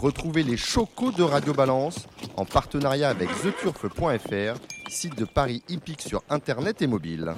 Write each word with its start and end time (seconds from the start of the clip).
Retrouvez 0.00 0.44
les 0.44 0.56
chocos 0.56 1.10
de 1.10 1.24
Radio 1.24 1.52
Balance 1.52 2.06
en 2.36 2.44
partenariat 2.44 3.08
avec 3.08 3.28
theturf.fr, 3.42 4.60
site 4.88 5.18
de 5.18 5.24
Paris 5.24 5.60
hippique 5.68 6.02
sur 6.02 6.22
internet 6.30 6.80
et 6.82 6.86
mobile. 6.86 7.34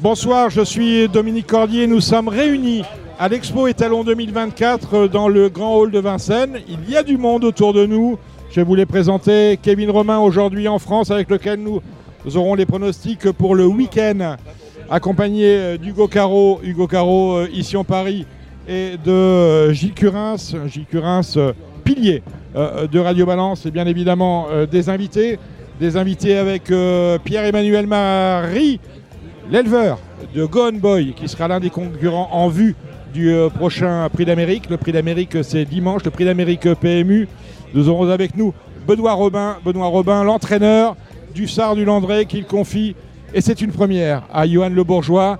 Bonsoir, 0.00 0.50
je 0.50 0.60
suis 0.60 1.08
Dominique 1.08 1.46
Cordier. 1.46 1.86
Nous 1.86 2.02
sommes 2.02 2.28
réunis 2.28 2.82
à 3.18 3.28
l'Expo 3.30 3.66
Étalon 3.66 4.04
2024 4.04 5.08
dans 5.08 5.28
le 5.28 5.48
Grand 5.48 5.74
Hall 5.74 5.90
de 5.90 6.00
Vincennes. 6.00 6.60
Il 6.68 6.90
y 6.90 6.98
a 6.98 7.02
du 7.02 7.16
monde 7.16 7.44
autour 7.44 7.72
de 7.72 7.86
nous. 7.86 8.18
Je 8.50 8.56
vais 8.56 8.64
vous 8.64 8.74
les 8.74 8.84
présenter. 8.84 9.58
Kevin 9.62 9.90
Romain 9.90 10.18
aujourd'hui 10.18 10.68
en 10.68 10.78
France 10.78 11.10
avec 11.10 11.30
lequel 11.30 11.60
nous 11.60 11.80
aurons 12.34 12.54
les 12.54 12.66
pronostics 12.66 13.30
pour 13.32 13.54
le 13.54 13.66
week-end 13.66 14.36
accompagné 14.90 15.78
d'Hugo 15.78 16.08
Caro, 16.08 16.60
Hugo 16.62 16.86
Caro 16.86 17.36
euh, 17.36 17.48
ici 17.52 17.76
en 17.76 17.84
Paris 17.84 18.26
et 18.68 18.96
de 19.04 19.10
euh, 19.10 19.72
Gilles 19.72 19.94
Curins, 19.94 20.36
Gilles 20.66 20.86
Curins, 20.86 21.22
euh, 21.36 21.52
pilier 21.84 22.22
de 22.54 22.98
Radio 22.98 23.26
Balance 23.26 23.66
et 23.66 23.70
bien 23.70 23.86
évidemment 23.86 24.46
des 24.70 24.88
invités. 24.88 25.38
Des 25.78 25.98
invités 25.98 26.38
avec 26.38 26.72
Pierre-Emmanuel 27.22 27.86
Marie, 27.86 28.80
l'éleveur 29.50 29.98
de 30.34 30.46
Gone 30.46 30.78
Boy, 30.78 31.12
qui 31.12 31.28
sera 31.28 31.48
l'un 31.48 31.60
des 31.60 31.68
concurrents 31.68 32.30
en 32.32 32.48
vue 32.48 32.74
du 33.12 33.30
prochain 33.58 34.08
Prix 34.10 34.24
d'Amérique. 34.24 34.70
Le 34.70 34.78
Prix 34.78 34.92
d'Amérique, 34.92 35.36
c'est 35.44 35.66
dimanche, 35.66 36.02
le 36.04 36.10
Prix 36.10 36.24
d'Amérique 36.24 36.66
PMU. 36.80 37.28
Nous 37.74 37.90
aurons 37.90 38.08
avec 38.08 38.38
nous 38.38 38.54
Benoît 38.88 39.12
Robin, 39.12 39.58
Benoît 39.62 39.88
Robin, 39.88 40.24
l'entraîneur 40.24 40.96
du 41.36 41.46
Sard 41.46 41.76
du 41.76 41.84
Landré, 41.84 42.24
qu'il 42.24 42.46
confie, 42.46 42.96
et 43.34 43.42
c'est 43.42 43.60
une 43.60 43.70
première, 43.70 44.22
à 44.32 44.46
Johan 44.46 44.70
Le 44.70 44.82
Bourgeois 44.84 45.38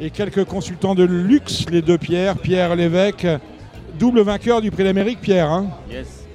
et 0.00 0.10
quelques 0.10 0.44
consultants 0.44 0.94
de 0.94 1.02
luxe, 1.02 1.64
les 1.68 1.82
deux 1.82 1.98
Pierre, 1.98 2.36
Pierre 2.36 2.76
Lévesque, 2.76 3.26
double 3.98 4.20
vainqueur 4.20 4.60
du 4.60 4.70
Prix 4.70 4.84
d'Amérique, 4.84 5.20
Pierre. 5.20 5.50
Hein 5.50 5.66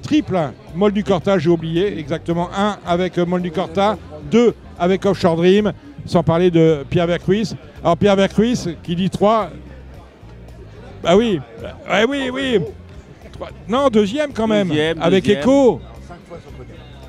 Triple, 0.02 0.38
Mol 0.74 0.92
du 0.92 1.04
Corta, 1.04 1.38
j'ai 1.38 1.48
oublié, 1.48 1.98
exactement 1.98 2.50
un 2.54 2.76
avec 2.86 3.16
Mol 3.16 3.40
du 3.40 3.50
Corta, 3.50 3.96
deux 4.30 4.54
avec 4.78 5.06
Offshore 5.06 5.36
Dream, 5.36 5.72
sans 6.04 6.22
parler 6.22 6.50
de 6.50 6.84
Pierre 6.90 7.06
Vercruis. 7.06 7.54
Alors 7.82 7.96
Pierre 7.96 8.16
Vercruis 8.16 8.76
qui 8.82 8.94
dit 8.94 9.08
trois. 9.08 9.48
Bah 11.02 11.16
oui, 11.16 11.40
oui, 12.08 12.30
oui. 12.30 12.60
Non, 13.66 13.88
deuxième 13.88 14.34
quand 14.34 14.46
même, 14.46 14.70
avec 15.00 15.26
Echo. 15.30 15.80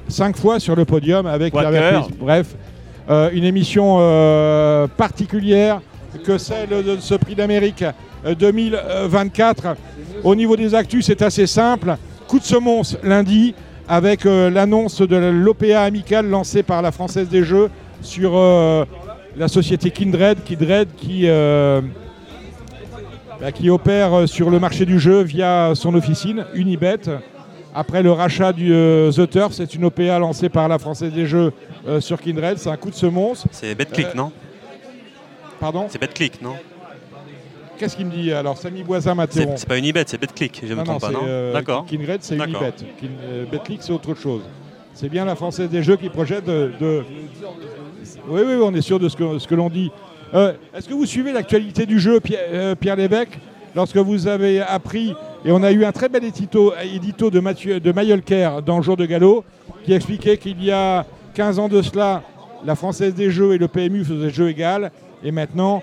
Cinq 0.07 0.37
fois 0.37 0.59
sur 0.59 0.75
le 0.75 0.85
podium 0.85 1.25
avec 1.25 1.53
Pierre. 1.53 2.07
Bref, 2.19 2.55
euh, 3.09 3.29
une 3.33 3.43
émission 3.43 3.97
euh, 3.99 4.87
particulière 4.87 5.81
que 6.23 6.37
celle 6.37 6.69
de 6.69 6.97
ce 6.99 7.15
prix 7.15 7.35
d'Amérique 7.35 7.83
2024. 8.25 9.65
Euh, 9.65 9.73
Au 10.23 10.35
niveau 10.35 10.55
des 10.55 10.73
actus, 10.73 11.05
c'est 11.07 11.21
assez 11.21 11.45
simple. 11.47 11.97
Coup 12.27 12.39
de 12.39 12.45
semonce 12.45 12.97
lundi 13.03 13.53
avec 13.89 14.23
l'annonce 14.23 15.01
de 15.01 15.17
l'OPA 15.17 15.81
amicale 15.81 16.29
lancée 16.29 16.63
par 16.63 16.81
la 16.81 16.93
Française 16.93 17.27
des 17.27 17.43
Jeux 17.43 17.69
sur 18.01 18.33
la 19.35 19.47
société 19.49 19.91
Kindred, 19.91 20.41
Kindred 20.45 20.87
qui, 20.95 21.27
bah, 21.27 21.81
qui 23.53 23.69
opère 23.69 24.27
sur 24.27 24.49
le 24.49 24.59
marché 24.59 24.85
du 24.85 24.99
jeu 24.99 25.21
via 25.21 25.73
son 25.75 25.93
officine 25.95 26.45
Unibet. 26.53 27.01
Après 27.75 28.03
le 28.03 28.11
rachat 28.11 28.53
du 28.53 28.69
The 28.69 29.29
Turf, 29.29 29.53
c'est 29.53 29.73
une 29.73 29.85
OPA 29.85 30.19
lancée 30.19 30.49
par 30.49 30.67
la 30.67 30.77
Française 30.77 31.11
des 31.11 31.25
Jeux 31.25 31.51
sur 31.99 32.21
Kindred. 32.21 32.57
C'est 32.57 32.69
un 32.69 32.77
coup 32.77 32.89
de 32.89 32.95
semonce. 32.95 33.45
C'est 33.51 33.73
BetClick, 33.75 34.13
non? 34.15 34.31
Pardon? 35.59 35.87
C'est 35.89 35.99
BetClick, 35.99 36.41
non? 36.41 36.55
Qu'est-ce 37.77 37.97
qu'il 37.97 38.05
me 38.05 38.11
dit 38.11 38.31
alors 38.31 38.57
Samy 38.57 38.83
Boisin 38.83 39.15
m'interrompt. 39.15 39.57
C'est 39.57 39.67
pas 39.67 39.77
Unibet, 39.77 40.03
c'est 40.05 40.19
BetClick, 40.19 40.61
je 40.65 40.73
me 40.73 40.83
trompe 40.83 41.01
pas, 41.01 41.09
non? 41.09 41.51
D'accord. 41.51 41.85
Kindred, 41.85 42.19
c'est 42.21 42.35
Unibet. 42.35 42.73
BetClick, 43.51 43.81
c'est 43.81 43.91
autre 43.91 44.13
chose. 44.13 44.43
C'est 44.93 45.09
bien 45.09 45.25
la 45.25 45.35
Française 45.35 45.69
des 45.69 45.81
Jeux 45.81 45.95
qui 45.95 46.09
projette 46.09 46.45
de. 46.45 47.03
Oui, 48.27 48.41
oui, 48.45 48.53
on 48.61 48.73
est 48.75 48.81
sûr 48.81 48.99
de 48.99 49.09
ce 49.09 49.15
que, 49.15 49.39
ce 49.39 49.47
que 49.47 49.55
l'on 49.55 49.69
dit. 49.69 49.91
Est-ce 50.33 50.87
que 50.87 50.93
vous 50.93 51.07
suivez 51.07 51.31
l'actualité 51.31 51.87
du 51.87 51.99
jeu, 51.99 52.19
Pierre, 52.19 52.75
Pierre 52.75 52.95
Lévesque? 52.95 53.39
Lorsque 53.75 53.97
vous 53.97 54.27
avez 54.27 54.61
appris, 54.61 55.15
et 55.45 55.51
on 55.51 55.63
a 55.63 55.71
eu 55.71 55.83
un 55.83 55.91
très 55.91 56.07
bel 56.07 56.23
édito, 56.23 56.71
de, 57.29 57.39
Mathieu, 57.39 57.79
de 57.79 57.91
Mayolker 57.91 58.59
dans 58.65 58.81
jour 58.81 58.97
de 58.97 59.05
galop, 59.05 59.43
qui 59.83 59.93
expliquait 59.93 60.37
qu'il 60.37 60.63
y 60.63 60.71
a 60.71 61.05
15 61.33 61.59
ans 61.59 61.69
de 61.69 61.81
cela, 61.81 62.21
la 62.65 62.75
Française 62.75 63.15
des 63.15 63.31
Jeux 63.31 63.53
et 63.53 63.57
le 63.57 63.67
PMU 63.67 64.05
faisaient 64.05 64.29
jeu 64.29 64.49
égal. 64.49 64.91
Et 65.23 65.31
maintenant, 65.31 65.81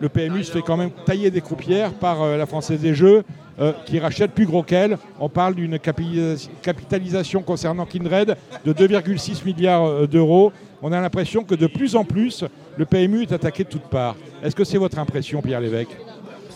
le 0.00 0.08
PMU 0.08 0.44
se 0.44 0.52
fait 0.52 0.62
quand 0.62 0.76
même 0.76 0.90
tailler 1.04 1.30
des 1.30 1.40
croupières 1.40 1.92
par 1.94 2.22
euh, 2.22 2.36
la 2.36 2.46
Française 2.46 2.80
des 2.80 2.94
Jeux, 2.94 3.24
euh, 3.58 3.72
qui 3.86 3.98
rachète 3.98 4.32
plus 4.32 4.46
gros 4.46 4.62
qu'elle. 4.62 4.98
On 5.18 5.28
parle 5.28 5.54
d'une 5.54 5.78
capitalisation 5.78 7.42
concernant 7.42 7.86
Kindred 7.86 8.36
de 8.64 8.72
2,6 8.72 9.44
milliards 9.44 9.86
euh, 9.86 10.06
d'euros. 10.06 10.52
On 10.82 10.92
a 10.92 11.00
l'impression 11.00 11.42
que 11.42 11.54
de 11.54 11.66
plus 11.66 11.96
en 11.96 12.04
plus, 12.04 12.44
le 12.76 12.84
PMU 12.84 13.22
est 13.22 13.32
attaqué 13.32 13.64
de 13.64 13.68
toutes 13.68 13.88
parts. 13.88 14.16
Est-ce 14.42 14.54
que 14.54 14.64
c'est 14.64 14.78
votre 14.78 14.98
impression, 14.98 15.40
Pierre 15.40 15.60
Lévesque? 15.60 15.96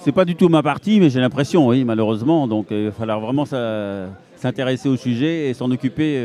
C'est 0.03 0.12
pas 0.12 0.25
du 0.25 0.34
tout 0.34 0.49
ma 0.49 0.62
partie, 0.62 0.99
mais 1.00 1.11
j'ai 1.11 1.21
l'impression, 1.21 1.69
oui, 1.69 1.84
malheureusement. 1.84 2.49
Donc 2.49 2.66
il 2.71 2.87
va 2.87 2.93
falloir 2.93 3.21
vraiment 3.21 3.44
s'intéresser 4.37 4.88
au 4.88 4.97
sujet 4.97 5.49
et 5.49 5.55
s'en 5.55 5.71
occuper 5.71 6.19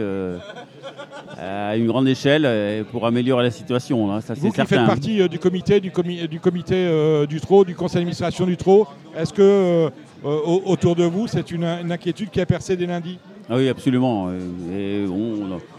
à 1.37 1.75
une 1.75 1.87
grande 1.87 2.07
échelle 2.07 2.43
euh, 2.45 2.83
pour 2.91 3.05
améliorer 3.05 3.43
la 3.43 3.51
situation. 3.51 4.11
Hein, 4.11 4.21
ça, 4.21 4.33
Vous 4.35 4.51
qui 4.51 4.65
faites 4.65 4.85
partie 4.85 5.21
euh, 5.21 5.27
du 5.27 5.39
comité, 5.39 5.79
du, 5.79 5.91
du 6.29 6.39
comité 6.39 6.75
euh, 6.75 7.25
du 7.25 7.41
TRO, 7.41 7.65
du 7.65 7.75
conseil 7.75 7.99
d'administration 7.99 8.45
du 8.45 8.57
TRO, 8.57 8.87
est-ce 9.17 9.33
que 9.33 9.89
autour 10.23 10.95
de 10.95 11.03
vous, 11.03 11.27
c'est 11.27 11.51
une, 11.51 11.63
inquiétude 11.63 12.29
qui 12.31 12.41
a 12.41 12.45
percé 12.45 12.75
dès 12.75 12.87
lundi? 12.87 13.19
Ah 13.47 13.57
oui, 13.57 13.69
absolument. 13.69 14.29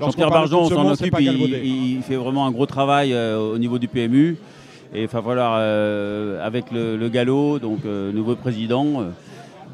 Jean-Pierre 0.01 0.31
Barjon 0.31 0.69
s'en 0.69 0.89
occupe, 0.93 1.17
il, 1.19 2.01
fait 2.03 2.15
vraiment 2.17 2.47
un 2.47 2.53
gros 2.53 2.67
travail 2.67 3.15
au 3.15 3.59
niveau 3.59 3.79
du 3.79 3.89
PMU. 3.89 4.37
Et 4.95 5.03
il 5.03 5.07
va 5.09 5.23
falloir, 5.23 5.55
avec 6.43 6.71
le, 6.71 7.09
galop, 7.09 7.59
donc 7.59 7.85
nouveau 7.85 8.37
président, 8.37 9.05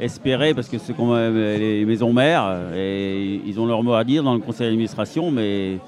espérer, 0.00 0.54
parce 0.54 0.68
que 0.68 0.78
c'est 0.78 0.94
comme 0.94 1.14
les 1.14 1.84
maisons 1.84 2.12
mères, 2.12 2.56
et 2.74 3.40
ils 3.46 3.60
ont 3.60 3.66
leur 3.66 3.82
mot 3.82 3.94
à 3.94 4.04
dire 4.04 4.22
dans 4.22 4.34
le 4.34 4.40
conseil 4.40 4.68
d'administration, 4.68 5.30
mais 5.30 5.78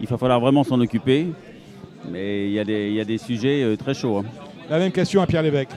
il 0.00 0.08
va 0.08 0.18
falloir 0.18 0.40
vraiment 0.40 0.64
s'en 0.64 0.80
occuper. 0.80 1.28
Mais 2.10 2.46
il 2.46 2.52
y, 2.52 3.00
a 3.00 3.04
des, 3.04 3.18
sujets 3.18 3.62
euh, 3.62 3.76
très 3.76 3.94
chauds. 3.94 4.18
Hein. 4.18 4.24
La 4.68 4.78
même 4.78 4.90
question 4.90 5.22
à 5.22 5.26
Pierre 5.26 5.42
Lévesque. 5.42 5.70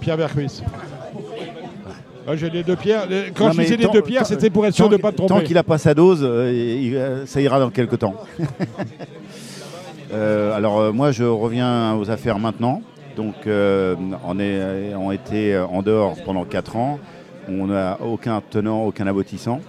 Pierre 0.00 0.16
Vercruis. 0.16 0.62
Ah, 2.26 2.36
j'ai 2.36 2.50
les 2.50 2.62
deux 2.62 2.76
pierres. 2.76 3.06
Quand 3.34 3.52
je 3.52 3.60
disais 3.60 3.76
les 3.76 3.88
deux 3.88 4.02
pierres, 4.02 4.26
c'était 4.26 4.50
pour 4.50 4.66
être 4.66 4.74
sûr 4.74 4.88
de 4.88 4.96
ne 4.96 5.00
pas 5.00 5.12
te 5.12 5.16
tromper. 5.16 5.34
Tant 5.34 5.40
qu'il 5.40 5.56
a 5.56 5.62
pas 5.62 5.78
sa 5.78 5.94
dose, 5.94 6.22
euh, 6.22 6.52
euh, 6.94 7.26
ça 7.26 7.40
ira 7.40 7.58
dans 7.58 7.70
quelques 7.70 7.98
temps. 7.98 8.14
alors 10.12 10.92
moi, 10.92 11.12
je 11.12 11.24
reviens 11.24 11.96
aux 11.96 12.10
affaires 12.10 12.38
maintenant. 12.38 12.82
Donc 13.16 13.34
on, 13.46 14.40
est, 14.40 14.94
on 14.94 15.12
été 15.12 15.58
en 15.58 15.82
dehors 15.82 16.16
pendant 16.24 16.44
4 16.44 16.76
ans. 16.76 16.98
On 17.48 17.66
n'a 17.66 17.98
aucun 18.00 18.40
tenant, 18.40 18.84
aucun 18.84 19.06
aboutissant. 19.06 19.60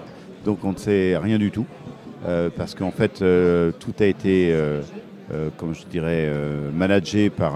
Donc 0.45 0.63
on 0.63 0.71
ne 0.71 0.77
sait 0.77 1.17
rien 1.17 1.37
du 1.37 1.51
tout. 1.51 1.65
Euh, 2.27 2.49
parce 2.55 2.75
qu'en 2.75 2.91
fait, 2.91 3.21
euh, 3.21 3.71
tout 3.79 3.93
a 3.99 4.05
été, 4.05 4.51
euh, 4.51 4.81
comme 5.57 5.73
je 5.73 5.85
dirais, 5.85 6.29
managé 6.73 7.29
par 7.29 7.53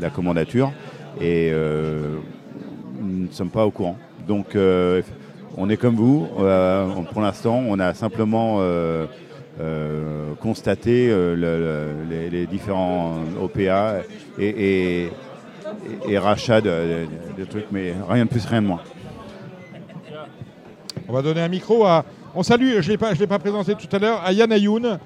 la 0.00 0.10
commandature 0.10 0.72
et 1.20 1.52
nous 3.00 3.26
ne 3.26 3.32
sommes 3.32 3.50
pas 3.50 3.66
au 3.66 3.70
courant. 3.70 3.96
Donc 4.26 4.56
on 5.56 5.68
est 5.68 5.76
comme 5.76 5.96
vous. 5.96 6.28
pour 7.12 7.22
l'instant, 7.22 7.62
on 7.66 7.78
a 7.80 7.92
simplement 7.94 8.60
constaté 10.40 11.14
les, 11.36 12.46
différents 12.46 13.14
OPA 13.40 14.02
et, 14.38 15.08
et, 16.08 16.18
rachats 16.18 16.60
de, 16.60 17.06
trucs, 17.48 17.66
mais 17.70 17.94
rien 18.08 18.24
de 18.24 18.30
plus, 18.30 18.44
rien 18.46 18.62
de 18.62 18.66
moins. 18.66 18.80
On 21.08 21.12
va 21.12 21.22
donner 21.22 21.42
un 21.42 21.48
micro 21.48 21.84
à, 21.84 22.04
on 22.34 22.42
salue, 22.42 22.80
je 22.80 22.92
ne 22.92 23.18
l'ai 23.18 23.26
pas 23.26 23.38
présenté 23.38 23.74
tout 23.74 23.94
à 23.94 23.98
l'heure, 23.98 24.22
à 24.24 24.32
Yann 24.32 24.50
Ayoun, 24.50 24.98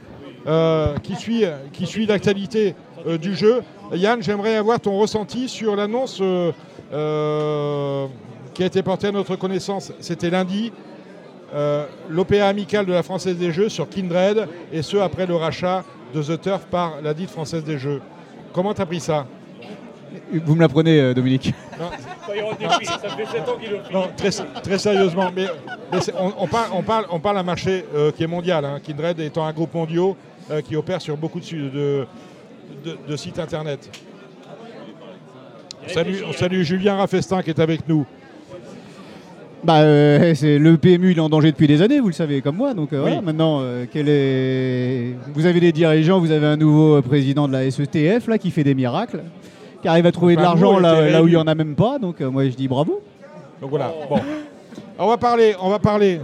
euh, 0.47 0.97
qui 0.99 1.17
suit, 1.17 1.45
qui 1.73 1.87
suit 1.87 2.07
l'actualité 2.07 2.77
euh, 3.07 3.19
du 3.19 3.35
jeu. 3.35 3.63
Yann, 3.93 4.23
j'aimerais 4.23 4.55
avoir 4.55 4.79
ton 4.79 4.97
ressenti 4.97 5.49
sur 5.49 5.75
l'annonce 5.75 6.21
euh, 6.21 8.07
qui 8.55 8.63
a 8.63 8.67
été 8.67 8.81
portée 8.83 9.09
à 9.09 9.13
notre 9.13 9.35
connaissance. 9.35 9.93
C'était 9.99 10.31
lundi. 10.31 10.73
L'OPA 12.11 12.47
amical 12.47 12.87
de 12.87 12.93
la 12.93 13.03
Française 13.03 13.37
des 13.37 13.53
Jeux 13.53 13.69
sur 13.69 13.89
Kindred, 13.89 14.49
et 14.73 14.83
ce 14.83 14.97
après 14.97 15.27
le 15.27 15.37
rachat 15.37 15.85
de 16.15 16.23
The 16.23 16.41
Turf 16.41 16.67
par 16.67 17.01
la 17.03 17.15
dite 17.15 17.31
Française 17.31 17.65
des 17.65 17.79
Jeux. 17.79 18.01
Comment 18.53 18.75
tu 18.75 18.83
as 18.83 18.87
pris 18.87 19.01
ça? 19.01 19.27
Vous 20.33 20.55
me 20.55 20.61
l'apprenez, 20.61 21.01
euh, 21.01 21.15
Dominique 21.15 21.53
non, 21.79 21.91
ça 22.83 23.09
fait 23.11 23.27
7 23.27 23.49
ans 23.49 23.57
qu'il 23.61 23.71
le 23.71 23.79
Non, 23.93 24.09
très, 24.17 24.31
très 24.63 24.79
sérieusement, 24.79 25.31
mais, 25.35 25.47
on, 26.19 26.47
parle, 26.47 26.71
on, 26.73 26.83
parle, 26.83 27.07
on 27.11 27.21
parle 27.21 27.37
d'un 27.37 27.43
marché 27.43 27.85
euh, 27.95 28.11
qui 28.11 28.25
est 28.25 28.27
mondial, 28.27 28.65
hein, 28.65 28.81
Kindred 28.83 29.21
étant 29.21 29.45
un 29.45 29.53
groupe 29.53 29.75
mondial 29.75 30.15
euh, 30.51 30.61
qui 30.63 30.75
opère 30.75 31.01
sur 31.01 31.17
beaucoup 31.17 31.41
de, 31.41 32.07
de, 32.85 33.17
site 33.17 33.39
internet. 33.39 33.91
On 35.85 36.33
salue, 36.33 36.63
Julien 36.63 36.97
Raffestin 36.97 37.43
qui 37.43 37.51
est 37.51 37.61
avec 37.61 37.87
nous. 37.87 38.07
Bah, 39.67 39.81
euh, 39.81 40.33
c'est 40.37 40.59
le 40.59 40.77
PMU, 40.77 41.11
il 41.11 41.19
est 41.19 41.21
en 41.21 41.29
danger 41.29 41.51
depuis 41.51 41.67
des 41.67 41.83
années, 41.83 41.99
vous 41.99 42.07
le 42.07 42.13
savez 42.13 42.41
comme 42.41 42.57
moi. 42.57 42.73
Donc 42.73 42.93
euh, 42.93 43.21
maintenant, 43.21 43.63
quel 43.93 44.09
est... 44.09 45.15
vous 45.35 45.45
avez 45.45 45.59
des 45.59 45.73
dirigeants, 45.73 46.21
vous 46.21 46.31
avez 46.31 46.47
un 46.47 46.57
nouveau 46.57 47.03
président 47.03 47.49
de 47.49 47.53
la 47.53 47.69
SETF 47.69 48.29
là 48.29 48.39
qui 48.39 48.53
fait 48.53 48.63
des 48.63 48.75
miracles, 48.75 49.25
qui 49.83 49.89
arrive 49.89 50.07
à 50.07 50.13
trouver 50.13 50.37
de 50.37 50.41
l'argent 50.41 50.79
là, 50.79 51.11
là, 51.11 51.21
où 51.23 51.27
il 51.27 51.33
n'y 51.33 51.37
en 51.37 51.49
a 51.49 51.55
même 51.57 51.75
pas. 51.75 51.99
Donc 51.99 52.21
moi 52.21 52.45
je 52.45 52.55
dis 52.55 52.69
bravo. 52.69 53.01
Donc 53.61 53.71
voilà. 53.71 53.93
Bon, 54.09 54.21
on 54.99 55.09
va 55.09 55.17
parler, 55.17 55.55
on 55.61 55.69
va 55.69 55.81
parler 55.81 56.21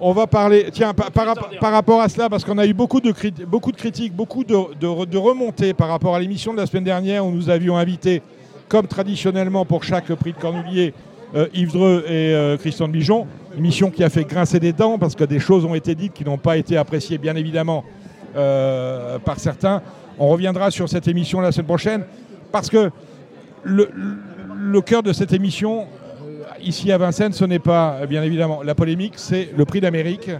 on 0.00 0.12
va 0.12 0.26
parler, 0.26 0.68
tiens, 0.72 0.94
par, 0.94 1.72
rapport 1.72 2.00
à 2.00 2.08
cela, 2.08 2.28
parce 2.28 2.44
qu'on 2.44 2.58
a 2.58 2.66
eu 2.66 2.72
beaucoup 2.72 3.00
de, 3.00 3.12
beaucoup 3.44 3.72
de 3.72 3.76
critiques, 3.76 4.14
beaucoup 4.14 4.44
de, 4.44 5.16
remontées 5.16 5.74
par 5.74 5.88
rapport 5.88 6.14
à 6.14 6.20
l'émission 6.20 6.52
de 6.52 6.58
la 6.58 6.66
semaine 6.66 6.84
dernière 6.84 7.26
où 7.26 7.30
nous 7.30 7.50
avions 7.50 7.76
invité, 7.76 8.22
comme 8.68 8.86
traditionnellement 8.86 9.64
pour 9.64 9.84
chaque 9.84 10.12
prix 10.14 10.32
de 10.32 10.38
Cornulier, 10.38 10.94
euh, 10.94 11.07
Yves 11.54 11.72
Dreux 11.72 12.04
et 12.06 12.34
euh, 12.34 12.56
Christian 12.56 12.88
de 12.88 12.92
Bijon. 12.92 13.26
Émission 13.56 13.90
qui 13.90 14.04
a 14.04 14.10
fait 14.10 14.24
grincer 14.24 14.60
des 14.60 14.72
dents 14.72 14.98
parce 14.98 15.14
que 15.14 15.24
des 15.24 15.38
choses 15.38 15.64
ont 15.64 15.74
été 15.74 15.94
dites 15.94 16.12
qui 16.12 16.24
n'ont 16.24 16.38
pas 16.38 16.56
été 16.56 16.76
appréciées, 16.76 17.18
bien 17.18 17.36
évidemment, 17.36 17.84
euh, 18.36 19.18
par 19.18 19.38
certains. 19.38 19.82
On 20.18 20.28
reviendra 20.28 20.70
sur 20.70 20.88
cette 20.88 21.08
émission 21.08 21.40
la 21.40 21.52
semaine 21.52 21.66
prochaine 21.66 22.04
parce 22.52 22.70
que 22.70 22.90
le 23.64 24.80
cœur 24.80 25.02
de 25.02 25.12
cette 25.12 25.32
émission, 25.32 25.86
ici 26.62 26.90
à 26.92 26.98
Vincennes, 26.98 27.32
ce 27.32 27.44
n'est 27.44 27.58
pas 27.58 28.06
bien 28.06 28.22
évidemment 28.22 28.62
la 28.62 28.74
polémique, 28.74 29.14
c'est 29.16 29.50
le 29.56 29.64
prix 29.64 29.80
d'Amérique 29.80 30.30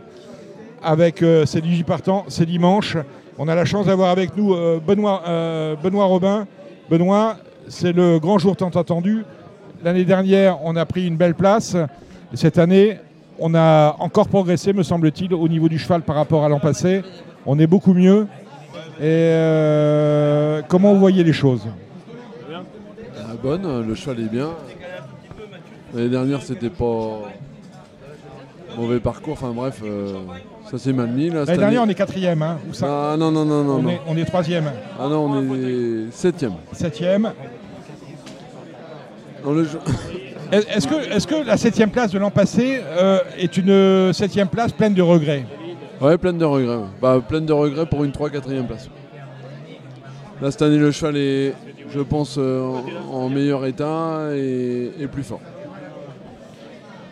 avec 0.82 1.22
euh, 1.22 1.44
18 1.44 1.84
partants, 1.84 2.24
c'est 2.28 2.46
dimanche. 2.46 2.96
On 3.38 3.48
a 3.48 3.54
la 3.54 3.64
chance 3.64 3.86
d'avoir 3.86 4.10
avec 4.10 4.36
nous 4.36 4.54
euh, 4.54 4.80
Benoît, 4.84 5.22
euh, 5.26 5.76
Benoît 5.76 6.04
Robin. 6.06 6.46
Benoît, 6.90 7.36
c'est 7.68 7.92
le 7.92 8.18
grand 8.18 8.38
jour 8.38 8.56
tant 8.56 8.70
attendu. 8.70 9.24
L'année 9.84 10.04
dernière, 10.04 10.58
on 10.64 10.74
a 10.76 10.84
pris 10.84 11.06
une 11.06 11.16
belle 11.16 11.34
place. 11.34 11.76
Cette 12.34 12.58
année, 12.58 12.98
on 13.38 13.54
a 13.54 13.96
encore 14.00 14.28
progressé, 14.28 14.72
me 14.72 14.82
semble-t-il, 14.82 15.32
au 15.32 15.48
niveau 15.48 15.68
du 15.68 15.78
cheval 15.78 16.02
par 16.02 16.16
rapport 16.16 16.44
à 16.44 16.48
l'an 16.48 16.58
passé. 16.58 17.02
On 17.46 17.58
est 17.58 17.66
beaucoup 17.66 17.94
mieux. 17.94 18.26
Et 19.00 20.60
comment 20.68 20.92
vous 20.92 21.00
voyez 21.00 21.22
les 21.22 21.32
choses? 21.32 21.66
Bonne, 23.42 23.86
le 23.86 23.94
cheval 23.94 24.20
est 24.20 24.28
bien. 24.28 24.50
L'année 25.94 26.08
dernière, 26.08 26.42
c'était 26.42 26.70
pas 26.70 27.20
mauvais 28.76 28.98
parcours. 28.98 29.34
Enfin 29.34 29.52
bref, 29.54 29.80
euh, 29.84 30.14
ça 30.68 30.76
s'est 30.76 30.92
mal 30.92 31.08
mis. 31.08 31.30
L'année 31.30 31.56
dernière, 31.56 31.82
on 31.84 31.88
est 31.88 31.94
quatrième. 31.94 32.42
Hein, 32.42 32.58
ah, 32.82 33.14
non, 33.16 33.30
non, 33.30 33.44
non, 33.44 33.62
non. 33.62 33.80
On, 33.84 33.88
Est, 33.88 34.00
on 34.08 34.16
est 34.16 34.24
troisième. 34.24 34.72
Ah 34.98 35.06
non, 35.08 35.26
on 35.26 35.54
est 35.54 36.10
septième. 36.10 36.54
Septième. 36.72 37.30
Est-ce 40.52 40.86
que, 40.86 40.94
est 40.94 41.26
que 41.26 41.46
la 41.46 41.56
septième 41.56 41.90
place 41.90 42.10
de 42.10 42.18
l'an 42.18 42.30
passé 42.30 42.80
euh, 42.84 43.20
est 43.38 43.56
une 43.56 44.12
septième 44.12 44.48
place 44.48 44.72
pleine 44.72 44.94
de 44.94 45.02
regrets? 45.02 45.44
Ouais, 46.00 46.16
pleine 46.16 46.38
de 46.38 46.44
regrets. 46.44 46.78
Bah, 47.02 47.20
pleine 47.26 47.46
de 47.46 47.52
regrets 47.52 47.86
pour 47.86 48.04
une 48.04 48.12
3-4e 48.12 48.66
place. 48.66 48.88
Là, 50.40 50.50
cette 50.50 50.62
année, 50.62 50.78
le 50.78 50.90
cheval 50.92 51.16
est, 51.16 51.54
je 51.90 52.00
pense, 52.00 52.36
euh, 52.38 52.70
en 53.12 53.28
meilleur 53.28 53.66
état 53.66 54.28
et 54.34 55.06
plus 55.10 55.24
fort. 55.24 55.40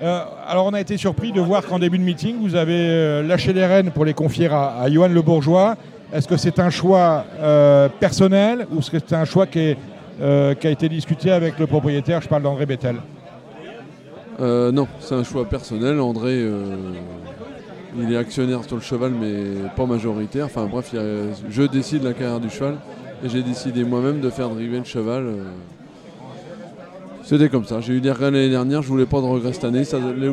Euh, 0.03 0.25
alors 0.47 0.67
on 0.67 0.75
a 0.75 0.81
été 0.81 0.99
surpris 0.99 1.33
de 1.33 1.41
voir 1.41 1.65
qu'en 1.65 1.79
début 1.79 1.99
de 1.99 2.03
meeting, 2.03 2.37
vous 2.41 2.55
avez 2.55 2.75
euh, 2.77 3.23
lâché 3.23 3.55
les 3.55 3.65
rênes 3.65 3.91
pour 3.91 4.05
les 4.05 4.13
confier 4.13 4.49
à, 4.53 4.85
Johan 4.91 5.09
Le 5.09 5.23
Bourgeois. 5.23 5.77
Est-ce 6.13 6.29
que 6.29 6.37
c'est 6.37 6.59
un 6.59 6.71
choix 6.71 7.25
euh, 7.41 7.89
personnel 7.89 8.67
ou 8.71 8.81
est-ce 8.81 8.91
que 8.91 8.99
c'est 8.99 9.15
un 9.15 9.25
choix 9.25 9.47
qui, 9.47 9.75
a 10.23 10.71
été 10.71 10.89
discuté 10.89 11.31
avec 11.31 11.59
le 11.59 11.67
propriétaire 11.67 12.21
Je 12.21 12.29
parle 12.29 12.43
d'André 12.43 12.67
Bettel. 12.67 12.97
non, 14.41 14.87
c'est 15.01 15.15
un 15.15 15.25
choix 15.25 15.45
personnel. 15.45 16.01
André, 16.01 16.45
il 17.99 18.13
est 18.13 18.17
actionnaire 18.17 18.65
sur 18.65 18.77
le 18.77 18.83
cheval, 18.83 19.13
mais 19.13 19.69
pas 19.77 19.87
majoritaire. 19.87 20.47
Enfin 20.47 20.67
bref, 20.67 20.95
je 21.49 21.63
décide 21.63 22.03
la 22.03 22.13
carrière 22.13 22.41
du 22.41 22.51
cheval 22.51 22.77
et 23.25 23.29
j'ai 23.29 23.43
décidé 23.43 23.85
moi-même 23.85 24.21
de 24.21 24.31
faire 24.31 24.49
driver 24.49 24.79
le 24.79 24.85
cheval. 24.85 25.25
C'était 27.27 27.49
comme 27.49 27.65
ça. 27.65 27.81
J'ai 27.81 27.95
eu 27.95 28.01
des 28.01 28.13
regrets 28.13 28.31
l'année 28.31 28.51
dernière, 28.51 28.83
je 28.83 28.87
voulais 28.89 29.05
pas 29.05 29.21
de 29.21 29.27
regrets 29.27 29.53
cette 29.53 29.65
année. 29.65 29.83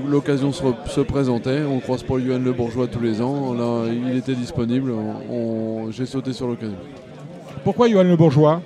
L'occasion 0.08 0.52
se, 0.52 1.02
présentait. 1.02 1.62
On 1.68 1.80
croise 1.80 2.04
pour 2.04 2.20
Yohan 2.20 2.38
Le 2.38 2.54
Bourgeois 2.54 2.86
tous 2.86 3.00
les 3.00 3.20
ans. 3.20 3.52
Là, 3.56 3.92
il 3.92 4.16
était 4.16 4.36
disponible. 4.36 4.94
J'ai 5.90 6.06
sauté 6.06 6.34
sur 6.34 6.48
l'occasion. 6.48 6.78
Pourquoi 7.64 7.90
Yohan 7.90 8.04
Le 8.04 8.16
Bourgeois? 8.16 8.62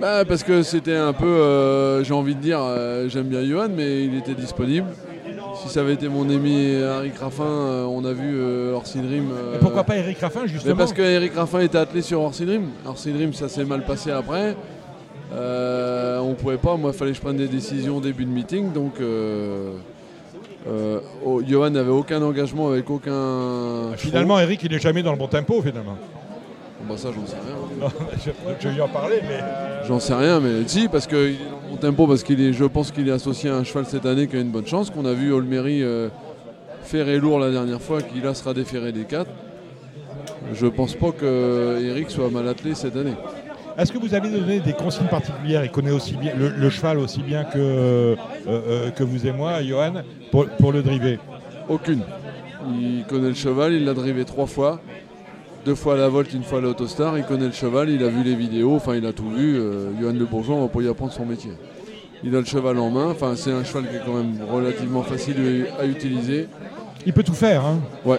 Bah, 0.00 0.24
Parce 0.24 0.42
que 0.42 0.62
c'était 0.62 0.96
un 0.96 1.12
peu, 1.12 1.26
euh, 1.26 2.04
j'ai 2.04 2.14
envie 2.14 2.34
de 2.34 2.40
dire, 2.40 2.60
euh, 2.60 3.08
j'aime 3.08 3.26
bien 3.26 3.44
Johan, 3.44 3.68
mais 3.74 4.04
il 4.04 4.16
était 4.16 4.34
disponible. 4.34 4.86
Si 5.62 5.68
ça 5.68 5.80
avait 5.80 5.94
été 5.94 6.08
mon 6.08 6.28
ami 6.28 6.72
Eric 6.72 7.18
Raffin, 7.18 7.44
euh, 7.44 7.84
on 7.84 8.04
a 8.04 8.12
vu 8.12 8.40
Orsi 8.72 8.98
Dream. 8.98 9.28
pourquoi 9.60 9.84
pas 9.84 9.96
Eric 9.96 10.18
Raffin 10.18 10.46
justement 10.46 10.76
Parce 10.76 10.92
que 10.92 11.02
Eric 11.02 11.34
Raffin 11.34 11.60
était 11.60 11.78
attelé 11.78 12.02
sur 12.02 12.20
Orsi 12.20 12.44
Dream. 12.44 12.70
Orsi 12.86 13.12
Dream, 13.12 13.32
ça 13.32 13.48
s'est 13.48 13.64
mal 13.64 13.84
passé 13.84 14.10
après. 14.10 14.56
On 15.32 16.34
pouvait 16.34 16.56
pas, 16.56 16.76
moi 16.76 16.90
il 16.92 16.98
fallait 16.98 17.10
que 17.12 17.16
je 17.16 17.22
prenne 17.22 17.36
des 17.36 17.48
décisions 17.48 17.98
au 17.98 18.00
début 18.00 18.24
de 18.24 18.30
meeting, 18.30 18.72
donc 18.72 18.94
euh, 20.68 21.00
oh, 21.24 21.42
Johan 21.46 21.70
n'avait 21.70 21.90
aucun 21.90 22.22
engagement 22.22 22.68
avec 22.68 22.88
aucun. 22.88 23.96
Finalement, 23.96 24.38
Eric, 24.38 24.62
il 24.62 24.72
est 24.72 24.78
jamais 24.78 25.02
dans 25.02 25.12
le 25.12 25.18
bon 25.18 25.26
tempo 25.26 25.60
finalement. 25.60 25.96
Bah 26.88 26.96
ça, 26.96 27.10
j'en 27.14 27.26
sais 27.26 27.36
rien. 27.36 27.90
je, 28.60 28.68
vais 28.68 28.74
lui 28.74 28.80
en 28.80 28.88
parler, 28.88 29.20
mais. 29.22 29.40
J'en 29.86 30.00
sais 30.00 30.14
rien, 30.14 30.40
mais 30.40 30.66
si, 30.66 30.88
parce 30.88 31.08
le 31.10 31.34
bon 31.70 31.76
tempo, 31.76 32.06
parce 32.06 32.22
qu'il 32.22 32.40
est, 32.40 32.52
je 32.52 32.64
pense 32.64 32.90
qu'il 32.90 33.08
est 33.08 33.12
associé 33.12 33.50
à 33.50 33.56
un 33.56 33.64
cheval 33.64 33.86
cette 33.86 34.06
année 34.06 34.26
qui 34.26 34.36
a 34.36 34.40
une 34.40 34.50
bonne 34.50 34.66
chance, 34.66 34.90
qu'on 34.90 35.04
a 35.04 35.12
vu 35.12 35.32
Olmery 35.32 35.82
ferré 36.82 37.18
lourd 37.18 37.38
la 37.38 37.50
dernière 37.50 37.80
fois, 37.80 38.02
qui 38.02 38.20
là 38.20 38.34
sera 38.34 38.54
déféré 38.54 38.92
des 38.92 39.04
4. 39.04 39.28
Je 40.52 40.66
pense 40.66 40.94
pas 40.94 41.12
que 41.12 41.78
Eric 41.82 42.10
soit 42.10 42.30
mal 42.30 42.46
attelé 42.48 42.74
cette 42.74 42.96
année. 42.96 43.14
Est-ce 43.78 43.92
que 43.92 43.98
vous 43.98 44.14
avez 44.14 44.28
donné 44.28 44.60
des 44.60 44.74
consignes 44.74 45.06
particulières 45.06 45.64
Il 45.64 45.70
connaît 45.70 45.90
aussi 45.90 46.14
bien 46.14 46.34
le, 46.36 46.70
cheval 46.70 46.98
aussi 46.98 47.22
bien 47.22 47.44
que, 47.44 47.58
euh, 47.58 48.16
euh, 48.46 48.90
que 48.90 49.02
vous 49.02 49.26
et 49.26 49.32
moi, 49.32 49.62
Johan, 49.62 50.02
pour, 50.30 50.72
le 50.72 50.82
driver? 50.82 51.18
Aucune. 51.68 52.02
Il 52.78 53.04
connaît 53.08 53.28
le 53.28 53.34
cheval, 53.34 53.72
il 53.72 53.84
l'a 53.84 53.94
drivé 53.94 54.24
trois 54.24 54.46
fois. 54.46 54.80
Deux 55.64 55.74
fois 55.76 55.94
à 55.94 55.96
la 55.96 56.08
volte, 56.08 56.32
une 56.34 56.42
fois 56.42 56.58
à 56.58 56.60
l'autostar. 56.60 57.16
Il 57.18 57.24
connaît 57.24 57.46
le 57.46 57.52
cheval, 57.52 57.88
il 57.88 58.02
a 58.02 58.08
vu 58.08 58.24
les 58.24 58.34
vidéos, 58.34 58.74
enfin 58.74 58.96
il 58.96 59.06
a 59.06 59.12
tout 59.12 59.30
vu. 59.30 59.58
Euh, 59.58 59.90
Johan 60.00 60.12
Le 60.12 60.24
Bourgeois, 60.24 60.56
on 60.56 60.62
va 60.62 60.68
pas 60.68 60.82
y 60.82 60.88
apprendre 60.88 61.12
son 61.12 61.24
métier. 61.24 61.52
Il 62.24 62.34
a 62.34 62.40
le 62.40 62.44
cheval 62.44 62.78
en 62.78 62.90
main, 62.90 63.10
enfin 63.10 63.34
c'est 63.36 63.52
un 63.52 63.62
cheval 63.62 63.88
qui 63.88 63.96
est 63.96 64.02
quand 64.04 64.14
même 64.14 64.38
relativement 64.50 65.02
facile 65.02 65.66
à 65.78 65.86
utiliser. 65.86 66.48
Il 67.06 67.12
peut 67.12 67.22
tout 67.22 67.34
faire, 67.34 67.64
hein 67.64 67.80
Ouais. 68.04 68.18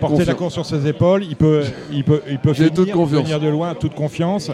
Porter 0.00 0.24
la 0.24 0.34
course 0.34 0.54
sur 0.54 0.66
ses 0.66 0.86
épaules, 0.88 1.24
il 1.24 1.36
peut, 1.36 1.62
il 1.92 2.02
peut, 2.02 2.20
il 2.28 2.38
peut 2.38 2.50
venir 2.50 3.38
de 3.38 3.48
loin, 3.48 3.74
toute 3.74 3.94
confiance. 3.94 4.50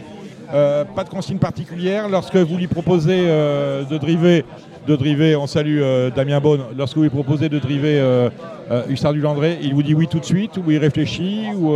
Euh, 0.53 0.85
pas 0.85 1.05
de 1.05 1.09
consigne 1.09 1.39
particulière. 1.39 2.09
Lorsque 2.09 2.37
vous 2.37 2.57
lui 2.57 2.67
proposez 2.67 3.25
euh, 3.27 3.85
de 3.85 3.99
driver, 3.99 4.45
de 4.87 4.97
driver, 4.97 5.37
on 5.37 5.47
salue 5.47 5.81
euh, 5.81 6.11
Damien 6.11 6.41
Bonne, 6.41 6.61
lorsque 6.77 6.97
vous 6.97 7.03
lui 7.03 7.11
proposez 7.11 7.49
de 7.49 7.59
driver 7.59 8.31
Hussard 8.89 9.13
du 9.13 9.21
Landré, 9.21 9.59
il 9.63 9.75
vous 9.75 9.83
dit 9.83 9.95
oui 9.95 10.09
tout 10.09 10.19
de 10.19 10.25
suite 10.25 10.57
ou 10.57 10.71
il 10.71 10.79
réfléchit 10.79 11.47
ou, 11.55 11.73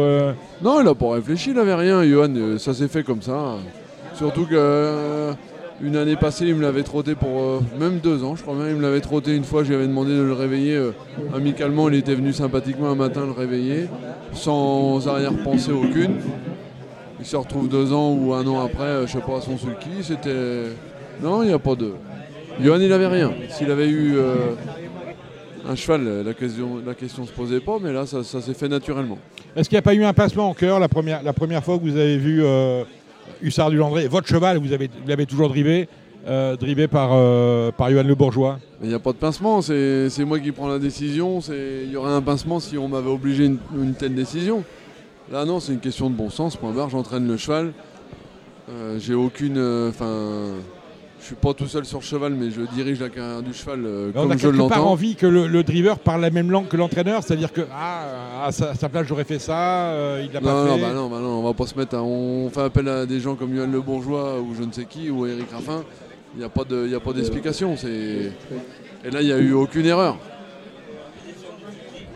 Non, 0.62 0.81
il 0.81 0.85
n'a 0.85 0.95
pas 0.95 1.12
réfléchi, 1.12 1.50
il 1.50 1.57
n'avait 1.57 1.75
rien, 1.75 2.05
Johan, 2.05 2.59
ça 2.59 2.75
s'est 2.75 2.88
fait 2.88 3.02
comme 3.02 3.23
ça. 3.23 3.57
Surtout 4.14 4.47
que 4.47 5.31
une 5.83 5.97
année 5.97 6.17
passée, 6.17 6.47
il 6.47 6.55
me 6.55 6.62
l'avait 6.62 6.83
trotté 6.83 7.14
pour 7.14 7.62
même 7.79 8.00
deux 8.00 8.23
ans, 8.23 8.37
je 8.37 8.43
crois 8.43 8.55
bien. 8.55 8.69
Il 8.69 8.76
me 8.76 8.83
l'avait 8.83 9.00
trotté 9.00 9.35
une 9.35 9.45
fois, 9.45 9.62
je 9.62 9.69
lui 9.69 9.76
avais 9.76 9.87
demandé 9.87 10.11
de 10.11 10.23
le 10.23 10.33
réveiller 10.33 10.90
amicalement. 11.35 11.88
Il 11.88 11.95
était 11.95 12.14
venu 12.14 12.33
sympathiquement 12.33 12.90
un 12.90 12.97
matin 12.97 13.25
le 13.25 13.33
réveiller, 13.33 13.88
sans 14.33 15.07
arrière-pensée 15.09 15.73
aucune 15.73 16.17
il 17.21 17.26
se 17.26 17.37
retrouve 17.37 17.69
deux 17.69 17.93
ans 17.93 18.12
ou 18.12 18.33
un 18.33 18.47
an 18.47 18.64
après, 18.64 18.85
euh, 18.85 19.07
je 19.07 19.12
sais 19.12 19.21
pas, 19.21 19.37
à 19.37 19.40
son 19.40 19.57
sulky. 19.59 20.02
C'était. 20.02 20.73
Non, 21.23 21.43
il 21.43 21.49
n'y 21.49 21.55
a 21.55 21.59
pas 21.59 21.75
de. 21.75 21.93
Johan, 22.62 22.79
il 22.81 22.88
n'avait 22.88 23.07
rien. 23.07 23.33
S'il 23.50 23.71
avait 23.71 23.88
eu 23.88 24.17
euh, 24.17 24.55
un 25.69 25.75
cheval, 25.75 26.23
la 26.25 26.35
question 26.35 26.81
la 26.85 26.95
question 26.95 27.26
se 27.26 27.33
posait 27.33 27.61
pas, 27.61 27.79
mais 27.81 27.93
là, 27.93 28.07
ça, 28.07 28.23
s'est 28.23 28.55
fait 28.55 28.69
naturellement. 28.69 29.19
Est-ce 29.57 29.69
qu'il 29.69 29.76
n'y 29.76 29.81
a 29.81 29.83
pas 29.83 29.95
eu 29.95 30.05
un 30.05 30.12
passement 30.12 30.49
en 30.50 30.55
cœur 30.55 30.79
la 30.79 30.88
première, 30.88 31.23
la 31.23 31.33
première 31.33 31.64
fois 31.64 31.79
que 31.79 31.83
vous 31.83 31.97
avez 31.97 32.17
vu 32.17 32.43
euh, 32.45 32.85
Hussard 33.43 33.71
du 33.71 33.76
Landré 33.76 34.09
Votre 34.09 34.29
cheval, 34.29 34.59
vous 34.59 34.69
l'avez 35.07 35.26
toujours 35.26 35.49
drivé 35.49 35.88
drivé 36.61 36.87
par, 36.87 37.09
par 37.73 37.90
Johan 37.90 38.02
Le 38.02 38.14
Bourgeois 38.14 38.59
Il 38.83 38.90
n'y 38.90 38.95
a 38.95 38.99
pas 38.99 39.12
de 39.12 39.17
pincement, 39.17 39.62
c'est 39.62 40.25
moi 40.26 40.38
qui 40.38 40.52
prends 40.52 40.69
la 40.69 40.79
décision. 40.79 41.40
Il 41.49 41.90
y 41.90 41.97
aurait 41.97 42.12
un 42.12 42.21
pincement 42.21 42.61
si 42.61 42.76
on 42.76 42.88
m'avait 42.88 43.09
obligé 43.09 43.47
une, 43.47 43.59
une 43.75 43.95
telle 43.95 44.14
décision. 44.14 44.62
Là, 45.31 45.45
non, 45.45 45.61
c'est 45.61 45.73
une 45.73 45.81
question 45.81 46.11
de 46.11 46.17
bon 46.17 46.29
sens. 46.29 46.57
Point 46.57 46.73
barre, 46.73 46.90
j'entraîne 46.90 47.26
le 47.29 47.37
cheval. 47.37 47.73
Euh, 48.69 48.99
j'ai 48.99 49.14
aucune. 49.14 49.59
Euh, 49.59 49.90
enfin. 49.90 50.55
Je 51.21 51.27
suis 51.27 51.35
pas 51.35 51.53
tout 51.53 51.67
seul 51.67 51.85
sur 51.85 52.03
cheval, 52.03 52.35
mais 52.35 52.50
je 52.50 52.62
dirige 52.75 53.00
la 53.00 53.11
carrière 53.11 53.43
du 53.43 53.53
cheval 53.53 53.85
euh, 53.85 54.11
comme 54.12 54.29
on 54.29 54.31
a 54.31 54.37
je 54.37 54.49
l'entends. 54.49 54.75
pas 54.75 54.81
envie 54.81 55.17
que 55.17 55.27
le, 55.27 55.62
driver 55.62 55.99
parle 55.99 56.23
la 56.23 56.31
même 56.31 56.50
langue 56.50 56.69
que 56.69 56.77
l'entraîneur, 56.77 57.23
c'est-à-dire 57.23 57.53
que 57.53 57.61
ah, 57.73 58.47
à 58.47 58.53
sa, 58.53 58.89
place 58.89 59.07
j'aurais 59.07 59.25
fait 59.25 59.39
ça, 59.39 59.91
euh, 59.91 60.25
il 60.25 60.33
l'a 60.33 60.41
pas 60.41 60.65
fait. 60.65 60.71
Non, 60.71 60.79
bah 60.79 60.93
non, 60.95 61.09
bah 61.09 61.19
non, 61.21 61.41
on 61.41 61.43
va 61.43 61.53
pas 61.53 61.67
se 61.67 61.79
mettre. 61.79 61.97
À, 61.97 62.03
on 62.03 62.49
fait 62.50 62.62
appel 62.62 62.89
à 62.89 63.07
des 63.07 63.21
gens 63.21 63.35
comme 63.35 63.55
Yoann 63.55 63.71
Le 63.71 63.81
Bourgeois 63.81 64.41
ou 64.41 64.55
je 64.55 64.62
ne 64.62 64.73
sais 64.73 64.87
qui 64.87 65.11
ou 65.11 65.27
Eric 65.27 65.50
Raffin. 65.53 65.85
Il 66.35 66.39
n'y 66.39 66.45
a 66.45 66.49
pas 66.49 66.65
de, 66.65 67.12
d'explication. 67.12 67.75
Et 67.85 69.11
là, 69.11 69.21
il 69.21 69.27
n'y 69.27 69.33
a 69.33 69.39
eu 69.39 69.53
aucune 69.53 69.87
erreur. 69.87 70.17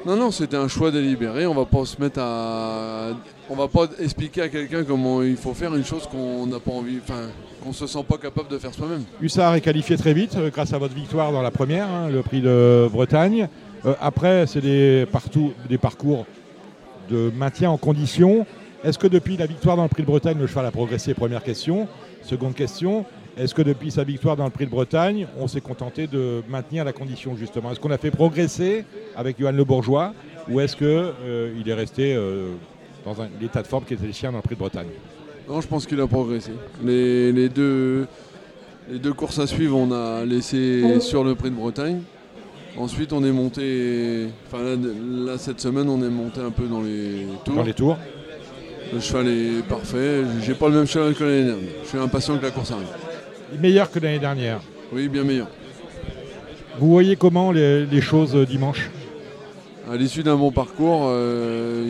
Non, 0.06 0.16
non, 0.16 0.30
c'était 0.30 0.56
un 0.56 0.68
choix 0.68 0.90
délibéré. 0.90 1.46
On 1.46 1.54
va 1.54 1.64
pas 1.64 1.84
se 1.84 2.00
mettre 2.00 2.20
à. 2.20 3.12
On 3.50 3.56
va 3.56 3.68
pas 3.68 3.86
expliquer 4.00 4.42
à 4.42 4.48
quelqu'un 4.48 4.84
comment 4.84 5.22
il 5.22 5.36
faut 5.36 5.52
faire 5.52 5.74
une 5.74 5.84
chose 5.84 6.08
qu'on 6.10 6.46
n'a 6.46 6.60
pas 6.60 6.70
envie. 6.70 7.00
Qu'on 7.62 7.72
se 7.74 7.86
sent 7.86 8.04
pas 8.08 8.16
capable 8.16 8.48
de 8.48 8.58
faire 8.58 8.72
soi-même. 8.72 9.04
Hussard 9.20 9.54
est 9.54 9.60
qualifié 9.60 9.96
très 9.96 10.14
vite 10.14 10.34
euh, 10.36 10.50
grâce 10.50 10.72
à 10.72 10.78
votre 10.78 10.94
victoire 10.94 11.30
dans 11.32 11.42
la 11.42 11.50
première, 11.50 11.86
hein, 11.86 12.08
le 12.10 12.22
prix 12.22 12.40
de 12.40 12.88
Bretagne. 12.90 13.48
Euh, 13.84 13.94
après, 14.00 14.46
c'est 14.46 14.60
des, 14.60 15.06
des 15.68 15.78
parcours 15.78 16.26
de 17.10 17.30
maintien 17.36 17.70
en 17.70 17.76
condition. 17.76 18.46
Est-ce 18.82 18.98
que 18.98 19.06
depuis 19.06 19.36
la 19.36 19.46
victoire 19.46 19.76
dans 19.76 19.82
le 19.82 19.88
prix 19.88 20.02
de 20.02 20.06
Bretagne, 20.06 20.38
le 20.38 20.46
cheval 20.46 20.66
a 20.66 20.70
progressé? 20.70 21.12
Première 21.12 21.42
question. 21.42 21.86
Seconde 22.22 22.54
question, 22.54 23.04
est-ce 23.36 23.54
que 23.54 23.62
depuis 23.62 23.90
sa 23.90 24.04
victoire 24.04 24.36
dans 24.36 24.44
le 24.44 24.50
prix 24.50 24.64
de 24.64 24.70
Bretagne, 24.70 25.26
on 25.38 25.48
s'est 25.48 25.60
contenté 25.60 26.06
de 26.06 26.42
maintenir 26.48 26.84
la 26.84 26.92
condition 26.92 27.36
justement? 27.36 27.72
Est-ce 27.72 27.80
qu'on 27.80 27.90
a 27.90 27.98
fait 27.98 28.10
progresser 28.10 28.84
avec 29.16 29.38
Johan 29.38 29.52
Le 29.52 29.64
Bourgeois 29.64 30.14
ou 30.48 30.60
est-ce 30.60 30.76
qu'il 30.76 30.86
euh, 30.86 31.62
est 31.66 31.74
resté 31.74 32.14
dans 33.04 33.16
l'état 33.40 33.62
de 33.62 33.66
forme 33.66 33.84
qui 33.84 33.94
était 33.94 34.06
le 34.06 34.12
sien 34.12 34.30
dans 34.30 34.38
le 34.38 34.42
prix 34.42 34.54
de 34.54 34.60
Bretagne 34.60 34.88
Non, 35.48 35.60
je 35.60 35.68
pense 35.68 35.86
qu'il 35.86 36.00
a 36.00 36.06
progressé. 36.06 36.52
Les, 36.82 37.48
deux, 37.48 38.06
les 38.90 38.98
deux 38.98 39.12
courses 39.12 39.38
à 39.38 39.46
suivre, 39.46 39.76
on 39.76 39.92
a 39.92 40.24
laissé 40.24 41.00
sur 41.00 41.24
le 41.24 41.34
prix 41.34 41.50
de 41.50 41.56
Bretagne. 41.56 42.00
Ensuite, 42.76 43.12
on 43.12 43.22
est 43.24 43.30
monté. 43.30 44.26
Enfin, 44.46 44.76
là, 45.26 45.38
cette 45.38 45.60
semaine, 45.60 45.88
on 45.88 46.02
est 46.02 46.10
monté 46.10 46.40
un 46.40 46.50
peu 46.50 46.64
dans 46.64 46.82
les 46.82 47.26
tours. 47.44 47.54
Dans 47.54 47.62
les 47.62 47.74
tours. 47.74 47.98
Le 48.92 49.00
cheval 49.00 49.28
est 49.28 49.62
parfait. 49.68 50.22
J'ai 50.42 50.54
pas 50.54 50.68
le 50.68 50.76
même 50.76 50.86
cheval 50.86 51.14
que 51.14 51.24
l'année 51.24 51.44
dernière. 51.44 51.70
Je 51.84 51.88
suis 51.88 51.98
impatient 51.98 52.36
que 52.36 52.42
la 52.42 52.50
course 52.50 52.72
arrive. 52.72 52.86
Meilleur 53.60 53.90
que 53.90 53.98
l'année 54.00 54.18
dernière. 54.18 54.60
Oui, 54.92 55.08
bien 55.08 55.22
meilleur. 55.22 55.48
Vous 56.78 56.90
voyez 56.90 57.14
comment 57.14 57.52
les, 57.52 58.00
choses 58.00 58.34
euh, 58.34 58.44
dimanche? 58.44 58.90
À 59.90 59.96
l'issue 59.96 60.22
d'un 60.22 60.36
bon 60.36 60.50
parcours, 60.50 61.02
euh, 61.04 61.84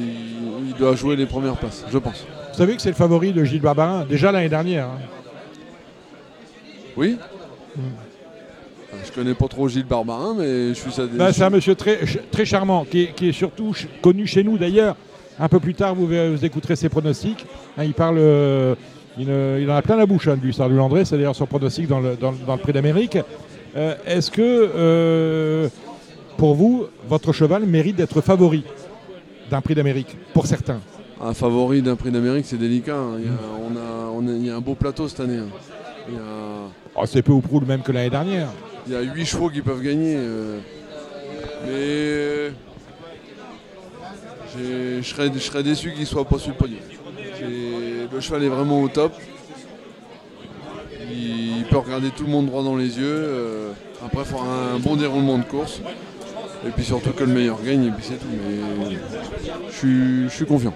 il, 0.67 0.75
doit 0.75 0.97
jouer 0.97 1.15
les 1.15 1.27
premières 1.27 1.57
places, 1.57 1.85
je 1.93 1.99
pense. 1.99 2.27
Vous 2.53 2.59
savez 2.59 2.75
que 2.75 2.83
c'est 2.83 2.89
le 2.89 2.97
favori 2.97 3.33
de 3.33 3.45
Gilles 3.45 3.61
Barbarin, 3.61 4.05
déjà 4.05 4.33
l'année 4.33 4.49
dernière. 4.49 4.87
Hein. 4.87 4.99
Oui 6.97 7.17
hmm. 7.77 7.81
Je 9.05 9.13
connais 9.13 9.35
pas 9.35 9.49
trop 9.49 9.69
Gilles 9.69 9.85
Barbarin, 9.85 10.35
mais 10.37 10.69
je 10.69 10.75
suis 10.75 10.91
ça. 10.91 11.05
Bah, 11.07 11.33
c'est 11.33 11.45
un 11.45 11.51
monsieur 11.51 11.75
très, 11.75 12.01
très 12.31 12.45
charmant, 12.45 12.85
qui 12.85 13.11
est, 13.21 13.33
surtout 13.33 13.75
connu 14.03 14.27
chez 14.27 14.43
nous 14.43 14.59
d'ailleurs. 14.59 14.97
Un 15.39 15.49
peu 15.49 15.61
plus 15.61 15.75
tard, 15.75 15.95
vous, 15.95 16.07
vous 16.07 16.45
écouterez 16.45 16.77
ses 16.77 16.89
pronostics. 16.89 17.45
Hein, 17.77 17.85
il 17.85 17.95
parle 17.95 18.19
euh, 18.19 18.75
il, 19.19 19.71
en 19.71 19.77
a 19.77 19.83
plein 19.83 19.97
la 19.97 20.07
bouche, 20.07 20.29
hein, 20.29 20.39
lui, 20.41 20.53
Sardu 20.53 20.77
Landré. 20.77 21.05
C'est 21.05 21.17
d'ailleurs 21.17 21.37
son 21.37 21.47
pronostic 21.47 21.89
dans 21.89 22.01
le, 22.01 22.17
Prix 22.63 22.73
d'Amérique. 22.73 23.19
Euh, 23.77 23.95
est-ce 24.07 24.31
que, 24.31 25.71
pour 26.37 26.55
vous, 26.55 26.87
votre 27.09 27.33
cheval 27.33 27.65
mérite 27.65 27.97
d'être 27.97 28.21
favori 28.21 28.65
d'un 29.51 29.61
Prix 29.61 29.75
d'Amérique, 29.75 30.17
pour 30.33 30.47
certains 30.47 30.81
Un 31.21 31.35
favori 31.35 31.83
d'un 31.83 31.97
Prix 31.97 32.11
d'Amérique, 32.11 32.47
c'est 32.47 32.57
délicat. 32.57 32.97
Hein. 32.97 33.19
Il, 33.19 33.27
y 33.27 33.29
a, 33.29 33.33
on 34.13 34.27
a, 34.27 34.57
un 34.57 34.61
beau 34.61 34.75
plateau 34.75 35.09
cette 35.09 35.21
année. 35.21 35.39
Hein. 35.39 36.19
Oh, 36.97 37.03
c'est 37.07 37.23
peu 37.23 37.33
ou 37.33 37.41
prou 37.41 37.61
le 37.61 37.67
même 37.67 37.83
que 37.83 37.93
l'année 37.93 38.11
dernière. 38.11 38.49
Il 38.87 38.93
y 38.93 38.97
a 38.97 39.03
8 39.03 39.25
chevaux 39.25 39.51
qui 39.51 39.63
peuvent 39.63 39.83
gagner. 39.83 40.15
Euh. 40.17 40.61
mais 41.67 42.55
je 44.57 45.03
serais, 45.03 45.63
déçu 45.63 45.91
qu'il 45.91 46.01
ne 46.01 46.07
soit 46.07 46.25
pas 46.25 46.39
sur 46.39 46.51
le 46.51 46.57
podium 46.57 46.81
le 48.15 48.21
cheval 48.21 48.45
est 48.45 48.49
vraiment 48.49 48.81
au 48.81 48.89
top. 48.89 49.13
Il, 51.11 51.65
peut 51.71 51.79
regarder 51.79 52.11
tout 52.11 52.25
le 52.25 52.31
monde 52.31 52.47
droit 52.47 52.63
dans 52.63 52.77
les 52.77 52.99
yeux. 52.99 53.05
Euh, 53.05 53.73
après, 54.05 54.21
il 54.21 54.27
faudra 54.27 54.73
un 54.75 54.79
bon 54.79 54.97
déroulement 54.97 55.39
de 55.39 55.45
course. 55.45 55.81
Et 56.67 56.71
puis 56.71 56.85
surtout 56.85 57.11
que 57.11 57.25
le 57.25 57.33
meilleur 57.33 57.63
gagne, 57.63 57.87
et 57.87 57.91
puis 57.91 58.03
c'est 58.03 58.19
tout. 58.19 58.27
Mais 58.79 58.97
je 59.71 60.29
suis, 60.29 60.47
confiant. 60.47 60.75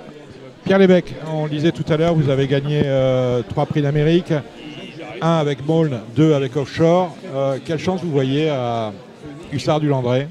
Pierre 0.64 0.78
Lébec, 0.78 1.14
on 1.32 1.44
le 1.44 1.50
disait 1.50 1.72
tout 1.72 1.84
à 1.88 1.96
l'heure, 1.96 2.14
vous 2.14 2.28
avez 2.28 2.46
gagné 2.46 2.82
euh, 2.84 3.42
trois 3.48 3.66
prix 3.66 3.82
d'Amérique. 3.82 4.32
Un 5.20 5.38
avec 5.38 5.66
Maulne, 5.66 6.00
deux 6.14 6.34
avec 6.34 6.56
Offshore. 6.56 7.16
Euh, 7.34 7.58
quelle 7.64 7.78
chance 7.78 8.02
vous 8.04 8.10
voyez 8.10 8.50
à 8.50 8.92
Hussard 9.52 9.80
du 9.80 9.88
Landré? 9.88 10.28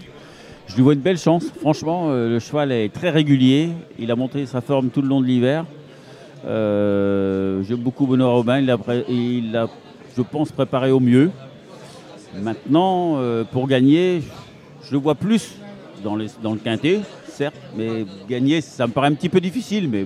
Je 0.68 0.76
lui 0.76 0.84
vois 0.84 0.94
une 0.94 1.00
belle 1.00 1.18
chance. 1.18 1.46
Franchement, 1.60 2.12
le 2.12 2.40
cheval 2.40 2.72
est 2.72 2.94
très 2.94 3.10
régulier. 3.10 3.70
Il 4.00 4.12
a 4.12 4.16
monté 4.16 4.46
sa 4.46 4.62
forme 4.62 4.90
tout 4.90 5.02
le 5.02 5.08
long 5.08 5.22
de 5.22 5.26
l'hiver. 5.26 5.66
Euh, 6.46 7.62
j'aime 7.64 7.80
beaucoup 7.80 8.06
Benoît 8.06 8.30
Robin, 8.30 8.60
il 8.60 9.56
a, 9.56 9.68
je 10.16 10.22
pense, 10.22 10.52
préparé 10.52 10.92
au 10.92 11.00
mieux. 11.00 11.32
Maintenant, 12.36 13.16
euh, 13.18 13.44
pour 13.44 13.68
gagner, 13.68 14.22
je 14.88 14.94
le 14.94 15.00
vois 15.00 15.16
plus 15.16 15.56
dans, 16.04 16.16
le 16.16 16.58
quintet, 16.64 17.02
certes, 17.28 17.56
mais 17.76 18.06
gagner, 18.30 18.62
ça 18.62 18.88
me 18.88 18.94
paraît 18.94 19.08
un 19.08 19.14
petit 19.14 19.30
peu 19.30 19.42
difficile, 19.42 19.90
mais, 19.90 20.06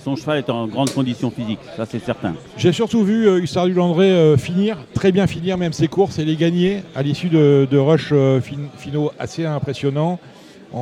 son 0.00 0.16
cheval 0.16 0.38
est 0.38 0.50
en 0.50 0.66
grande 0.66 0.90
condition 0.90 1.30
physique, 1.30 1.60
ça 1.76 1.86
c'est 1.86 2.00
certain. 2.00 2.34
J'ai 2.56 2.72
surtout 2.72 3.04
vu 3.04 3.28
euh, 3.28 3.38
Hussard 3.38 3.68
Landré 3.68 4.36
finir, 4.36 4.76
très 4.94 5.12
bien 5.12 5.28
finir 5.28 5.56
même 5.56 5.72
ses 5.72 5.86
courses 5.86 6.18
et 6.18 6.24
les 6.24 6.34
gagner 6.34 6.82
à 6.96 7.02
l'issue 7.02 7.28
de, 7.28 7.76
rushs 7.76 8.12
finaux 8.76 9.12
assez 9.18 9.46
impressionnants. 9.46 10.18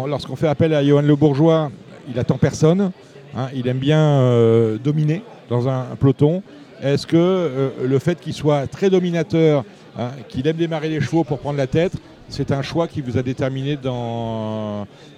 Lorsqu'on 0.07 0.37
fait 0.37 0.49
appel 0.49 0.73
à 0.73 0.83
Johan 0.83 1.03
Le 1.03 1.17
Bourgeois, 1.17 1.71
il 2.11 2.19
attend 2.19 2.39
personne. 2.39 2.93
Hein, 3.37 3.49
il 3.55 3.69
aime 3.69 3.79
bien 3.79 4.01
euh, 4.01 4.79
dominer 4.79 5.23
dans 5.49 5.69
un, 5.69 5.85
peloton. 5.99 6.43
Est-ce 6.83 7.07
que 7.07 7.17
euh, 7.17 7.71
le 7.85 7.99
fait 7.99 8.21
qu'il 8.21 8.33
soit 8.33 8.67
très 8.67 8.91
dominateur, 8.91 9.65
hein, 9.99 10.11
qu'il 10.29 10.47
aime 10.47 10.57
démarrer 10.57 10.89
les 10.89 11.01
chevaux 11.01 11.25
pour 11.25 11.39
prendre 11.39 11.59
la 11.59 11.67
tête, 11.67 11.93
c'est 12.29 12.53
un 12.53 12.63
choix 12.63 12.89
qui 12.89 13.01
vous 13.01 13.19
a 13.19 13.23
déterminé 13.23 13.79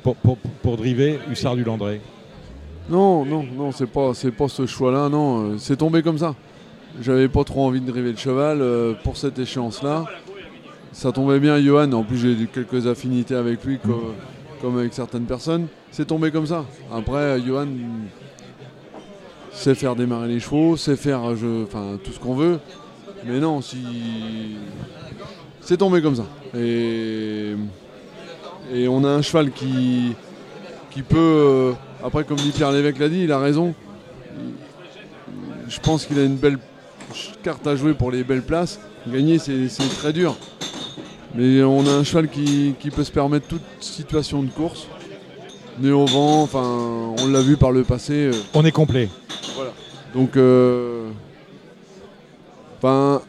pour, 0.03 0.77
driver 0.77 1.19
Hussard 1.31 1.57
du 1.57 1.65
Landré 1.65 2.01
Non, 2.89 3.25
non, 3.25 3.43
non, 3.43 3.73
c'est 3.73 3.87
pas, 3.87 4.13
pas 4.37 4.49
ce 4.49 4.67
choix-là, 4.67 5.09
non. 5.09 5.53
Euh, 5.53 5.59
c'est 5.59 5.77
tombé 5.77 6.03
comme 6.03 6.19
ça. 6.19 6.35
J'avais 7.01 7.29
pas 7.29 7.45
trop 7.45 7.67
envie 7.67 7.81
de 7.81 7.91
driver 7.91 8.13
le 8.13 8.19
cheval 8.19 8.63
pour 9.05 9.17
cette 9.17 9.39
échéance-là. 9.39 10.07
Ça 10.93 11.13
tombait 11.13 11.39
bien, 11.39 11.61
Johan. 11.61 11.93
En 11.93 12.03
plus, 12.03 12.19
j'ai 12.19 12.47
quelques 12.47 12.87
affinités 12.87 13.37
avec 13.37 13.65
lui, 13.65 13.79
comme 14.61 14.79
avec 14.79 14.93
certaines 14.93 15.27
personnes 15.27 15.69
c'est 15.91 16.07
tombé 16.07 16.31
comme 16.31 16.47
ça. 16.47 16.65
Après, 16.93 17.41
Johan 17.41 17.67
sait 19.53 19.75
faire 19.75 19.97
démarrer 19.97 20.29
les 20.29 20.41
chevaux, 20.41 20.77
sait 20.77 20.97
faire 20.97 21.23
enfin, 21.23 21.99
tout 22.03 22.13
ce 22.13 22.21
qu'on 22.21 22.35
veut. 22.35 22.59
Mais 23.25 23.39
non, 23.41 23.61
si. 23.61 23.79
C'est 25.61 25.77
tombé 25.77 26.03
comme 26.03 26.17
ça. 26.17 26.27
Et, 26.57 27.55
et 28.73 28.89
on 28.89 29.05
a 29.05 29.09
un 29.09 29.23
cheval 29.23 29.51
qui, 29.51 30.15
qui 30.91 31.03
peut. 31.03 31.19
Euh, 31.19 31.73
après, 32.05 32.25
comme 32.25 32.39
dit 32.39 32.51
Pierre 32.51 32.73
Lévesque 32.73 32.99
l'a 32.99 33.09
dit, 33.09 33.23
il 33.25 33.33
a 33.33 33.39
raison. 33.39 33.75
Je 35.69 35.79
pense 35.81 36.07
qu'il 36.07 36.19
a 36.19 36.25
une 36.25 36.37
belle 36.37 36.59
carte 37.43 37.67
à 37.67 37.77
jouer 37.77 37.95
pour 37.95 38.11
les 38.11 38.25
belles 38.25 38.43
places. 38.43 38.81
Gagner, 39.07 39.39
c'est 39.39 39.69
très 39.99 40.13
dur. 40.13 40.37
Mais 41.35 41.63
on 41.63 41.87
a 41.87 41.91
un 41.91 42.03
cheval 42.03 42.29
qui, 42.29 42.75
qui 42.81 42.91
peut 42.91 43.05
se 43.05 43.13
permettre 43.13 43.47
toute 43.47 43.63
situation 43.81 44.43
de 44.43 44.51
course 44.51 44.89
nez 45.81 45.93
au 45.93 46.05
vent, 46.05 46.43
enfin, 46.43 47.15
on 47.19 47.27
l'a 47.29 47.41
vu 47.41 47.57
par 47.57 47.73
le 47.73 47.85
passé. 47.85 48.13
Euh. 48.13 48.33
On 48.55 48.65
est 48.65 48.73
complet. 48.73 49.09
Voilà. 49.55 49.73
Donc, 50.15 50.37
euh, 50.37 51.11
enfin, 52.79 53.23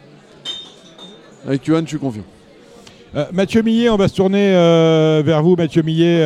avec 1.46 1.66
Yuan, 1.68 1.84
je 1.84 1.90
suis 1.90 2.00
confiant. 2.00 2.24
Euh, 3.16 3.26
Mathieu 3.34 3.62
Millet, 3.62 3.90
on 3.90 3.98
va 3.98 4.08
se 4.08 4.16
tourner 4.16 4.52
vers 5.24 5.44
vous, 5.44 5.56
Mathieu 5.56 5.82
Millet, 5.82 6.26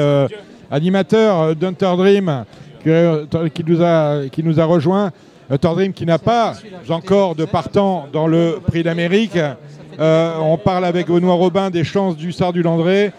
animateur 0.69 1.55
d'Hunter 1.55 1.93
Dream, 1.97 2.45
qui, 2.83 3.63
nous 3.65 3.81
a, 3.81 4.27
qui 4.31 4.43
nous 4.43 4.67
rejoint. 4.67 5.11
Hunter 5.49 5.69
Dream 5.75 5.93
qui 5.93 6.05
n'a 6.05 6.17
pas 6.17 6.53
encore 6.89 7.35
de 7.35 7.45
partant 7.45 8.07
dans 8.11 8.27
le 8.27 8.59
prix 8.65 8.83
d'Amérique. 8.83 9.37
on 9.99 10.57
parle 10.63 10.85
avec 10.85 11.07
Benoît 11.07 11.35
Robin 11.35 11.69
des 11.69 11.83
chances 11.83 12.17
du 12.17 12.31
du 12.53 12.61
Landré. 12.61 13.11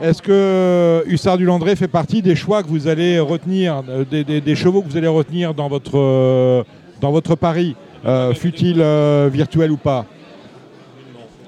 Est-ce 0.00 0.22
que 0.22 1.04
Hussard 1.06 1.36
du 1.36 1.44
Landré 1.44 1.76
fait 1.76 1.86
partie 1.86 2.22
des 2.22 2.34
choix 2.34 2.62
que 2.62 2.68
vous 2.68 2.88
allez 2.88 3.20
retenir, 3.20 3.82
euh, 3.86 4.04
des, 4.06 4.56
chevaux 4.56 4.80
que 4.80 4.88
vous 4.88 4.96
allez 4.96 5.06
retenir 5.06 5.52
dans 5.52 5.68
votre, 5.68 5.98
euh, 5.98 6.64
dans 7.02 7.10
votre 7.10 7.34
pari, 7.34 7.76
euh, 8.06 8.32
fut-il 8.32 8.82
virtuel 9.30 9.70
ou 9.70 9.76
pas? 9.76 10.06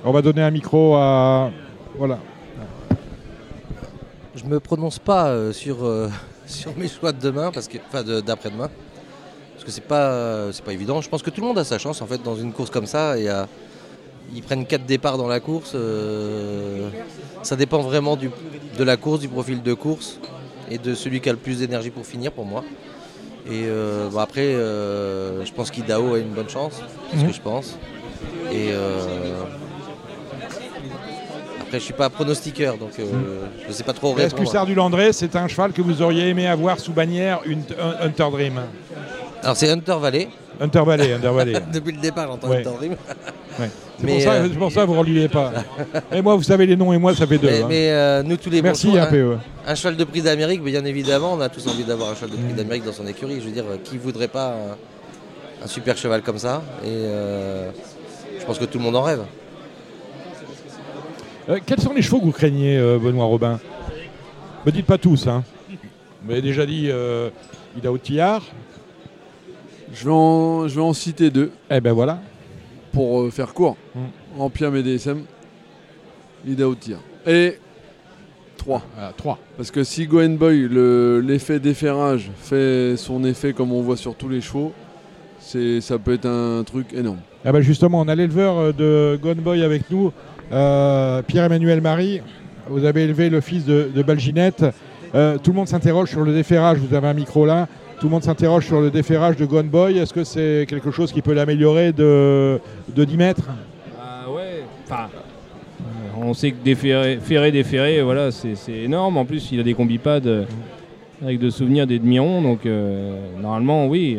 On 0.05 0.11
va 0.11 0.21
donner 0.21 0.43
un 0.43 0.51
micro 0.51 0.97
à. 0.97 1.51
Voilà. 1.97 2.19
Je 4.35 4.45
me 4.45 4.59
prononce 4.59 4.99
pas 4.99 5.53
sur, 5.53 5.77
sur 6.47 6.77
mes 6.77 6.89
choix 6.89 7.13
de 7.13 7.21
demain, 7.21 7.53
parce 7.53 7.69
que, 7.69 7.79
enfin 7.87 8.03
d'après-demain, 8.03 8.69
parce 9.55 9.65
que 9.65 9.71
c'est 9.71 9.87
pas, 9.87 10.53
c'est 10.53 10.65
pas 10.65 10.73
évident. 10.73 11.01
Je 11.01 11.09
pense 11.09 11.23
que 11.23 11.31
tout 11.31 11.41
le 11.41 11.47
monde 11.47 11.59
a 11.59 11.65
sa 11.65 11.79
chance 11.79 12.03
en 12.03 12.07
fait 12.07 12.21
dans 12.23 12.35
une 12.35 12.53
course 12.53 12.71
comme 12.71 12.87
ça. 12.87 13.13
A, 13.13 13.47
ils 14.35 14.43
prennent 14.43 14.67
4 14.67 14.87
départs 14.87 15.19
dans 15.19 15.29
la 15.29 15.39
course. 15.39 15.77
ça 17.43 17.57
dépend 17.57 17.79
vraiment 17.83 18.17
du, 18.17 18.31
de 18.77 18.85
la 18.85 18.97
course, 18.97 19.21
du 19.21 19.29
profil 19.29 19.63
de 19.63 19.75
course 19.75 20.19
et 20.71 20.79
de 20.79 20.95
celui 20.95 21.21
qui 21.21 21.29
a 21.29 21.33
le 21.33 21.39
plus 21.39 21.59
d'énergie 21.59 21.91
pour 21.91 22.07
finir 22.07 22.33
pour 22.33 22.47
moi. 22.47 22.65
Et 23.49 23.67
après, 24.19 24.53
je 24.55 25.53
pense 25.53 25.71
qu'Idao 25.71 26.15
a 26.15 26.19
une 26.19 26.31
bonne 26.31 26.49
chance, 26.49 26.81
c'est 27.11 27.19
ce 27.19 27.23
mhm. 27.23 27.29
que 27.29 27.35
je 27.35 27.41
pense. 27.41 27.79
Et 28.51 28.71
après, 31.73 31.81
je 31.81 31.85
suis 31.87 31.95
pas 31.95 32.11
pronostiqueur, 32.11 32.77
donc 32.77 32.91
je 32.99 33.67
ne 33.67 33.73
sais 33.73 33.83
pas 33.83 33.95
trop 33.95 34.15
Est-ce 34.19 34.35
que 34.35 34.45
Sardu 34.45 34.75
Landré, 34.75 35.15
c'est 35.15 35.35
un 35.37 35.49
cheval 35.49 35.73
que 35.73 35.81
vous 35.81 36.03
auriez 36.03 36.29
aimé 36.29 36.47
avoir 36.47 36.79
sous 36.79 36.93
bannière 36.93 37.41
une, 37.47 37.63
Hunter 38.03 38.27
Dream 38.31 38.61
Alors 39.43 39.57
c'est 39.57 39.71
Hunter 39.71 39.97
Valley. 39.99 40.29
Hunter 40.61 40.83
Valley, 40.85 41.15
Hunter 41.15 41.31
Valley. 41.35 41.55
Depuis 41.73 41.93
le 41.93 42.01
départ, 42.01 42.29
j'entends 42.29 42.53
Hunter 42.53 42.71
Dream. 42.79 42.97
C'est 43.99 44.07
pour, 44.07 44.21
ça, 44.21 44.43
pour 44.59 44.73
ça 44.73 44.81
que 44.81 44.87
vous 44.87 44.95
ne 44.95 44.99
reliez 45.01 45.29
pas. 45.29 45.53
et 46.11 46.21
moi, 46.23 46.35
vous 46.35 46.43
savez 46.43 46.67
les 46.67 46.75
noms, 46.75 46.93
et 46.93 46.99
moi, 46.99 47.15
ça 47.15 47.27
fait 47.27 47.39
deux. 47.39 47.49
Mais, 47.69 47.89
hein. 47.89 47.93
euh, 47.93 48.23
nous, 48.25 48.37
tous 48.37 48.51
les 48.51 48.61
Merci, 48.61 48.89
bons 48.89 48.97
un, 48.97 49.39
un, 49.67 49.75
cheval 49.77 49.97
de 49.97 50.05
prix 50.05 50.23
d'Amérique, 50.23 50.63
bien 50.63 50.85
évidemment, 50.85 51.35
on 51.35 51.41
a 51.41 51.49
tous 51.49 51.69
envie 51.69 51.85
d'avoir 51.85 52.11
un 52.11 52.15
cheval 52.17 52.31
de 52.31 52.37
prix 52.37 52.53
mm. 52.53 52.57
d'Amérique 52.57 52.85
dans 52.85 52.93
son 52.93 53.07
écurie. 53.07 53.37
Je 53.41 53.47
veux 53.47 53.53
dire, 53.53 53.65
qui 53.85 53.99
voudrait 53.99 54.27
pas 54.27 54.57
un, 55.63 55.67
super 55.69 55.97
cheval 55.97 56.23
comme 56.23 56.39
ça? 56.39 56.63
Et 56.83 56.89
euh, 56.89 57.71
je 58.41 58.45
pense 58.45 58.59
que 58.59 58.65
tout 58.65 58.79
le 58.79 58.85
monde 58.85 58.97
en 58.97 59.03
rêve. 59.03 59.23
Euh, 61.49 61.59
quels 61.65 61.81
sont 61.81 61.93
les 61.93 62.03
chevaux 62.03 62.21
que 62.21 62.27
vous 62.27 62.33
craignez, 62.33 62.79
euh, 62.79 62.99
Benoît 62.99 63.25
Robin? 63.25 63.59
Me 64.65 64.71
dites 64.71 64.87
pas 64.87 64.99
tous. 64.99 65.27
Hein. 65.27 65.43
Vous 65.69 66.29
m'avez 66.29 66.43
déjà 66.43 66.65
dit 66.65 66.89
euh, 66.89 67.31
il 67.77 67.87
a 67.87 67.99
Tillard. 67.99 68.43
Je 69.93 70.05
vais, 70.05 70.13
en, 70.13 70.69
je 70.69 70.75
vais 70.77 70.83
en 70.83 70.93
citer 70.93 71.31
deux. 71.31 71.51
Eh 71.69 71.81
ben 71.81 71.93
voilà. 71.93 72.21
Pour 72.93 73.31
faire 73.33 73.55
court. 73.55 73.77
En 74.39 74.49
Piam 74.51 74.75
et 74.77 74.83
DSM, 74.83 75.25
Ida 76.47 76.65
Tillard. 76.79 77.01
Et 77.27 77.59
3. 78.57 78.83
Ah, 78.99 79.13
3. 79.17 79.39
Parce 79.57 79.71
que 79.71 79.83
si 79.83 80.07
Goen 80.07 80.37
Boy, 80.37 80.69
l'effet 81.23 81.59
déferrage 81.59 82.31
fait 82.37 82.97
son 82.97 83.25
effet 83.25 83.53
comme 83.53 83.73
on 83.73 83.83
voit 83.83 83.97
sur 83.97 84.15
tous 84.15 84.29
les 84.29 84.41
chevaux, 84.41 84.73
ça 85.41 85.99
peut 85.99 86.15
être 86.15 86.27
un 86.27 86.63
truc 86.63 86.93
énorme. 86.95 87.19
Ah 87.45 87.51
ben 87.51 87.61
justement, 87.61 88.01
on 88.01 88.09
a 88.09 88.15
l'éleveur 88.15 88.73
de 88.73 89.19
Goen 89.21 89.41
Boy 89.41 89.65
avec 89.65 89.91
nous. 89.91 90.13
Euh, 90.53 91.23
Pierre-Emmanuel 91.23 91.81
Marie, 91.81 92.21
vous 92.69 92.85
avez 92.85 93.05
élevé 93.05 93.31
le 93.31 93.41
fils 93.41 93.65
de, 93.65 94.03
Balginette. 94.03 94.65
Euh, 95.15 95.39
tout 95.39 95.51
le 95.51 95.57
monde 95.57 95.69
s'interroge 95.69 96.11
sur 96.11 96.23
le 96.23 96.33
déferrage, 96.33 96.79
vous 96.79 96.95
avez 96.95 97.09
un 97.09 97.15
micro 97.15 97.47
là. 97.47 97.69
Tout 98.01 98.07
le 98.07 98.13
monde 98.13 98.23
s'interroge 98.23 98.67
sur 98.67 98.81
le 98.81 98.91
déferrage 98.91 99.37
de 99.37 99.47
Gone 99.47 99.69
Boy. 99.69 99.99
Est-ce 99.99 100.13
que 100.13 100.25
c'est 100.25 100.67
quelque 100.69 100.91
chose 100.91 101.13
qui 101.13 101.23
peut 101.23 101.33
l'améliorer 101.33 101.93
de, 101.93 102.61
10 102.89 103.17
mètres? 103.17 103.49
Ah 103.99 104.31
ouais, 104.31 104.65
enfin, 104.85 105.09
on 106.21 106.35
sait 106.35 106.51
que 106.51 106.63
déferrer, 106.63 107.19
ferrer, 107.23 107.53
déferrer, 107.53 108.03
voilà, 108.03 108.31
c'est 108.31 108.73
énorme. 108.73 109.17
En 109.17 109.25
plus, 109.25 109.53
il 109.53 109.61
a 109.61 109.63
des 109.63 109.75
combipads 109.75 110.21
avec 111.23 111.39
de 111.39 111.51
souvenirs 111.51 111.87
des 111.87 111.99
demi-ronds. 111.99 112.43
Donc, 112.43 112.67
euh, 112.67 113.15
normalement, 113.41 113.87
oui, 113.87 114.19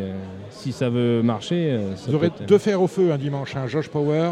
si 0.50 0.72
ça 0.72 0.90
veut 0.90 1.22
marcher. 1.22 1.78
Ça 1.96 2.06
vous 2.10 2.16
aurez 2.16 2.32
deux 2.48 2.58
fers 2.58 2.82
au 2.82 2.88
feu 2.88 3.12
un 3.12 3.18
dimanche, 3.18 3.56
un 3.56 3.68
Josh 3.68 3.90
Power 3.90 4.32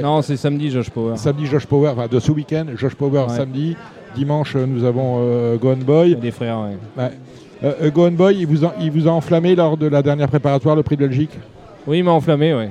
non, 0.00 0.22
c'est 0.22 0.36
samedi 0.36 0.70
Josh 0.70 0.90
Power. 0.90 1.16
Samedi 1.16 1.46
Josh 1.46 1.66
Power, 1.66 1.90
enfin 1.90 2.06
de 2.10 2.18
ce 2.18 2.32
week-end, 2.32 2.66
Josh 2.76 2.94
Power 2.94 3.26
samedi. 3.28 3.76
Dimanche, 4.14 4.56
nous 4.56 4.84
avons 4.84 5.18
euh, 5.20 5.56
Gone 5.56 5.80
Boy. 5.80 6.16
Des 6.16 6.30
frères, 6.30 6.58
oui. 6.68 6.76
Ouais. 6.96 7.10
Euh, 7.64 7.72
euh, 7.82 7.90
Gone 7.90 8.14
Boy, 8.14 8.36
il 8.40 8.46
vous, 8.46 8.64
a, 8.64 8.74
il 8.80 8.90
vous 8.90 9.08
a 9.08 9.10
enflammé 9.10 9.54
lors 9.54 9.76
de 9.76 9.86
la 9.86 10.02
dernière 10.02 10.28
préparatoire, 10.28 10.76
le 10.76 10.82
prix 10.82 10.96
de 10.96 11.06
Belgique? 11.06 11.30
Oui, 11.86 11.98
il 11.98 12.04
m'a 12.04 12.10
enflammé, 12.10 12.54
oui. 12.54 12.66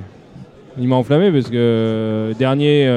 Il 0.78 0.88
m'a 0.88 0.96
enflammé 0.96 1.30
parce 1.30 1.50
que 1.50 2.32
dernier, 2.38 2.88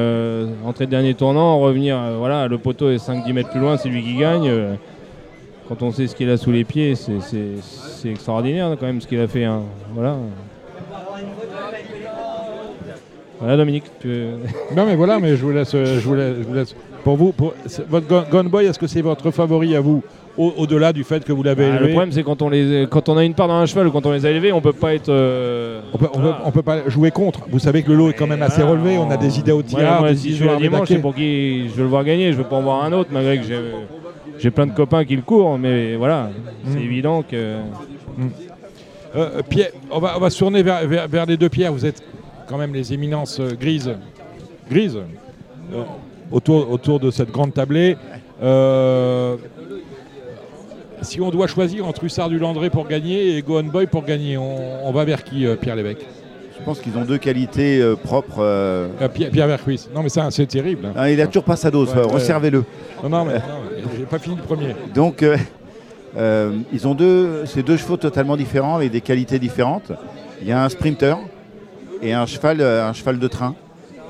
entrée 0.65 0.86
de 0.86 0.91
dernier 0.91 1.13
tournant, 1.13 1.60
revenir, 1.60 2.00
voilà, 2.17 2.48
le 2.48 2.58
poteau 2.58 2.89
est 2.89 3.05
5-10 3.05 3.34
mètres 3.34 3.50
plus 3.50 3.60
loin, 3.60 3.75
c'est 3.75 3.89
lui 3.89 4.01
qui 4.01 4.15
gagne. 4.15 4.50
quand 5.67 5.82
on 5.82 5.91
sait 5.91 6.08
ce 6.08 6.15
qu'il 6.15 6.29
a 6.29 6.38
sous 6.38 6.53
les 6.53 6.63
pieds, 6.63 6.96
c'est 6.96 8.10
extraordinaire 8.10 8.77
quand 8.79 8.86
même 8.86 9.01
ce 9.01 9.08
qu'il 9.08 9.20
a 9.20 9.27
fait. 9.27 9.44
Hein. 9.44 9.63
Voilà. 9.94 10.15
Voilà 13.45 13.57
Dominique. 13.57 13.83
non 14.75 14.86
mais 14.88 14.95
voilà, 14.95 15.19
mais 15.19 15.36
je 15.36 15.45
vous 15.45 15.51
laisse, 15.51 15.73
je 15.73 15.99
vous 15.99 16.15
laisse, 16.15 16.75
Pour 17.03 17.15
vous, 17.15 17.31
pour, 17.31 17.53
votre 17.88 18.29
Gone 18.31 18.47
Boy, 18.47 18.65
est-ce 18.65 18.79
que 18.79 18.88
c'est 18.88 19.03
votre 19.03 19.29
favori 19.29 19.75
à 19.75 19.81
vous 19.81 20.01
au-delà 20.38 20.91
du 20.91 21.03
fait 21.03 21.23
que 21.23 21.31
vous 21.31 21.43
l'avez 21.43 21.63
bah, 21.63 21.69
élevé. 21.69 21.86
Le 21.86 21.89
problème, 21.91 22.12
c'est 22.12 22.23
quand 22.23 22.41
on 22.41 22.49
les, 22.49 22.88
quand 22.89 23.08
on 23.08 23.17
a 23.17 23.23
une 23.23 23.36
part 23.36 23.47
dans 23.47 23.53
un 23.53 23.65
cheval 23.67 23.88
ou 23.88 23.91
quand 23.91 24.05
on 24.05 24.12
les 24.12 24.25
a 24.25 24.31
élevés, 24.31 24.51
on 24.51 24.62
peut 24.62 24.73
pas 24.73 24.95
être. 24.95 25.10
Euh, 25.10 25.81
on, 25.93 26.51
peut, 26.51 26.63
pas 26.63 26.89
jouer 26.89 27.12
contre. 27.12 27.41
Vous 27.49 27.60
savez 27.60 27.84
que 27.84 27.91
le 27.91 27.97
lot 27.97 28.10
est 28.10 28.13
quand 28.13 28.27
même 28.27 28.41
assez 28.41 28.63
relevé. 28.63 28.97
On 28.97 29.12
a 29.12 29.17
des 29.17 29.39
idées 29.39 29.51
au 29.51 29.62
tiers. 29.62 30.01
Ouais, 30.01 30.15
si 30.15 30.36
je 30.36 30.43
vais 30.43 30.58
dimanche, 30.58 30.88
c'est 30.88 30.97
pour 30.97 31.13
qui 31.13 31.69
je 31.69 31.75
veux 31.75 31.84
le 31.84 31.89
voir 31.89 32.03
gagner. 32.03 32.31
Je 32.31 32.38
veux 32.38 32.43
pas 32.43 32.55
en 32.55 32.63
voir 32.63 32.84
un 32.84 32.91
autre, 32.93 33.12
malgré 33.13 33.38
que 33.38 33.43
j'ai 34.39 34.51
plein 34.51 34.65
de 34.65 34.73
copains 34.73 35.05
qui 35.05 35.15
le 35.15 35.21
courent. 35.21 35.60
Mais 35.60 35.95
voilà, 35.95 36.31
c'est 36.65 36.79
mm. 36.79 36.84
évident 36.84 37.21
que. 37.21 37.58
Mm. 38.17 38.27
Euh, 39.15 39.41
Pierre, 39.47 39.69
on 39.91 39.99
va, 39.99 40.15
on 40.17 40.19
va 40.19 40.29
se 40.29 40.38
tourner 40.38 40.62
vers, 40.62 40.86
vers, 40.86 41.08
vers, 41.08 41.25
les 41.25 41.38
deux 41.38 41.47
pierres. 41.47 41.71
Vous 41.71 41.86
êtes 41.86 42.03
quand 42.47 42.58
même 42.58 42.73
les 42.73 42.93
éminences 42.93 43.39
euh, 43.39 43.55
grises, 43.60 43.91
grises 44.69 44.99
euh, 45.73 45.84
autour, 46.31 46.69
autour 46.71 46.99
de 46.99 47.12
cette 47.12 47.31
grande 47.31 47.53
tablée. 47.53 47.97
Euh, 48.41 49.36
si 51.01 51.21
on 51.21 51.29
doit 51.29 51.47
choisir 51.47 51.86
entre 51.86 52.03
Hussard 52.03 52.29
du 52.29 52.39
Landré 52.39 52.69
pour 52.69 52.88
gagner 52.88 53.38
et 53.38 53.41
Gohan 53.41 53.63
Boy 53.63 53.88
pour 53.88 54.03
gagner, 54.03 54.38
on, 54.38 54.91
va 54.91 55.05
vers 55.05 55.23
qui, 55.23 55.45
Pierre 55.62 55.75
Lévesque 55.75 56.05
Je 56.58 56.63
pense 56.63 56.79
qu'ils 56.79 56.97
ont 56.97 57.05
deux 57.05 57.19
qualités 57.19 57.93
propres. 58.03 58.89
Pierre, 59.13 59.29
Pierre 59.29 59.60
Non, 59.93 60.01
mais 60.01 60.10
ça, 60.10 60.31
c'est 60.31 60.47
terrible. 60.47 60.91
Ah, 60.95 61.12
il 61.12 61.21
a 61.21 61.27
toujours 61.27 61.43
pas 61.43 61.58
sa 61.58 61.69
dose, 61.69 61.93
resservez-le. 61.93 62.63
Non, 63.03 63.10
non, 63.10 63.25
mais 63.25 63.36
j'ai 63.97 64.05
pas 64.05 64.17
fini 64.17 64.36
le 64.36 64.41
premier. 64.41 64.75
Donc, 64.95 65.23
ils 66.17 66.88
ont 66.88 66.95
deux, 66.95 67.45
ces 67.45 67.62
deux 67.62 67.77
chevaux 67.77 67.97
totalement 67.97 68.36
différents 68.36 68.77
avec 68.77 68.91
des 68.91 69.01
qualités 69.01 69.38
différentes. 69.38 69.91
Il 70.41 70.47
y 70.47 70.51
a 70.51 70.63
un 70.63 70.69
sprinter 70.69 71.17
et 72.01 72.13
un 72.13 72.25
cheval, 72.25 72.62
euh, 72.62 72.88
un 72.88 72.93
cheval 72.93 73.19
de 73.19 73.27
train 73.27 73.55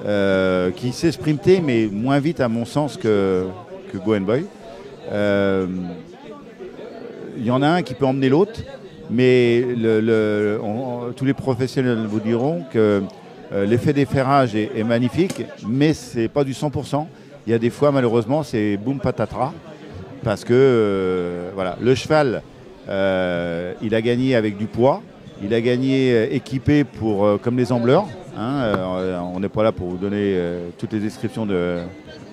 euh, 0.06 0.72
qui 0.72 0.92
sait 0.92 1.12
sprinter, 1.12 1.62
mais 1.62 1.88
moins 1.92 2.20
vite 2.20 2.40
à 2.40 2.48
mon 2.48 2.66
sens 2.66 2.98
que, 2.98 3.46
que 3.92 3.98
Go 3.98 4.20
Boy. 4.20 4.46
Euh, 5.12 5.68
il 7.38 7.46
y 7.46 7.52
en 7.52 7.62
a 7.62 7.68
un 7.68 7.82
qui 7.82 7.94
peut 7.94 8.06
emmener 8.06 8.30
l'autre, 8.30 8.62
mais 9.10 9.64
tous 11.16 11.26
les 11.26 11.34
professionnels 11.34 12.06
vous 12.08 12.20
diront 12.20 12.64
que 12.72 13.04
l'effet 13.52 13.94
d'efferrage 13.94 14.56
est, 14.56 14.72
est, 14.76 14.84
magnifique, 14.84 15.44
mais 15.68 15.94
c'est 15.94 16.30
pas 16.30 16.44
du 16.44 16.54
100%. 16.54 17.06
Il 17.46 17.52
y 17.52 17.54
a 17.54 17.60
des 17.60 17.70
fois, 17.70 17.92
malheureusement, 17.92 18.42
c'est 18.42 18.78
boum 18.78 19.00
patatra, 19.00 19.54
parce 20.24 20.46
que 20.46 21.50
voilà, 21.54 21.78
le 21.82 21.94
cheval, 21.94 22.42
il 22.88 23.94
a 23.94 24.02
gagné 24.02 24.36
avec 24.36 24.58
du 24.58 24.66
poids, 24.66 25.02
il 25.44 25.54
a 25.54 25.62
gagné 25.62 26.12
euh, 26.14 26.28
équipé 26.32 26.84
pour, 26.84 27.26
euh, 27.26 27.40
comme 27.42 27.58
les 27.58 27.72
ambleurs. 27.72 28.06
Hein, 28.38 28.62
euh, 28.64 29.20
on 29.20 29.40
n'est 29.40 29.50
pas 29.50 29.64
là 29.64 29.72
pour 29.72 29.90
vous 29.90 29.98
donner 29.98 30.38
toutes 30.78 30.94
les 30.94 31.00
descriptions 31.00 31.46
de. 31.46 31.80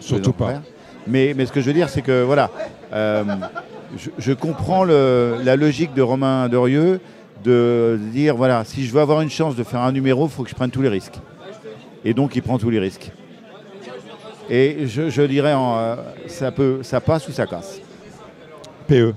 Surtout 0.00 0.32
pas. 0.32 0.62
Mais, 1.06 1.32
mais, 1.36 1.46
ce 1.46 1.52
que 1.52 1.60
je 1.60 1.66
veux 1.66 1.72
dire, 1.72 1.88
c'est 1.88 2.02
que 2.02 2.22
voilà, 2.22 2.50
je, 2.92 4.32
comprends 4.32 4.84
la 4.84 5.56
logique 5.56 5.94
de 5.94 6.02
Romain 6.02 6.48
Dorieux 6.48 7.00
de 7.44 7.98
dire 8.12 8.36
voilà, 8.36 8.64
si 8.64 8.84
je 8.84 8.92
veux 8.92 9.00
avoir 9.00 9.20
une 9.20 9.30
chance 9.30 9.56
de 9.56 9.62
faire 9.62 9.80
un 9.80 9.92
numéro, 9.92 10.26
il 10.26 10.30
faut 10.30 10.42
que 10.42 10.50
je 10.50 10.54
prenne 10.54 10.70
tous 10.70 10.82
les 10.82 10.88
risques. 10.88 11.18
Et 12.04 12.14
donc, 12.14 12.34
il 12.34 12.42
prend 12.42 12.58
tous 12.58 12.70
les 12.70 12.80
risques. 12.80 13.12
Et 14.50 14.86
je, 14.86 15.22
dirais, 15.22 15.54
ça, 16.26 16.50
peut, 16.50 16.80
ça 16.82 17.00
passe 17.00 17.28
ou 17.28 17.32
ça 17.32 17.46
casse. 17.46 17.80
PE. 18.88 19.14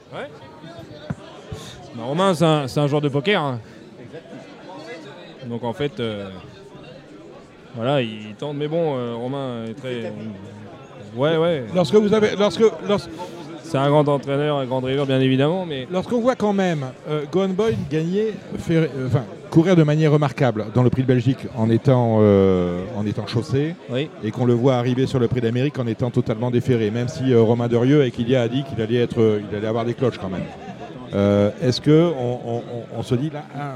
Romain, 2.00 2.36
c'est 2.36 2.46
un, 2.46 2.84
un, 2.84 2.88
joueur 2.88 3.02
de 3.02 3.10
poker. 3.10 3.42
Hein. 3.42 3.60
Donc 5.50 5.64
en 5.64 5.74
fait, 5.74 6.00
euh, 6.00 6.30
voilà, 7.76 8.02
il 8.02 8.34
tente. 8.38 8.56
Mais 8.58 8.68
bon, 8.68 8.96
euh, 8.96 9.16
Romain 9.16 9.66
est 9.70 9.74
très. 9.74 10.12
Ouais, 11.16 11.38
ouais. 11.38 11.66
Lorsque 11.74 11.96
vous 11.96 12.14
avez. 12.14 12.36
Lorsque, 12.38 12.64
C'est 13.64 13.78
un 13.78 13.90
grand 13.90 14.08
entraîneur, 14.08 14.58
un 14.58 14.66
grand 14.66 14.82
driver, 14.82 15.06
bien 15.06 15.20
évidemment, 15.20 15.66
mais. 15.66 15.88
Lorsqu'on 15.92 16.20
voit 16.20 16.36
quand 16.36 16.54
même 16.54 16.86
euh, 17.10 17.24
Gohan 17.32 17.50
Boy 17.50 17.76
gagner, 17.90 18.34
faire, 18.58 18.88
courir 19.50 19.76
de 19.76 19.84
manière 19.84 20.12
remarquable 20.12 20.68
dans 20.74 20.84
le 20.84 20.90
Prix 20.90 21.04
de 21.04 21.08
Belgique 21.08 21.48
en 21.56 21.70
étant, 21.70 22.18
en 22.18 23.06
étant 23.06 23.28
chaussé, 23.28 23.76
et 24.24 24.32
qu'on 24.32 24.46
le 24.46 24.54
voit 24.54 24.76
arriver 24.76 25.08
sur 25.08 25.20
le 25.20 25.28
Prix 25.28 25.42
d'Amérique 25.42 25.80
en 25.80 25.88
étant 25.88 26.10
totalement 26.10 26.52
déféré, 26.52 26.92
même 26.92 27.08
si 27.08 27.34
Romain 27.34 27.68
Derieux 27.68 28.04
et 28.04 28.12
Kylia 28.12 28.42
a 28.44 28.48
dit 28.48 28.64
qu'il 28.64 28.82
allait 28.82 29.02
être, 29.02 29.42
il 29.50 29.56
allait 29.56 29.68
avoir 29.68 29.86
des 29.86 29.94
cloches 29.94 30.18
quand 30.18 30.30
même. 30.30 31.54
Est-ce 31.62 31.80
que 31.82 32.12
on, 32.98 33.04
se 33.04 33.16
dit 33.16 33.30
là, 33.30 33.44
ah, 33.58 33.76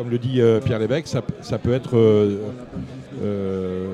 comme 0.00 0.08
le 0.08 0.16
dit 0.16 0.40
euh, 0.40 0.60
Pierre 0.60 0.78
Lévesque, 0.78 1.08
ça, 1.08 1.58
peut 1.58 1.74
être, 1.74 1.94
euh, 1.94 2.38
euh, 3.22 3.86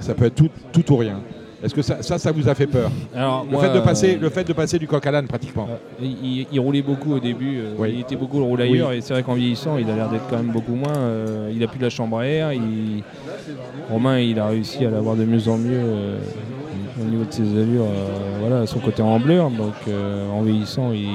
ça 0.00 0.12
peut 0.14 0.24
être 0.24 0.34
tout, 0.34 0.48
tout 0.72 0.92
ou 0.92 0.96
rien. 0.96 1.20
Est-ce 1.62 1.76
que 1.76 1.82
ça, 1.82 2.02
ça, 2.02 2.32
vous 2.32 2.48
a 2.48 2.56
fait 2.56 2.66
peur 2.66 2.90
Alors, 3.14 3.46
le, 3.48 3.56
fait 3.56 3.72
de 3.72 3.78
passer, 3.78 4.18
le 4.20 4.30
fait 4.30 4.42
de 4.42 4.52
passer 4.52 4.80
du 4.80 4.88
coq 4.88 5.06
à 5.06 5.12
l'âne 5.12 5.28
pratiquement. 5.28 5.68
il, 6.02 6.58
roulait 6.58 6.82
beaucoup 6.82 7.12
au 7.12 7.20
début, 7.20 7.60
il 7.86 8.00
était 8.00 8.16
beaucoup 8.16 8.38
le 8.38 8.44
roulailleur 8.46 8.90
et 8.90 9.00
c'est 9.00 9.12
vrai 9.12 9.22
qu'en 9.22 9.34
vieillissant 9.34 9.78
il 9.78 9.88
a 9.88 9.94
l'air 9.94 10.08
d'être 10.08 10.28
quand 10.28 10.38
même 10.38 10.50
beaucoup 10.50 10.74
moins. 10.74 11.48
il 11.52 11.62
a 11.62 11.68
plus 11.68 11.78
de 11.78 11.84
la 11.84 11.90
chambre 11.90 12.18
à 12.18 12.26
air. 12.26 12.50
Romain 13.88 14.18
il 14.18 14.40
a 14.40 14.46
réussi 14.48 14.84
à 14.84 14.90
l'avoir 14.90 15.14
de 15.14 15.24
mieux 15.24 15.48
en 15.48 15.56
mieux 15.56 15.82
au 17.00 17.04
niveau 17.04 17.24
de 17.24 17.32
ses 17.32 17.42
allures, 17.42 17.86
voilà, 18.40 18.66
son 18.66 18.80
côté 18.80 19.02
en 19.02 19.20
bleu. 19.20 19.38
Donc 19.38 19.74
en 20.32 20.42
vieillissant 20.42 20.90
il, 20.92 21.08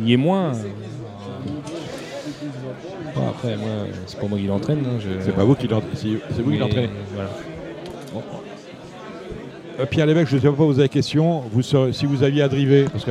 il, 0.00 0.08
y 0.08 0.12
est 0.12 0.18
moins 0.18 0.52
après, 3.28 3.56
moi, 3.56 3.68
c'est 4.06 4.20
pas 4.20 4.26
moi 4.26 4.38
qui 4.38 4.46
l'entraîne. 4.46 4.78
Hein, 4.78 4.98
c'est 5.20 5.34
pas 5.34 5.44
vous 5.44 5.54
qui 5.54 5.68
l'entraînez. 5.68 6.90
Voilà. 7.14 7.30
Euh, 9.78 9.84
Pierre 9.84 10.06
Lévesque, 10.06 10.30
je 10.30 10.36
ne 10.36 10.40
sais 10.40 10.48
pas 10.48 10.54
poser 10.54 10.82
la 10.82 10.88
question. 10.88 11.42
Vous, 11.52 11.62
si 11.62 12.06
vous 12.06 12.22
aviez 12.22 12.42
à 12.42 12.48
driver, 12.48 12.88
parce 12.90 13.04
que 13.04 13.10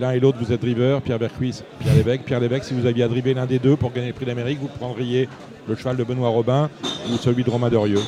l'un 0.00 0.12
et 0.12 0.20
l'autre 0.20 0.38
vous 0.40 0.50
êtes 0.52 0.60
driver, 0.60 1.02
Pierre 1.02 1.18
Bercuis, 1.18 1.62
Pierre 1.78 1.94
Lévesque. 1.94 2.22
Pierre 2.24 2.40
Lévesque, 2.40 2.64
si 2.64 2.74
vous 2.74 2.86
aviez 2.86 3.04
à 3.04 3.08
driver 3.08 3.34
l'un 3.34 3.46
des 3.46 3.58
deux 3.58 3.76
pour 3.76 3.92
gagner 3.92 4.08
le 4.08 4.14
prix 4.14 4.24
d'Amérique, 4.24 4.58
vous 4.60 4.68
prendriez 4.68 5.28
le 5.68 5.74
cheval 5.76 5.96
de 5.96 6.04
Benoît 6.04 6.30
Robin 6.30 6.70
ou 7.12 7.16
celui 7.18 7.44
de 7.44 7.50
Romain 7.50 7.68
Derieux? 7.68 8.00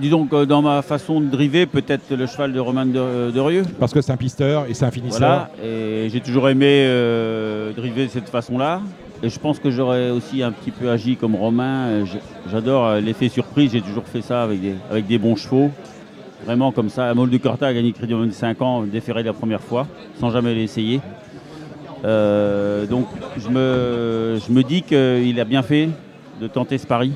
Disons 0.00 0.26
que 0.26 0.44
dans 0.44 0.62
ma 0.62 0.82
façon 0.82 1.20
de 1.20 1.26
driver, 1.26 1.64
peut-être 1.66 2.12
le 2.12 2.26
cheval 2.26 2.52
de 2.52 2.58
Romain 2.58 2.86
Derieux. 2.86 3.62
Parce 3.78 3.94
que 3.94 4.00
c'est 4.02 4.12
un 4.12 4.16
pisteur 4.16 4.66
et 4.68 4.74
c'est 4.74 4.84
un 4.84 4.90
finisseur. 4.90 5.20
Voilà, 5.20 5.50
et 5.64 6.08
j'ai 6.10 6.20
toujours 6.20 6.48
aimé 6.48 6.84
euh, 6.86 7.72
driver 7.72 8.06
de 8.06 8.10
cette 8.10 8.28
façon-là. 8.28 8.82
Et 9.22 9.30
je 9.30 9.38
pense 9.38 9.58
que 9.58 9.70
j'aurais 9.70 10.10
aussi 10.10 10.42
un 10.42 10.52
petit 10.52 10.70
peu 10.70 10.90
agi 10.90 11.16
comme 11.16 11.34
Romain. 11.34 11.86
Euh, 11.86 12.04
j'adore 12.50 12.86
euh, 12.86 13.00
l'effet 13.00 13.28
surprise, 13.28 13.72
j'ai 13.72 13.80
toujours 13.80 14.06
fait 14.06 14.20
ça 14.20 14.42
avec 14.42 14.60
des, 14.60 14.74
avec 14.90 15.06
des 15.06 15.18
bons 15.18 15.36
chevaux. 15.36 15.70
Vraiment 16.44 16.70
comme 16.70 16.90
ça. 16.90 17.12
Mol 17.14 17.30
de 17.30 17.38
Corta 17.38 17.66
a 17.66 17.72
gagné 17.74 17.92
Crédit 17.92 18.14
en 18.14 18.20
25 18.20 18.62
ans, 18.62 18.82
déféré 18.82 19.22
la 19.22 19.32
première 19.32 19.62
fois, 19.62 19.86
sans 20.20 20.30
jamais 20.30 20.54
l'essayer. 20.54 21.00
Euh, 22.04 22.86
donc 22.86 23.06
je 23.38 23.48
me, 23.48 24.38
je 24.46 24.52
me 24.52 24.62
dis 24.62 24.82
qu'il 24.82 25.40
a 25.40 25.44
bien 25.44 25.62
fait 25.62 25.88
de 26.40 26.46
tenter 26.46 26.76
ce 26.76 26.86
pari. 26.86 27.12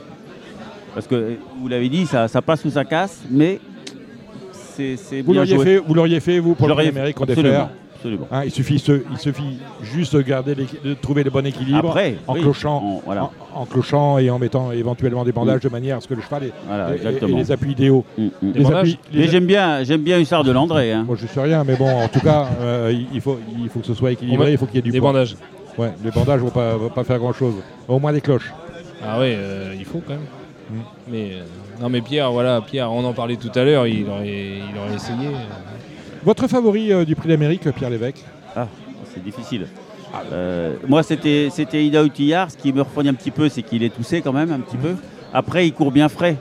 Parce 0.94 1.06
que 1.06 1.36
vous 1.60 1.68
l'avez 1.68 1.88
dit, 1.88 2.06
ça, 2.06 2.28
passe 2.42 2.64
ou 2.64 2.70
ça 2.70 2.84
casse, 2.84 3.22
mais 3.30 3.60
c'est 4.74 5.20
vous 5.20 5.34
l'auriez 5.34 5.58
fait, 5.58 5.76
vous 5.76 5.94
l'auriez 5.94 6.20
fait 6.20 6.38
vous 6.38 6.54
pour 6.54 6.66
l'Amérique 6.66 7.20
en 7.20 7.26
défaire 7.26 7.68
Hein, 8.30 8.44
il, 8.44 8.50
suffit 8.50 8.82
il 9.10 9.18
suffit 9.18 9.58
juste 9.82 10.16
de, 10.16 10.22
garder 10.22 10.54
de 10.54 10.94
trouver 10.94 11.22
le 11.22 11.30
bon 11.30 11.44
équilibre 11.44 11.96
en, 12.26 12.34
clochant, 12.34 13.02
en, 13.54 13.66
clochant 13.66 14.18
et 14.18 14.30
en 14.30 14.38
mettant 14.38 14.72
éventuellement 14.72 15.24
des 15.24 15.32
bandages 15.32 15.60
mm. 15.60 15.68
de 15.68 15.68
manière 15.68 15.96
à 15.98 16.00
ce 16.00 16.08
que 16.08 16.14
le 16.14 16.22
cheval 16.22 16.44
ait, 16.44 17.26
les 17.26 17.52
appuis 17.52 17.72
idéaux. 17.72 18.04
Mm, 18.16 18.26
mm. 18.42 18.52
mais 19.12 19.28
j'aime 19.28 19.46
bien, 19.46 19.82
j'aime 19.84 20.02
bien 20.02 20.18
Hussard 20.18 20.44
de 20.44 20.52
Landré. 20.52 20.92
Hein. 20.92 21.04
Moi 21.06 21.16
je 21.20 21.26
sais 21.26 21.40
rien, 21.40 21.64
mais 21.64 21.76
bon, 21.76 21.90
en 21.90 22.08
tout 22.08 22.20
cas, 22.20 22.48
euh, 22.60 22.92
il, 23.12 23.20
faut, 23.20 23.38
il 23.60 23.68
faut 23.68 23.80
que 23.80 23.86
ce 23.86 23.94
soit 23.94 24.12
équilibré, 24.12 24.52
il 24.52 24.58
faut 24.58 24.66
qu'il 24.66 24.76
y 24.76 24.78
ait 24.78 24.82
du 24.82 24.90
Des 24.90 25.00
bandages. 25.00 25.36
Ouais, 25.78 25.92
les 26.04 26.10
bandages 26.10 26.40
vont 26.40 26.50
pas, 26.50 26.76
vont 26.76 26.88
pas 26.88 27.04
faire 27.04 27.18
grand 27.18 27.32
chose. 27.32 27.54
Au 27.88 27.98
moins 27.98 28.12
des 28.12 28.20
cloches. 28.20 28.52
Ah 29.02 29.18
oui, 29.18 29.28
euh, 29.30 29.74
il 29.78 29.84
faut 29.84 30.02
quand 30.06 30.14
même. 30.14 30.82
Mais 31.08 31.32
euh, 31.32 31.44
non, 31.80 31.88
mais 31.88 32.00
Pierre, 32.00 32.30
voilà, 32.30 32.60
Pierre, 32.60 32.92
on 32.92 33.04
en 33.04 33.12
parlait 33.12 33.36
tout 33.36 33.50
à 33.54 33.64
l'heure, 33.64 33.86
il 33.86 34.08
aurait, 34.08 34.58
il 34.70 34.78
aurait 34.78 34.94
essayé. 34.94 35.28
Votre 36.24 36.48
favori 36.48 36.92
euh, 36.92 37.04
du 37.04 37.14
prix 37.16 37.28
d'Amérique, 37.28 37.70
Pierre 37.72 37.90
Lévesque 37.90 38.22
Ah, 38.54 38.68
c'est 39.12 39.22
difficile. 39.22 39.66
Euh, 40.32 40.74
moi, 40.86 41.02
c'était 41.02 41.48
Ida 41.72 42.02
Outillard. 42.02 42.50
Ce 42.50 42.56
qui 42.56 42.72
me 42.72 42.82
refroidit 42.82 43.08
un 43.08 43.14
petit 43.14 43.30
peu, 43.30 43.48
c'est 43.48 43.62
qu'il 43.62 43.82
est 43.82 43.94
toussé 43.94 44.20
quand 44.20 44.32
même, 44.32 44.52
un 44.52 44.60
petit 44.60 44.76
peu. 44.76 44.96
Après, 45.32 45.66
il 45.66 45.72
court 45.72 45.92
bien 45.92 46.08
frais. 46.08 46.36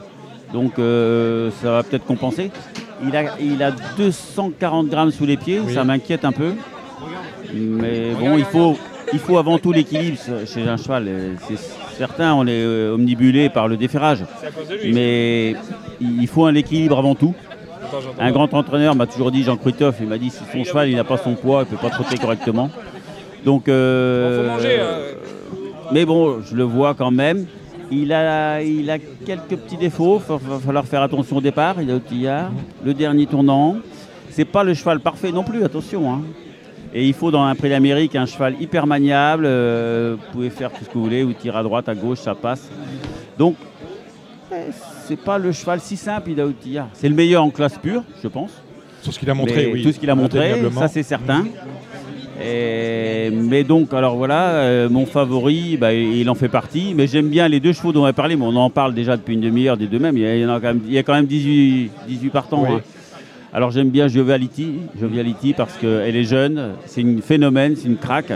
Donc, 0.54 0.80
euh, 0.80 1.50
ça 1.62 1.72
va 1.72 1.84
peut-être 1.84 2.06
compenser. 2.06 2.52
Il 3.06 3.15
a, 3.15 3.39
il 3.39 3.63
a 3.63 3.72
240 3.98 4.88
grammes 4.88 5.12
sous 5.12 5.26
les 5.26 5.38
pieds. 5.38 5.62
Ça 5.74 5.84
m'inquiète 5.86 6.26
un 6.26 6.34
peu. 6.34 6.54
Mais 7.54 8.12
bon, 8.20 8.38
il 8.38 8.46
faut, 8.46 8.78
il 9.13 9.20
faut 9.20 9.38
avant 9.38 9.60
tout 9.60 9.72
l'équilibre 9.72 10.18
chez 10.46 10.68
un 10.68 10.76
cheval. 10.76 11.10
C'est 11.48 11.58
certain, 11.98 12.34
on 12.34 12.46
est 12.48 12.65
omnibulé 12.89 13.50
par 13.50 13.70
le 13.70 13.78
déferrage. 13.78 14.26
Mais 14.84 15.56
il 16.02 16.28
faut 16.28 16.46
un 16.46 16.56
équilibre 16.56 16.98
avant 16.98 17.15
tout. 17.15 17.34
Un 18.19 18.32
grand 18.32 18.54
entraîneur 18.54 18.95
m'a 18.95 19.08
toujours 19.08 19.32
dit, 19.32 19.43
Jean 19.43 19.58
Kruitoff, 19.58 19.95
il 20.02 20.08
m'a 20.08 20.17
dit 20.17 20.30
si 20.30 20.43
son 20.52 20.63
cheval 20.63 20.89
il 20.89 20.95
n'a 20.95 21.04
pas 21.04 21.17
son 21.17 21.36
poids, 21.36 21.63
il 21.63 21.71
ne 21.71 21.78
peut 21.78 21.82
pas 21.82 21.93
trotter 21.93 22.17
correctement. 22.17 22.69
Donc, 23.45 23.69
euh, 23.69 24.49
hein. 24.49 25.17
mais 25.91 26.06
bon, 26.06 26.41
je 26.41 26.56
le 26.56 26.63
vois 26.63 26.93
quand 26.93 27.12
même. 27.12 27.45
Il 27.91 28.13
a, 28.13 28.62
il 28.62 28.89
a 28.91 28.99
quelques 28.99 29.56
petits 29.56 29.78
défauts. 29.78 30.21
Il 30.30 30.49
va 30.49 30.60
falloir 30.60 30.86
faire 30.86 31.02
attention 31.02 31.38
au 31.38 31.41
départ. 31.41 31.82
Il 31.82 31.89
a 31.89 31.95
au 31.95 31.99
tillard. 31.99 32.52
Le 32.84 32.93
dernier 32.93 33.25
tournant. 33.25 33.78
C'est 34.30 34.45
pas 34.45 34.63
le 34.63 34.73
cheval 34.73 34.99
parfait 34.99 35.32
non 35.32 35.43
plus, 35.43 35.63
attention. 35.63 36.13
Hein. 36.13 36.21
Et 36.93 37.08
il 37.08 37.13
faut 37.13 37.32
dans 37.32 37.43
un 37.43 37.56
prix 37.56 37.69
d'Amérique 37.69 38.15
un 38.15 38.25
cheval 38.25 38.56
hyper 38.60 38.86
maniable. 38.86 39.45
Euh, 39.47 40.15
vous 40.17 40.32
pouvez 40.32 40.49
faire 40.49 40.71
tout 40.71 40.84
ce 40.84 40.89
que 40.89 40.93
vous 40.93 41.04
voulez, 41.04 41.23
ou 41.23 41.34
tirer 41.34 41.58
à 41.58 41.63
droite, 41.63 41.89
à 41.89 41.95
gauche, 41.95 42.19
ça 42.19 42.36
passe. 42.36 42.69
Donc 43.38 43.56
c'est 45.10 45.15
pas 45.15 45.39
le 45.39 45.52
cheval 45.52 45.80
si 45.80 45.98
simple, 45.98 46.30
il 46.30 46.78
a 46.78 46.88
C'est 46.93 47.10
le 47.10 47.15
meilleur 47.15 47.43
en 47.43 47.50
classe 47.50 47.80
pure, 47.80 48.04
je 48.22 48.28
pense. 48.28 48.52
Tout 49.04 49.12
ce 49.12 49.17
qu'il 49.17 49.28
a 49.28 49.34
montré, 49.34 49.72
oui. 49.74 49.82
Tout 49.82 49.91
ce 49.91 49.98
qu'il 49.98 50.10
a 50.10 50.13
montré, 50.13 50.54
ça 50.72 50.88
c'est 50.88 51.02
certain. 51.02 51.45
mais 52.39 53.63
donc, 53.63 53.91
alors 53.91 54.17
voilà, 54.17 54.50
euh, 54.50 54.88
mon 54.88 55.08
favori, 55.08 55.78
bah, 55.78 55.93
il 55.93 56.30
en 56.30 56.36
fait 56.36 56.48
partie. 56.48 56.93
Mais 56.95 57.08
j'aime 57.08 57.30
bien 57.30 57.48
les 57.48 57.60
deux 57.60 57.74
chevaux 57.74 57.91
dont 57.91 58.04
on 58.04 58.06
a 58.06 58.13
parlé, 58.13 58.36
mais 58.36 58.45
on 58.45 58.56
en 58.56 58.69
parle 58.69 58.93
déjà 58.93 59.17
depuis 59.17 59.34
une 59.34 59.41
demi-heure 59.41 59.78
des 59.78 59.88
deux 59.88 59.98
mêmes. 59.98 60.15
Il 60.15 60.22
y, 60.22 60.98
a, 60.98 61.04
quand 61.04 61.13
même, 61.13 61.26
18, 61.26 61.91
18 62.08 62.30
partants. 62.30 62.65
Hein. 62.65 62.82
Alors 63.52 63.72
j'aime 63.72 63.89
bien 63.89 64.08
Joviality, 64.08 64.74
Joviality 65.02 65.54
parce 65.54 65.76
qu'elle 65.78 66.15
est 66.15 66.24
jeune, 66.24 66.74
c'est 66.86 67.02
une 67.02 67.24
phénomène, 67.24 67.76
c'est 67.76 67.88
une 67.88 67.98
craque. 67.98 68.32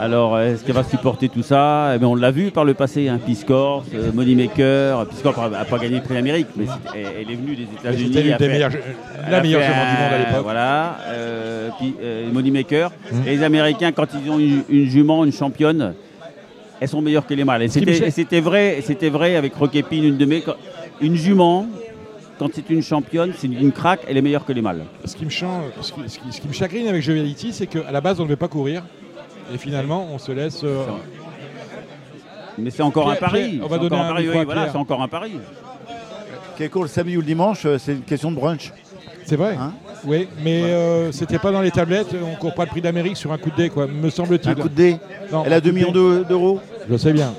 Alors, 0.00 0.40
est-ce 0.40 0.64
qu'elle 0.64 0.74
va 0.74 0.82
supporter 0.82 1.28
tout 1.28 1.42
ça? 1.42 1.94
Eh 1.94 2.02
On 2.02 2.14
l'a 2.14 2.30
vu 2.30 2.50
par 2.50 2.64
le 2.64 2.72
passé, 2.72 3.08
hein, 3.08 3.20
Piscor, 3.24 3.84
euh, 3.94 4.10
Moneymaker. 4.14 5.06
Piscor 5.06 5.50
n'a 5.50 5.66
pas 5.66 5.78
gagné 5.78 5.96
le 5.96 6.02
prix 6.02 6.14
d'Amérique, 6.14 6.46
mais 6.56 6.64
elle 6.94 7.30
est 7.30 7.34
venue 7.34 7.54
des 7.54 7.64
États-Unis. 7.64 8.14
la 8.14 8.38
meilleure 8.38 8.70
jument 8.70 8.86
du 9.42 10.02
monde 10.02 10.12
à 10.14 10.18
l'époque. 10.18 10.42
Voilà, 10.42 10.96
euh, 11.08 11.68
euh, 12.02 12.32
Moneymaker. 12.32 12.90
Hum. 13.12 13.26
Et 13.26 13.36
les 13.36 13.42
Américains, 13.42 13.92
quand 13.92 14.06
ils 14.14 14.30
ont 14.30 14.38
une, 14.38 14.88
jument, 14.88 15.22
une 15.22 15.32
championne, 15.32 15.92
elles 16.80 16.88
sont 16.88 17.02
meilleures 17.02 17.26
que 17.26 17.34
les 17.34 17.44
mâles. 17.44 17.64
Et 17.64 17.68
c'était 17.68 18.40
vrai, 18.40 18.82
vrai 19.02 19.36
avec 19.36 19.54
Roquépine, 19.54 20.04
une 20.04 20.16
de 20.16 20.24
mes. 20.24 20.42
Une 21.02 21.16
jument, 21.16 21.66
quand 22.38 22.48
c'est 22.54 22.70
une 22.70 22.82
championne, 22.82 23.32
c'est 23.36 23.48
une 23.48 23.72
craque, 23.72 24.00
elle 24.08 24.16
est 24.16 24.22
meilleure 24.22 24.46
que 24.46 24.54
les 24.54 24.62
mâles. 24.62 24.84
Ce 25.04 25.14
qui 25.14 25.26
me, 25.26 25.30
ce 25.30 26.40
qui, 26.40 26.48
me 26.48 26.54
chagrine 26.54 26.88
avec 26.88 27.02
Joviality, 27.02 27.52
c'est 27.52 27.66
qu'à 27.66 27.92
la 27.92 28.00
base, 28.00 28.18
on 28.18 28.24
ne 28.24 28.30
veut 28.30 28.36
pas 28.36 28.48
courir. 28.48 28.82
Et 29.52 29.58
finalement, 29.58 30.08
on 30.12 30.18
se 30.18 30.32
laisse. 30.32 30.62
Euh, 30.64 30.84
Mais 32.58 32.70
c'est 32.70 32.82
encore 32.82 33.10
un 33.10 33.16
pari. 33.16 33.60
On 33.62 33.66
va 33.66 33.78
donner 33.78 33.96
un 33.96 34.08
pari. 34.08 34.28
voilà, 34.44 34.68
c'est 34.70 34.78
encore 34.78 35.02
un 35.02 35.08
pari. 35.08 35.32
Quel 36.56 36.70
court 36.70 36.82
le 36.82 36.88
samedi 36.88 37.16
ou 37.16 37.20
le 37.20 37.26
dimanche, 37.26 37.64
euh, 37.64 37.78
c'est 37.78 37.92
une 37.92 38.02
question 38.02 38.30
de 38.30 38.36
brunch. 38.36 38.72
C'est 39.24 39.36
vrai. 39.36 39.56
Hein 39.58 39.72
oui, 40.04 40.28
mais 40.42 40.62
euh, 40.64 41.10
c'était 41.12 41.38
pas 41.38 41.52
dans 41.52 41.62
les 41.62 41.70
tablettes. 41.70 42.14
On 42.22 42.36
court 42.36 42.54
pas 42.54 42.64
le 42.64 42.70
prix 42.70 42.82
d'Amérique 42.82 43.16
sur 43.16 43.32
un 43.32 43.38
coup 43.38 43.50
de 43.50 43.56
dé, 43.56 43.70
quoi, 43.70 43.86
me 43.86 44.10
semble-t-il. 44.10 44.50
Un 44.50 44.54
coup 44.54 44.68
de 44.68 44.74
dé 44.74 44.96
Elle 45.44 45.52
a 45.52 45.60
2 45.60 45.70
millions 45.70 45.92
d'euros 45.92 46.60
Je 46.90 46.96
sais 46.96 47.12
bien. 47.12 47.32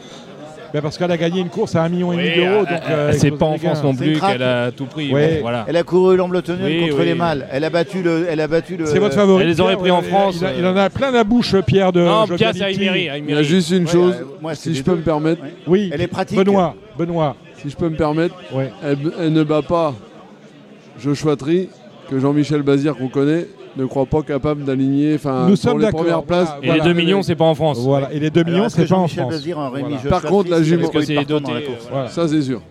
Ben, 0.73 0.81
parce 0.81 0.97
qu'elle 0.97 1.11
a 1.11 1.17
gagné 1.17 1.41
une 1.41 1.49
course 1.49 1.75
à 1.75 1.83
1,5 1.87 1.89
million 1.89 2.11
d'euros. 2.11 2.65
Euh, 2.89 3.11
c'est 3.17 3.31
pas 3.31 3.45
en 3.45 3.57
France 3.57 3.83
non 3.83 3.93
plus 3.93 4.19
qu'elle 4.19 4.43
a 4.43 4.71
tout 4.71 4.85
pris. 4.85 5.09
voilà. 5.41 5.65
Elle 5.67 5.77
a 5.77 5.83
couru 5.83 6.15
l'Ambletonienne 6.17 6.89
contre 6.89 7.03
les 7.03 7.15
mâles. 7.15 7.47
Elle 7.51 7.63
a 7.63 7.69
battu 7.69 8.01
le. 8.01 8.25
Elle 8.29 8.39
a 8.39 8.47
battu 8.47 8.77
le. 8.77 8.85
C'est 8.85 8.99
votre 8.99 9.15
favori. 9.15 9.43
Elle 9.43 9.49
les 9.49 9.61
aurait 9.61 9.77
pris 9.77 9.91
en 9.91 10.01
France. 10.01 10.43
Il, 10.57 10.65
en 10.65 10.75
a 10.75 10.89
plein 10.89 11.11
la 11.11 11.23
bouche, 11.23 11.55
Pierre 11.61 11.91
de. 11.91 12.01
Non, 12.01 12.25
Pierre, 12.27 12.53
c'est 12.53 12.71
Il 12.73 13.29
y 13.29 13.33
a 13.33 13.43
juste 13.43 13.71
une 13.71 13.87
chose, 13.87 14.15
moi, 14.41 14.55
si 14.55 14.73
je 14.75 14.83
peux 14.83 14.95
me 14.95 15.03
permettre. 15.03 15.41
Oui. 15.67 15.89
Elle 15.93 16.01
est 16.01 16.07
pratique. 16.07 16.37
Benoît. 16.37 16.75
Benoît. 16.97 17.35
Si 17.57 17.69
je 17.69 17.75
peux 17.75 17.89
me 17.89 17.95
permettre, 17.95 18.35
elle, 18.83 19.33
ne 19.33 19.43
bat 19.43 19.61
pas 19.61 19.93
Joshua 20.99 21.35
Tree, 21.35 21.69
que 22.09 22.19
Jean-Michel 22.19 22.63
Bazir 22.63 22.95
qu'on 22.95 23.07
connaît, 23.07 23.47
ne 23.77 23.85
croit 23.85 24.05
pas 24.05 24.21
capable 24.21 24.63
d'aligner 24.63 25.15
enfin 25.15 25.47
nous 25.47 25.55
sommes 25.55 25.79
les 25.79 25.91
premières 25.91 26.23
places. 26.23 26.49
et 26.61 26.71
les 26.71 26.81
2 26.81 26.93
millions, 26.93 27.23
c'est 27.23 27.35
pas 27.35 27.45
en 27.45 27.55
France. 27.55 27.79
Voilà. 27.79 28.11
Et 28.13 28.19
les 28.19 28.29
2 28.29 28.43
millions, 28.43 28.69
c'est 28.69 28.87
pas 28.87 28.95
en 28.95 29.07
France. 29.07 29.47
Par 30.09 30.21
contre, 30.23 30.49
la 30.49 30.63
jument, 30.63 30.91
ça 32.09 32.27
c'est 32.27 32.41
sûr. 32.41 32.61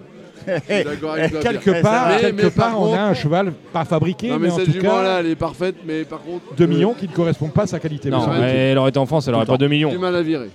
quelque 0.47 1.83
part, 1.83 2.19
quelque 2.19 2.49
part 2.49 2.81
on 2.81 2.95
a 2.95 3.03
un 3.03 3.15
cheval 3.15 3.53
pas 3.73 3.85
fabriqué. 3.85 4.33
mais, 4.39 4.51
cette 4.51 4.73
jument-là, 4.73 5.21
elle 5.21 5.27
est 5.27 5.37
parfaite, 5.37 5.77
mais 5.87 6.05
par 6.05 6.21
contre. 6.21 6.55
2 6.57 6.67
millions 6.67 6.95
qui 6.95 7.07
ne 7.09 7.13
correspondent 7.13 7.53
pas 7.53 7.65
à 7.65 7.67
sa 7.67 7.79
qualité. 7.79 8.11
Non, 8.11 8.27
mais 8.29 8.71
elle 8.71 8.79
aurait 8.79 8.91
été 8.91 8.99
en 8.99 9.07
France, 9.07 9.29
elle 9.29 9.35
aurait 9.35 9.47
pas 9.47 9.59
2 9.59 9.69
millions. 9.69 9.91
Du 9.91 9.99
mal 9.99 10.17
à 10.17 10.23
virer. 10.23 10.51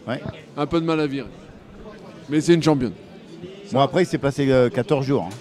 Un 0.57 0.65
peu 0.65 0.79
de 0.79 0.85
mal 0.85 0.99
à 0.99 1.07
virer. 1.07 1.27
Mais 2.29 2.41
c'est 2.41 2.55
une 2.55 2.63
championne. 2.63 2.93
Bon, 3.71 3.79
après, 3.79 4.03
il 4.03 4.05
s'est 4.05 4.17
passé 4.17 4.47
14 4.73 5.03
euh, 5.03 5.07
jours. 5.07 5.29
Hein. 5.29 5.35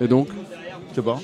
Et 0.00 0.08
donc 0.08 0.28
Je 0.90 0.96
sais 0.96 1.02
pas. 1.02 1.18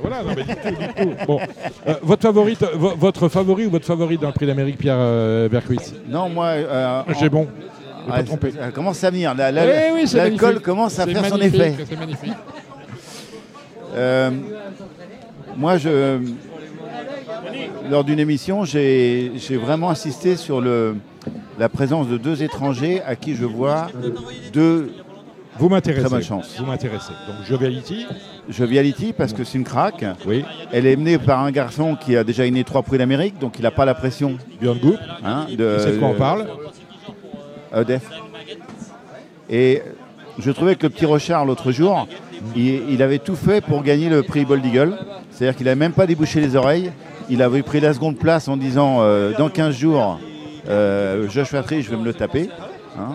Voilà, 0.00 0.22
non, 0.22 0.34
mais 0.36 0.44
tout, 0.44 1.14
Bon. 1.26 1.40
Euh, 1.86 1.94
votre, 2.02 2.22
favorite, 2.22 2.62
votre 2.74 3.28
favori 3.28 3.66
ou 3.66 3.70
votre 3.70 3.86
favori 3.86 4.18
dans 4.18 4.28
le 4.28 4.34
prix 4.34 4.46
d'Amérique, 4.46 4.78
Pierre 4.78 4.96
euh, 4.98 5.48
Non, 6.08 6.28
moi. 6.28 6.46
Euh, 6.46 7.02
J'ai 7.18 7.28
bon. 7.28 7.48
Ah, 8.10 8.20
elle 8.20 8.72
commence 8.72 9.02
à 9.02 9.10
venir. 9.10 9.34
L'alcool 9.34 10.60
commence 10.60 10.98
à 10.98 11.06
faire 11.06 11.24
son 11.24 11.40
effet. 11.40 11.74
C'est 11.88 11.98
magnifique. 11.98 12.32
moi, 15.56 15.78
je, 15.78 16.18
lors 17.90 18.04
d'une 18.04 18.18
émission, 18.18 18.64
j'ai 18.64 19.30
vraiment 19.52 19.90
insisté 19.90 20.36
sur 20.36 20.60
le, 20.60 20.96
la 21.58 21.68
présence 21.68 22.08
de 22.08 22.18
deux 22.18 22.42
étrangers 22.42 23.00
à 23.06 23.16
qui 23.16 23.34
je 23.34 23.44
vois 23.44 23.86
deux 24.52 24.92
vous 25.58 25.68
m'intéressez. 25.68 26.02
Très 26.02 26.10
bonne 26.10 26.22
chance. 26.22 26.56
Vous 26.58 26.66
m'intéressez. 26.66 27.12
Donc 27.28 27.46
Joviality. 27.46 28.06
Joviality 28.48 29.12
parce 29.12 29.32
que 29.32 29.44
c'est 29.44 29.58
une 29.58 29.64
craque. 29.64 30.04
Oui. 30.26 30.44
Elle 30.72 30.86
est 30.86 30.96
menée 30.96 31.18
par 31.18 31.40
un 31.40 31.50
garçon 31.50 31.96
qui 31.96 32.16
a 32.16 32.24
déjà 32.24 32.44
gagné 32.44 32.64
trois 32.64 32.82
prix 32.82 32.98
d'Amérique, 32.98 33.38
donc 33.38 33.58
il 33.58 33.62
n'a 33.62 33.70
pas 33.70 33.84
la 33.84 33.94
pression. 33.94 34.36
Björn 34.60 34.78
Goop. 34.78 34.98
Hein, 35.24 35.46
de, 35.56 35.76
c'est 35.78 35.92
de 35.92 35.98
quoi 35.98 36.08
on 36.08 36.14
parle 36.14 36.46
EDF. 37.76 38.08
Et 39.50 39.82
je 40.38 40.50
trouvais 40.50 40.76
que 40.76 40.84
le 40.84 40.90
petit 40.90 41.06
Rochard 41.06 41.44
l'autre 41.44 41.72
jour, 41.72 42.06
il, 42.56 43.02
avait 43.02 43.18
tout 43.18 43.36
fait 43.36 43.60
pour 43.60 43.82
gagner 43.82 44.08
le 44.08 44.22
prix 44.22 44.44
Bold 44.44 44.64
Eagle. 44.64 44.96
C'est-à-dire 45.30 45.56
qu'il 45.56 45.64
n'avait 45.64 45.78
même 45.78 45.92
pas 45.92 46.06
débouché 46.06 46.40
les 46.40 46.56
oreilles. 46.56 46.92
Il 47.30 47.42
avait 47.42 47.62
pris 47.62 47.80
la 47.80 47.94
seconde 47.94 48.18
place 48.18 48.48
en 48.48 48.56
disant 48.56 48.98
euh, 49.00 49.32
dans 49.36 49.48
15 49.48 49.74
jours, 49.74 50.20
euh, 50.68 51.28
Josh 51.30 51.48
Fatry, 51.48 51.82
je 51.82 51.90
vais 51.90 51.96
me 51.96 52.04
le 52.04 52.12
taper. 52.12 52.50
Hein. 52.98 53.14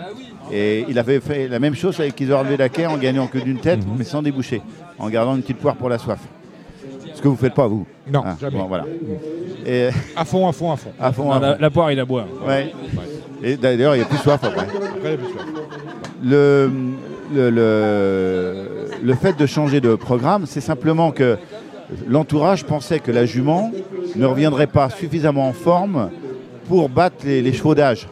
Et 0.52 0.86
il 0.90 0.98
avait 0.98 1.20
fait 1.20 1.48
la 1.48 1.60
même 1.60 1.76
chose 1.76 2.00
avec 2.00 2.20
Isor 2.20 2.44
Daquet 2.44 2.88
en 2.88 2.98
gagnant 2.98 3.28
que 3.28 3.38
d'une 3.38 3.60
tête, 3.60 3.86
mhm. 3.86 3.96
mais 3.98 4.04
sans 4.04 4.22
déboucher, 4.22 4.62
en 5.00 5.10
gardant 5.10 5.36
une 5.36 5.42
petite 5.42 5.58
poire 5.58 5.76
pour 5.76 5.90
la 5.90 5.98
soif. 5.98 6.20
Ce 7.14 7.22
que 7.22 7.28
vous 7.28 7.34
ne 7.34 7.40
faites 7.40 7.54
pas, 7.54 7.68
vous. 7.68 7.86
Non, 8.12 8.24
ah, 8.26 8.36
jamais. 8.40 8.64
voilà. 8.68 8.86
Et 9.66 9.90
à 10.16 10.26
fond, 10.26 10.48
à 10.48 10.52
fond, 10.52 10.72
à 10.72 10.78
fond. 10.78 10.92
À 11.00 11.12
fond, 11.12 11.40
La, 11.60 11.70
poire, 11.70 11.92
il 11.92 12.00
a 12.00 12.06
boire. 12.06 12.28
Ouais. 12.48 12.74
Et 13.44 13.58
d'ailleurs, 13.58 13.96
il 13.96 14.00
n'y 14.00 14.04
a 14.04 14.08
plus 14.08 14.18
soif 14.18 14.40
après. 14.44 14.62
Après, 14.62 14.78
il 15.04 15.08
n'y 15.08 15.14
a 15.14 15.18
plus 15.18 15.28
soif. 15.28 15.46
Le, 16.24 16.72
le, 17.34 17.50
le, 19.02 19.14
fait 19.16 19.38
de 19.38 19.46
changer 19.46 19.82
de 19.82 19.96
programme, 19.96 20.46
c'est 20.46 20.62
simplement 20.62 21.12
que 21.12 21.38
l'entourage 22.08 22.66
pensait 22.66 23.00
que 23.00 23.12
la 23.12 23.26
jument 23.26 23.72
ne 24.16 24.26
reviendrait 24.26 24.68
pas 24.68 24.90
suffisamment 24.90 25.48
en 25.48 25.54
forme 25.54 26.10
pour 26.68 26.90
battre 26.90 27.18
les, 27.26 27.42
les 27.42 27.54
chevaux 27.54 27.76
d'âge 27.76 28.08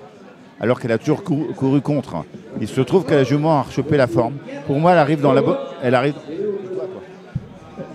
alors 0.60 0.80
qu'elle 0.80 0.92
a 0.92 0.98
toujours 0.98 1.24
couru, 1.24 1.82
contre. 1.82 2.26
Il 2.60 2.68
se 2.68 2.82
trouve 2.82 3.06
que 3.06 3.14
la 3.14 3.24
jument 3.24 3.60
a 3.60 3.62
rechopé 3.64 3.98
la 3.98 4.08
forme. 4.08 4.36
Pour 4.66 4.80
moi, 4.80 4.94
elle 4.94 4.98
arrive 4.98 5.22
dans 5.22 5.34
la 5.34 5.42
bonne. 5.42 5.58
Elle 5.84 5.96
arrive. 5.96 6.16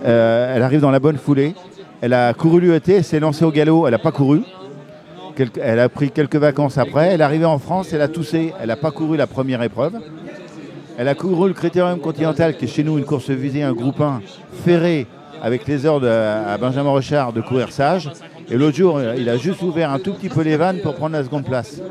Euh, 0.05 0.55
elle 0.55 0.61
arrive 0.61 0.81
dans 0.81 0.91
la 0.91 0.99
bonne 0.99 1.17
foulée. 1.17 1.55
Elle 2.01 2.13
a 2.13 2.33
couru 2.33 2.59
l'UET, 2.59 2.81
elle 2.87 3.03
s'est 3.03 3.19
lancée 3.19 3.45
au 3.45 3.51
galop, 3.51 3.87
elle 3.87 3.93
n'a 3.93 3.99
pas 3.99 4.11
couru. 4.11 4.41
elle 5.61 5.79
a 5.79 5.89
pris 5.89 6.11
quelques 6.11 6.35
vacances 6.35 6.77
après. 6.77 7.13
Elle 7.13 7.21
est 7.21 7.23
arrivée 7.23 7.45
en 7.45 7.59
France, 7.59 7.93
elle 7.93 8.01
a 8.01 8.07
toussé. 8.07 8.53
Elle 8.59 8.67
n'a 8.67 8.75
pas 8.75 8.91
couru 8.91 9.15
la 9.15 9.27
première 9.27 9.61
épreuve. 9.63 9.93
Elle 10.97 11.07
a 11.07 11.15
couru 11.15 11.47
le 11.47 11.53
Critérium 11.53 11.99
Continental, 11.99 12.55
qui 12.57 12.65
est 12.65 12.67
chez 12.67 12.83
nous 12.83 12.97
une 12.97 13.05
course 13.05 13.29
visée, 13.29 13.63
un 13.63 13.73
groupe 13.73 13.99
1 13.99 14.21
ferré, 14.63 15.07
avec 15.41 15.65
les 15.67 15.85
ordres 15.85 16.07
à 16.07 16.57
Benjamin 16.57 16.89
Rochard 16.89 17.33
de 17.33 17.41
courir 17.41 17.71
sage. 17.71 18.11
Et 18.49 18.57
l'autre 18.57 18.77
jour, 18.77 19.01
il 19.17 19.29
a 19.29 19.37
juste 19.37 19.61
ouvert 19.61 19.91
un 19.91 19.99
tout 19.99 20.13
petit 20.13 20.29
peu 20.29 20.41
les 20.41 20.57
vannes 20.57 20.79
pour 20.83 20.95
prendre 20.95 21.13
la 21.13 21.23
seconde 21.23 21.45
place. 21.45 21.81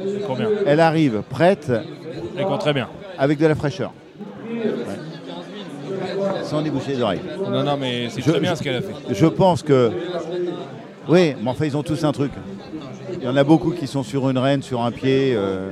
Elle 0.67 0.81
arrive 0.81 1.23
prête. 1.29 1.73
Elle 2.37 2.59
très 2.59 2.73
bien. 2.73 2.89
Avec 3.19 3.39
de 3.39 3.47
la 3.47 3.55
fraîcheur. 3.55 3.93
Sans 6.45 6.63
déboucher 6.63 6.95
les 6.95 7.03
oreilles. 7.03 7.21
Non, 7.51 7.63
non, 7.63 7.77
mais 7.79 8.09
c'est 8.11 8.23
très 8.23 8.41
bien 8.41 8.55
ce 8.55 8.63
qu'elle 8.63 8.77
a 8.77 8.83
fait. 8.83 9.15
Je 9.15 9.27
pense 9.27 9.63
que. 9.63 9.91
Oui, 11.09 11.35
mais 11.43 11.51
enfin, 11.51 11.65
ils 11.65 11.77
ont 11.77 11.83
tous 11.83 12.05
un 12.05 12.13
truc. 12.13 12.33
Il 13.19 13.25
y 13.25 13.29
en 13.29 13.37
a 13.37 13.45
beaucoup 13.45 13.71
qui 13.71 13.87
sont 13.87 14.03
sur 14.03 14.29
une 14.31 14.39
reine, 14.39 14.63
sur 14.63 14.83
un 14.83 14.91
pied. 14.91 15.35
Euh, 15.35 15.71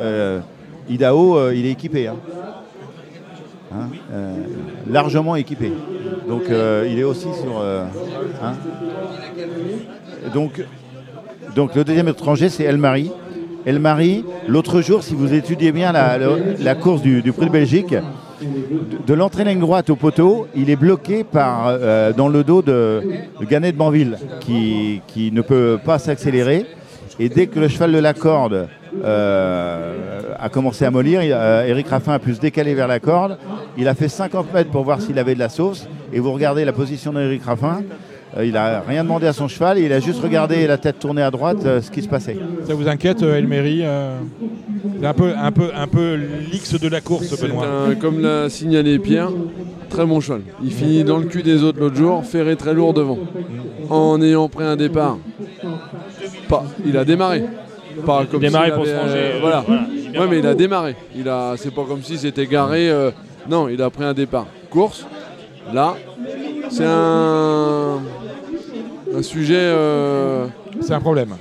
euh, 0.00 0.40
Idaho, 0.88 1.36
euh, 1.36 1.54
il 1.54 1.66
est 1.66 1.72
équipé. 1.72 2.08
Hein. 2.08 2.16
Hein, 3.72 3.88
largement 4.88 5.36
équipé. 5.36 5.72
Donc 6.28 6.44
il 6.48 6.98
est 6.98 7.04
aussi 7.04 7.28
sur. 7.40 7.62
Hein. 7.62 8.54
Donc, 10.34 10.64
donc 11.54 11.74
le 11.74 11.84
deuxième 11.84 12.08
étranger, 12.08 12.48
c'est 12.48 12.64
Elmarie. 12.64 13.12
Elmarie, 13.66 14.24
l'autre 14.48 14.80
jour, 14.80 15.02
si 15.02 15.14
vous 15.14 15.34
étudiez 15.34 15.70
bien 15.70 15.92
la, 15.92 16.74
course 16.74 17.02
du, 17.02 17.22
Prix 17.32 17.46
de 17.46 17.52
Belgique, 17.52 17.94
de, 19.06 19.14
l'entrée 19.14 19.44
ligne 19.44 19.60
droite 19.60 19.90
au 19.90 19.96
poteau, 19.96 20.46
il 20.54 20.70
est 20.70 20.76
bloqué 20.76 21.24
euh, 21.34 22.12
dans 22.12 22.28
le 22.28 22.44
dos 22.44 22.62
de, 22.62 23.02
de 23.40 23.46
de 23.46 23.76
Banville, 23.76 24.18
qui, 24.40 25.30
ne 25.32 25.42
peut 25.42 25.78
pas 25.84 25.98
s'accélérer. 25.98 26.66
Et 27.18 27.28
dès 27.28 27.48
que 27.48 27.60
le 27.60 27.68
cheval 27.68 27.92
de 27.92 27.98
la 27.98 28.14
corde 28.14 28.68
euh, 29.04 30.22
a 30.38 30.48
commencé 30.48 30.84
à 30.84 30.90
mollir, 30.90 31.20
Eric 31.22 31.88
Raffin 31.88 32.14
a 32.14 32.18
pu 32.18 32.34
se 32.34 32.40
décaler 32.40 32.74
vers 32.74 32.88
la 32.88 32.98
corde. 32.98 33.36
Il 33.76 33.88
a 33.88 33.94
fait 33.94 34.08
50 34.08 34.52
mètres 34.54 34.70
pour 34.70 34.84
voir 34.84 35.00
s'il 35.00 35.18
avait 35.18 35.34
de 35.34 35.38
la 35.40 35.48
sauce. 35.48 35.86
Et 36.12 36.18
vous 36.18 36.32
regardez 36.32 36.64
la 36.64 36.72
position 36.72 37.12
d'Eric 37.12 37.44
Raffin, 37.44 37.82
euh, 37.82 38.09
il 38.38 38.52
n'a 38.52 38.80
rien 38.80 39.02
demandé 39.02 39.26
à 39.26 39.32
son 39.32 39.48
cheval, 39.48 39.78
il 39.78 39.92
a 39.92 39.98
juste 40.00 40.22
regardé 40.22 40.66
la 40.66 40.78
tête 40.78 40.98
tournée 40.98 41.22
à 41.22 41.30
droite 41.30 41.64
euh, 41.64 41.80
ce 41.80 41.90
qui 41.90 42.00
se 42.02 42.08
passait. 42.08 42.36
Ça 42.66 42.74
vous 42.74 42.88
inquiète, 42.88 43.22
euh, 43.22 43.36
Elmery 43.36 43.82
C'est 45.00 45.06
un 45.06 45.14
peu, 45.14 45.32
un 45.36 45.50
peu, 45.50 45.70
un 45.74 45.86
peu 45.88 46.14
l'X 46.52 46.78
de 46.78 46.88
la 46.88 47.00
course, 47.00 47.40
Benoît. 47.40 47.66
comme 48.00 48.20
l'a 48.20 48.48
signalé 48.48 48.98
Pierre, 48.98 49.30
très 49.88 50.06
bon 50.06 50.20
cheval. 50.20 50.42
Il 50.62 50.72
finit 50.72 51.02
dans 51.02 51.18
le 51.18 51.24
cul 51.24 51.42
des 51.42 51.64
autres 51.64 51.80
l'autre 51.80 51.96
jour, 51.96 52.24
ferré 52.24 52.54
très 52.56 52.72
lourd 52.72 52.94
devant. 52.94 53.18
En 53.88 54.22
ayant 54.22 54.48
pris 54.48 54.64
un 54.64 54.76
départ, 54.76 55.18
pas, 56.48 56.64
il 56.86 56.96
a 56.96 57.04
démarré. 57.04 57.44
Pas 58.06 58.24
comme 58.30 58.40
démarré 58.40 58.72
pour 58.72 58.86
se 58.86 58.94
ranger. 58.94 59.32
voilà. 59.40 59.64
Ouais, 59.68 60.26
mais 60.30 60.38
il 60.38 60.46
a 60.46 60.54
démarré. 60.54 60.94
Il 61.16 61.28
a, 61.28 61.54
c'est 61.56 61.74
pas 61.74 61.84
comme 61.84 62.02
si 62.02 62.16
c'était 62.16 62.46
garé. 62.46 62.90
non, 63.48 63.68
il 63.68 63.82
a 63.82 63.90
pris 63.90 64.04
un 64.04 64.14
départ. 64.14 64.46
Course. 64.70 65.04
Là, 65.72 65.96
c'est 66.70 66.86
un 66.86 68.00
un 69.14 69.22
sujet. 69.22 69.54
Euh, 69.56 70.46
c'est 70.80 70.94
un 70.94 71.00
problème. 71.00 71.36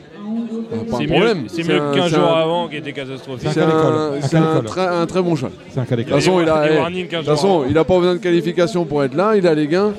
C'est 0.97 1.07
mieux, 1.07 1.35
c'est 1.47 1.67
mieux 1.67 1.79
que 1.79 1.95
15 1.95 2.13
jours 2.13 2.35
avant 2.35 2.67
qui 2.67 2.77
était 2.77 2.93
catastrophique. 2.93 3.49
C'est 3.51 3.61
un, 4.37 5.05
très, 5.05 5.21
bon 5.21 5.35
choix. 5.35 5.49
C'est 5.69 5.79
un 5.79 5.85
cas 5.85 5.95
De 5.95 6.03
toute 6.03 6.13
façon, 6.13 6.41
il 6.41 6.49
a, 6.49 7.73
n'a 7.73 7.83
pas 7.83 7.97
besoin 7.97 8.13
de 8.13 8.19
qualification 8.19 8.85
pour 8.85 9.03
être 9.03 9.15
là. 9.15 9.35
Il 9.35 9.47
a 9.47 9.53
les 9.53 9.67
gains. 9.67 9.93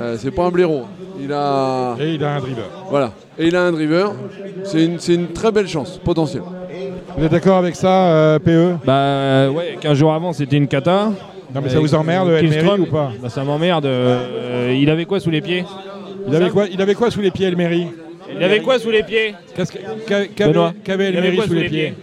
Euh, 0.00 0.16
c'est 0.18 0.30
pas 0.30 0.44
un 0.44 0.50
blaireau. 0.50 0.82
Il 1.20 1.32
a... 1.32 1.96
Et 1.98 2.14
il 2.14 2.24
a 2.24 2.36
un 2.36 2.38
driver. 2.38 2.64
Voilà. 2.88 3.12
Et 3.38 3.48
il 3.48 3.56
a 3.56 3.62
un 3.64 3.72
driver. 3.72 4.12
C'est 4.64 4.84
une, 4.84 4.98
une, 5.08 5.28
très 5.28 5.50
belle 5.50 5.66
chance 5.66 5.98
potentielle. 5.98 6.42
Vous 7.16 7.24
êtes 7.24 7.32
d'accord 7.32 7.58
avec 7.58 7.74
ça, 7.74 8.06
euh, 8.12 8.38
PE 8.38 8.76
Bah 8.84 9.50
ouais, 9.50 9.76
15 9.80 9.98
jours 9.98 10.12
avant 10.12 10.32
c'était 10.32 10.56
une 10.56 10.68
cata. 10.68 11.10
Non 11.52 11.60
mais 11.62 11.70
ça 11.70 11.80
vous 11.80 11.94
emmerde, 11.94 12.28
Elmery 12.28 12.80
ou 12.80 12.86
pas? 12.86 13.10
bah, 13.20 13.28
Ça 13.28 13.42
m'emmerde. 13.42 13.88
il 14.70 14.88
avait 14.88 15.06
quoi 15.06 15.18
sous 15.18 15.30
les 15.30 15.40
pieds? 15.40 15.64
Il 16.28 16.36
avait, 16.36 16.50
quoi, 16.50 16.66
il 16.66 16.80
avait 16.82 16.94
quoi 16.94 17.10
sous 17.10 17.20
les 17.20 17.30
pieds, 17.30 17.46
Elmery 17.46 17.86
Il 18.34 18.42
avait 18.42 18.60
quoi 18.60 18.78
sous 18.78 18.90
les 18.90 19.02
pieds 19.02 19.34
Qu'avait 20.06 21.06
Elmery 21.06 21.40
sous, 21.46 21.54
les 21.54 21.68
pieds, 21.68 21.94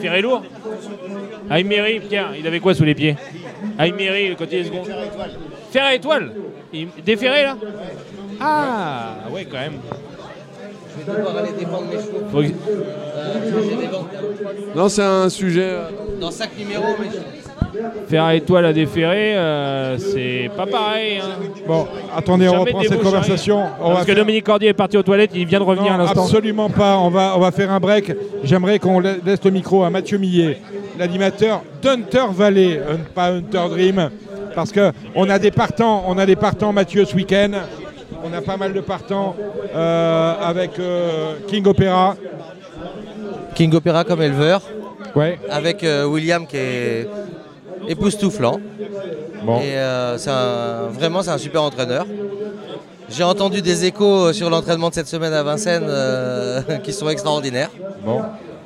Ferré 0.00 0.22
lourd 0.22 0.42
Aïmery, 1.50 2.00
Pierre, 2.00 2.30
il 2.38 2.46
avait 2.46 2.60
quoi 2.60 2.74
sous 2.74 2.84
les 2.84 2.94
pieds 2.94 3.16
Aïmery, 3.78 4.28
le 4.30 4.34
côté 4.36 4.64
second. 4.64 4.82
Fer 5.70 5.84
à 5.84 5.94
étoile 5.94 6.32
Déferré 7.04 7.42
là 7.42 7.56
Ah, 8.40 9.16
ouais, 9.30 9.44
quand 9.44 9.58
même. 9.58 9.74
Je 10.98 11.10
vais 11.10 11.18
devoir 11.18 11.36
aller 11.38 11.52
défendre 11.58 11.86
mes 11.86 11.96
chevaux. 11.96 12.56
Euh, 13.16 13.34
non, 14.74 14.88
c'est 14.88 15.02
un 15.02 15.28
sujet. 15.28 15.64
Euh, 15.64 15.88
Dans 16.20 16.30
5 16.30 16.50
numéros, 16.58 16.94
mais. 17.00 17.08
Faire 18.08 18.30
étoile 18.30 18.66
à 18.66 18.72
déférer, 18.72 19.36
euh, 19.36 19.96
c'est 19.98 20.50
pas 20.56 20.66
pareil. 20.66 21.18
Hein. 21.18 21.42
Bon, 21.66 21.86
attendez, 22.14 22.48
on 22.48 22.60
reprend 22.60 22.82
cette 22.82 23.02
conversation. 23.02 23.62
Parce 23.80 24.04
que 24.04 24.12
Dominique 24.12 24.44
Cordier 24.44 24.68
est 24.68 24.74
parti 24.74 24.96
aux 24.96 25.02
toilettes, 25.02 25.30
il 25.34 25.46
vient 25.46 25.60
de 25.60 25.64
revenir 25.64 25.92
à 25.92 25.98
l'instant. 25.98 26.24
Absolument 26.24 26.68
pas, 26.68 26.98
on 26.98 27.08
va, 27.08 27.34
on 27.36 27.40
va 27.40 27.50
faire 27.50 27.70
un 27.70 27.80
break. 27.80 28.12
J'aimerais 28.44 28.78
qu'on 28.78 29.00
laisse 29.00 29.44
le 29.44 29.50
micro 29.50 29.82
à 29.84 29.90
Mathieu 29.90 30.18
Millet, 30.18 30.58
l'animateur 30.98 31.62
d'Hunter 31.80 32.26
Valley, 32.32 32.80
pas 33.14 33.28
Hunter 33.28 33.68
Dream, 33.70 34.10
parce 34.54 34.72
qu'on 34.72 35.30
a 35.30 35.38
des 35.38 35.50
partants, 35.50 36.04
on 36.06 36.18
a 36.18 36.26
des 36.26 36.36
partants 36.36 36.72
Mathieu 36.72 37.04
ce 37.04 37.14
week-end. 37.14 37.52
On 38.24 38.32
a 38.32 38.40
pas 38.40 38.56
mal 38.56 38.72
de 38.72 38.80
partants 38.80 39.34
euh, 39.74 40.34
avec 40.40 40.78
euh, 40.78 41.34
King 41.48 41.66
Opera. 41.66 42.14
King 43.54 43.74
Opera 43.74 44.04
comme 44.04 44.22
éleveur. 44.22 44.62
Ouais. 45.16 45.38
Avec 45.50 45.84
William 46.06 46.46
qui 46.46 46.56
est 46.56 47.08
époustouflant. 47.88 48.60
Bon. 49.44 49.58
Et 49.58 49.76
euh, 49.76 50.18
c'est 50.18 50.30
vraiment, 50.98 51.22
c'est 51.22 51.30
un 51.30 51.38
super 51.38 51.62
entraîneur. 51.62 52.06
J'ai 53.08 53.24
entendu 53.24 53.60
des 53.60 53.84
échos 53.84 54.32
sur 54.32 54.48
l'entraînement 54.48 54.88
de 54.88 54.94
cette 54.94 55.08
semaine 55.08 55.32
à 55.32 55.42
Vincennes 55.42 55.86
euh, 55.86 56.62
qui 56.82 56.92
sont 56.92 57.08
extraordinaires. 57.08 57.70
Bon. 58.04 58.22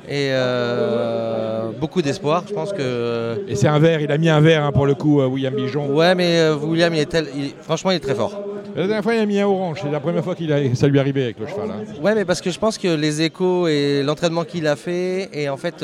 Et 0.09 0.29
euh, 0.31 1.71
beaucoup 1.81 2.01
d'espoir, 2.01 2.43
je 2.47 2.53
pense 2.53 2.71
que. 2.71 3.43
Et 3.49 3.55
c'est 3.55 3.67
un 3.67 3.79
verre, 3.79 3.99
il 3.99 4.11
a 4.11 4.17
mis 4.17 4.29
un 4.29 4.39
verre 4.39 4.63
hein, 4.63 4.71
pour 4.71 4.85
le 4.85 4.95
coup, 4.95 5.21
William 5.21 5.53
Bijon. 5.53 5.93
Ouais, 5.93 6.15
mais 6.15 6.49
William, 6.49 6.93
il 6.93 7.01
est 7.01 7.05
tel, 7.07 7.27
franchement, 7.61 7.91
il 7.91 7.95
est 7.95 8.01
très 8.01 8.15
fort. 8.15 8.41
La 8.73 8.83
dernière 8.83 9.03
fois, 9.03 9.15
il 9.15 9.19
a 9.19 9.25
mis 9.25 9.39
un 9.39 9.47
orange. 9.47 9.79
C'est 9.81 9.91
la 9.91 9.99
première 9.99 10.23
fois 10.23 10.35
qu'il 10.35 10.53
a... 10.53 10.75
ça 10.75 10.87
lui 10.87 10.97
est 10.97 11.01
arrivé 11.01 11.23
avec 11.23 11.39
le 11.39 11.47
cheval. 11.47 11.69
Hein. 11.71 12.01
Ouais, 12.01 12.13
mais 12.15 12.25
parce 12.25 12.41
que 12.41 12.51
je 12.51 12.59
pense 12.59 12.77
que 12.77 12.87
les 12.87 13.23
échos 13.23 13.67
et 13.67 14.03
l'entraînement 14.03 14.43
qu'il 14.43 14.67
a 14.67 14.75
fait, 14.75 15.29
et 15.33 15.49
en 15.49 15.57
fait, 15.57 15.83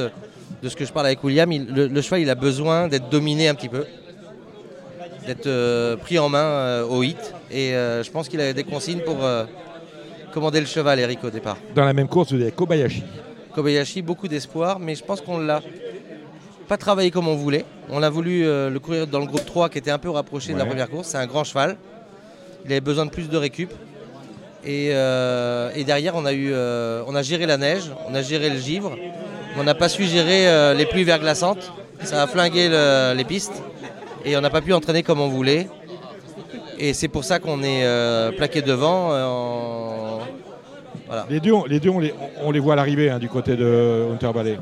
de 0.63 0.69
ce 0.69 0.77
que 0.77 0.85
je 0.85 0.93
parle 0.93 1.07
avec 1.07 1.21
William, 1.25 1.51
le, 1.51 2.01
cheval 2.01 2.21
il 2.21 2.29
a 2.29 2.35
besoin 2.35 2.87
d'être 2.87 3.09
dominé 3.09 3.49
un 3.49 3.53
petit 3.53 3.67
peu. 3.67 3.85
d'être 5.27 5.95
pris 5.97 6.17
en 6.17 6.29
main 6.29 6.83
au 6.83 7.03
hit. 7.03 7.33
Et 7.51 7.71
je 7.71 8.09
pense 8.09 8.29
qu'il 8.29 8.39
a 8.39 8.53
des 8.53 8.63
consignes 8.63 9.01
pour 9.01 9.17
commander 10.33 10.61
le 10.61 10.65
cheval, 10.65 10.99
Eric, 10.99 11.21
au 11.23 11.29
départ. 11.29 11.57
Dans 11.75 11.83
la 11.83 11.93
même 11.93 12.07
course, 12.07 12.31
vous 12.31 12.41
avez 12.41 12.51
Kobayashi. 12.51 13.03
Kobayashi, 13.53 14.01
beaucoup 14.01 14.29
d'espoir, 14.29 14.79
mais 14.79 14.95
je 14.95 15.03
pense 15.03 15.19
qu'on 15.19 15.37
l'a 15.37 15.61
pas 16.69 16.77
travaillé 16.77 17.11
comme 17.11 17.27
on 17.27 17.35
voulait. 17.35 17.65
On 17.89 18.01
a 18.01 18.09
voulu 18.09 18.43
le 18.43 18.77
courir 18.79 19.05
dans 19.05 19.19
le 19.19 19.25
groupe 19.25 19.45
3 19.45 19.69
qui 19.69 19.79
était 19.79 19.91
un 19.91 19.99
peu 19.99 20.09
rapproché 20.09 20.53
de 20.53 20.57
la 20.57 20.65
première 20.65 20.89
course. 20.89 21.09
C'est 21.09 21.17
un 21.17 21.27
grand 21.27 21.43
cheval. 21.43 21.75
Il 22.63 22.71
avait 22.71 22.79
besoin 22.79 23.05
de 23.05 23.11
plus 23.11 23.27
de 23.27 23.35
récup. 23.35 23.71
Et, 24.63 24.93
derrière, 25.85 26.15
on 26.15 26.25
a, 26.25 26.31
eu, 26.31 26.53
on 26.53 27.15
a 27.15 27.21
géré 27.21 27.45
la 27.45 27.57
neige, 27.57 27.91
on 28.07 28.15
a 28.15 28.21
géré 28.21 28.49
le 28.49 28.57
givre, 28.57 28.95
on 29.57 29.63
n'a 29.63 29.75
pas 29.75 29.89
su 29.89 30.03
gérer 30.05 30.73
les 30.75 30.85
pluies 30.85 31.03
verglaçantes. 31.03 31.71
Ça 32.03 32.23
a 32.23 32.27
flingué 32.27 32.69
les 33.15 33.23
pistes 33.23 33.61
et 34.25 34.37
on 34.37 34.41
n'a 34.41 34.49
pas 34.49 34.61
pu 34.61 34.73
entraîner 34.73 35.03
comme 35.03 35.19
on 35.19 35.27
voulait. 35.27 35.67
Et 36.79 36.93
c'est 36.93 37.07
pour 37.07 37.23
ça 37.23 37.39
qu'on 37.39 37.63
est 37.63 37.85
euh, 37.85 38.31
plaqué 38.31 38.61
devant. 38.61 39.09
Euh, 39.13 40.17
les 41.29 41.39
deux, 41.39 41.53
on, 41.53 41.65
les, 41.65 41.79
deux 41.79 41.89
on, 41.89 42.51
les, 42.51 42.59
voit 42.59 42.73
à 42.73 42.75
l'arrivée 42.75 43.09
hein, 43.09 43.19
du 43.19 43.29
côté 43.29 43.55
de 43.55 44.07
Hunter 44.11 44.31
Valley. 44.33 44.57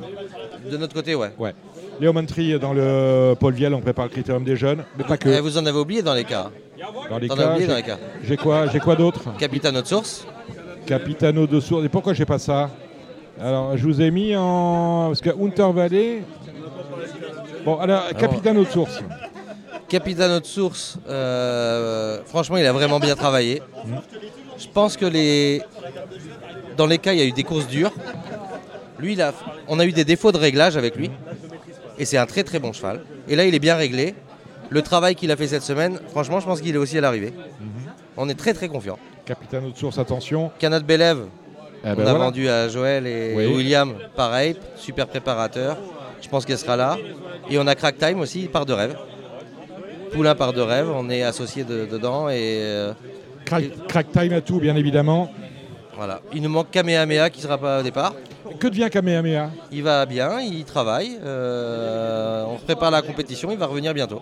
De 0.69 0.77
notre 0.77 0.93
côté, 0.93 1.15
ouais. 1.15 1.31
ouais. 1.39 1.53
Léo 1.99 2.13
Montry 2.13 2.59
dans 2.59 2.73
le 2.73 3.33
Paul 3.39 3.53
Viel, 3.53 3.73
on 3.73 3.79
prépare 3.79 4.05
le 4.05 4.11
critérium 4.11 4.43
des 4.43 4.55
jeunes, 4.55 4.83
mais 4.97 5.03
pas 5.03 5.17
que. 5.17 5.29
Et 5.29 5.37
eh, 5.37 5.39
vous 5.39 5.57
en 5.57 5.65
avez 5.65 5.77
oublié 5.77 6.01
dans 6.01 6.13
les 6.13 6.23
cas. 6.25 6.51
Dans 7.09 7.17
les 7.19 7.27
cas, 7.27 7.97
j'ai 8.23 8.37
quoi, 8.37 8.67
j'ai 8.67 8.79
quoi 8.79 8.95
d'autre? 8.95 9.35
Capitano 9.37 9.81
de 9.81 9.87
source. 9.87 10.25
Capitano 10.85 11.47
de 11.47 11.59
source. 11.59 11.85
Et 11.85 11.89
pourquoi 11.89 12.13
j'ai 12.13 12.25
pas 12.25 12.39
ça? 12.39 12.69
Alors, 13.43 13.75
je 13.75 13.83
vous 13.83 14.01
ai 14.01 14.11
mis 14.11 14.35
en 14.35 15.07
parce 15.07 15.21
que 15.21 15.31
Hunter 15.31 15.71
Valley. 15.73 16.21
Bon, 17.65 17.79
alors, 17.79 18.07
Capitano 18.09 18.63
de 18.63 18.69
source. 18.69 19.01
Capitano 19.89 20.39
de 20.39 20.45
source, 20.45 20.97
euh, 21.09 22.21
franchement, 22.25 22.57
il 22.57 22.65
a 22.67 22.71
vraiment 22.71 22.99
bien 22.99 23.15
travaillé. 23.15 23.63
Je 24.59 24.67
pense 24.67 24.95
que 24.95 25.05
les... 25.05 25.63
dans 26.77 26.85
les 26.85 26.99
cas, 26.99 27.13
il 27.13 27.19
y 27.19 27.21
a 27.21 27.25
eu 27.25 27.31
des 27.31 27.43
courses 27.43 27.67
dures. 27.67 27.91
Lui, 28.99 29.13
il 29.13 29.21
a... 29.21 29.33
on 29.67 29.79
a 29.79 29.85
eu 29.85 29.91
des 29.91 30.05
défauts 30.05 30.31
de 30.31 30.37
réglage 30.37 30.77
avec 30.77 30.95
lui. 30.95 31.09
Et 31.97 32.05
c'est 32.05 32.17
un 32.17 32.27
très 32.27 32.43
très 32.43 32.59
bon 32.59 32.73
cheval. 32.73 33.01
Et 33.27 33.35
là, 33.35 33.45
il 33.45 33.55
est 33.55 33.59
bien 33.59 33.75
réglé. 33.75 34.13
Le 34.69 34.81
travail 34.83 35.15
qu'il 35.15 35.31
a 35.31 35.35
fait 35.35 35.47
cette 35.47 35.63
semaine, 35.63 35.99
franchement, 36.11 36.39
je 36.39 36.45
pense 36.45 36.61
qu'il 36.61 36.75
est 36.75 36.77
aussi 36.77 36.97
à 36.97 37.01
l'arrivée. 37.01 37.33
On 38.17 38.29
est 38.29 38.35
très 38.35 38.53
très 38.53 38.67
confiant. 38.67 38.99
Capitano 39.25 39.71
de 39.71 39.77
source, 39.77 39.97
attention. 39.97 40.51
Canat 40.59 40.81
Belève, 40.81 41.25
eh 41.83 41.95
ben 41.95 42.03
on 42.03 42.07
a 42.07 42.13
vendu 42.13 42.47
à 42.47 42.67
Joël 42.69 43.07
et 43.07 43.33
William, 43.35 43.93
pareil, 44.15 44.55
super 44.75 45.07
préparateur. 45.07 45.77
Je 46.21 46.29
pense 46.29 46.45
qu'elle 46.45 46.57
sera 46.57 46.75
là. 46.75 46.97
Et 47.49 47.57
on 47.57 47.65
a 47.67 47.75
Crack 47.75 47.97
Time 47.97 48.19
aussi, 48.19 48.47
part 48.47 48.65
de 48.65 48.73
rêve. 48.73 48.95
Poulain 50.11 50.35
par 50.35 50.53
de 50.53 50.61
rêve, 50.61 50.89
on 50.93 51.09
est 51.09 51.23
associé 51.23 51.63
dedans. 51.63 52.29
Et, 52.29 52.59
euh, 52.61 52.93
crack, 53.87 54.11
time 54.11 54.33
à 54.33 54.41
tout, 54.41 54.59
bien 54.59 54.75
évidemment. 54.75 55.31
Voilà. 55.95 56.21
Il 56.33 56.41
nous 56.41 56.49
manque 56.49 56.69
Kamehameha 56.71 57.29
qui 57.29 57.39
ne 57.39 57.43
sera 57.43 57.57
pas 57.57 57.79
au 57.79 57.83
départ. 57.83 58.13
Que 58.59 58.67
devient 58.67 58.89
Kamehameha? 58.91 59.49
Il 59.71 59.83
va 59.83 60.05
bien, 60.05 60.39
il 60.41 60.63
travaille. 60.65 61.17
Euh, 61.23 62.43
on 62.47 62.57
prépare 62.57 62.91
la 62.91 63.01
compétition, 63.01 63.51
il 63.51 63.57
va 63.57 63.65
revenir 63.67 63.93
bientôt. 63.93 64.21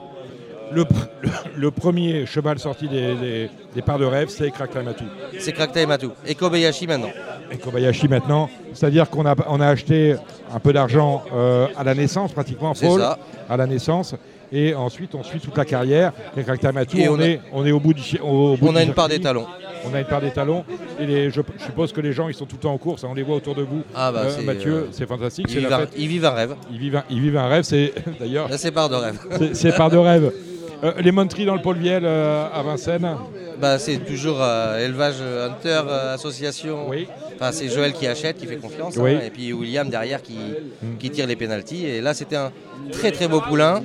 Le, 0.71 1.71
premier 1.71 2.25
cheval 2.25 2.59
sorti 2.59 2.87
des, 2.87 3.49
parts 3.81 3.99
de 3.99 4.05
rêve, 4.05 4.29
c'est 4.29 4.51
Crack 4.51 4.71
Time 4.71 4.93
tout. 4.97 5.05
C'est 5.39 5.51
Crack 5.51 5.71
Time 5.71 5.95
tout. 5.99 6.11
Et 6.25 6.35
Kobayashi 6.35 6.87
maintenant. 6.87 7.09
Et 7.51 7.57
Kobayashi 7.57 8.07
maintenant. 8.07 8.49
C'est-à-dire 8.73 9.09
qu'on 9.09 9.25
a, 9.25 9.35
on 9.47 9.59
a 9.59 9.67
acheté 9.67 10.15
un 10.53 10.59
peu 10.59 10.73
d'argent 10.73 11.23
euh, 11.33 11.67
à 11.77 11.83
la 11.83 11.95
naissance, 11.95 12.31
pratiquement, 12.31 12.73
Paul, 12.73 13.03
à 13.49 13.57
la 13.57 13.67
naissance 13.67 14.15
et 14.51 14.73
ensuite 14.73 15.15
on 15.15 15.23
suit 15.23 15.39
toute 15.39 15.57
la 15.57 15.65
carrière. 15.65 16.13
Et 16.37 17.09
on, 17.09 17.19
est, 17.19 17.39
on 17.51 17.65
est 17.65 17.71
au 17.71 17.79
bout 17.79 17.93
du 17.93 18.03
On 18.21 18.75
a 18.75 18.83
une 18.83 18.93
part 18.93 19.07
des 19.07 19.19
talons. 19.19 19.45
On 19.89 19.93
a 19.93 19.99
une 19.99 20.05
part 20.05 20.21
des 20.21 20.31
talons. 20.31 20.65
Et 20.99 21.29
je, 21.29 21.41
suppose 21.57 21.93
que 21.93 22.01
les 22.01 22.11
gens 22.13 22.27
ils 22.27 22.33
sont 22.33 22.45
tout 22.45 22.57
le 22.57 22.61
temps 22.61 22.73
en 22.73 22.77
course, 22.77 23.03
hein. 23.03 23.09
on 23.11 23.13
les 23.13 23.23
voit 23.23 23.35
autour 23.35 23.55
de 23.55 23.61
vous. 23.61 23.83
Ah 23.95 24.11
bah 24.11 24.23
euh, 24.25 24.41
Mathieu, 24.41 24.73
euh, 24.73 24.87
c'est 24.91 25.07
fantastique. 25.07 25.45
Ils 25.49 25.59
vivent, 25.59 25.73
un, 25.73 25.85
ils 25.95 26.07
vivent, 26.07 26.25
un, 26.25 26.31
rêve. 26.31 26.55
Ils 26.71 26.79
vivent 26.79 26.95
un, 26.97 27.03
ils 27.09 27.21
vivent 27.21 27.37
un 27.37 27.47
rêve, 27.47 27.63
c'est 27.63 27.93
d'ailleurs. 28.19 28.49
c'est 28.57 28.71
part 28.71 28.89
de 28.89 28.95
rêve. 28.95 29.19
C'est 29.53 29.75
part 29.75 29.89
de 29.89 29.97
rêve. 29.97 30.33
Euh, 30.83 30.93
les 30.99 31.11
Montries 31.11 31.45
dans 31.45 31.55
le 31.55 31.61
pôle 31.61 31.77
Viel 31.77 32.05
à 32.05 32.61
Vincennes 32.63 33.17
bah, 33.59 33.79
C'est 33.79 33.97
toujours 33.97 34.43
élevage 34.79 35.21
Hunter 35.21 35.81
association. 36.13 36.89
Oui. 36.89 37.07
Enfin, 37.35 37.51
c'est 37.51 37.69
Joël 37.69 37.93
qui 37.93 38.07
achète, 38.07 38.37
qui 38.37 38.47
fait 38.47 38.57
confiance. 38.57 38.97
Hein. 38.97 39.19
et 39.25 39.29
puis 39.29 39.53
William 39.53 39.89
derrière 39.89 40.21
qui, 40.21 40.37
hmm. 40.81 40.97
qui 40.97 41.09
tire 41.09 41.27
les 41.27 41.35
pénalties. 41.35 41.85
Et 41.85 42.01
là, 42.01 42.13
c'était 42.13 42.35
un 42.35 42.51
très 42.91 43.11
très 43.11 43.27
beau 43.27 43.41
poulain 43.41 43.81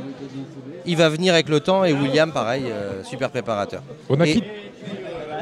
il 0.87 0.96
va 0.96 1.09
venir 1.09 1.35
avec 1.35 1.48
le 1.48 1.61
temps 1.61 1.85
et 1.85 1.92
William, 1.92 2.30
pareil, 2.33 2.64
euh, 2.66 3.02
super 3.04 3.30
préparateur. 3.30 3.83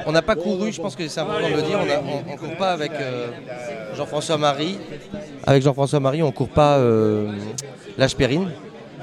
On 0.05 0.13
n'a 0.13 0.23
pas 0.23 0.35
couru, 0.35 0.73
je 0.73 0.81
pense 0.81 0.97
que 0.97 1.07
c'est 1.07 1.21
important 1.21 1.49
de 1.49 1.55
le 1.55 1.63
dire, 1.63 1.79
on 1.81 2.33
ne 2.33 2.37
court 2.37 2.57
pas 2.57 2.73
avec 2.73 2.93
euh, 2.93 3.29
Jean-François 3.95 4.39
Marie. 4.39 4.79
Avec 5.47 5.63
Jean-François 5.63 6.01
Marie, 6.01 6.23
on 6.23 6.29
ne 6.29 6.33
court 6.33 6.49
pas 6.49 6.79
euh, 6.79 7.31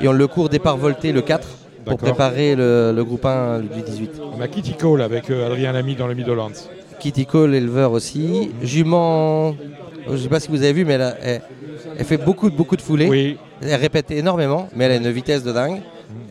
et 0.01 0.07
on 0.07 0.12
le 0.12 0.27
court 0.27 0.49
départ 0.49 0.77
volté 0.77 1.12
le 1.12 1.21
4 1.21 1.47
pour 1.89 1.97
préparer 1.97 2.56
le, 2.56 3.02
groupe 3.04 3.25
1 3.25 3.60
du 3.60 3.82
18. 3.82 4.21
On 4.38 4.41
a 4.41 4.47
Kitty 4.47 4.73
Cole 4.73 5.02
avec 5.02 5.30
Adrien 5.30 5.73
Lamy 5.73 5.95
dans 5.95 6.08
le 6.08 6.15
Midlands. 6.15 6.52
Kitty 6.99 7.25
Cole, 7.25 7.56
éleveur 7.56 7.91
aussi. 7.91 8.52
Jument, 8.62 9.56
je 10.08 10.13
ne 10.13 10.17
sais 10.17 10.30
pas 10.30 10.39
si 10.39 10.49
vous 10.49 10.63
avez 10.63 10.73
vu, 10.73 10.86
mais 10.86 10.93
elle, 10.93 11.41
elle, 11.97 12.06
fait 12.06 12.17
beaucoup, 12.17 12.49
beaucoup 12.49 12.75
de 12.75 12.82
foulées. 12.82 13.08
Oui. 13.08 13.38
Elle 13.62 13.75
répète 13.75 14.12
énormément, 14.12 14.69
mais 14.75 14.86
elle 14.86 14.91
a 14.91 14.95
une 14.95 15.12
vitesse 15.12 15.43
de 15.43 15.52
dingue 15.52 15.82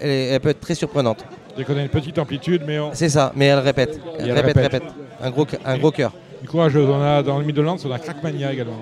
elle, 0.01 0.41
peut 0.41 0.51
être 0.51 0.61
très 0.61 0.75
surprenante. 0.75 1.25
Elle 1.57 1.65
connaît 1.65 1.83
une 1.83 1.89
petite 1.89 2.19
amplitude, 2.19 2.63
mais 2.67 2.79
C'est 2.93 3.09
ça, 3.09 3.33
mais 3.35 3.47
elle 3.47 3.59
répète. 3.59 4.01
Elle, 4.19 4.33
répète, 4.33 4.57
répète, 4.57 4.83
Un 5.21 5.31
gros, 5.31 5.47
un 5.65 5.79
gros 5.79 5.91
cœur. 5.91 6.13
Du 6.41 6.49
courage, 6.49 6.77
on 6.77 7.03
a 7.03 7.23
dans 7.23 7.39
le 7.39 7.45
Midlands, 7.45 7.77
on 7.85 7.91
a 7.91 7.99
Crackmania 7.99 8.53
également. 8.53 8.79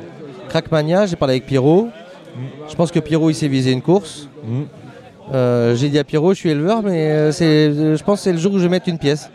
Crackmania, 0.49 1.07
j'ai 1.07 1.17
parlé 1.17 1.35
avec 1.35 1.47
Pierrot. 1.47 1.87
Mm. 1.87 2.41
Je 2.69 2.75
pense 2.75 2.93
que 2.93 2.99
Pierrot, 2.99 3.31
il 3.31 3.35
s'est 3.35 3.49
visé 3.49 3.73
une 3.73 3.81
course. 3.81 4.29
Mm. 4.45 4.63
Euh, 5.33 5.75
j'ai 5.75 5.89
dit 5.89 5.99
à 5.99 6.05
Pierrot, 6.05 6.35
je 6.35 6.39
suis 6.39 6.51
éleveur, 6.51 6.83
mais 6.83 7.11
euh, 7.11 7.33
c'est, 7.33 7.97
je 7.97 8.05
pense 8.05 8.21
que 8.21 8.25
c'est 8.25 8.33
le 8.33 8.39
jour 8.39 8.53
où 8.53 8.59
je 8.59 8.65
vais 8.65 8.69
mettre 8.69 8.89
une 8.89 8.99
pièce. 8.99 9.31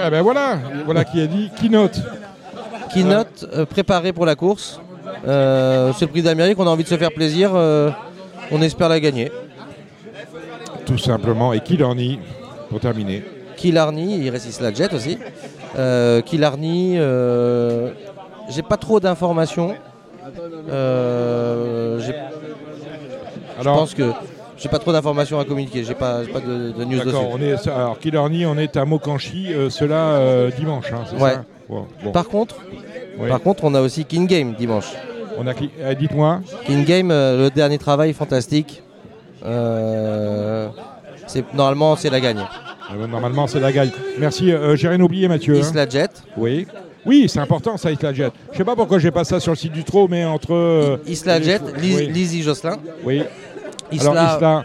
ah 0.00 0.10
ben 0.10 0.22
voilà, 0.22 0.58
voilà 0.84 1.04
qui 1.04 1.20
a 1.20 1.26
dit 1.26 1.50
Keynote. 1.60 2.00
Keynote, 2.92 3.48
euh, 3.54 3.64
préparé 3.64 4.12
pour 4.12 4.26
la 4.26 4.34
course. 4.34 4.80
c'est 5.24 5.30
le 6.02 6.06
prix 6.06 6.22
d'Amérique, 6.22 6.58
on 6.58 6.66
a 6.66 6.70
envie 6.70 6.84
de 6.84 6.88
se 6.88 6.96
faire 6.96 7.12
plaisir. 7.12 7.52
on 7.54 8.62
espère 8.62 8.88
la 8.88 9.00
gagner 9.00 9.30
tout 10.86 10.98
simplement. 10.98 11.52
Et 11.52 11.60
Killarney, 11.60 12.18
pour 12.68 12.80
terminer. 12.80 13.22
Killarney, 13.56 14.18
il 14.18 14.28
résiste 14.30 14.60
la 14.60 14.72
jet 14.72 14.92
aussi. 14.92 15.18
Euh, 15.78 16.20
Killarney, 16.20 16.96
j'ai 18.48 18.62
pas 18.62 18.76
trop 18.76 18.98
d'informations. 18.98 19.76
Je 23.60 23.62
pense 23.62 23.94
que 23.94 24.10
j'ai 24.60 24.68
pas 24.68 24.78
trop 24.78 24.92
d'informations 24.92 25.40
à 25.40 25.44
communiquer, 25.44 25.82
j'ai 25.84 25.94
pas, 25.94 26.20
pas 26.32 26.40
de, 26.40 26.72
de, 26.72 26.84
news 26.84 27.02
dessus. 27.02 27.16
On 27.16 27.40
est, 27.40 27.66
alors 27.68 27.98
Killarney, 27.98 28.46
on 28.46 28.56
est 28.58 28.76
à 28.76 28.84
Mokanchi, 28.84 29.52
euh, 29.52 29.70
cela 29.70 30.12
euh, 30.12 30.50
dimanche, 30.50 30.92
hein, 30.92 31.04
ouais. 31.18 31.34
Par 32.12 32.28
contre, 32.28 32.56
par 33.28 33.40
contre, 33.40 33.64
on 33.64 33.74
a 33.74 33.80
aussi 33.80 34.04
King 34.04 34.26
Game 34.26 34.54
dimanche. 34.54 34.92
On 35.38 35.46
a, 35.46 35.94
dites-moi. 35.94 36.40
King 36.66 36.84
Game, 36.84 37.08
le 37.10 37.48
dernier 37.48 37.78
travail 37.78 38.12
fantastique. 38.12 38.82
Euh, 39.44 40.68
normalement, 41.54 41.96
c'est 41.96 42.10
la 42.10 42.20
gagne. 42.20 42.44
Euh, 42.92 43.06
normalement, 43.06 43.46
c'est 43.46 43.60
la 43.60 43.72
gagne. 43.72 43.90
Merci. 44.18 44.52
Euh, 44.52 44.76
j'ai 44.76 44.88
rien 44.88 45.00
oublié, 45.00 45.28
Mathieu. 45.28 45.54
Hein. 45.54 45.60
Isla 45.60 45.88
Jet. 45.88 46.10
Oui. 46.36 46.66
Oui, 47.06 47.26
c'est 47.28 47.38
important 47.38 47.76
ça, 47.76 47.90
Isla 47.90 48.12
Jet. 48.12 48.32
Je 48.52 48.58
sais 48.58 48.64
pas 48.64 48.76
pourquoi 48.76 48.98
j'ai 48.98 49.10
pas 49.10 49.24
ça 49.24 49.40
sur 49.40 49.52
le 49.52 49.56
site 49.56 49.72
du 49.72 49.84
Trot, 49.84 50.08
mais 50.08 50.24
entre. 50.24 51.00
Isla 51.06 51.40
Jet, 51.40 51.62
Lizzie 51.78 52.42
Jocelyn. 52.42 52.78
Oui. 53.04 53.22
Isla... 53.92 54.10
Alors, 54.10 54.36
Isla, 54.36 54.64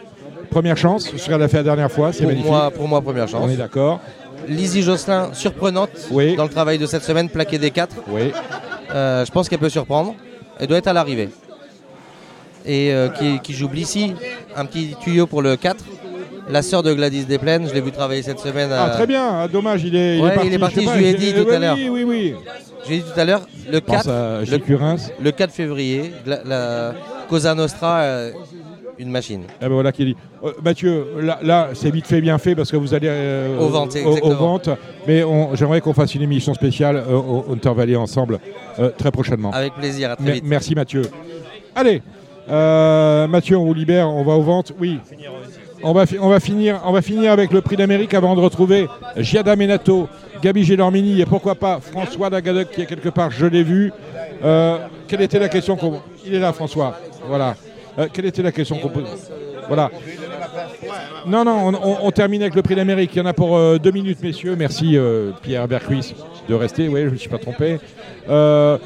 première 0.50 0.78
chance, 0.78 1.12
ce 1.16 1.26
qu'elle 1.26 1.42
a 1.42 1.48
fait 1.48 1.58
la 1.58 1.64
dernière 1.64 1.92
fois, 1.92 2.14
c'est 2.14 2.26
magnifique. 2.26 2.50
Moi, 2.50 2.72
pour 2.72 2.88
moi, 2.88 3.02
première 3.02 3.28
chance. 3.28 3.42
On 3.44 3.50
est 3.50 3.58
d'accord. 3.58 4.00
Lizzie 4.48 4.84
Jocelyn, 4.84 5.30
surprenante 5.34 5.90
oui. 6.12 6.36
dans 6.36 6.44
le 6.44 6.50
travail 6.50 6.78
de 6.78 6.86
cette 6.86 7.04
semaine, 7.04 7.30
plaquée 7.30 7.58
des 7.58 7.72
4. 7.72 7.96
Oui. 8.10 8.32
je 8.92 9.32
pense 9.32 9.50
qu'elle 9.50 9.60
peut 9.60 9.70
surprendre. 9.70 10.16
Elle 10.60 10.68
doit 10.68 10.78
être 10.78 10.88
à 10.88 10.94
l'arrivée 10.94 11.30
et 12.66 12.94
euh, 12.94 13.10
qui, 13.40 13.54
joue 13.54 13.70
Blissy. 13.70 14.14
Un 14.56 14.66
petit 14.66 14.96
tuyau 15.00 15.28
pour 15.28 15.42
le 15.42 15.56
4. 15.56 15.84
La 16.50 16.62
sœur 16.62 16.84
de 16.84 16.94
Gladys 16.94 17.26
Desplaines, 17.26 17.68
je 17.68 17.74
l'ai 17.74 17.82
vu 17.82 17.92
travailler 17.92 18.22
cette 18.22 18.40
semaine. 18.40 18.70
Ah, 18.72 18.90
très 18.90 19.08
bien, 19.08 19.28
ah, 19.42 19.48
dommage, 19.48 19.84
il 19.84 19.96
est, 19.96 20.20
il 20.20 20.54
est 20.54 20.60
parti. 20.60 20.86
je, 20.86 20.98
lui 20.98 21.06
ai 21.08 21.16
dit 21.16 21.34
tout 21.34 21.50
à 21.50 21.58
l'heure. 21.58 21.76
Oui, 21.76 21.90
oui, 21.90 22.04
oui. 22.04 22.36
Je 22.84 22.90
lui 22.90 22.96
ai 22.98 23.00
dit 23.00 23.06
tout 23.12 23.20
à 23.20 23.26
l'heure, 23.26 23.42
le 23.72 23.80
4, 23.80 24.08
le, 25.20 25.32
4 25.32 25.52
février, 25.52 26.14
la, 26.26 26.94
Cosa 27.28 27.56
Nostra, 27.56 28.02
euh, 28.02 28.32
une 28.98 29.10
machine. 29.10 29.44
Ah 29.62 29.68
ben 29.68 29.74
voilà 29.74 29.92
qui 29.92 30.06
dit. 30.06 30.16
Euh, 30.44 30.52
Mathieu, 30.64 31.06
là, 31.42 31.70
c'est 31.74 31.92
vite 31.92 32.08
fait, 32.08 32.22
bien 32.22 32.38
fait 32.38 32.56
parce 32.56 32.72
que 32.72 32.78
vous 32.78 32.94
allez 32.94 33.10
aux 33.60 33.70
ventes, 33.70 33.96
aux, 34.22 34.34
ventes. 34.34 34.70
Mais 35.08 35.24
j'aimerais 35.54 35.82
qu'on 35.82 35.94
fasse 35.94 36.16
une 36.16 36.22
émission 36.22 36.54
spéciale 36.54 37.04
au 37.10 37.46
Hunter 37.52 37.74
Valley 37.76 37.96
ensemble 37.96 38.40
très 38.98 39.12
prochainement. 39.12 39.52
Avec 39.52 39.74
plaisir, 39.74 40.12
à 40.12 40.16
très 40.16 40.34
vite. 40.34 40.44
Merci 40.46 40.76
Mathieu. 40.76 41.04
Allez, 41.76 42.02
Mathieu, 43.28 43.58
on 43.58 43.66
vous 43.66 43.74
libère, 43.74 44.10
on 44.10 44.24
va 44.24 44.34
aux 44.34 44.44
ventes. 44.44 44.74
Oui. 44.80 45.00
On 45.84 45.94
va, 45.94 46.06
on, 46.20 46.30
va 46.30 46.40
finir, 46.40 46.82
on 46.86 46.92
va 46.92 47.02
finir 47.02 47.32
avec 47.32 47.52
le 47.52 47.62
prix 47.62 47.76
d'Amérique 47.76 48.14
avant 48.16 48.34
de 48.36 48.40
retrouver 48.42 48.88
Giada 49.18 49.56
Menato, 49.56 50.08
Gabi 50.42 50.64
Gélormini 50.64 51.22
et 51.22 51.26
pourquoi 51.26 51.54
pas 51.54 51.80
François 51.80 52.30
Dagadec 52.30 52.72
qui 52.72 52.82
est 52.82 52.86
quelque 52.86 53.10
part, 53.10 53.30
je 53.30 53.46
l'ai 53.46 53.62
vu. 53.62 53.92
quelle 54.42 55.22
était 55.22 55.38
la 55.38 55.50
question 55.50 55.76
qu'on... 55.76 56.02
Il 56.26 56.34
est 56.34 56.40
là 56.40 56.54
François, 56.54 57.00
voilà. 57.28 57.56
Quelle 58.14 58.26
était 58.26 58.42
la 58.42 58.52
question 58.52 58.78
qu'on 58.78 58.90
pose 58.90 59.08
Voilà. 59.68 59.90
Non, 61.28 61.44
non, 61.44 61.72
on, 62.04 62.12
termine 62.12 62.42
avec 62.42 62.56
le 62.56 62.62
prix 62.62 62.76
d'Amérique. 62.76 63.12
Il 63.16 63.20
y 63.20 63.22
en 63.22 63.26
a 63.26 63.34
pour 63.34 63.58
euh, 63.58 63.78
deux 63.78 63.92
minutes, 63.92 64.22
messieurs. 64.22 64.56
Merci 64.58 64.96
euh, 64.96 65.32
Pierre 65.42 65.68
Bercuis 65.68 66.14
de 66.48 66.54
rester. 66.54 66.88
Oui, 66.88 67.02
je 67.02 67.06
ne 67.08 67.12
me 67.12 67.16
suis 67.16 67.30
pas 67.30 67.38
trompé. 67.38 67.80
Euh, 68.30 68.78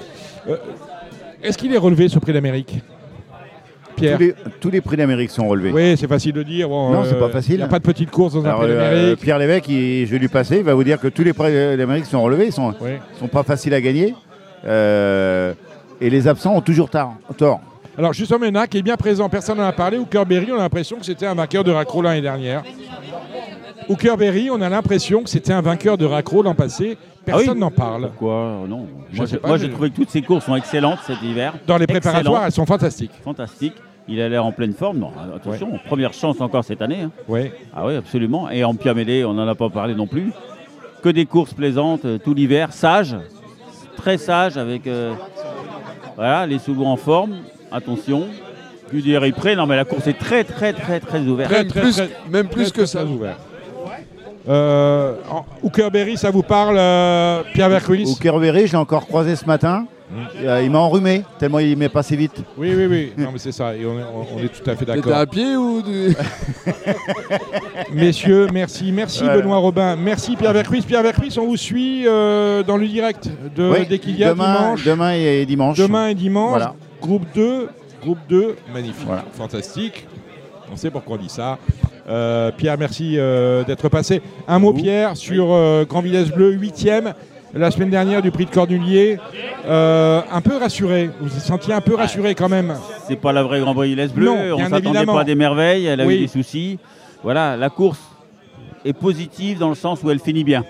est-ce 1.44 1.58
qu'il 1.58 1.74
est 1.74 1.78
relevé 1.78 2.08
ce 2.08 2.20
prix 2.20 2.34
d'Amérique? 2.34 2.82
Pierre? 3.98 4.18
Tous 4.62 4.70
les, 4.70 4.80
prix 4.80 4.96
d'Amérique 4.96 5.32
sont 5.32 5.48
relevés. 5.48 5.72
Oui, 5.72 5.98
c'est 5.98 6.08
facile 6.08 6.32
de 6.32 6.44
dire. 6.44 6.70
non, 6.70 7.04
c'est 7.04 7.20
pas 7.20 7.30
facile. 7.30 7.56
Il 7.56 7.58
n'y 7.58 7.64
a 7.64 7.68
pas 7.68 7.80
de 7.80 7.84
petite 7.84 8.12
course 8.12 8.34
dans 8.34 8.46
un 8.46 8.54
prix 8.54 8.68
d'Amérique. 8.70 9.20
Pierre 9.20 9.40
Lévesque, 9.40 9.66
je 9.70 10.06
vais 10.06 10.20
lui 10.20 10.30
passer, 10.30 10.58
il 10.58 10.64
va 10.64 10.74
vous 10.74 10.86
dire 10.86 11.00
que 11.00 11.10
tous 11.10 11.24
les 11.24 11.34
prix 11.34 11.52
d'Amérique 11.52 12.06
sont 12.06 12.22
relevés. 12.22 12.46
Ils 12.46 12.48
ne 12.48 12.54
sont, 12.54 12.74
sont, 13.20 13.28
pas 13.28 13.44
faciles 13.44 13.74
à 13.74 13.82
gagner. 13.82 14.16
et 14.66 16.10
les 16.10 16.28
absents 16.28 16.56
ont 16.56 16.62
toujours 16.62 16.90
tard, 16.90 17.16
tort. 17.38 17.60
Alors 18.00 18.14
il 18.18 18.68
qui 18.70 18.78
est 18.78 18.82
bien 18.82 18.96
présent, 18.96 19.28
personne 19.28 19.58
n'en 19.58 19.66
a 19.66 19.74
parlé. 19.74 19.98
Hooker 19.98 20.24
Berry, 20.26 20.54
on 20.54 20.56
a 20.56 20.60
l'impression 20.60 21.00
que 21.00 21.06
c'était 21.06 21.26
un 21.26 21.36
vainqueur 21.36 21.66
de 21.66 21.72
raccro 21.72 22.02
l'année 22.02 22.22
dernière. 22.22 22.64
Hooker 23.90 24.16
Berry, 24.16 24.50
on 24.50 24.62
a 24.62 24.70
l'impression 24.70 25.22
que 25.22 25.30
c'était 25.30 25.52
un 25.52 25.60
vainqueur 25.60 25.98
de 25.98 26.06
raccro 26.06 26.42
l'an 26.42 26.56
passé. 26.56 26.98
Personne 27.26 27.58
ah 27.58 27.60
n'en 27.60 27.72
parle. 27.72 28.04
Pourquoi? 28.04 28.64
Non. 28.70 28.88
Moi, 29.44 29.58
j'ai 29.58 29.70
trouvé 29.70 29.90
que 29.90 29.96
toutes 29.98 30.12
ces 30.12 30.22
courses 30.22 30.46
sont 30.46 30.56
excellentes 30.56 31.00
cet 31.06 31.22
hiver. 31.22 31.56
Dans 31.68 31.76
les 31.76 31.88
préparatoires, 31.88 32.46
elles 32.46 32.54
sont 32.54 32.66
fantastiques. 32.66 33.12
Fantastiques. 33.22 33.76
Il 34.08 34.22
a 34.22 34.30
l'air 34.30 34.46
en 34.46 34.54
pleine 34.54 34.74
forme. 34.74 35.00
Non, 35.00 35.12
attention, 35.36 35.78
première 35.86 36.14
chance 36.14 36.40
encore 36.40 36.64
cette 36.64 36.82
année. 36.82 37.02
Hein. 37.02 37.12
Oui. 37.28 37.52
Ah 37.76 37.86
oui, 37.86 37.96
absolument. 37.98 38.50
Et 38.50 38.64
en 38.64 38.76
Piamédé, 38.76 39.26
on 39.26 39.34
n'en 39.34 39.46
a 39.46 39.56
pas 39.56 39.70
parlé 39.70 39.94
non 39.94 40.08
plus. 40.08 40.32
Que 41.04 41.10
des 41.10 41.26
courses 41.26 41.54
plaisantes 41.54 42.06
euh, 42.06 42.18
tout 42.18 42.34
l'hiver, 42.34 42.72
sage, 42.72 43.18
très 43.98 44.18
sage 44.18 44.58
avec 44.58 44.88
euh, 44.88 45.14
voilà, 46.16 46.46
les 46.46 46.60
sous 46.60 46.82
en 46.82 46.96
forme 46.96 47.36
attention. 47.72 48.28
est 48.94 49.32
prêt, 49.32 49.56
non 49.56 49.66
mais 49.66 49.76
la 49.76 49.86
course 49.86 50.08
est 50.08 50.18
très 50.18 50.44
très 50.44 50.74
très 50.74 51.00
très 51.00 51.20
ouverte. 51.22 51.52
Même, 51.52 51.68
plus, 51.68 52.02
même 52.30 52.48
plus 52.48 52.72
que 52.72 52.86
ça. 52.86 53.04
Ouvert. 53.06 53.38
Euh, 54.48 55.14
Berry, 55.92 56.18
ça 56.18 56.32
vous 56.32 56.44
parle, 56.44 56.78
euh, 56.80 57.44
Pierre 57.54 57.70
Vercuis 57.70 58.06
Berry, 58.22 58.68
je 58.68 58.72
l'ai 58.72 58.78
encore 58.78 59.06
croisé 59.06 59.36
ce 59.36 59.46
matin. 59.46 59.86
Mmh. 60.10 60.16
Euh, 60.44 60.64
il 60.64 60.72
m'a 60.72 60.80
enrhumé, 60.80 61.24
tellement 61.38 61.60
il 61.60 61.78
m'est 61.78 61.88
passé 61.88 62.16
vite. 62.16 62.44
Oui, 62.58 62.74
oui, 62.76 62.88
oui. 62.88 63.14
Non, 63.16 63.30
mais 63.32 63.38
c'est 63.38 63.52
ça. 63.52 63.76
Et 63.76 63.86
on, 63.86 64.00
est, 64.40 64.48
tout 64.48 64.68
à 64.68 64.76
fait 64.76 64.86
d'accord. 64.86 65.14
à 65.14 65.28
pied 65.28 65.56
ou 65.56 65.84
Messieurs, 67.94 68.48
merci. 68.52 68.92
Merci 68.92 69.24
Benoît 69.26 69.58
Robin. 69.58 69.96
Merci 69.96 70.36
Pierre 70.36 70.54
Vercuis. 70.54 70.82
Pierre 70.82 71.04
Vercuis, 71.04 71.38
on 71.38 71.46
vous 71.46 71.58
suit 71.58 72.08
euh, 72.08 72.64
dans 72.64 72.78
le 72.78 72.88
direct 72.88 73.30
de, 73.56 73.88
dès 73.88 74.00
qu'il 74.00 74.18
y 74.18 74.24
a 74.24 74.32
demain, 74.32 74.56
dimanche. 74.56 74.84
Demain 74.84 75.12
et 75.14 75.46
dimanche. 75.46 75.78
Demain 75.78 76.08
et 76.08 76.16
dimanche. 76.16 76.50
Voilà. 76.50 76.74
Groupe 77.02 77.26
2, 77.34 77.70
groupe 78.02 78.20
2, 78.28 78.56
magnifique, 78.74 79.08
fantastique. 79.34 80.08
On 80.72 80.76
sait 80.76 80.92
pourquoi 80.92 81.16
on 81.16 81.20
dit 81.20 81.30
ça. 81.30 81.58
Euh, 82.08 82.52
Pierre, 82.52 82.78
merci 82.78 83.16
euh, 83.18 83.64
d'être 83.64 83.90
passé. 83.90 84.22
Un 84.48 84.60
mot, 84.60 84.74
Pierre, 84.74 85.16
sur 85.16 85.52
euh, 85.52 85.86
Grand 85.86 86.02
Village 86.02 86.34
Bleu, 86.34 86.56
8e, 86.56 87.14
la 87.54 87.72
semaine 87.72 87.90
dernière 87.90 88.22
du 88.22 88.32
prix 88.32 88.46
de 88.46 88.52
Cornulier. 88.52 89.18
un 89.68 90.42
peu 90.42 90.58
rassuré, 90.58 91.10
vous 91.20 91.28
vous 91.28 91.40
sentiez 91.40 91.74
un 91.74 91.82
peu 91.82 91.96
rassuré 91.96 92.36
quand 92.36 92.50
même 92.50 92.76
C'est 93.08 93.16
pas 93.16 93.32
la 93.32 93.44
vraie 93.44 93.60
Grand 93.60 93.74
Village 93.74 94.12
Bleu, 94.12 94.30
on 94.30 94.60
ne 94.60 94.70
s'attendait 94.70 95.06
pas 95.06 95.22
à 95.22 95.24
des 95.24 95.36
merveilles, 95.36 95.86
elle 95.86 96.02
a 96.02 96.06
eu 96.06 96.20
des 96.20 96.28
soucis. 96.28 96.80
Voilà, 97.24 97.58
la 97.58 97.70
course 97.70 98.00
est 98.86 98.94
positive 98.94 99.60
dans 99.60 99.70
le 99.70 99.76
sens 99.76 100.02
où 100.04 100.10
elle 100.10 100.20
finit 100.20 100.44
bien 100.44 100.64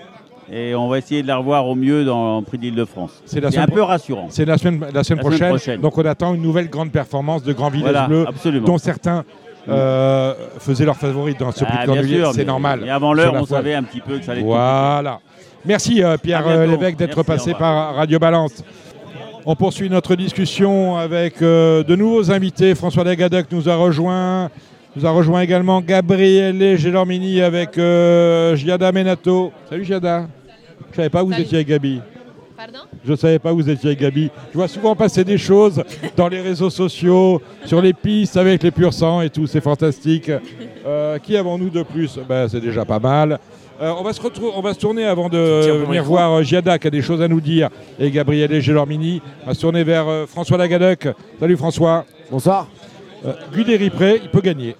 et 0.52 0.74
on 0.74 0.88
va 0.88 0.98
essayer 0.98 1.22
de 1.22 1.28
la 1.28 1.36
revoir 1.36 1.66
au 1.66 1.74
mieux 1.74 2.04
dans 2.04 2.38
le 2.38 2.44
prix 2.44 2.58
d'Île-de-France. 2.58 3.22
C'est 3.24 3.44
un 3.56 3.66
peu 3.66 3.82
rassurant. 3.82 4.26
C'est 4.30 4.44
la 4.44 4.58
semaine, 4.58 4.84
la, 4.92 5.04
semaine, 5.04 5.20
prochaine. 5.20 5.80
Donc 5.80 5.96
on 5.96 6.04
attend 6.04 6.34
une 6.34 6.42
nouvelle 6.42 6.68
grande 6.68 6.90
performance 6.90 7.42
de 7.42 7.52
Grand 7.52 7.70
Village 7.70 8.08
Bleu, 8.08 8.26
dont 8.64 8.78
certains 8.78 9.24
euh, 9.68 10.34
faisaient 10.58 10.84
leur 10.84 10.96
favori 10.96 11.34
dans 11.38 11.52
ce 11.52 11.64
prix 11.64 11.78
ah, 11.80 11.86
de 11.86 12.32
C'est 12.32 12.44
normal. 12.44 12.82
Et 12.84 12.90
avant 12.90 13.12
l'heure, 13.12 13.34
on 13.34 13.46
savait 13.46 13.74
un 13.74 13.82
petit 13.82 14.00
peu 14.00 14.18
que 14.18 14.24
ça 14.24 14.32
allait 14.32 14.42
Voilà. 14.42 15.20
Merci 15.64 16.02
euh, 16.02 16.16
Pierre 16.16 16.48
euh, 16.48 16.66
Lévesque 16.66 16.96
d'être 16.96 17.22
passé 17.22 17.54
par 17.54 17.94
Radio 17.94 18.18
Balance. 18.18 18.64
On 19.46 19.54
poursuit 19.54 19.88
notre 19.88 20.16
discussion 20.16 20.96
avec 20.96 21.40
de 21.40 21.96
nouveaux 21.96 22.30
invités. 22.30 22.74
François 22.74 23.04
Lagadec 23.04 23.46
nous 23.52 23.68
a 23.68 23.76
rejoint. 23.76 24.50
Nous 24.96 25.06
a 25.06 25.10
rejoint 25.10 25.40
également 25.40 25.80
Gabriele 25.80 26.76
Gelormini 26.76 27.40
avec 27.40 27.74
Giada 27.74 28.92
Menato. 28.92 29.52
Salut 29.68 29.84
Giada. 29.84 30.26
Je 30.90 30.96
savais 30.96 31.10
pas 31.10 31.22
où 31.22 31.28
vous 31.28 31.40
étiez 31.40 31.58
avec 31.58 31.68
Gabi. 31.68 32.00
Pardon? 32.56 32.80
Je 33.04 33.14
savais 33.14 33.38
pas 33.38 33.52
où 33.52 33.56
vous 33.56 33.70
étiez 33.70 33.90
avec 33.90 34.00
Gabi. 34.00 34.30
Je 34.52 34.58
vois 34.58 34.68
souvent 34.68 34.94
passer 34.94 35.24
des 35.24 35.38
choses 35.38 35.82
dans 36.16 36.28
les 36.28 36.40
réseaux 36.40 36.68
sociaux, 36.70 37.40
sur 37.64 37.80
les 37.80 37.94
pistes 37.94 38.36
avec 38.36 38.62
les 38.62 38.70
purs 38.70 38.92
sang 38.92 39.22
et 39.22 39.30
tout, 39.30 39.46
c'est 39.46 39.62
fantastique. 39.62 40.30
Euh, 40.86 41.18
qui 41.18 41.36
avons-nous 41.36 41.70
de 41.70 41.82
plus? 41.82 42.18
Ben, 42.28 42.48
C'est 42.48 42.60
déjà 42.60 42.84
pas 42.84 42.98
mal. 42.98 43.38
Euh, 43.80 43.94
on, 43.98 44.02
va 44.02 44.12
se 44.12 44.20
on 44.54 44.60
va 44.60 44.74
se 44.74 44.78
tourner 44.78 45.06
avant 45.06 45.30
de 45.30 45.38
venir 45.86 46.04
voir 46.04 46.32
euh, 46.32 46.42
Giada 46.42 46.78
qui 46.78 46.86
a 46.86 46.90
des 46.90 47.00
choses 47.00 47.22
à 47.22 47.28
nous 47.28 47.40
dire 47.40 47.70
et 47.98 48.10
Gabriele 48.10 48.60
Gelormini. 48.60 49.22
On 49.44 49.46
va 49.46 49.54
se 49.54 49.60
tourner 49.60 49.82
vers 49.82 50.28
François 50.28 50.58
Lagadec. 50.58 51.08
Salut 51.38 51.56
François. 51.56 52.04
Bonsoir. 52.30 52.68
Guy 53.54 53.64
il 53.68 53.90
peut 53.90 54.40
gagner. 54.42 54.76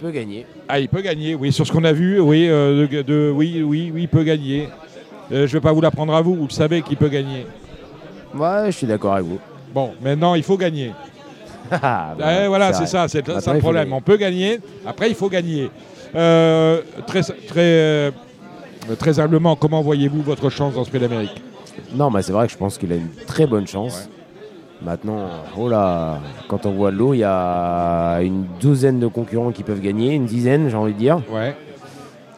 Il 0.00 0.04
peut 0.04 0.10
gagner. 0.12 0.46
Ah, 0.68 0.78
il 0.78 0.88
peut 0.88 1.00
gagner, 1.00 1.34
oui, 1.34 1.52
sur 1.52 1.66
ce 1.66 1.72
qu'on 1.72 1.82
a 1.82 1.92
vu, 1.92 2.20
oui, 2.20 2.46
euh, 2.48 2.86
de, 2.86 3.32
oui, 3.34 3.64
oui, 3.64 3.90
oui, 3.92 4.02
il 4.02 4.08
peut 4.08 4.22
gagner. 4.22 4.68
Euh, 5.32 5.38
je 5.48 5.56
ne 5.56 5.58
vais 5.58 5.60
pas 5.60 5.72
vous 5.72 5.80
l'apprendre 5.80 6.14
à 6.14 6.22
vous, 6.22 6.36
vous 6.36 6.46
le 6.46 6.52
savez 6.52 6.82
qu'il 6.82 6.96
peut 6.96 7.08
gagner. 7.08 7.46
Ouais, 8.32 8.66
je 8.66 8.70
suis 8.76 8.86
d'accord 8.86 9.14
avec 9.14 9.26
vous. 9.26 9.40
Bon, 9.74 9.94
maintenant, 10.00 10.36
il 10.36 10.44
faut 10.44 10.56
gagner. 10.56 10.92
Ah, 11.70 12.14
bah, 12.18 12.44
eh, 12.44 12.48
voilà, 12.48 12.72
c'est 12.72 12.86
ça, 12.86 13.08
c'est 13.08 13.28
ça 13.40 13.52
le 13.52 13.58
problème. 13.58 13.92
On 13.92 14.00
peut 14.00 14.16
gagner, 14.16 14.58
après, 14.86 15.10
il 15.10 15.14
faut 15.14 15.28
gagner. 15.28 15.70
Euh, 16.14 16.80
très, 17.06 17.20
très, 17.22 18.12
très 18.96 19.20
humblement, 19.20 19.54
comment 19.54 19.82
voyez-vous 19.82 20.22
votre 20.22 20.48
chance 20.48 20.74
dans 20.74 20.84
ce 20.84 20.88
Prix 20.88 21.00
d'Amérique? 21.00 21.42
Non, 21.92 22.10
mais 22.10 22.22
c'est 22.22 22.32
vrai 22.32 22.46
que 22.46 22.52
je 22.52 22.56
pense 22.56 22.78
qu'il 22.78 22.90
a 22.92 22.96
une 22.96 23.10
très 23.26 23.46
bonne 23.46 23.66
chance. 23.66 24.08
Maintenant, 24.82 25.28
oh 25.56 25.68
là, 25.68 26.20
quand 26.46 26.64
on 26.64 26.72
voit 26.72 26.92
l'eau, 26.92 27.12
il 27.12 27.18
y 27.18 27.24
a 27.24 28.20
une 28.20 28.46
douzaine 28.60 29.00
de 29.00 29.08
concurrents 29.08 29.50
qui 29.50 29.64
peuvent 29.64 29.80
gagner, 29.80 30.14
une 30.14 30.26
dizaine, 30.26 30.68
j'ai 30.68 30.76
envie 30.76 30.92
de 30.92 30.98
dire. 30.98 31.20
Ouais. 31.30 31.56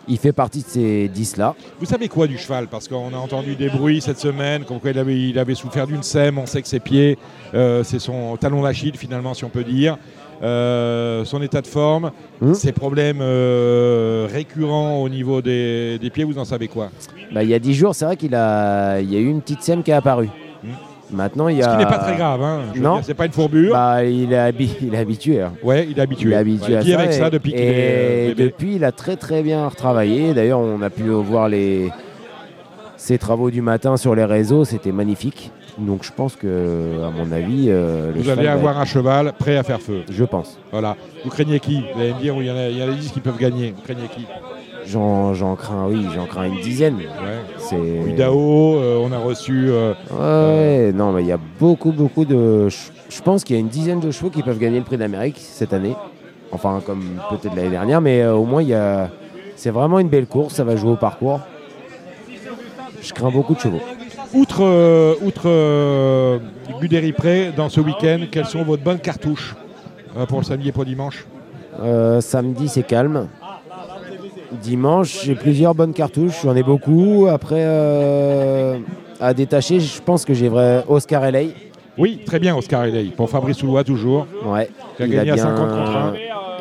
Il 0.09 0.17
fait 0.17 0.33
partie 0.33 0.63
de 0.63 0.67
ces 0.67 1.11
10-là. 1.15 1.55
Vous 1.79 1.87
savez 1.87 2.09
quoi 2.09 2.27
du 2.27 2.39
cheval? 2.39 2.67
Parce 2.69 2.89
qu'on 2.89 3.13
a 3.13 3.17
entendu 3.17 3.57
des 3.57 3.69
bruits 3.69 4.01
cette 4.01 4.19
semaine, 4.19 4.65
comme 4.65 4.81
quoi 4.81 4.91
il 4.91 4.99
avait, 4.99 5.29
il 5.29 5.39
avait 5.39 5.55
souffert 5.55 5.87
d'une 5.87 6.03
sème, 6.03 6.39
on 6.39 6.47
sait 6.47 6.63
que 6.63 6.69
ses 6.69 6.81
pieds, 6.81 7.19
euh, 7.55 7.85
c'est 7.85 7.99
son 7.99 8.37
talon 8.37 8.63
d'Achille 8.63 8.97
finalement, 8.97 9.35
si 9.35 9.45
on 9.45 9.51
peut 9.51 9.65
dire. 9.65 9.99
Euh, 10.43 11.27
son 11.27 11.43
état 11.43 11.61
de 11.61 11.67
forme, 11.67 12.13
hmm. 12.41 12.55
ses 12.55 12.73
problèmes 12.73 13.21
euh, 13.21 14.27
récurrents 14.33 15.03
au 15.03 15.09
niveau 15.11 15.43
des, 15.43 16.01
pieds, 16.15 16.25
vous 16.25 16.39
en 16.39 16.47
savez 16.47 16.67
quoi? 16.67 16.89
Bah, 17.31 17.43
Il 17.45 17.51
y 17.51 17.55
a 17.55 17.59
10 17.59 17.75
jours, 17.75 17.95
c'est 17.95 18.07
vrai 18.07 18.17
qu'il 18.17 18.35
a, 18.35 19.01
il 19.01 19.13
y 19.13 19.17
a 19.17 19.21
eu 19.21 19.29
une 19.29 19.43
petite 19.43 19.63
sème 19.63 19.83
qui 19.83 19.91
est 19.91 19.95
apparue. 19.95 20.31
Maintenant, 21.13 21.49
il 21.49 21.59
y 21.59 21.63
a. 21.63 21.67
Ce 21.67 21.71
qui 21.71 21.77
n'est 21.79 21.91
pas 21.91 21.99
très 21.99 22.17
grave, 22.17 22.43
hein. 22.43 22.61
non. 22.77 23.01
C'est 23.03 23.15
pas 23.15 23.27
une 23.27 23.33
fourbure. 23.33 23.73
Bah, 23.73 24.05
il, 24.05 24.33
est 24.33 24.55
il 24.83 24.95
est 24.95 24.99
habitué. 24.99 25.41
Hein. 25.41 25.53
Ouais, 25.63 25.87
il 25.91 25.99
est 25.99 26.03
habitué. 26.03 26.29
Il 26.29 26.33
est 26.33 26.37
habitué 26.37 26.77
à 26.77 26.83
ça. 26.83 26.99
avec 26.99 27.13
ça 27.13 27.31
depuis 27.31 27.53
qu'il 27.53 27.61
est. 27.61 28.31
Et 28.31 28.35
depuis, 28.35 28.77
il 28.77 28.85
a 28.85 28.93
très 28.93 29.17
très 29.17 29.43
bien 29.43 29.69
retravaillé. 29.69 30.35
D'ailleurs, 30.35 30.61
on 30.61 30.83
a 30.83 30.91
pu 30.91 31.03
voir 31.03 31.49
les 31.49 31.91
ses 32.97 33.19
travaux 33.19 33.51
du 33.51 33.63
matin 33.63 33.97
sur 33.97 34.15
les 34.15 34.25
réseaux. 34.25 34.65
C'était 34.65 34.93
magnifique. 34.93 35.51
Donc, 35.79 36.05
je 36.05 36.13
pense 36.13 36.37
que, 36.37 37.03
à 37.03 37.11
mon 37.11 37.33
avis, 37.33 37.67
euh, 37.69 38.13
vous 38.15 38.29
allez 38.29 38.47
avoir 38.47 38.79
un 38.79 38.85
cheval 38.85 39.33
prêt 39.39 39.57
à 39.57 39.63
faire 39.63 39.81
feu. 39.81 40.03
Je 40.11 40.25
pense. 40.25 40.59
Voilà. 40.71 40.97
Vous 41.25 41.31
craignez 41.31 41.59
qui? 41.61 41.83
Vous 41.95 42.01
allez 42.01 42.13
me 42.13 42.21
dire, 42.21 42.35
il 42.39 42.47
y 42.47 42.51
en 42.51 42.57
a, 42.57 42.69
il 42.69 42.77
y 42.77 42.83
a 42.83 42.91
10 42.91 43.13
qui 43.13 43.21
peuvent 43.21 43.39
gagner. 43.39 43.73
Vous 43.75 43.83
craignez 43.83 44.09
qui? 44.09 44.27
J'en 44.87 45.57
crains, 45.57 45.87
oui, 45.89 46.07
j'en 46.15 46.27
crains 46.27 46.47
une 46.47 46.61
dizaine. 46.61 46.99
C'est 47.59 47.77
Idao, 48.09 48.77
euh, 48.77 48.99
on 49.03 49.13
a 49.13 49.19
reçu. 49.19 49.69
Euh, 49.69 49.95
ouais, 50.13 50.93
non, 50.93 51.13
mais 51.13 51.23
il 51.23 51.29
y 51.29 51.33
a 51.33 51.39
beaucoup, 51.59 51.93
beaucoup 51.93 52.25
de. 52.25 52.69
Je 52.69 53.23
pense 53.23 53.45
qu'il 53.45 53.57
y 53.57 53.59
a 53.59 53.61
une 53.61 53.69
dizaine 53.69 54.01
de 54.01 54.11
chevaux 54.11 54.31
qui 54.31 54.43
peuvent 54.43 54.59
gagner 54.59 54.79
le 54.79 54.85
prix 54.85 54.97
d'Amérique 54.97 55.39
cette 55.39 55.73
année. 55.73 55.95
Enfin, 56.53 56.81
comme 56.85 57.21
peut-être 57.31 57.55
l'année 57.55 57.71
dernière, 57.71 58.01
mais 58.01 58.23
euh, 58.23 58.35
au 58.35 58.45
moins, 58.45 58.63
il 58.63 58.69
y 58.69 58.75
a. 58.75 59.11
C'est 59.57 59.71
vraiment 59.71 59.99
une 59.99 60.09
belle 60.09 60.27
course, 60.27 60.55
ça 60.55 60.65
va 60.65 60.75
jouer 60.77 60.93
au 60.93 60.97
parcours. 60.97 61.41
Je 63.03 63.13
crains 63.13 63.31
beaucoup 63.31 63.55
de 63.55 63.61
chevaux. 63.61 63.81
Outre, 64.33 64.63
outre 65.23 66.41
Pré, 67.17 67.53
dans 67.55 67.69
ce 67.69 67.81
week-end, 67.81 68.21
quelles 68.31 68.47
sont 68.47 68.63
vos 68.63 68.77
bonnes 68.77 69.01
cartouches 69.01 69.55
pour 70.29 70.39
le 70.39 70.45
samedi 70.45 70.69
et 70.69 70.73
pour 70.73 70.85
dimanche? 70.85 71.27
Samedi, 72.21 72.69
c'est 72.69 72.83
calme. 72.83 73.29
Dimanche, 74.53 75.23
j'ai 75.25 75.35
plusieurs 75.35 75.75
bonnes 75.75 75.93
cartouches, 75.93 76.43
j'en 76.43 76.57
ai 76.57 76.63
beaucoup. 76.63 77.27
Après, 77.31 77.61
euh, 77.65 78.79
à 79.21 79.33
détacher, 79.33 79.79
je 79.81 80.03
pense 80.03 80.25
que 80.25 80.35
j'ai 80.35 80.49
vrai 80.49 80.85
Oscar 80.89 81.31
LA. 81.31 81.41
Oui, 81.99 82.21
très 82.25 82.39
bien, 82.39 82.57
Oscar 82.57 82.85
Eley. 82.85 83.11
Pour 83.17 83.29
Fabrice 83.31 83.59
Soulois, 83.59 83.85
toujours. 83.85 84.27
Ouais. 84.45 84.69
Qui 84.97 85.03
a 85.05 85.07
gagné 85.09 85.31
à 85.33 85.37
50 85.37 85.69
contre 85.69 85.97
1. 85.97 86.13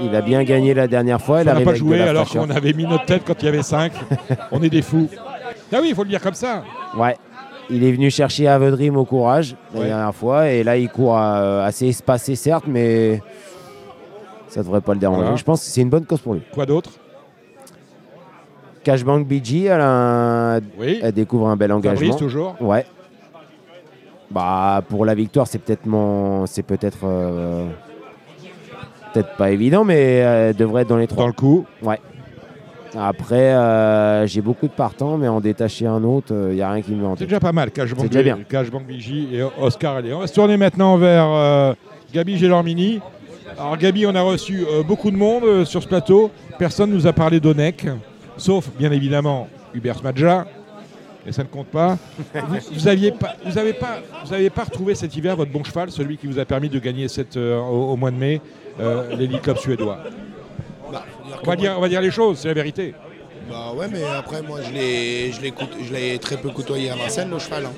Il 0.04 0.16
a 0.16 0.22
bien 0.22 0.44
gagné 0.44 0.74
la 0.74 0.88
dernière 0.88 1.22
fois. 1.22 1.40
On 1.42 1.44
n'a 1.46 1.62
pas 1.62 1.74
joué 1.76 2.02
alors 2.02 2.28
qu'on 2.30 2.50
avait 2.50 2.74
mis 2.74 2.86
notre 2.86 3.06
tête 3.06 3.24
quand 3.26 3.42
il 3.42 3.46
y 3.46 3.48
avait 3.50 3.64
5. 3.64 3.92
On 4.52 4.62
est 4.62 4.70
des 4.70 4.82
fous. 4.82 5.08
Ah 5.74 5.78
oui, 5.82 5.88
il 5.90 5.96
faut 5.96 6.04
le 6.04 6.10
dire 6.10 6.22
comme 6.22 6.34
ça. 6.34 6.64
Ouais. 6.98 7.16
Il 7.70 7.84
est 7.84 7.92
venu 7.92 8.10
chercher 8.10 8.48
Avedrim 8.48 8.98
au 8.98 9.06
courage 9.06 9.56
la 9.74 9.80
Ouais. 9.80 9.86
dernière 9.88 10.16
fois. 10.16 10.50
Et 10.50 10.64
là, 10.64 10.78
il 10.78 10.90
court 10.90 11.18
assez 11.18 11.88
espacé, 11.88 12.36
certes, 12.36 12.66
mais 12.68 13.22
ça 14.48 14.62
devrait 14.64 14.82
pas 14.82 14.94
le 14.94 15.00
déranger. 15.00 15.22
Voilà. 15.22 15.36
Je 15.36 15.44
pense 15.44 15.62
que 15.62 15.68
c'est 15.68 15.82
une 15.82 15.90
bonne 15.90 16.06
cause 16.06 16.20
pour 16.22 16.34
lui. 16.34 16.42
Quoi 16.54 16.66
d'autre? 16.66 16.90
Cashbank 18.84 19.27
BG, 19.27 19.65
elle, 19.65 19.82
a 19.82 20.55
un- 20.55 20.59
Oui. 20.80 20.99
elle 21.01 21.11
découvre 21.11 21.47
un 21.49 21.55
bel 21.57 21.71
engagement. 21.71 21.99
Fabrice, 21.99 22.15
toujours 22.17 22.55
Ouais. 22.61 22.86
Bah, 24.32 24.82
pour 24.88 25.05
la 25.05 25.15
victoire, 25.15 25.47
c'est 25.47 25.57
peut-être 25.59 25.86
mon. 25.86 26.45
C'est 26.45 26.63
peut-être. 26.63 26.99
euh, 27.03 27.65
Peut-être 29.11 29.36
pas 29.38 29.49
évident, 29.49 29.84
mais 29.84 29.99
elle 30.17 30.55
devrait 30.55 30.84
être 30.84 30.89
dans 30.89 30.97
les 30.97 31.07
trois. 31.07 31.23
Dans 31.23 31.27
le 31.27 31.34
coup. 31.34 31.65
Ouais. 31.82 31.99
Après, 32.95 33.53
euh, 33.55 34.27
j'ai 34.27 34.41
beaucoup 34.41 34.67
de 34.67 34.71
partants, 34.71 35.17
mais 35.17 35.27
en 35.27 35.41
détacher 35.41 35.88
un 35.88 36.03
autre, 36.03 36.32
il 36.51 36.55
n'y 36.55 36.61
a 36.61 36.69
rien 36.71 36.82
qui 36.84 36.91
me 36.91 37.03
en 37.07 37.15
C'est 37.15 37.23
déjà 37.25 37.39
pas 37.39 37.51
mal, 37.51 37.71
Cashbank. 37.71 38.07
Cashbank 38.47 38.86
Vigie 38.88 39.30
et 39.34 39.41
Oscar 39.59 39.95
Allais. 39.95 40.13
On 40.13 40.19
va 40.19 40.27
se 40.27 40.34
tourner 40.34 40.57
maintenant 40.57 40.95
vers 40.97 41.25
euh, 41.27 41.73
Gabi 42.13 42.38
Gélormini. 42.38 42.99
Alors 43.57 43.77
Gabi, 43.77 44.05
on 44.05 44.13
a 44.13 44.21
reçu 44.21 44.63
euh, 44.71 44.84
beaucoup 44.84 45.09
de 45.09 45.17
monde 45.17 45.43
euh, 45.43 45.65
sur 45.65 45.82
ce 45.82 45.88
plateau. 45.88 46.30
Personne 46.59 46.91
nous 46.91 47.07
a 47.07 47.13
parlé 47.13 47.39
d'Onec, 47.39 47.88
sauf 48.40 48.70
bien 48.78 48.92
évidemment 48.92 49.48
Hubert 49.74 49.98
Smadja. 50.00 50.46
Et 51.28 51.32
ça 51.34 51.44
ne 51.44 51.50
compte 51.50 51.68
pas. 51.68 51.98
vous, 52.34 52.56
vous 52.72 52.88
aviez 52.88 53.12
pas, 53.12 53.36
vous 53.46 53.58
avez 53.58 53.74
pas, 53.74 54.00
vous 54.26 54.34
avez 54.34 54.50
pas 54.50 54.64
retrouvé 54.64 54.96
cet 54.96 55.16
hiver 55.16 55.36
votre 55.36 55.52
bon 55.52 55.64
cheval, 55.64 55.92
celui 55.92 56.18
qui 56.18 56.28
vous 56.28 56.40
a 56.40 56.46
permis 56.46 56.70
de 56.70 56.80
gagner 56.80 57.08
cette, 57.10 57.36
euh, 57.38 57.60
au, 57.60 57.92
au 57.92 57.96
mois 57.98 58.10
de 58.10 58.16
mai 58.16 58.42
euh, 58.80 59.38
Club 59.44 59.58
suédois. 59.58 60.00
Bah, 60.92 61.06
On 61.44 61.46
va 61.50 61.56
dire, 61.58 61.74
on 61.78 61.82
va 61.82 61.90
dire 61.90 62.02
les 62.02 62.10
choses, 62.10 62.40
c'est 62.40 62.48
la 62.48 62.54
vérité. 62.54 62.96
Bah 63.50 63.74
ouais, 63.76 63.88
mais 63.92 64.04
après, 64.18 64.42
moi, 64.42 64.60
je 64.66 64.72
l'ai, 64.72 65.32
je 65.34 65.42
l'ai, 65.42 65.52
coûte- 65.52 65.76
je 65.84 65.94
l'ai 65.94 66.18
très 66.20 66.38
peu 66.38 66.50
côtoyé 66.52 66.90
à 66.90 66.96
Vincennes, 66.96 67.30
le 67.32 67.38
cheval. 67.40 67.66
hein. 67.66 67.72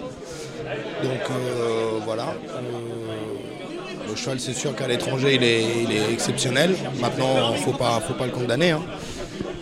Donc 1.03 1.21
euh, 1.31 1.99
voilà. 2.05 2.35
Euh, 2.47 4.09
le 4.09 4.15
cheval, 4.15 4.39
c'est 4.39 4.53
sûr 4.53 4.75
qu'à 4.75 4.87
l'étranger, 4.87 5.35
il 5.35 5.43
est, 5.43 5.63
il 5.83 5.91
est 5.91 6.13
exceptionnel. 6.13 6.75
Maintenant, 7.01 7.53
faut 7.53 7.71
pas, 7.71 7.99
faut 8.01 8.13
pas 8.13 8.25
le 8.25 8.31
condamner. 8.31 8.71
hein. 8.71 8.81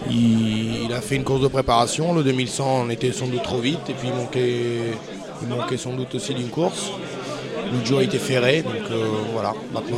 Il, 0.10 0.92
a 0.94 1.02
fait 1.02 1.16
une 1.16 1.24
course 1.24 1.42
de 1.42 1.48
préparation. 1.48 2.14
Le 2.14 2.24
2100, 2.24 2.86
on 2.86 2.90
était 2.90 3.12
sans 3.12 3.28
doute 3.28 3.44
trop 3.44 3.60
vite. 3.60 3.90
Et 3.90 3.94
puis, 3.94 4.10
il 5.42 5.48
manquait, 5.48 5.78
sans 5.78 5.94
doute 5.94 6.16
aussi 6.16 6.34
d'une 6.34 6.50
course. 6.50 6.92
L'autre 7.72 7.86
jour, 7.86 8.02
il 8.02 8.06
était 8.06 8.18
ferré. 8.18 8.64
Donc 8.64 8.74
euh, 8.92 9.06
voilà. 9.34 9.54
Maintenant, 9.74 9.98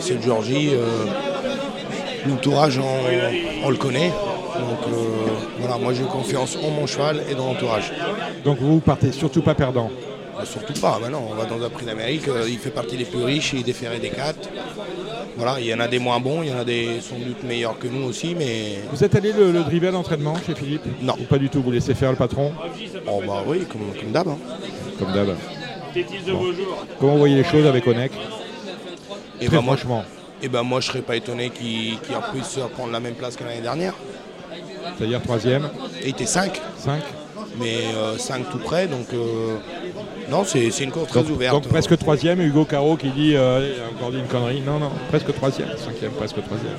c'est 0.00 0.14
le 0.14 0.22
Georgie. 0.22 0.70
L'entourage, 2.26 2.78
on, 2.78 3.66
on 3.66 3.70
le 3.70 3.76
connaît. 3.76 4.12
Donc 4.58 4.78
euh, 4.88 5.26
voilà, 5.60 5.78
moi 5.78 5.92
j'ai 5.92 6.04
confiance 6.04 6.56
en 6.56 6.70
mon 6.70 6.86
cheval 6.86 7.22
et 7.30 7.34
dans 7.34 7.46
l'entourage. 7.46 7.92
Donc 8.44 8.58
vous 8.60 8.80
partez 8.80 9.12
surtout 9.12 9.42
pas 9.42 9.54
perdant. 9.54 9.90
Bah, 10.38 10.44
surtout 10.44 10.72
pas, 10.80 10.98
bah 11.02 11.08
non, 11.08 11.22
on 11.30 11.34
va 11.34 11.46
dans 11.46 11.60
un 11.64 11.68
prix 11.68 11.84
d'Amérique, 11.84 12.28
euh, 12.28 12.46
il 12.48 12.58
fait 12.58 12.70
partie 12.70 12.96
des 12.96 13.04
plus 13.04 13.22
riches, 13.24 13.52
il 13.54 13.60
est 13.60 13.64
déféré 13.64 13.98
des 13.98 14.10
quatre. 14.10 14.48
Voilà, 15.36 15.58
il 15.60 15.66
y 15.66 15.74
en 15.74 15.80
a 15.80 15.88
des 15.88 15.98
moins 15.98 16.20
bons, 16.20 16.42
il 16.42 16.50
y 16.50 16.52
en 16.52 16.58
a 16.58 16.64
des 16.64 17.00
sans 17.00 17.16
doute 17.18 17.42
meilleurs 17.42 17.78
que 17.78 17.88
nous 17.88 18.04
aussi, 18.06 18.34
mais. 18.36 18.78
Vous 18.92 19.02
êtes 19.02 19.14
allé 19.16 19.32
le, 19.32 19.50
le 19.50 19.62
driver 19.64 19.90
d'entraînement 19.92 20.34
chez 20.46 20.54
Philippe 20.54 20.82
Non. 21.02 21.14
Ou 21.20 21.24
pas 21.24 21.38
du 21.38 21.48
tout, 21.48 21.60
vous 21.62 21.70
laissez 21.72 21.94
faire 21.94 22.10
le 22.10 22.16
patron 22.16 22.52
Oh 23.06 23.20
bah 23.26 23.42
oui, 23.46 23.64
comme, 23.70 23.92
comme 24.00 24.12
d'hab. 24.12 24.28
hein. 24.28 24.38
Comme 24.98 25.12
d'hab. 25.12 25.28
Bon. 26.26 26.52
Comment 27.00 27.12
vous 27.12 27.18
voyez 27.18 27.36
les 27.36 27.44
choses 27.44 27.66
avec 27.66 27.86
Onek 27.86 28.12
Et 29.40 29.46
Très 29.46 29.56
bah, 29.56 29.62
moi, 29.62 29.76
franchement. 29.76 30.04
Et 30.40 30.48
ben 30.48 30.62
moi 30.62 30.80
je 30.80 30.86
serais 30.86 31.00
pas 31.02 31.16
étonné 31.16 31.50
qu'il 31.50 31.98
qu'il 31.98 32.16
puisse 32.32 32.58
prendre 32.74 32.92
la 32.92 33.00
même 33.00 33.14
place 33.14 33.34
que 33.34 33.42
l'année 33.42 33.60
dernière. 33.60 33.94
C'est-à-dire 34.96 35.20
troisième 35.20 35.68
Il 36.02 36.10
était 36.10 36.26
5. 36.26 36.60
5 36.78 37.00
Mais 37.58 37.78
5 38.18 38.48
tout 38.50 38.58
près, 38.58 38.86
donc 38.86 39.06
euh, 39.14 39.56
non, 40.30 40.44
c'est 40.44 40.70
c'est 40.70 40.84
une 40.84 40.90
course 40.90 41.08
très 41.08 41.22
donc, 41.22 41.30
ouverte. 41.32 41.54
donc 41.54 41.68
presque 41.68 41.96
troisième, 41.98 42.40
Hugo 42.40 42.64
Caro 42.64 42.96
qui 42.96 43.08
dit 43.10 43.34
euh, 43.36 43.74
encore 43.96 44.10
dit 44.10 44.18
une 44.18 44.26
connerie. 44.26 44.60
Non, 44.60 44.78
non, 44.78 44.90
presque 45.08 45.32
troisième. 45.34 45.68
Cinquième, 45.76 46.12
presque 46.12 46.36
troisième. 46.44 46.76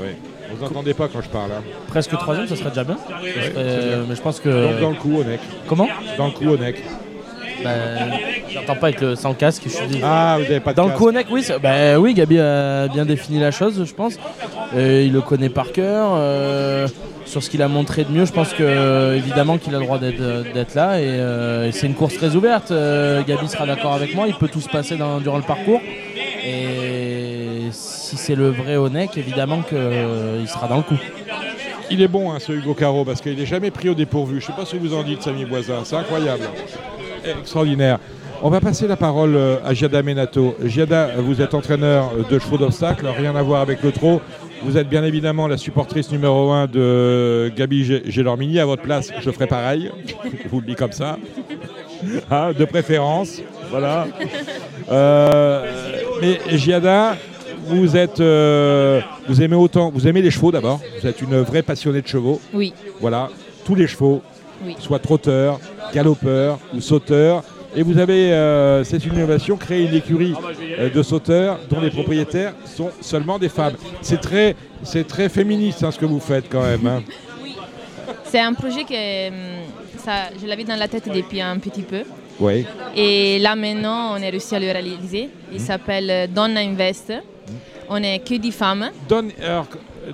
Oui. 0.00 0.08
Vous 0.54 0.62
n'entendez 0.64 0.92
pas 0.94 1.08
quand 1.08 1.22
je 1.22 1.28
parle. 1.28 1.50
hein. 1.52 1.62
Presque 1.88 2.10
troisième, 2.12 2.46
ça 2.46 2.56
serait 2.56 2.68
déjà 2.70 2.84
bien. 2.84 2.96
Ça 2.98 3.14
Ouais, 3.22 3.32
serait- 3.32 3.52
c'est 3.80 3.88
bien. 3.88 4.04
mais 4.08 4.14
je 4.16 4.20
pense 4.22 4.38
que. 4.40 4.48
Donc 4.72 4.80
dans 4.80 4.90
le 4.90 4.96
coup, 4.96 5.18
Onek. 5.20 5.40
Comment? 5.66 5.88
Dans 6.18 6.26
le 6.26 6.32
coup, 6.32 6.46
Onek. 6.48 6.82
Ben, 7.64 8.10
J'entends 8.52 8.74
pas 8.76 8.88
avec 8.88 9.00
le 9.00 9.14
sans 9.16 9.34
casque. 9.34 9.62
Je 9.66 9.70
suis 9.70 9.86
dit- 9.86 10.00
Ah, 10.04 10.36
vous 10.38 10.42
n'avez 10.44 10.60
pas 10.60 10.72
de 10.72 10.76
Dans 10.76 10.84
le 10.84 10.88
casque. 10.90 11.00
coup, 11.02 11.08
Onek, 11.08 11.26
oui, 11.30 11.44
ben 11.62 11.96
oui, 11.98 12.14
Gabi 12.14 12.38
a 12.38 12.88
bien 12.88 13.04
défini 13.04 13.40
la 13.40 13.50
chose, 13.50 13.84
je 13.86 13.94
pense. 13.94 14.14
Euh, 14.76 15.02
il 15.06 15.12
le 15.12 15.20
connaît 15.20 15.48
par 15.48 15.72
cœur. 15.72 16.10
euh, 16.14 16.86
sur 17.24 17.42
ce 17.42 17.48
qu'il 17.48 17.62
a 17.62 17.68
montré 17.68 18.04
de 18.04 18.10
mieux, 18.10 18.26
je 18.26 18.32
pense 18.32 18.52
que 18.52 18.62
euh, 18.62 19.16
évidemment 19.16 19.56
qu'il 19.56 19.74
a 19.74 19.78
le 19.78 19.84
droit 19.84 19.98
d'être 19.98 20.52
d'être 20.52 20.74
là. 20.74 20.98
Et, 21.00 21.04
euh, 21.06 21.68
et 21.68 21.72
c'est 21.72 21.86
une 21.86 21.94
course 21.94 22.14
très 22.16 22.34
ouverte. 22.36 22.70
Euh, 22.72 23.22
Gabi 23.26 23.48
sera 23.48 23.64
d'accord 23.64 23.94
avec 23.94 24.14
moi. 24.14 24.26
Il 24.28 24.34
peut 24.34 24.48
tout 24.48 24.60
se 24.60 24.68
passer 24.68 24.96
dans- 24.96 25.18
durant 25.20 25.38
le 25.38 25.42
parcours. 25.44 25.80
Et 26.44 27.68
si 27.70 28.16
c'est 28.16 28.34
le 28.34 28.50
vrai 28.50 28.76
Onek, 28.76 29.16
évidemment 29.16 29.62
qu'il 29.62 30.48
sera 30.48 30.66
dans 30.68 30.76
le 30.78 30.82
coup. 30.82 30.98
Il 31.90 32.00
est 32.02 32.08
bon, 32.08 32.32
hein, 32.32 32.38
ce 32.40 32.52
Hugo 32.52 32.74
Caro, 32.74 33.04
parce 33.04 33.20
qu'il 33.20 33.36
n'est 33.36 33.46
jamais 33.46 33.70
pris 33.70 33.88
au 33.88 33.94
dépourvu. 33.94 34.40
Je 34.40 34.46
ne 34.46 34.50
sais 34.52 34.56
pas 34.58 34.64
ce 34.66 34.72
que 34.72 34.78
vous 34.80 34.94
en 34.94 35.02
dites, 35.02 35.22
Samy 35.22 35.44
Boisin. 35.44 35.80
C'est 35.84 35.96
incroyable. 35.96 36.44
Extraordinaire. 37.24 37.98
On 38.44 38.50
va 38.50 38.60
passer 38.60 38.88
la 38.88 38.96
parole 38.96 39.36
euh, 39.36 39.56
à 39.64 39.72
Giada 39.72 40.02
Menato. 40.02 40.56
Giada, 40.64 41.10
vous 41.18 41.40
êtes 41.40 41.54
entraîneur 41.54 42.10
euh, 42.18 42.22
de 42.28 42.38
chevaux 42.40 42.58
d'obstacles, 42.58 43.06
rien 43.06 43.36
à 43.36 43.42
voir 43.42 43.60
avec 43.60 43.82
le 43.82 43.92
trot. 43.92 44.20
Vous 44.64 44.76
êtes 44.76 44.88
bien 44.88 45.04
évidemment 45.04 45.46
la 45.46 45.56
supportrice 45.56 46.10
numéro 46.10 46.50
1 46.50 46.66
de 46.66 47.52
Gabi 47.56 47.84
Gé- 47.84 48.02
Gélormini. 48.10 48.58
À 48.58 48.66
votre 48.66 48.82
place, 48.82 49.10
je 49.20 49.30
ferai 49.30 49.46
pareil. 49.46 49.90
je 50.44 50.48
vous 50.50 50.60
le 50.60 50.66
dis 50.66 50.74
comme 50.74 50.92
ça. 50.92 51.18
Hein, 52.30 52.52
de 52.58 52.64
préférence. 52.64 53.40
Voilà. 53.70 54.06
Euh, 54.90 55.64
mais 56.20 56.38
Giada, 56.58 57.16
vous 57.66 57.96
êtes, 57.96 58.20
euh, 58.20 59.00
vous 59.28 59.40
aimez 59.42 59.56
autant, 59.56 59.90
vous 59.94 60.06
aimez 60.08 60.20
les 60.22 60.30
chevaux 60.32 60.50
d'abord. 60.50 60.80
Vous 61.00 61.06
êtes 61.06 61.20
une 61.22 61.40
vraie 61.42 61.62
passionnée 61.62 62.02
de 62.02 62.08
chevaux. 62.08 62.40
Oui. 62.52 62.72
Voilà, 63.00 63.28
tous 63.64 63.74
les 63.76 63.86
chevaux, 63.86 64.20
Oui. 64.66 64.74
soit 64.78 64.98
trotteurs, 64.98 65.58
galopeurs 65.92 66.58
ou 66.74 66.80
sauteurs. 66.80 67.42
Et 67.74 67.82
vous 67.82 67.98
avez, 67.98 68.32
euh, 68.34 68.84
c'est 68.84 69.04
une 69.06 69.14
innovation, 69.14 69.56
créé 69.56 69.86
une 69.86 69.94
écurie 69.94 70.34
euh, 70.78 70.90
de 70.90 71.02
sauteurs 71.02 71.58
dont 71.70 71.80
les 71.80 71.90
propriétaires 71.90 72.52
sont 72.66 72.90
seulement 73.00 73.38
des 73.38 73.48
femmes. 73.48 73.74
C'est 74.02 74.20
très, 74.20 74.54
c'est 74.82 75.06
très 75.06 75.28
féministe 75.30 75.82
hein, 75.82 75.90
ce 75.90 75.98
que 75.98 76.04
vous 76.04 76.20
faites 76.20 76.50
quand 76.50 76.62
même. 76.62 76.86
hein. 76.86 77.02
C'est 78.24 78.40
un 78.40 78.52
projet 78.52 78.84
que 78.84 79.28
hum, 79.28 79.34
ça, 79.98 80.12
je 80.40 80.46
l'avais 80.46 80.64
dans 80.64 80.76
la 80.76 80.88
tête 80.88 81.08
depuis 81.14 81.40
un 81.40 81.58
petit 81.58 81.82
peu. 81.82 82.02
Oui. 82.40 82.66
Et 82.96 83.38
là 83.38 83.54
maintenant, 83.56 84.12
on 84.12 84.22
a 84.22 84.30
réussi 84.30 84.54
à 84.54 84.60
le 84.60 84.66
réaliser. 84.70 85.30
Il 85.52 85.60
s'appelle 85.60 86.10
euh, 86.10 86.26
Donna 86.26 86.60
Invest. 86.60 87.12
On 87.88 88.02
est 88.02 88.18
que 88.20 88.34
10 88.34 88.52
femmes. 88.52 88.90
Don- 89.08 89.28
alors, 89.42 89.66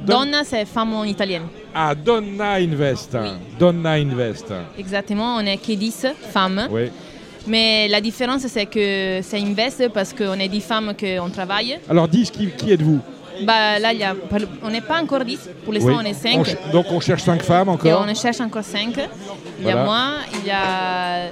Don- 0.05 0.25
Donna, 0.25 0.45
c'est 0.45 0.65
femme 0.67 0.93
en 0.95 1.05
italien. 1.05 1.43
Ah, 1.75 1.95
Donna 1.95 2.55
Invest. 2.55 3.17
Donna 3.59 3.93
Invest. 3.93 4.53
Exactement, 4.79 5.37
on 5.37 5.41
est 5.41 5.57
que 5.57 5.73
10 5.73 6.07
femmes. 6.33 6.69
Oui. 6.71 6.91
Mais 7.47 7.89
la 7.89 8.01
différence, 8.01 8.47
c'est 8.47 8.67
que 8.67 9.21
c'est 9.23 9.39
Invest 9.41 9.89
parce 9.89 10.13
qu'on 10.13 10.35
est 10.35 10.49
10 10.49 10.61
femmes 10.61 10.93
qu'on 10.99 11.31
travaille. 11.31 11.79
Alors, 11.89 12.07
10, 12.09 12.31
qui, 12.31 12.49
qui 12.49 12.73
êtes-vous? 12.73 13.01
Bah, 13.45 13.79
là, 13.79 13.93
il 13.93 14.01
y 14.01 14.05
a, 14.05 14.15
on 14.63 14.69
n'est 14.69 14.81
pas 14.81 15.01
encore 15.01 15.25
10. 15.25 15.39
Pour 15.65 15.73
l'instant, 15.73 15.91
Oui. 15.91 15.97
on 16.01 16.05
est 16.05 16.13
5. 16.13 16.45
ch- 16.45 16.59
donc, 16.73 16.87
on 16.91 17.01
cherche 17.01 17.23
5 17.23 17.41
femmes 17.43 17.69
Et 17.69 17.71
encore? 17.71 18.05
on 18.07 18.15
cherche 18.15 18.41
encore 18.41 18.65
5. 18.65 18.95
Il 19.61 19.67
y 19.67 19.71
a 19.71 19.85
moi, 19.85 20.07
il 20.35 20.47
y 20.47 20.51
a 20.51 21.31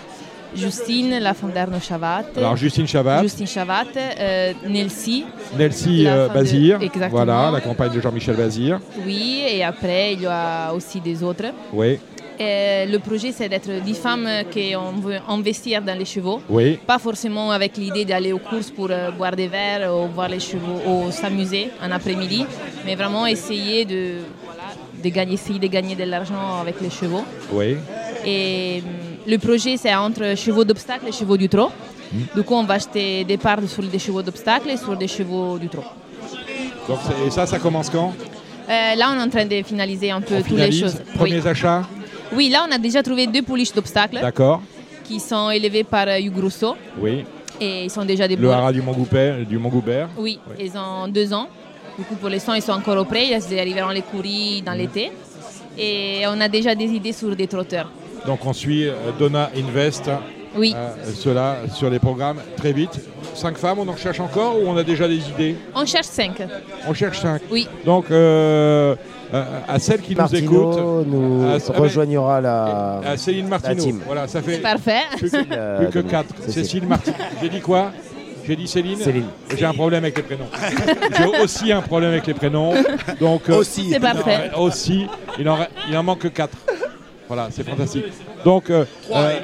Justine, 0.54 1.18
la 1.18 1.34
femme 1.34 1.52
d'Arnaud 1.52 1.80
Chavat. 1.80 2.24
Alors, 2.36 2.56
Justine 2.56 2.86
Chavat. 2.86 3.22
Justine 3.22 3.46
Chavat, 3.46 3.84
euh, 3.96 4.52
Nelsie. 4.68 5.24
Nelsie 5.58 6.04
euh, 6.06 6.28
de- 6.28 6.34
Bazir. 6.34 6.78
Exactement. 6.80 7.24
Voilà, 7.24 7.50
la 7.50 7.60
compagne 7.60 7.92
de 7.92 8.00
Jean-Michel 8.00 8.36
Bazir. 8.36 8.80
Oui, 9.04 9.42
et 9.48 9.62
après, 9.64 10.14
il 10.14 10.22
y 10.22 10.26
a 10.26 10.72
aussi 10.72 11.00
des 11.00 11.22
autres. 11.22 11.52
Oui. 11.72 11.98
Et 12.38 12.84
le 12.86 12.98
projet, 12.98 13.32
c'est 13.32 13.48
d'être 13.48 13.70
10 13.82 13.94
femmes 13.94 14.28
qu'on 14.52 15.00
veut 15.00 15.16
investir 15.26 15.80
dans 15.80 15.96
les 15.98 16.04
chevaux. 16.04 16.42
Oui. 16.50 16.78
Pas 16.86 16.98
forcément 16.98 17.50
avec 17.50 17.78
l'idée 17.78 18.04
d'aller 18.04 18.32
aux 18.32 18.38
courses 18.38 18.70
pour 18.70 18.88
euh, 18.90 19.10
boire 19.10 19.34
des 19.34 19.48
verres 19.48 19.90
ou 19.94 20.06
voir 20.08 20.28
les 20.28 20.40
chevaux 20.40 20.80
ou 20.86 21.10
s'amuser 21.10 21.70
un 21.80 21.90
après-midi, 21.92 22.44
mais 22.84 22.94
vraiment 22.94 23.26
essayer 23.26 23.86
de, 23.86 24.16
voilà, 24.44 24.68
de 25.02 25.08
gagner, 25.08 25.32
essayer 25.34 25.58
de 25.58 25.66
gagner 25.66 25.94
de 25.94 26.04
l'argent 26.04 26.60
avec 26.60 26.78
les 26.82 26.90
chevaux. 26.90 27.24
Oui. 27.52 27.76
Et 28.26 28.82
hum, 28.84 29.05
le 29.26 29.38
projet, 29.38 29.76
c'est 29.76 29.94
entre 29.94 30.36
chevaux 30.36 30.64
d'obstacle 30.64 31.06
et 31.08 31.12
chevaux 31.12 31.36
du 31.36 31.48
trot. 31.48 31.70
Du 32.34 32.42
coup, 32.42 32.54
on 32.54 32.64
va 32.64 32.74
acheter 32.74 33.24
des 33.24 33.36
parts 33.36 33.58
sur 33.68 33.82
des 33.82 33.98
chevaux 33.98 34.22
d'obstacle 34.22 34.70
et 34.70 34.76
sur 34.76 34.96
des 34.96 35.08
chevaux 35.08 35.58
du 35.58 35.68
trot. 35.68 35.84
Donc, 36.88 36.98
et 37.26 37.30
ça, 37.30 37.46
ça 37.46 37.58
commence 37.58 37.90
quand 37.90 38.12
Euh, 38.68 38.94
là, 38.96 39.12
on 39.12 39.20
est 39.20 39.22
en 39.22 39.28
train 39.30 39.44
de 39.44 39.62
finaliser 39.62 40.10
un 40.10 40.20
peu 40.20 40.36
On 40.36 40.42
toutes 40.42 40.58
les 40.58 40.72
choses. 40.72 40.96
Premiers 41.14 41.40
Oui. 41.40 41.48
achats 41.48 41.82
Oui, 42.32 42.48
là, 42.48 42.66
on 42.68 42.72
a 42.72 42.78
déjà 42.78 43.02
trouvé 43.02 43.26
deux 43.26 43.42
pouliches 43.42 43.72
d'obstacles 43.72 44.20
D'accord. 44.20 44.60
qui 45.04 45.20
sont 45.20 45.50
élevées 45.50 45.84
par 45.84 46.08
euh, 46.08 46.18
Hugues 46.18 46.38
Rousseau. 46.40 46.74
Oui. 47.00 47.24
Et 47.60 47.84
ils 47.84 47.90
sont 47.90 48.04
déjà 48.04 48.26
des 48.28 48.36
Le 48.36 48.50
haras 48.50 48.72
du 48.72 48.82
Mont-Goubert 48.82 49.38
du 49.46 49.58
oui, 50.18 50.38
ils 50.60 50.72
ont 50.76 51.08
deux 51.08 51.32
ans. 51.32 51.48
Du 51.98 52.04
coup, 52.04 52.16
pour 52.16 52.28
l'instant, 52.28 52.52
ils 52.54 52.60
sont 52.62 52.72
encore 52.72 52.98
au 52.98 53.04
prêt. 53.04 53.28
Ils 53.28 53.58
arriveront 53.58 53.90
les 53.90 54.02
courir 54.02 54.62
dans 54.62 54.72
l'été. 54.74 55.10
Et 55.78 56.22
on 56.26 56.38
a 56.40 56.48
déjà 56.48 56.74
des 56.74 56.86
idées 56.86 57.12
sur 57.12 57.34
des 57.34 57.46
trotteurs. 57.46 57.90
Donc 58.26 58.44
on 58.46 58.52
suit 58.52 58.88
euh, 58.88 58.94
Donna 59.18 59.50
Invest. 59.56 60.10
Oui. 60.56 60.72
Euh, 60.74 60.88
cela 61.14 61.56
sur 61.74 61.90
les 61.90 61.98
programmes 61.98 62.38
très 62.56 62.72
vite. 62.72 62.98
Cinq 63.34 63.58
femmes, 63.58 63.78
on 63.80 63.88
en 63.88 63.96
cherche 63.96 64.20
encore 64.20 64.56
ou 64.58 64.66
on 64.66 64.76
a 64.76 64.82
déjà 64.82 65.06
des 65.06 65.18
idées? 65.28 65.56
On 65.74 65.84
cherche 65.84 66.06
cinq. 66.06 66.40
On 66.88 66.94
cherche 66.94 67.20
cinq. 67.20 67.42
Oui. 67.50 67.68
Donc 67.84 68.10
euh, 68.10 68.94
à 69.68 69.78
celle 69.78 70.00
qui 70.00 70.14
nous 70.14 70.34
écoute, 70.34 70.78
nous 71.06 71.46
rejoignera 71.74 72.40
la, 72.40 73.00
à 73.04 73.16
Céline 73.18 73.48
Martineau. 73.48 73.82
team. 73.82 74.00
Voilà, 74.06 74.26
ça 74.28 74.40
fait 74.40 74.58
parfait. 74.58 75.02
plus 75.18 75.30
que, 75.30 75.76
plus 75.78 75.90
que 75.90 75.98
quatre. 76.08 76.34
Cécile 76.48 76.86
Martineau. 76.86 77.16
J'ai 77.42 77.48
dit 77.50 77.60
quoi? 77.60 77.92
J'ai 78.46 78.54
dit 78.56 78.68
Céline? 78.68 78.96
Céline. 78.96 79.26
J'ai 79.56 79.64
un 79.66 79.72
problème 79.72 80.04
avec 80.04 80.16
les 80.16 80.22
prénoms. 80.22 80.46
J'ai 81.18 81.42
aussi 81.42 81.72
un 81.72 81.82
problème 81.82 82.12
avec 82.12 82.26
les 82.28 82.34
prénoms. 82.34 82.72
Donc 83.20 83.48
aussi. 83.48 83.90
C'est 83.90 83.98
parfait. 84.00 84.52
aussi, 84.56 85.06
il 85.38 85.48
en, 85.48 85.58
il 85.90 85.96
en 85.96 86.02
manque 86.04 86.20
que 86.20 86.28
4. 86.28 86.56
Voilà, 87.28 87.48
c'est 87.50 87.68
fantastique. 87.68 88.04
Donc, 88.44 88.70
euh, 88.70 88.84
euh, 89.12 89.38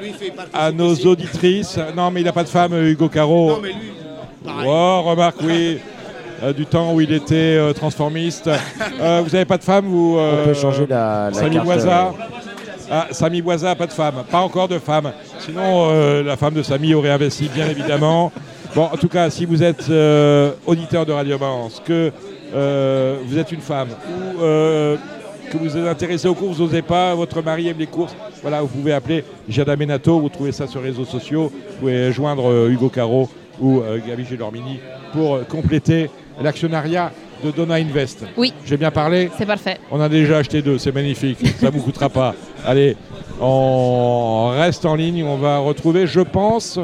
à 0.53 0.71
nos 0.71 0.93
auditrices, 0.95 1.77
non, 1.95 2.11
mais 2.11 2.21
il 2.21 2.23
n'a 2.23 2.31
pas 2.31 2.43
de 2.43 2.49
femme, 2.49 2.73
Hugo 2.73 3.09
Caro. 3.09 3.49
Non, 3.51 3.59
mais 3.61 3.69
lui, 3.69 3.91
pareil. 4.45 4.67
Oh, 4.69 5.01
remarque, 5.03 5.37
oui. 5.43 5.79
euh, 6.41 6.53
du 6.53 6.65
temps 6.65 6.93
où 6.93 7.01
il 7.01 7.11
était 7.11 7.35
euh, 7.57 7.73
transformiste. 7.73 8.49
Euh, 9.01 9.21
vous 9.23 9.29
n'avez 9.31 9.45
pas 9.45 9.57
de 9.57 9.63
femme 9.63 9.85
vous, 9.85 10.17
On 10.17 10.45
peut 10.45 10.53
changer 10.53 10.85
la, 10.87 11.29
la 11.29 11.33
Samy 11.33 11.55
carte, 11.55 11.65
Boisa 11.65 12.07
euh, 12.07 12.11
ah, 12.91 13.07
Samy 13.11 13.41
Boisa, 13.41 13.75
pas 13.75 13.87
de 13.87 13.91
femme. 13.93 14.23
Pas 14.29 14.39
encore 14.39 14.67
de 14.67 14.77
femme. 14.79 15.11
Sinon, 15.39 15.87
euh, 15.89 16.23
la 16.23 16.37
femme 16.37 16.53
de 16.53 16.61
Samy 16.63 16.93
aurait 16.93 17.09
investi, 17.11 17.49
bien 17.53 17.67
évidemment. 17.67 18.31
Bon, 18.75 18.83
en 18.83 18.97
tout 18.97 19.07
cas, 19.07 19.29
si 19.29 19.45
vous 19.45 19.61
êtes 19.63 19.89
euh, 19.89 20.51
auditeur 20.65 21.05
de 21.05 21.11
Radio 21.11 21.37
Balance, 21.37 21.81
que 21.85 22.11
euh, 22.55 23.17
vous 23.25 23.37
êtes 23.37 23.51
une 23.51 23.61
femme 23.61 23.89
ou 24.09 24.41
euh, 24.41 24.97
que 25.51 25.57
vous 25.57 25.77
êtes 25.77 25.87
intéressé 25.87 26.27
aux 26.27 26.33
courses, 26.33 26.57
vous 26.57 26.65
n'osez 26.65 26.81
pas, 26.81 27.15
votre 27.15 27.41
mari 27.41 27.67
aime 27.67 27.77
les 27.77 27.87
courses, 27.87 28.15
voilà, 28.41 28.61
vous 28.61 28.67
pouvez 28.67 28.93
appeler 28.93 29.23
Jada 29.47 29.75
Menato, 29.75 30.19
vous 30.19 30.29
trouvez 30.29 30.51
ça 30.51 30.67
sur 30.67 30.81
les 30.81 30.89
réseaux 30.89 31.05
sociaux, 31.05 31.51
vous 31.53 31.79
pouvez 31.79 32.11
joindre 32.11 32.49
euh, 32.49 32.69
Hugo 32.69 32.89
Caro 32.89 33.29
ou 33.59 33.79
euh, 33.79 33.99
Gabi 34.05 34.25
Gélormini 34.25 34.79
pour 35.11 35.35
euh, 35.35 35.43
compléter 35.43 36.09
l'actionnariat 36.41 37.11
de 37.43 37.51
Donna 37.51 37.75
Invest. 37.75 38.25
Oui. 38.37 38.53
J'ai 38.65 38.77
bien 38.77 38.91
parlé? 38.91 39.29
C'est 39.37 39.45
parfait. 39.45 39.77
on 39.91 39.99
a 39.99 40.09
déjà 40.09 40.37
acheté 40.37 40.61
deux, 40.61 40.77
c'est 40.77 40.93
magnifique, 40.93 41.39
ça 41.59 41.67
ne 41.67 41.71
vous 41.71 41.81
coûtera 41.81 42.09
pas. 42.09 42.35
Allez, 42.65 42.95
on 43.39 44.53
reste 44.57 44.85
en 44.85 44.95
ligne, 44.95 45.23
on 45.23 45.37
va 45.37 45.59
retrouver, 45.59 46.07
je 46.07 46.21
pense, 46.21 46.79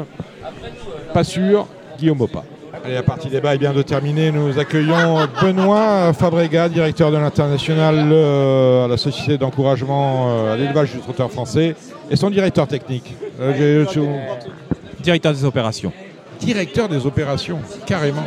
pas 1.12 1.24
sûr, 1.24 1.66
Guillaume 1.98 2.20
Opa. 2.20 2.44
Allez, 2.84 2.94
la 2.94 3.02
partie 3.02 3.28
débat 3.28 3.54
est 3.54 3.58
bien 3.58 3.72
de 3.72 3.82
terminer. 3.82 4.32
Nous 4.32 4.58
accueillons 4.58 5.26
Benoît 5.42 6.12
Fabrega, 6.12 6.68
directeur 6.68 7.10
de 7.10 7.18
l'international 7.18 8.08
euh, 8.10 8.84
à 8.84 8.88
la 8.88 8.96
Société 8.96 9.36
d'encouragement 9.36 10.28
euh, 10.28 10.54
à 10.54 10.56
l'élevage 10.56 10.92
du 10.92 10.98
trotteur 10.98 11.30
français, 11.30 11.74
et 12.10 12.16
son 12.16 12.30
directeur 12.30 12.66
technique. 12.66 13.14
Euh, 13.40 13.84
Directeur 15.00 15.32
des 15.32 15.44
opérations. 15.44 15.92
Directeur 16.40 16.88
des 16.88 17.06
opérations, 17.06 17.58
carrément. 17.86 18.24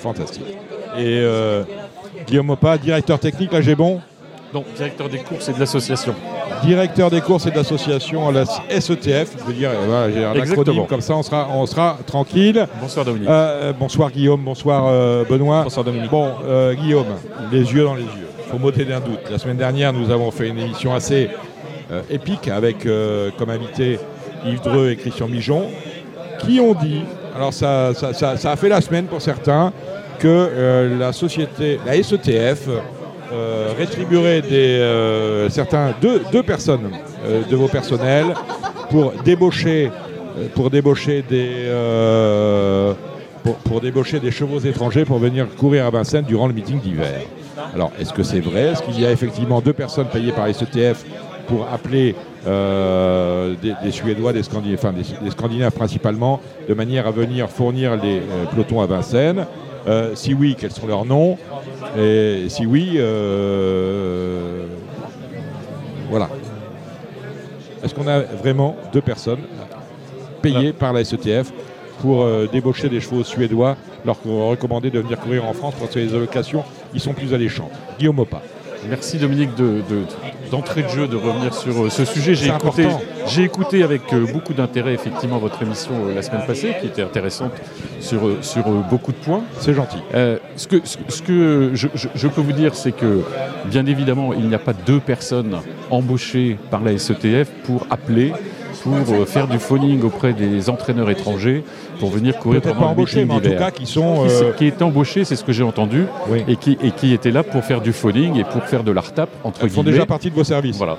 Fantastique. 0.00 0.56
Et 0.98 1.24
Guillaume 2.26 2.50
Opa, 2.50 2.78
directeur 2.78 3.18
technique, 3.18 3.52
là 3.52 3.60
j'ai 3.60 3.74
bon 3.74 4.00
Donc, 4.52 4.66
directeur 4.76 5.08
des 5.08 5.18
courses 5.18 5.48
et 5.48 5.52
de 5.54 5.60
l'association. 5.60 6.14
Directeur 6.62 7.08
des 7.10 7.20
courses 7.22 7.46
et 7.46 7.50
de 7.50 7.56
l'association 7.56 8.28
à 8.28 8.32
la 8.32 8.44
SETF. 8.44 9.32
Je 9.38 9.44
veux 9.44 9.52
dire, 9.54 9.70
voilà, 9.86 10.10
j'ai 10.12 10.24
un 10.24 10.34
Exactement. 10.34 10.60
acronyme 10.62 10.86
comme 10.86 11.00
ça, 11.00 11.14
on 11.16 11.22
sera, 11.22 11.48
on 11.54 11.64
sera 11.64 11.96
tranquille. 12.06 12.66
Bonsoir 12.80 13.04
Dominique. 13.06 13.28
Euh, 13.30 13.72
bonsoir 13.72 14.10
Guillaume, 14.10 14.42
bonsoir 14.42 14.84
euh, 14.88 15.24
Benoît. 15.28 15.62
Bonsoir 15.64 15.84
Dominique. 15.84 16.10
Bon, 16.10 16.28
euh, 16.46 16.74
Guillaume, 16.74 17.06
les 17.50 17.60
yeux 17.72 17.84
dans 17.84 17.94
les 17.94 18.02
yeux. 18.02 18.28
Faut 18.50 18.58
m'ôter 18.58 18.84
d'un 18.84 19.00
doute. 19.00 19.20
La 19.30 19.38
semaine 19.38 19.56
dernière, 19.56 19.92
nous 19.94 20.10
avons 20.10 20.30
fait 20.30 20.48
une 20.48 20.58
émission 20.58 20.94
assez 20.94 21.30
épique 22.10 22.48
avec 22.48 22.86
comme 23.38 23.48
invité 23.50 23.98
Yves 24.46 24.60
Dreux 24.62 24.90
et 24.90 24.96
Christian 24.96 25.28
Mijon, 25.28 25.64
qui 26.40 26.60
ont 26.60 26.74
dit, 26.74 27.02
alors 27.34 27.54
ça, 27.54 27.92
ça, 27.94 28.12
ça- 28.12 28.36
ça 28.36 28.50
a 28.52 28.56
fait 28.56 28.68
la 28.68 28.80
semaine 28.82 29.06
pour 29.06 29.22
certains, 29.22 29.72
que 30.18 30.90
la 30.98 31.12
société, 31.14 31.80
la 31.86 31.94
SETF, 32.02 32.68
euh, 33.32 33.72
rétribuerait 33.76 34.42
des, 34.42 34.78
euh, 34.78 35.48
certains, 35.48 35.94
deux, 36.00 36.22
deux 36.32 36.42
personnes 36.42 36.90
euh, 37.24 37.42
de 37.48 37.56
vos 37.56 37.68
personnels 37.68 38.34
pour 38.90 39.12
débaucher, 39.24 39.90
euh, 40.38 40.48
pour 40.54 40.70
débaucher 40.70 41.24
des, 41.28 41.68
pour, 43.64 43.80
débaucher 43.80 44.20
des 44.20 44.30
chevaux 44.30 44.60
étrangers 44.60 45.04
pour 45.04 45.18
venir 45.18 45.46
courir 45.56 45.86
à 45.86 45.90
Vincennes 45.90 46.24
durant 46.26 46.46
le 46.46 46.52
meeting 46.52 46.80
d'hiver. 46.80 47.20
Alors, 47.74 47.90
est-ce 47.98 48.12
que 48.12 48.22
c'est 48.22 48.40
vrai? 48.40 48.72
Est-ce 48.72 48.82
qu'il 48.82 49.00
y 49.00 49.06
a 49.06 49.10
effectivement 49.10 49.60
deux 49.60 49.72
personnes 49.72 50.06
payées 50.06 50.32
par 50.32 50.46
SETF 50.54 51.04
pour 51.46 51.66
appeler 51.72 52.14
des, 52.44 53.90
Suédois, 53.90 54.32
des 54.32 54.42
Scandinaves, 54.42 55.72
principalement, 55.72 56.40
de 56.68 56.74
manière 56.74 57.06
à 57.06 57.10
venir 57.10 57.48
fournir 57.48 57.96
les 57.96 58.22
pelotons 58.52 58.80
à 58.80 58.86
Vincennes? 58.86 59.46
Euh, 59.86 60.14
Si 60.14 60.34
oui, 60.34 60.56
quels 60.58 60.70
sont 60.70 60.86
leurs 60.86 61.04
noms 61.04 61.38
Et 61.98 62.46
si 62.48 62.66
oui, 62.66 62.94
euh, 62.96 64.66
voilà. 66.10 66.28
Est-ce 67.82 67.94
qu'on 67.94 68.06
a 68.06 68.20
vraiment 68.20 68.76
deux 68.92 69.00
personnes 69.00 69.40
payées 70.40 70.72
par 70.72 70.92
la 70.92 71.04
SETF 71.04 71.52
pour 72.00 72.22
euh, 72.22 72.46
débaucher 72.50 72.88
des 72.88 73.00
chevaux 73.00 73.22
suédois, 73.24 73.76
leur 74.04 74.16
recommander 74.22 74.90
de 74.90 75.00
venir 75.00 75.18
courir 75.18 75.44
en 75.46 75.52
France 75.52 75.74
parce 75.78 75.92
que 75.92 75.98
les 75.98 76.14
allocations, 76.14 76.64
ils 76.94 77.00
sont 77.00 77.12
plus 77.12 77.32
alléchantes 77.34 77.70
Guillaume 77.98 78.18
Opa. 78.18 78.42
Merci 78.88 79.18
Dominique 79.18 79.54
de- 79.54 79.82
de- 79.88 80.02
d'entrée 80.50 80.82
de, 80.82 80.88
jeu 80.88 81.06
de 81.06 81.16
revenir 81.16 81.54
sur 81.54 81.84
euh, 81.84 81.88
ce 81.90 82.04
sujet. 82.04 82.34
J'ai 82.34 82.48
écouté, 82.48 82.86
j'ai 83.28 83.42
écouté 83.44 83.82
avec 83.82 84.12
euh, 84.12 84.26
beaucoup 84.32 84.52
d'intérêt 84.54 84.92
effectivement 84.92 85.38
votre 85.38 85.62
émission 85.62 85.92
euh, 86.08 86.14
la 86.14 86.22
semaine 86.22 86.44
passée, 86.46 86.74
qui 86.80 86.86
était 86.88 87.02
intéressante 87.02 87.52
sur, 88.00 88.20
sur 88.42 88.64
beaucoup 88.64 89.12
de 89.12 89.16
points. 89.18 89.42
C'est 89.60 89.74
gentil. 89.74 89.98
Euh, 90.14 90.38
ce 90.56 90.66
que, 90.66 90.76
ce, 90.84 90.98
ce 91.08 91.22
que 91.22 91.70
je, 91.74 91.88
je- 91.94 92.08
je 92.14 92.28
peux 92.28 92.40
vous 92.40 92.52
dire, 92.52 92.74
c'est 92.74 92.92
que 92.92 93.22
bien 93.66 93.86
évidemment, 93.86 94.32
il 94.34 94.48
n'y 94.48 94.54
a 94.54 94.58
pas 94.58 94.72
deux 94.74 95.00
personnes 95.00 95.56
embauchées 95.90 96.58
par 96.70 96.82
la 96.82 96.98
SETF 96.98 97.48
pour 97.64 97.86
appeler, 97.90 98.32
pour 98.82 98.96
faire 99.28 99.46
du 99.46 99.58
phoning 99.60 100.02
auprès 100.02 100.32
des 100.32 100.68
entraîneurs 100.68 101.08
étrangers 101.08 101.62
pour 102.02 102.10
venir 102.10 102.36
courir 102.36 102.60
pendant 102.60 102.74
pas 102.94 102.94
le 103.00 103.24
mais 103.26 103.32
en 103.32 103.36
tout 103.36 103.42
d'hiver. 103.42 103.58
cas 103.60 103.70
qui 103.70 103.86
sont, 103.86 104.26
euh, 104.28 104.52
qui 104.54 104.66
est 104.66 104.82
embauché, 104.82 105.24
c'est 105.24 105.36
ce 105.36 105.44
que 105.44 105.52
j'ai 105.52 105.62
entendu, 105.62 106.06
Oui. 106.28 106.42
et, 106.48 106.56
qui, 106.56 106.76
et 106.82 106.90
qui 106.90 107.12
était 107.14 107.30
là 107.30 107.44
pour 107.44 107.62
faire 107.64 107.80
du 107.80 107.92
phoning 107.92 108.36
et 108.40 108.42
pour 108.42 108.64
faire 108.64 108.82
de 108.82 108.90
la 108.90 109.00
retape 109.02 109.30
entre 109.44 109.60
Elles 109.62 109.70
font 109.70 109.82
guillemets. 109.82 109.92
déjà 109.98 110.06
partie 110.06 110.28
de 110.28 110.34
vos 110.34 110.42
services. 110.42 110.76
Voilà. 110.78 110.96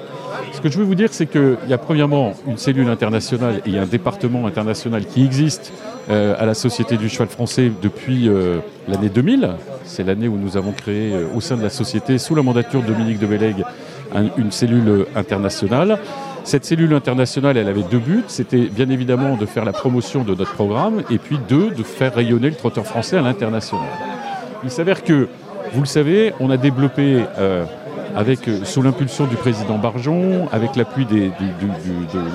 Ce 0.53 0.61
que 0.61 0.69
je 0.69 0.77
veux 0.77 0.85
vous 0.85 0.95
dire, 0.95 1.09
c'est 1.11 1.25
qu'il 1.25 1.57
y 1.67 1.73
a 1.73 1.77
premièrement 1.77 2.31
une 2.47 2.57
cellule 2.57 2.87
internationale 2.87 3.59
et 3.65 3.77
un 3.77 3.85
département 3.85 4.47
international 4.47 5.03
qui 5.05 5.25
existe 5.25 5.73
euh, 6.09 6.35
à 6.39 6.45
la 6.45 6.53
Société 6.53 6.95
du 6.95 7.09
cheval 7.09 7.27
français 7.27 7.69
depuis 7.81 8.29
euh, 8.29 8.59
l'année 8.87 9.09
2000. 9.09 9.49
C'est 9.83 10.05
l'année 10.05 10.29
où 10.29 10.37
nous 10.37 10.55
avons 10.55 10.71
créé 10.71 11.11
euh, 11.13 11.25
au 11.35 11.41
sein 11.41 11.57
de 11.57 11.63
la 11.63 11.69
société, 11.69 12.17
sous 12.17 12.33
la 12.33 12.43
mandature 12.43 12.81
de 12.81 12.87
Dominique 12.87 13.19
de 13.19 13.25
Bellègue, 13.25 13.65
un- 14.15 14.29
une 14.37 14.51
cellule 14.51 15.05
internationale. 15.17 15.99
Cette 16.43 16.65
cellule 16.65 16.93
internationale, 16.93 17.55
elle 17.55 17.69
avait 17.69 17.83
deux 17.83 17.99
buts. 17.99 18.23
C'était 18.27 18.65
bien 18.65 18.89
évidemment 18.89 19.37
de 19.37 19.45
faire 19.45 19.63
la 19.63 19.71
promotion 19.71 20.23
de 20.23 20.35
notre 20.35 20.53
programme 20.53 21.01
et 21.09 21.17
puis 21.17 21.39
deux, 21.47 21.69
de 21.71 21.83
faire 21.83 22.13
rayonner 22.13 22.49
le 22.49 22.55
trotteur 22.55 22.85
français 22.85 23.17
à 23.17 23.21
l'international. 23.21 23.87
Il 24.63 24.69
s'avère 24.69 25.03
que, 25.03 25.29
vous 25.71 25.79
le 25.79 25.87
savez, 25.87 26.33
on 26.41 26.49
a 26.49 26.57
développé, 26.57 27.23
euh, 27.37 27.63
avec, 28.13 28.47
euh, 28.47 28.65
sous 28.65 28.81
l'impulsion 28.81 29.25
du 29.25 29.37
président 29.37 29.77
Barjon, 29.77 30.49
avec 30.51 30.75
l'appui 30.75 31.05
de 31.05 31.31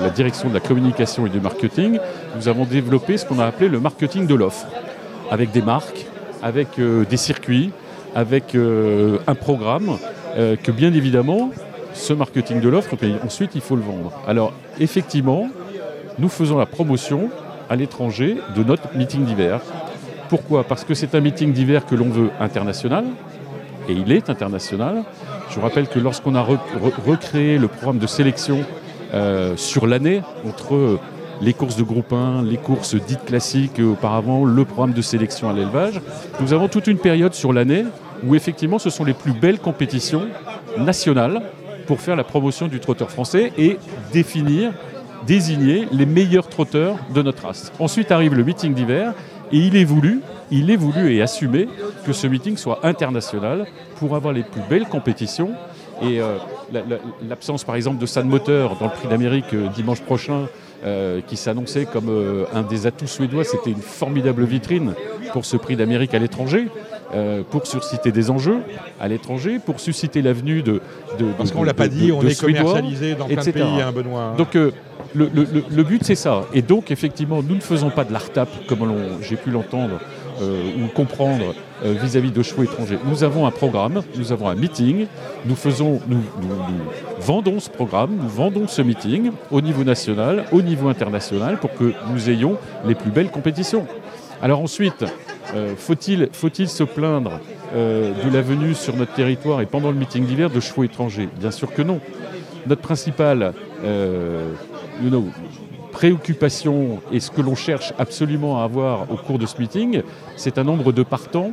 la 0.01 0.09
direction 0.09 0.49
de 0.49 0.55
la 0.55 0.59
communication 0.59 1.27
et 1.27 1.29
du 1.29 1.39
marketing, 1.39 1.99
nous 2.35 2.47
avons 2.47 2.65
développé 2.65 3.17
ce 3.17 3.25
qu'on 3.25 3.39
a 3.39 3.45
appelé 3.45 3.69
le 3.69 3.79
marketing 3.79 4.25
de 4.25 4.33
l'offre, 4.33 4.65
avec 5.29 5.51
des 5.51 5.61
marques, 5.61 6.07
avec 6.41 6.79
euh, 6.79 7.05
des 7.05 7.17
circuits, 7.17 7.71
avec 8.15 8.55
un 8.55 9.35
programme 9.35 9.99
que 10.35 10.71
bien 10.71 10.91
évidemment, 10.95 11.51
ce 11.93 12.13
marketing 12.13 12.61
de 12.61 12.69
l'offre, 12.69 12.95
puis 12.95 13.15
ensuite 13.25 13.51
il 13.55 13.61
faut 13.61 13.75
le 13.75 13.81
vendre. 13.81 14.11
Alors 14.27 14.53
effectivement, 14.79 15.47
nous 16.17 16.29
faisons 16.29 16.57
la 16.57 16.65
promotion 16.65 17.29
à 17.69 17.75
l'étranger 17.75 18.37
de 18.55 18.63
notre 18.63 18.95
meeting 18.95 19.25
d'hiver. 19.25 19.61
Pourquoi? 20.29 20.63
Parce 20.63 20.83
que 20.83 20.93
c'est 20.93 21.15
un 21.15 21.21
meeting 21.21 21.53
d'hiver 21.53 21.85
que 21.85 21.95
l'on 21.95 22.09
veut 22.09 22.29
international, 22.39 23.05
et 23.87 23.93
il 23.93 24.11
est 24.11 24.29
international. 24.29 25.03
Je 25.49 25.55
vous 25.55 25.61
rappelle 25.61 25.87
que 25.87 25.97
lorsqu'on 25.99 26.35
a 26.35 26.43
re- 26.43 26.57
re- 26.81 27.09
recréé 27.09 27.57
le 27.57 27.67
programme 27.67 27.97
de 27.97 28.05
sélection 28.07 28.59
euh, 29.13 29.55
sur 29.57 29.87
l'année, 29.87 30.21
entre 30.47 30.99
les 31.41 31.53
courses 31.53 31.75
de 31.77 31.83
groupe 31.83 32.13
1, 32.13 32.43
les 32.43 32.57
courses 32.57 32.95
dites 32.95 33.25
classiques 33.25 33.79
et 33.79 33.83
auparavant, 33.83 34.45
le 34.45 34.65
programme 34.65 34.93
de 34.93 35.01
sélection 35.01 35.49
à 35.49 35.53
l'élevage, 35.53 36.01
nous 36.41 36.53
avons 36.53 36.67
toute 36.67 36.85
une 36.87 36.97
période 36.99 37.33
sur 37.33 37.53
l'année 37.53 37.85
où 38.23 38.35
effectivement 38.35 38.77
ce 38.77 38.89
sont 38.89 39.05
les 39.05 39.13
plus 39.13 39.31
belles 39.31 39.59
compétitions 39.59 40.23
nationales 40.77 41.41
pour 41.89 42.01
faire 42.01 42.15
la 42.15 42.23
promotion 42.23 42.67
du 42.67 42.79
trotteur 42.79 43.09
français 43.09 43.51
et 43.57 43.79
définir 44.13 44.73
désigner 45.25 45.87
les 45.91 46.05
meilleurs 46.05 46.47
trotteurs 46.47 46.97
de 47.15 47.23
notre 47.23 47.47
race. 47.47 47.73
Ensuite 47.79 48.11
arrive 48.11 48.35
le 48.35 48.43
meeting 48.43 48.75
d'hiver 48.75 49.15
et 49.51 49.57
il 49.57 49.75
est 49.75 49.85
voulu, 49.85 50.21
il 50.51 50.69
est 50.69 50.75
voulu 50.75 51.15
et 51.15 51.23
assumé 51.23 51.67
que 52.05 52.13
ce 52.13 52.27
meeting 52.27 52.57
soit 52.57 52.85
international 52.85 53.65
pour 53.95 54.15
avoir 54.15 54.35
les 54.35 54.43
plus 54.43 54.61
belles 54.69 54.85
compétitions. 54.85 55.49
Et 56.03 56.21
euh, 56.21 56.35
l'absence 57.27 57.63
par 57.63 57.73
exemple 57.73 57.97
de 57.97 58.05
San 58.05 58.27
Moteur 58.27 58.75
dans 58.75 58.85
le 58.85 58.91
prix 58.91 59.07
d'Amérique 59.07 59.51
euh, 59.55 59.67
dimanche 59.69 60.01
prochain, 60.01 60.47
euh, 60.85 61.21
qui 61.25 61.37
s'annonçait 61.37 61.85
comme 61.85 62.09
un 62.53 62.61
des 62.63 62.87
atouts 62.87 63.07
suédois, 63.07 63.43
c'était 63.43 63.71
une 63.71 63.81
formidable 63.81 64.45
vitrine 64.45 64.93
pour 65.33 65.45
ce 65.45 65.57
prix 65.57 65.75
d'Amérique 65.75 66.13
à 66.13 66.19
l'étranger. 66.19 66.67
pour 67.49 67.65
susciter 67.65 68.11
des 68.11 68.29
enjeux 68.29 68.59
à 68.99 69.07
l'étranger, 69.07 69.59
pour 69.59 69.79
susciter 69.79 70.21
l'avenue 70.21 70.61
de, 70.61 70.81
de, 71.17 71.25
Parce 71.37 71.51
qu'on 71.51 71.61
ne 71.61 71.65
l'a 71.65 71.73
pas 71.73 71.87
dit, 71.87 72.11
on 72.11 72.21
est 72.21 72.39
commercialisé 72.39 73.15
dans 73.15 73.25
plein 73.25 73.43
de 73.43 73.51
pays, 73.51 73.81
hein, 73.81 73.91
Benoît. 73.91 74.35
Donc 74.37 74.55
le, 75.15 75.83
but, 75.83 76.03
c'est 76.03 76.15
ça. 76.15 76.45
Et 76.53 76.61
donc, 76.61 76.91
effectivement, 76.91 77.41
nous 77.41 77.55
ne 77.55 77.61
faisons 77.61 77.89
pas 77.89 78.03
de 78.03 78.13
l'ARTAP, 78.13 78.49
comme 78.67 78.93
j'ai 79.21 79.35
pu 79.35 79.49
l'entendre 79.51 79.95
euh, 79.95 80.18
ou 80.41 80.87
comprendre 80.87 81.53
euh, 81.85 81.93
vis-à-vis 81.93 82.31
de 82.31 82.43
chevaux 82.43 82.63
étrangers. 82.63 82.99
Nous 83.05 83.23
avons 83.23 83.45
un 83.45 83.51
programme, 83.51 84.01
nous 84.17 84.31
avons 84.31 84.49
un 84.49 84.55
meeting, 84.55 85.07
nous, 85.45 85.55
faisons, 85.55 86.01
nous, 86.07 86.21
vendons 87.19 87.59
ce 87.59 87.69
programme, 87.69 88.17
nous 88.21 88.27
vendons 88.27 88.67
ce 88.67 88.81
meeting 88.81 89.31
au 89.49 89.61
niveau 89.61 89.85
national, 89.85 90.45
au 90.51 90.61
niveau 90.61 90.89
international, 90.89 91.57
pour 91.57 91.73
que 91.73 91.93
nous 92.11 92.29
ayons 92.29 92.57
les 92.85 92.95
plus 92.95 93.11
belles 93.11 93.31
compétitions. 93.31 93.85
Alors 94.41 94.61
ensuite, 94.61 95.05
euh, 95.55 95.73
faut-il 95.77 96.29
faut 96.33 96.49
se 96.53 96.83
plaindre 96.83 97.39
de 97.73 98.33
la 98.33 98.41
venue 98.41 98.73
sur 98.73 98.95
notre 98.95 99.13
territoire 99.13 99.61
et 99.61 99.67
pendant 99.67 99.91
le 99.91 99.97
meeting 99.97 100.25
d'hiver 100.25 100.49
de 100.49 100.59
chevaux 100.59 100.83
étrangers? 100.83 101.29
Bien 101.39 101.51
sûr 101.51 101.71
que 101.71 101.83
non. 101.83 101.99
Notre 102.65 102.81
principal 102.81 103.53
préoccupations 105.99 107.01
et 107.11 107.19
ce 107.19 107.29
que 107.29 107.41
l'on 107.41 107.55
cherche 107.55 107.91
absolument 107.99 108.61
à 108.61 108.63
avoir 108.63 109.11
au 109.11 109.17
cours 109.17 109.37
de 109.37 109.45
ce 109.45 109.59
meeting, 109.59 110.01
c'est 110.37 110.57
un 110.57 110.63
nombre 110.63 110.93
de 110.93 111.03
partants 111.03 111.51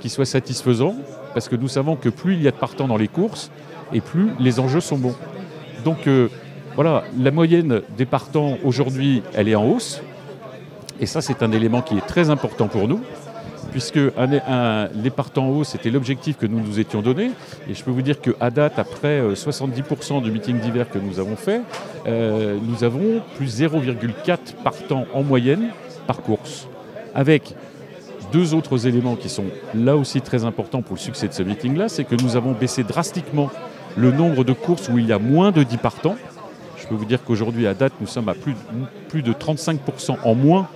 qui 0.00 0.10
soit 0.10 0.26
satisfaisant, 0.26 0.94
parce 1.32 1.48
que 1.48 1.56
nous 1.56 1.68
savons 1.68 1.96
que 1.96 2.10
plus 2.10 2.34
il 2.34 2.42
y 2.42 2.46
a 2.46 2.50
de 2.50 2.56
partants 2.56 2.88
dans 2.88 2.98
les 2.98 3.08
courses, 3.08 3.50
et 3.94 4.02
plus 4.02 4.32
les 4.38 4.60
enjeux 4.60 4.82
sont 4.82 4.98
bons. 4.98 5.14
Donc 5.82 6.08
euh, 6.08 6.28
voilà, 6.74 7.04
la 7.18 7.30
moyenne 7.30 7.80
des 7.96 8.04
partants 8.04 8.58
aujourd'hui, 8.64 9.22
elle 9.32 9.48
est 9.48 9.54
en 9.54 9.64
hausse, 9.64 10.02
et 11.00 11.06
ça 11.06 11.22
c'est 11.22 11.42
un 11.42 11.52
élément 11.52 11.80
qui 11.80 11.96
est 11.96 12.06
très 12.06 12.28
important 12.28 12.68
pour 12.68 12.88
nous 12.88 13.00
puisque 13.76 14.00
les 14.94 15.10
partants 15.10 15.48
haut, 15.48 15.62
c'était 15.62 15.90
l'objectif 15.90 16.38
que 16.38 16.46
nous 16.46 16.60
nous 16.60 16.80
étions 16.80 17.02
donné. 17.02 17.32
Et 17.68 17.74
je 17.74 17.84
peux 17.84 17.90
vous 17.90 18.00
dire 18.00 18.22
qu'à 18.22 18.48
date, 18.48 18.78
après 18.78 19.20
70% 19.34 20.16
euh, 20.16 20.20
du 20.22 20.30
meeting 20.30 20.58
d'hiver 20.60 20.88
que 20.88 20.98
nous 20.98 21.20
avons 21.20 21.36
fait, 21.36 21.60
euh, 22.06 22.56
nous 22.62 22.84
avons 22.84 23.20
plus 23.36 23.60
0,4 23.60 24.38
partants 24.64 25.04
en 25.12 25.22
moyenne 25.22 25.68
par 26.06 26.22
course. 26.22 26.68
Avec 27.14 27.54
deux 28.32 28.54
autres 28.54 28.86
éléments 28.86 29.14
qui 29.14 29.28
sont 29.28 29.44
là 29.74 29.94
aussi 29.94 30.22
très 30.22 30.46
importants 30.46 30.80
pour 30.80 30.96
le 30.96 31.00
succès 31.00 31.28
de 31.28 31.34
ce 31.34 31.42
meeting-là, 31.42 31.90
c'est 31.90 32.04
que 32.04 32.14
nous 32.14 32.34
avons 32.34 32.52
baissé 32.52 32.82
drastiquement 32.82 33.50
le 33.94 34.10
nombre 34.10 34.42
de 34.42 34.54
courses 34.54 34.88
où 34.88 34.96
il 34.96 35.04
y 35.04 35.12
a 35.12 35.18
moins 35.18 35.52
de 35.52 35.62
10 35.62 35.76
partants. 35.76 36.16
Je 36.78 36.86
peux 36.86 36.94
vous 36.94 37.04
dire 37.04 37.22
qu'aujourd'hui, 37.22 37.66
à 37.66 37.74
date, 37.74 37.92
nous 38.00 38.06
sommes 38.06 38.30
à 38.30 38.34
plus 38.34 39.22
de 39.22 39.32
35% 39.34 40.16
en 40.24 40.34
moins 40.34 40.66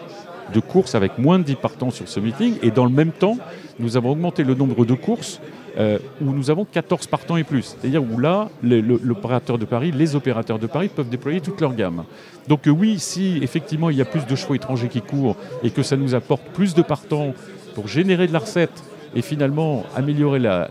de 0.53 0.61
courses 0.61 0.95
avec 0.95 1.19
moins 1.19 1.39
de 1.39 1.45
10 1.45 1.57
partants 1.57 1.91
sur 1.91 2.09
ce 2.09 2.21
meeting. 2.21 2.55
Et 2.63 2.71
dans 2.71 2.85
le 2.85 2.91
même 2.91 3.13
temps, 3.13 3.37
nous 3.79 3.97
avons 3.97 4.11
augmenté 4.11 4.45
le 4.45 4.55
nombre 4.55 4.85
de 4.85 4.95
courses 4.95 5.41
euh, 5.79 5.99
où 6.21 6.33
nous 6.33 6.51
avons 6.51 6.65
14 6.65 7.07
partants 7.07 7.37
et 7.37 7.45
plus. 7.45 7.77
C'est-à-dire 7.81 8.03
où 8.03 8.19
là, 8.19 8.49
l'opérateur 8.63 9.57
de 9.57 9.65
Paris, 9.65 9.93
les 9.93 10.17
opérateurs 10.17 10.59
de 10.59 10.67
Paris 10.67 10.89
peuvent 10.89 11.09
déployer 11.09 11.41
toute 11.41 11.61
leur 11.61 11.75
gamme. 11.75 12.05
Donc 12.49 12.67
euh, 12.67 12.71
oui, 12.71 12.99
si 12.99 13.39
effectivement 13.43 13.91
il 13.91 13.97
y 13.97 14.03
a 14.03 14.05
plus 14.05 14.27
de 14.27 14.35
chevaux 14.35 14.55
étrangers 14.55 14.89
qui 14.89 15.01
courent 15.01 15.37
et 15.63 15.71
que 15.71 15.83
ça 15.83 15.97
nous 15.97 16.15
apporte 16.15 16.43
plus 16.53 16.75
de 16.75 16.83
partants 16.83 17.35
pour 17.75 17.87
générer 17.87 18.27
de 18.27 18.33
la 18.33 18.41
recette 18.41 18.83
et 19.15 19.23
finalement 19.23 19.85
améliorer 19.95 20.39
la, 20.39 20.69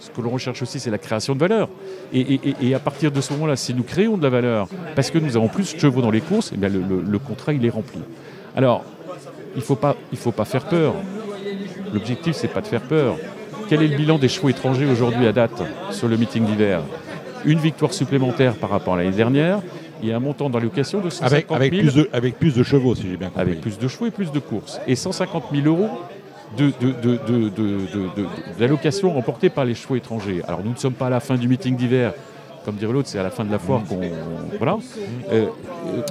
ce 0.00 0.10
que 0.10 0.20
l'on 0.20 0.30
recherche 0.30 0.62
aussi, 0.62 0.80
c'est 0.80 0.90
la 0.90 0.98
création 0.98 1.34
de 1.34 1.40
valeur. 1.40 1.68
Et, 2.12 2.74
à 2.74 2.78
partir 2.78 3.12
de 3.12 3.20
ce 3.20 3.32
moment-là, 3.34 3.56
si 3.56 3.74
nous 3.74 3.84
créons 3.84 4.16
de 4.16 4.22
la 4.22 4.30
valeur 4.30 4.68
parce 4.94 5.10
que 5.10 5.18
nous 5.18 5.36
avons 5.36 5.48
plus 5.48 5.74
de 5.74 5.80
chevaux 5.80 6.02
dans 6.02 6.10
les 6.10 6.20
courses, 6.20 6.50
eh 6.54 6.56
bien 6.56 6.68
le, 6.68 6.80
le 6.80 7.18
contrat 7.18 7.52
il 7.52 7.64
est 7.64 7.70
rempli. 7.70 8.00
Alors, 8.56 8.84
il 9.56 9.60
ne 9.60 9.64
faut, 9.64 9.74
pas, 9.74 9.96
faut 10.14 10.32
pas 10.32 10.44
faire 10.44 10.64
peur. 10.66 10.94
L'objectif, 11.92 12.36
c'est 12.36 12.48
pas 12.48 12.60
de 12.60 12.66
faire 12.66 12.82
peur. 12.82 13.16
Quel 13.68 13.82
est 13.82 13.88
le 13.88 13.96
bilan 13.96 14.18
des 14.18 14.28
chevaux 14.28 14.48
étrangers 14.48 14.86
aujourd'hui 14.86 15.26
à 15.26 15.32
date 15.32 15.62
sur 15.90 16.08
le 16.08 16.16
meeting 16.16 16.44
d'hiver? 16.44 16.82
Une 17.44 17.58
victoire 17.58 17.92
supplémentaire 17.92 18.54
par 18.54 18.70
rapport 18.70 18.94
à 18.94 18.98
l'année 18.98 19.16
dernière 19.16 19.60
et 20.02 20.12
un 20.12 20.20
montant 20.20 20.50
d'allocation 20.50 21.00
de 21.00 21.10
150 21.10 21.26
avec, 21.26 21.50
avec 21.50 21.80
Plus 21.80 21.94
de, 21.94 22.10
avec 22.12 22.38
plus 22.38 22.54
de 22.54 22.62
chevaux, 22.62 22.94
si 22.94 23.08
j'ai 23.08 23.16
bien 23.16 23.28
compris. 23.28 23.40
Avec 23.40 23.60
plus 23.60 23.78
de 23.78 23.88
chevaux 23.88 24.06
et 24.06 24.10
plus 24.10 24.30
de 24.30 24.38
courses. 24.38 24.78
Et 24.86 24.94
150 24.94 25.44
000 25.52 25.66
euros 25.66 25.88
d'allocation 28.58 29.12
remportée 29.12 29.48
par 29.48 29.64
les 29.64 29.74
chevaux 29.74 29.96
étrangers. 29.96 30.42
Alors 30.46 30.60
nous 30.62 30.72
ne 30.72 30.76
sommes 30.76 30.94
pas 30.94 31.06
à 31.06 31.10
la 31.10 31.20
fin 31.20 31.36
du 31.36 31.48
meeting 31.48 31.76
d'hiver, 31.76 32.12
comme 32.66 32.74
dirait 32.74 32.92
l'autre, 32.92 33.08
c'est 33.08 33.20
à 33.20 33.22
la 33.22 33.30
fin 33.30 33.44
de 33.44 33.52
la 33.52 33.60
foire 33.60 33.80
qu'on. 33.88 34.00
Voilà. 34.58 34.76
Euh, 35.30 35.46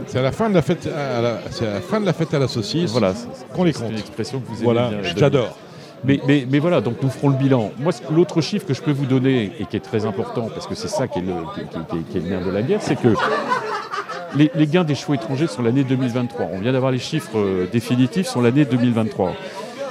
c'est 0.07 0.19
à 0.19 0.21
la 0.21 0.31
fin 0.31 0.49
de 0.49 0.55
la 0.55 0.61
fête 0.61 0.87
à 0.87 1.21
la, 1.21 1.39
c'est 1.51 1.67
à 1.67 1.73
la 1.73 1.81
fin 1.81 1.99
de 1.99 2.05
la 2.05 2.13
fête 2.13 2.33
à 2.33 2.39
la 2.39 2.47
saucisse 2.47 2.91
voilà, 2.91 3.13
qu'on 3.53 3.65
les 3.65 3.73
compte. 3.73 3.83
C'est 3.87 3.91
une 3.91 3.99
expression 3.99 4.39
que 4.39 4.47
vous 4.47 4.55
aimez 4.55 4.63
voilà, 4.63 4.91
J'adore. 5.17 5.57
Mais, 6.05 6.21
mais, 6.27 6.47
mais, 6.49 6.59
voilà, 6.59 6.79
donc 6.79 7.01
nous 7.01 7.09
ferons 7.09 7.29
le 7.29 7.35
bilan. 7.35 7.71
Moi, 7.77 7.91
l'autre 8.11 8.39
chiffre 8.39 8.65
que 8.65 8.73
je 8.73 8.81
peux 8.81 8.91
vous 8.91 9.05
donner, 9.05 9.51
et 9.59 9.65
qui 9.65 9.75
est 9.75 9.81
très 9.81 10.05
important, 10.05 10.49
parce 10.53 10.67
que 10.67 10.75
c'est 10.75 10.87
ça 10.87 11.07
qui 11.07 11.19
est, 11.19 11.23
le, 11.23 11.33
qui, 12.11 12.17
est 12.17 12.21
le 12.21 12.29
nerf 12.29 12.45
de 12.45 12.51
la 12.51 12.61
guerre, 12.61 12.81
c'est 12.81 12.95
que 12.95 13.09
les, 14.35 14.51
les, 14.53 14.67
gains 14.67 14.83
des 14.83 14.95
chevaux 14.95 15.15
étrangers 15.15 15.47
sont 15.47 15.61
l'année 15.61 15.83
2023. 15.83 16.47
On 16.53 16.59
vient 16.59 16.73
d'avoir 16.73 16.91
les 16.91 16.99
chiffres 16.99 17.37
euh, 17.37 17.67
définitifs 17.71 18.27
sur 18.27 18.41
l'année 18.41 18.65
2023. 18.65 19.33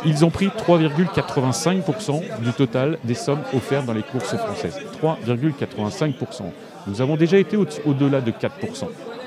Ils 0.07 0.25
ont 0.25 0.31
pris 0.31 0.49
3,85% 0.49 2.41
du 2.41 2.53
total 2.53 2.99
des 3.05 3.15
sommes 3.15 3.43
offertes 3.55 3.87
dans 3.87 3.93
les 3.93 4.03
courses 4.03 4.37
françaises. 4.37 4.79
3,85%. 5.03 6.43
Nous 6.87 7.01
avons 7.01 7.17
déjà 7.17 7.39
été 7.39 7.57
au-delà 7.57 8.21
de 8.21 8.31
4%. 8.31 8.87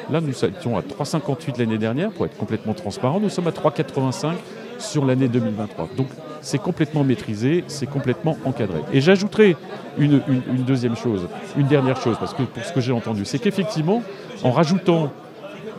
Là, 0.10 0.22
nous 0.22 0.46
étions 0.46 0.78
à 0.78 0.82
3,58 0.82 1.60
l'année 1.60 1.78
dernière, 1.78 2.12
pour 2.12 2.26
être 2.26 2.38
complètement 2.38 2.74
transparent. 2.74 3.20
Nous 3.20 3.30
sommes 3.30 3.48
à 3.48 3.52
3,85% 3.52 4.34
sur 4.80 5.06
l'année 5.06 5.28
2023. 5.28 5.90
Donc, 5.98 6.08
c'est 6.42 6.60
complètement 6.60 7.04
maîtrisé, 7.04 7.64
c'est 7.68 7.88
complètement 7.88 8.38
encadré. 8.46 8.80
Et 8.94 9.02
j'ajouterai 9.02 9.56
une, 9.98 10.22
deuxième 10.66 10.96
chose, 10.96 11.28
une 11.58 11.68
dernière 11.68 12.00
chose, 12.00 12.18
parce 12.20 12.34
que 12.34 12.44
pour 12.44 12.64
ce 12.64 12.72
que 12.72 12.80
j'ai 12.80 12.92
entendu, 12.92 13.26
c'est 13.26 13.40
qu'effectivement, 13.40 14.04
en 14.44 14.52
rajoutant 14.52 15.12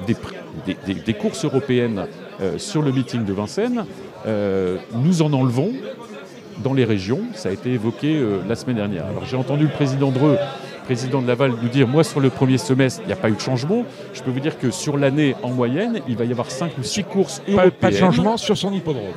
des, 0.06 1.14
courses 1.14 1.44
européennes 1.44 2.06
euh, 2.40 2.58
sur 2.58 2.82
le 2.82 2.92
meeting 2.92 3.24
de 3.24 3.32
Vincennes, 3.32 3.84
nous 4.26 5.22
en 5.22 5.32
enlevons 5.32 5.72
dans 6.62 6.74
les 6.74 6.84
régions. 6.84 7.20
Ça 7.34 7.48
a 7.48 7.52
été 7.52 7.72
évoqué 7.72 8.16
euh, 8.16 8.40
la 8.48 8.56
semaine 8.56 8.76
dernière. 8.76 9.06
Alors 9.06 9.24
j'ai 9.24 9.36
entendu 9.36 9.64
le 9.64 9.70
président 9.70 10.10
Dreux, 10.10 10.38
président 10.84 11.22
de 11.22 11.26
Laval, 11.26 11.52
nous 11.62 11.68
dire 11.68 11.86
moi 11.86 12.04
sur 12.04 12.20
le 12.20 12.30
premier 12.30 12.58
semestre, 12.58 13.00
il 13.04 13.06
n'y 13.06 13.12
a 13.12 13.16
pas 13.16 13.30
eu 13.30 13.34
de 13.34 13.40
changement. 13.40 13.84
Je 14.14 14.22
peux 14.22 14.30
vous 14.30 14.40
dire 14.40 14.58
que 14.58 14.70
sur 14.70 14.96
l'année 14.96 15.34
en 15.42 15.50
moyenne, 15.50 16.00
il 16.08 16.16
va 16.16 16.24
y 16.24 16.32
avoir 16.32 16.50
5 16.50 16.72
ou 16.78 16.82
6 16.82 17.04
courses 17.04 17.42
européennes. 17.48 17.70
Pas 17.80 17.90
de 17.90 17.96
changement 17.96 18.36
sur 18.36 18.56
son 18.56 18.72
hippodrome. 18.72 19.14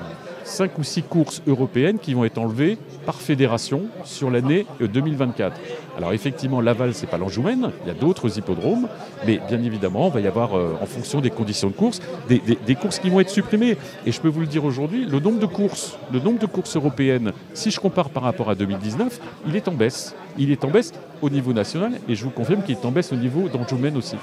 5 0.52 0.78
ou 0.78 0.84
6 0.84 1.04
courses 1.04 1.42
européennes 1.48 1.98
qui 1.98 2.14
vont 2.14 2.26
être 2.26 2.38
enlevées 2.38 2.78
par 3.06 3.16
fédération 3.16 3.84
sur 4.04 4.30
l'année 4.30 4.66
2024. 4.80 5.56
Euh, 5.56 5.98
Alors 5.98 6.14
effectivement, 6.14 6.62
Laval, 6.62 6.94
c'est 6.94 7.08
pas 7.08 7.18
l'Anjoumen, 7.18 7.72
il 7.84 7.88
y 7.88 7.92
a 7.92 7.94
d'autres 7.94 8.38
hippodromes, 8.38 8.88
mais 9.26 9.40
bien 9.48 9.62
évidemment, 9.64 10.08
il 10.08 10.14
va 10.14 10.20
y 10.20 10.28
avoir, 10.28 10.56
euh, 10.56 10.74
en 10.82 10.86
fonction 10.86 11.22
des 11.22 11.30
conditions 11.30 11.70
de 11.70 11.74
course, 11.74 12.02
des, 12.28 12.76
courses 12.76 13.00
qui 13.00 13.10
vont 13.10 13.20
être 13.20 13.30
supprimées. 13.30 13.78
Et 14.06 14.12
je 14.12 14.20
peux 14.20 14.28
vous 14.28 14.42
le 14.42 14.48
dire 14.48 14.66
aujourd'hui, 14.66 15.06
le 15.06 15.20
nombre 15.20 15.40
de 15.40 15.46
courses, 15.46 15.98
le 16.12 16.20
nombre 16.20 16.40
de 16.40 16.46
courses 16.46 16.76
européennes, 16.76 17.32
si 17.54 17.72
je 17.72 17.80
compare 17.80 18.10
par 18.10 18.24
rapport 18.24 18.50
à 18.50 18.56
2019, 18.56 19.20
il 19.48 19.56
est 19.56 19.68
en 19.68 19.74
baisse. 19.74 20.16
Il 20.38 20.52
est 20.52 20.64
en 20.66 20.70
baisse 20.70 20.92
au 21.22 21.30
niveau 21.30 21.54
national, 21.54 21.94
et 22.08 22.16
je 22.16 22.24
vous 22.24 22.30
confirme 22.30 22.62
qu'il 22.64 22.76
est 22.76 22.86
en 22.86 22.92
baisse 22.92 23.12
au 23.14 23.18
niveau 23.18 23.48
d'Anjoumen 23.48 23.96
aussi. 23.98 24.18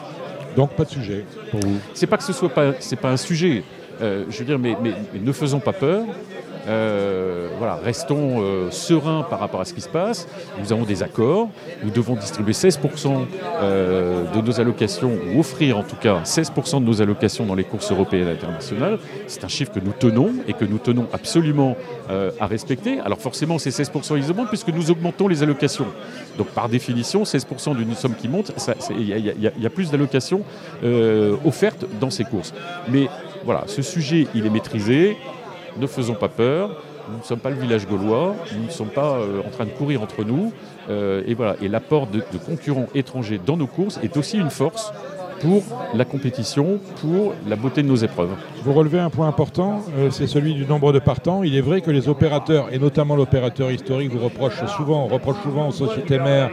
Donc 0.56 0.70
pas 0.70 0.84
de 0.84 0.90
sujet 0.90 1.24
pour 1.50 1.60
vous? 1.60 1.76
C'est 1.94 2.06
pas 2.06 2.16
que 2.16 2.24
ce 2.24 2.32
soit 2.32 2.48
pas, 2.48 2.72
c'est 2.80 2.96
pas 2.96 3.10
un 3.10 3.16
sujet. 3.16 3.62
Euh, 4.00 4.24
je 4.28 4.38
veux 4.38 4.44
dire, 4.44 4.58
mais, 4.58 4.76
ne 5.14 5.32
faisons 5.32 5.60
pas 5.60 5.72
peur. 5.72 6.04
Euh, 6.66 7.48
voilà, 7.56 7.76
restons 7.76 8.42
euh, 8.42 8.70
sereins 8.70 9.22
par 9.22 9.40
rapport 9.40 9.60
à 9.60 9.64
ce 9.64 9.72
qui 9.72 9.80
se 9.80 9.88
passe. 9.88 10.28
Nous 10.60 10.72
avons 10.72 10.84
des 10.84 11.02
accords. 11.02 11.48
Nous 11.82 11.90
devons 11.90 12.14
distribuer 12.14 12.52
16% 12.52 13.26
de 13.62 14.40
nos 14.40 14.60
allocations, 14.60 15.12
ou 15.34 15.40
offrir 15.40 15.78
en 15.78 15.82
tout 15.82 15.96
cas 15.96 16.20
16% 16.24 16.80
de 16.80 16.84
nos 16.84 17.00
allocations 17.00 17.46
dans 17.46 17.54
les 17.54 17.64
courses 17.64 17.90
européennes 17.90 18.28
et 18.28 18.32
internationales. 18.32 18.98
C'est 19.26 19.44
un 19.44 19.48
chiffre 19.48 19.72
que 19.72 19.80
nous 19.80 19.92
tenons 19.98 20.32
et 20.46 20.52
que 20.52 20.64
nous 20.64 20.78
tenons 20.78 21.06
absolument 21.12 21.76
à 22.08 22.46
respecter. 22.46 23.00
Alors 23.00 23.18
forcément, 23.18 23.58
ces 23.58 23.70
16% 23.70 24.18
ils 24.18 24.30
augmentent 24.30 24.48
puisque 24.48 24.68
nous 24.68 24.90
augmentons 24.90 25.28
les 25.28 25.42
allocations. 25.42 25.86
Donc 26.36 26.48
par 26.48 26.68
définition, 26.68 27.22
16% 27.22 27.76
d'une 27.76 27.94
somme 27.94 28.14
qui 28.14 28.28
monte, 28.28 28.52
il 28.90 29.08
y, 29.08 29.66
a 29.66 29.70
plus 29.70 29.90
d'allocations 29.90 30.42
offertes 31.44 31.86
dans 32.00 32.10
ces 32.10 32.24
courses. 32.24 32.52
Mais 32.88 33.08
voilà, 33.44 33.64
ce 33.66 33.82
sujet, 33.82 34.26
il 34.34 34.46
est 34.46 34.50
maîtrisé. 34.50 35.16
Ne 35.78 35.86
faisons 35.86 36.14
pas 36.14 36.28
peur. 36.28 36.82
Nous 37.10 37.18
ne 37.18 37.22
sommes 37.22 37.38
pas 37.38 37.50
le 37.50 37.56
village 37.56 37.86
gaulois. 37.86 38.34
Nous 38.56 38.66
ne 38.66 38.70
sommes 38.70 38.88
pas 38.88 39.16
euh, 39.16 39.40
en 39.46 39.50
train 39.50 39.64
de 39.64 39.70
courir 39.70 40.02
entre 40.02 40.24
nous. 40.24 40.52
Euh, 40.90 41.22
et 41.26 41.34
voilà. 41.34 41.56
L'apport 41.62 42.06
de, 42.06 42.22
concurrents 42.38 42.88
étrangers 42.94 43.40
dans 43.44 43.56
nos 43.56 43.66
courses 43.66 43.98
est 44.02 44.16
aussi 44.16 44.38
une 44.38 44.50
force 44.50 44.92
pour 45.40 45.62
la 45.94 46.04
compétition, 46.04 46.80
pour 47.00 47.32
la 47.46 47.54
beauté 47.54 47.82
de 47.82 47.88
nos 47.88 47.96
épreuves. 47.96 48.30
Vous 48.64 48.72
relevez 48.72 48.98
un 48.98 49.08
point 49.08 49.28
important, 49.28 49.84
euh, 49.96 50.10
c'est 50.10 50.26
celui 50.26 50.54
du 50.54 50.66
nombre 50.66 50.92
de 50.92 50.98
partants. 50.98 51.44
Il 51.44 51.54
est 51.54 51.60
vrai 51.60 51.80
que 51.80 51.92
les 51.92 52.08
opérateurs, 52.08 52.72
et 52.72 52.78
notamment 52.80 53.14
l'opérateur 53.14 53.70
historique, 53.70 54.10
vous 54.12 54.24
reprochent 54.24 54.66
souvent, 54.76 55.06
reproche 55.06 55.40
souvent 55.44 55.68
aux 55.68 55.72
sociétés 55.72 56.18
mères 56.18 56.50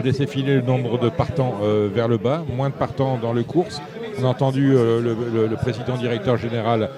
de 0.00 0.06
laisser 0.06 0.26
filer 0.26 0.54
le 0.56 0.62
nombre 0.62 0.98
de 0.98 1.08
partants 1.08 1.54
euh, 1.62 1.88
vers 1.92 2.08
le 2.08 2.18
bas, 2.18 2.44
moins 2.54 2.68
de 2.68 2.74
partants 2.74 3.18
dans 3.20 3.32
le 3.32 3.42
course. 3.42 3.80
On 4.20 4.24
a 4.24 4.28
entendu 4.28 4.74
euh, 4.74 5.00
le, 5.48 5.56
président 5.56 5.96
directeur 5.96 6.36
général 6.36 6.90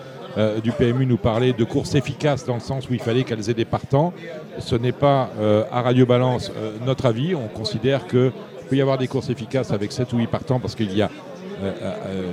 du 0.62 0.70
PMU 0.70 1.04
nous 1.04 1.16
parler 1.16 1.52
de 1.52 1.64
courses 1.64 1.96
efficaces 1.96 2.44
dans 2.44 2.54
le 2.54 2.60
sens 2.60 2.88
où 2.88 2.94
il 2.94 3.00
fallait 3.00 3.24
qu'elles 3.24 3.50
aient 3.50 3.54
des 3.54 3.64
partants. 3.64 4.12
Ce 4.60 4.76
n'est 4.76 4.92
pas 4.92 5.30
à 5.72 5.82
Radio 5.82 6.06
Balance 6.06 6.52
notre 6.86 7.06
avis. 7.06 7.34
On 7.34 7.48
considère 7.48 8.06
que 8.06 8.30
peut 8.68 8.76
y 8.76 8.80
avoir 8.80 8.98
des 8.98 9.08
courses 9.08 9.30
efficaces 9.30 9.72
avec 9.72 9.90
7 9.90 10.12
ou 10.12 10.18
8 10.18 10.26
partants 10.28 10.60
parce 10.60 10.76
qu'il 10.76 10.94
y 10.94 11.02
a 11.02 11.10
euh, 11.60 11.72
euh, 11.82 12.32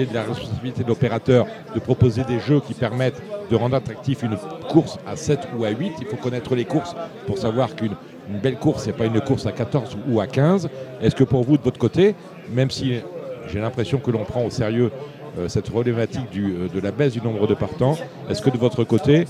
est 0.00 0.06
de 0.06 0.14
la 0.14 0.22
responsabilité 0.22 0.82
de 0.82 0.88
l'opérateur 0.88 1.46
de 1.74 1.80
proposer 1.80 2.24
des 2.24 2.40
jeux 2.40 2.60
qui 2.60 2.72
permettent 2.72 3.20
de 3.50 3.56
rendre 3.56 3.76
attractif 3.76 4.22
une 4.22 4.38
course 4.70 4.98
à 5.06 5.16
7 5.16 5.40
ou 5.58 5.64
à 5.64 5.70
8. 5.70 5.92
Il 6.00 6.06
faut 6.06 6.16
connaître 6.16 6.54
les 6.54 6.64
courses 6.64 6.96
pour 7.26 7.36
savoir 7.36 7.76
qu'une 7.76 7.94
belle 8.28 8.56
course, 8.56 8.86
n'est 8.86 8.92
pas 8.92 9.06
une 9.06 9.20
course 9.20 9.46
à 9.46 9.52
14 9.52 9.96
ou 10.08 10.20
à 10.20 10.26
15. 10.26 10.68
Est-ce 11.00 11.14
que 11.14 11.24
pour 11.24 11.44
vous, 11.44 11.56
de 11.56 11.62
votre 11.62 11.78
côté, 11.78 12.14
même 12.50 12.70
si 12.70 13.00
j'ai 13.48 13.60
l'impression 13.60 13.98
que 13.98 14.10
l'on 14.10 14.24
prend 14.24 14.44
au 14.44 14.50
sérieux 14.50 14.90
euh, 15.38 15.48
cette 15.48 15.70
problématique 15.70 16.30
de 16.32 16.80
la 16.80 16.90
baisse 16.90 17.12
du 17.12 17.20
nombre 17.20 17.46
de 17.46 17.54
partants, 17.54 17.96
est-ce 18.30 18.42
que 18.42 18.50
de 18.50 18.58
votre 18.58 18.84
côté, 18.84 19.26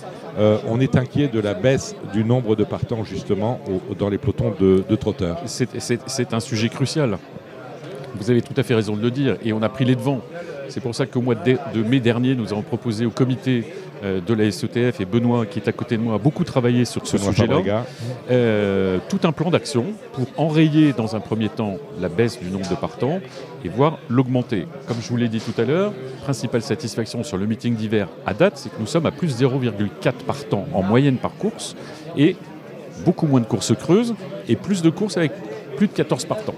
on 0.68 0.80
est 0.80 0.96
inquiet 0.96 1.28
de 1.28 1.40
la 1.40 1.54
baisse 1.54 1.96
du 2.12 2.22
nombre 2.22 2.56
de 2.56 2.64
partants 2.64 3.04
justement 3.04 3.58
dans 3.98 4.10
les 4.10 4.18
pelotons 4.18 4.52
de, 4.60 4.84
de 4.86 4.96
trotteurs 4.96 5.40
C'est 5.46 6.34
un 6.34 6.40
sujet 6.40 6.68
crucial. 6.68 7.16
Vous 8.18 8.30
avez 8.30 8.42
tout 8.42 8.54
à 8.56 8.62
fait 8.62 8.74
raison 8.74 8.96
de 8.96 9.02
le 9.02 9.10
dire, 9.10 9.36
et 9.44 9.52
on 9.52 9.62
a 9.62 9.68
pris 9.68 9.84
les 9.84 9.94
devants. 9.94 10.20
C'est 10.68 10.80
pour 10.80 10.94
ça 10.94 11.06
qu'au 11.06 11.20
mois 11.20 11.34
de, 11.34 11.82
mai 11.82 12.00
dernier, 12.00 12.34
nous 12.34 12.52
avons 12.52 12.62
proposé 12.62 13.06
au 13.06 13.10
comité 13.10 13.64
euh, 14.04 14.20
de 14.20 14.34
la 14.34 14.50
SETF, 14.50 15.00
et 15.00 15.04
Benoît, 15.04 15.46
qui 15.46 15.58
est 15.58 15.68
à 15.68 15.72
côté 15.72 15.96
de 15.96 16.02
moi, 16.02 16.16
a 16.16 16.18
beaucoup 16.18 16.44
travaillé 16.44 16.84
sur 16.84 17.06
ce 17.06 17.16
sujet-là, 17.16 17.84
euh, 18.30 18.98
tout 19.08 19.20
un 19.24 19.32
plan 19.32 19.50
d'action 19.50 19.86
pour 20.12 20.26
enrayer 20.36 20.92
dans 20.92 21.16
un 21.16 21.20
premier 21.20 21.48
temps 21.48 21.76
la 22.00 22.08
baisse 22.08 22.38
du 22.38 22.50
nombre 22.50 22.68
de 22.68 22.74
partants 22.74 23.20
et 23.64 23.68
voir 23.68 23.98
l'augmenter. 24.08 24.66
Comme 24.86 24.98
je 25.00 25.08
vous 25.08 25.16
l'ai 25.16 25.28
dit 25.28 25.40
tout 25.40 25.58
à 25.60 25.64
l'heure, 25.64 25.92
principale 26.22 26.62
satisfaction 26.62 27.22
sur 27.22 27.36
le 27.36 27.46
meeting 27.46 27.74
d'hiver 27.74 28.08
à 28.26 28.34
date, 28.34 28.58
c'est 28.58 28.68
que 28.68 28.78
nous 28.78 28.86
sommes 28.86 29.06
à 29.06 29.12
plus 29.12 29.40
0,4 29.40 30.12
partants 30.26 30.66
en 30.72 30.82
moyenne 30.82 31.16
par 31.16 31.34
course, 31.34 31.74
et 32.16 32.36
beaucoup 33.04 33.26
moins 33.26 33.40
de 33.40 33.46
courses 33.46 33.74
creuses, 33.74 34.14
et 34.48 34.56
plus 34.56 34.82
de 34.82 34.90
courses 34.90 35.16
avec 35.16 35.32
plus 35.76 35.86
de 35.86 35.92
14 35.92 36.24
partants 36.24 36.54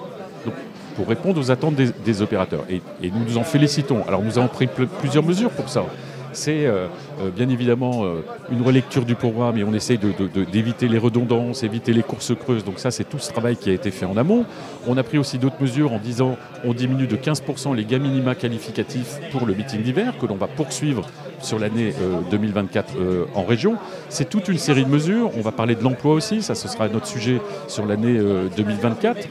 pour 0.99 1.07
répondre 1.07 1.41
aux 1.41 1.53
attentes 1.53 1.76
des, 1.76 2.22
opérateurs. 2.22 2.64
Et, 2.68 2.82
nous 3.01 3.24
nous 3.24 3.39
en 3.39 3.45
félicitons. 3.45 4.03
Alors 4.09 4.20
nous 4.20 4.36
avons 4.36 4.49
pris 4.49 4.68
plusieurs 4.99 5.22
mesures 5.22 5.51
pour 5.51 5.68
ça 5.68 5.84
c'est 6.33 6.66
euh, 6.66 6.87
euh, 7.20 7.31
bien 7.31 7.49
évidemment 7.49 8.05
euh, 8.05 8.24
une 8.51 8.62
relecture 8.62 9.05
du 9.05 9.14
programme 9.14 9.57
et 9.59 9.64
on 9.64 9.72
essaye 9.72 9.99
d'éviter 9.99 10.89
les 10.89 10.99
redondances, 10.99 11.62
éviter 11.62 11.93
les 11.93 12.03
courses 12.03 12.33
creuses. 12.35 12.64
Donc 12.64 12.79
ça, 12.79 12.91
c'est 12.91 13.05
tout 13.05 13.18
ce 13.18 13.31
travail 13.31 13.57
qui 13.57 13.70
a 13.70 13.72
été 13.72 13.91
fait 13.91 14.07
en 14.07 14.16
amont. 14.16 14.45
On 14.87 14.97
a 14.97 15.03
pris 15.03 15.18
aussi 15.18 15.39
d'autres 15.39 15.61
mesures 15.61 15.93
en 15.93 15.99
disant 15.99 16.37
on 16.64 16.74
diminue 16.74 17.07
de 17.07 17.16
15% 17.16 17.74
les 17.74 17.85
gains 17.85 17.99
minima 17.99 18.35
qualificatifs 18.35 19.20
pour 19.31 19.47
le 19.47 19.55
meeting 19.55 19.83
d'hiver 19.83 20.14
que 20.20 20.26
l'on 20.26 20.37
va 20.37 20.47
poursuivre 20.47 21.07
sur 21.41 21.59
l'année 21.59 21.93
2024 22.31 22.95
en 23.35 23.45
région. 23.45 23.76
C'est 24.09 24.29
toute 24.29 24.49
une 24.49 24.59
série 24.59 24.85
de 24.85 24.91
mesures. 24.91 25.31
On 25.37 25.41
va 25.41 25.53
parler 25.53 25.76
de 25.76 25.83
l'emploi 25.85 26.14
aussi, 26.14 26.43
ça 26.43 26.55
ce 26.55 26.68
sera 26.68 26.89
notre 26.89 27.07
sujet 27.07 27.41
sur 27.68 27.87
l'année 27.87 28.18
2024, 28.57 29.29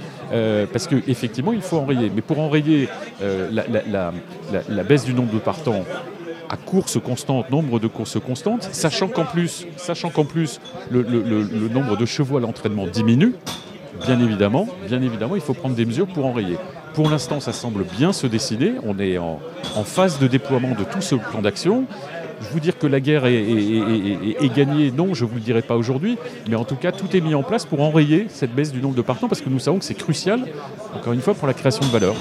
parce 0.72 0.88
qu'effectivement 0.88 1.52
il 1.52 1.62
faut 1.62 1.78
enrayer. 1.78 2.10
Mais 2.14 2.22
pour 2.22 2.40
enrayer 2.40 2.88
la, 3.20 4.84
baisse 4.84 5.04
du 5.04 5.14
nombre 5.14 5.34
de 5.34 5.40
partants, 5.40 5.84
à 6.50 6.58
course 6.58 7.00
constante, 7.00 7.50
nombre 7.50 7.80
de 7.80 7.88
courses 7.88 8.20
constantes, 8.20 8.68
sachant 8.72 9.08
qu'en 9.08 9.26
plus, 9.26 9.68
sachant 9.78 10.10
qu'en 10.10 10.26
plus 10.26 10.60
le, 10.90 11.04
nombre 11.70 11.98
de 11.98 12.06
chevaux 12.06 12.38
à 12.38 12.40
l'entraînement 12.40 12.88
diminue, 12.88 13.34
bien 14.06 14.20
évidemment, 14.20 14.68
bien 14.88 15.02
évidemment, 15.02 15.36
il 15.36 15.42
faut 15.42 15.54
prendre 15.54 15.76
des 15.76 15.86
mesures 15.86 16.08
pour 16.08 16.26
enrayer. 16.26 16.58
Pour 16.94 17.10
l'instant, 17.10 17.40
ça 17.40 17.54
semble 17.54 17.84
bien 17.84 18.14
se 18.14 18.28
décider. 18.28 18.74
On 18.84 18.98
est 19.00 19.18
en, 19.18 19.40
phase 19.84 20.20
de 20.20 20.28
déploiement 20.28 20.72
de 20.72 20.84
tout 20.84 21.02
ce 21.02 21.16
plan 21.16 21.42
d'action. 21.42 21.86
Je 22.42 22.50
vous 22.50 22.60
dire 22.60 22.78
que 22.78 22.88
la 22.88 23.00
guerre 23.00 23.26
est, 23.26 23.42
est, 23.42 24.56
gagnée, 24.56 24.92
non, 24.92 25.14
je 25.14 25.26
ne 25.26 25.30
vous 25.30 25.36
le 25.36 25.42
dirai 25.42 25.64
pas 25.64 25.76
aujourd'hui, 25.76 26.18
mais 26.48 26.56
en 26.56 26.66
tout 26.66 26.76
cas, 26.76 26.92
tout 26.92 27.16
est 27.16 27.22
mis 27.22 27.34
en 27.34 27.44
place 27.44 27.66
pour 27.66 27.82
enrayer 27.82 28.28
cette 28.30 28.54
baisse 28.54 28.72
du 28.72 28.80
nombre 28.80 28.96
de 28.96 29.02
partants 29.02 29.28
parce 29.28 29.42
que 29.42 29.50
nous 29.50 29.60
savons 29.60 29.80
que 29.80 29.86
c'est 29.86 29.96
crucial, 29.96 30.42
encore 30.96 31.14
une 31.14 31.22
fois, 31.22 31.34
pour 31.34 31.48
la 31.48 31.54
création 31.54 31.86
de 31.86 31.92
valeur. 31.92 32.16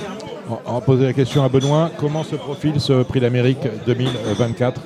On 0.49 0.74
va 0.74 0.80
poser 0.80 1.07
la 1.07 1.12
question 1.12 1.44
à 1.44 1.49
Benoît. 1.49 1.90
Comment 1.99 2.22
se 2.22 2.36
profile 2.36 2.80
ce 2.80 3.03
prix 3.03 3.20
d'Amérique 3.20 3.66
2024 3.86 4.80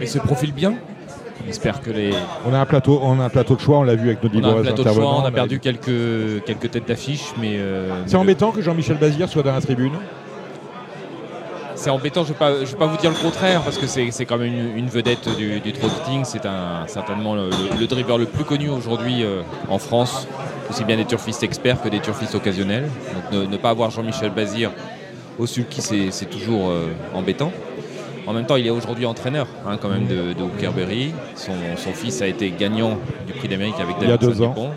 Il 0.00 0.08
se 0.08 0.18
profile 0.18 0.52
bien. 0.52 0.74
J'espère 1.46 1.80
que 1.80 1.90
les. 1.90 2.12
On 2.46 2.52
a 2.52 2.58
un 2.58 2.66
plateau, 2.66 3.00
on 3.02 3.18
a 3.20 3.24
un 3.24 3.28
plateau 3.28 3.56
de 3.56 3.60
choix, 3.60 3.78
on 3.78 3.82
l'a 3.82 3.94
vu 3.94 4.08
avec 4.08 4.22
nos 4.22 4.28
différents 4.28 4.58
intervenants. 4.58 5.22
On 5.22 5.24
a 5.24 5.30
perdu 5.30 5.60
quelques, 5.60 6.44
quelques 6.44 6.70
têtes 6.70 6.86
d'affiche, 6.86 7.32
mais. 7.40 7.56
Euh, 7.56 8.02
c'est 8.06 8.16
embêtant 8.16 8.50
que 8.50 8.60
Jean-Michel 8.60 8.98
Bazir 8.98 9.28
soit 9.28 9.42
dans 9.42 9.54
la 9.54 9.60
tribune. 9.60 9.92
C'est 11.78 11.90
embêtant, 11.90 12.24
je 12.24 12.32
ne 12.32 12.64
vais, 12.64 12.76
pas 12.76 12.86
vous 12.86 12.96
dire 12.96 13.10
le 13.10 13.16
contraire, 13.16 13.62
parce 13.62 13.78
que 13.78 13.86
c'est 13.86 14.24
quand 14.24 14.36
même 14.36 14.76
une, 14.76 14.88
vedette 14.88 15.28
du, 15.36 15.60
du 15.60 15.72
trotting. 15.72 16.24
C'est 16.24 16.42
certainement 16.88 17.36
le, 17.36 17.86
driver 17.86 18.18
le 18.18 18.26
plus 18.26 18.42
connu 18.42 18.68
aujourd'hui 18.68 19.22
euh, 19.22 19.42
en 19.68 19.78
France 19.78 20.26
aussi 20.68 20.84
bien 20.84 20.96
des 20.96 21.04
turfistes 21.04 21.44
experts 21.44 21.80
que 21.80 21.88
des 21.88 22.00
turfistes 22.00 22.34
occasionnels. 22.34 22.88
Donc 23.32 23.48
ne, 23.48 23.56
pas 23.56 23.70
avoir 23.70 23.90
Jean-Michel 23.92 24.30
Bazir 24.30 24.72
au 25.38 25.46
sulky, 25.46 25.80
c'est 25.80 26.26
toujours 26.26 26.68
euh, 26.70 26.88
embêtant. 27.14 27.52
En 28.26 28.32
même 28.32 28.44
temps, 28.44 28.56
il 28.56 28.66
est 28.66 28.70
aujourd'hui 28.70 29.06
entraîneur 29.06 29.46
hein, 29.64 29.78
quand 29.80 29.88
même 29.88 30.06
de, 30.06 30.34
de 30.34 30.42
Hookerberry. 30.42 31.12
Son, 31.36 31.52
fils 31.94 32.20
a 32.20 32.26
été 32.26 32.50
gagnant 32.50 32.98
du 33.24 33.34
prix 33.34 33.46
d'Amérique 33.46 33.80
avec 33.80 33.98
David 34.00 34.18
Dupont. 34.18 34.70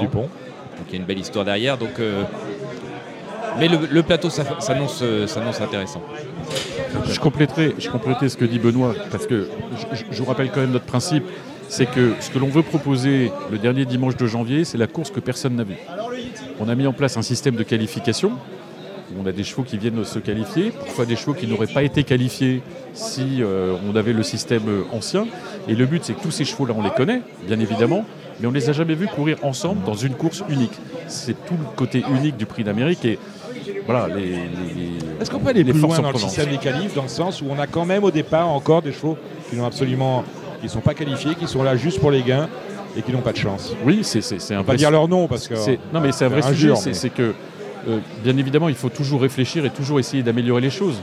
Dupont. 0.00 0.28
Donc 0.82 0.86
il 0.88 0.92
y 0.92 0.96
a 0.96 0.98
une 0.98 1.04
belle 1.04 1.20
histoire 1.20 1.44
derrière. 1.44 1.78
Donc, 1.78 2.00
euh, 2.00 2.24
mais 3.58 3.68
le, 3.68 4.02
plateau 4.02 4.30
s'annonce 4.30 5.02
intéressant. 5.60 6.02
Je 7.08 7.20
compléterai, 7.20 7.74
ce 7.78 8.36
que 8.36 8.44
dit 8.44 8.58
Benoît, 8.58 8.94
parce 9.10 9.26
que 9.26 9.48
je 10.10 10.18
vous 10.18 10.28
rappelle 10.28 10.50
quand 10.50 10.60
même 10.60 10.72
notre 10.72 10.86
principe 10.86 11.24
c'est 11.72 11.86
que 11.86 12.12
ce 12.20 12.28
que 12.28 12.38
l'on 12.38 12.48
veut 12.48 12.62
proposer 12.62 13.32
le 13.50 13.56
dernier 13.56 13.86
dimanche 13.86 14.14
de 14.18 14.26
janvier, 14.26 14.66
c'est 14.66 14.76
la 14.76 14.86
course 14.86 15.10
que 15.10 15.20
personne 15.20 15.56
n'a 15.56 15.64
vue. 15.64 15.78
On 16.60 16.68
a 16.68 16.74
mis 16.74 16.86
en 16.86 16.92
place 16.92 17.16
un 17.16 17.22
système 17.22 17.56
de 17.56 17.62
qualification. 17.62 18.32
On 19.18 19.24
a 19.24 19.32
des 19.32 19.42
chevaux 19.42 19.62
qui 19.62 19.78
viennent 19.78 20.04
se 20.04 20.18
qualifier, 20.18 20.70
parfois 20.70 21.06
des 21.06 21.16
chevaux 21.16 21.32
qui 21.32 21.46
n'auraient 21.46 21.66
pas 21.66 21.82
été 21.82 22.04
qualifiés 22.04 22.60
si 22.92 23.42
euh, 23.42 23.74
on 23.90 23.96
avait 23.96 24.12
le 24.12 24.22
système 24.22 24.68
euh, 24.68 24.82
ancien. 24.92 25.26
Et 25.66 25.74
le 25.74 25.86
but, 25.86 26.04
c'est 26.04 26.12
que 26.12 26.20
tous 26.20 26.30
ces 26.30 26.44
chevaux-là, 26.44 26.74
on 26.76 26.82
les 26.82 26.90
connaît, 26.90 27.22
bien 27.46 27.58
évidemment, 27.58 28.04
mais 28.38 28.46
on 28.46 28.50
ne 28.50 28.56
les 28.56 28.68
a 28.68 28.74
jamais 28.74 28.94
vus 28.94 29.06
courir 29.06 29.38
ensemble 29.42 29.82
dans 29.84 29.94
une 29.94 30.14
course 30.14 30.44
unique. 30.50 30.78
C'est 31.08 31.46
tout 31.46 31.54
le 31.58 31.74
côté 31.74 32.04
unique 32.10 32.36
du 32.36 32.44
Prix 32.44 32.64
d'Amérique. 32.64 33.06
Voilà, 33.86 34.14
les, 34.14 34.34
Est-ce 35.20 35.30
qu'on 35.30 35.38
peut 35.38 35.50
aller 35.50 35.64
plus 35.64 35.80
loin 35.80 35.98
dans 35.98 36.12
le 36.12 36.18
système 36.18 36.50
des 36.50 36.58
qualifs, 36.58 36.94
dans 36.94 37.02
le 37.02 37.08
sens 37.08 37.42
où 37.42 37.46
on 37.50 37.58
a 37.58 37.66
quand 37.66 37.84
même 37.84 38.04
au 38.04 38.10
départ 38.10 38.48
encore 38.48 38.82
des 38.82 38.92
chevaux 38.92 39.16
qui 39.50 39.56
n'ont 39.56 39.66
absolument 39.66 40.24
qui 40.62 40.66
ne 40.66 40.70
sont 40.70 40.80
pas 40.80 40.94
qualifiés, 40.94 41.34
qui 41.34 41.48
sont 41.48 41.64
là 41.64 41.74
juste 41.76 41.98
pour 41.98 42.12
les 42.12 42.22
gains 42.22 42.48
et 42.96 43.02
qui 43.02 43.10
n'ont 43.10 43.20
pas 43.20 43.32
de 43.32 43.38
chance. 43.38 43.74
Oui, 43.84 44.02
c'est 44.04 44.54
un 44.54 44.62
pas 44.62 44.76
dire 44.76 44.92
leur 44.92 45.08
nom 45.08 45.26
parce 45.26 45.48
que. 45.48 45.54
Non, 45.92 46.00
mais 46.00 46.12
c'est 46.12 46.24
un 46.24 46.28
vrai 46.28 46.42
sujet. 46.42 46.74
C'est 46.76 47.10
que, 47.10 47.34
euh, 47.88 47.98
bien 48.22 48.36
évidemment, 48.36 48.68
il 48.68 48.76
faut 48.76 48.88
toujours 48.88 49.22
réfléchir 49.22 49.64
et 49.64 49.70
toujours 49.70 49.98
essayer 49.98 50.22
d'améliorer 50.22 50.60
les 50.60 50.70
choses. 50.70 51.02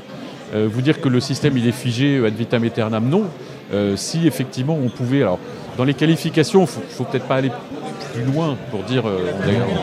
Euh, 0.56 0.68
vous 0.72 0.82
dire 0.82 1.00
que 1.00 1.10
le 1.10 1.20
système 1.20 1.58
il 1.58 1.68
est 1.68 1.74
figé 1.74 2.26
ad 2.26 2.34
vitam 2.34 2.64
aeternam, 2.64 3.08
non. 3.08 3.26
Euh, 3.72 3.96
si 3.98 4.26
effectivement 4.26 4.80
on 4.82 4.90
pouvait. 4.90 5.22
Alors, 5.22 5.40
dans 5.78 5.84
les 5.84 5.94
qualifications, 5.94 6.62
il 6.62 6.68
faut, 6.68 6.82
faut 6.90 7.04
peut-être 7.04 7.28
pas 7.28 7.36
aller 7.36 7.52
plus 8.14 8.24
loin 8.24 8.58
pour 8.72 8.84
dire. 8.84 9.04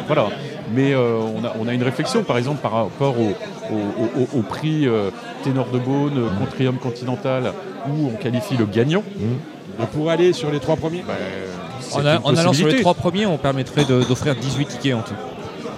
voilà. 0.07 0.29
Mais 0.77 0.95
on, 0.95 1.43
a, 1.45 1.55
on, 1.59 1.67
a, 1.67 1.73
une 1.73 1.83
réflexion, 1.83 2.23
par 2.23 2.39
exemple, 2.39 2.61
par 2.61 2.73
rapport 2.73 3.17
au, 3.19 4.43
prix 4.43 4.87
Ténor 5.43 5.69
de 5.73 5.79
Beaune, 5.79 6.31
Contrium 6.39 6.77
Continental, 6.77 7.53
où 7.89 8.09
on 8.09 8.17
qualifie 8.17 8.57
le 8.57 8.67
gagnant. 8.67 9.03
Mmh 9.17 9.57
pour 9.85 10.11
aller 10.11 10.33
sur 10.33 10.51
les 10.51 10.61
trois 10.61 10.77
premiers 10.77 11.05
bah, 11.07 11.15
En, 12.25 12.35
allant 12.35 12.53
sur 12.53 12.67
les 12.67 12.81
trois 12.81 12.95
premiers, 12.95 13.27
on 13.27 13.37
permettrait 13.37 13.85
d'offrir 13.85 14.35
18 14.35 14.67
tickets 14.67 14.95
en 14.95 15.03
tout. 15.03 15.15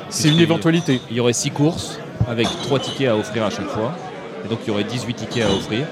C'est 0.09 0.29
une 0.29 0.41
éventualité. 0.41 1.01
Il 1.11 1.17
y 1.17 1.21
aurait 1.21 1.33
6 1.33 1.51
courses 1.51 1.99
avec 2.29 2.47
3 2.63 2.79
tickets 2.79 3.09
à 3.09 3.17
offrir 3.17 3.45
à 3.45 3.51
chaque 3.51 3.69
fois. 3.69 3.93
Et 4.45 4.49
donc 4.49 4.61
il 4.65 4.69
y 4.69 4.71
aurait 4.71 4.85
18 4.85 5.15
tickets 5.15 5.45
à 5.45 5.53
offrir. 5.53 5.87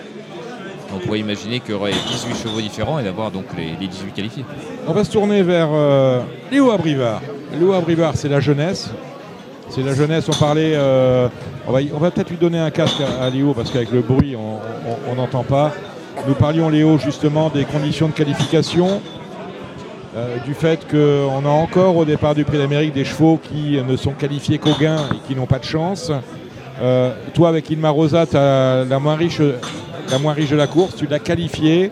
On 0.95 0.99
pourrait 1.01 1.19
imaginer 1.19 1.61
qu'il 1.61 1.73
y 1.73 1.75
aurait 1.75 1.91
18 1.91 2.37
chevaux 2.37 2.61
différents 2.61 2.99
et 2.99 3.03
d'avoir 3.03 3.31
donc 3.31 3.45
les, 3.57 3.87
18 3.87 4.13
qualifiés. 4.13 4.45
On 4.87 4.93
va 4.93 5.05
se 5.05 5.11
tourner 5.11 5.43
vers 5.43 5.69
euh, 5.73 6.23
Léo 6.51 6.71
Abrivard. 6.71 7.21
Léo 7.53 7.73
Abrivard, 7.73 8.17
c'est 8.17 8.29
la 8.29 8.41
jeunesse. 8.41 8.91
C'est 9.69 9.83
la 9.83 9.95
jeunesse, 9.95 10.29
on 10.29 10.33
parlait. 10.33 10.73
Euh, 10.75 11.29
on 11.67 11.73
va, 11.73 12.11
peut-être 12.11 12.31
lui 12.31 12.37
donner 12.37 12.59
un 12.59 12.71
casque 12.71 13.03
à, 13.21 13.29
Léo 13.31 13.53
parce 13.55 13.71
qu'avec 13.71 13.91
le 13.91 14.01
bruit, 14.01 14.37
on 14.37 15.15
n'entend 15.15 15.43
pas. 15.43 15.73
Nous 16.27 16.35
parlions, 16.35 16.69
Léo, 16.69 16.99
justement 16.99 17.51
des 17.51 17.65
conditions 17.65 18.09
de 18.09 18.13
qualification. 18.13 19.01
euh, 20.17 20.39
du 20.47 20.55
fait 20.55 20.87
qu'on 20.91 21.45
a 21.45 21.49
encore 21.49 21.97
au 21.97 22.05
départ 22.05 22.35
du 22.35 22.45
Prix 22.45 22.59
d'Amérique 22.59 22.95
des 22.95 23.05
chevaux 23.05 23.39
qui 23.43 23.79
ne 23.87 23.97
sont 23.97 24.13
qualifiés 24.13 24.59
qu'au 24.59 24.73
gain 24.81 24.97
et 25.13 25.19
qui 25.27 25.35
n'ont 25.35 25.47
pas 25.47 25.59
de 25.59 25.65
chance. 25.65 26.11
Euh, 26.81 27.13
toi, 27.35 27.49
avec 27.49 27.69
Ilma 27.71 27.91
Rosa, 27.91 28.27
tu 28.27 28.35
la 28.35 28.99
moins, 28.99 29.17
riche, 29.17 29.43
la 30.11 30.19
moins 30.19 30.33
riche 30.33 30.51
de 30.51 30.57
la 30.57 30.67
course, 30.67 30.97
tu 30.97 31.07
l'as 31.07 31.19
qualifié. 31.19 31.91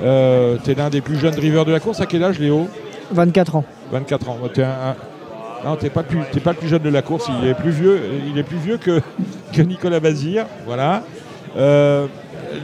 tu 0.00 0.04
es 0.04 0.74
l'un 0.76 0.90
des 0.90 1.00
plus 1.00 1.18
jeunes 1.18 1.34
drivers 1.34 1.64
de 1.64 1.72
la 1.72 1.80
course. 1.80 2.00
À 2.00 2.06
quel 2.06 2.24
âge, 2.24 2.38
Léo? 2.38 2.68
24 3.12 3.56
ans. 3.56 3.64
24 3.92 4.28
ans. 4.30 4.38
Tu 4.52 4.60
Non, 4.60 5.76
pas, 5.76 6.02
pas, 6.02 6.52
le 6.52 6.54
plus 6.54 6.68
jeune 6.68 6.82
de 6.82 6.88
la 6.88 7.02
course. 7.02 7.28
Il 7.40 7.48
est 7.48 7.54
plus 7.54 7.70
vieux, 7.70 8.00
il 8.28 8.38
est 8.38 8.42
plus 8.42 8.56
vieux 8.56 8.78
que, 8.78 9.00
que 9.52 9.62
Nicolas 9.62 10.00
Bazir. 10.00 10.46
Voilà. 10.66 11.02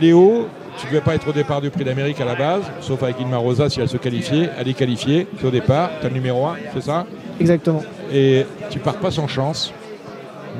Léo, 0.01 0.49
tu 0.79 0.87
ne 0.87 0.91
devais 0.93 1.03
pas 1.03 1.14
être 1.14 1.29
au 1.29 1.33
départ 1.33 1.61
du 1.61 1.70
Prix 1.70 1.85
d'Amérique 1.85 2.20
à 2.20 2.24
la 2.24 2.35
base, 2.35 2.62
sauf 2.81 3.03
avec 3.03 3.20
Ilma 3.20 3.37
Rosa 3.37 3.68
si 3.68 3.81
elle 3.81 3.89
se 3.89 3.97
qualifiait. 3.97 4.51
Elle 4.59 4.68
est 4.68 4.74
qualifiée, 4.74 5.26
tu 5.39 5.47
au 5.47 5.51
départ, 5.51 5.91
tu 6.01 6.07
as 6.07 6.09
le 6.09 6.14
numéro 6.14 6.47
1, 6.47 6.57
c'est 6.74 6.83
ça? 6.83 7.05
Exactement. 7.41 7.83
Et 8.12 8.47
tu 8.70 8.79
pars 8.79 8.97
pas 8.97 9.11
sans 9.11 9.26
chance, 9.26 9.72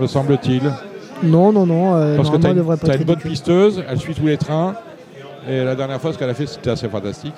me 0.01 0.07
semble-t-il. 0.07 0.63
Non, 1.23 1.53
non, 1.53 1.67
non. 1.67 1.95
Euh, 1.95 2.17
Parce 2.17 2.31
que 2.31 2.37
tu 2.37 2.47
as, 2.47 2.97
une 2.97 3.05
bonne 3.05 3.19
pisteuse, 3.19 3.85
elle 3.89 3.99
suit 3.99 4.15
tous 4.15 4.27
les 4.27 4.37
trains. 4.37 4.75
Et 5.49 5.65
la 5.65 5.75
dernière 5.75 6.01
fois, 6.01 6.13
ce 6.13 6.19
qu'elle 6.19 6.31
a 6.31 6.35
fait, 6.35 6.47
c'était 6.47 6.71
assez 6.71 6.89
fantastique. 6.89 7.35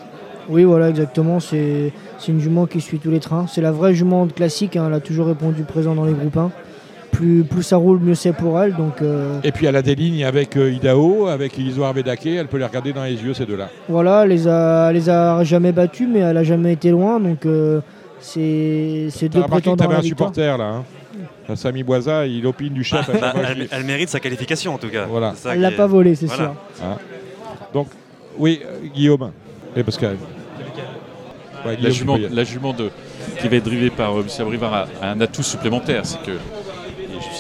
Oui, 0.50 0.64
voilà, 0.64 0.90
exactement. 0.90 1.40
C'est 1.40 1.92
une 2.28 2.40
jument 2.40 2.66
qui 2.66 2.80
suit 2.80 2.98
tous 2.98 3.10
les 3.10 3.20
trains. 3.20 3.46
C'est 3.46 3.60
la 3.60 3.72
vraie 3.72 3.94
jument 3.94 4.26
classique. 4.26 4.76
Hein. 4.76 4.86
Elle 4.88 4.94
a 4.94 5.00
toujours 5.00 5.26
répondu 5.26 5.62
présent 5.62 5.94
dans 5.94 6.04
les 6.04 6.12
groupes 6.12 6.36
1 6.36 6.50
plus, 7.10 7.62
ça 7.62 7.76
roule, 7.76 8.00
mieux 8.00 8.14
c'est 8.14 8.32
pour 8.32 8.60
elle. 8.60 8.74
Donc, 8.74 9.02
euh, 9.02 9.40
Et 9.44 9.52
puis 9.52 9.66
elle 9.66 9.76
a 9.76 9.82
des 9.82 9.94
lignes 9.94 10.24
avec 10.24 10.56
euh, 10.56 10.72
Idao, 10.72 11.26
avec 11.26 11.58
Isoar 11.58 11.92
Vedake, 11.92 12.26
elle 12.26 12.46
peut 12.46 12.58
les 12.58 12.64
regarder 12.64 12.92
dans 12.92 13.04
les 13.04 13.22
yeux 13.22 13.34
ces 13.34 13.46
deux-là. 13.46 13.68
Voilà, 13.88 14.22
elle 14.24 14.30
les 14.30 14.48
a, 14.48 14.92
les 14.92 15.08
a 15.08 15.42
jamais 15.44 15.72
battues, 15.72 16.06
mais 16.06 16.20
elle 16.20 16.36
a 16.36 16.44
jamais 16.44 16.72
été 16.72 16.90
loin. 16.90 17.20
Donc 17.20 17.46
euh, 17.46 17.80
c'est 18.20 19.08
deux 19.28 19.42
prétendants. 19.42 19.76
Tu 19.76 19.90
avais 19.90 19.96
un 19.96 20.02
supporter 20.02 20.56
là. 20.56 20.82
Hein. 21.48 21.56
Samy 21.56 21.82
Boisa, 21.82 22.26
il 22.26 22.46
opine 22.46 22.72
du 22.72 22.84
chef. 22.84 23.10
Bah, 23.20 23.34
elle, 23.70 23.84
mérite 23.84 24.08
sa 24.08 24.20
qualification 24.20 24.74
en 24.74 24.78
tout 24.78 24.88
cas. 24.88 25.06
Voilà. 25.06 25.34
Elle 25.50 25.60
l'a 25.60 25.72
pas 25.72 25.86
volé, 25.86 26.14
c'est 26.14 26.28
sûr. 26.28 26.54
Hein. 26.82 26.96
Donc, 27.74 27.88
oui, 28.38 28.60
Guillaume. 28.94 29.32
Et 29.76 29.82
Pascal. 29.82 30.16
La, 31.64 31.90
jument, 31.90 32.18
la 32.30 32.44
jument 32.44 32.72
de, 32.72 32.90
qui 33.40 33.48
va 33.48 33.56
être 33.56 33.64
drivée 33.64 33.90
par 33.90 34.12
M. 34.12 34.24
Abrivard 34.38 34.88
a 35.02 35.10
un 35.10 35.20
atout 35.20 35.42
supplémentaire, 35.42 36.06
c'est 36.06 36.22
que 36.22 36.38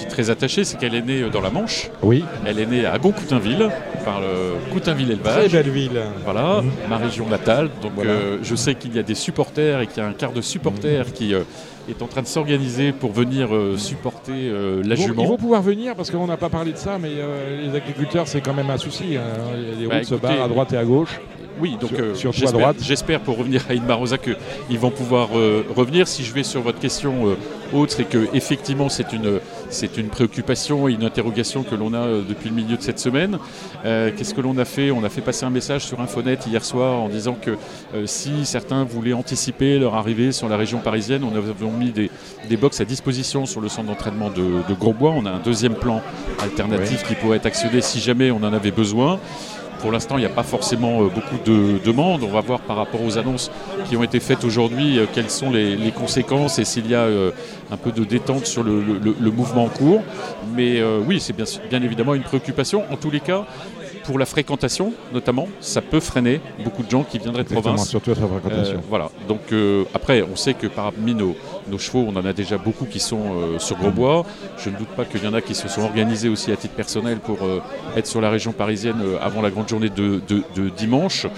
très 0.08 0.30
attachée, 0.30 0.64
c'est 0.64 0.78
qu'elle 0.78 0.94
est 0.94 1.02
née 1.02 1.30
dans 1.30 1.40
la 1.40 1.50
Manche. 1.50 1.90
Oui. 2.02 2.24
Elle 2.44 2.58
est 2.58 2.66
née 2.66 2.84
à 2.84 2.98
Gon-Coutainville, 2.98 3.70
par 4.04 4.20
le 4.20 4.72
Coutainville 4.72 5.10
élevage. 5.12 5.48
Très 5.48 5.62
belle 5.62 5.72
ville. 5.72 6.00
Voilà, 6.24 6.62
mhm. 6.62 6.70
ma 6.88 6.96
région 6.96 7.26
natale. 7.28 7.70
Donc 7.80 7.92
euh, 7.98 8.38
je 8.42 8.54
sais 8.54 8.74
qu'il 8.74 8.94
y 8.94 8.98
a 8.98 9.02
des 9.02 9.14
supporters 9.14 9.80
et 9.80 9.86
qu'il 9.86 10.02
y 10.02 10.06
a 10.06 10.08
un 10.08 10.12
quart 10.12 10.32
de 10.32 10.40
supporters 10.40 11.06
mhm. 11.06 11.12
qui 11.12 11.34
euh, 11.34 11.42
est 11.90 12.02
en 12.02 12.06
train 12.06 12.22
de 12.22 12.26
s'organiser 12.26 12.92
pour 12.92 13.12
venir 13.12 13.54
euh, 13.54 13.76
supporter 13.76 14.50
la 14.84 14.94
jument. 14.94 15.22
Ils 15.22 15.28
vont 15.28 15.36
pouvoir 15.36 15.62
venir 15.62 15.94
parce 15.94 16.10
qu'on 16.10 16.26
n'a 16.26 16.36
pas 16.36 16.48
parlé 16.48 16.72
de 16.72 16.76
ça, 16.76 16.98
mais 17.00 17.10
les 17.60 17.74
agriculteurs 17.74 18.28
c'est 18.28 18.40
quand 18.40 18.54
même 18.54 18.70
un 18.70 18.78
souci. 18.78 19.16
Hein. 19.16 19.22
Les 19.78 19.86
bah, 19.86 19.96
routes 19.96 20.04
se 20.04 20.14
barrent 20.14 20.42
à 20.42 20.48
droite 20.48 20.72
et 20.72 20.76
à 20.76 20.84
gauche. 20.84 21.20
Oui, 21.60 21.76
donc 21.78 21.92
j'espère 22.80 23.20
pour 23.20 23.36
revenir 23.36 23.62
à 23.68 23.74
Inma 23.74 23.94
Rosa 23.94 24.16
qu'ils 24.16 24.78
vont 24.78 24.90
pouvoir 24.90 25.28
revenir. 25.30 26.08
Si 26.08 26.24
je 26.24 26.32
vais 26.32 26.42
sur 26.42 26.62
votre 26.62 26.78
question 26.78 27.36
autre, 27.72 27.92
c'est 27.92 28.08
que 28.08 28.28
effectivement 28.34 28.88
c'est 28.88 29.12
une 29.12 29.40
c'est 29.70 29.96
une 29.96 30.08
préoccupation 30.08 30.88
et 30.88 30.92
une 30.92 31.04
interrogation 31.04 31.62
que 31.62 31.74
l'on 31.74 31.94
a 31.94 31.98
euh, 31.98 32.22
depuis 32.28 32.50
le 32.50 32.54
milieu 32.54 32.76
de 32.76 32.82
cette 32.82 32.98
semaine. 32.98 33.38
Euh, 33.84 34.10
qu'est-ce 34.16 34.34
que 34.34 34.40
l'on 34.40 34.58
a 34.58 34.64
fait? 34.64 34.90
On 34.90 35.04
a 35.04 35.08
fait 35.08 35.20
passer 35.20 35.46
un 35.46 35.50
message 35.50 35.84
sur 35.84 36.00
Infonet 36.00 36.38
hier 36.46 36.64
soir 36.64 37.00
en 37.00 37.08
disant 37.08 37.36
que 37.40 37.52
euh, 37.94 38.06
si 38.06 38.44
certains 38.44 38.84
voulaient 38.84 39.12
anticiper 39.12 39.78
leur 39.78 39.94
arrivée 39.94 40.32
sur 40.32 40.48
la 40.48 40.56
région 40.56 40.78
parisienne, 40.78 41.22
on 41.24 41.36
avait 41.36 41.52
mis 41.78 41.90
des, 41.90 42.10
des 42.48 42.56
box 42.56 42.80
à 42.80 42.84
disposition 42.84 43.46
sur 43.46 43.60
le 43.60 43.68
centre 43.68 43.88
d'entraînement 43.88 44.30
de, 44.30 44.68
de 44.68 44.74
Grosbois. 44.74 45.12
On 45.16 45.26
a 45.26 45.30
un 45.30 45.38
deuxième 45.38 45.74
plan 45.74 46.02
alternatif 46.42 47.04
qui 47.06 47.14
pourrait 47.14 47.38
être 47.38 47.46
actionné 47.46 47.80
si 47.80 48.00
jamais 48.00 48.30
on 48.30 48.42
en 48.42 48.52
avait 48.52 48.70
besoin. 48.72 49.18
Pour 49.80 49.92
l'instant, 49.92 50.18
il 50.18 50.20
n'y 50.20 50.26
a 50.26 50.30
pas 50.30 50.42
forcément 50.42 51.02
euh, 51.02 51.08
beaucoup 51.08 51.36
de 51.44 51.78
demandes. 51.84 52.22
On 52.22 52.30
va 52.30 52.40
voir 52.40 52.60
par 52.60 52.76
rapport 52.76 53.02
aux 53.02 53.16
annonces 53.16 53.50
qui 53.88 53.96
ont 53.96 54.02
été 54.02 54.20
faites 54.20 54.44
aujourd'hui 54.44 54.98
euh, 54.98 55.06
quelles 55.10 55.30
sont 55.30 55.50
les, 55.50 55.92
conséquences 55.92 56.58
et 56.58 56.64
s'il 56.64 56.88
y 56.88 56.94
a 56.94 57.00
euh, 57.00 57.30
un 57.70 57.76
peu 57.76 57.90
de 57.90 58.04
détente 58.04 58.46
sur 58.46 58.62
le, 58.62 59.30
mouvement 59.30 59.64
en 59.64 59.68
cours. 59.68 60.02
Mais 60.54 60.82
oui, 61.06 61.20
c'est 61.20 61.34
bien, 61.34 61.44
bien 61.68 61.82
évidemment 61.82 62.14
une 62.14 62.22
préoccupation. 62.22 62.84
En 62.90 62.96
tous 62.96 63.10
les 63.10 63.20
cas, 63.20 63.44
pour 64.10 64.18
la 64.18 64.26
fréquentation, 64.26 64.92
notamment, 65.12 65.46
ça 65.60 65.82
peut 65.82 66.00
freiner 66.00 66.40
beaucoup 66.64 66.82
de 66.82 66.90
gens 66.90 67.04
qui 67.04 67.20
viendraient 67.20 67.44
de 67.44 67.48
province. 67.48 67.88
Surtout 67.88 68.10
la 68.10 68.16
fréquentation. 68.16 68.82
voilà. 68.88 69.08
Donc 69.28 69.40
après, 69.94 70.22
on 70.22 70.34
sait 70.34 70.54
que 70.54 70.66
parmi 70.66 71.14
nos, 71.14 71.36
nos, 71.68 71.78
chevaux, 71.78 72.04
on 72.08 72.16
en 72.16 72.24
a 72.24 72.32
déjà 72.32 72.58
beaucoup 72.58 72.86
qui 72.86 72.98
sont 72.98 73.58
sur 73.58 73.76
Grosbois. 73.76 74.26
Je 74.58 74.68
ne 74.70 74.76
doute 74.76 74.88
pas 74.88 75.04
qu'il 75.04 75.22
y 75.22 75.28
en 75.28 75.34
a 75.34 75.40
qui 75.40 75.54
se 75.54 75.68
sont 75.68 75.82
organisés 75.82 76.28
aussi 76.28 76.50
à 76.50 76.56
titre 76.56 76.74
personnel 76.74 77.18
pour 77.18 77.38
être 77.96 78.08
sur 78.08 78.20
la 78.20 78.30
région 78.30 78.50
parisienne 78.50 79.00
avant 79.20 79.42
la 79.42 79.50
grande 79.50 79.68
journée 79.68 79.90
de, 79.90 80.20
dimanche. 80.76 81.28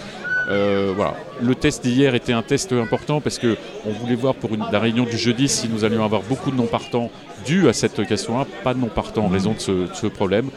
Euh, 0.48 0.92
voilà. 0.94 1.14
Le 1.40 1.54
test 1.54 1.84
d'hier 1.84 2.14
était 2.14 2.32
un 2.32 2.42
test 2.42 2.72
important 2.72 3.20
parce 3.20 3.38
qu'on 3.38 3.90
voulait 4.00 4.14
voir 4.14 4.34
pour 4.34 4.50
la 4.56 4.78
réunion 4.78 5.04
du 5.04 5.16
jeudi 5.16 5.48
si 5.48 5.68
nous 5.68 5.84
allions 5.84 6.04
avoir 6.04 6.22
beaucoup 6.22 6.50
de 6.50 6.56
non-partants 6.56 7.10
dus 7.46 7.68
à 7.68 7.72
cette 7.72 8.06
question 8.06 8.40
1, 8.40 8.46
pas 8.62 8.74
de 8.74 8.78
non-partants 8.80 9.24
en 9.24 9.28
raison 9.28 9.54
de 9.54 9.88
ce, 9.92 10.06
problème. 10.06 10.50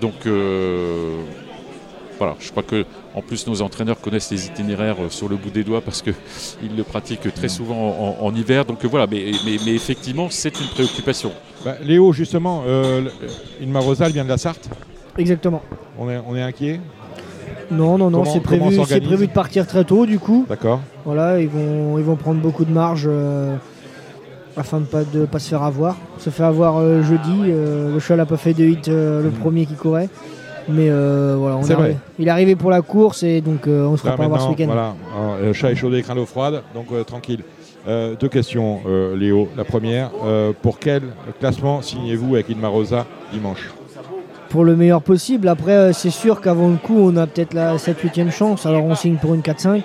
Donc 0.00 0.26
euh, 0.26 1.16
voilà, 2.22 2.36
je 2.38 2.50
crois 2.50 2.62
que 2.62 2.84
en 3.14 3.20
plus 3.20 3.46
nos 3.46 3.62
entraîneurs 3.62 4.00
connaissent 4.00 4.30
les 4.30 4.46
itinéraires 4.46 4.96
euh, 5.00 5.08
sur 5.08 5.28
le 5.28 5.36
bout 5.36 5.50
des 5.50 5.64
doigts 5.64 5.80
parce 5.80 6.02
qu'ils 6.02 6.14
le 6.76 6.84
pratiquent 6.84 7.34
très 7.34 7.48
souvent 7.48 8.16
en, 8.20 8.34
hiver. 8.34 8.64
Donc 8.64 8.84
voilà, 8.84 9.06
mais, 9.10 9.32
mais, 9.44 9.74
effectivement 9.74 10.28
c'est 10.30 10.60
une 10.60 10.68
préoccupation. 10.68 11.32
Bah, 11.64 11.74
Léo, 11.82 12.12
justement, 12.12 12.62
euh, 12.66 13.08
Ilma 13.60 13.80
Rosal 13.80 14.12
vient 14.12 14.24
de 14.24 14.28
la 14.28 14.38
Sarthe 14.38 14.68
Exactement. 15.18 15.62
On 15.98 16.08
est, 16.08 16.20
on 16.26 16.36
est 16.36 16.42
inquiet? 16.42 16.80
Non, 17.72 17.98
non, 17.98 18.10
non, 18.10 18.24
c'est 18.24 18.40
prévu, 18.40 18.76
prévu 18.76 19.26
de 19.26 19.32
partir 19.32 19.66
très 19.66 19.84
tôt 19.84 20.06
du 20.06 20.18
coup. 20.18 20.46
D'accord. 20.48 20.80
Voilà, 21.04 21.40
ils 21.40 21.48
vont, 21.48 21.98
ils 21.98 22.04
vont 22.04 22.16
prendre 22.16 22.40
beaucoup 22.40 22.64
de 22.64 22.72
marge 22.72 23.06
euh, 23.10 23.56
afin 24.56 24.78
de 24.78 24.84
ne 24.84 25.24
pas, 25.24 25.32
pas 25.32 25.38
se 25.38 25.48
faire 25.48 25.62
avoir. 25.62 25.96
Se 26.18 26.30
fait 26.30 26.44
avoir 26.44 26.76
euh, 26.76 27.02
jeudi, 27.02 27.32
euh, 27.48 27.94
le 27.94 27.98
cheval 27.98 28.18
n'a 28.18 28.26
pas 28.26 28.36
fait 28.36 28.54
de 28.54 28.64
hit 28.64 28.88
le 28.88 29.30
hmm. 29.30 29.40
premier 29.40 29.66
qui 29.66 29.74
courait. 29.74 30.08
Mais 30.68 30.88
voilà, 30.88 31.56
on 31.56 31.62
il 32.18 32.28
est 32.28 32.30
arrivé 32.30 32.56
pour 32.56 32.70
la 32.70 32.82
course 32.82 33.22
et 33.22 33.40
donc 33.40 33.66
on 33.66 33.96
se 33.96 34.02
fera 34.02 34.16
pas 34.16 34.24
avoir 34.24 34.42
ce 34.42 34.48
week-end. 34.48 34.66
Voilà, 34.66 34.94
le 35.42 35.52
chat 35.52 35.70
est 35.70 35.76
chaud 35.76 35.90
des 35.90 36.02
l'eau 36.14 36.26
froide, 36.26 36.62
donc 36.74 36.86
tranquille. 37.06 37.42
deux 37.86 38.28
questions, 38.28 38.80
Léo. 39.16 39.48
La 39.56 39.64
première, 39.64 40.10
pour 40.62 40.78
quel 40.78 41.02
classement 41.40 41.82
signez-vous 41.82 42.34
avec 42.34 42.48
Ilma 42.48 42.68
Rosa 42.68 43.06
dimanche? 43.32 43.70
Pour 44.52 44.66
le 44.66 44.76
meilleur 44.76 45.00
possible. 45.00 45.48
Après, 45.48 45.72
euh, 45.72 45.92
c'est 45.94 46.10
sûr 46.10 46.42
qu'avant 46.42 46.68
le 46.68 46.76
coup, 46.76 46.98
on 46.98 47.16
a 47.16 47.26
peut-être 47.26 47.54
la 47.54 47.78
7-8e 47.78 48.30
chance. 48.30 48.66
Alors 48.66 48.84
on 48.84 48.94
signe 48.94 49.16
pour 49.16 49.32
une 49.32 49.40
4-5. 49.40 49.82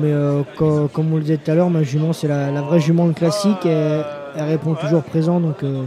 Mais 0.00 0.10
euh, 0.10 0.44
comme, 0.56 1.12
on 1.12 1.16
le 1.16 1.20
disait 1.20 1.36
tout 1.36 1.50
à 1.50 1.54
l'heure, 1.54 1.68
ma 1.68 1.82
jument, 1.82 2.14
c'est 2.14 2.26
la, 2.26 2.50
vraie 2.62 2.80
jument 2.80 3.12
classique. 3.12 3.66
Et, 3.66 4.00
elle 4.34 4.44
répond 4.48 4.74
toujours 4.76 5.02
présent. 5.02 5.40
Donc 5.40 5.62
euh, 5.62 5.82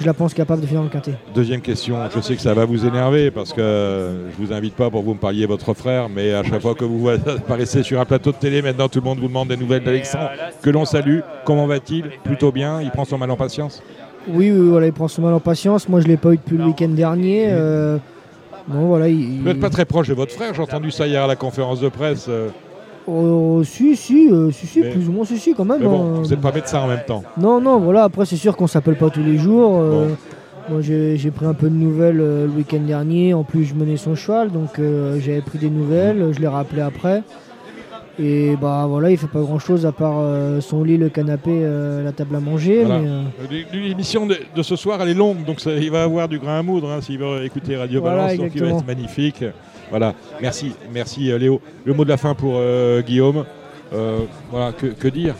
je 0.00 0.06
la 0.06 0.14
pense 0.14 0.34
capable 0.34 0.62
de 0.62 0.66
finir 0.66 0.82
le 0.82 0.88
quintet. 0.88 1.14
Deuxième 1.34 1.60
question, 1.60 1.96
je 2.14 2.20
sais 2.20 2.36
que 2.36 2.42
ça 2.42 2.54
va 2.54 2.64
vous 2.64 2.86
énerver 2.86 3.30
parce 3.30 3.52
que 3.52 4.26
je 4.30 4.44
vous 4.44 4.52
invite 4.52 4.74
pas 4.74 4.90
pour 4.90 5.02
vous 5.02 5.14
me 5.14 5.18
parliez 5.18 5.46
votre 5.46 5.74
frère, 5.74 6.08
mais 6.08 6.32
à 6.34 6.42
chaque 6.42 6.62
fois 6.62 6.74
que 6.74 6.84
vous 6.84 7.08
apparaissez 7.08 7.82
sur 7.82 8.00
un 8.00 8.04
plateau 8.04 8.32
de 8.32 8.36
télé, 8.36 8.62
maintenant 8.62 8.88
tout 8.88 9.00
le 9.00 9.04
monde 9.04 9.18
vous 9.18 9.28
demande 9.28 9.48
des 9.48 9.56
nouvelles 9.56 9.84
d'Alexandre, 9.84 10.30
que 10.62 10.70
l'on 10.70 10.84
salue. 10.84 11.20
Comment 11.44 11.66
va-t-il? 11.66 12.10
Plutôt 12.22 12.52
bien, 12.52 12.80
il 12.80 12.90
prend 12.90 13.04
son 13.04 13.18
mal 13.18 13.30
en 13.30 13.36
patience? 13.36 13.82
Oui, 14.28 14.50
voilà, 14.50 14.86
il 14.86 14.92
prend 14.92 15.08
son 15.08 15.22
mal 15.22 15.34
en 15.34 15.40
patience. 15.40 15.88
Moi, 15.88 16.00
je 16.00 16.06
ne 16.06 16.10
l'ai 16.10 16.16
pas 16.16 16.32
eu 16.32 16.36
depuis 16.36 16.58
le 16.58 16.64
week-end 16.66 16.88
dernier. 16.88 17.46
Euh, 17.48 17.98
voilà, 18.68 19.08
il, 19.08 19.38
Vous 19.40 19.44
n'êtes 19.46 19.60
pas 19.60 19.70
très 19.70 19.86
proche 19.86 20.08
de 20.08 20.14
votre 20.14 20.32
frère, 20.32 20.52
j'ai 20.52 20.62
entendu 20.62 20.90
ça 20.90 21.06
hier 21.06 21.22
à 21.22 21.26
la 21.26 21.36
conférence 21.36 21.80
de 21.80 21.88
presse. 21.88 22.28
Euh. 23.08 23.58
Oh, 23.58 23.64
si, 23.64 23.96
si, 23.96 24.28
euh, 24.30 24.50
si, 24.50 24.66
si 24.66 24.80
plus 24.80 25.08
ou 25.08 25.12
moins, 25.12 25.24
si, 25.24 25.38
si, 25.38 25.54
quand 25.54 25.64
même. 25.64 25.82
Bon, 25.82 26.16
hein. 26.16 26.20
Vous 26.22 26.28
n'êtes 26.28 26.40
pas 26.40 26.52
médecin 26.52 26.80
en 26.80 26.88
même 26.88 27.04
temps. 27.06 27.22
Non, 27.36 27.60
non, 27.60 27.78
voilà, 27.78 28.04
après, 28.04 28.26
c'est 28.26 28.36
sûr 28.36 28.56
qu'on 28.56 28.64
ne 28.64 28.68
s'appelle 28.68 28.96
pas 28.96 29.10
tous 29.10 29.22
les 29.22 29.38
jours. 29.38 29.82
Moi, 30.70 30.82
j'ai 30.82 31.30
pris 31.30 31.46
un 31.46 31.54
peu 31.54 31.70
de 31.70 31.74
nouvelles 31.74 32.16
le 32.16 32.50
week-end 32.56 32.80
dernier. 32.80 33.34
En 33.34 33.44
plus, 33.44 33.64
je 33.64 33.74
menais 33.74 33.96
son 33.96 34.14
cheval, 34.14 34.50
donc 34.50 34.80
j'avais 35.18 35.40
pris 35.40 35.58
des 35.58 35.70
nouvelles. 35.70 36.32
Je 36.32 36.40
l'ai 36.40 36.48
rappelé 36.48 36.82
après. 36.82 37.22
Et 38.20 38.56
bah 38.60 38.86
voilà, 38.88 39.12
il 39.12 39.16
fait 39.16 39.28
pas 39.28 39.40
grand 39.40 39.60
chose 39.60 39.86
à 39.86 39.92
part 39.92 40.16
euh, 40.18 40.60
son 40.60 40.82
lit, 40.82 40.96
le 40.96 41.08
canapé, 41.08 41.52
euh, 41.52 42.02
la 42.02 42.10
table 42.10 42.34
à 42.34 42.40
manger. 42.40 42.84
Euh, 42.84 43.22
l'émission 43.72 44.26
de, 44.26 44.62
ce 44.62 44.74
soir, 44.74 45.00
elle 45.00 45.10
est 45.10 45.14
longue, 45.14 45.44
donc 45.44 45.64
il 45.64 45.90
va 45.90 46.02
avoir 46.02 46.28
du 46.28 46.40
grain 46.40 46.58
à 46.58 46.62
moudre 46.64 46.90
hein, 46.90 47.00
s'il 47.00 47.18
veut 47.18 47.44
écouter 47.44 47.76
Radio 47.76 48.02
Balance, 48.02 48.36
donc 48.36 48.50
il 48.54 48.62
va 48.62 48.70
être 48.70 48.86
magnifique. 48.86 49.44
Voilà, 49.90 50.14
merci, 50.40 50.72
merci 50.92 51.30
Léo. 51.38 51.60
Le 51.84 51.94
mot 51.94 52.04
de 52.04 52.08
la 52.10 52.16
fin 52.16 52.34
pour 52.34 52.60
Guillaume. 53.06 53.44
voilà, 54.50 54.72
que, 54.72 54.86
dire? 55.08 55.34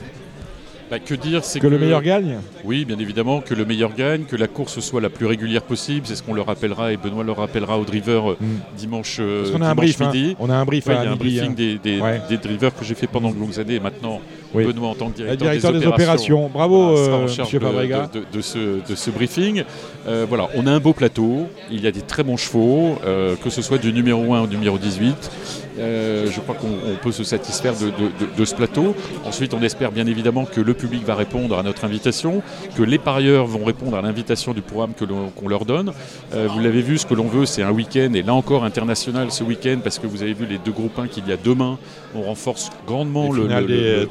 Bah, 0.90 0.98
que 0.98 1.14
dire, 1.14 1.44
c'est 1.44 1.60
que, 1.60 1.66
le 1.66 1.78
meilleur 1.78 2.00
gagne? 2.00 2.38
Oui, 2.64 2.86
bien 2.86 2.98
évidemment, 2.98 3.42
que 3.42 3.52
le 3.52 3.66
meilleur 3.66 3.94
gagne, 3.94 4.22
que 4.24 4.36
la 4.36 4.46
course 4.46 4.80
soit 4.80 5.02
la 5.02 5.10
plus 5.10 5.26
régulière 5.26 5.60
possible. 5.60 6.06
C'est 6.06 6.14
ce 6.16 6.22
qu'on 6.22 6.32
le 6.32 6.40
rappellera 6.40 6.92
et 6.94 6.96
Benoît 6.96 7.24
le 7.24 7.32
rappellera 7.32 7.78
au 7.78 7.84
driver 7.84 8.30
euh, 8.30 8.36
Mm. 8.40 8.46
dimanche, 8.78 9.18
euh, 9.20 9.52
qu'on 9.52 9.60
a 9.60 9.68
un 9.68 9.74
hein. 9.74 10.34
On 10.38 10.48
a 10.48 10.56
un 10.56 10.64
brief 10.64 10.86
Ouais, 10.86 10.94
à 10.94 11.02
Il 11.02 11.04
y 11.04 11.08
a 11.08 11.12
un 11.12 11.16
briefing 11.16 11.50
hein. 11.50 11.54
des, 11.54 11.78
des- 11.78 12.00
Ouais. 12.00 12.22
des 12.30 12.38
drivers 12.38 12.74
que 12.74 12.86
j'ai 12.86 12.94
fait 12.94 13.06
pendant 13.06 13.30
de 13.30 13.38
longues 13.38 13.60
années. 13.60 13.74
Et 13.74 13.80
maintenant, 13.80 14.20
Oui. 14.54 14.64
Benoît, 14.64 14.88
en 14.88 14.94
tant 14.94 15.10
que 15.10 15.16
directeur, 15.16 15.48
directeur 15.48 15.72
des 15.72 15.80
des, 15.80 15.86
opérations. 15.86 16.48
Bravo, 16.52 16.76
en 16.76 16.96
euh, 16.96 17.22
monsieur 17.24 17.58
de, 17.58 17.64
Fabrega. 17.64 18.08
de- 18.12 18.20
de- 18.20 18.24
de 18.32 18.40
ce, 18.40 18.58
de 18.88 18.94
ce 18.94 19.10
briefing. 19.10 19.62
Euh, 20.06 20.24
voilà, 20.28 20.48
on 20.54 20.66
a 20.66 20.70
un 20.72 20.80
beau 20.80 20.92
plateau. 20.94 21.46
Il 21.70 21.82
y 21.82 21.86
a 21.86 21.90
des 21.90 22.00
très 22.00 22.22
bons 22.22 22.36
chevaux, 22.38 22.96
euh, 23.04 23.36
que 23.36 23.50
ce 23.50 23.60
soit 23.62 23.78
du 23.78 23.92
numéro 23.92 24.32
1 24.34 24.40
au 24.42 24.46
numéro 24.46 24.78
18. 24.78 25.30
Euh, 25.78 26.26
je 26.28 26.40
crois 26.40 26.56
qu'on 26.56 26.66
on 26.90 26.96
peut 26.96 27.12
se 27.12 27.22
satisfaire 27.22 27.74
de, 27.74 28.44
ce 28.44 28.54
plateau. 28.54 28.96
Ensuite, 29.24 29.54
on 29.54 29.62
espère 29.62 29.92
bien 29.92 30.06
évidemment 30.06 30.44
que 30.44 30.60
le 30.60 30.74
public 30.74 31.04
va 31.04 31.14
répondre 31.14 31.56
à 31.56 31.62
notre 31.62 31.84
invitation, 31.84 32.42
que 32.76 32.82
les 32.82 32.98
parieurs 32.98 33.46
vont 33.46 33.64
répondre 33.64 33.96
à 33.96 34.02
l'invitation 34.02 34.54
du 34.54 34.60
programme 34.62 34.90
qu'on 35.36 35.48
leur 35.48 35.64
donne. 35.66 35.92
Vous 36.32 36.58
l'avez 36.58 36.82
vu, 36.82 36.98
ce 36.98 37.06
que 37.06 37.14
l'on 37.14 37.28
veut, 37.28 37.46
c'est 37.46 37.62
un 37.62 37.70
week-end, 37.70 38.12
et 38.14 38.22
là 38.22 38.34
encore 38.34 38.64
international 38.64 39.30
ce 39.30 39.44
week-end, 39.44 39.78
parce 39.84 40.00
que 40.00 40.08
vous 40.08 40.22
avez 40.22 40.32
vu 40.32 40.46
les 40.46 40.58
deux 40.58 40.72
groupes 40.72 40.98
1 40.98 41.06
qu'il 41.06 41.28
y 41.28 41.32
a 41.32 41.36
demain. 41.36 41.78
On 42.16 42.22
renforce 42.22 42.70
grandement 42.86 43.32
Les 43.32 43.38
le, 43.42 43.46
le- 43.66 44.06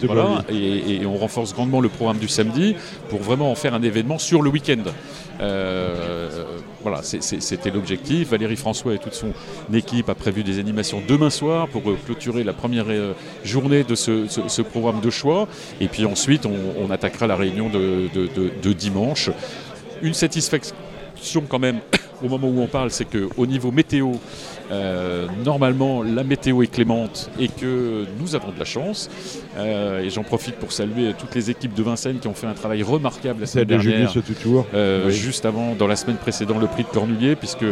vie. 0.50 1.02
et, 1.02 1.06
on 1.06 1.18
renforce 1.18 1.54
grandement 1.54 1.82
le 1.82 1.90
programme 1.90 2.18
du 2.18 2.28
samedi 2.28 2.76
pour 3.10 3.20
vraiment 3.20 3.52
en 3.52 3.56
faire 3.56 3.74
un 3.74 3.82
événement 3.82 4.18
sur 4.18 4.42
le 4.42 4.50
week-end. 4.50 4.84
Euh, 5.40 6.30
voilà, 6.82 7.02
c'était 7.04 7.70
l'objectif. 7.70 8.30
Valérie 8.30 8.56
François 8.56 8.94
et 8.94 8.98
toute 8.98 9.14
son 9.14 9.34
équipe 9.74 10.10
a 10.10 10.16
prévu 10.16 10.44
des 10.44 10.60
animations 10.60 11.02
demain 11.08 11.30
soir 11.30 11.68
pour 11.68 11.84
clôturer 12.06 12.44
la 12.44 12.54
première 12.54 12.86
euh, 12.90 13.14
journée 13.44 13.84
de 13.84 13.96
ce, 13.96 14.62
programme 14.62 15.02
de 15.02 15.10
choix. 15.10 15.48
Et 15.80 15.88
puis 15.88 16.06
ensuite, 16.06 16.46
on, 16.46 16.90
attaquera 16.90 17.28
la 17.28 17.36
réunion 17.36 17.70
de 17.70 18.74
dimanche. 18.74 19.30
Une 20.02 20.14
satisfaction 20.14 20.76
quand 21.50 21.60
même 21.60 21.80
au 22.24 22.30
moment 22.30 22.48
où 22.48 22.62
on 22.62 22.68
parle, 22.68 22.90
c'est 22.92 23.06
qu'au 23.06 23.46
niveau 23.46 23.72
météo, 23.72 24.12
euh, 24.72 25.28
normalement 25.46 26.04
la 26.04 26.24
météo 26.24 26.62
est 26.64 26.68
clémente 26.68 27.30
et 27.40 27.48
que 27.48 28.06
nous 28.20 28.36
avons 28.36 28.52
de 28.52 28.60
la 28.60 28.66
chance. 28.66 29.10
Euh, 29.58 30.02
et 30.04 30.10
j'en 30.10 30.24
profite 30.24 30.56
pour 30.56 30.72
saluer 30.72 31.14
toutes 31.18 31.34
les 31.36 31.50
équipes 31.50 31.74
de 31.74 31.84
Vincennes 31.84 32.20
qui 32.20 32.28
ont 32.28 32.34
fait 32.34 32.48
un 32.48 32.54
travail 32.54 32.84
remarquable 32.84 33.42
la 33.42 33.46
semaine 33.48 33.66
de 33.66 33.70
dernière. 33.78 34.10
Julius 34.12 34.26
Tutour. 34.26 34.66
Euh, 34.74 35.06
Oui. 35.08 35.14
Juste 35.14 35.46
avant, 35.46 35.74
dans 35.76 35.88
la 35.88 35.96
semaine 35.96 36.18
précédente, 36.18 36.60
le 36.60 36.68
prix 36.68 36.84
de 36.84 36.90
Cornulier, 36.90 37.36
puisque 37.36 37.66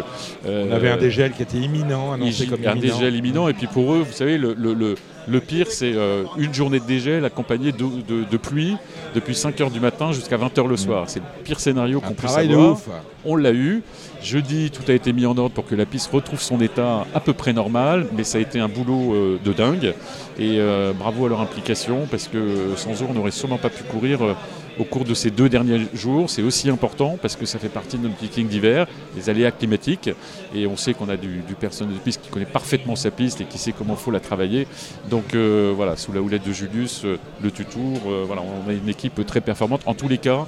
On 0.48 0.72
avait 0.72 0.90
un 0.90 0.98
dégel 0.98 1.32
qui 1.32 1.42
était 1.44 1.58
imminent, 1.58 2.14
annoncé 2.14 2.48
comme 2.48 2.60
un 2.66 2.76
imminent. 2.76 2.98
dégel 2.98 3.16
imminent. 3.16 3.48
Et 3.48 3.54
puis 3.54 3.68
pour 3.68 3.94
eux, 3.94 4.00
vous 4.08 4.14
savez, 4.14 4.38
le, 4.38 4.54
le- 4.54 4.74
le- 4.74 4.96
le 5.28 5.40
pire, 5.40 5.68
c'est 5.70 5.94
euh, 5.96 6.24
une 6.38 6.54
journée 6.54 6.80
de 6.80 6.86
dégel 6.86 7.26
accompagnée 7.26 7.72
de, 7.72 7.78
de- 8.08 8.24
de 8.30 8.38
pluie 8.38 8.78
depuis 9.16 9.34
5h 9.34 9.72
du 9.72 9.80
matin 9.80 10.12
jusqu'à 10.12 10.38
20h 10.38 10.68
le 10.68 10.78
soir. 10.78 11.06
C'est 11.08 11.20
le 11.20 11.44
pire 11.44 11.60
scénario 11.60 12.00
qu'on 12.00 12.14
puisse 12.14 12.32
avoir. 12.54 12.72
ouf. 12.74 12.90
On 13.26 13.36
l'a 13.36 13.52
eu. 13.52 13.82
Jeudi, 14.22 14.70
tout 14.72 14.84
a 14.90 14.94
été 14.94 15.14
mis 15.14 15.26
en 15.26 15.38
ordre 15.38 15.52
pour 15.54 15.66
que 15.66 15.74
la 15.76 15.86
piste 15.86 16.12
retrouve 16.12 16.40
son 16.42 16.62
état 16.62 17.06
à 17.14 17.20
peu 17.20 17.34
près 17.34 17.54
normal, 17.54 18.08
mais 18.16 18.24
ça 18.24 18.38
a 18.38 18.42
été 18.42 18.60
un 18.60 18.68
boulot 18.68 19.14
euh, 19.14 19.40
de 19.44 19.52
dingue. 19.54 19.94
Et 20.38 20.60
euh, 20.60 20.94
bravo 20.94 21.26
à 21.26 21.30
leur 21.30 21.42
implication, 21.42 22.08
parce 22.10 22.28
que 22.28 22.74
sans 22.76 22.92
eux, 23.02 23.06
on 23.10 23.14
n'aurait 23.14 23.32
sûrement 23.32 23.58
pas 23.58 23.70
pu 23.70 23.84
courir 23.84 24.20
au 24.80 24.84
cours 24.84 25.06
de 25.06 25.14
ces 25.14 25.32
deux 25.32 25.50
derniers 25.50 25.88
jours. 25.94 26.30
C'est 26.30 26.42
aussi 26.42 26.70
important 26.70 27.18
parce 27.22 27.36
que 27.36 27.46
ça 27.46 27.60
fait 27.60 27.70
partie 27.70 27.98
de 27.98 28.04
notre 28.04 28.22
meeting 28.22 28.48
d'hiver, 28.48 28.88
les 29.16 29.30
aléas 29.30 29.52
climatiques. 29.52 30.10
Et 30.54 30.68
on 30.68 30.78
sait 30.78 30.94
qu'on 30.94 31.10
a 31.10 31.18
du, 31.18 31.42
du 31.48 31.56
personnel 31.56 31.96
de 31.96 32.00
piste 32.00 32.22
qui 32.22 32.30
connaît 32.30 32.46
parfaitement 32.46 32.96
sa 32.96 33.12
piste 33.12 33.42
et 33.42 33.46
qui 33.46 33.58
sait 33.58 33.72
comment 33.72 33.94
il 33.94 34.00
faut 34.00 34.12
la 34.12 34.20
travailler. 34.20 34.68
Donc 35.10 35.34
euh, 35.34 35.74
voilà, 35.76 35.96
sous 35.96 36.12
la 36.12 36.22
houlette 36.22 36.46
de 36.46 36.54
Julius, 36.54 37.04
euh, 37.06 37.18
le 37.42 37.52
tutour, 37.52 38.00
euh, 38.08 38.24
voilà, 38.26 38.42
on 38.42 38.70
a 38.70 38.74
une 38.74 38.90
équipe 38.90 39.26
très 39.26 39.42
performante. 39.42 39.82
En 39.86 39.94
tous 39.94 40.08
les 40.08 40.18
cas, 40.18 40.46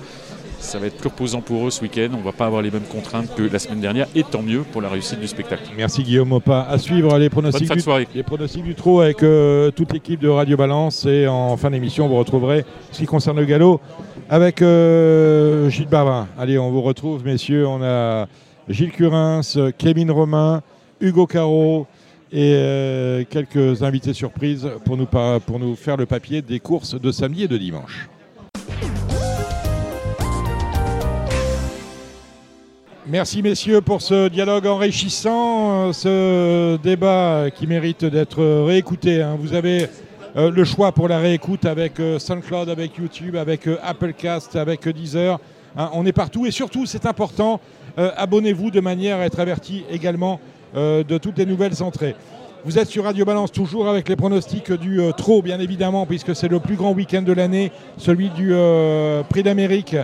ça 0.68 0.80
va 0.80 0.88
être 0.88 0.98
plus 0.98 1.08
reposant 1.08 1.42
pour 1.42 1.66
eux 1.66 1.72
ce 1.72 1.82
week-end. 1.82 2.10
On 2.14 2.18
ne 2.18 2.24
va 2.24 2.34
pas 2.34 2.46
avoir 2.46 2.62
les 2.62 2.70
mêmes 2.70 2.84
contraintes 2.84 3.34
que 3.36 3.44
la 3.44 3.58
semaine 3.58 3.80
dernière, 3.80 4.08
et 4.14 4.24
tant 4.24 4.42
mieux 4.42 4.64
pour 4.64 4.82
la 4.82 4.90
réussite 4.90 5.20
du 5.20 5.28
spectacle. 5.28 5.64
Merci 5.76 6.04
Guillaume 6.04 6.28
Mopa. 6.28 6.68
À 6.70 6.78
suivre 6.78 7.18
les 7.18 7.30
pronostics, 7.30 7.72
du, 7.72 7.84
les 8.14 8.24
pronostics 8.24 8.64
du 8.64 8.76
trot 8.76 9.02
avec 9.02 9.24
euh, 9.24 9.72
toute 9.72 9.94
l'équipe 9.94 10.20
de 10.20 10.28
Radio 10.28 10.58
Balance. 10.58 11.06
Et 11.06 11.28
en 11.28 11.56
fin 11.58 11.72
d'émission, 11.72 12.08
vous 12.08 12.18
retrouverez 12.18 12.66
ce 12.92 13.00
qui 13.00 13.06
concerne 13.06 13.40
le 13.40 13.46
galop 13.46 13.80
avec 14.30 14.62
euh, 14.62 15.70
Gilles 15.70 15.88
Barvin. 15.88 16.28
Allez, 16.38 16.60
on 16.60 16.70
vous 16.70 16.82
retrouve, 16.82 17.24
messieurs. 17.24 17.66
On 17.66 17.82
a 17.82 18.28
Gilles 18.68 18.92
Curins, 18.92 19.72
Kevin 19.78 20.12
Romain, 20.12 20.62
Hugo 21.00 21.26
Caro 21.26 21.88
et 22.34 22.54
euh, 22.56 23.24
quelques 23.30 23.84
invités 23.84 24.12
surprises 24.12 24.70
pour 24.84 24.98
nous, 24.98 25.06
pour 25.06 25.60
nous 25.60 25.76
faire 25.76 25.96
le 25.96 26.06
papier 26.06 26.42
des 26.42 26.60
courses 26.60 27.00
de 27.00 27.12
samedi 27.12 27.44
et 27.44 27.48
de 27.48 27.58
dimanche. 27.58 28.10
Merci 33.10 33.42
messieurs 33.42 33.80
pour 33.80 34.02
ce 34.02 34.28
dialogue 34.28 34.68
enrichissant, 34.68 35.88
euh, 35.88 35.94
ce 35.94 36.76
débat 36.76 37.46
qui 37.56 37.66
mérite 37.66 38.04
d'être 38.04 38.44
réécouté. 38.66 39.22
hein. 39.22 39.38
Vous 39.40 39.54
avez 39.54 39.88
euh, 40.36 40.52
le 40.52 40.66
choix 40.66 40.92
pour 40.92 41.08
la 41.08 41.20
réécoute 41.20 41.64
avec 41.64 42.02
euh, 42.02 42.20
SoundCloud, 42.20 42.68
avec 42.68 42.98
YouTube, 42.98 43.38
avec 43.38 43.62
Applecast, 43.82 44.58
avec 44.58 44.90
Deezer. 44.90 45.40
Hein, 45.78 45.90
on 45.94 46.06
est 46.06 46.12
partout 46.12 46.46
et 46.46 46.52
surtout, 46.52 46.86
c'est 46.86 47.06
important, 47.06 47.62
abonnez-vous 47.96 48.72
de 48.72 48.82
manière 48.82 49.20
à 49.20 49.26
être 49.26 49.40
averti 49.40 49.86
également 49.90 50.40
de 50.76 51.18
toutes 51.18 51.38
les 51.38 51.46
nouvelles 51.46 51.82
entrées. 51.82 52.16
Vous 52.66 52.78
êtes 52.78 52.88
sur 52.90 53.06
Radio 53.06 53.26
Balance 53.26 53.52
toujours 53.52 53.88
avec 53.88 54.10
les 54.10 54.16
pronostics 54.16 54.72
du 54.74 55.00
trot, 55.18 55.42
bien 55.42 55.60
évidemment, 55.60 56.06
puisque 56.06 56.36
c'est 56.36 56.48
le 56.48 56.60
plus 56.60 56.76
grand 56.76 56.94
week-end 56.94 57.22
de 57.22 57.34
l'année, 57.34 57.72
celui 57.98 58.30
du 58.30 58.54
Prix 59.30 59.44
d'Amérique 59.44 59.96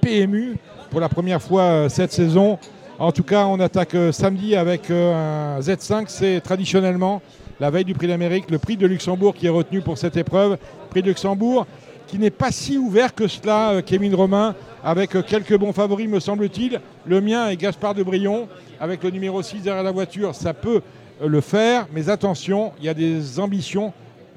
PMU 0.00 0.56
pour 0.90 1.00
la 1.00 1.08
première 1.08 1.42
fois 1.42 1.62
euh, 1.62 1.88
cette 1.88 2.12
saison. 2.12 2.58
En 2.98 3.12
tout 3.12 3.22
cas, 3.22 3.46
on 3.46 3.58
attaque 3.60 3.94
euh, 3.94 4.12
samedi 4.12 4.54
avec 4.54 4.90
euh, 4.90 5.56
un 5.56 5.60
Z5. 5.60 6.04
C'est 6.08 6.40
traditionnellement 6.40 7.22
la 7.60 7.70
veille 7.70 7.84
du 7.84 7.94
Prix 7.94 8.06
d'Amérique, 8.06 8.50
le 8.50 8.58
Prix 8.58 8.76
de 8.76 8.86
Luxembourg 8.86 9.34
qui 9.34 9.46
est 9.46 9.50
retenu 9.50 9.80
pour 9.80 9.98
cette 9.98 10.16
épreuve. 10.16 10.56
Prix 10.90 11.02
de 11.02 11.08
Luxembourg 11.08 11.66
qui 12.06 12.18
n'est 12.18 12.30
pas 12.30 12.52
si 12.52 12.76
ouvert 12.76 13.14
que 13.14 13.26
cela, 13.26 13.80
Kevin 13.84 14.14
Romain, 14.14 14.54
avec 14.84 15.10
quelques 15.26 15.56
bons 15.56 15.72
favoris, 15.72 16.06
me 16.06 16.20
semble-t-il. 16.20 16.80
Le 17.06 17.20
mien 17.20 17.48
est 17.48 17.56
Gaspard 17.56 17.94
de 17.94 18.02
Brion, 18.02 18.46
avec 18.78 19.02
le 19.02 19.10
numéro 19.10 19.42
6 19.42 19.62
derrière 19.62 19.82
la 19.82 19.90
voiture. 19.90 20.34
Ça 20.34 20.52
peut 20.52 20.82
le 21.24 21.40
faire, 21.40 21.86
mais 21.92 22.10
attention, 22.10 22.72
il 22.78 22.84
y 22.84 22.88
a 22.90 22.94
des 22.94 23.40
ambitions 23.40 23.92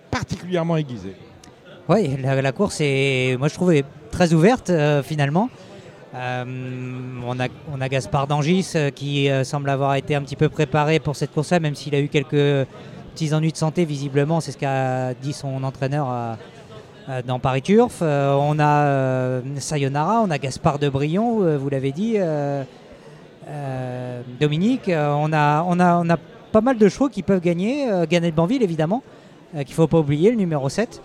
particulièrement 0.09 0.77
aiguisées. 0.77 1.15
Oui, 1.89 2.17
la, 2.21 2.51
course 2.53 2.77
est, 2.79 3.37
moi 3.37 3.49
je 3.49 3.53
trouve, 3.53 3.73
est 3.73 3.85
très 4.11 4.33
ouverte 4.33 4.71
finalement. 5.03 5.49
Euh, 6.15 6.45
on, 7.25 7.39
a, 7.81 7.89
Gaspard 7.89 8.27
Dangis 8.27 8.71
euh, 8.75 8.91
qui 8.91 9.29
euh, 9.29 9.43
semble 9.43 9.69
avoir 9.69 9.95
été 9.95 10.15
un 10.15 10.21
petit 10.21 10.37
peu 10.37 10.47
préparé 10.47 10.99
pour 10.99 11.15
cette 11.15 11.33
course-là, 11.33 11.59
même 11.59 11.75
s'il 11.75 11.93
a 11.95 11.99
eu 11.99 12.07
quelques 12.07 12.67
petits 13.13 13.33
ennuis 13.33 13.51
de 13.51 13.57
santé 13.57 13.83
visiblement, 13.83 14.39
c'est 14.39 14.53
ce 14.53 14.57
qu'a 14.57 15.13
dit 15.13 15.33
son 15.33 15.63
entraîneur 15.63 16.37
dans 17.25 17.39
Paris 17.39 17.63
Turf. 17.63 18.03
On 18.03 18.59
a 18.59 19.41
Sayonara, 19.57 20.21
on 20.21 20.29
a 20.29 20.37
Gaspard 20.37 20.77
de 20.77 20.87
Brion, 20.87 21.57
vous 21.57 21.69
l'avez 21.69 21.91
dit, 21.91 22.17
Dominique. 24.39 24.91
On, 24.93 25.33
a, 25.33 26.17
pas 26.51 26.61
mal 26.61 26.77
de 26.77 26.87
chevaux 26.87 27.09
qui 27.09 27.23
peuvent 27.23 27.41
gagner. 27.41 27.87
De 27.87 28.29
Banville 28.29 28.61
évidemment, 28.61 29.01
qu'il 29.51 29.69
ne 29.69 29.73
faut 29.73 29.87
pas 29.87 29.97
oublier, 29.97 30.29
le 30.29 30.37
numéro 30.37 30.69
7. 30.69 31.01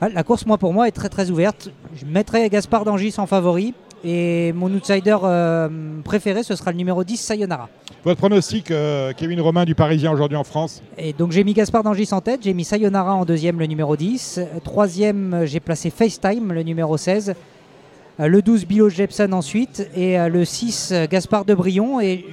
Ah, 0.00 0.08
La 0.08 0.24
course, 0.24 0.44
moi, 0.46 0.58
pour 0.58 0.72
moi, 0.72 0.88
est 0.88 0.92
très 0.92 1.08
très 1.08 1.30
ouverte. 1.30 1.70
Je 1.94 2.04
mettrai 2.04 2.50
Gaspard 2.50 2.84
d'Angis 2.84 3.14
en 3.18 3.26
favori. 3.26 3.74
Et 4.04 4.52
mon 4.52 4.72
outsider 4.74 5.16
euh, 5.22 5.68
préféré, 6.04 6.42
ce 6.42 6.54
sera 6.54 6.72
le 6.72 6.76
numéro 6.76 7.04
10, 7.04 7.16
Sayonara. 7.16 7.68
Votre 8.04 8.18
pronostic, 8.18 8.70
euh, 8.70 9.12
Kevin 9.16 9.40
Romain 9.40 9.64
du 9.64 9.74
Parisien 9.74 10.12
aujourd'hui 10.12 10.36
en 10.36 10.44
France? 10.44 10.82
Et 10.98 11.14
donc 11.14 11.32
j'ai 11.32 11.42
mis 11.42 11.54
Gaspard 11.54 11.82
d'Angis 11.82 12.10
en 12.12 12.20
tête, 12.20 12.40
j'ai 12.44 12.52
mis 12.52 12.64
Sayonara 12.64 13.14
en 13.14 13.24
deuxième, 13.24 13.58
le 13.58 13.64
numéro 13.66 13.96
10. 13.96 14.38
Euh, 14.38 14.60
Troisième, 14.62 15.44
j'ai 15.46 15.58
placé 15.58 15.88
FaceTime, 15.88 16.52
le 16.52 16.62
numéro 16.62 16.98
16. 16.98 17.34
Euh, 18.20 18.28
Le 18.28 18.42
12, 18.42 18.66
Bilo 18.66 18.88
Jepson 18.88 19.32
ensuite. 19.32 19.88
Et 19.96 20.16
le 20.28 20.44
6, 20.44 20.90
euh, 20.92 21.06
Gaspard 21.10 21.44
de 21.44 21.54
Brion. 21.54 22.00
Et 22.00 22.24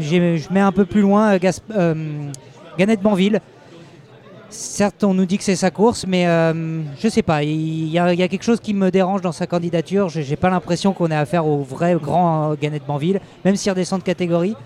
je 0.00 0.52
mets 0.52 0.60
un 0.60 0.72
peu 0.72 0.84
plus 0.84 1.02
loin 1.02 1.36
de 1.36 3.02
Banville. 3.02 3.40
Certes, 4.50 5.04
on 5.04 5.14
nous 5.14 5.26
dit 5.26 5.38
que 5.38 5.44
c'est 5.44 5.54
sa 5.54 5.70
course, 5.70 6.06
mais 6.08 6.26
euh, 6.26 6.82
je 7.00 7.08
sais 7.08 7.22
pas. 7.22 7.44
Il 7.44 7.88
y, 7.88 7.98
a, 8.00 8.16
quelque 8.28 8.42
chose 8.42 8.58
qui 8.58 8.74
me 8.74 8.90
dérange 8.90 9.20
dans 9.20 9.30
sa 9.30 9.46
candidature. 9.46 10.08
J'ai 10.08 10.24
j'ai 10.24 10.34
pas 10.34 10.50
l'impression 10.50 10.92
qu'on 10.92 11.08
ait 11.08 11.16
affaire 11.16 11.46
au 11.46 11.62
vrai 11.62 11.94
grand 11.94 12.50
euh, 12.50 12.56
Ganet 12.60 12.80
de 12.80 12.84
Banville, 12.84 13.20
même 13.44 13.54
s'il 13.54 13.70
redescend 13.70 14.00
de 14.00 14.04
catégorie. 14.04 14.56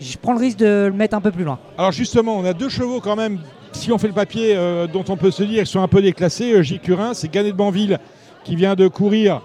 Je 0.00 0.16
prends 0.18 0.32
le 0.32 0.40
risque 0.40 0.58
de 0.58 0.88
le 0.90 0.92
mettre 0.92 1.16
un 1.16 1.20
peu 1.20 1.30
plus 1.30 1.44
loin. 1.44 1.60
Alors 1.78 1.92
justement, 1.92 2.36
on 2.38 2.44
a 2.44 2.52
deux 2.52 2.68
chevaux 2.68 3.00
quand 3.00 3.14
même, 3.14 3.38
si 3.70 3.92
on 3.92 3.98
fait 3.98 4.08
le 4.08 4.14
papier, 4.14 4.56
euh, 4.56 4.88
dont 4.88 5.04
on 5.08 5.16
peut 5.16 5.30
se 5.30 5.44
dire 5.44 5.58
qu'ils 5.58 5.66
sont 5.66 5.82
un 5.82 5.88
peu 5.88 6.02
déclassés. 6.02 6.52
Euh, 6.52 6.62
Gilles 6.62 6.80
Curin, 6.80 7.14
c'est 7.14 7.30
Ganet 7.30 7.52
de 7.52 7.56
Banville 7.56 8.00
qui 8.42 8.56
vient 8.56 8.74
de 8.74 8.88
courir, 8.88 9.42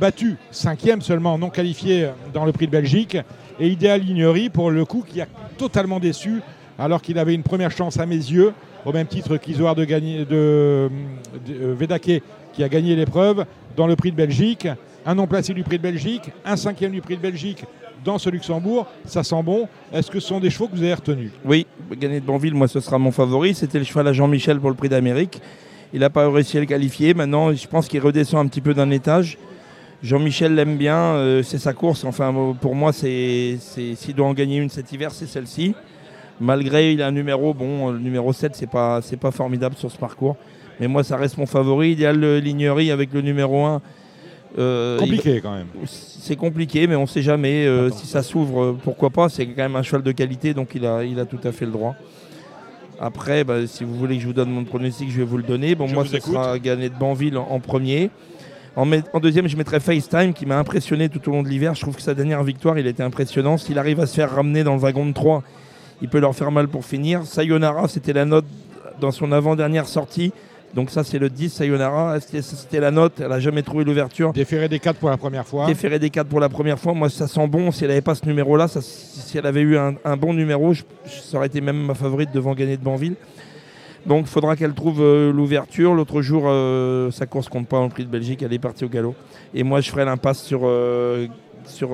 battu, 0.00 0.36
cinquième 0.50 1.02
seulement, 1.02 1.38
non 1.38 1.50
qualifié 1.50 2.08
dans 2.32 2.46
le 2.46 2.50
prix 2.50 2.66
de 2.66 2.72
Belgique. 2.72 3.16
Et 3.60 3.68
Idéal 3.68 4.00
Lignery, 4.00 4.48
pour 4.48 4.70
le 4.70 4.84
coup, 4.86 5.04
qui 5.06 5.20
a 5.20 5.26
totalement 5.58 6.00
déçu 6.00 6.40
alors 6.78 7.02
qu'il 7.02 7.18
avait 7.18 7.34
une 7.34 7.42
première 7.42 7.70
chance 7.70 7.98
à 7.98 8.06
mes 8.06 8.16
yeux, 8.16 8.52
au 8.84 8.92
même 8.92 9.06
titre 9.06 9.36
qu'Isoard 9.36 9.76
de, 9.76 9.84
gagner, 9.84 10.24
de, 10.24 10.88
de 11.46 11.72
Vedake 11.72 12.22
qui 12.52 12.62
a 12.62 12.68
gagné 12.68 12.94
l'épreuve 12.96 13.44
dans 13.76 13.86
le 13.86 13.96
prix 13.96 14.10
de 14.10 14.16
Belgique. 14.16 14.68
Un 15.06 15.14
non 15.14 15.26
placé 15.26 15.54
du 15.54 15.62
prix 15.62 15.78
de 15.78 15.82
Belgique, 15.82 16.30
un 16.44 16.56
cinquième 16.56 16.92
du 16.92 17.00
prix 17.00 17.16
de 17.16 17.22
Belgique 17.22 17.64
dans 18.04 18.18
ce 18.18 18.30
Luxembourg. 18.30 18.86
Ça 19.04 19.22
sent 19.22 19.42
bon. 19.42 19.68
Est-ce 19.92 20.10
que 20.10 20.20
ce 20.20 20.28
sont 20.28 20.40
des 20.40 20.50
chevaux 20.50 20.68
que 20.68 20.76
vous 20.76 20.82
avez 20.82 20.94
retenus? 20.94 21.30
Oui, 21.44 21.66
gagner 21.98 22.20
de 22.20 22.26
Banville, 22.26 22.54
moi, 22.54 22.68
ce 22.68 22.80
sera 22.80 22.98
mon 22.98 23.10
favori. 23.10 23.54
C'était 23.54 23.78
le 23.78 23.84
cheval 23.84 24.06
à 24.08 24.12
Jean-Michel 24.12 24.60
pour 24.60 24.70
le 24.70 24.76
prix 24.76 24.88
d'Amérique. 24.88 25.40
Il 25.92 26.00
n'a 26.00 26.10
pas 26.10 26.30
réussi 26.30 26.58
à 26.58 26.60
le 26.60 26.66
qualifier. 26.66 27.14
Maintenant, 27.14 27.52
je 27.52 27.66
pense 27.66 27.88
qu'il 27.88 28.00
redescend 28.00 28.44
un 28.44 28.48
petit 28.48 28.60
peu 28.60 28.74
d'un 28.74 28.90
étage. 28.90 29.38
Jean-Michel 30.02 30.54
l'aime 30.54 30.76
bien, 30.76 30.96
euh, 30.96 31.42
c'est 31.42 31.58
sa 31.58 31.72
course. 31.72 32.04
Enfin, 32.04 32.54
pour 32.60 32.74
moi, 32.74 32.92
s'il 32.92 33.58
doit 34.14 34.26
en 34.26 34.34
gagner 34.34 34.58
une 34.58 34.68
cet 34.68 34.92
hiver, 34.92 35.10
c'est 35.10 35.26
celle-ci. 35.26 35.74
Malgré 36.40 36.92
il 36.92 37.02
a 37.02 37.08
un 37.08 37.12
numéro, 37.12 37.52
bon, 37.54 37.90
le 37.90 37.98
numéro 37.98 38.32
7, 38.32 38.54
c'est 38.54 38.70
pas, 38.70 39.00
c'est 39.02 39.16
pas 39.16 39.30
formidable 39.30 39.76
sur 39.76 39.90
ce 39.90 39.98
parcours. 39.98 40.36
Mais 40.80 40.86
moi, 40.86 41.02
ça 41.02 41.16
reste 41.16 41.36
mon 41.38 41.46
favori. 41.46 41.92
Il 41.92 42.00
y 42.00 42.06
a 42.06 42.12
le 42.12 42.38
Lignerie 42.38 42.90
avec 42.90 43.12
le 43.12 43.20
numéro 43.20 43.64
1. 43.64 43.82
Euh, 44.58 44.98
compliqué 44.98 45.40
quand 45.42 45.54
même. 45.54 45.66
C'est 45.84 46.36
compliqué, 46.36 46.86
mais 46.86 46.96
on 46.96 47.02
ne 47.02 47.06
sait 47.06 47.22
jamais. 47.22 47.66
Euh, 47.66 47.90
si 47.90 48.06
ça 48.06 48.22
s'ouvre, 48.22 48.76
pourquoi 48.82 49.10
pas. 49.10 49.28
C'est 49.28 49.46
quand 49.46 49.62
même 49.62 49.76
un 49.76 49.82
cheval 49.82 50.02
de 50.02 50.12
qualité, 50.12 50.54
donc 50.54 50.70
il 50.74 50.86
a, 50.86 51.04
il 51.04 51.18
a 51.18 51.26
tout 51.26 51.40
à 51.44 51.52
fait 51.52 51.66
le 51.66 51.72
droit. 51.72 51.96
Après, 53.00 53.44
bah, 53.44 53.66
si 53.66 53.84
vous 53.84 53.94
voulez 53.94 54.16
que 54.16 54.22
je 54.22 54.26
vous 54.26 54.32
donne 54.32 54.50
mon 54.50 54.64
pronostic, 54.64 55.10
je 55.10 55.18
vais 55.18 55.24
vous 55.24 55.36
le 55.36 55.44
donner. 55.44 55.74
Bon, 55.74 55.88
moi, 55.88 56.04
ce 56.04 56.18
sera 56.18 56.58
gagné 56.58 56.88
de 56.88 56.94
Banville 56.94 57.36
en, 57.36 57.60
premier. 57.60 58.10
En, 58.74 58.90
en, 59.12 59.20
deuxième, 59.20 59.48
je 59.48 59.56
mettrai 59.56 59.78
FaceTime 59.78 60.32
qui 60.32 60.46
m'a 60.46 60.58
impressionné 60.58 61.08
tout 61.08 61.28
au 61.28 61.32
long 61.32 61.42
de 61.42 61.48
l'hiver. 61.48 61.74
Je 61.74 61.80
trouve 61.80 61.94
que 61.94 62.02
sa 62.02 62.14
dernière 62.14 62.42
victoire, 62.42 62.78
il 62.78 62.86
était 62.86 63.02
impressionnant. 63.02 63.56
S'il 63.56 63.78
arrive 63.78 64.00
à 64.00 64.06
se 64.06 64.14
faire 64.14 64.30
ramener 64.32 64.64
dans 64.64 64.74
le 64.74 64.80
wagon 64.80 65.06
de 65.06 65.12
3, 65.12 65.44
il 66.02 66.08
peut 66.08 66.20
leur 66.20 66.34
faire 66.34 66.50
mal 66.50 66.68
pour 66.68 66.84
finir. 66.84 67.24
Sayonara, 67.26 67.88
c'était 67.88 68.12
la 68.12 68.24
note 68.24 68.46
dans 69.00 69.10
son 69.10 69.32
avant-dernière 69.32 69.86
sortie. 69.86 70.32
Donc 70.74 70.90
ça 70.90 71.02
c'est 71.02 71.18
le 71.18 71.30
10 71.30 71.48
Sayonara, 71.50 72.20
c'était 72.20 72.80
la 72.80 72.90
note, 72.90 73.20
elle 73.20 73.28
n'a 73.28 73.40
jamais 73.40 73.62
trouvé 73.62 73.84
l'ouverture. 73.84 74.32
Déféré 74.32 74.68
des 74.68 74.78
4 74.78 74.98
pour 74.98 75.08
la 75.08 75.16
première 75.16 75.46
fois. 75.46 75.66
Déféré 75.66 75.98
des 75.98 76.10
4 76.10 76.26
pour 76.26 76.40
la 76.40 76.48
première 76.48 76.78
fois, 76.78 76.92
moi 76.92 77.08
ça 77.08 77.26
sent 77.26 77.46
bon, 77.48 77.70
si 77.70 77.84
elle 77.84 77.90
n'avait 77.90 78.02
pas 78.02 78.14
ce 78.14 78.26
numéro 78.26 78.56
là, 78.56 78.68
si 78.68 79.38
elle 79.38 79.46
avait 79.46 79.62
eu 79.62 79.78
un, 79.78 80.16
bon 80.16 80.34
numéro, 80.34 80.74
ça 80.74 81.38
aurait 81.38 81.46
été 81.46 81.60
même 81.60 81.86
ma 81.86 81.94
favorite 81.94 82.30
devant 82.32 82.54
gagner 82.54 82.76
de 82.76 82.82
Banville. 82.82 83.14
Donc 84.04 84.26
il 84.26 84.30
faudra 84.30 84.56
qu'elle 84.56 84.74
trouve 84.74 85.00
euh, 85.00 85.32
l'ouverture. 85.32 85.94
L'autre 85.94 86.22
jour, 86.22 86.44
euh, 86.46 87.10
sa 87.10 87.26
course 87.26 87.48
compte 87.48 87.66
pas 87.66 87.78
en 87.78 87.88
prix 87.88 88.04
de 88.04 88.10
Belgique, 88.10 88.42
elle 88.42 88.52
est 88.52 88.58
partie 88.58 88.84
au 88.84 88.88
galop. 88.88 89.14
Et 89.54 89.62
moi 89.62 89.80
je 89.80 89.90
ferai 89.90 90.04
l'impasse 90.04 90.42
sur, 90.42 90.60
euh, 90.64 91.26
sur 91.64 91.90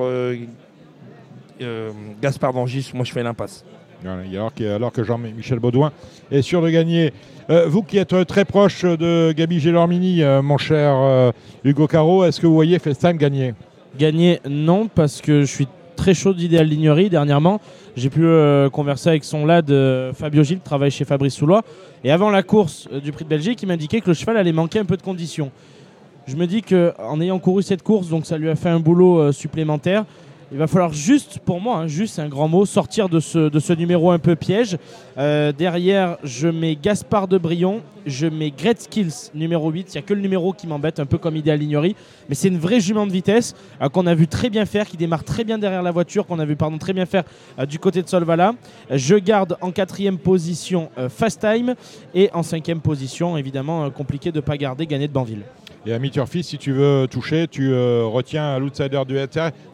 Gaspard 2.21 2.53
d'Angis, 2.53 2.91
moi 2.93 3.05
je 3.05 3.13
fais 3.13 3.23
l'impasse. 3.23 3.63
Alors 4.07 4.91
que, 4.91 5.03
Jean-Michel 5.03 5.59
Baudouin 5.59 5.91
est 6.31 6.41
sûr 6.41 6.61
de 6.61 6.69
gagner. 6.69 7.11
Euh, 7.49 7.65
vous 7.67 7.81
qui 7.81 7.97
êtes 7.97 8.13
euh, 8.13 8.23
très 8.23 8.45
proche 8.45 8.83
de 8.83 9.33
Gabi 9.35 9.59
Gélormini, 9.59 10.21
euh, 10.21 10.41
mon 10.41 10.57
cher 10.57 11.31
Hugo 11.63 11.87
Caro, 11.87 12.23
est-ce 12.23 12.39
que 12.39 12.45
vous 12.45 12.53
voyez 12.53 12.77
FaceTime 12.77 13.17
gagner? 13.17 13.53
Gagner, 13.97 14.41
non, 14.47 14.87
parce 14.87 15.21
que 15.21 15.41
je 15.41 15.45
suis 15.45 15.67
très 15.95 16.13
chaud 16.13 16.33
d'idéal 16.33 16.67
lignerie 16.67 17.09
dernièrement. 17.09 17.61
J'ai 17.95 18.09
pu 18.09 18.27
converser 18.71 19.09
avec 19.09 19.23
son 19.23 19.45
lad 19.45 19.73
Fabio 20.13 20.43
Gilles, 20.43 20.57
qui 20.57 20.63
travaille 20.63 20.91
chez 20.91 21.05
Fabrice 21.05 21.35
Soulois. 21.35 21.63
Et 22.03 22.11
avant 22.11 22.29
la 22.29 22.43
course 22.43 22.89
du 23.03 23.11
Prix 23.11 23.23
de 23.23 23.29
Belgique, 23.29 23.61
il 23.63 23.67
m'indiquait 23.67 24.01
que 24.01 24.07
le 24.07 24.13
cheval 24.13 24.37
allait 24.37 24.51
manquer 24.51 24.79
un 24.79 24.85
peu 24.85 24.97
de 24.97 25.01
conditions. 25.01 25.51
Je 26.27 26.35
me 26.35 26.45
dis 26.45 26.61
qu'en 26.61 27.21
ayant 27.21 27.39
couru 27.39 27.63
cette 27.63 27.83
course, 27.83 28.09
donc 28.09 28.25
ça 28.25 28.37
lui 28.37 28.49
a 28.49 28.55
fait 28.55 28.69
un 28.69 28.79
boulot 28.79 29.31
supplémentaire. 29.31 30.03
Il 30.55 30.59
va 30.59 30.67
falloir 30.67 30.93
juste, 30.93 31.39
pour 31.39 31.59
moi, 31.59 31.79
hein, 31.79 31.87
juste 31.87 32.17
un 32.17 32.29
grand 32.29 32.47
mot, 32.47 32.65
sortir 32.65 33.09
de 33.09 33.19
ce, 33.19 33.73
numéro 33.73 34.11
un 34.11 34.19
peu 34.19 34.37
piège. 34.37 34.77
Euh, 35.17 35.51
derrière, 35.51 36.15
je 36.23 36.47
mets 36.47 36.77
Gaspard 36.81 37.27
de 37.27 37.37
Brion, 37.37 37.81
je 38.05 38.25
mets 38.25 38.51
Great 38.51 38.79
Skills 38.79 39.31
numéro 39.33 39.69
8. 39.69 39.87
Il 39.89 39.91
n'y 39.91 39.97
a 39.97 40.01
que 40.01 40.13
le 40.13 40.21
numéro 40.21 40.53
qui 40.53 40.65
m'embête, 40.65 41.01
un 41.01 41.05
peu 41.05 41.17
comme 41.17 41.35
Idéal 41.35 41.59
Lignerie. 41.59 41.97
Mais 42.29 42.35
c'est 42.35 42.47
une 42.47 42.57
vraie 42.57 42.79
jument 42.79 43.05
de 43.05 43.11
vitesse 43.11 43.53
euh, 43.81 43.89
qu'on 43.89 44.07
a 44.07 44.15
vu 44.15 44.29
très 44.29 44.49
bien 44.49 44.65
faire, 44.65 44.87
qui 44.87 44.95
démarre 44.95 45.25
très 45.25 45.43
bien 45.43 45.57
derrière 45.57 45.83
la 45.83 45.91
voiture, 45.91 46.25
qu'on 46.25 46.39
a 46.39 46.45
vu 46.45 46.55
pardon, 46.55 46.77
très 46.77 46.93
bien 46.93 47.05
faire 47.05 47.25
euh, 47.59 47.65
du 47.65 47.77
côté 47.77 48.01
de 48.01 48.07
Solvala. 48.07 48.53
Je 48.89 49.17
garde 49.17 49.57
en 49.59 49.71
quatrième 49.71 50.17
position 50.17 50.89
Fast 51.09 51.41
Time 51.41 51.75
et 52.13 52.29
en 52.33 52.43
cinquième 52.43 52.79
position, 52.79 53.35
évidemment, 53.35 53.89
compliqué 53.89 54.31
de 54.31 54.37
ne 54.37 54.41
pas 54.41 54.55
garder 54.55 54.87
Gagné 54.87 55.09
de 55.09 55.13
Banville. 55.13 55.41
Et 55.85 55.93
à 55.93 55.99
Turfi, 55.99 56.43
si 56.43 56.57
tu 56.57 56.71
veux 56.71 57.07
toucher, 57.11 57.47
tu 57.47 57.73
retiens 57.73 58.57
l'outsider 58.57 59.01
du, 59.05 59.17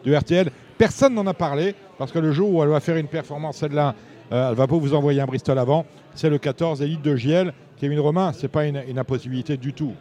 du 0.04 0.16
RTL 0.16 0.50
Personne 0.82 1.14
n'en 1.14 1.28
a 1.28 1.32
parlé 1.32 1.76
parce 1.96 2.10
que 2.10 2.18
le 2.18 2.32
jour 2.32 2.52
où 2.52 2.60
elle 2.60 2.68
va 2.68 2.80
faire 2.80 2.96
une 2.96 3.06
performance, 3.06 3.58
celle-là, 3.58 3.94
euh, 4.32 4.50
elle 4.50 4.56
va 4.56 4.66
pas 4.66 4.76
vous 4.76 4.94
envoyer 4.94 5.20
un 5.20 5.26
Bristol 5.26 5.56
avant. 5.56 5.86
C'est 6.16 6.28
le 6.28 6.38
14 6.38 6.82
Elite 6.82 7.02
de 7.02 7.14
Giel. 7.14 7.52
Kevin 7.76 8.00
Romain, 8.00 8.32
c'est 8.32 8.48
pas 8.48 8.66
une, 8.66 8.98
impossibilité 8.98 9.56
du 9.56 9.74
tout. 9.74 9.92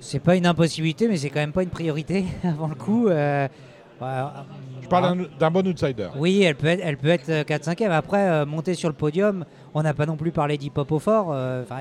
C'est 0.00 0.18
pas 0.18 0.36
une 0.36 0.44
impossibilité, 0.44 1.08
mais 1.08 1.16
c'est 1.16 1.30
quand 1.30 1.40
même 1.40 1.52
pas 1.52 1.62
une 1.62 1.70
priorité 1.70 2.26
avant 2.44 2.68
le 2.68 2.74
coup. 2.74 3.08
Euh, 3.08 3.48
Je 4.82 4.88
parle 4.90 5.28
d'un 5.40 5.50
bon 5.50 5.66
outsider. 5.66 6.08
Oui, 6.18 6.42
elle 6.42 6.56
peut 6.56 6.66
être, 6.66 6.82
elle 6.84 6.98
peut 6.98 7.08
être 7.08 7.30
4-5e. 7.30 7.86
Euh, 7.86 7.92
Après, 7.92 8.44
monter 8.44 8.74
sur 8.74 8.90
le 8.90 8.94
podium, 8.94 9.46
on 9.72 9.82
n'a 9.82 9.94
pas 9.94 10.04
non 10.04 10.16
plus 10.16 10.30
parlé 10.30 10.58
d'Hip-Hop 10.58 10.92
au 10.92 10.98
fort. 10.98 11.34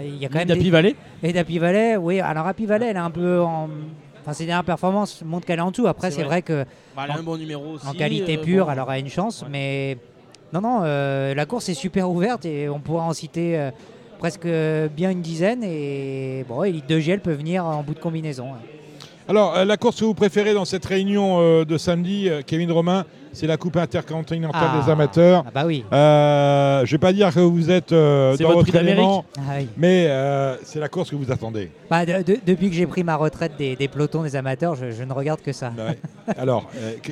Il 0.06 0.16
y 0.16 0.26
a 0.26 0.30
quand 0.30 0.40
même 0.40 0.48
d'Api 0.48 0.70
Valley 0.70 0.96
Et 1.22 1.34
d'Api 1.34 1.60
Valley, 1.60 1.98
oui. 1.98 2.22
Alors, 2.22 2.48
Happy 2.48 2.66
Valley, 2.66 2.88
elle 2.92 2.96
est 2.96 3.00
un 3.00 3.12
peu 3.12 3.42
en 3.42 3.68
Enfin, 4.32 4.38
ses 4.38 4.46
dernières 4.46 4.64
performances 4.64 5.22
montrent 5.26 5.46
qu'elle 5.46 5.60
est 5.60 5.64
en 5.64 5.74
tout. 5.74 5.88
Après, 5.88 6.10
c'est 6.10 6.24
vrai. 6.24 6.42
que. 6.42 6.66
Bah, 6.96 7.04
elle 7.06 7.12
a 7.12 7.18
un 7.18 7.24
bon 7.24 7.38
numéro 7.38 7.74
aussi. 7.74 7.86
En 7.86 7.94
qualité 7.94 8.38
euh, 8.38 8.42
pure, 8.42 8.72
elle 8.72 8.80
aura 8.80 8.98
une 8.98 9.10
chance. 9.10 9.44
Mais 9.50 9.98
non, 10.54 10.62
non, 10.62 10.80
euh, 10.84 11.34
la 11.36 11.46
course 11.46 11.68
est 11.68 11.74
super 11.74 12.10
ouverte 12.10 12.46
et 12.46 12.70
on 12.70 12.80
pourra 12.80 13.04
en 13.04 13.14
citer 13.14 13.60
euh, 13.60 13.72
presque 14.20 14.48
bien 14.96 15.12
une 15.12 15.22
dizaine. 15.22 15.64
Et 15.64 16.46
bon, 16.48 16.64
Elite 16.64 16.88
de 16.88 17.00
Giel 17.00 17.20
peut 17.20 17.34
venir 17.34 17.66
en 17.66 17.84
bout 17.84 17.94
de 17.94 18.00
combinaison. 18.00 18.48
Alors, 19.28 19.66
la 19.66 19.78
course 19.78 20.00
que 20.00 20.06
vous 20.06 20.14
préférez 20.14 20.54
dans 20.54 20.66
cette 20.66 20.86
réunion 20.86 21.64
de 21.64 21.78
samedi, 21.78 22.30
Kevin 22.48 22.72
Romain, 22.72 23.06
c'est 23.34 23.48
la 23.48 23.58
Coupe 23.58 23.78
intercontinentale 23.78 24.82
des 24.82 24.90
ah. 24.90 24.92
amateurs. 24.92 25.44
Ah 25.48 25.52
bah 25.54 25.64
oui. 25.66 25.86
Euh, 25.92 26.80
je 26.86 26.86
ne 26.86 26.92
vais 26.92 26.98
pas 26.98 27.14
dire 27.14 27.34
que 27.34 27.40
vous 27.40 27.70
êtes 27.70 27.92
euh, 27.92 28.36
dans 28.38 28.54
votre, 28.54 28.76
élément, 28.76 29.26
ah 29.38 29.60
mais 29.78 30.08
euh, 30.08 30.56
c'est 30.64 30.80
la 30.80 30.90
course 30.90 31.10
que 31.10 31.16
vous 31.16 31.32
attendez. 31.32 31.72
Bah, 31.90 32.06
depuis 32.06 32.70
que 32.70 32.76
j'ai 32.76 32.88
pris 32.88 33.04
ma 33.04 33.16
retraite 33.16 33.54
des, 33.58 33.76
pelotons 33.88 34.24
des 34.24 34.36
amateurs, 34.36 34.76
je, 34.76 35.04
ne 35.04 35.14
regarde 35.14 35.42
que 35.42 35.52
ça. 35.52 35.72
Bah 35.76 35.94
Alors, 36.38 36.70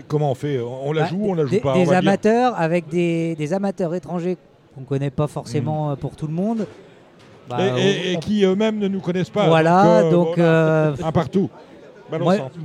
comment 0.07 0.31
on 0.31 0.35
fait? 0.35 0.59
On 0.59 0.91
la 0.91 1.03
bah, 1.03 1.07
joue 1.09 1.17
ou 1.17 1.31
on 1.31 1.33
la 1.35 1.45
joue 1.45 1.51
des, 1.51 1.59
pas? 1.59 1.73
Des 1.73 1.91
amateurs 1.91 2.53
avec 2.57 2.89
des, 2.89 3.53
amateurs 3.53 3.93
étrangers 3.95 4.37
qu'on 4.75 4.81
ne 4.81 4.85
connaît 4.85 5.09
pas 5.09 5.27
forcément 5.27 5.91
hmm. 5.91 5.97
pour 5.97 6.15
tout 6.15 6.27
le 6.27 6.33
monde. 6.33 6.65
et, 7.59 8.17
qui 8.19 8.43
eux-mêmes 8.43 8.77
ne 8.77 8.87
nous 8.87 9.01
connaissent 9.01 9.29
pas. 9.29 9.47
Voilà, 9.47 10.03
donc. 10.09 10.37
un 10.37 11.11
partout. 11.11 11.49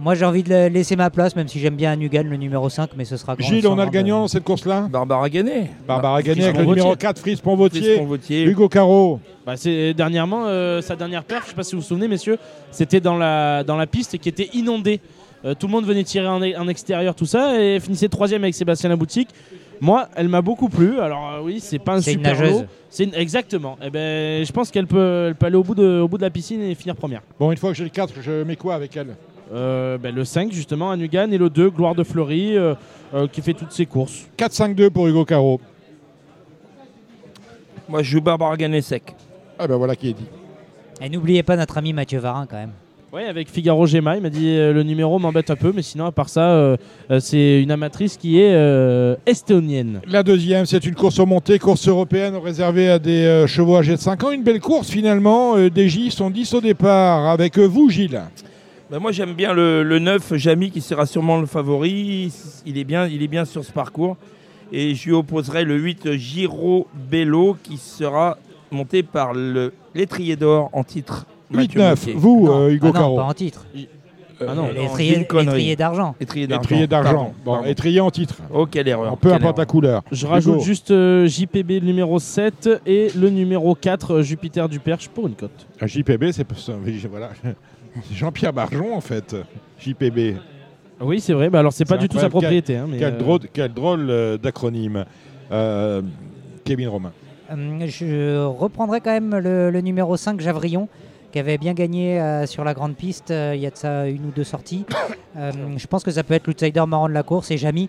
Moi, 0.00 0.14
j'ai 0.14 0.24
envie 0.24 0.42
de 0.42 0.68
laisser 0.68 0.96
ma 0.96 1.10
place, 1.10 1.36
même 1.36 1.48
si 1.48 1.60
j'aime 1.60 1.76
bien 1.76 1.94
Nugan, 1.96 2.24
le 2.24 2.36
numéro 2.36 2.68
5, 2.68 2.90
mais 2.96 3.04
ce 3.04 3.16
sera 3.16 3.36
Gilles, 3.38 3.66
on 3.66 3.78
a 3.78 3.84
le 3.84 3.90
gagnant 3.90 4.20
dans 4.20 4.28
cette 4.28 4.44
course-là 4.44 4.88
Barbara 4.90 5.28
Gagné. 5.28 5.70
Barbara 5.86 6.22
Gagné 6.22 6.44
avec 6.44 6.56
le 6.58 6.64
numéro 6.64 6.94
4, 6.96 7.18
Frise 7.18 7.40
Ponvautier. 7.40 8.44
Hugo 8.44 8.68
Caro. 8.68 9.20
Bah, 9.46 9.54
dernièrement, 9.94 10.44
euh, 10.46 10.80
sa 10.80 10.96
dernière 10.96 11.22
perf, 11.24 11.42
je 11.42 11.46
ne 11.46 11.50
sais 11.50 11.56
pas 11.56 11.62
si 11.64 11.74
vous 11.74 11.82
vous 11.82 11.86
souvenez, 11.86 12.08
messieurs, 12.08 12.38
c'était 12.70 13.00
dans 13.00 13.16
la, 13.16 13.62
dans 13.62 13.76
la 13.76 13.86
piste 13.86 14.18
qui 14.18 14.28
était 14.28 14.48
inondée. 14.54 15.00
Euh, 15.44 15.54
tout 15.54 15.66
le 15.66 15.72
monde 15.72 15.84
venait 15.84 16.04
tirer 16.04 16.26
en, 16.26 16.68
extérieur, 16.68 17.14
tout 17.14 17.26
ça, 17.26 17.60
et 17.60 17.78
finissait 17.78 18.08
troisième 18.08 18.42
avec 18.42 18.54
Sébastien 18.54 18.88
Laboutique. 18.88 19.28
Moi, 19.80 20.08
elle 20.16 20.28
m'a 20.28 20.40
beaucoup 20.40 20.70
plu. 20.70 20.98
Alors 21.00 21.32
euh, 21.34 21.40
oui, 21.42 21.60
c'est 21.60 21.78
pas 21.78 21.96
un 21.96 22.00
super 22.00 22.40
lot. 22.42 22.64
C'est 22.88 23.14
exactement. 23.14 23.76
Et 23.82 23.86
eh 23.88 23.90
ben, 23.90 24.46
je 24.46 24.52
pense 24.52 24.70
qu'elle 24.70 24.86
peut, 24.86 25.26
elle 25.28 25.34
peut 25.34 25.46
aller 25.46 25.56
au 25.56 25.64
bout 25.64 25.74
de, 25.74 26.00
au 26.00 26.08
bout 26.08 26.16
de 26.16 26.22
la 26.22 26.30
piscine 26.30 26.62
et 26.62 26.74
finir 26.74 26.94
première. 26.94 27.22
Bon, 27.38 27.50
une 27.50 27.58
fois 27.58 27.70
que 27.70 27.76
j'ai 27.76 27.84
le 27.84 27.90
4, 27.90 28.14
je 28.22 28.44
mets 28.44 28.56
quoi 28.56 28.76
avec 28.76 28.96
elle? 28.96 29.16
Euh, 29.52 29.98
ben, 29.98 30.14
le 30.14 30.24
5 30.24 30.52
justement 30.52 30.90
à 30.90 30.96
Nugan 30.96 31.30
et 31.30 31.38
le 31.38 31.50
2 31.50 31.70
Gloire 31.70 31.94
de 31.94 32.02
Fleury 32.02 32.56
euh, 32.56 32.74
euh, 33.12 33.26
qui 33.28 33.42
fait 33.42 33.52
toutes 33.52 33.72
ses 33.72 33.86
courses. 33.86 34.26
4-5-2 34.38 34.90
pour 34.90 35.06
Hugo 35.06 35.24
Caro. 35.24 35.60
Moi 37.88 38.02
je 38.02 38.10
joue 38.10 38.20
Barbara 38.20 38.56
Ganet 38.56 38.80
sec. 38.80 39.14
Ah 39.58 39.66
ben 39.66 39.76
voilà 39.76 39.94
qui 39.94 40.10
est 40.10 40.14
dit. 40.14 40.26
Et 41.00 41.08
n'oubliez 41.10 41.42
pas 41.42 41.56
notre 41.56 41.76
ami 41.76 41.92
Mathieu 41.92 42.18
Varin 42.18 42.46
quand 42.46 42.56
même. 42.56 42.72
Oui, 43.12 43.22
avec 43.22 43.48
Figaro 43.48 43.86
Gemma, 43.86 44.16
il 44.16 44.22
m'a 44.22 44.30
dit 44.30 44.56
le 44.56 44.82
numéro 44.82 45.20
m'embête 45.20 45.48
un 45.48 45.54
peu, 45.54 45.72
mais 45.72 45.82
sinon, 45.82 46.06
à 46.06 46.10
part 46.10 46.28
ça, 46.28 46.76
c'est 47.20 47.62
une 47.62 47.70
amatrice 47.70 48.16
qui 48.16 48.40
est 48.40 49.16
estonienne. 49.24 50.00
La 50.08 50.24
deuxième, 50.24 50.66
c'est 50.66 50.84
une 50.84 50.96
course 50.96 51.20
au 51.20 51.26
montée, 51.26 51.60
course 51.60 51.86
européenne 51.86 52.34
réservée 52.34 52.90
à 52.90 52.98
des 52.98 53.44
chevaux 53.46 53.76
âgés 53.76 53.92
de 53.92 54.00
5 54.00 54.24
ans. 54.24 54.30
Une 54.32 54.42
belle 54.42 54.58
course 54.58 54.90
finalement. 54.90 55.56
des 55.68 55.88
J 55.88 56.10
sont 56.10 56.28
10 56.28 56.54
au 56.54 56.60
départ. 56.60 57.28
Avec 57.28 57.56
vous, 57.56 57.88
Gilles 57.88 58.20
ben, 58.90 58.98
moi 58.98 59.12
j'aime 59.12 59.34
bien 59.34 59.52
le, 59.52 59.98
9, 59.98 60.34
Jamy, 60.36 60.70
qui 60.70 60.80
sera 60.80 61.06
sûrement 61.06 61.40
le 61.40 61.46
favori. 61.46 62.32
Il 62.66 62.78
est 62.78 62.84
bien, 62.84 63.06
il 63.06 63.22
est 63.22 63.28
bien 63.28 63.44
sur 63.44 63.64
ce 63.64 63.72
parcours. 63.72 64.16
Et 64.72 64.94
je 64.94 65.06
lui 65.06 65.12
opposerai 65.12 65.64
le 65.64 65.76
8, 65.76 66.12
Giro 66.12 66.88
Bello, 66.94 67.56
qui 67.62 67.76
sera 67.76 68.38
monté 68.70 69.02
par 69.02 69.32
l'étrier 69.94 70.36
d'or 70.36 70.70
en 70.72 70.84
titre. 70.84 71.26
8-9, 71.52 72.14
vous, 72.14 72.48
euh, 72.50 72.70
Hugo 72.70 72.88
ah 72.90 72.98
Caro. 72.98 73.16
pas 73.16 73.24
en 73.24 73.34
titre. 73.34 73.66
Ah 74.40 74.54
non, 74.54 74.68
l'étrier- 74.72 75.12
J'ai 75.12 75.18
une 75.20 75.26
connerie. 75.26 75.56
l'étrier 75.56 75.76
d'argent. 75.76 76.14
Étrier 76.20 76.46
d'argent. 76.46 76.62
Étrier 76.64 76.86
d'argent. 76.86 77.34
Bon, 77.44 77.62
étrier 77.62 78.00
en 78.00 78.10
titre. 78.10 78.36
Oh, 78.52 78.66
quelle 78.66 78.88
erreur. 78.88 79.16
Peu 79.16 79.28
quelle 79.28 79.38
importe 79.38 79.58
la 79.58 79.66
couleur. 79.66 80.02
Je 80.10 80.26
rajoute 80.26 80.56
Hugo. 80.56 80.64
juste 80.64 80.90
euh, 80.90 81.26
JPB 81.26 81.80
numéro 81.82 82.18
7 82.18 82.68
et 82.84 83.08
le 83.14 83.30
numéro 83.30 83.74
4 83.74 84.10
euh, 84.14 84.22
Jupiter 84.22 84.68
du 84.68 84.80
Perche 84.80 85.08
pour 85.08 85.28
une 85.28 85.34
cote. 85.34 85.66
Un 85.80 85.86
JPB, 85.86 86.32
c'est 86.32 86.46
oui, 86.84 87.06
voilà. 87.08 87.30
C'est 88.02 88.14
Jean-Pierre 88.14 88.52
Barjon, 88.52 88.94
en 88.94 89.00
fait. 89.00 89.36
JPB. 89.78 90.36
Oui, 91.00 91.20
c'est 91.20 91.32
vrai. 91.32 91.50
Bah, 91.50 91.60
alors, 91.60 91.72
c'est 91.72 91.84
pas 91.84 91.96
du 91.96 92.08
tout 92.08 92.18
sa 92.18 92.28
propriété. 92.28 92.76
hein, 92.76 92.86
mais, 92.88 92.98
Quel 92.98 93.14
euh, 93.14 93.18
drôle, 93.18 93.40
quel 93.52 93.72
drôle 93.72 94.06
euh, 94.10 94.38
d'acronyme. 94.38 95.04
Euh, 95.52 96.02
Kevin 96.64 96.88
Romain. 96.88 97.12
Je 97.50 98.44
reprendrai 98.44 99.00
quand 99.00 99.10
même 99.12 99.36
le, 99.36 99.70
le 99.70 99.80
numéro 99.80 100.16
5, 100.16 100.40
Javrillon, 100.40 100.88
qui 101.30 101.38
avait 101.38 101.58
bien 101.58 101.74
gagné 101.74 102.20
euh, 102.20 102.46
sur 102.46 102.64
la 102.64 102.74
grande 102.74 102.94
piste 102.96 103.30
euh, 103.30 103.52
il 103.54 103.60
y 103.60 103.66
a 103.66 103.70
de 103.70 103.76
ça 103.76 104.08
une 104.08 104.24
ou 104.26 104.30
deux 104.34 104.44
sorties. 104.44 104.86
Euh, 105.36 105.52
je 105.76 105.86
pense 105.86 106.02
que 106.04 106.10
ça 106.10 106.22
peut 106.22 106.34
être 106.34 106.46
l'outsider 106.46 106.82
marrant 106.86 107.08
de 107.08 107.12
la 107.12 107.22
course 107.22 107.50
et 107.50 107.58
Jamy. 107.58 107.88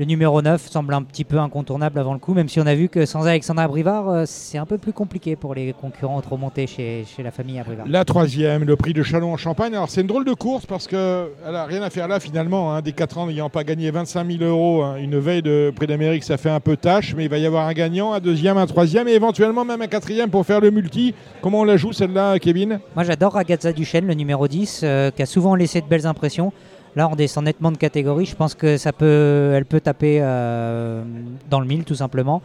Le 0.00 0.04
numéro 0.04 0.40
9 0.40 0.64
semble 0.70 0.94
un 0.94 1.02
petit 1.02 1.24
peu 1.24 1.38
incontournable 1.40 1.98
avant 1.98 2.12
le 2.12 2.20
coup, 2.20 2.32
même 2.32 2.48
si 2.48 2.60
on 2.60 2.66
a 2.66 2.74
vu 2.76 2.88
que 2.88 3.04
sans 3.04 3.26
Alexandra 3.26 3.66
Brivard, 3.66 4.08
euh, 4.08 4.22
c'est 4.26 4.56
un 4.56 4.64
peu 4.64 4.78
plus 4.78 4.92
compliqué 4.92 5.34
pour 5.34 5.56
les 5.56 5.72
concurrents 5.72 6.20
trop 6.20 6.36
montés 6.36 6.68
chez, 6.68 7.04
chez 7.04 7.24
la 7.24 7.32
famille 7.32 7.58
Abrivard. 7.58 7.84
La 7.88 8.04
troisième, 8.04 8.62
le 8.62 8.76
prix 8.76 8.92
de 8.92 9.02
Chalon 9.02 9.32
en 9.32 9.36
Champagne. 9.36 9.74
Alors 9.74 9.88
c'est 9.90 10.02
une 10.02 10.06
drôle 10.06 10.24
de 10.24 10.34
course 10.34 10.66
parce 10.66 10.86
qu'elle 10.86 11.26
n'a 11.50 11.64
rien 11.64 11.82
à 11.82 11.90
faire 11.90 12.06
là 12.06 12.20
finalement. 12.20 12.72
hein. 12.72 12.80
Des 12.80 12.92
4 12.92 13.18
ans 13.18 13.26
n'ayant 13.26 13.50
pas 13.50 13.64
gagné 13.64 13.90
25 13.90 14.24
000 14.38 14.44
euros, 14.44 14.84
hein. 14.84 14.98
une 15.00 15.18
veille 15.18 15.42
de 15.42 15.72
prix 15.74 15.88
d'Amérique, 15.88 16.22
ça 16.22 16.36
fait 16.36 16.50
un 16.50 16.60
peu 16.60 16.76
tâche, 16.76 17.16
mais 17.16 17.24
il 17.24 17.30
va 17.30 17.38
y 17.38 17.46
avoir 17.46 17.66
un 17.66 17.72
gagnant, 17.72 18.12
un 18.12 18.20
deuxième, 18.20 18.56
un 18.56 18.66
troisième 18.66 19.08
et 19.08 19.14
éventuellement 19.14 19.64
même 19.64 19.82
un 19.82 19.88
quatrième 19.88 20.30
pour 20.30 20.46
faire 20.46 20.60
le 20.60 20.70
multi. 20.70 21.12
Comment 21.42 21.62
on 21.62 21.64
la 21.64 21.76
joue 21.76 21.92
celle-là, 21.92 22.38
Kevin? 22.38 22.78
Moi 22.94 23.02
j'adore 23.02 23.32
Ragazza 23.32 23.72
Duchesne, 23.72 24.06
le 24.06 24.14
numéro 24.14 24.46
10, 24.46 24.82
euh, 24.84 25.10
qui 25.10 25.22
a 25.22 25.26
souvent 25.26 25.56
laissé 25.56 25.80
de 25.80 25.86
belles 25.86 26.06
impressions. 26.06 26.52
Là 26.96 27.08
on 27.10 27.14
descend 27.16 27.44
nettement 27.44 27.70
de 27.70 27.76
catégorie, 27.76 28.26
je 28.26 28.34
pense 28.34 28.54
que 28.54 28.76
ça 28.76 28.92
peut, 28.92 29.52
elle 29.54 29.64
peut 29.64 29.80
taper 29.80 30.18
euh, 30.20 31.02
dans 31.50 31.60
le 31.60 31.66
1000 31.66 31.84
tout 31.84 31.94
simplement. 31.94 32.42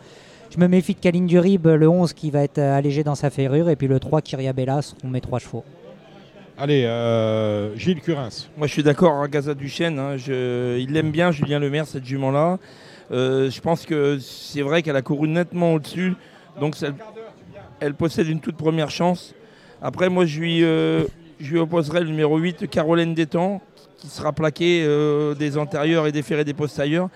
Je 0.54 0.60
me 0.60 0.68
méfie 0.68 0.94
de 0.94 1.00
Kaline 1.00 1.26
Durib, 1.26 1.66
le 1.66 1.88
11 1.90 2.14
qui 2.14 2.30
va 2.30 2.44
être 2.44 2.60
allégé 2.60 3.04
dans 3.04 3.16
sa 3.16 3.32
ferrure, 3.32 3.70
et 3.70 3.76
puis 3.76 3.88
le 3.88 4.00
3 4.00 4.22
Kyria 4.22 4.54
Bella 4.54 4.84
seront 4.84 5.08
mes 5.08 5.22
trois 5.22 5.40
chevaux. 5.40 5.64
Allez, 6.60 6.84
euh, 6.86 7.76
Gilles 7.76 8.00
Curins. 8.02 8.30
Moi, 8.56 8.68
je 8.68 8.74
suis 8.74 8.84
d'accord, 8.84 9.24
à 9.24 9.28
Gaza 9.28 9.56
Duchesne. 9.56 9.98
hein, 9.98 10.18
je- 10.18 10.78
il 10.78 10.92
l'aime 10.94 11.10
bien, 11.10 11.32
Julien 11.32 11.58
Lemaire, 11.58 11.88
cette 11.88 12.06
jument-là. 12.06 12.60
Euh, 13.12 13.50
je 13.50 13.60
pense 13.62 13.88
que 13.88 14.20
c'est 14.20 14.62
vrai 14.62 14.84
qu'elle 14.84 14.96
a 14.96 15.02
couru 15.02 15.28
nettement 15.28 15.74
au-dessus. 15.74 16.14
Donc, 16.60 16.76
ça- 16.76 16.90
elle 17.80 17.96
possède 17.96 18.28
une 18.28 18.40
toute 18.40 18.56
première 18.56 18.92
chance. 18.92 19.34
Après, 19.82 20.08
moi, 20.10 20.28
je 20.28 20.40
lui, 20.40 20.64
euh, 20.64 21.06
je 21.44 21.52
lui 21.52 21.60
opposerai 21.60 22.00
le 22.00 22.08
numéro 22.08 22.38
8, 22.38 22.70
Caroline 22.70 23.14
Détang, 23.14 23.62
qui 23.98 24.08
sera 24.08 24.32
plaqué 24.32 24.84
euh, 24.86 25.36
des 25.36 25.58
antérieurs 25.58 26.08
et 26.08 26.14
des 26.14 26.22
ferrés 26.22 26.46
des 26.46 26.54
postérieurs 26.54 27.10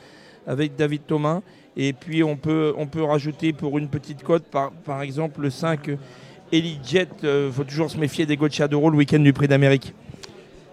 avec 0.46 0.76
David 0.76 1.06
Thomas. 1.08 1.42
Et 1.78 1.94
puis, 1.94 2.24
on 2.24 2.36
peut, 2.36 2.74
rajouter 2.98 3.54
pour 3.54 3.78
une 3.78 3.88
petite 3.88 4.24
cote, 4.24 4.44
par, 4.52 5.02
exemple, 5.02 5.42
le 5.42 5.50
5, 5.50 5.92
Elite 6.52 6.86
Jet. 6.86 7.10
Il 7.24 7.52
faut 7.54 7.64
toujours 7.64 7.90
se 7.90 7.98
méfier 7.98 8.26
des 8.26 8.36
Gocciadoro 8.36 8.90
le 8.90 8.98
week-end 8.98 9.20
du 9.20 9.32
Prix 9.32 9.48
d'Amérique. 9.48 9.94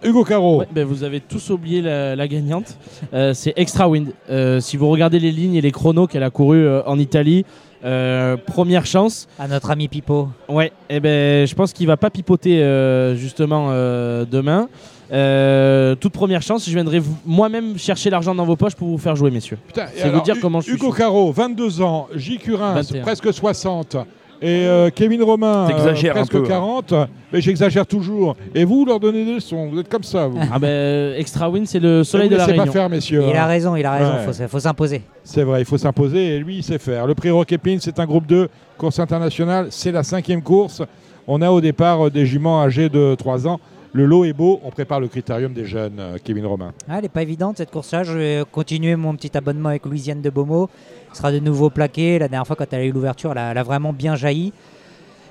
Hugo 0.05 0.23
Caro. 0.23 0.59
Ouais, 0.59 0.67
ben, 0.71 0.85
vous 0.85 1.03
avez 1.03 1.19
tous 1.19 1.49
oublié 1.49 1.81
la, 1.81 2.15
la 2.15 2.27
gagnante. 2.27 2.77
Euh, 3.13 3.33
c'est 3.33 3.53
Extra 3.55 3.89
Wind. 3.89 4.09
Euh, 4.29 4.59
si 4.59 4.77
vous 4.77 4.89
regardez 4.89 5.19
les 5.19 5.31
lignes 5.31 5.55
et 5.55 5.61
les 5.61 5.71
chronos 5.71 6.07
qu'elle 6.07 6.23
a 6.23 6.29
couru 6.29 6.57
euh, 6.59 6.81
en 6.85 6.99
Italie, 6.99 7.45
euh, 7.83 8.37
première 8.37 8.85
chance. 8.85 9.27
À 9.39 9.47
notre 9.47 9.71
ami 9.71 9.87
Pipo. 9.87 10.29
Ouais, 10.49 10.71
et 10.89 10.99
ben, 10.99 11.45
je 11.47 11.55
pense 11.55 11.73
qu'il 11.73 11.87
va 11.87 11.97
pas 11.97 12.09
pipoter 12.09 12.61
euh, 12.63 13.15
justement 13.15 13.67
euh, 13.69 14.25
demain. 14.29 14.69
Euh, 15.11 15.93
toute 15.95 16.13
première 16.13 16.41
chance, 16.41 16.67
je 16.67 16.73
viendrai 16.73 17.01
moi-même 17.25 17.77
chercher 17.77 18.09
l'argent 18.09 18.33
dans 18.33 18.45
vos 18.45 18.55
poches 18.55 18.73
pour 18.75 18.87
vous 18.87 18.97
faire 18.97 19.15
jouer, 19.15 19.29
messieurs. 19.29 19.57
C'est 19.75 19.85
vous 20.03 20.09
alors, 20.09 20.21
dire 20.23 20.35
comment 20.41 20.61
je 20.61 20.65
suis. 20.65 20.73
Hugo 20.75 20.91
Caro, 20.91 21.31
22 21.31 21.81
ans, 21.81 22.07
J. 22.15 22.37
Curins, 22.37 22.73
21. 22.73 23.01
presque 23.03 23.31
60. 23.33 23.97
Et 24.41 24.65
euh, 24.67 24.89
Kevin 24.93 25.23
Romain, 25.23 25.67
un 25.67 26.09
presque 26.11 26.31
peu, 26.31 26.43
hein. 26.43 26.47
40. 26.47 26.93
Mais 27.31 27.41
j'exagère 27.41 27.85
toujours. 27.85 28.35
Et 28.53 28.63
vous, 28.65 28.85
leur 28.85 28.99
donnez 28.99 29.25
des 29.25 29.35
leçons. 29.35 29.67
Vous 29.67 29.79
êtes 29.79 29.89
comme 29.89 30.03
ça, 30.03 30.27
vous. 30.27 30.37
Ah 30.51 30.59
ben, 30.59 31.15
Extra 31.15 31.49
Win, 31.49 31.65
c'est 31.65 31.79
le 31.79 32.03
soleil 32.03 32.27
vous 32.27 32.33
de 32.33 32.37
la 32.37 32.45
Réunion. 32.45 32.65
pas 32.65 32.71
faire, 32.71 32.89
messieurs. 32.89 33.23
Il 33.29 33.35
a 33.35 33.43
hein. 33.43 33.47
raison, 33.47 33.75
il 33.75 33.85
a 33.85 33.91
raison, 33.91 34.11
Ouais. 34.27 34.47
faut, 34.47 34.59
s'imposer. 34.59 35.01
C'est 35.23 35.43
vrai, 35.43 35.61
il 35.61 35.65
faut 35.65 35.77
s'imposer 35.77 36.35
et 36.35 36.39
lui, 36.39 36.57
il 36.57 36.63
sait 36.63 36.77
faire. 36.77 37.07
Le 37.07 37.15
prix 37.15 37.29
Rocket 37.29 37.61
Pin, 37.61 37.77
c'est 37.79 37.99
un 37.99 38.05
groupe 38.05 38.27
2, 38.27 38.49
course 38.77 38.99
internationale, 38.99 39.67
c'est 39.69 39.91
la 39.91 40.03
cinquième 40.03 40.41
course. 40.41 40.81
On 41.27 41.41
a 41.41 41.49
au 41.49 41.61
départ 41.61 42.07
euh, 42.07 42.09
des 42.11 42.25
juments 42.25 42.61
âgés 42.61 42.89
de 42.89 43.15
3 43.15 43.47
ans. 43.47 43.59
Le 43.95 44.05
lot 44.05 44.25
est 44.25 44.33
beau, 44.33 44.59
on 44.65 44.71
prépare 44.71 44.99
le 44.99 45.07
critérium 45.07 45.53
des 45.53 45.63
jeunes, 45.65 45.99
euh, 45.99 46.17
Kevin 46.21 46.45
Romain. 46.45 46.73
Ah, 46.89 46.95
elle 46.97 47.03
n'est 47.03 47.07
pas 47.07 47.21
évidente 47.21 47.55
cette 47.55 47.71
course-là. 47.71 48.03
Je 48.03 48.11
vais 48.11 48.43
continuer 48.51 48.97
mon 48.97 49.15
petit 49.15 49.37
abonnement 49.37 49.69
avec 49.69 49.85
Louisiane 49.85 50.21
de 50.21 50.29
Beaumont. 50.29 50.67
Il 51.13 51.15
sera 51.15 51.31
de 51.31 51.39
nouveau 51.39 51.69
plaqué. 51.69 52.19
La 52.19 52.27
dernière 52.27 52.45
fois, 52.45 52.57
quand 52.57 52.65
elle 52.73 52.81
a 52.81 52.83
eu 52.83 52.91
l'ouverture, 52.91 53.31
elle, 53.31 53.37
a- 53.37 53.51
elle 53.51 53.57
vraiment 53.63 53.93
bien 53.93 54.17
jailli. 54.17 54.51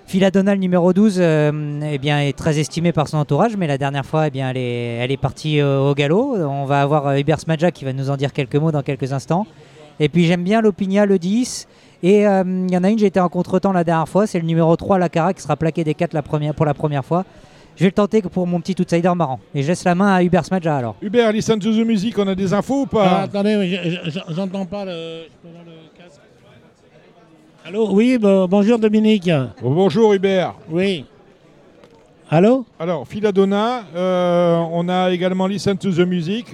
Philadona, 0.06 0.54
le 0.54 0.60
numéro 0.60 0.94
12, 0.94 1.16
euh, 1.18 1.80
eh 1.92 1.98
bien, 1.98 2.20
est 2.20 2.32
très 2.34 2.58
estimé 2.58 2.92
par 2.92 3.06
son 3.06 3.18
entourage, 3.18 3.54
mais 3.58 3.66
la 3.66 3.76
dernière 3.76 4.06
fois, 4.06 4.28
eh 4.28 4.38
elle, 4.38 4.56
est, 4.56 4.96
elle 4.96 5.18
partie 5.18 5.60
euh, 5.60 5.80
au 5.90 5.92
galop. 5.94 6.34
On 6.38 6.64
va 6.64 6.80
avoir 6.80 7.08
euh, 7.08 7.18
Hubert 7.18 7.40
Smadja 7.40 7.70
qui 7.70 7.84
va 7.84 7.92
nous 7.92 8.08
en 8.08 8.16
dire 8.16 8.32
quelques 8.32 8.56
mots 8.56 8.72
dans 8.72 8.82
quelques 8.82 9.12
instants. 9.12 9.46
Et 10.00 10.08
puis 10.08 10.24
j'aime 10.24 10.42
bien 10.42 10.62
l'Opinia, 10.62 11.04
le 11.04 11.18
10. 11.18 11.68
Et 12.02 12.20
il 12.22 12.70
y 12.70 12.76
en 12.76 12.84
a 12.84 12.88
une, 12.90 12.98
j'étais 12.98 13.20
en 13.20 13.28
contre-temps 13.28 13.72
la 13.72 13.84
dernière 13.84 14.08
fois, 14.08 14.26
c'est 14.26 14.38
le 14.38 14.46
numéro 14.46 14.74
3, 14.74 14.98
la 14.98 15.08
Cara, 15.10 15.34
qui 15.34 15.42
sera 15.42 15.56
plaqué 15.56 15.84
des 15.84 15.94
4 15.94 16.14
la 16.14 16.22
première, 16.22 16.54
pour 16.54 16.64
la 16.66 16.74
première 16.74 17.04
fois. 17.04 17.24
Je 17.76 17.80
vais 17.80 17.86
le 17.86 17.92
tenter 17.92 18.22
pour 18.22 18.46
mon 18.46 18.60
petit 18.60 18.76
outsider 18.80 19.12
marrant. 19.16 19.40
Et 19.54 19.62
je 19.62 19.68
laisse 19.68 19.82
la 19.84 19.94
main 19.94 20.14
à 20.14 20.22
Hubert 20.22 20.44
Smadja 20.44 20.76
alors. 20.76 20.94
Hubert, 21.02 21.32
listen 21.32 21.58
to 21.58 21.72
the 21.72 21.84
music, 21.86 22.16
on 22.18 22.28
a 22.28 22.34
des 22.34 22.52
infos 22.52 22.82
ou 22.82 22.86
pas 22.86 23.04
Ah, 23.04 23.22
attendez, 23.22 23.78
j'entends 24.30 24.64
pas 24.66 24.84
le. 24.84 24.92
je 25.24 25.48
peux 25.48 25.48
le 25.66 25.98
casque 25.98 26.20
Allô 27.66 27.88
Oui, 27.92 28.18
bon- 28.18 28.46
bonjour 28.46 28.78
Dominique. 28.78 29.30
Oh, 29.62 29.70
bonjour 29.70 30.12
Hubert. 30.14 30.54
Oui. 30.70 31.04
Allô 32.30 32.64
Alors, 32.78 33.06
Philadona, 33.08 33.82
euh, 33.94 34.56
on 34.72 34.88
a 34.88 35.10
également 35.10 35.46
Listen 35.46 35.76
to 35.76 35.90
the 35.90 36.06
Music. 36.06 36.46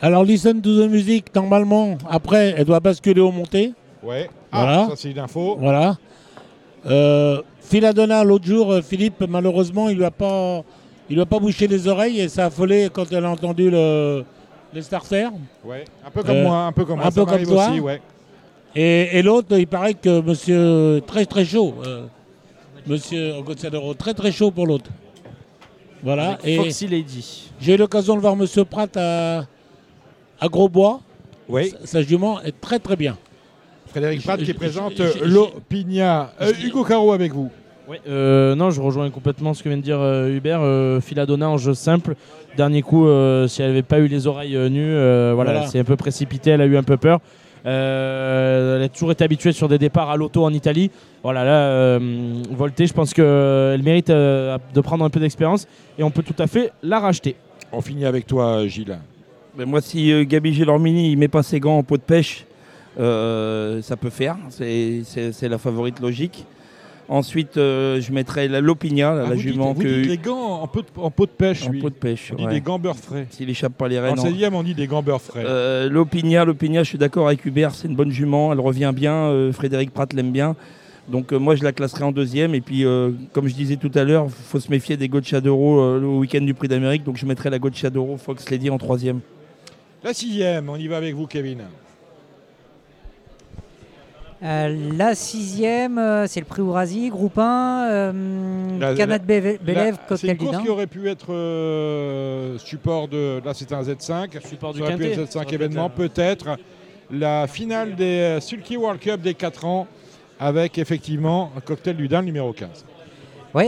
Alors, 0.00 0.24
Listen 0.24 0.60
to 0.62 0.70
the 0.86 0.90
Music, 0.90 1.26
normalement, 1.34 1.96
après, 2.08 2.54
elle 2.56 2.64
doit 2.64 2.80
basculer 2.80 3.20
au 3.20 3.30
monté. 3.30 3.72
Ouais. 4.02 4.28
Ah, 4.50 4.62
Voilà. 4.64 4.86
ça 4.90 4.96
c'est 4.96 5.10
une 5.10 5.18
info. 5.18 5.56
Voilà. 5.60 5.96
Euh, 6.86 7.40
Philadona, 7.76 8.22
l'autre 8.22 8.44
jour, 8.44 8.70
euh, 8.70 8.82
Philippe, 8.82 9.24
malheureusement, 9.26 9.88
il 9.88 9.96
lui 9.96 10.04
a 10.04 10.10
pas, 10.10 10.62
il 11.08 11.14
lui 11.14 11.22
a 11.22 11.26
pas 11.26 11.38
bouché 11.38 11.66
les 11.66 11.88
oreilles 11.88 12.20
et 12.20 12.28
ça 12.28 12.42
a 12.44 12.46
affolé 12.48 12.90
quand 12.92 13.10
elle 13.10 13.24
a 13.24 13.30
entendu 13.30 13.70
le, 13.70 14.24
les 14.74 14.82
starters. 14.82 15.30
Ouais. 15.64 15.86
Un 16.06 16.10
peu 16.10 16.22
comme 16.22 16.42
moi, 16.42 16.66
un 16.66 16.72
peu 16.72 16.84
comme 16.84 16.98
moi, 16.98 17.06
Un 17.06 17.10
ça 17.10 17.24
peu 17.24 17.30
comme 17.30 17.42
toi. 17.44 17.70
aussi, 17.70 17.80
ouais. 17.80 18.02
Et, 18.76 19.18
et 19.18 19.22
l'autre, 19.22 19.56
il 19.56 19.66
paraît 19.66 19.94
que 19.94 20.20
monsieur 20.20 21.00
très 21.06 21.24
très 21.24 21.46
chaud, 21.46 21.72
euh, 21.86 22.04
monsieur 22.86 23.40
Gozadero, 23.40 23.94
très 23.94 24.12
très 24.12 24.32
chaud 24.32 24.50
pour 24.50 24.66
l'autre. 24.66 24.90
Voilà. 26.02 26.32
Avec 26.32 26.46
Et 26.46 26.56
Foxy 26.56 26.88
Lady. 26.88 27.50
J'ai 27.58 27.72
eu 27.74 27.76
l'occasion 27.78 28.16
de 28.16 28.20
voir 28.20 28.36
monsieur 28.36 28.66
Pratt 28.66 28.94
à, 28.98 29.46
à 30.40 30.48
Grosbois. 30.48 31.00
Oui. 31.48 31.70
Sa, 31.80 31.86
sa 31.86 32.02
jument 32.02 32.38
est 32.42 32.60
très 32.60 32.78
très 32.78 32.96
bien. 32.96 33.16
Frédéric 33.86 34.22
Pratt 34.22 34.38
qui 34.40 34.44
je- 34.46 34.52
présente 34.52 34.98
l'Opigna. 35.22 36.32
Euh, 36.42 36.52
Hugo 36.62 36.84
Caro 36.84 37.12
avec 37.12 37.32
vous. 37.32 37.50
Ouais, 37.88 38.00
euh, 38.08 38.54
non, 38.54 38.70
je 38.70 38.80
rejoins 38.80 39.10
complètement 39.10 39.54
ce 39.54 39.62
que 39.62 39.68
vient 39.68 39.78
de 39.78 39.82
dire 39.82 40.00
euh, 40.00 40.28
Hubert. 40.34 40.60
Euh, 40.62 41.00
Philadona 41.00 41.48
en 41.50 41.58
jeu 41.58 41.74
simple. 41.74 42.14
Dernier 42.56 42.82
coup, 42.82 43.06
euh, 43.06 43.48
si 43.48 43.60
elle 43.62 43.68
n'avait 43.68 43.82
pas 43.82 43.98
eu 43.98 44.06
les 44.06 44.26
oreilles 44.26 44.56
euh, 44.56 44.68
nues, 44.68 44.80
euh, 44.94 45.32
voilà, 45.34 45.50
Voilà. 45.52 45.64
elle 45.66 45.70
s'est 45.70 45.78
un 45.80 45.84
peu 45.84 45.96
précipitée, 45.96 46.50
elle 46.50 46.60
a 46.60 46.66
eu 46.66 46.76
un 46.76 46.82
peu 46.82 46.96
peur. 46.96 47.20
Euh, 47.64 48.76
elle 48.76 48.82
a 48.82 48.88
toujours 48.88 49.12
été 49.12 49.24
habituée 49.24 49.52
sur 49.52 49.68
des 49.68 49.78
départs 49.78 50.10
à 50.10 50.16
l'auto 50.16 50.44
en 50.44 50.52
Italie. 50.52 50.90
Voilà, 51.22 51.44
là, 51.44 51.60
euh, 51.68 51.98
Volté, 52.50 52.86
je 52.86 52.92
pense 52.92 53.14
qu'elle 53.14 53.82
mérite 53.82 54.10
euh, 54.10 54.58
de 54.74 54.80
prendre 54.80 55.04
un 55.04 55.10
peu 55.10 55.20
d'expérience 55.20 55.66
et 55.98 56.02
on 56.02 56.10
peut 56.10 56.22
tout 56.22 56.40
à 56.40 56.46
fait 56.46 56.72
la 56.82 56.98
racheter. 57.00 57.36
On 57.72 57.80
finit 57.80 58.04
avec 58.04 58.26
toi, 58.26 58.66
Gilles. 58.66 58.98
Ben, 59.56 59.66
moi, 59.66 59.80
si 59.80 60.12
euh, 60.12 60.24
Gabi 60.24 60.52
Gélormini 60.54 61.12
il 61.12 61.16
met 61.18 61.28
pas 61.28 61.42
ses 61.42 61.60
gants 61.60 61.78
en 61.78 61.82
peau 61.82 61.96
de 61.96 62.02
pêche, 62.02 62.44
euh, 62.98 63.80
ça 63.82 63.96
peut 63.96 64.10
faire. 64.10 64.36
C'est 64.50 65.02
la 65.48 65.58
favorite 65.58 66.00
logique. 66.00 66.44
Ensuite, 67.12 67.58
euh, 67.58 68.00
je 68.00 68.10
mettrai 68.10 68.48
la 68.48 68.62
Lopigna, 68.62 69.14
la, 69.14 69.20
Ah, 69.24 69.28
la 69.28 69.28
vous 69.28 69.34
dites- 69.42 69.52
jument 69.52 69.72
vous 69.74 69.82
dites 69.82 70.06
les 70.06 70.16
gants 70.16 70.62
en 70.62 70.66
pot 70.66 70.80
de, 70.80 70.86
en 71.00 71.10
pot 71.10 71.26
de 71.26 71.30
pêche, 71.30 71.66
En 71.66 71.70
lui. 71.70 71.80
peau 71.80 71.90
de 71.90 71.94
pêche. 71.94 72.30
On 72.32 72.36
dit 72.36 72.44
ouais. 72.46 72.52
des 72.54 72.60
gants 72.62 72.78
beurre 72.78 72.96
frais. 72.96 73.26
S'il 73.30 73.50
échappe 73.50 73.74
pas 73.74 73.86
les 73.88 73.98
En 73.98 74.02
rênes. 74.02 74.14
non. 74.16 74.22
16e, 74.24 74.54
on 74.54 74.62
dit 74.62 74.74
des 74.74 74.86
gants 74.86 75.02
beurre 75.02 75.20
frais. 75.20 75.42
Euh, 75.44 75.90
je 75.92 76.82
suis 76.84 76.96
d'accord 76.98 77.26
avec 77.26 77.44
Hubert, 77.44 77.74
c'est 77.74 77.86
une 77.88 77.96
bonne 77.96 78.10
jument, 78.10 78.50
elle 78.52 78.60
revient 78.60 78.92
bien, 78.94 79.14
euh, 79.14 79.52
Frédéric 79.52 79.90
Pratt 79.92 80.10
l'aime 80.14 80.32
bien. 80.32 80.56
Donc 81.08 81.32
euh, 81.34 81.38
moi 81.38 81.54
je 81.54 81.64
la 81.64 81.72
classerai 81.72 82.04
en 82.04 82.12
deuxième 82.12 82.54
et 82.54 82.60
puis 82.62 82.84
comme 83.32 83.46
je 83.46 83.54
disais 83.54 83.76
tout 83.76 83.90
à 83.94 84.04
l'heure, 84.04 84.24
il 84.28 84.32
faut 84.32 84.60
se 84.60 84.70
méfier 84.70 84.96
des 84.96 85.08
Gocciadoro 85.08 85.98
le 85.98 86.06
week-end 86.06 86.40
du 86.40 86.54
Prix 86.54 86.68
d'Amérique, 86.68 87.04
donc 87.04 87.18
je 87.18 87.26
mettrai 87.26 87.50
la 87.50 87.58
Gocciadoro 87.58 88.16
Fox 88.16 88.48
Lady 88.48 88.70
en 88.70 88.78
troisième. 88.78 89.20
La 90.02 90.14
sixième, 90.14 90.68
on 90.70 90.76
y 90.76 90.88
va 90.88 90.96
avec 90.96 91.14
vous, 91.14 91.26
Kevin. 91.26 91.58
Euh, 94.44 94.92
la 94.96 95.14
sixième, 95.14 95.98
euh, 95.98 96.26
c'est 96.26 96.40
le 96.40 96.46
prix 96.46 96.62
Ourasi, 96.62 97.10
groupe 97.10 97.38
1, 97.38 97.86
euh, 97.90 98.78
La- 98.80 98.94
Canad 98.94 99.22
la- 99.22 99.40
Bélève, 99.58 99.98
Cocktail 100.08 100.30
une 100.40 100.50
du 100.50 100.62
qui 100.64 100.68
aurait 100.68 100.88
pu 100.88 101.08
être 101.08 101.32
euh, 101.32 102.58
support 102.58 103.06
de. 103.06 103.40
Là, 103.44 103.54
c'était 103.54 103.74
un 103.74 103.82
Z5. 103.82 104.40
Support 104.44 104.72
du 104.72 104.80
Ça 104.80 104.84
aurait 104.86 104.96
pu 104.96 105.04
être 105.06 105.14
Ça 105.14 105.22
Z5 105.22 105.36
aurait 105.36 105.46
pu 105.46 105.54
événement, 105.54 105.86
être, 105.86 105.94
peut-être. 105.94 106.56
La 107.12 107.46
finale 107.46 107.94
des 107.94 108.38
Sulky 108.40 108.76
World 108.76 108.98
Cup 109.00 109.20
des 109.20 109.34
4 109.34 109.64
ans, 109.64 109.86
avec 110.40 110.76
effectivement 110.78 111.52
un 111.56 111.60
cocktail 111.60 111.94
du 111.96 112.08
Dain 112.08 112.22
numéro 112.22 112.52
15. 112.52 112.84
Oui, 113.54 113.66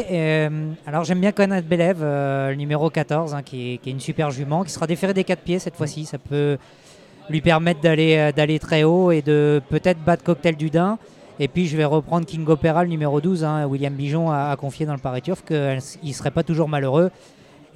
alors 0.87 1.05
j'aime 1.05 1.21
bien 1.21 1.31
Canad 1.31 1.65
Bélève, 1.65 1.99
euh, 2.03 2.49
le 2.51 2.57
numéro 2.57 2.89
14, 2.91 3.35
hein, 3.35 3.43
qui, 3.43 3.75
est, 3.75 3.79
qui 3.79 3.91
est 3.91 3.93
une 3.93 4.01
super 4.01 4.31
jument, 4.31 4.65
qui 4.65 4.73
sera 4.73 4.87
déféré 4.87 5.13
des 5.15 5.25
4 5.25 5.41
pieds 5.43 5.59
cette 5.59 5.77
fois-ci. 5.77 6.05
Ça 6.07 6.17
peut 6.19 6.57
lui 7.31 7.41
permettre 7.41 7.81
d'aller 7.81 8.17
euh, 8.17 8.33
d'aller 8.33 8.59
très 8.59 8.85
haut 8.85 9.11
et 9.11 9.23
de 9.23 9.61
peut-être 9.71 10.03
battre 10.05 10.23
Cocktail 10.25 10.57
du 10.57 10.71
Dain. 10.71 10.99
Et 11.41 11.49
puis 11.49 11.67
je 11.67 11.77
vais 11.77 11.85
reprendre 11.85 12.27
King 12.27 12.47
Opera, 12.49 12.85
le 12.85 12.91
numéro 12.91 13.21
12. 13.21 13.43
hein. 13.45 13.67
William 13.67 13.93
Bijon 13.93 14.31
a, 14.31 14.51
a 14.51 14.57
confié 14.57 14.87
dans 14.87 14.93
le 14.93 15.01
Paris 15.01 15.23
Turf 15.23 15.45
qu'il 15.45 15.57
ne 16.05 16.13
serait 16.13 16.31
pas 16.31 16.43
toujours 16.45 16.69
malheureux. 16.69 17.11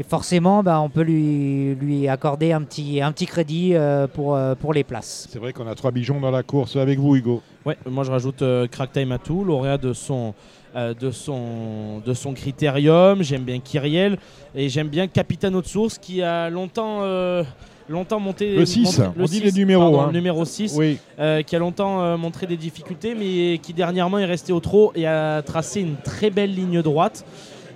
Et 0.00 0.04
forcément, 0.04 0.62
bah, 0.62 0.80
on 0.80 0.88
peut 0.88 1.00
lui, 1.02 1.74
lui 1.74 2.06
accorder 2.06 2.52
un 2.52 2.62
petit, 2.62 3.00
un 3.02 3.10
petit 3.10 3.26
crédit 3.26 3.74
euh, 3.74 4.06
pour, 4.06 4.36
euh, 4.36 4.54
pour 4.54 4.72
les 4.72 4.84
places. 4.84 5.26
C'est 5.28 5.40
vrai 5.40 5.52
qu'on 5.52 5.66
a 5.66 5.74
trois 5.74 5.90
bijoux 5.90 6.20
dans 6.20 6.30
la 6.30 6.44
course 6.44 6.76
avec 6.76 7.00
vous, 7.00 7.16
Hugo. 7.16 7.42
Ouais, 7.66 7.76
moi 7.84 8.04
je 8.04 8.12
rajoute 8.12 8.42
euh, 8.42 8.68
Crack 8.68 8.92
Time 8.92 9.10
Atou, 9.10 9.42
lauréat 9.42 9.76
de 9.76 9.92
son, 9.92 10.34
euh, 10.76 10.94
de 10.94 11.10
son, 11.10 11.98
de 12.06 12.14
son 12.14 12.32
critérium. 12.32 13.24
J'aime 13.24 13.42
bien 13.42 13.58
Kyriel 13.58 14.18
et 14.54 14.68
j'aime 14.68 14.86
bien 14.86 15.08
Capitano 15.08 15.60
de 15.60 15.66
Source 15.66 15.98
qui 15.98 16.22
a 16.22 16.48
longtemps, 16.48 16.98
euh, 17.02 17.42
longtemps 17.88 18.20
monté. 18.20 18.54
Le 18.56 18.66
6, 18.66 18.84
monté- 18.84 19.02
on 19.18 19.24
dit 19.24 19.36
6, 19.38 19.44
les 19.44 19.52
numéros, 19.52 19.82
pardon, 19.82 20.00
hein. 20.00 20.06
le 20.08 20.12
numéro 20.18 20.44
6, 20.44 20.74
Oui. 20.76 20.98
euh, 21.18 21.42
qui 21.42 21.56
a 21.56 21.58
longtemps 21.58 22.02
euh, 22.02 22.16
montré 22.16 22.46
des 22.46 22.56
difficultés, 22.56 23.14
mais 23.14 23.58
qui 23.58 23.72
dernièrement 23.72 24.18
est 24.18 24.24
resté 24.24 24.52
au 24.52 24.60
trot 24.60 24.92
et 24.94 25.06
a 25.06 25.42
tracé 25.42 25.80
une 25.80 25.96
très 25.96 26.30
belle 26.30 26.54
ligne 26.54 26.82
droite. 26.82 27.24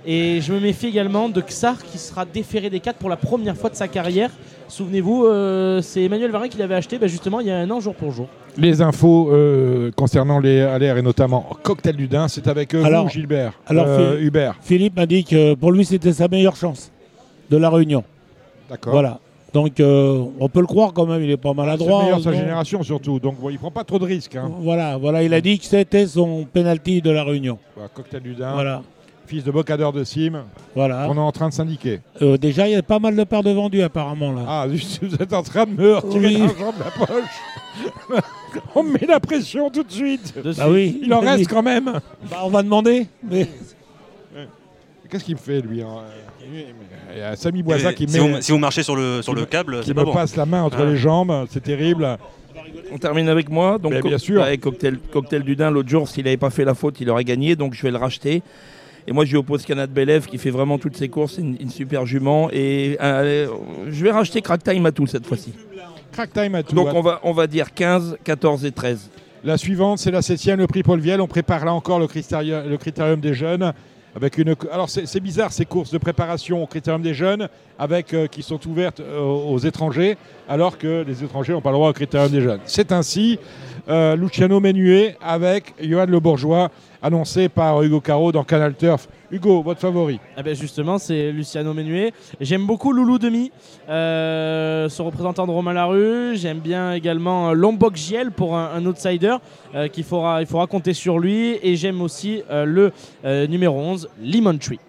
Et 0.05 0.41
je 0.41 0.51
me 0.51 0.59
méfie 0.59 0.87
également 0.87 1.29
de 1.29 1.39
Xar 1.39 1.81
qui 1.81 1.97
sera 1.97 2.25
déféré 2.25 2.69
des 2.69 2.81
4 2.81 2.97
pour 2.97 3.09
la 3.09 3.15
première 3.15 3.55
fois 3.55 3.69
de 3.69 3.75
sa 3.75 3.87
carrière. 3.87 4.29
Souvenez-vous, 4.67 5.25
euh, 5.25 5.81
c'est 5.81 6.03
Emmanuel 6.03 6.29
Varin 6.29 6.49
qui 6.49 6.57
l'avait 6.57 6.75
acheté 6.75 6.97
bah, 6.97 7.07
justement 7.07 7.39
il 7.39 7.47
y 7.47 7.51
a 7.51 7.57
un 7.57 7.69
an 7.71 7.79
jour 7.79 7.95
pour 7.95 8.11
jour. 8.11 8.27
Les 8.57 8.81
infos 8.81 9.29
euh, 9.31 9.91
concernant 9.95 10.39
les 10.39 10.59
LR 10.59 10.97
et 10.97 11.01
notamment 11.01 11.47
Cocktail 11.63 11.95
du 11.95 12.09
Dain, 12.09 12.27
c'est 12.27 12.47
avec 12.49 12.73
euh, 12.75 12.83
Alors- 12.83 13.05
vous, 13.05 13.11
Gilbert. 13.11 13.53
Alors, 13.65 13.85
Euh, 13.87 14.19
Hubert. 14.19 14.55
Philippe 14.61 14.97
m'a 14.97 15.05
dit 15.05 15.23
que 15.23 15.53
pour 15.53 15.71
lui, 15.71 15.85
c'était 15.85 16.11
sa 16.11 16.27
meilleure 16.27 16.57
chance 16.57 16.91
de 17.49 17.55
la 17.55 17.69
Réunion. 17.69 18.03
D'accord. 18.69 18.91
Voilà. 18.93 19.19
Donc, 19.53 19.79
euh, 19.79 20.23
on 20.39 20.49
peut 20.49 20.61
le 20.61 20.65
croire 20.65 20.93
quand 20.93 21.05
même, 21.05 21.21
il 21.21 21.29
est 21.29 21.37
pas 21.37 21.49
C'est 21.49 21.55
le 21.55 21.61
maladroit. 21.63 22.01
meilleur 22.03 22.17
de 22.17 22.23
sa 22.23 22.33
génération 22.33 22.81
surtout, 22.81 23.19
donc 23.19 23.39
bon, 23.39 23.49
il 23.51 23.59
prend 23.59 23.69
pas 23.71 23.83
trop 23.83 23.99
de 23.99 24.05
risques. 24.05 24.35
hein. 24.35 24.49
Voilà, 24.61 24.97
voilà, 24.97 25.21
il 25.21 25.33
a 25.33 25.41
dit 25.41 25.59
que 25.59 25.65
c'était 25.65 26.07
son 26.07 26.45
penalty 26.51 27.01
de 27.01 27.11
la 27.11 27.23
Réunion. 27.23 27.59
Voilà, 27.75 27.89
Cocktail 27.89 28.21
du 28.23 28.33
Dain, 28.33 28.53
Voilà. 28.53 28.81
fils 29.27 29.43
de 29.43 29.51
bocadeur 29.51 29.93
de 29.93 30.03
Sim, 30.03 30.43
Voilà. 30.75 31.07
on 31.09 31.15
est 31.15 31.19
en 31.19 31.31
train 31.31 31.49
de 31.49 31.53
syndiquer. 31.53 32.01
Euh, 32.23 32.35
déjà, 32.37 32.67
il 32.67 32.71
y 32.71 32.75
a 32.75 32.81
pas 32.81 32.97
mal 32.97 33.15
de 33.15 33.23
paires 33.25 33.43
de 33.43 33.51
vendus 33.51 33.83
apparemment 33.83 34.31
là. 34.31 34.41
Ah, 34.47 34.65
vous 35.01 35.15
êtes 35.15 35.33
en 35.33 35.43
train 35.43 35.65
de 35.65 35.71
me 35.71 35.95
retirer 35.97 36.25
Oui. 36.27 36.37
l'argent 36.39 36.73
de 36.73 36.79
la 36.83 37.05
poche. 37.05 38.23
on 38.75 38.83
me 38.83 38.93
met 38.93 39.05
la 39.07 39.19
pression 39.19 39.69
tout 39.69 39.83
de 39.83 39.91
suite. 39.91 40.33
Bah 40.57 40.65
oui. 40.69 40.99
Il 41.03 41.13
en 41.13 41.19
reste 41.19 41.47
quand 41.47 41.63
même. 41.63 41.99
Bah, 42.29 42.37
on 42.43 42.49
va 42.49 42.63
demander. 42.63 43.07
Mais... 43.23 43.47
Qu'est-ce 45.09 45.25
qu'il 45.25 45.35
me 45.35 45.39
fait 45.39 45.61
lui 45.61 45.81
hein? 45.83 45.87
Il 47.13 47.19
y 47.19 47.21
a 47.21 47.35
Samy 47.35 47.63
Boisa 47.63 47.93
qui 47.93 48.07
si, 48.07 48.19
met- 48.19 48.27
vous, 48.35 48.41
si 48.41 48.51
vous 48.51 48.57
marchez 48.57 48.83
sur 48.83 48.95
le, 48.95 49.21
sur 49.21 49.33
qui 49.33 49.39
le 49.39 49.41
me- 49.41 49.49
câble, 49.49 49.79
qui 49.81 49.89
me 49.91 49.95
pas 49.95 50.03
bon. 50.03 50.13
passe 50.13 50.35
la 50.35 50.45
main 50.45 50.63
entre 50.63 50.77
Ah. 50.81 50.85
les 50.85 50.97
jambes, 50.97 51.45
c'est 51.49 51.63
terrible. 51.63 52.17
On 52.91 52.97
termine 52.97 53.29
avec 53.29 53.49
moi. 53.49 53.77
Donc, 53.77 53.93
bien 54.05 54.17
sûr. 54.17 54.41
ouais, 54.41 54.57
cocktail, 54.57 54.97
cocktail 55.11 55.43
du 55.43 55.55
Dain, 55.55 55.71
l'autre 55.71 55.89
jour, 55.89 56.07
s'il 56.07 56.25
n'avait 56.25 56.37
pas 56.37 56.49
fait 56.49 56.65
la 56.65 56.73
faute, 56.75 56.99
il 57.01 57.09
aurait 57.09 57.23
gagné. 57.23 57.55
Donc, 57.55 57.73
je 57.73 57.81
vais 57.81 57.91
le 57.91 57.97
racheter. 57.97 58.43
Et 59.07 59.11
moi, 59.11 59.25
je 59.25 59.31
lui 59.31 59.37
oppose 59.37 59.65
Canad 59.65 59.89
Bélève 59.91 60.27
qui 60.27 60.37
fait 60.37 60.49
vraiment 60.51 60.77
toutes 60.77 60.95
ses 60.95 61.09
courses, 61.09 61.37
une, 61.37 61.57
une 61.59 61.69
super 61.69 62.05
jument. 62.05 62.49
Et 62.51 62.97
euh, 63.01 63.47
je 63.89 64.03
vais 64.03 64.11
racheter 64.11 64.41
Crack 64.41 64.63
Time 64.63 64.85
à 64.85 64.91
tout 64.91 65.07
cette 65.07 65.25
fois-ci. 65.25 65.53
Crack 66.13 66.31
time 66.31 66.55
à 66.55 66.63
tout. 66.63 66.75
Donc, 66.75 66.89
on 66.93 67.01
va, 67.01 67.19
on 67.23 67.31
va 67.33 67.47
dire 67.47 67.73
15, 67.73 68.17
14 68.23 68.63
et 68.65 68.71
13. 68.71 69.09
La 69.43 69.57
suivante, 69.57 69.97
c'est 69.97 70.11
la 70.11 70.21
septième, 70.21 70.59
le 70.59 70.67
prix 70.67 70.83
Paul 70.83 70.99
Viel. 70.99 71.19
On 71.19 71.27
prépare 71.27 71.65
là 71.65 71.73
encore 71.73 71.99
le 71.99 72.07
critérium, 72.07 72.69
le 72.69 72.77
critérium 72.77 73.19
des 73.19 73.33
jeunes. 73.33 73.73
Avec 74.15 74.37
une... 74.37 74.55
Alors 74.71 74.89
c'est 74.89 75.19
bizarre 75.19 75.51
ces 75.51 75.65
courses 75.65 75.91
de 75.91 75.97
préparation 75.97 76.61
au 76.61 76.67
critérium 76.67 77.01
des 77.01 77.15
jeunes 77.15 77.49
euh, 77.81 78.27
qui 78.27 78.43
sont 78.43 78.59
ouvertes 78.67 78.99
euh, 78.99 79.19
aux 79.19 79.57
étrangers 79.57 80.17
alors 80.47 80.77
que 80.77 81.03
les 81.07 81.23
étrangers 81.23 81.53
n'ont 81.53 81.61
pas 81.61 81.71
le 81.71 81.77
droit 81.77 81.89
au 81.89 81.93
critérium 81.93 82.31
des 82.31 82.41
jeunes. 82.41 82.59
C'est 82.65 82.91
ainsi 82.91 83.39
euh, 83.89 84.15
Luciano 84.15 84.59
Menuet 84.59 85.17
avec 85.19 85.73
Johan 85.81 86.05
Le 86.05 86.19
Bourgeois 86.19 86.69
annoncé 87.03 87.49
par 87.49 87.83
Hugo 87.83 87.99
Caro 87.99 88.31
dans 88.31 88.43
Canal 88.43 88.73
Turf. 88.73 89.07
Hugo, 89.29 89.61
votre 89.61 89.81
favori? 89.81 90.19
Ah 90.37 90.41
ben 90.41 90.55
justement, 90.55 90.97
c'est 90.97 91.31
Luciano 91.31 91.73
Menuet. 91.73 92.13
J'aime 92.39 92.65
beaucoup 92.65 92.93
Loulou 92.93 93.19
Demi, 93.19 93.51
euh, 93.89 94.87
son 94.89 95.05
représentant 95.05 95.45
de 95.45 95.51
Romain 95.51 95.73
Larue. 95.73 96.35
J'aime 96.35 96.59
bien 96.59 96.93
également 96.93 97.49
euh, 97.49 97.53
Lombok 97.53 97.95
Giel 97.95 98.31
pour 98.31 98.55
un, 98.55 98.71
un 98.73 98.85
outsider 98.85 99.35
euh, 99.75 99.87
qu'il 99.89 100.05
faudra, 100.05 100.41
il 100.41 100.47
faudra 100.47 100.65
compter 100.65 100.93
sur 100.93 101.19
lui. 101.19 101.57
Et 101.61 101.75
j'aime 101.75 102.01
aussi 102.01 102.41
euh, 102.49 102.63
le 102.63 102.91
euh, 103.25 103.47
numéro 103.47 103.77
11, 103.77 104.09
Lemon 104.23 104.57
Tree. 104.57 104.79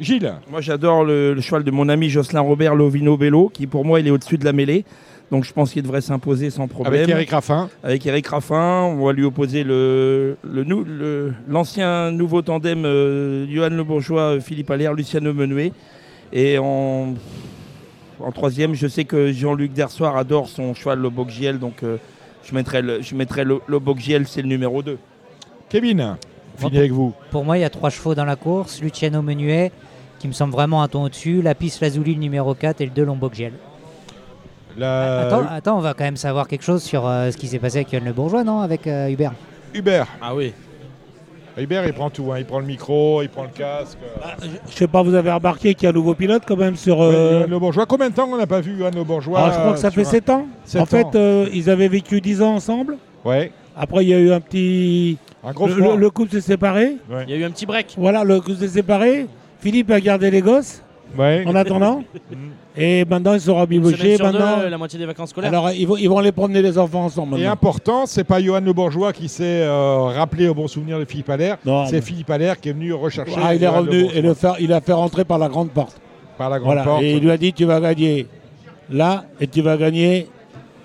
Gilles? 0.00 0.34
Moi, 0.50 0.60
j'adore 0.60 1.04
le, 1.04 1.32
le 1.32 1.40
cheval 1.40 1.64
de 1.64 1.70
mon 1.70 1.88
ami 1.88 2.08
Jocelyn 2.10 2.40
Robert 2.40 2.74
Lovino 2.74 3.16
Bello, 3.16 3.48
qui 3.48 3.66
pour 3.66 3.84
moi, 3.84 4.00
il 4.00 4.06
est 4.06 4.10
au-dessus 4.10 4.36
de 4.38 4.44
la 4.44 4.52
mêlée. 4.52 4.84
Donc, 5.32 5.44
je 5.44 5.52
pense 5.52 5.72
qu'il 5.72 5.82
devrait 5.82 6.02
s'imposer 6.02 6.50
sans 6.50 6.68
problème. 6.68 6.92
Avec 6.94 7.08
Eric 7.08 7.30
Raffin. 7.30 7.70
Avec 7.82 8.04
Eric 8.06 8.26
Raffin, 8.28 8.82
on 8.82 9.04
va 9.04 9.12
lui 9.14 9.24
opposer 9.24 9.64
le, 9.64 10.36
le 10.44 10.62
nou- 10.62 10.84
le- 10.86 11.32
l'ancien 11.48 12.10
nouveau 12.12 12.42
tandem 12.42 12.84
euh, 12.84 13.46
Johan 13.50 13.70
Le 13.70 13.82
Bourgeois, 13.82 14.36
euh, 14.36 14.40
Philippe 14.40 14.70
Allaire, 14.70 14.92
Luciano 14.92 15.32
Menuet. 15.32 15.72
Et 16.34 16.58
en, 16.58 17.14
en 18.20 18.32
troisième, 18.32 18.74
je 18.74 18.86
sais 18.86 19.04
que 19.04 19.32
Jean-Luc 19.32 19.72
Dersoir 19.72 20.16
adore 20.18 20.48
son 20.48 20.74
cheval 20.74 20.98
le 20.98 21.08
Bocgiel, 21.08 21.58
donc 21.58 21.82
euh, 21.82 21.96
je 22.44 22.54
mettrai 22.54 22.82
le, 22.82 23.00
je 23.00 23.14
mettrai 23.14 23.44
le, 23.44 23.60
le 23.66 23.78
Bocgiel, 23.78 24.26
c'est 24.28 24.42
le 24.42 24.48
numéro 24.48 24.82
2. 24.82 24.98
Kevin, 25.70 26.16
fini 26.58 26.76
avec 26.78 26.92
vous. 26.92 27.14
Pour 27.30 27.44
moi, 27.46 27.56
il 27.56 27.62
y 27.62 27.64
a 27.64 27.70
trois 27.70 27.88
chevaux 27.88 28.14
dans 28.14 28.26
la 28.26 28.36
course. 28.36 28.82
Luciano 28.82 29.22
Menuet, 29.22 29.72
qui 30.18 30.28
me 30.28 30.32
semble 30.34 30.52
vraiment 30.52 30.82
un 30.82 30.88
ton 30.88 31.04
au-dessus. 31.04 31.40
La 31.40 31.54
piste 31.54 31.80
Lazuli, 31.80 32.12
le 32.14 32.20
numéro 32.20 32.54
4, 32.54 32.82
et 32.82 32.84
le 32.84 32.90
2, 32.90 33.04
Lombok 33.04 33.32
Giel. 33.34 33.54
La- 34.76 35.20
Attends, 35.26 35.44
attends, 35.50 35.78
on 35.78 35.80
va 35.80 35.94
quand 35.94 36.04
même 36.04 36.16
savoir 36.16 36.48
quelque 36.48 36.64
chose 36.64 36.82
sur 36.82 37.06
euh, 37.06 37.30
ce 37.30 37.36
qui 37.36 37.46
s'est 37.48 37.58
passé 37.58 37.78
avec 37.78 37.92
Yann 37.92 38.04
Le 38.04 38.12
Bourgeois, 38.12 38.44
non 38.44 38.60
Avec 38.60 38.86
euh, 38.86 39.08
Hubert. 39.08 39.32
Hubert. 39.74 40.06
Ah 40.20 40.34
oui. 40.34 40.52
Hubert, 41.58 41.86
il 41.86 41.92
prend 41.92 42.08
tout. 42.08 42.32
hein. 42.32 42.36
Il 42.38 42.46
prend 42.46 42.60
le 42.60 42.64
micro, 42.66 43.20
il 43.22 43.28
prend 43.28 43.42
le 43.42 43.50
casque. 43.50 43.98
Je 44.70 44.74
sais 44.74 44.86
pas, 44.86 45.02
vous 45.02 45.14
avez 45.14 45.30
remarqué 45.30 45.74
qu'il 45.74 45.84
y 45.84 45.86
a 45.86 45.90
un 45.90 45.92
nouveau 45.92 46.14
pilote 46.14 46.44
quand 46.46 46.56
même 46.56 46.76
sur. 46.76 47.02
Euh, 47.02 47.46
Le 47.46 47.58
Bourgeois. 47.58 47.84
Combien 47.84 48.08
de 48.08 48.14
temps 48.14 48.26
on 48.32 48.38
n'a 48.38 48.46
pas 48.46 48.60
vu 48.62 48.78
Johan 48.78 48.90
Le 48.94 49.04
Bourgeois 49.04 49.38
Ah, 49.44 49.50
je 49.52 49.58
crois 49.58 49.72
que 49.74 49.78
ça 49.78 49.90
fait 49.90 50.00
un- 50.00 50.04
7 50.04 50.30
ans. 50.30 50.46
En 50.78 50.86
fait, 50.86 51.04
ans. 51.04 51.10
euh, 51.14 51.46
ils 51.52 51.68
avaient 51.68 51.88
vécu 51.88 52.22
10 52.22 52.40
ans 52.40 52.54
ensemble. 52.54 52.96
Ouais. 53.26 53.52
Après, 53.76 54.02
il 54.02 54.08
y 54.08 54.14
a 54.14 54.18
eu 54.18 54.32
un 54.32 54.40
petit. 54.40 55.18
Un 55.44 55.52
gros 55.52 55.66
le- 55.66 55.96
le 55.96 56.10
couple 56.10 56.30
s'est 56.32 56.40
séparé. 56.40 56.96
Il 57.26 57.30
y 57.30 57.34
a 57.34 57.36
eu 57.36 57.44
un 57.44 57.50
petit 57.50 57.66
break. 57.66 57.94
Voilà, 57.98 58.24
le 58.24 58.40
couple 58.40 58.56
s'est 58.56 58.68
séparé. 58.68 59.26
Philippe 59.60 59.90
a 59.90 60.00
gardé 60.00 60.30
les 60.30 60.40
gosses. 60.40 60.82
Ouais. 61.18 61.44
En 61.46 61.54
attendant. 61.54 62.02
Et 62.76 63.04
maintenant, 63.04 63.34
ils 63.34 63.40
sont 63.40 63.62
deux, 63.64 64.16
Maintenant. 64.18 64.62
la 64.68 64.78
moitié 64.78 64.98
des 64.98 65.04
vacances 65.06 65.30
scolaires. 65.30 65.50
Alors, 65.50 65.70
ils 65.72 65.86
vont, 65.86 65.96
ils 65.96 66.08
vont 66.08 66.18
aller 66.18 66.32
promener 66.32 66.62
les 66.62 66.78
enfants 66.78 67.04
ensemble. 67.04 67.38
Et 67.38 67.46
important, 67.46 68.06
c'est 68.06 68.24
pas 68.24 68.40
Johan 68.40 68.60
Le 68.60 68.72
Bourgeois 68.72 69.12
qui 69.12 69.28
s'est 69.28 69.62
euh, 69.62 69.98
rappelé 70.04 70.48
au 70.48 70.54
bon 70.54 70.66
souvenir 70.68 70.98
de 70.98 71.04
Philippe 71.04 71.28
Allaire. 71.30 71.58
C'est 71.64 71.92
mais- 71.92 72.00
Philippe 72.00 72.30
Allaire 72.30 72.58
qui 72.58 72.70
est 72.70 72.72
venu 72.72 72.92
rechercher. 72.94 73.34
Ah, 73.42 73.54
il 73.54 73.62
est 73.62 73.68
revenu 73.68 74.06
et 74.14 74.22
le 74.22 74.32
faire, 74.34 74.56
il 74.58 74.72
a 74.72 74.80
fait 74.80 74.92
rentrer 74.94 75.24
par 75.24 75.38
la 75.38 75.48
grande 75.48 75.70
porte. 75.70 76.00
Par 76.38 76.48
la 76.48 76.58
grande 76.58 76.68
Voilà. 76.74 76.84
porte. 76.84 77.02
Et 77.02 77.12
il 77.16 77.22
lui 77.22 77.30
a 77.30 77.36
dit 77.36 77.52
tu 77.52 77.64
vas 77.66 77.78
gagner 77.80 78.26
là 78.90 79.24
et 79.40 79.46
tu 79.46 79.60
vas 79.60 79.76
gagner 79.76 80.28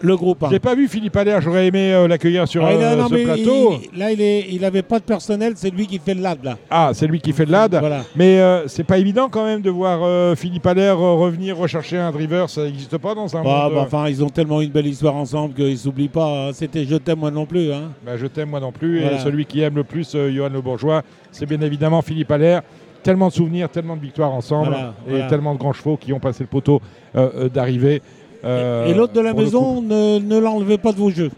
le 0.01 0.15
groupe 0.15 0.43
1. 0.43 0.49
J'ai 0.51 0.59
pas 0.59 0.75
vu 0.75 0.87
Philippe 0.87 1.15
Allaire, 1.17 1.41
j'aurais 1.41 1.67
aimé 1.67 1.91
euh, 1.93 2.07
l'accueillir 2.07 2.47
sur 2.47 2.63
Ah, 2.63 2.69
a- 2.69 2.71
euh, 2.73 2.95
non, 2.95 3.07
ce 3.07 3.13
mais 3.13 3.23
plateau. 3.23 3.73
il- 3.93 3.97
là, 3.99 4.11
il 4.11 4.21
est, 4.21 4.45
il 4.51 4.63
avait 4.63 4.81
pas 4.83 4.99
de 4.99 5.03
personnel, 5.03 5.53
c'est 5.55 5.69
lui 5.71 5.87
qui 5.87 5.97
fait 5.99 6.13
le 6.13 6.21
lad 6.21 6.37
là. 6.43 6.57
Ah, 6.69 6.91
c'est 6.93 7.07
lui 7.07 7.19
qui 7.19 7.33
fait 7.33 7.45
le 7.45 7.51
lad. 7.51 7.75
Voilà. 7.79 8.03
Mais 8.15 8.39
euh, 8.39 8.67
c'est 8.67 8.83
pas 8.83 8.97
évident 8.99 9.27
quand 9.29 9.43
même 9.45 9.61
de 9.61 9.69
voir 9.69 9.99
euh, 10.03 10.35
Philippe 10.35 10.67
Allaire 10.67 10.99
euh, 10.99 11.13
revenir 11.15 11.57
rechercher 11.57 11.97
un 11.97 12.11
driver. 12.11 12.49
Ça 12.49 12.63
n'existe 12.63 12.97
pas 12.97 13.15
dans 13.15 13.35
un 13.35 13.43
Bah, 13.43 13.63
monde. 13.65 13.73
bah, 13.73 13.81
enfin, 13.85 14.07
ils 14.07 14.23
ont 14.23 14.29
tellement 14.29 14.61
une 14.61 14.69
belle 14.69 14.87
histoire 14.87 15.15
ensemble 15.15 15.53
qu'ils 15.55 15.77
s'oublient 15.77 16.07
pas. 16.09 16.49
hein. 16.49 16.51
C'était 16.53 16.85
je 16.85 16.95
t'aime 16.97 17.19
moi 17.19 17.31
non 17.31 17.45
plus. 17.45 17.71
Hein. 17.73 17.91
bah, 18.05 18.17
je 18.17 18.27
t'aime 18.27 18.49
moi 18.49 18.59
non 18.59 18.71
plus. 18.71 19.01
Voilà. 19.01 19.17
Et 19.17 19.19
celui 19.19 19.45
qui 19.45 19.61
aime 19.61 19.75
le 19.75 19.83
plus 19.83 20.13
euh, 20.15 20.31
Johan 20.31 20.49
Le 20.53 20.61
Bourgeois, 20.61 21.01
c'est 21.31 21.45
bien 21.47 21.61
évidemment 21.61 22.01
Philippe 22.01 22.31
Allaire. 22.31 22.61
Tellement 23.03 23.29
de 23.29 23.33
souvenirs, 23.33 23.69
tellement 23.69 23.95
de 23.95 24.01
victoires 24.01 24.33
ensemble 24.33 24.69
Voilà, 24.69 24.93
et 25.07 25.09
voilà. 25.11 25.27
tellement 25.27 25.53
de 25.53 25.59
grands 25.59 25.71
chevaux 25.71 25.95
qui 25.97 26.11
ont 26.11 26.19
passé 26.19 26.43
le 26.43 26.47
poteau 26.49 26.81
euh, 27.15 27.47
d'arrivée. 27.47 28.01
Euh, 28.47 28.85
et 28.87 28.93
l'autre 28.93 29.13
de 29.13 29.21
la 29.21 29.33
maison, 29.33 29.81
ne, 29.81 30.19
ne 30.19 30.37
l'enlevez 30.39 30.77
pas 30.77 30.91
de 30.91 30.97
vos 30.97 31.09
jeux. 31.09 31.31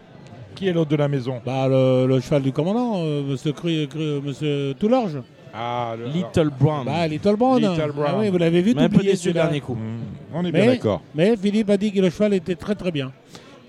Qui 0.54 0.68
est 0.68 0.72
l'autre 0.72 0.90
de 0.90 0.96
la 0.96 1.08
maison? 1.08 1.40
Bah, 1.44 1.66
le, 1.68 2.06
le 2.06 2.20
cheval 2.20 2.42
du 2.42 2.52
commandant, 2.52 2.94
euh, 2.98 3.22
monsieur, 3.22 3.52
Cru- 3.52 3.86
Cru- 3.88 4.20
monsieur 4.24 4.74
Toularge. 4.78 5.18
Ah, 5.54 5.94
le- 5.98 6.06
Little 6.12 6.50
Brown. 6.60 6.84
Bah, 6.84 7.06
Little 7.08 7.36
Brown. 7.36 7.58
Little 7.60 7.92
Brown. 7.92 8.10
Ah 8.14 8.18
oui, 8.20 8.28
vous 8.28 8.38
l'avez 8.38 8.60
vu 8.62 8.74
Mais 8.74 8.82
un 8.82 8.84
tout 8.86 8.92
peu 8.92 8.98
plié, 8.98 9.12
déçu 9.12 9.28
le 9.28 9.32
celui-là. 9.32 9.42
dernier 9.44 9.60
coup. 9.60 9.74
Hmm, 9.74 9.98
On 10.34 10.40
est 10.44 10.52
Mais- 10.52 10.62
bien 10.62 10.66
d'accord. 10.72 11.00
Mais 11.14 11.36
Philippe 11.36 11.70
a 11.70 11.76
dit 11.76 11.90
que 11.92 12.00
le 12.00 12.10
cheval 12.10 12.34
était 12.34 12.54
très 12.56 12.74
très 12.74 12.90
bien. 12.92 13.10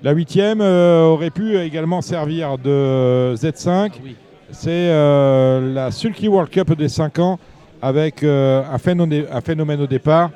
La 0.03 0.11
huitième 0.11 0.61
euh, 0.61 1.05
aurait 1.05 1.29
pu 1.29 1.57
également 1.57 2.01
servir 2.01 2.57
de 2.57 3.33
Z5. 3.35 3.91
C'est 4.51 4.69
euh, 4.69 5.73
la 5.73 5.91
Sulky 5.91 6.27
World 6.27 6.49
Cup 6.51 6.75
des 6.75 6.89
5 6.89 7.19
ans 7.19 7.39
avec 7.81 8.21
euh, 8.23 8.63
un, 8.71 8.77
phénomène, 8.77 9.25
un, 9.31 9.41
phénomène, 9.41 9.81
au 9.81 9.87
départ. 9.87 10.31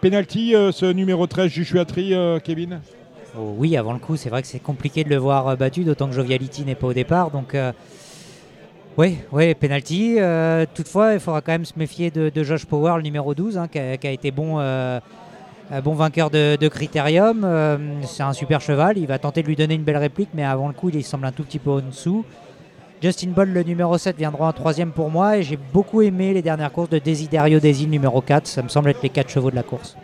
Penalty, 0.00 0.52
ce 0.72 0.92
numéro 0.92 1.26
13, 1.26 1.50
Jushuatri, 1.50 2.12
Kevin 2.44 2.80
oh, 3.38 3.54
Oui, 3.56 3.76
avant 3.76 3.92
le 3.92 3.98
coup, 3.98 4.16
c'est 4.16 4.28
vrai 4.28 4.42
que 4.42 4.48
c'est 4.48 4.58
compliqué 4.58 5.04
de 5.04 5.08
le 5.08 5.16
voir 5.16 5.56
battu, 5.56 5.84
d'autant 5.84 6.08
que 6.08 6.14
Joviality 6.14 6.64
n'est 6.64 6.74
pas 6.74 6.88
au 6.88 6.92
départ. 6.92 7.30
Donc, 7.30 7.56
oui, 8.98 9.18
oui, 9.32 9.54
penalty. 9.54 10.16
toutefois, 10.74 11.14
il 11.14 11.20
faudra 11.20 11.40
quand 11.40 11.52
même 11.52 11.64
se 11.64 11.74
méfier 11.76 12.10
de, 12.10 12.42
Josh 12.42 12.66
Power, 12.66 12.94
le 12.96 13.02
numéro 13.02 13.34
12, 13.34 13.58
hein, 13.58 13.68
qui, 13.68 13.78
a, 13.78 14.10
été 14.10 14.30
bon 14.30 14.58
euh, 15.72 15.80
bon 15.80 15.94
vainqueur 15.94 16.30
de, 16.30 16.68
Critérium. 16.68 17.42
Euh, 17.44 17.76
c'est 18.04 18.22
un 18.22 18.32
super 18.32 18.60
cheval. 18.60 18.98
Il 18.98 19.06
va 19.06 19.18
tenter 19.18 19.42
de 19.42 19.48
lui 19.48 19.56
donner 19.56 19.74
une 19.74 19.82
belle 19.82 19.96
réplique, 19.96 20.30
mais 20.34 20.44
avant 20.44 20.68
le 20.68 20.74
coup, 20.74 20.90
il 20.90 21.04
semble 21.04 21.26
un 21.26 21.32
tout 21.32 21.44
petit 21.44 21.58
peu 21.58 21.70
en 21.70 21.80
dessous. 21.80 22.24
Justin 23.02 23.28
Ball, 23.28 23.48
le 23.50 23.62
numéro 23.62 23.96
7, 23.98 24.16
viendra 24.16 24.48
en 24.48 24.52
troisième 24.52 24.90
pour 24.90 25.10
moi. 25.10 25.36
Et 25.36 25.42
j'ai 25.42 25.58
beaucoup 25.72 26.02
aimé 26.02 26.32
les 26.32 26.42
dernières 26.42 26.72
courses 26.72 26.88
de 26.90 26.98
Desiderio 26.98 27.60
Desi, 27.60 27.86
numéro 27.86 28.20
4. 28.20 28.46
Ça 28.46 28.62
me 28.62 28.68
semble 28.68 28.90
être 28.90 29.02
les 29.02 29.10
4 29.10 29.28
chevaux 29.28 29.50
de 29.50 29.56
la 29.56 29.62
course. 29.62 29.96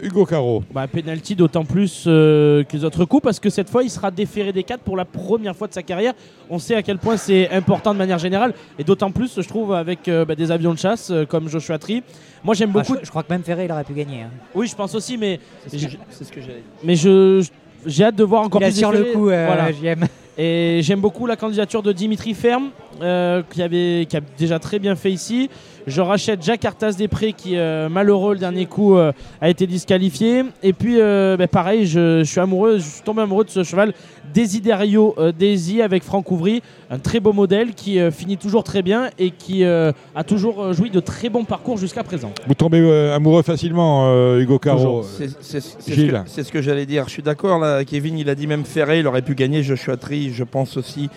Hugo 0.00 0.26
Caro. 0.26 0.62
Bah, 0.72 0.86
penalty 0.86 1.34
d'autant 1.34 1.64
plus 1.64 2.04
euh, 2.06 2.64
que 2.64 2.76
les 2.76 2.84
autres 2.84 3.04
coups 3.04 3.22
parce 3.22 3.40
que 3.40 3.48
cette 3.48 3.70
fois 3.70 3.82
il 3.82 3.90
sera 3.90 4.10
déféré 4.10 4.52
des 4.52 4.62
4 4.62 4.82
pour 4.82 4.96
la 4.96 5.04
première 5.04 5.56
fois 5.56 5.68
de 5.68 5.72
sa 5.72 5.82
carrière. 5.82 6.12
On 6.50 6.58
sait 6.58 6.74
à 6.74 6.82
quel 6.82 6.98
point 6.98 7.16
c'est 7.16 7.50
important 7.50 7.92
de 7.94 7.98
manière 7.98 8.18
générale 8.18 8.52
et 8.78 8.84
d'autant 8.84 9.10
plus 9.10 9.40
je 9.40 9.48
trouve 9.48 9.72
avec 9.72 10.08
euh, 10.08 10.24
bah, 10.24 10.34
des 10.34 10.50
avions 10.50 10.74
de 10.74 10.78
chasse 10.78 11.10
euh, 11.10 11.24
comme 11.24 11.48
Joshua 11.48 11.78
Tree. 11.78 12.02
Moi 12.44 12.54
j'aime 12.54 12.72
ah, 12.74 12.80
beaucoup. 12.80 12.96
je, 13.02 13.08
crois 13.08 13.22
que 13.22 13.32
même 13.32 13.42
Ferré 13.42 13.64
il 13.64 13.72
aurait 13.72 13.84
pu 13.84 13.94
gagner. 13.94 14.22
Hein. 14.22 14.30
Oui 14.54 14.66
je 14.66 14.76
pense 14.76 14.94
aussi 14.94 15.16
mais 15.16 15.40
c'est 15.66 15.78
ce 15.78 16.32
que 16.32 16.40
j'ai. 16.40 16.62
Mais 16.84 16.94
je 16.94 17.46
j'ai 17.86 18.04
hâte 18.04 18.16
de 18.16 18.24
voir 18.24 18.42
encore 18.42 18.60
il 18.62 18.68
plus. 18.68 18.78
sur 18.78 18.92
le 18.92 19.04
coup 19.04 19.24
voilà. 19.24 19.72
j'aime. 19.72 20.06
Et 20.38 20.80
j'aime 20.82 21.00
beaucoup 21.00 21.26
la 21.26 21.36
candidature 21.36 21.82
de 21.82 21.92
Dimitri 21.92 22.34
Ferme 22.34 22.70
qui 22.98 23.62
avait 23.62 24.06
qui 24.08 24.16
a 24.16 24.20
déjà 24.36 24.58
très 24.58 24.78
bien 24.78 24.94
fait 24.94 25.10
ici. 25.10 25.48
Je 25.86 26.00
rachète 26.00 26.42
Jacques 26.42 26.64
Artas 26.64 26.94
Després 26.98 27.32
qui, 27.32 27.56
euh, 27.56 27.88
malheureux 27.88 28.34
le 28.34 28.40
dernier 28.40 28.66
coup, 28.66 28.96
euh, 28.96 29.12
a 29.40 29.48
été 29.48 29.68
disqualifié. 29.68 30.42
Et 30.64 30.72
puis, 30.72 31.00
euh, 31.00 31.36
ben, 31.36 31.46
pareil, 31.46 31.86
je, 31.86 32.24
suis 32.24 32.40
amoureux, 32.40 32.78
je 32.78 32.82
suis 32.82 33.02
tombé 33.02 33.22
amoureux 33.22 33.44
de 33.44 33.50
ce 33.50 33.62
cheval 33.62 33.94
Desiderio 34.34 35.14
Daisy 35.38 35.82
avec 35.82 36.02
Franck 36.02 36.30
Ouvry, 36.32 36.60
un 36.90 36.98
très 36.98 37.20
beau 37.20 37.32
modèle 37.32 37.74
qui 37.74 37.98
finit 38.10 38.36
toujours 38.36 38.64
très 38.64 38.82
bien 38.82 39.08
et 39.18 39.30
qui 39.30 39.64
a 39.64 40.24
toujours 40.26 40.72
joui 40.74 40.90
de 40.90 41.00
très 41.00 41.28
bons 41.28 41.44
parcours 41.44 41.78
jusqu'à 41.78 42.02
présent. 42.02 42.32
Vous 42.46 42.54
tombez 42.54 42.80
amoureux 43.12 43.42
facilement, 43.42 44.36
Hugo 44.36 44.58
Caro. 44.58 45.04
C'est 45.04 46.42
ce 46.42 46.52
que, 46.52 46.60
j'allais 46.60 46.86
dire. 46.86 47.04
Je 47.06 47.12
suis 47.12 47.22
d'accord 47.22 47.58
là, 47.60 47.84
Kevin. 47.84 48.18
Il 48.18 48.28
a 48.28 48.34
dit 48.34 48.46
même 48.46 48.64
Ferré, 48.64 48.98
il 48.98 49.06
aurait 49.06 49.22
pu 49.22 49.34
gagner. 49.34 49.62
Joshua 49.62 49.96
Tree, 49.96 50.32
je 50.34 50.44
pense 50.44 50.76
aussi. 50.76 51.08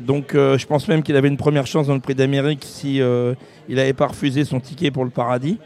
Donc 0.00 0.30
je 0.32 0.66
pense 0.66 0.86
même 0.88 1.02
qu'il 1.02 1.16
avait 1.16 1.28
une 1.28 1.36
première 1.36 1.66
chance 1.66 1.86
dans 1.86 1.94
le 1.94 2.00
Prix 2.00 2.14
d'Amérique 2.14 2.64
si 2.64 2.96
il 2.96 3.74
n'avait 3.76 3.92
pas 3.92 4.06
refusé 4.06 4.44
son 4.44 4.60
ticket 4.60 4.90
pour 4.90 5.04
le 5.04 5.10
paradis. 5.10 5.58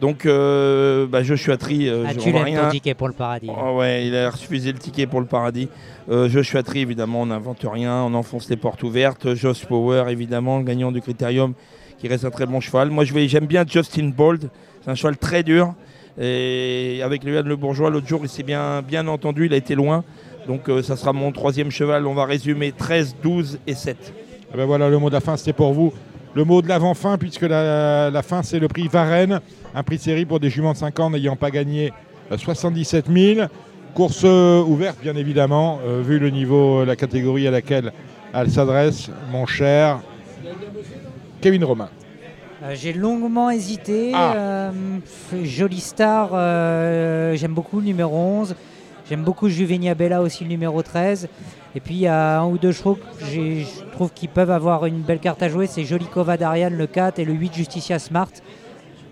Donc, 0.00 0.26
euh, 0.26 1.06
bah, 1.06 1.22
Joshua 1.22 1.56
Tree, 1.56 1.88
euh, 1.88 2.04
ah, 2.06 2.14
tu 2.14 2.30
rien. 2.30 2.64
ton 2.64 2.70
ticket 2.70 2.94
pour 2.94 3.08
le 3.08 3.14
paradis. 3.14 3.48
Oh, 3.48 3.78
ouais, 3.78 4.06
il 4.06 4.16
a 4.16 4.28
refusé 4.28 4.72
le 4.72 4.78
ticket 4.78 5.06
pour 5.06 5.20
le 5.20 5.26
paradis. 5.26 5.68
Euh, 6.10 6.28
Joshua 6.28 6.62
Tree, 6.62 6.80
évidemment, 6.80 7.22
on 7.22 7.26
n'invente 7.26 7.64
rien, 7.64 8.02
on 8.02 8.12
enfonce 8.14 8.50
les 8.50 8.56
portes 8.56 8.82
ouvertes. 8.82 9.34
Josh 9.34 9.64
Power, 9.66 10.04
évidemment, 10.10 10.60
gagnant 10.60 10.90
du 10.90 11.00
Critérium, 11.00 11.54
qui 11.98 12.08
reste 12.08 12.24
un 12.24 12.30
très 12.30 12.46
bon 12.46 12.60
cheval. 12.60 12.90
Moi, 12.90 13.04
j'aime 13.04 13.46
bien 13.46 13.64
Justin 13.66 14.10
Bold, 14.14 14.50
c'est 14.82 14.90
un 14.90 14.94
cheval 14.94 15.16
très 15.16 15.42
dur. 15.42 15.74
Et 16.20 17.00
avec 17.02 17.24
Léon 17.24 17.42
Le 17.44 17.56
Bourgeois, 17.56 17.90
l'autre 17.90 18.06
jour, 18.06 18.20
il 18.22 18.28
s'est 18.28 18.42
bien, 18.42 18.82
bien 18.82 19.06
entendu, 19.08 19.46
il 19.46 19.54
a 19.54 19.56
été 19.56 19.74
loin. 19.74 20.04
Donc, 20.46 20.68
euh, 20.68 20.82
ça 20.82 20.96
sera 20.96 21.12
mon 21.12 21.32
troisième 21.32 21.70
cheval. 21.70 22.06
On 22.06 22.14
va 22.14 22.24
résumer 22.24 22.72
13, 22.72 23.16
12 23.22 23.58
et 23.66 23.74
7. 23.74 24.12
Eh 24.52 24.56
ben 24.56 24.66
voilà, 24.66 24.88
le 24.88 24.98
mot 24.98 25.08
de 25.08 25.14
la 25.14 25.20
fin, 25.20 25.36
c'était 25.36 25.52
pour 25.52 25.72
vous 25.72 25.92
le 26.34 26.44
mot 26.44 26.62
de 26.62 26.68
l'avant-fin, 26.68 27.16
puisque 27.16 27.42
la, 27.42 28.22
fin, 28.22 28.42
c'est 28.42 28.58
le 28.58 28.68
prix 28.68 28.88
Varennes, 28.88 29.40
un 29.74 29.82
prix 29.82 29.98
série 29.98 30.24
pour 30.24 30.40
des 30.40 30.50
juments 30.50 30.72
de 30.72 30.76
5 30.76 31.00
ans 31.00 31.10
n'ayant 31.10 31.36
pas 31.36 31.50
gagné 31.50 31.92
77 32.36 33.08
euh, 33.08 33.34
000. 33.36 33.46
Course 33.94 34.22
euh, 34.24 34.60
ouverte, 34.62 34.98
bien 35.00 35.14
évidemment, 35.14 35.78
euh, 35.86 36.02
vu 36.04 36.18
le 36.18 36.30
niveau, 36.30 36.84
la 36.84 36.96
catégorie 36.96 37.46
à 37.46 37.52
laquelle 37.52 37.92
elle 38.32 38.50
s'adresse, 38.50 39.10
mon 39.30 39.46
cher 39.46 40.00
Kevin 41.40 41.64
Romain. 41.64 41.88
J'ai 42.72 42.92
longuement 42.92 43.50
hésité. 43.50 44.12
Ah. 44.14 44.72
Jolie 45.42 45.80
star, 45.80 46.30
j'aime 47.36 47.52
beaucoup 47.52 47.78
le 47.78 47.84
numéro 47.84 48.16
11. 48.16 48.56
J'aime 49.08 49.22
beaucoup 49.22 49.48
Juvenia 49.48 49.94
Bella 49.94 50.22
aussi, 50.22 50.44
le 50.44 50.50
numéro 50.50 50.82
13. 50.82 51.28
Et 51.74 51.80
puis 51.80 51.94
il 51.94 52.00
y 52.00 52.06
a 52.06 52.40
un 52.40 52.46
ou 52.46 52.56
deux 52.56 52.72
chevaux 52.72 52.94
que 52.94 53.24
je 53.26 53.64
trouve 53.92 54.12
qu'ils 54.12 54.28
peuvent 54.28 54.50
avoir 54.50 54.86
une 54.86 55.00
belle 55.00 55.18
carte 55.18 55.42
à 55.42 55.48
jouer. 55.48 55.66
C'est 55.66 55.84
Jolikova 55.84 56.36
d'Ariane, 56.36 56.76
le 56.76 56.86
4, 56.86 57.18
et 57.18 57.24
le 57.24 57.32
8 57.32 57.54
Justicia 57.54 57.98
Smart. 57.98 58.30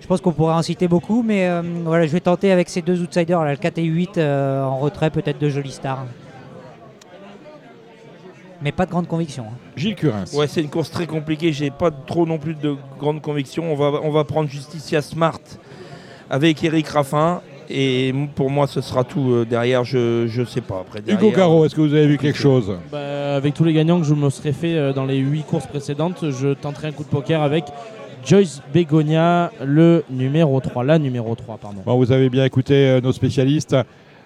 Je 0.00 0.06
pense 0.06 0.20
qu'on 0.20 0.32
pourrait 0.32 0.54
en 0.54 0.62
citer 0.62 0.88
beaucoup, 0.88 1.22
mais 1.22 1.48
euh, 1.48 1.62
voilà, 1.84 2.06
je 2.06 2.12
vais 2.12 2.20
tenter 2.20 2.50
avec 2.50 2.68
ces 2.68 2.82
deux 2.82 3.02
outsiders, 3.02 3.42
là, 3.42 3.52
le 3.52 3.56
4 3.56 3.78
et 3.78 3.84
8 3.84 4.18
euh, 4.18 4.64
en 4.64 4.78
retrait, 4.78 5.10
peut-être 5.10 5.38
de 5.38 5.48
Jolie 5.48 5.70
Star. 5.70 6.06
Mais 8.62 8.72
pas 8.72 8.86
de 8.86 8.90
grande 8.90 9.08
conviction. 9.08 9.44
Hein. 9.48 9.56
Gilles 9.76 9.96
Curins. 9.96 10.24
Ouais, 10.34 10.46
c'est 10.46 10.60
une 10.60 10.70
course 10.70 10.90
très 10.90 11.06
compliquée. 11.06 11.52
J'ai 11.52 11.70
pas 11.70 11.90
trop 11.90 12.26
non 12.26 12.38
plus 12.38 12.54
de 12.54 12.76
grande 12.98 13.20
conviction. 13.20 13.72
On 13.72 13.76
va, 13.76 14.00
on 14.02 14.10
va 14.10 14.24
prendre 14.24 14.48
Justicia 14.48 15.02
Smart 15.02 15.40
avec 16.30 16.62
Eric 16.62 16.88
Raffin. 16.88 17.42
Et 17.74 18.12
pour 18.34 18.50
moi, 18.50 18.66
ce 18.66 18.82
sera 18.82 19.02
tout 19.02 19.30
euh, 19.32 19.46
derrière. 19.48 19.82
Je 19.82 20.38
ne 20.38 20.44
sais 20.44 20.60
pas. 20.60 20.80
Après, 20.80 21.00
Hugo 21.06 21.30
Caro, 21.30 21.64
est-ce 21.64 21.74
que 21.74 21.80
vous 21.80 21.94
avez 21.94 22.06
vu 22.06 22.18
quelque 22.18 22.38
chose? 22.38 22.76
Bah, 22.90 23.36
Avec 23.36 23.54
tous 23.54 23.64
les 23.64 23.72
gagnants 23.72 23.98
que 23.98 24.06
je 24.06 24.12
me 24.12 24.28
serais 24.28 24.52
fait 24.52 24.76
euh, 24.76 24.92
dans 24.92 25.06
les 25.06 25.16
8 25.16 25.44
courses 25.44 25.66
précédentes, 25.66 26.30
je 26.30 26.52
tenterai 26.52 26.88
un 26.88 26.92
coup 26.92 27.02
de 27.02 27.08
poker 27.08 27.40
avec 27.40 27.64
Joyce 28.26 28.60
Begonia, 28.74 29.50
le 29.64 30.04
numéro 30.10 30.60
3. 30.60 30.84
La 30.84 30.98
numéro 30.98 31.34
3, 31.34 31.56
pardon. 31.56 31.80
Bon, 31.86 31.96
vous 31.96 32.12
avez 32.12 32.28
bien 32.28 32.44
écouté 32.44 32.74
euh, 32.74 33.00
nos 33.00 33.12
spécialistes. 33.12 33.74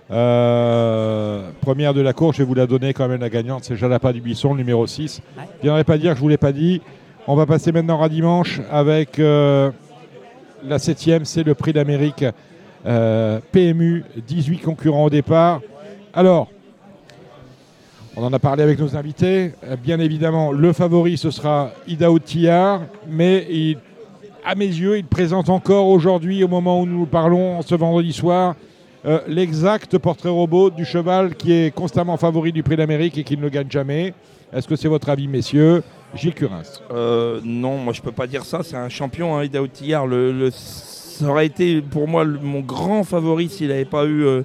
première 0.09 1.95
de 1.95 2.01
la 2.01 2.13
course, 2.13 2.39
je 2.39 2.43
vais 2.43 2.49
vous 2.49 2.55
la 2.55 2.67
donner 2.67 2.93
quand 2.95 3.07
même 3.07 3.21
la 3.21 3.31
gagnante, 3.31 3.63
c'est 3.63 3.77
Jalapa 3.77 4.13
du 4.13 4.21
Buisson, 4.21 4.55
le 4.55 4.59
numéro 4.59 4.89
6. 4.89 5.23
Je 5.37 5.41
ne 5.41 5.63
viendrai 5.63 5.85
pas 5.85 5.99
dire 5.99 6.11
que 6.11 6.17
je 6.17 6.21
ne 6.21 6.25
vous 6.25 6.31
l'ai 6.31 6.37
pas 6.37 6.53
dit. 6.53 6.81
On 7.29 7.37
va 7.37 7.47
passer 7.47 7.71
maintenant 7.71 8.03
à 8.03 8.09
dimanche 8.09 8.61
avec 8.71 9.19
la 9.19 10.79
septième, 10.79 11.25
c'est 11.25 11.45
le 11.45 11.55
prix 11.55 11.73
d'Amérique 11.73 12.25
euh, 12.87 13.41
PMU, 13.51 14.05
18 14.27 14.59
concurrents 14.59 15.05
au 15.05 15.11
départ. 15.11 15.61
Alors, 16.15 16.49
on 18.17 18.23
en 18.23 18.33
a 18.33 18.39
parlé 18.39 18.63
avec 18.63 18.79
nos 18.79 18.97
invités. 18.97 19.53
Euh, 19.65 19.77
bien 19.77 19.99
évidemment, 19.99 20.53
le 20.53 20.73
favori, 20.73 21.19
ce 21.19 21.31
sera 21.31 21.73
Idaho 21.89 22.21
Tillard, 22.21 22.83
mais 23.09 23.77
à 24.45 24.55
mes 24.55 24.67
yeux, 24.67 24.99
il 24.99 25.05
présente 25.05 25.49
encore 25.51 25.89
aujourd'hui, 25.89 26.45
au 26.45 26.49
moment 26.49 26.81
où 26.81 26.87
nous 26.87 27.07
parlons, 27.07 27.61
ce 27.63 27.75
vendredi 27.75 28.13
soir, 28.13 28.55
euh, 29.05 29.21
l'exact 29.27 29.99
portrait 29.99 30.29
robot 30.29 30.71
du 30.71 30.85
cheval 30.85 31.35
qui 31.35 31.53
est 31.53 31.75
constamment 31.75 32.17
favori 32.17 32.53
du 32.53 32.63
Prix 32.63 32.77
d'Amérique 32.77 33.19
et 33.19 33.25
qui 33.25 33.37
ne 33.37 33.43
le 33.43 33.49
gagne 33.49 33.71
jamais. 33.71 34.15
Est-ce 34.53 34.69
que 34.69 34.77
c'est 34.77 34.89
votre 34.89 35.09
avis, 35.09 35.27
messieurs? 35.27 35.83
Gilles 36.15 36.35
Curins 36.35 36.63
Non, 37.45 37.79
moi 37.79 37.93
je 37.93 38.01
ne 38.01 38.05
peux 38.05 38.13
pas 38.13 38.29
dire 38.29 38.45
ça. 38.45 38.61
C'est 38.63 38.77
un 38.77 38.89
champion, 38.89 39.37
hein, 39.37 39.47
Tillard. 39.73 40.07
Ça 41.17 41.27
aurait 41.27 41.47
été 41.47 41.81
pour 41.81 42.09
moi 42.09 42.25
mon 42.25 42.61
grand 42.61 43.03
favori 43.03 43.49
s'il 43.49 43.69
n'avait 43.69 43.85
pas 43.85 44.05
eu 44.05 44.25
euh, 44.25 44.43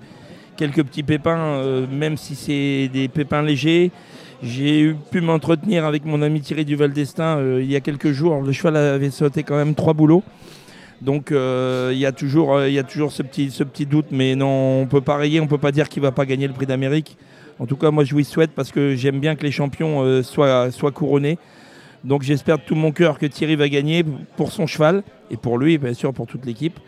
quelques 0.55 0.83
petits 0.83 1.03
pépins, 1.03 1.37
euh, 1.37 1.85
même 1.91 2.17
si 2.17 2.35
c'est 2.35 2.87
des 2.87 3.07
pépins 3.07 3.41
légers. 3.41 3.91
J'ai 4.41 4.95
pu 5.11 5.21
m'entretenir 5.21 5.85
avec 5.85 6.05
mon 6.05 6.21
ami 6.21 6.41
Thierry 6.41 6.65
Duval 6.65 6.93
d'Estaing 6.93 7.37
euh, 7.37 7.61
il 7.61 7.69
y 7.69 7.75
a 7.75 7.81
quelques 7.81 8.11
jours. 8.11 8.41
Le 8.41 8.51
cheval 8.51 8.77
avait 8.77 9.09
sauté 9.09 9.43
quand 9.43 9.55
même 9.55 9.75
trois 9.75 9.93
boulots. 9.93 10.23
Donc 11.01 11.31
il 11.31 11.97
y 11.97 12.05
a 12.05 12.11
toujours, 12.11 12.63
y 12.63 12.83
toujours 12.83 13.11
ce, 13.11 13.23
petit, 13.23 13.85
doute, 13.87 14.05
mais 14.11 14.35
non, 14.35 14.81
on 14.81 14.85
peut 14.85 15.01
pas 15.01 15.17
rayer, 15.17 15.41
on 15.41 15.47
peut 15.47 15.57
pas 15.57 15.71
dire 15.71 15.89
qu'il 15.89 16.03
va 16.03 16.11
pas 16.11 16.27
gagner 16.27 16.47
le 16.47 16.53
prix 16.53 16.67
d'Amérique. 16.67 17.17
En 17.57 17.65
tout 17.65 17.75
cas, 17.75 17.89
moi 17.89 18.03
je 18.03 18.13
lui 18.13 18.23
souhaite 18.23 18.51
parce 18.51 18.71
que 18.71 18.95
j'aime 18.95 19.19
bien 19.19 19.35
que 19.35 19.41
les 19.41 19.51
champions 19.51 20.21
soient, 20.21 20.69
soient 20.69 20.91
couronnés. 20.91 21.39
Donc 22.03 22.23
j'espère 22.23 22.57
de 22.57 22.63
tout 22.63 22.75
mon 22.75 22.91
cœur 22.91 23.19
que 23.19 23.25
Thierry 23.25 23.55
va 23.55 23.69
gagner 23.69 24.03
pour 24.35 24.51
son 24.51 24.65
cheval 24.65 25.03
et 25.29 25.37
pour 25.37 25.57
lui, 25.57 25.77
bien 25.77 25.93
sûr, 25.93 26.13
pour 26.13 26.27
toute 26.27 26.45
l'équipe. 26.45 26.79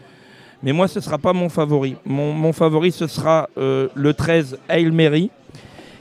Mais 0.63 0.71
moi, 0.71 0.87
ce 0.87 0.99
ne 0.99 1.03
sera 1.03 1.17
pas 1.17 1.33
mon 1.33 1.49
favori. 1.49 1.95
Mon, 2.05 2.53
favori, 2.53 2.91
ce 2.91 3.05
sera 3.05 3.49
euh, 3.57 3.89
le 3.95 4.13
13 4.13 4.57
Hail 4.69 4.91
Mary, 4.91 5.29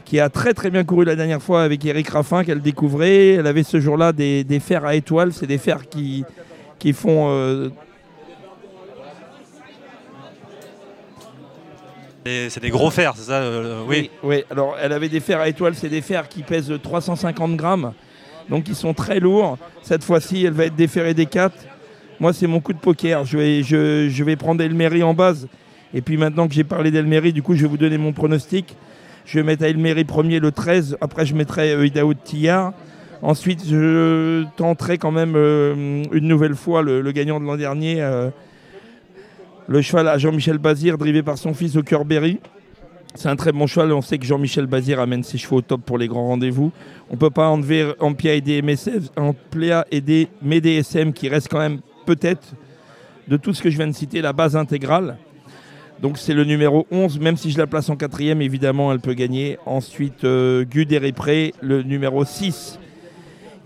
qui 0.05 0.21
a 0.21 0.29
très 0.29 0.55
très 0.55 0.71
bien 0.71 0.85
couru 0.85 1.05
la 1.05 1.17
dernière 1.17 1.43
fois 1.43 1.63
avec 1.65 1.85
Eric 1.85 2.09
Raffin, 2.09 2.45
qu'elle 2.45 2.63
découvrait. 2.63 3.31
Elle 3.31 3.47
avait 3.47 3.65
ce 3.65 3.81
jour-là 3.81 4.13
des, 4.13 4.61
fers 4.61 4.85
à 4.85 4.95
étoiles. 4.95 5.33
C'est 5.33 5.47
des 5.49 5.59
fers 5.59 5.89
qui, 5.89 6.25
qui 6.79 6.93
font... 6.93 7.29
Euh, 7.31 7.71
C'est 12.25 12.61
des 12.61 12.71
gros 12.71 12.91
fers, 12.91 13.15
c'est 13.17 13.25
ça 13.25 13.41
euh, 13.41 13.83
oui. 13.89 14.09
oui. 14.23 14.45
alors 14.49 14.77
elle 14.81 14.93
avait 14.93 15.09
des 15.09 15.19
fers 15.19 15.41
à 15.41 15.49
étoiles, 15.49 15.75
c'est 15.75 15.89
des 15.89 16.03
fers 16.03 16.29
qui 16.29 16.45
pèsent 16.45 16.73
350 16.81 17.57
grammes 17.57 17.93
donc 18.53 18.69
ils 18.69 18.75
sont 18.75 18.93
très 18.93 19.19
lourds. 19.19 19.57
Cette 19.81 20.05
fois-ci, 20.05 20.45
elle 20.45 20.53
va 20.53 20.67
être 20.67 20.77
déférée 20.77 21.15
des 21.15 21.25
4. 21.25 21.55
Moi, 22.21 22.35
c'est 22.35 22.47
mon 22.47 22.61
coup 22.61 22.75
de 22.75 22.79
poker. 22.79 23.25
Je 23.25 23.39
vais, 24.23 24.37
prendre 24.37 24.63
Elmery 24.63 25.03
en 25.03 25.15
base. 25.15 25.49
Et 25.95 26.03
puis 26.03 26.19
maintenant 26.19 26.47
que 26.49 26.53
j'ai 26.53 26.63
parlé 26.63 26.91
d'Elmery, 26.91 27.33
du 27.33 27.43
coup, 27.43 27.55
je 27.55 27.63
vais 27.63 27.69
vous 27.69 27.79
donner 27.79 27.97
mon 27.97 28.13
pronostic. 28.13 28.77
Je 29.25 29.39
vais 29.39 29.43
mettre 29.43 29.63
Elmery 29.63 30.05
premier 30.05 30.39
le 30.39 30.53
13. 30.53 30.99
Après, 31.01 31.25
je 31.25 31.35
mettrai 31.35 31.73
euh, 31.73 31.87
Idaho 31.87 32.13
Tillard. 32.13 32.75
Ensuite, 33.23 33.67
je 33.67 34.45
tenterai 34.59 34.99
quand 34.99 35.13
même 35.13 35.33
euh, 35.35 36.05
une 36.13 36.29
nouvelle 36.29 36.55
fois 36.55 36.83
le, 36.83 37.01
le 37.01 37.13
gagnant 37.13 37.41
de 37.41 37.47
l'an 37.47 37.57
dernier, 37.57 38.03
euh, 38.03 38.29
le 39.67 39.81
cheval 39.81 40.09
à 40.09 40.19
Jean-Michel 40.19 40.59
Bazir, 40.59 40.99
drivé 40.99 41.23
par 41.23 41.39
son 41.39 41.55
fils 41.55 41.75
au 41.77 41.83
cœur 41.83 42.05
Berry. 42.05 42.39
C'est 43.15 43.29
un 43.29 43.37
très 43.37 43.53
bon 43.53 43.67
cheval. 43.67 43.93
On 43.93 44.03
sait 44.03 44.19
que 44.19 44.25
Jean-Michel 44.25 44.67
Bazir 44.67 45.01
amène 45.01 45.23
ses 45.23 45.39
chevaux 45.39 45.57
au 45.57 45.63
top 45.63 45.83
pour 45.83 45.99
les 45.99 46.09
grands 46.09 46.29
rendez-vous. 46.29 46.73
On 47.11 47.15
ne 47.15 47.19
peut 47.19 47.31
pas 47.31 47.49
enlever 47.49 47.93
Amplia 48.01 48.35
et 48.35 48.41
des 48.41 48.63
MSF, 48.63 49.11
et 49.91 50.01
des 50.01 50.29
qui 51.15 51.29
restent 51.29 51.49
quand 51.49 51.59
même 51.59 51.81
peut-être 52.07 52.55
de 53.29 53.37
tout 53.37 53.53
ce 53.53 53.63
que 53.63 53.71
je 53.71 53.77
viens 53.77 53.87
de 53.87 53.93
citer 53.93 54.23
la 54.23 54.33
base 54.33 54.57
intégrale. 54.57 55.19
Donc 56.01 56.19
c'est 56.19 56.35
le 56.35 56.45
numéro 56.45 56.87
11, 56.91 57.21
même 57.21 57.37
si 57.37 57.53
je 57.53 57.59
la 57.59 57.69
place 57.69 57.89
en 57.89 57.97
quatrième, 57.97 58.43
évidemment, 58.43 58.93
elle 58.93 58.99
peut 58.99 59.15
gagner. 59.15 59.59
Ensuite, 59.67 60.25
euh, 60.25 60.65
Guderé-Pré, 60.65 61.55
le 61.61 61.85
numéro 61.85 62.25
6, 62.25 62.81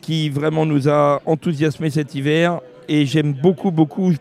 qui 0.02 0.28
vraiment 0.28 0.66
nous 0.66 0.88
a 0.88 1.22
enthousiasmé 1.24 1.88
cet 1.88 2.14
hiver. 2.14 2.60
Et 2.88 3.06
j'aime 3.06 3.32
beaucoup, 3.32 3.70
beaucoup. 3.70 4.12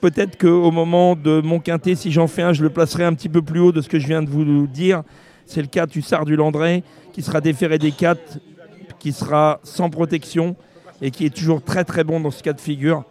Peut-être 0.00 0.36
qu'au 0.38 0.70
moment 0.70 1.16
de 1.16 1.40
mon 1.40 1.58
quintet, 1.58 1.94
si 1.94 2.12
j'en 2.12 2.26
fais 2.26 2.42
un, 2.42 2.52
je 2.52 2.62
le 2.62 2.70
placerai 2.70 3.04
un 3.04 3.14
petit 3.14 3.28
peu 3.28 3.42
plus 3.42 3.60
haut 3.60 3.72
de 3.72 3.80
ce 3.80 3.88
que 3.88 3.98
je 3.98 4.06
viens 4.06 4.22
de 4.22 4.28
vous 4.30 4.66
dire. 4.66 5.02
C'est 5.46 5.62
le 5.62 5.68
4 5.68 5.94
Hussard 5.96 6.24
du 6.24 6.36
Landré, 6.36 6.82
qui 7.12 7.22
sera 7.22 7.40
déféré 7.40 7.78
des 7.78 7.92
4, 7.92 8.38
qui 8.98 9.12
sera 9.12 9.60
sans 9.62 9.90
protection 9.90 10.56
et 11.02 11.10
qui 11.10 11.24
est 11.26 11.34
toujours 11.34 11.62
très 11.62 11.84
très 11.84 12.04
bon 12.04 12.20
dans 12.20 12.30
ce 12.30 12.42
cas 12.42 12.52
de 12.52 12.60
figure. 12.60 13.04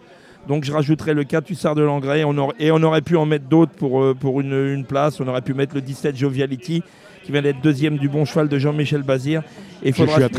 Donc 0.48 0.64
je 0.64 0.72
rajouterai 0.72 1.14
le 1.14 1.24
4 1.24 1.50
Hussard 1.50 1.76
de 1.76 1.82
Langray 1.82 2.24
on 2.24 2.38
aurait- 2.38 2.56
et 2.60 2.72
on 2.72 2.82
aurait 2.84 3.02
pu 3.02 3.16
en 3.16 3.26
mettre 3.26 3.46
d'autres 3.46 3.72
pour, 3.74 4.02
euh, 4.04 4.14
pour 4.14 4.42
une, 4.42 4.54
une 4.54 4.86
place. 4.86 5.20
On 5.20 5.28
aurait 5.28 5.42
pu 5.42 5.54
mettre 5.54 5.74
le 5.76 5.82
17 5.82 6.16
Joviality 6.16 6.84
qui 7.24 7.32
vient 7.32 7.42
d'être 7.42 7.62
deuxième 7.62 7.98
du 7.98 8.08
bon 8.10 8.26
cheval 8.26 8.48
de 8.48 8.60
Jean-Michel 8.60 9.02
Bazir. 9.02 9.42
Et 9.82 9.90
il 9.90 9.94
faudra, 9.94 10.18
se- 10.28 10.34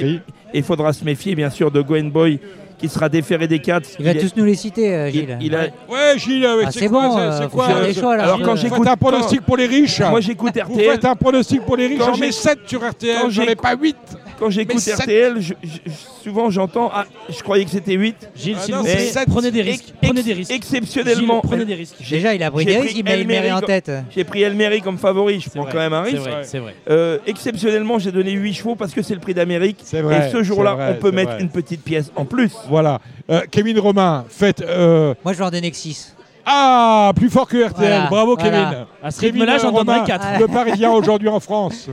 et 0.55 0.62
faudra 0.62 0.93
se 0.93 1.05
méfier 1.05 1.35
bien 1.35 1.51
sûr 1.51 1.70
de 1.73 1.81
Gwen 1.82 2.10
Boy 2.12 2.39
qui 2.78 2.89
sera 2.89 3.09
déféré 3.09 3.47
des 3.48 3.59
4. 3.59 3.89
Il 3.98 4.05
va 4.05 4.15
tous 4.15 4.32
nous 4.36 4.44
les 4.44 4.55
citer, 4.55 4.94
euh, 4.94 5.11
Gilles. 5.11 5.39
Il 5.40 5.55
a, 5.55 5.61
Ouais, 5.89 6.19
Gilles, 6.19 6.47
Ah, 6.65 6.70
c'est 6.70 6.89
bon, 6.89 7.12
c'est- 7.16 7.20
euh, 7.20 7.39
c'est 7.43 7.48
quoi 7.51 7.66
faire 7.69 7.77
euh, 7.78 7.86
des 7.86 7.94
choix, 7.94 8.16
là, 8.16 8.24
Alors 8.24 8.36
Gilles. 8.36 8.47
quand 8.47 8.57
j'écoute 8.57 8.86
un 8.86 8.97
pronostic 8.97 9.40
pour 9.43 9.57
les 9.57 9.66
riches, 9.66 10.01
Moi 10.01 10.20
j'écoute 10.20 10.53
vous 10.66 10.74
RTL. 10.74 10.90
faites 10.93 11.05
un 11.05 11.15
pronostic 11.16 11.62
pour 11.65 11.77
les 11.77 11.86
riches, 11.86 11.98
Quand 11.98 12.12
j'en 12.15 12.20
mets 12.20 12.27
j'ai- 12.27 12.32
7 12.32 12.59
sur 12.66 12.82
RTL, 12.86 13.31
j'en 13.31 13.43
ai 13.44 13.55
pas 13.57 13.74
8. 13.77 13.97
Quand 14.38 14.50
j'écoute 14.50 14.82
Mais 14.86 14.92
RTL, 14.92 15.34
je- 15.40 15.54
je- 15.62 15.90
souvent 16.22 16.50
j'entends 16.50 16.90
Ah, 16.92 17.04
je 17.28 17.42
croyais 17.42 17.64
que 17.64 17.70
c'était 17.70 17.94
8. 17.94 18.28
Gilles, 18.36 18.56
Ah 18.58 18.62
s'il 18.62 18.74
vous 18.74 18.84
plaît, 18.84 19.10
prenez 19.28 19.50
des 19.50 19.62
risques. 19.62 19.92
Prenez 20.02 20.22
des 20.22 20.32
risques. 20.34 20.50
Exceptionnellement. 20.50 21.40
Gilles, 21.40 21.50
prenez 21.50 21.64
des 21.64 21.74
risques. 21.74 21.96
Déjà, 22.08 22.34
il 22.34 22.42
a 22.42 22.50
pris 22.50 22.64
J'ai 22.64 22.74
des 22.74 22.80
risques, 22.80 22.96
il 22.96 23.04
met 23.26 23.52
en 23.52 23.60
tête. 23.60 23.90
J'ai 24.14 24.24
pris 24.24 24.42
Elmery 24.42 24.80
comme 24.82 24.98
favori, 24.98 25.40
je 25.40 25.48
prends 25.50 25.62
vrai, 25.62 25.72
quand 25.72 25.78
même 25.78 25.92
un 25.94 26.04
c'est 26.04 26.10
risque. 26.10 26.22
vrai, 26.22 26.40
c'est 26.44 26.58
vrai. 26.58 26.74
Euh, 26.90 27.18
exceptionnellement, 27.26 27.98
j'ai 27.98 28.12
donné 28.12 28.32
8 28.32 28.54
chevaux 28.54 28.74
parce 28.74 28.92
que 28.92 29.02
c'est 29.02 29.14
le 29.14 29.20
prix 29.20 29.34
d'Amérique. 29.34 29.78
C'est 29.82 30.02
vrai, 30.02 30.28
Et 30.28 30.32
ce 30.32 30.42
jour-là, 30.42 30.76
on 30.90 30.94
peut 31.00 31.10
mettre 31.12 31.32
vrai. 31.32 31.40
une 31.42 31.48
petite 31.50 31.82
pièce 31.82 32.10
en 32.16 32.24
plus. 32.24 32.52
Voilà. 32.68 33.00
Euh, 33.30 33.40
Kevin 33.50 33.78
Romain, 33.78 34.24
faites. 34.28 34.60
euh, 34.62 35.14
Moi, 35.24 35.32
je 35.32 35.38
vais 35.38 35.44
en 35.44 35.50
donner 35.50 35.70
que 35.70 35.76
6. 35.76 36.14
Ah, 36.44 37.12
plus 37.16 37.28
fort 37.28 37.48
que 37.48 37.56
RTL. 37.56 37.72
Voilà, 37.76 38.06
Bravo, 38.08 38.36
voilà. 38.38 38.50
Kevin. 38.50 38.86
À 39.02 39.10
ce 39.10 39.20
Kevin, 39.20 39.40
rythme-là, 39.42 39.58
j'en 39.58 39.72
donnerai 39.72 40.04
quatre. 40.06 40.38
Le 40.38 40.46
Parisien 40.46 40.92
aujourd'hui 40.92 41.28
en 41.28 41.40
France. 41.40 41.88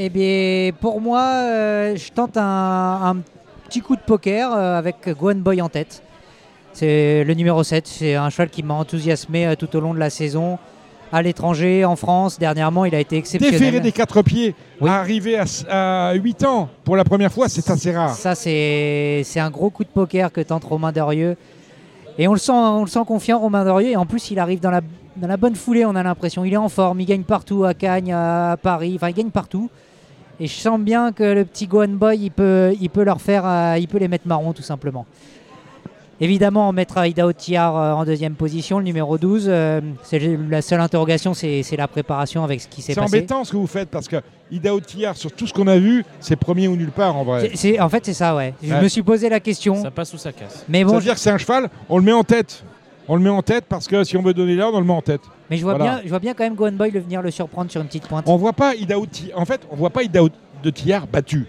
Eh 0.00 0.10
bien, 0.10 0.70
pour 0.80 1.00
moi, 1.00 1.22
euh, 1.22 1.96
je 1.96 2.12
tente 2.12 2.36
un, 2.36 3.00
un 3.02 3.16
petit 3.66 3.80
coup 3.80 3.96
de 3.96 4.00
poker 4.00 4.52
euh, 4.54 4.78
avec 4.78 5.08
Gwen 5.18 5.40
Boy 5.40 5.60
en 5.60 5.68
tête. 5.68 6.04
C'est 6.72 7.24
le 7.24 7.34
numéro 7.34 7.64
7. 7.64 7.84
C'est 7.88 8.14
un 8.14 8.30
cheval 8.30 8.48
qui 8.48 8.62
m'a 8.62 8.74
enthousiasmé 8.74 9.48
euh, 9.48 9.54
tout 9.56 9.74
au 9.74 9.80
long 9.80 9.94
de 9.94 9.98
la 9.98 10.08
saison. 10.08 10.60
À 11.10 11.20
l'étranger, 11.20 11.84
en 11.84 11.96
France, 11.96 12.38
dernièrement, 12.38 12.84
il 12.84 12.94
a 12.94 13.00
été 13.00 13.16
exceptionnel. 13.16 13.58
Déféré 13.58 13.80
des 13.80 13.90
quatre 13.90 14.22
pieds, 14.22 14.54
arrivé 14.86 15.36
à, 15.36 16.10
à 16.10 16.14
8 16.14 16.44
ans 16.44 16.68
pour 16.84 16.94
la 16.94 17.02
première 17.02 17.32
fois, 17.32 17.48
c'est 17.48 17.68
assez 17.68 17.90
rare. 17.90 18.14
Ça, 18.14 18.36
c'est 18.36 19.24
un 19.36 19.50
gros 19.50 19.70
coup 19.70 19.82
de 19.82 19.88
poker 19.88 20.30
que 20.30 20.42
tente 20.42 20.62
Romain 20.62 20.92
Dorieux. 20.92 21.36
Et 22.18 22.28
on 22.28 22.34
le 22.34 22.38
sent, 22.38 22.52
on 22.52 22.82
le 22.82 22.88
sent 22.90 23.00
confiant, 23.04 23.40
Romain 23.40 23.64
Dorieux. 23.64 23.90
Et 23.90 23.96
en 23.96 24.06
plus, 24.06 24.30
il 24.30 24.38
arrive 24.38 24.60
dans 24.60 24.70
la, 24.70 24.82
dans 25.16 25.26
la 25.26 25.36
bonne 25.38 25.56
foulée, 25.56 25.84
on 25.86 25.96
a 25.96 26.02
l'impression. 26.04 26.44
Il 26.44 26.52
est 26.52 26.58
en 26.58 26.68
forme, 26.68 27.00
il 27.00 27.06
gagne 27.06 27.22
partout, 27.22 27.64
à 27.64 27.74
Cagnes, 27.74 28.12
à 28.12 28.56
Paris. 28.62 28.92
Enfin, 28.94 29.08
il 29.08 29.14
gagne 29.14 29.30
partout. 29.30 29.70
Et 30.40 30.46
je 30.46 30.54
sens 30.54 30.78
bien 30.80 31.12
que 31.12 31.24
le 31.24 31.44
petit 31.44 31.66
Gohan 31.66 31.88
Boy, 31.88 32.18
il 32.18 32.30
peut, 32.30 32.72
il 32.80 32.90
peut 32.90 33.02
leur 33.04 33.20
faire, 33.20 33.44
euh, 33.46 33.76
il 33.78 33.88
peut 33.88 33.98
les 33.98 34.08
mettre 34.08 34.26
marron, 34.28 34.52
tout 34.52 34.62
simplement. 34.62 35.04
Évidemment, 36.20 36.68
on 36.68 36.72
mettra 36.72 37.06
Ida 37.06 37.26
Otiar 37.26 37.76
euh, 37.76 37.92
en 37.92 38.04
deuxième 38.04 38.34
position, 38.34 38.78
le 38.78 38.84
numéro 38.84 39.18
12. 39.18 39.46
Euh, 39.48 39.80
c'est 40.02 40.20
la 40.50 40.62
seule 40.62 40.80
interrogation, 40.80 41.32
c'est 41.32 41.62
c'est 41.62 41.76
la 41.76 41.86
préparation 41.86 42.42
avec 42.42 42.60
ce 42.60 42.66
qui 42.66 42.82
s'est 42.82 42.94
C'est 42.94 43.00
passé. 43.00 43.18
embêtant 43.18 43.44
ce 43.44 43.52
que 43.52 43.56
vous 43.56 43.68
faites 43.68 43.88
parce 43.88 44.08
que 44.08 44.16
Ida 44.50 44.74
Otillard, 44.74 45.16
sur 45.16 45.30
tout 45.30 45.46
ce 45.46 45.52
qu'on 45.52 45.68
a 45.68 45.78
vu, 45.78 46.04
c'est 46.18 46.34
premier 46.34 46.66
ou 46.66 46.74
nulle 46.74 46.90
part 46.90 47.16
en 47.16 47.22
vrai. 47.22 47.50
C'est- 47.50 47.56
c'est- 47.56 47.80
en 47.80 47.88
fait, 47.88 48.04
c'est 48.04 48.14
ça, 48.14 48.34
ouais. 48.34 48.52
Je 48.62 48.74
me 48.74 48.88
suis 48.88 49.02
posé 49.02 49.28
la 49.28 49.38
question. 49.38 49.80
Ça 49.80 49.92
passe 49.92 50.12
ou 50.12 50.18
ça 50.18 50.32
casse. 50.32 50.64
Mais 50.68 50.80
Ça 50.80 50.86
bon, 50.86 50.94
veut 50.96 51.02
dire 51.02 51.14
que 51.14 51.20
c'est 51.20 51.30
un 51.30 51.38
cheval, 51.38 51.68
on 51.88 51.98
le 51.98 52.04
met 52.04 52.12
en 52.12 52.24
tête. 52.24 52.64
On 53.08 53.16
le 53.16 53.22
met 53.22 53.30
en 53.30 53.42
tête 53.42 53.64
parce 53.68 53.86
que 53.86 54.04
si 54.04 54.16
on 54.16 54.22
veut 54.22 54.34
donner 54.34 54.54
l'ordre, 54.54 54.76
on 54.76 54.80
le 54.80 54.86
met 54.86 54.92
en 54.92 55.00
tête. 55.02 55.22
Mais 55.50 55.56
je 55.56 55.62
vois, 55.62 55.74
Voilà. 55.74 55.94
bien, 55.94 56.00
je 56.04 56.08
vois 56.10 56.18
bien 56.18 56.34
quand 56.34 56.44
même 56.44 56.54
Gohan 56.54 56.72
Boy 56.72 56.90
le 56.90 57.00
venir 57.00 57.22
le 57.22 57.30
surprendre 57.30 57.70
sur 57.70 57.80
une 57.80 57.86
petite 57.86 58.06
pointe. 58.06 58.24
On 58.28 58.36
voit 58.36 58.52
pas 58.52 58.74
Ida 58.74 58.98
Otillard. 58.98 59.38
En 59.40 59.44
fait, 59.46 59.62
on 59.70 59.76
voit 59.76 59.90
pas 59.90 60.02
de 60.04 60.70
Tillard 60.70 61.06
battu. 61.06 61.38
Ouais, 61.38 61.44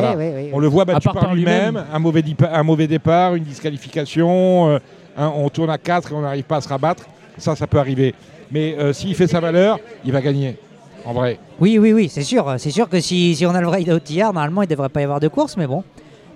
Voilà. 0.00 0.16
ouais, 0.16 0.32
ouais, 0.32 0.50
On 0.52 0.58
le 0.58 0.66
voit 0.66 0.84
battu 0.84 1.04
par 1.08 1.14
par 1.14 1.34
lui-même, 1.34 1.82
un, 1.92 1.98
mauvais 1.98 2.20
dipa- 2.22 2.50
un 2.52 2.62
mauvais 2.62 2.86
départ, 2.86 3.34
une 3.34 3.44
disqualification, 3.44 4.68
euh, 4.70 4.78
on 5.18 5.48
tourne 5.48 5.70
à 5.70 5.78
4 5.78 6.12
et 6.12 6.14
on 6.14 6.20
n'arrive 6.22 6.44
pas 6.44 6.56
à 6.56 6.60
se 6.60 6.68
rabattre. 6.68 7.04
Ça, 7.36 7.54
ça 7.56 7.66
peut 7.66 7.78
arriver. 7.78 8.14
Mais 8.50 8.76
euh, 8.78 8.92
s'il 8.92 9.14
fait 9.14 9.26
sa 9.26 9.40
valeur, 9.40 9.78
il 10.04 10.12
va 10.12 10.20
gagner. 10.20 10.56
En 11.04 11.12
vrai. 11.12 11.38
Oui, 11.60 11.78
oui, 11.78 11.92
oui, 11.92 12.08
c'est 12.08 12.22
sûr. 12.22 12.54
C'est 12.58 12.70
sûr 12.70 12.88
que 12.88 13.00
si, 13.00 13.34
si 13.34 13.46
on 13.46 13.54
a 13.54 13.60
le 13.60 13.66
vrai 13.66 13.82
Tillard, 14.04 14.32
normalement, 14.32 14.62
il 14.62 14.66
ne 14.66 14.70
devrait 14.70 14.88
pas 14.88 15.00
y 15.00 15.04
avoir 15.04 15.20
de 15.20 15.28
course, 15.28 15.56
mais 15.56 15.66
bon. 15.66 15.84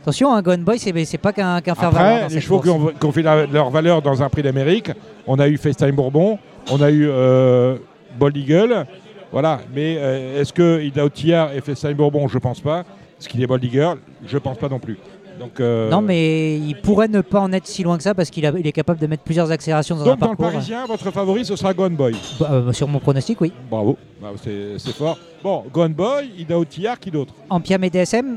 Attention, 0.03 0.35
un 0.35 0.43
Gohan 0.43 0.59
Boy, 0.59 0.79
c'est 0.79 1.19
pas 1.19 1.33
qu'un 1.33 1.61
qu'un 1.61 1.75
faire 1.75 1.91
valoir 1.91 2.23
dans 2.29 2.35
les 2.35 2.41
chevaux 2.41 2.61
qui 2.61 2.69
ont, 2.69 2.87
qui 2.99 3.07
ont 3.07 3.13
fait 3.13 3.23
la- 3.23 3.47
leur 3.47 3.71
valeur 3.71 4.03
dans 4.03 4.21
un 4.23 4.29
prix 4.29 4.43
d'Amérique, 4.43 4.91
on 5.27 5.39
a 5.39 5.49
eu 5.49 5.57
FaceTime 5.57 5.93
Bourbon, 5.93 6.39
on 6.71 6.81
a 6.83 6.91
eu 6.91 7.09
euh, 7.09 7.77
Bold 8.19 8.37
Eagle. 8.37 8.85
Voilà. 9.31 9.61
Mais 9.75 9.97
euh, 9.99 10.41
est-ce 10.41 10.53
que 10.53 10.83
Ida 10.83 11.05
Otillard 11.05 11.53
et 11.55 11.61
FaceTime 11.61 11.95
Bourbon 11.95 12.27
Je 12.29 12.39
pense 12.39 12.61
pas. 12.61 12.81
Est-ce 13.19 13.29
qu'il 13.29 13.41
est 13.43 13.47
Bold 13.47 13.63
Eagle? 13.65 13.99
Je 14.27 14.37
pense 14.39 14.59
pas 14.59 14.69
non 14.69 14.79
plus. 14.81 14.99
Donc, 15.39 15.61
euh, 15.61 15.89
Non, 15.89 16.03
mais 16.03 16.57
il 16.59 16.75
pourrait 16.83 17.09
ne 17.09 17.21
pas 17.21 17.41
en 17.41 17.53
être 17.53 17.67
si 17.67 17.83
loin 17.83 17.97
que 17.97 18.03
ça 18.03 18.15
parce 18.15 18.29
qu'il 18.29 18.45
il 18.59 18.67
est 18.67 18.73
capable 18.73 18.99
de 19.01 19.07
mettre 19.07 19.23
plusieurs 19.23 19.51
accélérations 19.51 19.97
dans 19.97 20.05
Donc 20.05 20.17
un 20.21 20.27
dans 20.27 20.31
le. 20.33 20.37
Parisien, 20.37 20.85
votre 20.87 21.11
favori, 21.11 21.45
ce 21.45 21.57
sera 21.57 21.73
Gone 21.73 21.95
Boy. 21.95 22.15
Bah, 22.39 22.49
euh, 22.51 22.73
sur 22.73 22.87
mon 22.89 22.99
pronostic, 22.99 23.41
oui. 23.41 23.53
Bravo, 23.71 23.97
Bravo, 24.21 24.37
c'est 24.43 24.93
fort. 24.93 25.17
Bon, 25.43 25.65
Gone 25.73 25.95
Boy, 25.95 26.31
Ida 26.39 26.59
Otillard, 26.59 26.99
qui 27.01 27.11
d'autre? 27.11 27.33
Ampiam 27.49 27.83
et 27.85 27.91
DSM 27.91 28.37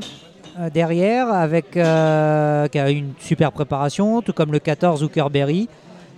derrière, 0.72 1.28
avec, 1.32 1.76
euh, 1.76 2.68
qui 2.68 2.78
a 2.78 2.90
une 2.90 3.12
super 3.18 3.52
préparation, 3.52 4.22
tout 4.22 4.32
comme 4.32 4.52
le 4.52 4.58
14 4.58 5.00
Zuckerberry, 5.00 5.68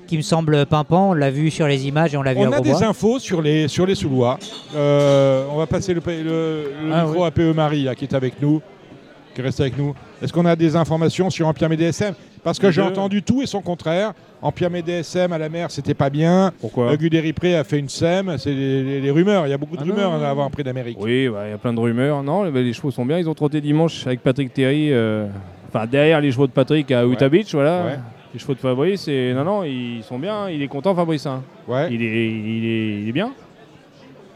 qui 0.06 0.16
me 0.16 0.22
semble 0.22 0.64
pimpant. 0.66 1.10
On 1.10 1.12
l'a 1.12 1.30
vu 1.30 1.50
sur 1.50 1.66
les 1.66 1.86
images 1.86 2.14
et 2.14 2.16
on 2.16 2.22
l'a 2.22 2.32
vu 2.34 2.40
On 2.40 2.52
à 2.52 2.56
a 2.56 2.60
des 2.60 2.82
infos 2.82 3.18
sur 3.18 3.42
les, 3.42 3.68
sur 3.68 3.84
les 3.86 3.94
Soulois. 3.94 4.38
Euh, 4.74 5.44
on 5.52 5.56
va 5.58 5.66
passer 5.66 5.92
le, 5.94 6.00
le- 6.06 6.22
le 6.22 6.92
Ah, 6.92 7.04
micro 7.04 7.24
à 7.24 7.30
PE 7.30 7.52
Marie, 7.52 7.84
là, 7.84 7.94
qui 7.94 8.04
est 8.04 8.14
avec 8.14 8.40
nous, 8.40 8.62
qui 9.34 9.42
reste 9.42 9.60
avec 9.60 9.76
nous. 9.76 9.94
Est-ce 10.22 10.32
qu'on 10.32 10.46
a 10.46 10.56
des 10.56 10.74
informations 10.76 11.28
sur 11.30 11.46
Ampiam 11.46 11.72
et 11.72 11.76
DSM 11.76 12.14
Parce 12.42 12.58
que 12.58 12.70
j'ai 12.70 12.82
entendu 12.82 13.22
tout 13.22 13.42
et 13.42 13.46
son 13.46 13.60
contraire. 13.60 14.12
Ampiam 14.40 14.74
et 14.76 14.82
DSM 14.82 15.32
à 15.32 15.38
la 15.38 15.48
mer, 15.48 15.70
c'était 15.70 15.94
pas 15.94 16.10
bien. 16.10 16.52
Pourquoi 16.60 16.92
Euh, 16.92 16.96
Guderipré 16.96 17.56
a 17.56 17.64
fait 17.64 17.78
une 17.78 17.88
SEM. 17.88 18.36
C'est 18.38 18.50
les, 18.54 18.82
les- 18.84 19.00
les 19.00 19.10
rumeurs. 19.10 19.46
Il 19.46 19.50
y 19.50 19.52
a 19.52 19.58
beaucoup 19.58 19.76
de 19.76 19.80
Ah 19.82 19.84
rumeurs 19.84 20.12
non, 20.12 20.24
à 20.24 20.28
avoir 20.28 20.46
un 20.46 20.50
prix 20.50 20.62
d'Amérique. 20.62 20.96
Oui, 21.00 21.28
bah, 21.28 21.42
il 21.46 21.50
y 21.50 21.54
a 21.54 21.58
plein 21.58 21.72
de 21.72 21.80
rumeurs. 21.80 22.22
Non, 22.22 22.44
les, 22.44 22.62
les 22.64 22.72
chevaux 22.72 22.90
sont 22.92 23.04
bien. 23.04 23.18
Ils 23.18 23.28
ont 23.28 23.34
trotté 23.34 23.60
dimanche 23.60 24.06
avec 24.06 24.20
Patrick 24.22 24.52
Terry. 24.54 24.92
euh, 24.92 25.26
Enfin, 25.68 25.86
derrière 25.86 26.20
les 26.20 26.30
chevaux 26.32 26.46
de 26.46 26.52
Patrick 26.52 26.90
à 26.92 27.04
Utah 27.04 27.28
Beach, 27.28 27.52
voilà. 27.52 27.84
Ouais. 27.84 27.98
Les 28.32 28.38
chevaux 28.38 28.54
de 28.54 28.58
Fabrice, 28.58 29.08
et 29.08 29.32
non, 29.34 29.42
non, 29.44 29.64
ils 29.64 30.02
sont 30.02 30.18
bien. 30.18 30.48
Il 30.48 30.62
est 30.62 30.68
content, 30.68 30.94
Fabrice. 30.94 31.26
hein. 31.26 31.42
Ouais. 31.66 31.88
Il, 31.92 32.02
est, 32.02 32.06
il, 32.06 32.64
est, 32.64 33.02
il 33.02 33.08
est 33.08 33.12
bien. 33.12 33.32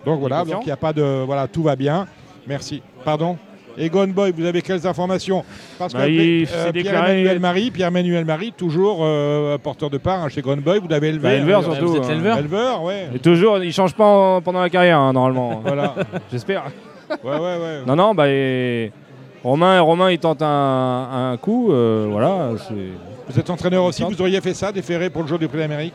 Donc 0.05 0.19
voilà, 0.21 0.45
donc 0.45 0.63
il 0.63 0.67
n'y 0.67 0.73
a 0.73 0.77
pas 0.77 0.93
de. 0.93 1.23
Voilà, 1.25 1.47
tout 1.47 1.63
va 1.63 1.77
bien. 1.77 2.07
Merci. 2.47 2.83
Pardon? 3.05 3.37
Et 3.79 3.89
Gone 3.89 4.13
Boy, 4.13 4.33
vous 4.37 4.45
avez 4.45 4.63
quelles 4.63 4.87
informations 4.87 5.45
Parce 5.79 5.93
Bah, 5.95 6.07
que 6.07 6.43
euh, 6.45 6.73
Pierre-Emmanuel 6.73 7.41
Marie, 7.41 7.71
Pierre-Emmanuel 7.71 8.25
Marie, 8.25 8.53
toujours 8.57 8.99
euh, 9.03 9.59
porteur 9.59 9.91
de 9.91 9.99
part 9.99 10.23
hein, 10.25 10.29
chez 10.29 10.43
Gone 10.43 10.61
Boy, 10.61 10.79
vous 10.81 10.89
l'avez 10.89 11.09
élevé. 11.09 11.23
Bah, 11.23 11.35
éleveur 11.35 11.63
surtout. 11.65 11.89
vous 11.89 11.97
êtes 11.97 12.05
hein. 12.11 12.37
Éleveur, 12.39 12.83
ouais. 12.83 13.09
Et 13.15 13.19
toujours, 13.19 13.59
il 13.59 13.73
change 13.73 13.95
pas 13.95 14.05
en- 14.05 14.41
pendant 14.43 14.61
la 14.61 14.71
carrière, 14.71 14.99
hein, 14.99 15.13
normalement. 15.13 15.61
Voilà. 15.65 15.95
J'espère. 16.31 16.65
Ouais, 17.25 17.31
ouais, 17.33 17.39
ouais. 17.39 17.79
Non, 17.87 17.97
non, 17.97 18.15
bah, 18.15 18.29
et 18.29 18.91
Romain, 19.45 19.81
Romain, 19.81 20.11
il 20.11 20.19
tente 20.19 20.43
un, 20.43 21.31
un 21.33 21.37
coup. 21.37 21.73
euh, 21.73 22.07
voilà. 22.11 22.51
Vous 23.29 23.39
êtes 23.39 23.51
entraîneur 23.51 23.85
aussi, 23.85 24.03
vous 24.05 24.21
auriez 24.21 24.41
fait 24.41 24.55
ça, 24.55 24.73
déféré 24.73 25.09
pour 25.11 25.23
le 25.23 25.29
jour 25.29 25.39
du 25.39 25.49
prix 25.49 25.59
d'Amérique? 25.59 25.95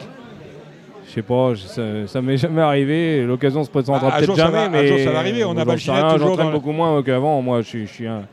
Sais 1.18 1.27
pas, 1.27 1.53
je- 1.53 1.68
ça, 1.68 1.81
ça 2.07 2.22
m'est 2.22 2.38
jamais 2.38 2.61
arrivé. 2.61 3.23
L'occasion 3.23 3.64
se 3.64 3.69
présentera 3.69 4.10
Ah, 4.11 4.15
un 4.15 4.19
peut-être 4.19 4.35
jamais, 4.35 4.52
va- 4.52 4.64
un 4.65 4.69
mais 4.69 4.88
jour, 4.88 4.98
ça 4.99 5.11
va 5.11 5.19
arriver. 5.19 5.44
On 5.44 5.57
a 5.57 5.65
toujours 5.65 6.18
J'entraîne 6.18 6.52
beaucoup 6.52 6.72
moins 6.72 7.02
qu'avant. 7.03 7.41
Moi, 7.41 7.61
je 7.61 7.68
suis, 7.68 7.88
je 7.88 7.94
suis 7.94 8.07
un, 8.07 8.23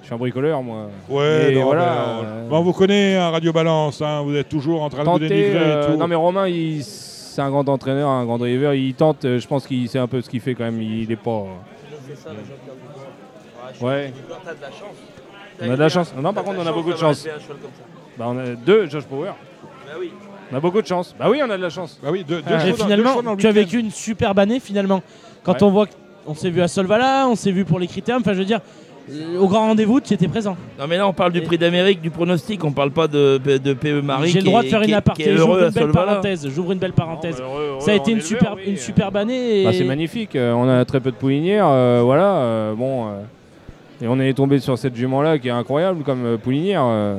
je 0.00 0.06
suis 0.06 0.14
un 0.14 0.18
bricoleur, 0.18 0.62
moi. 0.62 0.88
Ouais, 1.08 1.52
non, 1.54 1.64
voilà. 1.64 1.82
euh, 1.82 2.22
euh, 2.24 2.48
bon, 2.48 2.58
on 2.58 2.62
vous 2.62 2.72
connaît, 2.72 3.16
hein, 3.16 3.30
Radio 3.30 3.52
Balance, 3.52 4.00
hein, 4.02 4.22
vous 4.22 4.34
êtes 4.36 4.48
toujours 4.48 4.82
en 4.82 4.88
train 4.90 5.04
de 5.04 5.08
vous 5.08 5.18
dénigrer 5.18 5.52
euh, 5.56 5.82
et 5.88 5.92
tout. 5.92 5.98
non, 5.98 6.06
mais 6.08 6.14
Romain, 6.16 6.46
il- 6.48 6.82
c'est 6.84 7.42
un 7.42 7.50
grand 7.50 7.68
entraîneur, 7.68 8.08
un 8.08 8.24
grand 8.24 8.38
driver. 8.38 8.74
Il 8.74 8.94
tente. 8.94 9.24
euh, 9.24 9.38
Je 9.38 9.46
pense 9.46 9.66
qu'il 9.66 9.88
sait 9.88 9.98
un 9.98 10.06
peu 10.08 10.20
ce 10.20 10.28
qu'il 10.28 10.40
fait 10.40 10.54
quand 10.54 10.64
même. 10.64 10.80
Il 10.82 11.10
est 11.10 11.16
pas. 11.16 11.44
ça, 12.16 12.30
Ouais. 13.80 14.12
On 15.62 15.70
a 15.70 15.74
de 15.76 15.80
la 15.80 15.88
chance. 15.88 16.14
Non, 16.20 16.32
par 16.32 16.44
contre, 16.44 16.58
on 16.62 16.66
a 16.66 16.72
beaucoup 16.72 16.92
de 16.92 16.98
chance. 16.98 17.26
Bah, 18.18 18.26
on 18.28 18.38
a 18.38 18.46
deux 18.54 18.86
Josh 18.88 19.04
Power. 19.04 19.28
Bah 19.86 19.92
oui. 19.98 20.10
On 20.52 20.56
a 20.56 20.60
beaucoup 20.60 20.82
de 20.82 20.86
chance. 20.86 21.14
Bah 21.18 21.26
oui, 21.30 21.40
on 21.46 21.50
a 21.50 21.56
de 21.56 21.62
la 21.62 21.70
chance. 21.70 21.98
Bah 22.02 22.08
oui, 22.12 22.24
deux, 22.26 22.38
Et 22.66 22.72
finalement, 22.72 23.36
tu 23.36 23.46
as 23.46 23.52
vécu 23.52 23.78
une 23.78 23.90
superbe 23.90 24.38
année 24.38 24.60
finalement. 24.60 25.02
Quand 25.42 25.52
Ouais. 25.54 25.62
on 25.62 25.70
voit 25.70 25.86
qu'on 26.26 26.34
s'est 26.34 26.50
vu 26.50 26.60
à 26.60 26.68
Solvala, 26.68 27.26
on 27.28 27.34
s'est 27.34 27.52
vu 27.52 27.64
pour 27.64 27.78
les 27.78 27.86
critères, 27.86 28.16
enfin 28.20 28.34
je 28.34 28.38
veux 28.40 28.44
dire, 28.44 28.60
euh, 29.10 29.38
au 29.38 29.48
grand 29.48 29.60
rendez-vous, 29.68 30.00
tu 30.00 30.12
étais 30.12 30.28
présent. 30.28 30.56
Non 30.78 30.86
mais 30.86 30.96
là 30.98 31.08
on 31.08 31.12
parle 31.14 31.32
du 31.32 31.40
prix 31.40 31.56
d'Amérique, 31.56 32.00
du 32.02 32.10
pronostic, 32.10 32.62
on 32.64 32.72
parle 32.72 32.90
pas 32.90 33.08
de, 33.08 33.38
de 33.38 33.72
PE 33.72 34.02
Marie. 34.02 34.28
J'ai 34.30 34.40
le 34.40 34.44
droit 34.44 34.62
de 34.62 34.68
faire 34.68 34.82
une 34.82 34.92
aparté, 34.92 35.34
j'ouvre 35.36 35.64
une 35.64 35.70
belle 35.70 35.90
parenthèse. 35.92 36.48
J'ouvre 36.48 36.72
une 36.72 36.78
belle 36.78 36.92
parenthèse. 36.92 37.40
heureux, 37.40 37.76
Ça 37.80 37.92
a 37.92 37.94
été 37.94 38.12
une, 38.12 38.20
super, 38.20 38.56
une 38.66 38.76
superbe 38.76 39.16
année. 39.16 39.62
Et... 39.62 39.64
Bah, 39.64 39.70
c'est 39.72 39.84
magnifique. 39.84 40.36
Euh, 40.36 40.52
on 40.52 40.68
a 40.68 40.84
très 40.84 41.00
peu 41.00 41.10
de 41.10 41.16
poulinières. 41.16 41.66
euh, 41.68 42.02
voilà. 42.04 42.34
euh, 42.36 42.74
bon. 42.74 43.06
euh, 43.08 43.20
et 44.02 44.08
on 44.08 44.18
est 44.20 44.32
tombé 44.34 44.58
sur 44.58 44.76
cette 44.78 44.94
jument-là 44.96 45.38
qui 45.38 45.48
est 45.48 45.52
incroyable 45.52 46.02
comme 46.04 46.36
poulinière. 46.38 46.82
euh, 46.84 47.16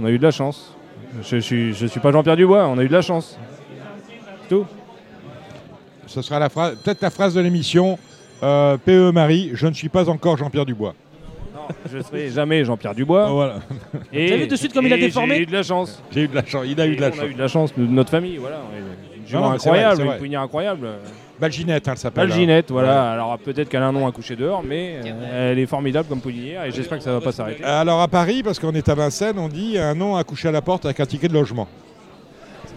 on 0.00 0.04
a 0.06 0.10
eu 0.10 0.18
de 0.18 0.22
la 0.22 0.30
chance. 0.30 0.74
Je, 1.22 1.36
suis, 1.38 1.74
je 1.74 1.86
suis 1.86 2.00
pas 2.00 2.12
Jean-Pierre 2.12 2.36
Dubois. 2.36 2.66
On 2.66 2.78
a 2.78 2.84
eu 2.84 2.88
de 2.88 2.92
la 2.92 3.02
chance. 3.02 3.38
C'est 4.42 4.48
tout. 4.48 4.66
Ce 6.06 6.22
sera 6.22 6.38
la 6.38 6.48
phrase, 6.48 6.76
peut-être 6.82 7.02
la 7.02 7.10
phrase 7.10 7.34
de 7.34 7.40
l'émission. 7.40 7.98
Euh, 8.42 8.76
PE 8.76 9.10
Marie, 9.12 9.50
je 9.54 9.66
ne 9.66 9.72
suis 9.72 9.88
pas 9.88 10.08
encore 10.08 10.36
Jean-Pierre 10.36 10.66
Dubois. 10.66 10.94
Je 11.92 12.00
serai 12.00 12.28
jamais 12.30 12.64
Jean-Pierre 12.64 12.94
Dubois. 12.94 13.28
voilà. 13.28 13.56
Et, 14.12 14.28
T'as 14.28 14.36
vu 14.36 14.46
de 14.46 14.56
suite 14.56 14.72
comme 14.72 14.86
il 14.86 14.92
a 14.92 14.98
déformé 14.98 15.36
J'ai 15.36 15.42
eu 15.42 15.46
de 15.46 15.52
la 15.52 15.62
chance. 15.62 16.02
J'ai 16.12 16.22
eu 16.22 16.28
de 16.28 16.34
la 16.34 16.44
chance. 16.44 16.64
Il 16.66 16.80
a 16.80 16.86
eu 16.86 16.96
de 16.96 17.00
la 17.00 17.10
chance. 17.10 17.20
On 17.20 17.24
a 17.24 17.28
eu 17.28 17.34
de 17.34 17.38
la 17.38 17.48
chance 17.48 17.74
de 17.76 17.86
notre 17.86 18.10
famille. 18.10 18.36
Voilà. 18.36 18.60
Une 18.76 19.34
Non, 19.34 19.40
non, 19.40 19.52
incroyable, 19.52 20.18
une 20.22 20.36
incroyable. 20.36 20.88
Balginette, 21.38 21.88
hein, 21.88 21.92
elle 21.92 21.98
s'appelle. 21.98 22.28
Balginette, 22.28 22.70
hein. 22.70 22.74
voilà. 22.74 23.12
Alors 23.12 23.38
peut-être 23.38 23.68
qu'elle 23.68 23.82
a 23.82 23.86
un 23.86 23.92
nom 23.92 24.06
à 24.06 24.12
coucher 24.12 24.36
dehors, 24.36 24.62
mais 24.64 25.00
euh, 25.04 25.52
elle 25.52 25.58
est 25.58 25.66
formidable 25.66 26.08
comme 26.08 26.20
poulinière 26.20 26.64
et 26.64 26.70
j'espère 26.70 26.98
que 26.98 27.04
ça 27.04 27.12
va 27.12 27.20
pas 27.20 27.32
s'arrêter. 27.32 27.64
Alors 27.64 28.00
à 28.00 28.08
Paris, 28.08 28.42
parce 28.42 28.58
qu'on 28.58 28.72
est 28.72 28.88
à 28.88 28.94
Vincennes, 28.94 29.38
on 29.38 29.48
dit 29.48 29.78
un 29.78 29.94
nom 29.94 30.16
à 30.16 30.24
coucher 30.24 30.48
à 30.48 30.52
la 30.52 30.62
porte 30.62 30.84
avec 30.84 31.00
un 31.00 31.06
ticket 31.06 31.28
de 31.28 31.34
logement. 31.34 31.68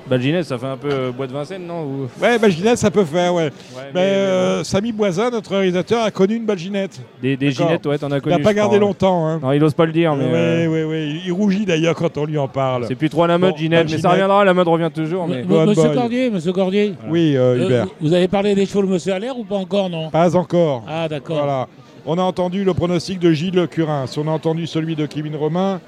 Balginette, 0.10 0.46
ça 0.46 0.58
fait 0.58 0.66
un 0.66 0.78
peu 0.78 0.90
euh, 0.92 1.12
bois 1.12 1.28
de 1.28 1.34
Vincennes, 1.34 1.66
non 1.68 1.84
Ou- 1.84 2.10
Ouais, 2.22 2.40
Balginette, 2.40 2.78
ça 2.78 2.90
peut 2.90 3.06
faire, 3.06 3.34
ouais. 3.34 3.52
mais 3.76 3.82
mais- 3.94 4.00
euh, 4.02 4.64
Samy 4.64 4.92
Boisin, 4.92 5.30
notre 5.30 5.52
réalisateur, 5.52 6.04
a 6.04 6.12
connu 6.12 6.36
une 6.36 6.46
Balginette. 6.46 7.00
Des, 7.22 7.38
des 7.38 7.52
ginettes, 7.52 7.86
ouais, 7.86 7.98
t'en 7.98 8.12
as 8.12 8.20
connu. 8.20 8.36
Il 8.36 8.40
n'a 8.40 8.44
pas 8.44 8.54
gardé 8.54 8.78
crois. 8.78 8.88
longtemps. 8.88 9.28
Hein. 9.28 9.40
Non, 9.42 9.52
il 9.52 9.64
ose 9.64 9.74
pas 9.74 9.86
le 9.86 9.92
dire, 9.92 10.16
mais. 10.16 10.26
Oui, 10.26 10.32
euh, 10.34 10.68
oui, 10.68 10.84
oui. 10.84 11.22
Il 11.26 11.32
rougit 11.32 11.66
d'ailleurs 11.66 11.96
quand 11.96 12.18
on 12.18 12.26
lui 12.26 12.38
en 12.38 12.48
parle. 12.48 12.86
C'est 12.88 12.96
plus 12.96 13.10
trop 13.10 13.24
à 13.24 13.28
la 13.28 13.38
mode, 13.38 13.52
Bon, 13.52 13.58
Ginette, 13.58 13.90
mais 13.90 13.98
ça 14.00 14.10
reviendra, 14.10 14.44
la 14.44 14.54
mode 14.54 14.68
revient 14.68 14.90
toujours. 14.94 15.28
Mais... 15.28 15.40
M- 15.42 15.46
Bonne 15.48 15.70
Monsieur. 15.70 15.90
Cordier, 15.94 16.30
Monsieur 16.30 16.54
Cordier. 16.54 16.94
Oui, 17.10 17.36
euh, 17.38 17.56
Euh, 17.60 17.66
Hubert. 17.66 17.88
vous 18.02 18.14
avez 18.14 18.28
parlé 18.28 18.56
des 18.56 18.66
chevaux 18.66 18.82
de 18.82 18.88
Monsieur 18.88 19.14
Allaire 19.14 19.38
ou 19.38 19.44
pas 19.44 19.56
encore, 19.58 19.90
non? 19.90 20.10
Pas 20.10 20.36
encore. 20.36 20.84
Ah, 20.88 21.08
d'accord. 21.08 21.38
Voilà. 21.38 21.68
On 22.06 22.18
a 22.18 22.22
entendu 22.24 22.64
le 22.64 22.74
pronostic 22.74 23.20
de 23.20 23.32
Gilles 23.32 23.68
Curin. 23.70 24.06
On 24.18 24.28
a 24.28 24.32
entendu 24.32 24.66
celui 24.66 24.96
de 24.96 25.06
Kevin 25.06 25.36
Romain, 25.36 25.80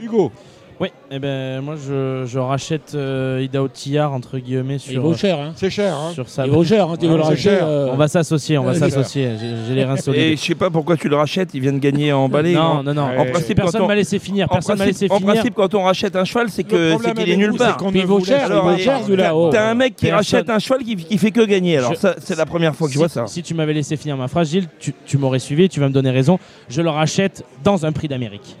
Hugo. 0.00 0.32
Oui, 0.80 0.88
et 1.10 1.18
ben 1.18 1.60
moi 1.60 1.74
je, 1.76 2.24
je 2.26 2.38
rachète 2.38 2.92
euh, 2.94 3.42
Ida 3.44 3.62
Otillard 3.62 4.14
entre 4.14 4.38
guillemets 4.38 4.78
sur. 4.78 4.92
Il 4.94 4.98
vaut 5.00 5.12
cher, 5.14 5.38
hein. 5.38 5.52
C'est 5.54 5.68
cher, 5.68 5.94
hein. 5.94 6.10
Sur 6.14 6.26
sa... 6.30 6.46
Il 6.46 6.52
vaut 6.52 6.64
cher, 6.64 6.88
hein, 6.88 6.94
tu 6.98 7.06
veux 7.06 7.16
le 7.18 7.22
c'est 7.22 7.28
racheter. 7.28 7.42
cher. 7.50 7.66
euh, 7.66 7.90
On 7.92 7.96
va 7.96 8.08
s'associer, 8.08 8.56
on 8.56 8.64
va 8.64 8.72
s'associer. 8.72 9.32
J'ai 9.38 9.50
j'ai 9.68 9.74
les 9.74 9.84
reins 9.84 9.96
Et 9.96 10.00
solides. 10.00 10.38
je 10.38 10.42
sais 10.42 10.54
pas 10.54 10.70
pourquoi 10.70 10.96
tu 10.96 11.10
le 11.10 11.16
rachètes, 11.16 11.50
il 11.52 11.60
vient 11.60 11.74
de 11.74 11.78
gagner 11.80 12.14
en 12.14 12.30
balai. 12.30 12.54
Non, 12.54 12.82
non, 12.82 12.94
non. 12.94 13.02
En 13.18 13.26
principe, 13.26 13.56
Personne 13.58 13.80
quand 13.80 13.84
on- 13.84 13.88
m'a 13.88 13.94
laissé 13.94 14.18
finir. 14.18 14.46
En 14.48 14.54
Personne 14.54 14.78
m'a 14.78 14.84
principe, 14.84 15.02
laissé 15.02 15.12
en 15.14 15.18
finir. 15.18 15.32
principe, 15.34 15.54
quand 15.54 15.74
on 15.74 15.82
rachète 15.82 16.16
un 16.16 16.24
cheval, 16.24 16.48
c'est 16.48 16.64
que 16.64 16.96
c'est 17.04 17.14
qu'il 17.14 17.28
est 17.28 17.36
nulle 17.36 17.52
part. 17.58 17.76
Il 17.92 18.00
ne 18.00 18.06
vaut 18.06 18.24
cher, 18.24 18.48
il 18.48 18.54
vaut 18.56 18.78
cher, 18.78 19.00
celui-là. 19.04 19.36
oh. 19.36 19.50
T'as 19.52 19.68
un 19.70 19.74
mec 19.74 19.96
qui 19.96 20.06
Personne. 20.06 20.16
rachète 20.16 20.48
un 20.48 20.58
cheval 20.58 20.82
qui, 20.82 20.96
qui 20.96 21.18
fait 21.18 21.30
que 21.30 21.44
gagner. 21.44 21.76
Alors 21.76 21.92
Je- 21.92 21.98
ça, 21.98 22.14
c'est 22.20 22.38
la 22.38 22.46
première 22.46 22.74
fois 22.74 22.86
que 22.88 22.94
je 22.94 22.98
vois 22.98 23.10
ça. 23.10 23.26
Si 23.26 23.42
tu 23.42 23.52
m'avais 23.52 23.74
laissé 23.74 23.98
finir 23.98 24.16
ma 24.16 24.28
phrase, 24.28 24.48
Gilles, 24.48 24.68
tu, 24.78 24.94
tu 25.04 25.18
m'aurais 25.18 25.40
suivi, 25.40 25.68
tu 25.68 25.78
vas 25.78 25.88
me 25.88 25.92
donner 25.92 26.10
raison. 26.10 26.38
Je 26.70 26.80
le 26.80 26.88
rachète 26.88 27.44
dans 27.62 27.84
un 27.84 27.92
prix 27.92 28.08
d'Amérique. 28.08 28.56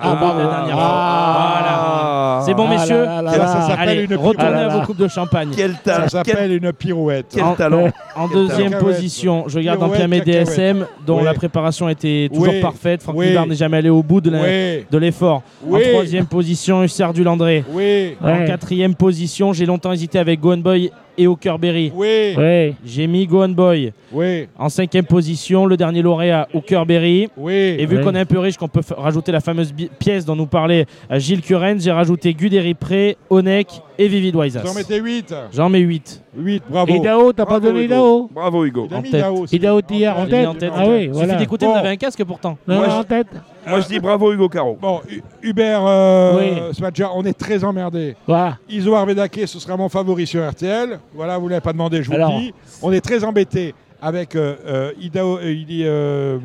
Ah, 0.00 0.12
Au 0.12 0.16
bout 0.16 0.32
de 0.34 0.38
la 0.42 0.48
dernière 0.56 0.76
ah, 0.78 1.60
Voilà. 1.60 2.40
C'est 2.44 2.54
bon, 2.54 2.66
Ah 2.68 2.74
messieurs 2.74 3.04
là 3.04 3.22
là 3.22 3.22
là 3.22 3.30
Ça, 3.32 3.38
là. 3.38 3.46
ça 3.46 3.60
s'appelle 3.68 3.88
Allez, 3.88 4.02
une 4.02 4.14
retournez 4.16 4.36
Ah 4.40 4.50
là 4.50 4.64
à 4.66 4.68
vos 4.78 4.84
coupes 4.86 4.96
de 4.98 5.08
champagne. 5.08 5.48
Quel 5.56 5.74
Ça 5.84 6.08
s'appelle 6.08 6.52
une 6.52 6.72
pirouette. 6.72 7.26
Quel 7.34 7.44
En- 7.44 7.54
talent. 7.54 7.88
En 8.16 8.28
Quel 8.28 8.36
deuxième 8.48 8.70
talent. 8.72 8.84
position, 8.84 9.44
je 9.46 9.58
regarde 9.58 9.82
en 9.82 9.88
mes 9.88 9.98
cacahuète. 10.20 10.24
DSM, 10.24 10.86
dont 11.06 11.18
Oui. 11.18 11.24
la 11.24 11.34
préparation 11.34 11.88
était 11.88 12.28
toujours 12.32 12.48
Oui. 12.54 12.60
parfaite. 12.60 13.02
Franck 13.02 13.16
Oui. 13.16 13.34
N'est 13.48 13.54
jamais 13.54 13.76
allé 13.78 13.88
au 13.90 14.02
bout 14.02 14.20
de 14.20 14.30
la- 14.30 14.42
Oui. 14.42 14.86
de 14.90 14.98
l'effort. 14.98 15.42
Oui. 15.64 15.80
En 15.86 15.90
troisième 15.92 16.26
position, 16.26 16.82
Hussard 16.82 17.12
du 17.12 17.22
Landré. 17.24 17.64
Oui. 17.72 18.16
En 18.22 18.44
quatrième 18.46 18.94
position, 18.94 19.52
j'ai 19.52 19.64
longtemps 19.66 19.92
hésité 19.92 20.18
avec 20.18 20.40
Gohan 20.40 20.58
Boy 20.58 20.90
et 21.16 21.26
Hookerberry. 21.26 21.92
Oui. 21.94 22.34
Ouais. 22.36 22.74
J'ai 22.84 23.06
mis 23.06 23.26
Gohan 23.26 23.48
Boy. 23.50 23.92
Oui. 24.12 24.48
En 24.58 24.68
cinquième 24.68 25.04
position, 25.04 25.66
le 25.66 25.76
dernier 25.76 26.02
lauréat, 26.02 26.48
Hookerberry. 26.54 27.28
Oui. 27.36 27.52
Et 27.52 27.86
vu 27.86 27.96
Ouais. 27.96 28.02
qu'on 28.02 28.14
est 28.14 28.20
un 28.20 28.24
peu 28.24 28.38
riche, 28.38 28.56
qu'on 28.56 28.68
peut 28.68 28.80
rajouter 28.96 29.32
la 29.32 29.40
fameuse 29.40 29.72
pièce 29.98 30.24
dont 30.24 30.36
nous 30.36 30.46
parlait 30.46 30.86
euh, 31.10 31.18
Gilles 31.18 31.42
Curren, 31.42 31.80
j'ai 31.80 31.92
rajouté 31.92 32.34
Guderi 32.34 32.74
Pré, 32.74 33.16
Onek 33.30 33.68
et 33.98 34.08
Vivid 34.08 34.34
Waisas. 34.36 34.60
Vous 34.62 34.70
en 34.70 34.74
mettez 34.74 34.98
8. 35.00 35.34
J'en 35.52 35.68
mets 35.68 35.80
8. 35.80 36.22
8, 36.36 36.62
bravo. 36.68 36.94
Idao, 36.94 37.32
t'as 37.32 37.46
pas 37.46 37.60
donné. 37.60 37.84
Idao 37.84 38.28
Bravo 38.32 38.64
Hugo. 38.64 38.88
Il 38.90 38.94
a 38.96 39.00
mis. 39.00 39.08
Idao 39.52 39.78
en 39.78 39.82
tête 39.82 40.46
en 40.46 40.54
tête. 40.54 40.72
Ah 40.74 40.84
oui, 40.88 41.04
Il 41.04 41.10
voilà. 41.10 41.28
suffit 41.28 41.38
d'écouter, 41.38 41.66
Bon. 41.66 41.72
vous 41.72 41.78
avez 41.78 41.88
un 41.90 41.96
casque 41.96 42.24
pourtant. 42.24 42.58
Non, 42.66 42.76
Moi, 42.76 42.88
en 42.92 43.04
tête. 43.04 43.28
Moi 43.66 43.80
je 43.80 43.88
dis 43.88 43.98
bravo 44.00 44.32
Hugo 44.32 44.48
Caro. 44.48 44.76
Bon, 44.80 45.00
Hu- 45.08 45.22
Hubert 45.42 45.84
euh, 45.86 46.38
Oui. 46.68 46.74
Smadja, 46.74 47.10
on 47.14 47.24
est 47.24 47.32
très 47.38 47.64
emmerdé. 47.64 48.16
Voilà. 48.26 48.58
Iso 48.68 48.94
Arvedake, 48.94 49.40
ce 49.46 49.58
sera 49.58 49.76
mon 49.76 49.88
favori 49.88 50.26
sur 50.26 50.46
RTL. 50.48 50.98
Voilà, 51.14 51.38
vous 51.38 51.46
ne 51.46 51.50
l'avez 51.50 51.60
pas 51.60 51.72
demandé, 51.72 52.02
je 52.02 52.08
vous 52.08 52.14
Alors. 52.16 52.32
le 52.34 52.38
dis. 52.40 52.54
On 52.82 52.92
est 52.92 53.00
très 53.00 53.24
embêté 53.24 53.74
avec 54.02 54.34
euh, 54.36 54.56
euh, 54.66 54.92
Idao- 55.00 55.38
euh, 55.38 55.52
il 55.52 55.64
dit, 55.66 55.82
euh, 55.84 56.38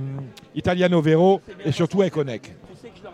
Italiano 0.56 1.02
Vero 1.02 1.42
et 1.66 1.72
surtout 1.72 2.02
avec 2.02 2.16
Onek. 2.18 2.56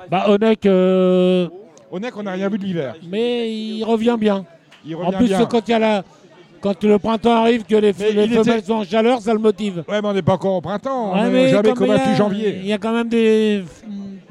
Bah, 0.10 0.26
Onek, 0.30 0.65
euh, 0.65 1.48
Onek, 1.91 2.15
on 2.18 2.23
n'a 2.23 2.32
rien 2.34 2.49
vu 2.49 2.57
de 2.60 2.64
l'hiver. 2.64 2.95
mais 3.10 3.52
il 3.52 3.84
revient 3.84 4.18
bien. 4.19 4.45
Il 4.86 4.95
En 4.95 4.99
revient 4.99 5.18
plus, 5.18 5.27
bien. 5.30 5.45
quand 5.48 5.68
il 5.68 5.72
y 5.72 5.73
a 5.73 5.80
la. 5.80 6.03
Quand 6.66 6.84
le 6.84 6.98
printemps 6.98 7.44
arrive, 7.44 7.64
que 7.64 7.76
les, 7.76 7.94
Mais 8.00 8.12
les 8.12 8.24
il 8.24 8.30
femelles 8.34 8.58
était- 8.58 8.66
sont 8.66 8.74
en 8.74 8.84
chaleur, 8.84 9.22
ça 9.22 9.32
le 9.34 9.38
motive. 9.40 9.84
Ouais, 9.88 10.02
mais 10.02 10.08
on 10.08 10.14
n'est 10.14 10.24
pas 10.24 10.34
encore 10.34 10.56
au 10.56 10.62
printemps. 10.62 11.14
Ouais, 11.14 11.20
on 11.22 11.24
mais 11.30 11.44
n'est 11.44 11.50
jamais 11.50 11.74
comme 11.74 11.92
a- 11.92 12.16
janvier. 12.16 12.58
Il 12.62 12.66
y 12.66 12.74
a 12.74 12.80
quand 12.80 12.92
même 12.92 13.08
des. 13.08 13.64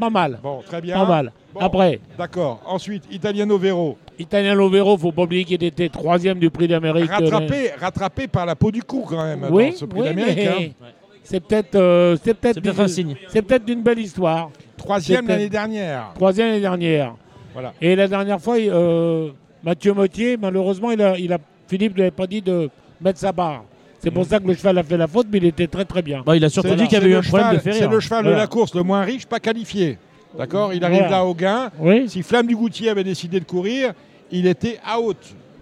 Pas 0.01 0.11
mal. 0.11 0.41
Bon, 0.43 0.61
très 0.67 0.81
bien. 0.81 0.97
Pas 0.97 1.07
mal. 1.07 1.33
Bon, 1.55 1.61
Après, 1.61 2.01
D'accord. 2.19 2.61
Ensuite, 2.67 3.05
Italiano 3.13 3.57
Vero. 3.57 3.97
Italien 4.19 4.55
Lovero, 4.57 4.99
faut 4.99 5.13
pas 5.13 5.23
oublier 5.23 5.45
qu'il 5.45 5.63
était 5.63 5.89
troisième 5.89 6.41
du 6.41 6.51
prix 6.51 6.67
d'Amérique. 6.67 7.09
euh, 7.11 7.15
Rattrapé, 7.31 7.71
rattrapé 7.81 8.27
par 8.27 8.47
la 8.47 8.57
peau 8.57 8.73
du 8.73 8.83
cou 8.83 9.05
quand 9.09 9.23
même 9.25 9.47
Oui, 9.53 9.71
dans 9.71 9.77
ce 9.77 9.85
prix 9.85 10.01
oui, 10.01 10.07
d'Amérique. 10.07 10.37
mais 10.37 10.73
hein. 10.83 10.87
c'est 11.23 11.39
peut-être, 11.41 11.77
euh, 11.77 12.17
c'est 12.25 12.35
peut-être, 12.35 12.55
C'est 12.55 12.61
peut-être 12.61 12.75
d'une- 12.77 12.85
un 12.85 12.89
signe. 12.89 13.15
c'est 13.29 13.43
peut-être 13.43 13.65
d'une 13.65 13.83
belle 13.83 14.01
histoire. 14.01 14.51
Troisième 14.77 15.29
l'année 15.29 15.49
dernière. 15.49 16.11
Troisième 16.17 16.49
l'année 16.49 16.61
dernière. 16.61 17.15
Voilà. 17.53 17.73
Et 17.81 17.95
la 17.95 18.09
dernière 18.09 18.41
fois, 18.41 18.59
il- 18.59 18.71
euh, 18.73 19.29
Mathieu 19.63 19.95
Mottier, 19.95 20.37
malheureusement, 20.37 20.91
il 20.91 21.01
a, 21.01 21.17
il 21.19 21.33
a, 21.33 21.39
Philippe 21.69 21.93
ne 21.93 21.97
lui 21.97 22.03
avait 22.03 22.11
pas 22.11 22.27
dit 22.27 22.43
de 22.43 22.71
mettre 23.01 23.19
sa 23.19 23.33
barre. 23.33 23.65
C'est 24.01 24.11
pour 24.11 24.27
ça 24.27 24.39
que 24.39 24.47
le 24.47 24.55
cheval 24.55 24.77
a 24.77 24.83
fait 24.83 24.99
la 24.99 25.07
faute, 25.07 25.27
mais 25.33 25.39
il 25.39 25.47
était 25.47 25.67
très 25.67 25.85
très 25.87 26.03
bien. 26.03 26.23
Bah, 26.27 26.37
il 26.37 26.45
a 26.45 26.51
surtout 26.51 26.75
dit 26.75 26.85
qu'il 26.85 26.99
y 26.99 27.01
avait 27.01 27.09
eu 27.11 27.15
un 27.17 27.23
problème 27.23 27.47
cheval- 27.47 27.57
de 27.57 27.63
ferrière. 27.63 27.83
C'est 27.89 27.95
le 27.95 28.01
cheval 28.01 28.25
de 28.27 28.31
la 28.31 28.47
course 28.47 28.75
le 28.75 28.83
moins 28.83 29.03
riche, 29.03 29.25
pas 29.27 29.41
qualifié. 29.41 29.99
D'accord 30.37 30.75
Il 30.75 30.85
arrive 30.85 30.99
Voilà. 30.99 31.11
là 31.19 31.25
au 31.25 31.35
gain. 31.35 31.71
Oui 31.79 32.05
Si 32.09 32.23
Flamme 32.23 32.47
du 32.47 32.55
Goutier 32.57 32.91
avait 32.91 33.05
décidé 33.05 33.41
de 33.41 33.45
courir, 33.45 33.93
il 34.31 34.47
était 34.47 34.79
out. 34.99 35.17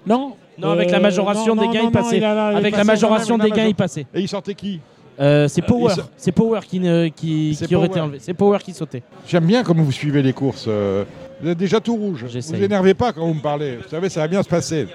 Non 0.06 0.34
Non, 0.58 0.70
avec 0.70 0.90
la 0.90 0.98
Euh, 0.98 1.00
majoration 1.00 1.54
non, 1.54 1.62
des 1.62 1.68
gains, 1.68 1.82
non, 1.84 1.88
il 1.90 1.92
passait. 1.92 2.16
il 2.16 2.24
a- 2.24 2.50
il 2.50 2.54
est 2.54 2.58
Avec 2.58 2.76
la 2.76 2.84
majoration 2.84 3.38
des 3.38 3.50
gains, 3.50 3.66
il 3.66 3.74
passait. 3.74 4.06
Et 4.14 4.20
il 4.20 4.28
sortait 4.28 4.54
qui 4.54 4.80
Euh, 5.20 5.46
c'est 5.46 5.62
Power. 5.62 5.92
il 5.92 5.94
so- 5.96 6.08
C'est 6.16 6.32
Power 6.32 6.60
qui, 6.66 6.80
ne- 6.80 7.08
qui, 7.08 7.54
C'est 7.54 7.66
qui 7.66 7.74
aurait 7.76 7.86
Power. 7.86 7.96
été 7.98 8.00
enlevé. 8.00 8.18
C'est 8.20 8.34
Power 8.34 8.58
qui 8.58 8.72
sautait. 8.72 9.02
J'aime 9.28 9.44
bien 9.44 9.62
comment 9.62 9.82
vous 9.82 9.92
suivez 9.92 10.22
les 10.22 10.32
courses. 10.32 10.64
euh, 10.68 11.04
Vous 11.40 11.48
êtes 11.50 11.58
déjà 11.58 11.80
tout 11.80 11.94
rouge. 11.96 12.24
Vous 12.24 12.54
énervez 12.62 12.94
pas 12.94 13.12
quand 13.12 13.26
vous 13.26 13.34
me 13.34 13.40
parlez. 13.42 13.76
Vous 13.76 13.88
savez, 13.88 14.08
ça 14.08 14.20
va 14.20 14.28
bien 14.28 14.42
se 14.42 14.48
passer. 14.48 14.86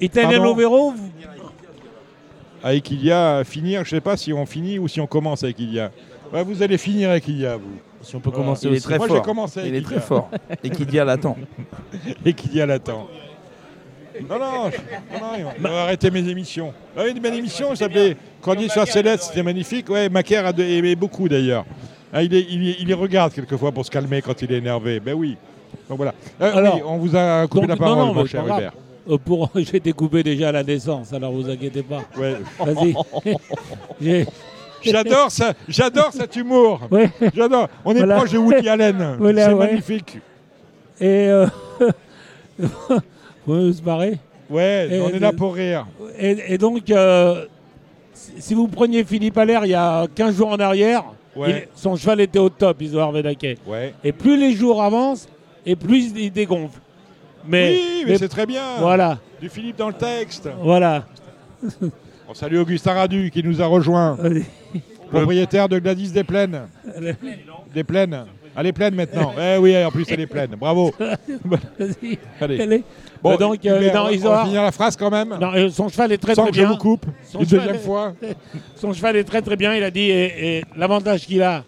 Italien 0.00 0.30
Pardon 0.30 0.44
Lovero, 0.44 0.90
vous- 0.92 1.10
Avec 2.62 2.90
Ilia, 2.90 3.42
finir, 3.44 3.84
je 3.84 3.90
sais 3.90 4.00
pas 4.00 4.16
si 4.16 4.32
on 4.32 4.46
finit 4.46 4.78
ou 4.78 4.88
si 4.88 5.00
on 5.00 5.06
commence 5.06 5.42
avec 5.44 5.58
Ilia. 5.58 5.90
Ouais, 6.32 6.42
vous 6.42 6.62
allez 6.62 6.78
finir 6.78 7.10
avec 7.10 7.28
Ilia, 7.28 7.56
vous. 7.56 7.62
Si 8.02 8.16
on 8.16 8.20
peut 8.20 8.30
Voilà. 8.30 8.44
commencer 8.44 8.66
Il 8.66 8.72
est 8.74 8.76
aussi. 8.76 8.84
très 8.84 8.98
Moi, 8.98 9.06
fort. 9.08 9.16
j'ai 9.16 9.22
commencé 9.22 9.60
avec 9.60 9.72
Il 9.72 9.74
est 9.76 9.78
Ilia. 9.78 9.90
très 9.90 10.00
fort. 10.00 10.30
Et 10.62 10.68
l'attend. 11.04 11.36
Et 12.24 12.66
l'attend. 12.66 13.06
Non, 14.28 14.38
non, 14.38 14.70
je- 14.70 15.18
non, 15.18 15.20
non, 15.20 15.50
on 15.58 15.62
va 15.62 15.82
arrêter 15.82 16.10
mes 16.10 16.26
émissions. 16.28 16.72
Ah 16.96 17.02
oui, 17.04 17.10
une 17.10 17.18
belle 17.20 17.34
émission, 17.34 17.70
ça 17.70 17.76
s'appelait 17.76 18.16
Cordier 18.40 18.68
sur 18.68 18.80
la 18.80 18.86
Céleste, 18.86 19.24
c'était 19.24 19.42
magnifique. 19.42 19.88
Ouais, 19.90 20.08
Macaire 20.08 20.46
a 20.46 20.52
de- 20.52 20.62
aimé 20.62 20.94
beaucoup 20.94 21.28
d'ailleurs. 21.28 21.64
Ah, 22.12 22.22
il, 22.22 22.32
est- 22.32 22.46
il, 22.48 22.68
est- 22.68 22.76
il 22.80 22.86
les 22.86 22.94
regarde 22.94 23.32
quelquefois 23.32 23.72
pour 23.72 23.84
se 23.84 23.90
calmer 23.90 24.22
quand 24.22 24.40
il 24.40 24.52
est 24.52 24.58
énervé. 24.58 25.00
Ben 25.00 25.14
oui. 25.14 25.36
Donc 25.88 25.96
voilà. 25.98 26.14
Euh, 26.40 26.56
Alors, 26.56 26.76
oui, 26.76 26.82
on 26.86 26.96
vous 26.98 27.16
a 27.16 27.46
coupé 27.48 27.62
donc, 27.66 27.70
la 27.70 27.76
parole, 27.76 27.98
non, 28.06 28.14
mon 28.14 28.24
cher. 28.26 28.44
Hubert. 28.44 28.72
Euh, 29.10 29.18
pour, 29.18 29.50
j'ai 29.56 29.76
été 29.76 29.92
coupé 29.92 30.22
déjà 30.22 30.48
à 30.48 30.52
la 30.52 30.62
naissance, 30.62 31.12
alors 31.12 31.32
vous 31.32 31.48
inquiétez 31.48 31.82
pas. 31.82 32.02
Ouais. 32.18 32.36
Vas-y. 32.58 34.26
J'adore 34.84 35.30
ça, 35.30 35.54
j'adore 35.66 36.10
cet 36.12 36.36
humour. 36.36 36.80
Ouais. 36.90 37.08
J'adore. 37.34 37.68
On 37.86 37.92
est 37.94 37.98
Voilà. 38.00 38.16
proche 38.16 38.32
de 38.32 38.38
Woody 38.38 38.68
Allen. 38.68 39.16
Voilà, 39.18 39.46
C'est 39.46 39.52
ouais. 39.54 39.66
magnifique. 39.66 40.18
Et. 41.00 41.28
Euh, 41.28 41.46
vous 43.46 43.72
se 43.72 43.82
marrer 43.82 44.18
Ouais, 44.50 44.88
Et 44.92 45.00
on 45.00 45.08
est 45.08 45.18
là 45.18 45.32
pour 45.32 45.54
rire. 45.54 45.86
Et, 46.18 46.36
et 46.48 46.58
donc, 46.58 46.90
euh, 46.90 47.46
si 48.12 48.52
vous 48.54 48.68
preniez 48.68 49.02
Philippe 49.04 49.38
Allaire 49.38 49.64
il 49.64 49.70
y 49.70 49.74
a 49.74 50.06
15 50.14 50.36
jours 50.36 50.48
en 50.50 50.58
arrière, 50.58 51.04
Ouais. 51.34 51.66
il- 51.66 51.68
son 51.80 51.96
cheval 51.96 52.20
était 52.20 52.38
au 52.38 52.48
top, 52.50 52.80
Isoar 52.82 53.10
Vedaké. 53.10 53.56
Ouais. 53.66 53.94
Et 54.04 54.12
plus 54.12 54.36
les 54.38 54.52
jours 54.52 54.82
avancent, 54.82 55.26
et 55.66 55.74
plus 55.76 56.12
il 56.14 56.30
dégonfle. 56.30 56.78
Mais, 57.46 57.70
oui, 57.72 58.04
mais, 58.06 58.18
c'est 58.18 58.28
très 58.28 58.46
bien. 58.46 58.62
Voilà. 58.80 59.18
Du 59.40 59.48
Philippe 59.48 59.76
dans 59.76 59.88
le 59.88 59.94
texte. 59.94 60.48
Voilà. 60.62 61.04
On 62.28 62.34
salue 62.34 62.56
Augustin 62.56 62.94
Radu 62.94 63.30
qui 63.30 63.42
nous 63.42 63.60
a 63.60 63.66
rejoint. 63.66 64.16
Propriétaire 65.10 65.68
de 65.68 65.78
Gladys 65.78 66.10
des 66.10 66.24
Plaines. 66.24 66.62
Des 67.74 67.84
Plaines. 67.84 68.24
Ah, 68.56 68.62
les 68.62 68.72
Plaines 68.72 68.94
maintenant. 68.94 69.32
eh 69.38 69.58
oui, 69.58 69.76
en 69.84 69.90
plus, 69.90 70.04
elle 70.08 70.20
est 70.20 70.26
pleine. 70.26 70.52
Bravo. 70.58 70.92
Allez. 72.40 72.82
Bon, 73.22 73.30
Bah 73.30 73.36
donc, 73.36 73.64
euh, 73.66 73.92
non, 73.92 74.00
on- 74.00 74.02
on 74.02 74.04
va 74.04 74.12
Isoar- 74.12 74.44
finir 74.46 74.62
la 74.62 74.72
phrase 74.72 74.96
quand 74.96 75.10
même. 75.10 75.36
Non, 75.40 75.52
euh, 75.54 75.68
son 75.70 75.88
cheval 75.88 76.12
est 76.12 76.18
très 76.18 76.34
Sans 76.34 76.42
très 76.42 76.50
que 76.52 76.56
je 76.56 76.62
bien. 76.62 76.70
vous 76.70 76.76
coupe 76.76 77.06
Son 77.24 77.40
une 77.40 77.46
deuxième 77.46 77.74
est- 77.74 77.78
fois. 77.78 78.12
Son 78.76 78.92
cheval 78.92 79.16
est 79.16 79.24
très 79.24 79.42
très 79.42 79.56
bien. 79.56 79.74
Il 79.74 79.82
a 79.82 79.90
dit 79.90 80.10
et, 80.10 80.58
et 80.58 80.64
l'avantage 80.76 81.26
qu'il 81.26 81.42
a, 81.42 81.64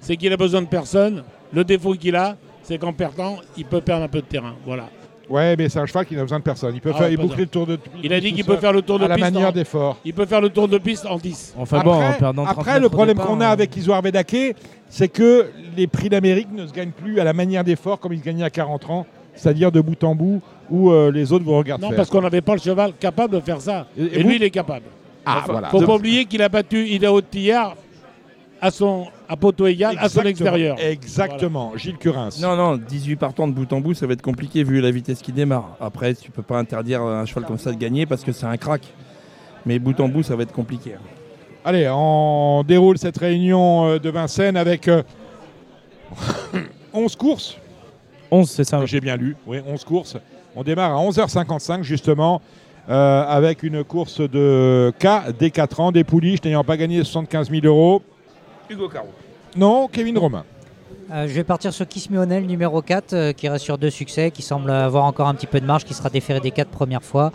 c'est 0.00 0.16
qu'il 0.16 0.32
a 0.32 0.36
besoin 0.36 0.62
de 0.62 0.66
personne. 0.68 1.24
Le 1.52 1.64
défaut 1.64 1.94
qu'il 1.94 2.14
a, 2.14 2.36
c'est 2.62 2.78
qu'en 2.78 2.92
perdant, 2.92 3.36
il 3.56 3.64
peut 3.64 3.80
perdre 3.80 4.04
un 4.04 4.08
peu 4.08 4.20
de 4.20 4.26
terrain. 4.26 4.54
Voilà. 4.66 4.90
Ouais, 5.28 5.56
mais 5.56 5.68
c'est 5.68 5.78
un 5.78 5.84
cheval 5.86 6.06
qui 6.06 6.16
n'a 6.16 6.22
besoin 6.22 6.38
de 6.38 6.44
personne. 6.44 6.74
Il 6.74 6.80
peut 6.80 6.90
Ah 6.94 6.98
faire 6.98 7.06
ouais, 7.08 7.12
il 7.12 7.16
pas 7.16 7.22
boucler 7.24 7.36
ça. 7.36 7.42
le 7.42 7.46
tour 7.48 7.66
de 7.66 7.78
Il 8.02 8.12
a 8.14 8.20
dit 8.20 8.32
qu'il 8.32 8.44
peut 8.44 8.56
faire 8.56 8.72
le 8.72 8.80
tour 8.82 8.98
de 8.98 9.04
à 9.04 9.08
la 9.08 9.14
piste 9.16 9.30
manière 9.30 9.48
en- 9.48 9.52
d'effort. 9.52 9.98
Il 10.04 10.14
peut 10.14 10.24
faire 10.26 10.40
le 10.40 10.48
tour 10.48 10.68
de 10.68 10.78
piste 10.78 11.04
en 11.06 11.16
10. 11.18 11.54
Enfin 11.58 11.80
bon, 11.82 11.92
en 11.92 12.12
perdant 12.14 12.44
30 12.44 12.58
Après, 12.58 12.74
le 12.74 12.80
mètres 12.80 12.86
au 12.86 12.96
problème 12.96 13.16
départ, 13.16 13.26
qu'on 13.30 13.40
a 13.42 13.46
hein. 13.48 13.50
avec 13.50 13.76
Isoar 13.76 14.00
Vedake, 14.00 14.56
c'est 14.88 15.08
que 15.08 15.46
les 15.76 15.86
prix 15.86 16.08
d'Amérique 16.08 16.48
ne 16.52 16.66
se 16.66 16.72
gagnent 16.72 16.92
plus 16.92 17.20
à 17.20 17.24
la 17.24 17.32
manière 17.34 17.62
d'effort 17.62 18.00
comme 18.00 18.12
ils 18.14 18.20
se 18.20 18.24
gagnaient 18.24 18.44
à 18.44 18.50
40 18.50 18.88
ans, 18.88 19.06
c'est-à-dire 19.34 19.70
de 19.70 19.80
bout 19.82 20.02
en 20.02 20.14
bout, 20.14 20.40
où 20.70 20.90
euh, 20.90 21.12
les 21.12 21.30
autres 21.32 21.44
vous 21.44 21.56
regardent 21.58 21.82
Non, 21.82 21.88
faire. 21.88 21.96
parce 21.98 22.08
qu'on 22.10 22.22
n'avait 22.22 22.40
pas 22.40 22.54
le 22.54 22.60
cheval 22.60 22.92
capable 22.98 23.34
de 23.34 23.40
faire 23.40 23.60
ça. 23.60 23.86
Et- 23.98 24.02
Et, 24.04 24.20
et 24.20 24.22
vous 24.22 24.28
lui, 24.30 24.36
il 24.36 24.42
est 24.42 24.50
capable. 24.50 24.86
Ah, 25.26 25.42
Faut- 25.44 25.52
voilà. 25.52 25.68
Faut 25.68 25.80
De- 25.80 25.86
pas 25.86 25.94
oublier 25.96 26.24
qu'il 26.24 26.40
a 26.42 26.48
battu 26.48 26.86
Ida 26.86 27.10
hier 27.34 27.74
à 28.60 28.70
son 28.70 29.06
à 29.28 29.36
poteau 29.36 29.66
égal, 29.66 29.96
à 29.98 30.08
son 30.08 30.22
extérieur. 30.22 30.76
Exactement. 30.80 31.72
Gilles 31.76 31.98
Curins. 31.98 32.30
Non, 32.40 32.56
non, 32.56 32.76
18 32.76 33.16
partants 33.16 33.46
de 33.46 33.52
bout 33.52 33.72
en 33.72 33.80
bout, 33.80 33.94
ça 33.94 34.06
va 34.06 34.14
être 34.14 34.22
compliqué 34.22 34.64
vu 34.64 34.80
la 34.80 34.90
vitesse 34.90 35.20
qui 35.20 35.32
démarre. 35.32 35.76
Après, 35.80 36.14
tu 36.14 36.30
peux 36.30 36.42
pas 36.42 36.58
interdire 36.58 37.02
à 37.02 37.20
un 37.20 37.26
cheval 37.26 37.44
comme 37.44 37.58
ça 37.58 37.72
de 37.72 37.76
gagner 37.76 38.06
parce 38.06 38.24
que 38.24 38.32
c'est 38.32 38.46
un 38.46 38.56
crack. 38.56 38.82
Mais 39.66 39.78
bout 39.78 39.98
en 40.00 40.08
bout, 40.08 40.22
ça 40.22 40.34
va 40.34 40.44
être 40.44 40.52
compliqué. 40.52 40.94
Allez, 41.64 41.88
on 41.92 42.64
déroule 42.66 42.98
cette 42.98 43.18
réunion 43.18 43.86
euh, 43.86 43.98
de 43.98 44.08
Vincennes 44.08 44.56
avec 44.56 44.88
euh, 44.88 45.02
11 46.92 47.14
courses. 47.16 47.58
11, 48.30 48.48
c'est 48.48 48.64
ça. 48.64 48.84
J'ai 48.86 49.00
bien 49.00 49.16
lu, 49.16 49.36
oui, 49.46 49.58
11 49.66 49.84
courses. 49.84 50.16
On 50.56 50.62
démarre 50.62 50.96
à 50.96 51.02
11h55 51.02 51.82
justement 51.82 52.40
euh, 52.88 53.24
avec 53.26 53.62
une 53.62 53.84
course 53.84 54.20
de 54.20 54.92
K 54.98 55.36
des 55.38 55.50
4 55.50 55.80
ans, 55.80 55.92
des 55.92 56.04
pouliches 56.04 56.42
n'ayant 56.42 56.64
pas 56.64 56.76
gagné 56.76 57.04
75 57.04 57.50
000 57.50 57.66
euros. 57.66 58.02
Hugo 58.70 58.88
Caro. 58.88 59.08
Non, 59.56 59.88
Kevin 59.88 60.18
Romain. 60.18 60.44
Euh, 61.10 61.26
je 61.26 61.32
vais 61.32 61.44
partir 61.44 61.72
sur 61.72 61.86
Kiss 61.88 62.10
Mionel 62.10 62.44
numéro 62.46 62.82
4 62.82 63.12
euh, 63.12 63.32
qui 63.32 63.48
reste 63.48 63.64
sur 63.64 63.78
deux 63.78 63.88
succès, 63.90 64.30
qui 64.30 64.42
semble 64.42 64.70
avoir 64.70 65.04
encore 65.04 65.26
un 65.28 65.34
petit 65.34 65.46
peu 65.46 65.60
de 65.60 65.64
marge, 65.66 65.84
qui 65.84 65.94
sera 65.94 66.10
déféré 66.10 66.40
des 66.40 66.50
quatre 66.50 66.70
premières 66.70 67.02
fois. 67.02 67.32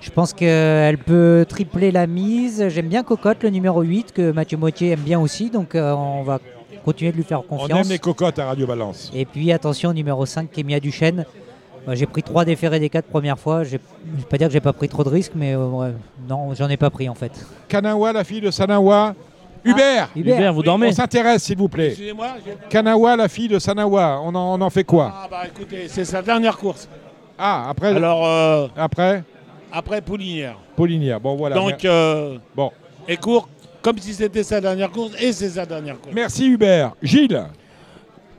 Je 0.00 0.10
pense 0.10 0.32
qu'elle 0.32 0.98
peut 0.98 1.44
tripler 1.48 1.90
la 1.90 2.06
mise. 2.06 2.68
J'aime 2.68 2.88
bien 2.88 3.02
Cocotte, 3.02 3.42
le 3.42 3.50
numéro 3.50 3.82
8, 3.82 4.12
que 4.12 4.32
Mathieu 4.32 4.56
Moitié 4.56 4.90
aime 4.90 5.00
bien 5.00 5.20
aussi, 5.20 5.50
donc 5.50 5.74
euh, 5.74 5.92
on 5.92 6.22
va 6.22 6.40
continuer 6.84 7.12
de 7.12 7.16
lui 7.16 7.24
faire 7.24 7.40
On 7.40 7.56
confiance. 7.58 7.86
aime 7.86 7.88
les 7.92 7.98
cocottes 7.98 8.38
à 8.38 8.46
Radio 8.46 8.66
Balance. 8.66 9.10
Et 9.14 9.24
puis 9.24 9.52
attention, 9.52 9.92
numéro 9.92 10.24
5, 10.26 10.50
Kémia 10.50 10.80
Duchesne. 10.80 11.24
Moi, 11.86 11.94
j'ai 11.94 12.06
pris 12.06 12.22
trois 12.22 12.46
déférés 12.46 12.80
des 12.80 12.88
quatre 12.88 13.06
premières 13.08 13.38
fois. 13.38 13.64
Je 13.64 13.72
vais 13.72 13.80
pas 14.30 14.38
dire 14.38 14.48
que 14.48 14.52
j'ai 14.54 14.60
pas 14.60 14.72
pris 14.72 14.88
trop 14.88 15.04
de 15.04 15.10
risques, 15.10 15.32
mais 15.34 15.54
euh, 15.54 15.90
non, 16.28 16.54
j'en 16.54 16.68
ai 16.70 16.78
pas 16.78 16.88
pris 16.90 17.08
en 17.10 17.14
fait. 17.14 17.32
Kanawa, 17.68 18.12
la 18.14 18.24
fille 18.24 18.40
de 18.40 18.50
Sanawa. 18.50 19.14
Hubert 19.64 20.10
Hubert. 20.14 20.36
Hubert, 20.36 20.52
vous 20.52 20.62
dormez 20.62 20.88
On 20.88 20.92
s'intéresse, 20.92 21.44
s'il 21.44 21.56
vous 21.56 21.68
plaît. 21.68 21.88
Excusez-moi. 21.88 22.28
j'ai- 22.44 22.56
Kanawa, 22.68 23.16
la 23.16 23.28
fille 23.28 23.48
de 23.48 23.58
Sanawa, 23.58 24.20
on 24.22 24.34
en, 24.34 24.58
on 24.58 24.60
en 24.60 24.70
fait 24.70 24.84
quoi 24.84 25.12
Ah 25.14 25.28
bah 25.30 25.42
écoutez, 25.46 25.88
c'est 25.88 26.04
sa 26.04 26.20
dernière 26.22 26.56
course. 26.56 26.88
Ah, 27.38 27.66
après 27.70 27.88
Alors, 27.88 28.26
euh, 28.26 28.68
Après 28.76 29.22
après 29.72 30.00
Poulinière. 30.00 30.56
Paulinière. 30.76 31.18
Bon, 31.20 31.34
voilà. 31.34 31.56
Donc, 31.56 31.84
euh, 31.84 32.38
bon. 32.54 32.70
et 33.08 33.16
court 33.16 33.48
comme 33.82 33.98
si 33.98 34.14
c'était 34.14 34.44
sa 34.44 34.60
dernière 34.60 34.90
course, 34.90 35.12
et 35.20 35.32
c'est 35.32 35.48
sa 35.50 35.66
dernière 35.66 36.00
course. 36.00 36.14
Merci 36.14 36.46
Hubert. 36.46 36.92
Gilles 37.02 37.44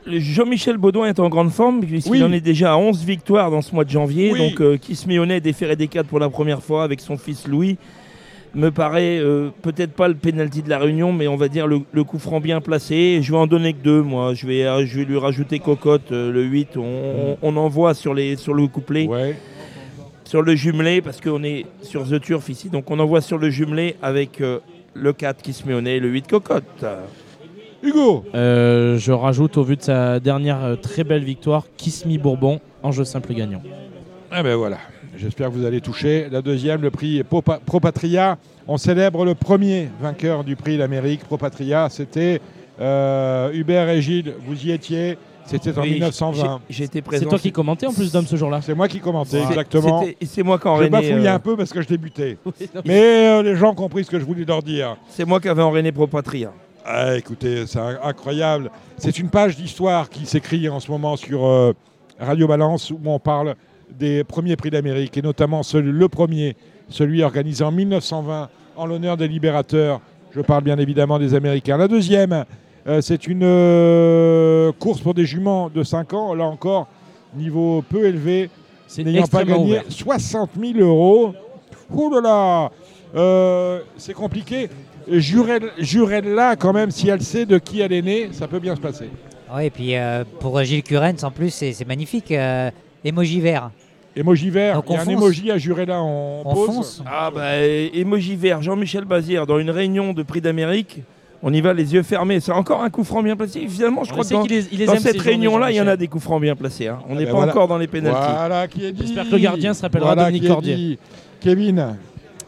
Le 0.07 0.19
Jean-Michel 0.19 0.77
Baudouin 0.77 1.07
est 1.09 1.19
en 1.19 1.29
grande 1.29 1.51
forme, 1.51 1.81
puisqu'il 1.81 2.11
Oui. 2.11 2.23
en 2.23 2.31
est 2.31 2.39
déjà 2.41 2.73
à 2.73 2.77
11 2.77 3.03
victoires 3.03 3.51
dans 3.51 3.61
ce 3.61 3.73
mois 3.75 3.83
de 3.83 3.89
janvier. 3.89 4.31
Oui. 4.31 4.39
Donc, 4.51 4.61
euh, 4.61 4.77
Kiss 4.77 5.05
Mionnet 5.05 5.41
déféré 5.41 5.75
des 5.75 5.87
4 5.87 6.07
pour 6.07 6.19
la 6.19 6.29
première 6.29 6.63
fois 6.63 6.83
avec 6.83 6.99
son 7.01 7.17
fils 7.17 7.47
Louis. 7.47 7.77
Me 8.55 8.69
paraît 8.71 9.19
euh, 9.19 9.49
peut-être 9.61 9.91
pas 9.91 10.07
le 10.07 10.15
pénalty 10.15 10.61
de 10.61 10.69
la 10.69 10.79
Réunion, 10.79 11.11
mais 11.11 11.27
on 11.27 11.35
va 11.35 11.49
dire 11.49 11.67
le, 11.67 11.81
le 11.91 12.03
coup 12.05 12.19
franc 12.19 12.39
bien 12.39 12.61
placé. 12.61 13.19
Je 13.21 13.31
vais 13.31 13.37
en 13.37 13.47
donner 13.47 13.73
que 13.73 13.83
deux, 13.83 14.01
moi. 14.01 14.33
Je 14.33 14.47
vais, 14.47 14.65
euh, 14.65 14.85
je 14.85 14.99
vais 14.99 15.05
lui 15.05 15.17
rajouter 15.17 15.59
Cocotte, 15.59 16.11
euh, 16.13 16.31
le 16.31 16.41
8. 16.43 16.77
On, 16.77 16.81
on, 16.81 17.37
on 17.41 17.57
envoie 17.57 17.93
sur, 17.93 18.13
les, 18.13 18.37
sur 18.37 18.53
le 18.53 18.67
couplet. 18.67 19.07
Sur 20.23 20.41
le 20.41 20.55
jumelé, 20.55 21.01
parce 21.01 21.19
qu'on 21.21 21.43
est 21.43 21.65
sur 21.81 22.07
The 22.07 22.19
Turf 22.21 22.47
ici. 22.49 22.69
Donc, 22.69 22.89
on 22.89 22.99
envoie 22.99 23.21
sur 23.21 23.37
le 23.37 23.49
jumelé 23.49 23.95
avec 24.01 24.39
euh, 24.41 24.59
le 24.93 25.11
4 25.13 25.41
Kiss 25.41 25.65
Mionnet 25.65 25.97
et 25.97 25.99
le 25.99 26.07
8 26.09 26.27
Cocotte. 26.27 26.85
Hugo 27.83 28.23
Euh, 28.33 28.97
Je 28.97 29.11
rajoute 29.11 29.57
au 29.57 29.63
vu 29.63 29.75
de 29.75 29.81
sa 29.83 30.19
dernière 30.21 30.63
euh, 30.63 30.75
très 30.77 31.03
belle 31.03 31.23
victoire, 31.25 31.65
Kiss 31.77 32.05
Me 32.05 32.17
Bourbon, 32.17 32.59
en 32.81 32.91
jeu 32.91 33.03
simple 33.03 33.33
gagnant. 33.33 33.61
Ah 34.31 34.41
ben 34.41 34.55
voilà. 34.55 34.77
J'espère 35.17 35.49
que 35.49 35.53
vous 35.55 35.65
allez 35.65 35.81
toucher. 35.81 36.27
La 36.31 36.41
deuxième, 36.41 36.81
le 36.81 36.91
prix 36.91 37.23
Pro, 37.23 37.41
Pa- 37.41 37.59
Pro 37.65 37.79
Patria. 37.79 38.37
On 38.67 38.77
célèbre 38.77 39.25
le 39.25 39.35
premier 39.35 39.89
vainqueur 40.01 40.43
du 40.43 40.55
prix 40.55 40.77
d'Amérique. 40.77 41.23
Pro 41.23 41.37
Patria, 41.37 41.87
c'était 41.89 42.41
euh, 42.79 43.51
Hubert 43.53 43.89
et 43.89 44.01
Gilles. 44.01 44.33
Vous 44.47 44.65
y 44.65 44.71
étiez. 44.71 45.17
C'était 45.45 45.77
en 45.77 45.83
Oui, 45.83 45.91
1920. 45.93 46.59
j'ai- 46.67 46.75
j'ai 46.75 46.83
été 46.85 47.01
présent. 47.03 47.23
C'est 47.23 47.29
toi 47.29 47.37
qui 47.37 47.51
commentais 47.51 47.85
en 47.85 47.93
plus 47.93 48.11
d'homme 48.11 48.25
ce 48.25 48.35
jour-là 48.35 48.61
C'est 48.63 48.73
moi 48.73 48.87
qui 48.87 48.99
commentais, 48.99 49.43
exactement. 49.43 50.03
c'est 50.25 50.41
moi 50.41 50.57
qui 50.57 50.67
en 50.67 50.73
Je 50.77 50.79
René, 50.79 50.89
bafouillais 50.89 51.27
euh, 51.27 51.35
un 51.35 51.39
peu 51.39 51.55
parce 51.55 51.71
que 51.71 51.83
je 51.83 51.87
débutais. 51.87 52.37
mais- 52.85 53.27
euh, 53.27 53.43
les 53.43 53.55
gens 53.55 53.69
ont 53.71 53.75
compris 53.75 54.03
ce 54.05 54.09
que 54.09 54.19
je 54.19 54.25
voulais 54.25 54.43
leur 54.43 54.63
dire. 54.63 54.97
C'est 55.07 55.23
moi 55.23 55.39
qui 55.39 55.47
avais 55.47 55.61
enrainé 55.61 55.91
Pro 55.91 56.07
Patria. 56.07 56.51
Ah, 56.83 57.15
écoutez, 57.15 57.67
c'est 57.67 57.77
incroyable. 58.03 58.71
C'est 58.97 59.19
une 59.19 59.29
page 59.29 59.55
d'histoire 59.55 60.09
qui 60.09 60.25
s'écrit 60.25 60.67
en 60.67 60.79
ce 60.79 60.89
moment 60.89 61.15
sur 61.15 61.45
euh, 61.45 61.73
Radio 62.19 62.47
Balance 62.47 62.89
où 62.89 62.99
on 63.05 63.19
parle 63.19 63.53
des 63.97 64.23
premiers 64.23 64.55
prix 64.55 64.69
d'Amérique 64.69 65.17
et 65.17 65.21
notamment 65.21 65.63
celui- 65.63 65.91
le 65.91 66.07
premier, 66.09 66.55
celui 66.89 67.23
organisé 67.23 67.63
en 67.63 67.71
1920 67.71 68.49
en 68.75 68.85
l'honneur 68.85 69.17
des 69.17 69.27
libérateurs. 69.27 70.01
Je 70.31 70.41
parle 70.41 70.63
bien 70.63 70.77
évidemment 70.77 71.17
des 71.19 71.33
Américains. 71.33 71.77
La 71.77 71.87
deuxième, 71.87 72.43
euh, 72.87 72.99
c'est 73.01 73.27
une 73.27 73.43
euh, 73.43 74.71
course 74.79 74.99
pour 74.99 75.13
des 75.13 75.25
juments 75.25 75.69
de 75.69 75.83
5 75.83 76.13
ans. 76.13 76.33
Là 76.33 76.43
encore, 76.45 76.87
niveau 77.35 77.83
peu 77.87 78.05
élevé, 78.05 78.49
n'ayant 78.97 79.27
pas 79.27 79.43
gagné 79.43 79.63
ouvert. 79.63 79.83
60 79.89 80.51
000 80.59 80.79
euros. 80.79 81.33
Ouh 81.91 82.09
là 82.13 82.21
là 82.21 82.71
Euh, 83.15 83.79
C'est 83.97 84.13
compliqué. 84.13 84.69
Jurel- 85.09 85.71
Jurella, 85.77 86.55
quand 86.57 86.73
même, 86.73 86.91
si 86.91 87.07
elle 87.07 87.21
sait 87.21 87.45
de 87.45 87.57
qui 87.59 87.79
elle 87.79 87.93
est 87.93 88.01
née, 88.01 88.29
ça 88.33 88.47
peut 88.47 88.59
bien 88.59 88.75
se 88.75 88.81
passer. 88.81 89.09
Ouais, 89.55 89.67
et 89.67 89.69
puis 89.69 89.93
pour 90.39 90.61
Gilles 90.63 90.83
Curens, 90.83 91.23
en 91.23 91.31
plus, 91.31 91.51
c'est 91.51 91.87
magnifique. 91.87 92.33
Emoji 93.05 93.39
vert. 93.41 93.71
Emoji 94.17 94.49
vert, 94.49 94.75
Donc 94.75 94.85
il 94.89 94.93
y 94.93 94.95
a 94.95 95.01
un 95.01 95.03
fonce. 95.05 95.13
emoji 95.13 95.51
à 95.51 95.57
Jurella 95.57 96.01
en 96.01 96.41
On 96.45 96.53
pause. 96.53 96.65
fonce. 96.67 97.03
Ah 97.05 97.29
bah, 97.33 97.57
emoji 97.57 98.35
vert, 98.35 98.61
Jean-Michel 98.61 99.05
Bazir, 99.05 99.45
dans 99.45 99.59
une 99.59 99.69
réunion 99.69 100.13
de 100.13 100.23
prix 100.23 100.39
d'Amérique, 100.41 101.01
on 101.43 101.53
y 101.53 101.59
va 101.61 101.73
les 101.73 101.93
yeux 101.93 102.01
fermés. 102.01 102.39
C'est 102.39 102.53
encore 102.53 102.81
un 102.81 102.89
coup 102.89 103.03
franc 103.03 103.21
bien 103.21 103.35
placé. 103.35 103.67
Finalement, 103.67 104.03
je 104.05 104.09
On 104.11 104.13
crois 104.13 104.23
que 104.23 104.29
sait 104.29 104.33
dans, 104.35 104.43
qu'il 104.43 104.51
les- 104.57 104.67
il 104.71 104.79
les 104.79 104.85
dans 104.85 104.93
aime, 104.93 104.99
cette 104.99 105.15
journées, 105.17 105.29
réunion-là, 105.31 105.71
il 105.71 105.75
y 105.75 105.79
en 105.79 105.83
a 105.83 105.85
Jean-Michel. 105.87 105.99
des 105.99 106.07
coups 106.07 106.23
francs 106.23 106.41
bien 106.41 106.55
placés. 106.55 106.87
hein. 106.87 106.99
On 107.09 107.11
Ah 107.11 107.15
n'est 107.15 107.25
ben 107.25 107.31
pas 107.31 107.37
voilà. 107.37 107.51
encore 107.51 107.67
dans 107.67 107.77
les 107.77 107.87
pénaltys. 107.87 108.19
Voilà 108.37 108.67
qui 108.69 108.85
est 108.85 108.91
dit. 108.93 109.01
J'espère 109.05 109.25
que 109.25 109.31
le 109.31 109.37
gardien 109.39 109.73
se 109.73 109.81
rappellera 109.81 110.13
Voilà 110.15 110.23
Dominique 110.23 110.43
qui 110.43 110.47
est 110.47 110.51
Cordier. 110.51 110.75
dit. 110.75 110.99
Kevin, 111.41 111.97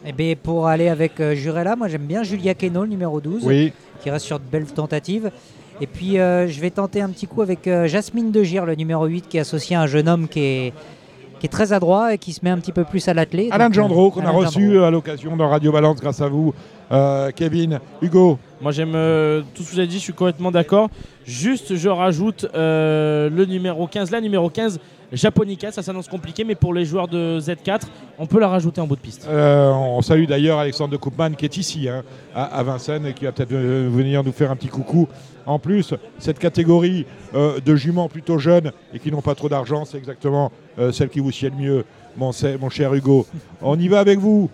Eh 0.06 0.12
bien, 0.12 0.34
pour 0.42 0.66
aller 0.68 0.88
avec 0.88 1.20
euh, 1.20 1.34
Jurella, 1.34 1.76
moi 1.76 1.88
j'aime 1.88 2.06
bien 2.06 2.22
Julia 2.22 2.54
Keno, 2.54 2.82
le 2.84 2.88
numéro 2.88 3.20
12, 3.20 3.42
Oui. 3.44 3.72
qui 4.02 4.08
reste 4.10 4.24
sur 4.24 4.38
de 4.40 4.44
belles 4.50 4.64
tentatives. 4.66 5.30
Et 5.80 5.86
puis 5.86 6.18
euh, 6.18 6.48
je 6.48 6.60
vais 6.60 6.70
tenter 6.70 7.00
un 7.00 7.08
petit 7.08 7.26
coup 7.26 7.42
avec 7.42 7.66
euh, 7.66 7.86
Jasmine 7.86 8.32
De 8.32 8.42
Gire, 8.42 8.66
le 8.66 8.74
numéro 8.74 9.06
8, 9.06 9.28
qui 9.28 9.36
est 9.36 9.40
associé 9.40 9.76
à 9.76 9.82
un 9.82 9.86
jeune 9.86 10.08
homme 10.08 10.28
qui 10.28 10.40
est, 10.40 10.72
qui 11.38 11.46
est 11.46 11.50
très 11.50 11.72
adroit 11.72 12.14
et 12.14 12.18
qui 12.18 12.32
se 12.32 12.40
met 12.42 12.50
un 12.50 12.58
petit 12.58 12.72
peu 12.72 12.84
plus 12.84 13.06
à 13.08 13.14
l'attelé. 13.14 13.48
Alain 13.52 13.66
Donc, 13.66 13.74
Gendreau, 13.74 14.08
euh, 14.08 14.10
qu'on 14.10 14.26
a 14.26 14.30
reçu 14.30 14.72
Gendreau. 14.72 14.84
à 14.84 14.90
l'occasion 14.90 15.36
de 15.36 15.42
Radio 15.44 15.70
Balance 15.72 16.00
grâce 16.00 16.20
à 16.20 16.28
vous. 16.28 16.52
Euh, 16.90 17.30
Kevin, 17.34 17.80
Hugo. 18.00 18.38
Moi 18.60 18.72
j'aime 18.72 18.94
euh, 18.94 19.42
tout 19.54 19.62
ce 19.62 19.68
que 19.68 19.72
vous 19.74 19.78
avez 19.78 19.88
dit, 19.88 19.98
je 19.98 20.02
suis 20.02 20.12
complètement 20.14 20.50
d'accord. 20.50 20.88
Juste 21.26 21.76
je 21.76 21.88
rajoute 21.88 22.46
euh, 22.54 23.28
le 23.30 23.44
numéro 23.44 23.86
15, 23.86 24.10
la 24.10 24.20
numéro 24.20 24.48
15, 24.48 24.80
Japonica, 25.12 25.72
ça 25.72 25.82
s'annonce 25.82 26.08
compliqué, 26.08 26.44
mais 26.44 26.54
pour 26.54 26.74
les 26.74 26.84
joueurs 26.84 27.08
de 27.08 27.40
Z4, 27.40 27.82
on 28.18 28.26
peut 28.26 28.38
la 28.38 28.48
rajouter 28.48 28.80
en 28.80 28.86
bout 28.86 28.96
de 28.96 29.00
piste. 29.00 29.26
Euh, 29.28 29.70
on 29.70 30.02
salue 30.02 30.26
d'ailleurs 30.26 30.58
Alexandre 30.58 30.90
de 30.90 30.96
Koopman 30.96 31.30
qui 31.34 31.46
est 31.46 31.56
ici 31.56 31.88
hein, 31.88 32.02
à, 32.34 32.44
à 32.44 32.62
Vincennes 32.62 33.06
et 33.06 33.14
qui 33.14 33.24
va 33.24 33.32
peut-être 33.32 33.52
venir 33.52 34.22
nous 34.22 34.32
faire 34.32 34.50
un 34.50 34.56
petit 34.56 34.68
coucou. 34.68 35.08
En 35.46 35.58
plus, 35.58 35.94
cette 36.18 36.38
catégorie 36.38 37.06
euh, 37.34 37.58
de 37.60 37.74
juments 37.74 38.08
plutôt 38.10 38.38
jeunes 38.38 38.70
et 38.92 38.98
qui 38.98 39.10
n'ont 39.10 39.22
pas 39.22 39.34
trop 39.34 39.48
d'argent, 39.48 39.86
c'est 39.86 39.96
exactement 39.96 40.52
euh, 40.78 40.92
celle 40.92 41.08
qui 41.08 41.20
vous 41.20 41.32
sied 41.32 41.48
le 41.48 41.56
mieux, 41.56 41.84
mon, 42.18 42.32
mon 42.60 42.68
cher 42.68 42.92
Hugo. 42.92 43.26
On 43.62 43.78
y 43.78 43.88
va 43.88 44.00
avec 44.00 44.18
vous 44.18 44.50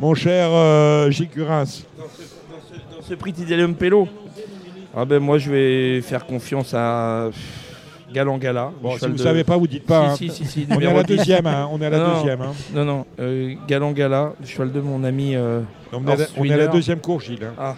mon 0.00 0.14
cher 0.14 0.48
euh, 0.50 1.10
Gilles 1.10 1.28
Curins 1.28 1.64
Dans 1.96 3.02
ce 3.02 3.14
prix 3.14 3.32
d'Idélium 3.32 3.74
Pello 3.74 4.08
ah 4.94 5.06
ben 5.06 5.20
moi 5.20 5.38
je 5.38 5.50
vais 5.50 6.02
faire 6.02 6.26
confiance 6.26 6.74
à 6.74 7.30
Galan 8.12 8.38
Gala. 8.38 8.70
Bon, 8.82 8.96
si 8.98 9.06
vous 9.06 9.12
ne 9.12 9.16
savez 9.16 9.44
pas, 9.44 9.56
vous 9.56 9.66
dites 9.66 9.86
pas. 9.86 10.14
Si, 10.16 10.26
hein. 10.26 10.32
si, 10.32 10.44
si, 10.44 10.66
on 10.70 10.80
est 10.80 10.86
à 10.86 10.92
la 10.92 11.02
deuxième. 11.02 11.46
Hein, 11.46 11.68
on 11.72 11.80
est 11.80 11.86
à 11.86 11.90
la 11.90 11.98
non, 11.98 12.14
deuxième. 12.14 12.40
Hein. 12.40 12.52
Non, 12.74 12.84
non. 12.84 13.06
Euh, 13.20 13.54
Gala, 13.68 14.34
cheval 14.44 14.72
de 14.72 14.80
mon 14.80 15.04
ami. 15.04 15.34
Euh, 15.34 15.60
on, 15.92 16.06
est 16.06 16.12
à 16.12 16.16
la, 16.16 16.24
on, 16.36 16.44
est 16.44 16.52
à 16.52 16.56
la, 16.56 16.66
deuxième 16.68 17.00
course, 17.00 17.24
Gilles. 17.24 17.44
Hein. 17.44 17.54
Ah. 17.58 17.76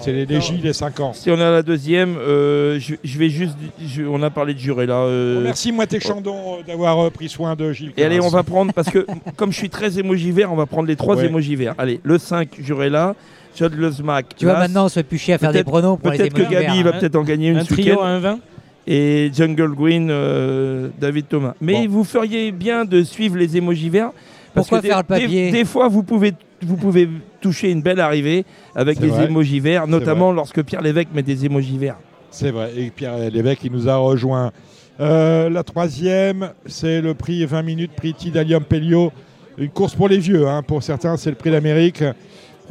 C'est 0.00 0.12
les, 0.12 0.40
Gilles, 0.40 0.62
les 0.62 0.72
5 0.72 1.00
ans. 1.00 1.12
Si 1.12 1.30
on 1.30 1.38
est 1.38 1.42
à 1.42 1.50
la 1.50 1.62
deuxième, 1.62 2.16
euh, 2.18 2.78
je, 2.80 2.96
je, 3.04 3.18
vais 3.18 3.28
juste. 3.28 3.56
Je, 3.86 4.02
on 4.02 4.22
a 4.22 4.30
parlé 4.30 4.54
de 4.54 4.58
juré 4.58 4.86
là. 4.86 5.04
Oh, 5.06 5.40
merci, 5.42 5.70
moi, 5.70 5.86
tes 5.86 6.00
Chandon, 6.00 6.58
d'avoir 6.66 7.10
pris 7.12 7.28
soin 7.28 7.54
de 7.54 7.72
Gilles. 7.72 7.92
Et 7.96 8.04
allez, 8.04 8.20
on 8.20 8.28
va 8.28 8.42
prendre, 8.42 8.72
parce 8.72 8.90
que 8.90 9.06
comme 9.36 9.52
je 9.52 9.58
suis 9.58 9.70
très 9.70 9.98
émoji 9.98 10.32
vert, 10.32 10.52
on 10.52 10.56
va 10.56 10.66
prendre 10.66 10.88
les 10.88 10.96
trois 10.96 11.16
Ouais. 11.16 11.26
émojis 11.26 11.54
verts. 11.54 11.74
Allez, 11.78 12.00
le 12.02 12.18
5, 12.18 12.48
juré 12.58 12.90
là. 12.90 13.14
Le. 13.60 13.90
Tu 14.36 14.46
vois, 14.46 14.58
maintenant, 14.58 14.86
on 14.86 14.88
se 14.88 14.94
fait 14.94 15.04
plus 15.04 15.18
chier 15.18 15.34
à 15.34 15.38
faire 15.38 15.52
des 15.52 15.62
pronos 15.62 15.96
pour 15.96 16.10
les 16.10 16.18
Peut-être 16.18 16.34
que 16.34 16.42
Gabi 16.42 16.82
verts, 16.82 16.84
va 16.84 16.90
hein. 16.90 16.98
peut-être 16.98 17.16
en 17.16 17.22
gagner 17.22 17.50
une 17.50 17.58
Un 17.58 17.64
trio 17.64 18.00
à 18.00 18.18
1,20 18.18 18.38
Et 18.86 19.30
Jungle 19.32 19.74
Green, 19.74 20.08
euh, 20.10 20.88
David 21.00 21.28
Thomas. 21.28 21.54
Mais 21.60 21.86
vous 21.86 22.04
feriez 22.04 22.52
bien 22.52 22.84
de 22.84 23.02
suivre 23.02 23.36
les 23.36 23.56
émojis 23.56 23.88
verts. 23.88 24.10
Parce 24.52 24.68
Pourquoi 24.68 24.78
que 24.78 24.82
des- 24.82 24.88
faire 24.88 24.98
le 24.98 25.04
papier 25.04 25.50
des, 25.50 25.58
des 25.58 25.64
fois, 25.64 25.88
vous 25.88 26.02
pouvez, 26.02 26.32
vous 26.62 26.76
pouvez 26.76 27.08
toucher 27.40 27.70
une 27.70 27.82
belle 27.82 27.98
arrivée 28.00 28.44
avec 28.74 28.98
des 29.00 29.08
émojis 29.22 29.60
verts, 29.60 29.86
notamment 29.86 30.32
lorsque 30.32 30.62
Pierre 30.62 30.82
Lévesque 30.82 31.08
met 31.14 31.22
des 31.22 31.44
émojis 31.46 31.78
verts. 31.78 31.96
C'est 32.30 32.50
vrai. 32.50 32.72
Et 32.76 32.90
Pierre 32.90 33.16
Lévesque, 33.30 33.64
il 33.64 33.72
nous 33.72 33.88
a 33.88 33.96
rejoint. 33.96 34.52
Euh, 35.00 35.48
la 35.50 35.62
troisième, 35.64 36.50
c'est 36.66 37.00
le 37.00 37.14
prix 37.14 37.44
20 37.44 37.62
minutes, 37.62 37.92
prix 37.96 38.14
Tidalium 38.14 38.62
Pelio. 38.62 39.10
Une 39.58 39.70
course 39.70 39.94
pour 39.94 40.08
les 40.08 40.18
vieux. 40.18 40.46
hein. 40.46 40.62
Pour 40.62 40.82
certains, 40.82 41.16
c'est 41.16 41.30
le 41.30 41.36
prix 41.36 41.50
d'Amérique. 41.50 42.02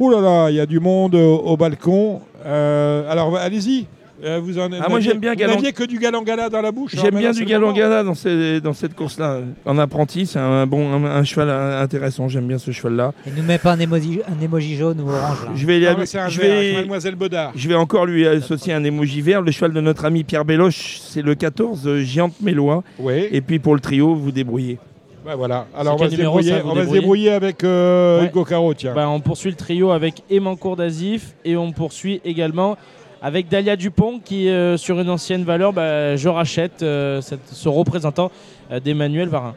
Ouh 0.00 0.10
là 0.10 0.20
là, 0.20 0.50
il 0.50 0.56
y 0.56 0.60
a 0.60 0.66
du 0.66 0.80
monde 0.80 1.14
au, 1.14 1.36
au 1.38 1.56
balcon. 1.56 2.20
Euh, 2.46 3.10
alors, 3.10 3.36
allez-y. 3.36 3.86
Euh, 4.24 4.40
vous 4.42 4.58
en 4.58 4.70
Ah, 4.80 4.88
moi, 4.88 5.00
j'aime 5.00 5.18
bien 5.18 5.32
Vous 5.32 5.36
Galant- 5.38 5.54
n'aviez 5.56 5.72
que 5.72 5.84
du 5.84 5.98
galangala 5.98 6.48
dans 6.48 6.62
la 6.62 6.72
bouche. 6.72 6.92
J'aime 6.94 7.02
bien 7.10 7.10
maintenant, 7.12 7.30
du 7.32 7.36
c'est 7.38 7.44
le 7.44 7.50
galon 7.50 7.66
moment. 7.66 7.78
gala 7.78 8.02
dans, 8.02 8.14
ces- 8.14 8.60
dans 8.60 8.72
cette 8.72 8.94
course-là. 8.94 9.40
En 9.66 9.76
apprenti, 9.78 10.24
c'est 10.26 10.38
un 10.38 10.66
bon 10.66 10.92
un, 10.94 11.04
un 11.04 11.24
cheval 11.24 11.50
intéressant. 11.50 12.28
J'aime 12.28 12.46
bien 12.48 12.58
ce 12.58 12.70
cheval-là. 12.70 13.12
Et 13.26 13.30
nous 13.36 13.42
met 13.42 13.58
pas 13.58 13.72
un 13.72 13.80
emoji, 13.80 14.20
un 14.26 14.42
emoji 14.42 14.76
jaune 14.76 15.00
ou 15.00 15.08
orange 15.10 15.44
là. 15.44 15.50
Je 15.54 15.66
vais, 15.66 15.86
un 15.86 16.28
je 16.28 16.40
vert 16.40 16.50
vais- 16.50 16.58
avec 16.68 16.76
Mademoiselle 16.76 17.16
Baudard. 17.16 17.52
Je 17.54 17.68
vais 17.68 17.74
encore 17.74 18.06
lui 18.06 18.26
associer 18.26 18.72
un 18.72 18.82
émoji 18.84 19.20
vert. 19.20 19.42
Le 19.42 19.50
cheval 19.50 19.72
de 19.72 19.80
notre 19.80 20.04
ami 20.06 20.24
Pierre 20.24 20.44
Belloche, 20.46 20.98
c'est 21.02 21.22
le 21.22 21.34
14 21.34 21.86
euh, 21.86 22.00
Giante 22.00 22.40
Mélois. 22.40 22.82
Oui. 22.98 23.26
Et 23.30 23.40
puis 23.42 23.58
pour 23.58 23.74
le 23.74 23.80
trio, 23.80 24.14
vous 24.14 24.32
débrouillez. 24.32 24.78
Ouais, 25.26 25.34
voilà. 25.36 25.66
Alors, 25.74 25.94
on 25.94 25.96
va, 25.96 26.06
se 26.10 26.14
numéro, 26.16 26.40
ça, 26.42 26.56
on 26.66 26.74
va 26.74 26.86
se 26.86 26.90
débrouiller 26.92 27.30
avec 27.32 27.64
euh, 27.64 28.20
Ouais. 28.20 28.26
Hugo 28.28 28.44
Caro, 28.44 28.74
tiens. 28.74 28.92
Bah, 28.94 29.08
on 29.08 29.20
poursuit 29.20 29.48
le 29.50 29.56
trio 29.56 29.90
avec 29.90 30.22
Emancourt 30.30 30.76
d'Azif 30.76 31.34
et 31.46 31.56
on 31.56 31.72
poursuit 31.72 32.20
également 32.26 32.76
avec 33.24 33.48
Dalia 33.48 33.74
Dupont 33.74 34.20
qui, 34.22 34.48
euh, 34.50 34.76
sur 34.76 35.00
une 35.00 35.08
ancienne 35.08 35.44
valeur, 35.44 35.72
bah, 35.72 36.14
je 36.14 36.28
rachète 36.28 36.82
euh, 36.82 37.20
cette- 37.22 37.48
ce 37.50 37.68
représentant 37.70 38.30
euh, 38.70 38.78
d'Emmanuel 38.80 39.28
Varin. 39.28 39.54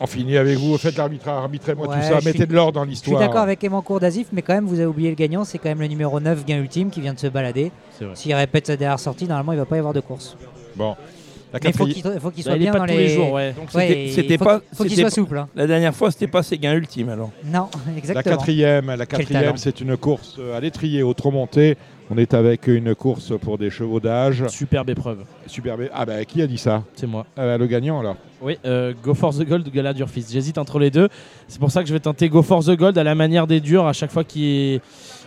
On 0.00 0.06
finit 0.06 0.36
avec 0.36 0.58
vous. 0.58 0.76
Faites 0.78 0.96
l'arbitrage, 0.96 1.36
arbitrez-moi 1.36 1.86
Ouais, 1.88 1.96
tout 1.96 2.02
ça. 2.02 2.14
Mettez 2.16 2.38
suis- 2.38 2.46
de 2.46 2.54
l'ordre 2.54 2.72
dans 2.72 2.80
Je 2.82 2.86
suis 2.86 2.90
l'histoire. 2.94 3.20
d'accord 3.20 3.40
avec 3.42 3.62
Emancourt 3.64 4.00
d'Azif, 4.00 4.28
mais 4.32 4.42
quand 4.42 4.54
même, 4.54 4.66
vous 4.66 4.74
avez 4.76 4.86
oublié 4.86 5.08
le 5.10 5.14
gagnant. 5.16 5.44
C'est 5.44 5.58
quand 5.58 5.68
même 5.68 5.80
le 5.80 5.86
numéro 5.88 6.18
9, 6.20 6.44
gain 6.44 6.58
ultime, 6.58 6.90
qui 6.90 7.00
vient 7.00 7.14
de 7.14 7.18
se 7.20 7.26
balader. 7.28 7.70
S'il 8.14 8.34
répète 8.34 8.66
sa 8.68 8.76
dernière 8.76 8.98
sortie, 9.00 9.26
normalement, 9.26 9.52
il 9.52 9.58
va 9.58 9.64
pas 9.64 9.76
y 9.76 9.78
avoir 9.78 9.94
de 9.94 10.00
course. 10.00 10.36
Bon. 10.76 10.96
La 11.52 11.58
Mais 11.62 11.68
il 11.68 11.76
faut 11.76 11.84
qu'il 11.84 12.02
faut 12.02 12.30
qu'il 12.30 12.44
Bah, 12.44 12.50
soit 12.52 12.58
bien 12.58 12.72
pas 12.72 12.78
dans 12.78 12.86
tous 12.86 12.92
les 12.92 12.96
les 12.96 13.08
jours, 13.10 13.32
ouais. 13.32 13.52
Donc 13.52 13.66
c'était- 13.70 14.38
pas. 14.38 14.60
qu'il- 14.60 14.76
faut 14.76 14.84
qu'il 14.84 14.96
soit 14.96 15.10
souple. 15.10 15.36
hein. 15.36 15.48
La 15.54 15.66
dernière 15.66 15.94
fois, 15.94 16.10
c'était 16.10 16.26
pas 16.26 16.42
ses 16.42 16.56
gains 16.56 16.72
ultimes 16.72 17.10
alors. 17.10 17.30
Non, 17.44 17.68
La 17.86 17.98
exactement. 17.98 18.36
quatrième, 18.36 18.86
la 18.86 19.04
quatrième, 19.06 19.58
c'est 19.58 19.80
une 19.82 19.96
course 19.98 20.38
à 20.56 20.58
l'étrier 20.60 21.02
au 21.02 21.12
Tromonté. 21.12 21.76
On 22.14 22.18
est 22.18 22.34
avec 22.34 22.66
une 22.66 22.94
course 22.94 23.32
pour 23.40 23.56
des 23.56 23.70
chevaux 23.70 23.98
d'âge. 23.98 24.44
Superbe 24.48 24.90
épreuve. 24.90 25.20
Superbe. 25.46 25.88
Ah 25.94 26.04
bah 26.04 26.22
qui 26.26 26.42
a 26.42 26.46
dit 26.46 26.58
ça? 26.58 26.82
C'est 26.94 27.06
moi. 27.06 27.24
Ah 27.38 27.46
bah, 27.46 27.56
Le 27.56 27.66
gagnant 27.66 28.00
alors. 28.00 28.16
Oui, 28.42 28.58
euh, 28.66 28.92
Go 29.02 29.14
for 29.14 29.32
the 29.34 29.44
Gold 29.48 29.66
ou 29.66 29.70
Gala 29.70 29.94
Durfist. 29.94 30.30
J'hésite 30.30 30.58
entre 30.58 30.78
les 30.78 30.90
deux. 30.90 31.08
C'est 31.48 31.58
pour 31.58 31.70
ça 31.70 31.80
que 31.80 31.88
je 31.88 31.94
vais 31.94 32.00
tenter 32.00 32.28
Go 32.28 32.42
for 32.42 32.62
the 32.62 32.72
Gold 32.76 32.98
à 32.98 33.02
la 33.02 33.14
manière 33.14 33.46
des 33.46 33.60
durs 33.60 33.86
à 33.86 33.94
chaque 33.94 34.10
fois 34.10 34.24
qu'il 34.24 34.82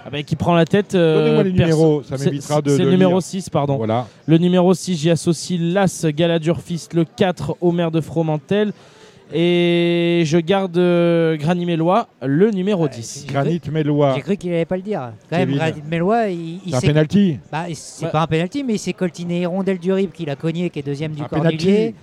ah 0.05 0.11
bah, 0.11 0.19
prend 0.37 0.53
la 0.53 0.65
tête. 0.65 0.93
euh, 0.93 1.23
Donnez-moi 1.23 1.43
les 1.45 1.51
numéros, 1.53 2.03
ça 2.03 2.19
C'est- 2.19 2.25
m'évitera 2.25 2.61
de- 2.61 2.69
C'est 2.77 2.83
le 2.83 2.91
numéro 2.91 3.13
lire. 3.13 3.23
6, 3.23 3.49
pardon. 3.49 3.77
Voilà. 3.77 4.05
Le 4.27 4.37
numéro 4.37 4.71
6, 4.75 4.95
j'y 4.95 5.09
associe 5.09 5.59
l'As 5.59 6.05
Gala 6.09 6.37
Durfist, 6.37 6.93
le 6.93 7.03
4 7.03 7.57
Omer 7.61 7.89
de 7.89 7.99
Fromentel. 7.99 8.73
Et 9.33 10.21
je 10.25 10.37
garde 10.37 10.77
euh, 10.77 11.35
Granny 11.37 11.65
Mélois, 11.65 12.07
le 12.23 12.51
numéro 12.51 12.87
10. 12.87 13.25
Granit 13.29 13.61
Mélois. 13.71 14.13
J'ai 14.15 14.21
cru 14.21 14.37
qu'il 14.37 14.51
allait 14.51 14.65
pas 14.65 14.75
le 14.77 14.83
dire. 14.83 15.11
Quand 15.29 15.37
même, 15.37 15.47
Kevin. 15.49 15.57
Granit 15.57 15.83
Mélois, 15.89 16.27
il, 16.27 16.59
il 16.65 16.69
C'est 16.69 16.75
un 16.75 16.79
s'est- 16.79 16.87
penalty. 16.87 17.39
Bah, 17.51 17.63
c'est 17.73 18.05
Ouais. 18.05 18.11
pas 18.11 18.21
un 18.21 18.27
penalty, 18.27 18.63
mais 18.63 18.75
il 18.75 18.79
s'est 18.79 18.93
coltiné 18.93 19.41
Hirondelle 19.41 19.79
du 19.79 19.91
Rib 19.91 20.11
qu'il 20.11 20.29
a 20.29 20.35
cogné, 20.35 20.69
qui 20.69 20.79
est 20.79 20.83
deuxième 20.83 21.13
du 21.13 21.23
Un 21.23 21.25
Cornulier. 21.27 21.57
penalty. 21.57 21.95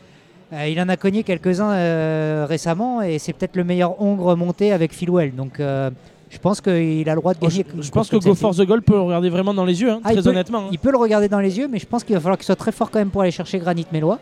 Euh, 0.54 0.68
il 0.68 0.80
en 0.80 0.88
a 0.88 0.96
cogné 0.96 1.22
quelques-uns 1.22 1.72
euh, 1.72 2.44
récemment 2.46 3.00
et 3.00 3.18
c'est 3.18 3.32
peut-être 3.32 3.56
le 3.56 3.64
meilleur 3.64 4.02
hongre 4.02 4.36
monté 4.36 4.72
avec 4.72 4.92
Philwell. 4.92 5.34
Donc 5.34 5.60
euh, 5.60 5.88
je 6.28 6.36
pense 6.38 6.60
qu'il 6.60 7.08
a 7.08 7.14
le 7.14 7.20
droit 7.20 7.32
de 7.32 7.38
Oh, 7.40 7.48
je, 7.48 7.62
gagner. 7.62 7.82
je 7.82 7.90
pense 7.90 8.10
que 8.10 8.16
Go 8.16 8.34
for 8.34 8.54
the 8.54 8.60
Gold 8.66 8.82
peut 8.84 8.92
le 8.94 9.00
regarder 9.00 9.30
vraiment 9.30 9.54
dans 9.54 9.64
les 9.64 9.80
yeux, 9.80 9.90
hein, 9.92 10.00
Ah, 10.04 10.12
il 10.12 10.16
très 10.16 10.24
peut- 10.24 10.28
honnêtement. 10.30 10.58
hein. 10.58 10.68
Il 10.72 10.78
peut 10.78 10.90
le 10.90 10.98
regarder 10.98 11.28
dans 11.28 11.40
les 11.40 11.56
yeux, 11.56 11.68
mais 11.72 11.78
je 11.78 11.86
pense 11.86 12.04
qu'il 12.04 12.14
va 12.14 12.20
falloir 12.20 12.36
qu'il 12.36 12.44
soit 12.44 12.56
très 12.56 12.72
fort 12.72 12.90
quand 12.90 12.98
même 12.98 13.08
pour 13.08 13.22
aller 13.22 13.30
chercher 13.30 13.58
Granit 13.60 13.86
Mélois. 13.92 14.18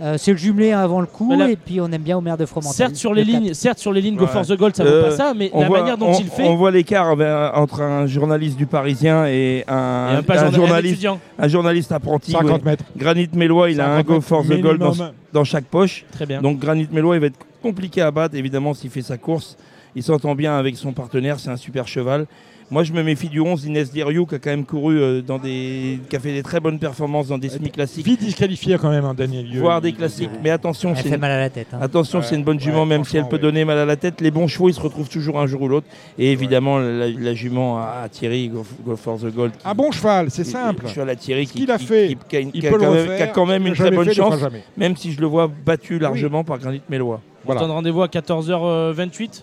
Euh, 0.00 0.16
c'est 0.18 0.32
le 0.32 0.36
jumelé 0.36 0.72
avant 0.72 1.00
le 1.00 1.06
coup, 1.06 1.34
là- 1.34 1.48
et 1.50 1.56
puis 1.56 1.80
on 1.80 1.86
aime 1.90 2.02
bien 2.02 2.18
Omer 2.18 2.36
de 2.36 2.44
Fromentel. 2.44 2.76
Certes 2.76 2.96
sur 2.96 3.14
les 3.14 3.24
Le 3.24 3.32
lignes, 3.32 3.54
certes 3.54 3.78
sur 3.78 3.92
les 3.92 4.00
lignes 4.02 4.16
Go 4.16 4.26
for 4.26 4.42
the 4.46 4.52
Gold, 4.56 4.76
ça 4.76 4.84
vaut 4.84 4.90
Euh, 4.90 5.04
pas 5.08 5.16
ça, 5.16 5.32
mais 5.34 5.50
on 5.54 5.62
la 5.62 5.68
voit- 5.68 5.80
manière 5.80 5.96
dont 5.96 6.10
on- 6.10 6.18
il 6.18 6.26
fait. 6.26 6.42
On 6.46 6.56
voit 6.56 6.70
l'écart 6.70 7.08
avec- 7.08 7.26
entre 7.54 7.80
un 7.80 8.06
journaliste 8.06 8.56
du 8.58 8.66
Parisien 8.66 9.26
et 9.26 9.64
un, 9.68 10.12
Et 10.12 10.16
un 10.16 10.22
pas 10.22 10.34
journa- 10.34 10.48
un 10.48 10.52
journaliste, 10.52 11.06
un 11.38 11.48
journaliste 11.48 11.92
apprenti. 11.92 12.32
50 12.32 12.62
ouais. 12.64 12.70
mètres. 12.72 12.84
Granit 12.96 13.28
Mélois, 13.34 13.70
il 13.70 13.80
a 13.80 13.94
un 13.94 13.96
50 13.98 14.06
go 14.16 14.20
for 14.20 14.42
the 14.44 14.48
dans, 14.48 14.54
minimum. 14.72 15.10
dans 15.32 15.44
chaque 15.44 15.64
poche. 15.64 16.04
Très 16.12 16.26
bien. 16.26 16.42
Donc 16.42 16.58
Granit 16.58 16.88
Mélois, 16.92 17.16
il 17.16 17.20
va 17.20 17.26
être 17.28 17.38
compliqué 17.62 18.02
à 18.02 18.10
battre, 18.10 18.34
évidemment, 18.36 18.74
s'il 18.74 18.90
fait 18.90 19.02
sa 19.02 19.16
course. 19.16 19.56
Il 19.94 20.02
s'entend 20.02 20.34
bien 20.34 20.58
avec 20.58 20.76
son 20.76 20.92
partenaire, 20.92 21.40
c'est 21.40 21.48
un 21.48 21.56
super 21.56 21.88
cheval. 21.88 22.26
Moi, 22.68 22.82
je 22.82 22.92
me 22.92 23.00
méfie 23.04 23.28
du 23.28 23.38
11, 23.38 23.64
Inès 23.66 23.92
Diriou, 23.92 24.26
qui 24.26 24.34
a 24.34 24.38
quand 24.40 24.50
même 24.50 24.64
couru 24.64 24.98
euh, 24.98 25.22
dans 25.22 25.38
des. 25.38 26.00
qui 26.10 26.16
a 26.16 26.18
fait 26.18 26.32
des 26.32 26.42
très 26.42 26.58
bonnes 26.58 26.80
performances 26.80 27.28
dans 27.28 27.38
des 27.38 27.48
semi-classiques. 27.48 28.04
Vite 28.04 28.18
disqualifié 28.18 28.76
quand 28.76 28.90
même, 28.90 29.04
hein, 29.04 29.14
Daniel 29.16 29.48
Lieu. 29.48 29.60
Voire 29.60 29.80
des 29.80 29.92
classiques. 29.92 30.30
Mais 30.42 30.50
attention, 30.50 30.92
c'est 30.96 31.08
une- 31.10 31.16
mal 31.18 31.30
à 31.30 31.38
la 31.38 31.48
tête. 31.48 31.68
hein. 31.72 31.78
Attention, 31.80 32.18
Ouais, 32.18 32.24
c'est 32.28 32.34
une 32.34 32.42
bonne 32.42 32.58
jument, 32.58 32.80
ouais, 32.80 32.86
même 32.88 33.04
si 33.04 33.16
elle 33.18 33.28
peut 33.28 33.36
ouais. 33.36 33.42
donner 33.42 33.64
mal 33.64 33.78
à 33.78 33.84
la 33.84 33.94
tête. 33.94 34.20
Les 34.20 34.32
bons 34.32 34.48
chevaux, 34.48 34.68
ils 34.68 34.74
se 34.74 34.80
retrouvent 34.80 35.08
toujours 35.08 35.38
un 35.38 35.46
jour 35.46 35.62
ou 35.62 35.68
l'autre. 35.68 35.86
Et 36.18 36.32
évidemment, 36.32 36.78
la, 36.78 37.08
la 37.08 37.34
jument 37.34 37.78
à 37.78 38.08
Thierry, 38.10 38.48
go, 38.48 38.64
Go 38.84 38.96
for 38.96 39.16
the 39.20 39.32
Gold. 39.32 39.52
Un 39.64 39.74
bon 39.74 39.92
cheval, 39.92 40.32
c'est 40.32 40.42
simple. 40.42 40.82
Le 40.86 40.88
cheval 40.88 41.10
à 41.10 41.14
Thierry 41.14 41.46
Ce 41.46 41.52
qui, 41.52 41.60
qu'il 41.60 41.70
a 41.70 41.78
qui- 41.78 41.86
fait, 41.86 42.08
qui- 42.08 42.16
qui 42.28 42.36
a, 42.36 42.40
une- 42.40 42.50
il 42.52 42.60
qui 42.62 42.66
a 42.66 42.70
peut 42.72 42.78
le 42.78 42.82
quand 42.84 42.90
même, 42.92 43.00
refaire. 43.02 43.16
qui 43.16 43.22
a 43.22 43.26
quand 43.28 43.46
même 43.46 43.62
Ce 43.62 43.68
une 43.68 43.74
très 43.74 43.90
bonne 43.92 44.08
fait, 44.08 44.14
chance, 44.14 44.34
même 44.76 44.96
si 44.96 45.12
je 45.12 45.20
le 45.20 45.26
vois 45.28 45.48
battu 45.64 46.00
largement 46.00 46.42
par 46.42 46.58
Granit 46.58 46.82
Mélois. 46.90 47.20
On 47.46 47.52
se 47.54 47.58
donne 47.60 47.70
rendez-vous 47.70 48.02
à 48.02 48.08
14h28. 48.08 49.34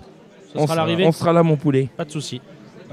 Ce 0.53 0.59
On 0.59 0.65
sera 0.65 0.67
sera- 0.67 0.75
l'arrivée. 0.75 1.05
on 1.07 1.11
sera 1.13 1.31
là, 1.33 1.41
mon 1.41 1.55
poulet. 1.55 1.87
Pas 1.95 2.03
de 2.05 2.11
souci. 2.11 2.41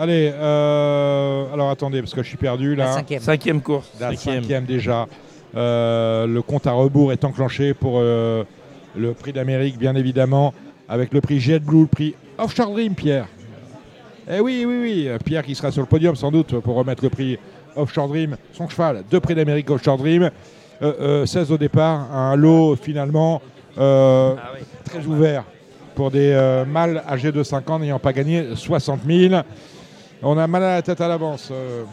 Allez, 0.00 0.32
euh, 0.32 1.52
alors 1.52 1.68
attendez, 1.68 2.00
parce 2.00 2.14
que 2.14 2.22
je 2.22 2.28
suis 2.28 2.38
perdu 2.38 2.74
là. 2.74 2.86
La 2.86 2.92
cinquième. 2.92 3.20
Cinquième 3.20 3.60
course. 3.60 3.90
La 4.00 4.08
Cinquième. 4.14 4.42
cinquième 4.42 4.64
déjà. 4.64 5.06
Euh, 5.54 6.26
le 6.26 6.40
compte 6.40 6.66
à 6.66 6.72
rebours 6.72 7.12
est 7.12 7.22
enclenché 7.22 7.74
pour 7.74 7.98
euh, 7.98 8.44
le 8.96 9.12
prix 9.12 9.34
d'Amérique, 9.34 9.76
bien 9.78 9.94
évidemment, 9.94 10.54
avec 10.88 11.12
le 11.12 11.20
prix 11.20 11.38
JetBlue, 11.38 11.82
le 11.82 11.86
prix 11.86 12.14
Offshore 12.38 12.70
Dream, 12.70 12.94
Pierre. 12.94 13.26
Eh 14.32 14.40
oui, 14.40 14.64
oui, 14.66 14.80
oui, 14.82 15.08
Pierre 15.22 15.42
qui 15.42 15.54
sera 15.54 15.70
sur 15.70 15.82
le 15.82 15.86
podium 15.88 16.16
sans 16.16 16.30
doute 16.30 16.58
pour 16.60 16.76
remettre 16.76 17.02
le 17.04 17.10
prix 17.10 17.38
Offshore 17.76 18.08
Dream, 18.08 18.36
son 18.54 18.68
cheval, 18.68 19.04
deux 19.10 19.20
prix 19.20 19.34
d'Amérique 19.34 19.68
Offshore 19.70 19.98
Dream, 19.98 20.30
Euh, 20.82 20.94
euh, 21.00 21.26
16 21.26 21.52
au 21.52 21.58
départ, 21.58 22.10
un 22.10 22.34
lot 22.36 22.74
finalement 22.74 23.42
euh, 23.76 24.34
très 24.82 25.04
ouvert 25.04 25.44
pour 25.94 26.10
des 26.10 26.32
euh, 26.32 26.64
mâles 26.64 27.02
âgés 27.06 27.32
de 27.32 27.42
5 27.42 27.68
ans 27.68 27.78
n'ayant 27.78 27.98
pas 27.98 28.14
gagné 28.14 28.46
60 28.54 29.00
000. 29.06 29.34
On 30.22 30.36
a 30.38 30.46
mal 30.46 30.62
à 30.62 30.74
la 30.76 30.82
tête 30.82 31.00
à 31.00 31.08
l'avance, 31.08 31.48
euh, 31.50 31.84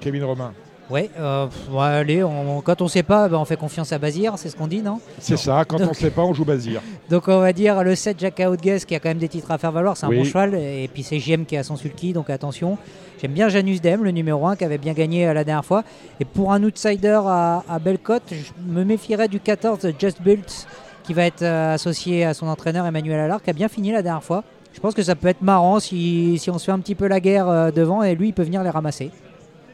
Kevin 0.00 0.24
Romain. 0.24 0.52
Ouais, 0.88 1.10
euh, 1.18 1.48
allez, 1.80 2.22
on- 2.22 2.60
quand 2.60 2.80
on 2.80 2.86
sait 2.86 3.02
pas, 3.02 3.28
ben, 3.28 3.38
on 3.38 3.44
fait 3.44 3.56
confiance 3.56 3.90
à 3.92 3.98
Bazir, 3.98 4.34
c'est 4.36 4.48
ce 4.48 4.54
qu'on 4.54 4.68
dit, 4.68 4.82
non? 4.82 5.00
C'est 5.18 5.36
ça, 5.36 5.64
quand 5.66 5.80
on 5.80 5.88
ne 5.88 5.92
sait 5.94 6.10
pas, 6.12 6.22
on 6.22 6.32
joue 6.32 6.44
Bazir. 6.44 6.80
Donc 7.10 7.26
on 7.26 7.40
va 7.40 7.52
dire 7.52 7.82
le 7.82 7.96
7 7.96 8.20
Jack 8.20 8.40
Outguess 8.48 8.84
qui 8.84 8.94
a 8.94 9.00
quand 9.00 9.08
même 9.08 9.18
des 9.18 9.28
titres 9.28 9.50
à 9.50 9.58
faire 9.58 9.72
valoir, 9.72 9.96
c'est 9.96 10.06
un 10.06 10.10
Oui. 10.10 10.18
bon 10.18 10.24
cheval. 10.24 10.54
Et 10.54 10.88
puis 10.92 11.02
c'est 11.02 11.18
JM 11.18 11.44
qui 11.44 11.56
a 11.56 11.64
son 11.64 11.74
sulky, 11.74 12.12
donc 12.12 12.30
attention. 12.30 12.78
J'aime 13.20 13.32
bien 13.32 13.48
Janus 13.48 13.80
Dem, 13.80 14.04
le 14.04 14.12
numéro 14.12 14.46
1, 14.46 14.54
qui 14.54 14.64
avait 14.64 14.78
bien 14.78 14.92
gagné 14.92 15.26
euh, 15.26 15.32
la 15.34 15.42
dernière 15.42 15.64
fois. 15.64 15.82
Et 16.20 16.24
pour 16.24 16.52
un 16.52 16.62
outsider 16.62 17.18
à, 17.26 17.64
à 17.68 17.78
Bellecote, 17.80 18.22
je 18.30 18.52
me 18.72 18.84
méfierais 18.84 19.26
du 19.26 19.40
14 19.40 19.88
Just 19.98 20.22
Built, 20.22 20.68
qui 21.02 21.14
va 21.14 21.24
être 21.26 21.42
euh, 21.42 21.74
associé 21.74 22.24
à 22.24 22.32
son 22.32 22.46
entraîneur 22.46 22.86
Emmanuel 22.86 23.18
Allard, 23.18 23.42
qui 23.42 23.50
a 23.50 23.54
bien 23.54 23.68
fini 23.68 23.90
la 23.90 24.02
dernière 24.02 24.22
fois. 24.22 24.44
Je 24.76 24.80
pense 24.80 24.92
que 24.92 25.02
ça 25.02 25.14
peut 25.14 25.28
être 25.28 25.40
marrant 25.40 25.80
si, 25.80 26.36
si 26.38 26.50
on 26.50 26.58
se 26.58 26.66
fait 26.66 26.72
un 26.72 26.78
petit 26.80 26.94
peu 26.94 27.08
la 27.08 27.18
guerre 27.18 27.48
euh, 27.48 27.70
devant 27.70 28.02
et 28.02 28.14
lui 28.14 28.28
il 28.28 28.32
peut 28.34 28.42
venir 28.42 28.62
les 28.62 28.68
ramasser. 28.68 29.10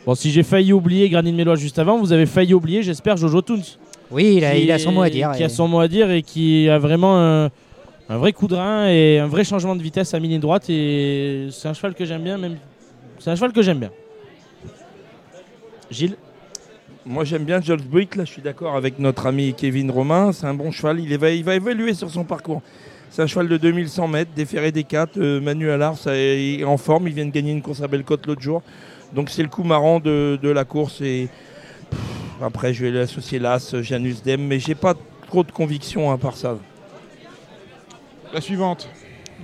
Bon, 0.06 0.14
si 0.14 0.30
j'ai 0.30 0.44
failli 0.44 0.72
oublier 0.72 1.08
Granit 1.08 1.32
Mélois 1.32 1.56
juste 1.56 1.78
avant, 1.80 1.98
vous 1.98 2.12
avez 2.12 2.24
failli 2.26 2.54
oublier, 2.54 2.84
j'espère, 2.84 3.16
Jojo 3.16 3.42
Toons. 3.42 3.62
Oui, 4.12 4.34
il 4.36 4.44
a, 4.44 4.52
Qui 4.54 4.62
il 4.62 4.70
a 4.72 4.78
son 4.78 4.92
mot 4.92 5.02
à 5.02 5.10
dire. 5.10 5.32
Qui 5.32 5.42
et- 5.42 5.46
a 5.46 5.48
son 5.48 5.66
mot 5.66 5.80
à 5.80 5.88
dire 5.88 6.08
et 6.12 6.22
qui 6.22 6.68
a 6.68 6.78
vraiment 6.78 7.16
un 7.16 8.18
vrai 8.18 8.32
coup 8.32 8.46
de 8.46 8.54
rein 8.54 8.86
et 8.88 9.18
un 9.18 9.26
vrai 9.26 9.42
changement 9.42 9.74
de 9.74 9.82
vitesse 9.82 10.14
à 10.14 10.20
mini 10.20 10.38
droite. 10.38 10.66
Et 10.70 11.48
c'est 11.50 11.66
un 11.68 11.74
cheval 11.74 11.94
que 11.94 12.04
j'aime 12.04 12.22
bien, 12.22 12.38
même. 12.38 12.56
C'est 13.18 13.30
un 13.30 13.34
cheval 13.34 13.52
que 13.52 13.62
j'aime 13.62 13.78
bien. 13.80 13.90
Gilles? 15.90 16.16
Moi 17.04 17.24
j'aime 17.24 17.42
bien 17.42 17.60
George 17.60 17.82
Brick, 17.82 18.14
là 18.14 18.24
je 18.24 18.30
suis 18.30 18.42
d'accord 18.42 18.76
avec 18.76 19.00
notre 19.00 19.26
ami 19.26 19.54
Kevin 19.56 19.90
Romain, 19.90 20.30
c'est 20.32 20.46
un 20.46 20.54
bon 20.54 20.70
cheval, 20.70 21.00
il, 21.00 21.18
va, 21.18 21.30
il 21.30 21.42
va 21.42 21.56
évoluer 21.56 21.94
sur 21.94 22.08
son 22.08 22.22
parcours. 22.22 22.62
C'est 23.12 23.20
un 23.20 23.26
cheval 23.26 23.46
de 23.46 23.58
2100 23.58 24.08
mètres, 24.08 24.30
déféré 24.34 24.72
des 24.72 24.84
4, 24.84 25.18
euh, 25.18 25.38
Manu 25.38 25.70
Allard 25.70 25.98
est 26.06 26.64
en 26.64 26.78
forme, 26.78 27.08
il 27.08 27.12
vient 27.12 27.26
de 27.26 27.30
gagner 27.30 27.52
une 27.52 27.60
course 27.60 27.82
à 27.82 27.86
Belle-Côte 27.86 28.26
l'autre 28.26 28.40
jour. 28.40 28.62
Donc 29.12 29.28
c'est 29.28 29.42
le 29.42 29.50
coup 29.50 29.64
marrant 29.64 30.00
de, 30.00 30.38
la 30.42 30.64
course 30.64 31.02
et 31.02 31.28
après 32.40 32.72
je 32.72 32.86
vais 32.86 32.90
l'associer 32.90 33.38
l'As, 33.38 33.76
Janus 33.82 34.22
Dem, 34.22 34.40
mais 34.40 34.58
j'ai 34.58 34.74
pas 34.74 34.94
trop 35.26 35.44
de 35.44 35.52
conviction 35.52 36.10
à 36.10 36.16
part 36.16 36.38
ça. 36.38 36.56
La 38.32 38.40
suivante. 38.40 38.88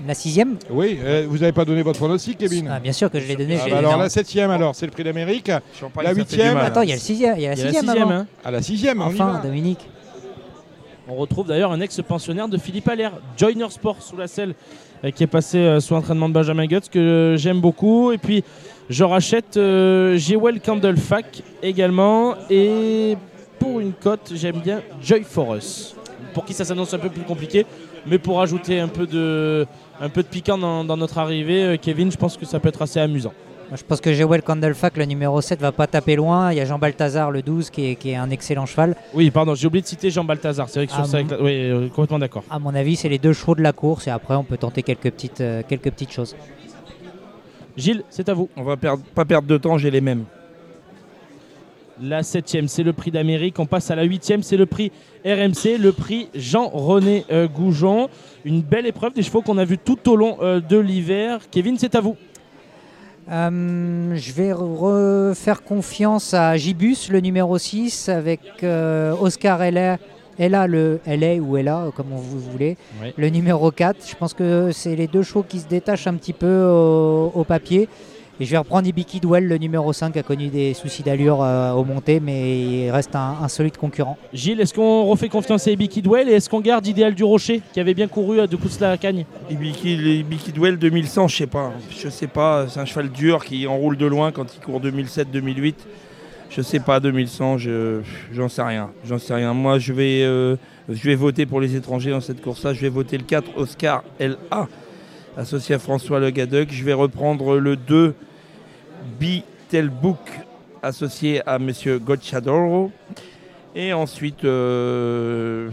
La 0.06 0.14
sixième 0.14 0.56
Oui, 0.70 0.98
euh, 1.02 1.26
vous 1.28 1.36
n'avez 1.36 1.52
pas 1.52 1.66
donné 1.66 1.82
votre 1.82 1.98
pronostic, 1.98 2.38
Kevin 2.38 2.70
ah, 2.72 2.80
Bien 2.80 2.92
sûr 2.92 3.10
que 3.10 3.20
je 3.20 3.26
l'ai 3.26 3.36
donné. 3.36 3.58
Ah, 3.62 3.68
bah 3.68 3.78
alors 3.78 3.98
la 3.98 4.08
septième, 4.08 4.50
alors 4.50 4.74
c'est 4.74 4.86
le 4.86 4.92
prix 4.92 5.04
d'Amérique. 5.04 5.52
La 6.02 6.14
huitième. 6.14 6.56
Attends, 6.56 6.80
il 6.80 6.88
y 6.88 6.92
a 6.92 6.94
le 6.94 7.00
sixième. 7.02 7.34
Il 7.36 7.42
y 7.42 7.46
a 7.46 7.50
la 7.50 7.56
sixième. 7.56 8.10
Hein. 8.10 8.26
À 8.42 8.50
la 8.50 8.62
sixième, 8.62 9.02
enfin, 9.02 9.42
Dominique. 9.44 9.86
On 11.10 11.14
retrouve 11.14 11.47
d'ailleurs 11.47 11.72
un 11.72 11.80
ex-pensionnaire 11.80 12.48
de 12.48 12.59
Philippe 12.59 12.86
Allaire, 12.86 13.12
Joiner 13.36 13.70
Sport 13.70 14.02
sous 14.02 14.16
la 14.16 14.26
selle, 14.26 14.55
euh, 15.05 15.10
qui 15.10 15.22
est 15.22 15.28
passé 15.28 15.56
euh, 15.56 15.80
sous 15.80 15.94
l'entraînement 15.94 16.28
de 16.28 16.35
Benjamin 16.35 16.66
Guts, 16.66 16.90
que 16.90 17.35
j'aime 17.39 17.62
beaucoup. 17.62 18.12
Et 18.12 18.18
puis 18.18 18.44
je 18.90 19.05
rachète 19.05 19.56
euh, 19.56 20.18
Candlefac 20.62 21.43
également. 21.62 22.35
Et 22.51 23.16
pour 23.59 23.80
une 23.80 23.93
cote, 23.93 24.32
j'aime 24.35 24.60
bien 24.60 24.82
Joy 25.02 25.22
for. 25.24 25.56
Pour 26.35 26.44
qui 26.44 26.52
ça 26.52 26.66
s'annonce 26.66 26.93
un 26.93 26.98
peu 26.98 27.09
plus 27.09 27.22
compliqué, 27.22 27.64
mais 28.06 28.18
pour 28.18 28.43
ajouter 28.43 28.78
un 28.78 28.89
peu 28.89 29.06
de, 29.06 29.66
un 30.01 30.09
peu 30.09 30.22
de 30.22 30.28
piquant 30.28 30.59
dans, 30.59 30.97
notre 30.97 31.18
arrivée, 31.18 31.62
euh, 31.64 31.76
Kevin, 31.80 32.10
je 32.10 32.16
pense 32.16 32.36
que 32.36 32.44
ça 32.44 32.60
peut 32.60 32.68
être 32.68 32.82
assez 32.82 33.01
amusant. 33.01 33.32
Je 33.74 33.82
pense 33.82 34.00
que 34.00 34.14
Jewel 34.14 34.42
Candlefac, 34.42 34.96
le 34.96 35.04
numéro 35.04 35.40
7, 35.40 35.60
va 35.60 35.72
pas 35.72 35.86
taper 35.86 36.16
loin. 36.16 36.52
Il 36.52 36.56
y 36.56 36.60
a 36.60 36.64
Jean 36.64 36.78
Balthazar, 36.78 37.30
le 37.30 37.42
12, 37.42 37.68
qui 37.68 37.96
est, 38.02 38.14
un 38.14 38.30
excellent 38.30 38.64
cheval. 38.64 38.96
Oui, 39.12 39.30
pardon, 39.30 39.54
j'ai 39.54 39.66
oublié 39.66 39.82
de 39.82 39.86
citer 39.86 40.10
Jean 40.10 40.24
Balthazar. 40.24 40.68
C'est 40.68 40.78
vrai 40.80 40.86
que 40.86 40.92
sur 40.92 41.04
ça, 41.04 41.18
oui, 41.40 41.70
euh, 41.70 41.88
complètement 41.88 42.18
d'accord. 42.18 42.44
À 42.50 42.58
mon 42.58 42.74
avis, 42.74 42.96
c'est 42.96 43.10
les 43.10 43.18
deux 43.18 43.34
chevaux 43.34 43.54
de 43.54 43.62
la 43.62 43.72
course 43.72 44.06
et 44.06 44.10
après, 44.10 44.34
on 44.34 44.44
peut 44.44 44.56
tenter 44.56 44.82
quelques 44.82 45.10
petites, 45.10 45.42
euh, 45.42 45.62
quelques 45.68 45.90
petites 45.90 46.12
choses. 46.12 46.34
Gilles, 47.76 48.04
c'est 48.08 48.28
à 48.28 48.34
vous. 48.34 48.48
On 48.56 48.62
va 48.62 48.76
perdre, 48.76 49.02
pas 49.14 49.24
perdre 49.24 49.46
de 49.46 49.58
temps, 49.58 49.76
j'ai 49.76 49.90
les 49.90 50.00
mêmes. 50.00 50.24
La 52.00 52.22
septième, 52.22 52.68
c'est 52.68 52.84
le 52.84 52.92
prix 52.92 53.10
d'Amérique. 53.10 53.58
On 53.58 53.66
passe 53.66 53.90
à 53.90 53.96
la 53.96 54.04
huitième, 54.04 54.42
c'est 54.42 54.56
le 54.56 54.66
prix 54.66 54.92
RMC, 55.24 55.78
le 55.78 55.90
prix 55.90 56.28
Jean-René 56.34 57.24
euh, 57.32 57.48
Goujon. 57.48 58.08
Une 58.44 58.62
belle 58.62 58.86
épreuve 58.86 59.14
des 59.14 59.22
chevaux 59.22 59.42
qu'on 59.42 59.58
a 59.58 59.64
vu 59.64 59.78
tout 59.78 60.08
au 60.08 60.14
long 60.14 60.38
euh, 60.40 60.60
de 60.60 60.78
l'hiver. 60.78 61.40
Kevin, 61.50 61.76
c'est 61.76 61.96
à 61.96 62.00
vous. 62.00 62.16
Euh, 63.30 64.14
je 64.16 64.32
vais 64.32 64.52
refaire 64.52 65.62
confiance 65.62 66.34
à 66.34 66.56
Gibus, 66.56 67.09
le 67.10 67.20
numéro 67.20 67.59
6, 67.59 68.09
avec 68.09 68.64
Oscar 69.20 69.62
Ella, 69.62 69.98
Ella, 70.38 70.66
le 70.66 71.00
LA 71.06 71.34
ou 71.36 71.56
Ella, 71.56 71.90
comme 71.94 72.09
vous 72.10 72.40
voulez, 72.40 72.76
le 73.16 73.28
numéro 73.28 73.70
4. 73.70 73.98
Je 74.09 74.14
pense 74.16 74.34
que 74.34 74.70
c'est 74.72 74.96
les 74.96 75.06
deux 75.06 75.22
chevaux 75.22 75.44
qui 75.46 75.60
se 75.60 75.66
détachent 75.68 76.06
un 76.06 76.14
petit 76.14 76.32
peu 76.32 76.64
au 76.64 77.44
papier. 77.44 77.88
Et 78.40 78.44
je 78.44 78.52
vais 78.52 78.59
reprendre 78.59 78.86
Ibiki 78.86 79.19
Dwell, 79.19 79.48
le 79.48 79.59
numéro 79.59 79.93
5, 79.93 80.12
qui 80.12 80.19
a 80.20 80.23
connu 80.23 80.47
des 80.47 80.73
soucis 80.73 81.02
d'allure 81.02 81.43
euh, 81.43 81.73
au 81.73 81.82
montées, 81.85 82.20
mais 82.20 82.85
il 82.85 82.90
reste 82.90 83.16
un, 83.16 83.48
solide 83.48 83.77
concurrent. 83.77 84.16
Gilles, 84.32 84.60
est-ce 84.60 84.73
qu'on 84.73 85.06
refait 85.06 85.28
confiance 85.28 85.66
à 85.66 85.73
Ibiki 85.73 86.02
Dwell 86.02 86.28
et 86.28 86.35
est-ce 86.35 86.48
qu'on 86.48 86.60
garde 86.60 86.86
Idéal 86.86 87.16
du 87.16 87.24
Rocher, 87.24 87.62
qui 87.73 87.81
avait 87.81 87.94
bien 87.94 88.06
couru 88.06 88.39
à 88.39 88.47
de 88.47 88.55
coups 88.55 88.78
la 88.78 88.97
cagne? 88.97 89.24
Ibiki, 89.51 90.20
Ibiki 90.20 90.52
Dwell 90.52 90.78
2100, 90.78 91.27
je 91.27 91.36
sais 91.36 91.47
pas. 91.48 91.73
Je 91.90 92.09
sais 92.09 92.28
pas, 92.28 92.66
c'est 92.69 92.78
un 92.78 92.85
cheval 92.85 93.10
dur 93.10 93.44
qui 93.44 93.66
enroule 93.66 93.97
de 93.97 94.06
loin 94.06 94.31
quand 94.31 94.47
il 94.55 94.60
court 94.60 94.81
2007-2008. 94.82 95.74
Je 96.51 96.62
sais 96.62 96.78
pas, 96.78 97.01
2100, 97.01 97.59
je, 97.59 98.01
j'en 98.32 98.48
sais 98.48 98.62
rien. 98.62 98.90
J'en 99.05 99.19
sais 99.19 99.35
rien. 99.35 99.52
Moi, 99.52 99.81
je 99.81 99.93
vais, 99.93 100.23
euh, 100.23 100.55
je 100.89 101.02
vais 101.09 101.16
voter 101.16 101.44
pour 101.44 101.60
les 101.60 101.74
étrangers 101.74 102.12
dans 102.12 102.20
cette 102.20 102.40
course-là. 102.40 102.73
Je 102.73 102.82
vais 102.82 102.89
voter 102.89 103.19
le 103.19 103.24
4, 103.24 103.51
Oscar 103.56 104.05
LA, 104.20 104.69
associé 105.36 105.74
à 105.74 105.81
François 105.81 106.20
Le 106.20 106.31
Gadec. 106.31 106.73
Je 106.73 106.85
vais 106.85 106.93
reprendre 106.94 107.59
le 107.59 107.74
2, 107.74 108.15
Book 110.01 110.18
associé 110.82 111.47
à 111.47 111.59
Monsieur 111.59 111.98
Gocciadoro. 111.98 112.90
Et 113.74 113.93
ensuite, 113.93 114.44
euh, 114.44 115.70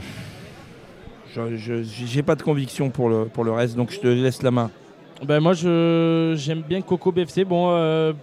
je 1.35 2.15
n'ai 2.15 2.23
pas 2.23 2.35
de 2.35 2.43
conviction 2.43 2.89
pour 2.89 3.09
le, 3.09 3.25
pour 3.25 3.43
le 3.43 3.51
reste, 3.51 3.75
donc 3.75 3.91
je 3.91 3.99
te 3.99 4.07
laisse 4.07 4.43
la 4.43 4.51
main. 4.51 4.69
Ben 5.25 5.39
moi, 5.39 5.53
j'aime 5.53 6.61
bien 6.67 6.81
Coco 6.81 7.11
BFC. 7.11 7.45
Bon, 7.45 7.69
euh, 7.71 8.13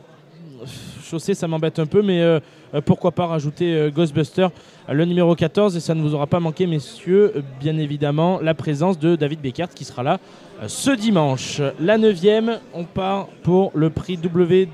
chaussée, 1.03 1.35
ça 1.35 1.49
m'embête 1.49 1.79
un 1.79 1.87
peu, 1.87 2.03
mais 2.03 2.21
euh, 2.21 2.39
pourquoi 2.85 3.13
pas 3.13 3.27
rajouter 3.27 3.91
Ghostbuster, 3.95 4.49
le 4.89 5.05
numéro 5.05 5.35
14, 5.35 5.77
et 5.77 5.81
ça 5.81 5.95
ne 5.95 6.03
vous 6.03 6.15
aura 6.15 6.27
pas 6.27 6.39
manqué, 6.39 6.67
messieurs, 6.67 7.43
bien 7.59 7.79
évidemment, 7.79 8.41
la 8.43 8.55
présence 8.55 8.99
de 8.99 9.17
David 9.17 9.41
Beckert 9.41 9.71
qui 9.71 9.85
sera 9.85 10.03
là 10.03 10.21
ce 10.67 10.91
dimanche. 10.91 11.61
La 11.81 11.99
neuvième, 11.99 12.59
on 12.73 12.85
part 12.85 13.27
pour 13.43 13.73
le 13.75 13.91
prix 13.91 14.17
W 14.17 14.69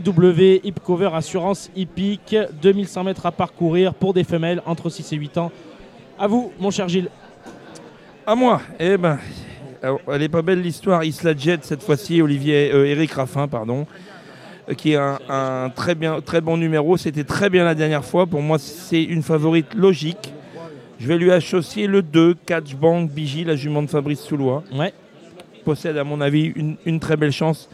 TW 0.00 0.64
Hip 0.64 0.80
Cover 0.82 1.10
Assurance 1.12 1.70
Hippique, 1.76 2.34
2100 2.62 3.04
mètres 3.04 3.26
à 3.26 3.30
parcourir 3.30 3.92
pour 3.92 4.14
des 4.14 4.24
femelles 4.24 4.62
entre 4.64 4.88
6 4.88 5.12
et 5.12 5.16
8 5.16 5.36
ans. 5.36 5.52
À 6.18 6.26
vous, 6.26 6.50
mon 6.58 6.70
cher 6.70 6.88
Gilles. 6.88 7.10
À 8.26 8.34
moi. 8.34 8.62
Eh 8.80 8.96
ben, 8.96 9.18
elle 10.08 10.22
est 10.22 10.30
pas 10.30 10.40
belle 10.40 10.62
l'histoire. 10.62 11.04
Isla 11.04 11.36
Jet 11.36 11.62
cette 11.62 11.82
fois-ci, 11.82 12.22
Olivier, 12.22 12.70
euh, 12.72 12.86
Eric 12.86 13.12
Raffin, 13.12 13.48
pardon, 13.48 13.86
euh, 14.70 14.72
qui 14.72 14.92
est 14.92 14.96
un, 14.96 15.70
très, 15.76 15.94
bien, 15.94 16.22
très 16.22 16.40
bon 16.40 16.56
numéro. 16.56 16.96
C'était 16.96 17.24
très 17.24 17.50
bien 17.50 17.62
la 17.62 17.74
dernière 17.74 18.04
fois. 18.06 18.26
Pour 18.26 18.40
moi, 18.40 18.58
c'est 18.58 19.02
une 19.02 19.22
favorite 19.22 19.74
logique. 19.74 20.32
Je 21.00 21.06
vais 21.06 21.18
lui 21.18 21.30
associer 21.30 21.86
le 21.86 22.00
2, 22.00 22.36
Catch 22.46 22.76
Bank 22.76 23.10
Bigi, 23.10 23.44
la 23.44 23.56
jument 23.56 23.82
de 23.82 23.90
Fabrice 23.90 24.20
Soulois. 24.20 24.64
Ouais. 24.72 24.94
Possède, 25.66 25.98
à 25.98 26.04
mon 26.04 26.22
avis, 26.22 26.46
une 26.86 26.98
très 26.98 27.18
belle 27.18 27.30
chance. 27.30 27.68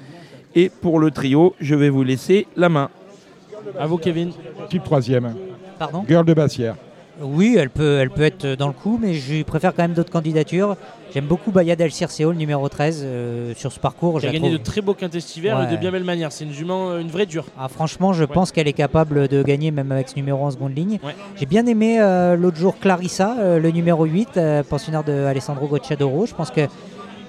Et 0.55 0.71
pour 0.71 0.99
le 0.99 1.11
trio, 1.11 1.55
je 1.61 1.75
vais 1.75 1.91
vous 1.91 2.03
laisser 2.03 2.47
la 2.57 2.69
main. 2.69 2.91
À 3.79 3.87
vous, 3.87 3.99
Kevin. 3.99 4.33
Type 4.69 4.85
troisième. 4.85 5.35
Pardon 5.79 6.05
Girl 6.09 6.25
de 6.25 6.35
Bassière. 6.35 6.75
Oui, 7.21 7.57
elle 7.59 7.71
peut, 7.71 7.99
elle 7.99 8.11
peut 8.11 8.23
être 8.23 8.47
dans 8.47 8.69
le 8.69 8.73
coup, 8.73 8.99
mais 9.01 9.15
je 9.15 9.43
préfère 9.43 9.75
quand 9.75 9.83
même 9.83 9.93
d'autres 9.93 10.11
candidatures. 10.11 10.77
J'aime 11.13 11.25
beaucoup 11.25 11.51
Bayad 11.51 11.81
El 11.81 11.91
Circeo, 11.91 12.31
le 12.31 12.37
numéro 12.37 12.69
13, 12.69 13.03
euh, 13.03 13.55
sur 13.57 13.73
ce 13.73 13.81
parcours. 13.81 14.21
Elle 14.23 14.29
a 14.29 14.33
gagné 14.33 14.51
de 14.51 14.57
très 14.57 14.83
beaux 14.83 14.95
quintestivers 14.95 15.63
et 15.63 15.73
de 15.73 15.77
bien 15.77 15.91
belle 15.91 16.05
manière. 16.05 16.31
C'est 16.31 16.45
une 16.45 16.53
jument, 16.53 16.91
euh, 16.91 17.01
une 17.01 17.09
vraie 17.09 17.27
dure. 17.27 17.47
Ah, 17.59 17.69
franchement, 17.69 18.13
je 18.13 18.25
pense 18.25 18.53
qu'elle 18.53 18.69
est 18.69 18.73
capable 18.73 19.27
de 19.27 19.43
gagner 19.43 19.71
même 19.73 19.91
avec 19.91 20.09
ce 20.09 20.17
numéro 20.17 20.45
en 20.45 20.51
seconde 20.51 20.77
ligne. 20.77 21.01
J'ai 21.37 21.47
bien 21.47 21.67
aimé 21.67 21.99
euh, 22.01 22.37
l'autre 22.37 22.57
jour 22.57 22.79
Clarissa, 22.79 23.59
le 23.59 23.71
numéro 23.71 24.05
8, 24.05 24.39
pensionnaire 24.69 25.03
de 25.03 25.25
Alessandro 25.25 25.67
Gocciadoro. 25.67 26.27
Je 26.27 26.35
pense 26.35 26.51
que 26.51 26.69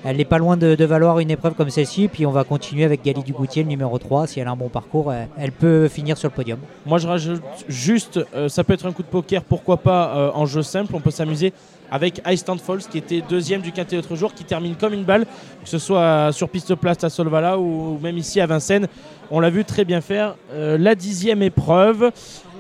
elle 0.06 0.18
n'est 0.18 0.26
pas 0.26 0.38
loin 0.38 0.56
de, 0.56 0.86
valoir 0.86 1.20
une 1.20 1.32
épreuve 1.32 1.54
comme 1.56 1.70
celle-ci. 1.70 2.08
Puis 2.08 2.26
on 2.26 2.32
va 2.32 2.44
continuer 2.44 2.86
avec 2.86 3.04
Gali 3.04 3.22
Dugoutier, 3.22 3.64
le 3.64 3.70
numéro 3.70 3.98
3. 3.98 4.28
Si 4.28 4.40
elle 4.40 4.48
a 4.48 4.52
un 4.52 4.56
bon 4.56 4.70
parcours, 4.70 5.14
elle, 5.38 5.52
peut 5.52 5.88
finir 5.88 6.18
sur 6.18 6.30
le 6.30 6.34
podium. 6.34 6.60
Moi, 6.86 7.00
je 7.00 7.08
rajoute 7.08 7.42
juste, 7.68 8.20
euh, 8.34 8.48
ça 8.48 8.64
peut 8.64 8.74
être 8.74 8.86
un 8.86 8.94
coup 8.94 9.04
de 9.04 9.08
poker, 9.08 9.44
pourquoi 9.44 9.78
pas 9.78 10.16
euh, 10.16 10.32
en 10.34 10.46
jeu 10.46 10.62
simple. 10.64 10.96
On 10.96 11.02
peut 11.02 11.12
s'amuser 11.12 11.54
avec 11.92 12.22
Stand 12.36 12.62
Falls, 12.62 12.84
qui 12.90 13.00
était 13.00 13.22
deuxième 13.28 13.62
du 13.62 13.72
quintet 13.72 13.96
l'autre 13.96 14.16
jour, 14.16 14.34
qui 14.34 14.44
termine 14.44 14.76
comme 14.76 14.94
une 14.94 15.04
balle, 15.04 15.26
que 15.64 15.70
ce 15.70 15.80
soit 15.80 16.32
sur 16.32 16.48
piste 16.48 16.76
place 16.76 17.04
à 17.04 17.10
Solvala 17.10 17.58
ou 17.58 17.98
même 18.02 18.18
ici 18.18 18.40
à 18.40 18.46
Vincennes. 18.46 18.88
On 19.32 19.40
l'a 19.40 19.50
vu 19.50 19.66
très 19.66 19.86
bien 19.86 20.00
faire. 20.00 20.36
Euh, 20.54 20.78
la 20.78 20.96
dixième 20.96 21.42
épreuve, 21.42 22.12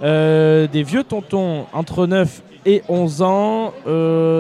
des 0.02 0.84
vieux 0.84 1.04
tontons 1.04 1.66
entre 1.74 2.08
9 2.08 2.42
et 2.66 2.84
11 2.90 3.22
ans. 3.22 3.74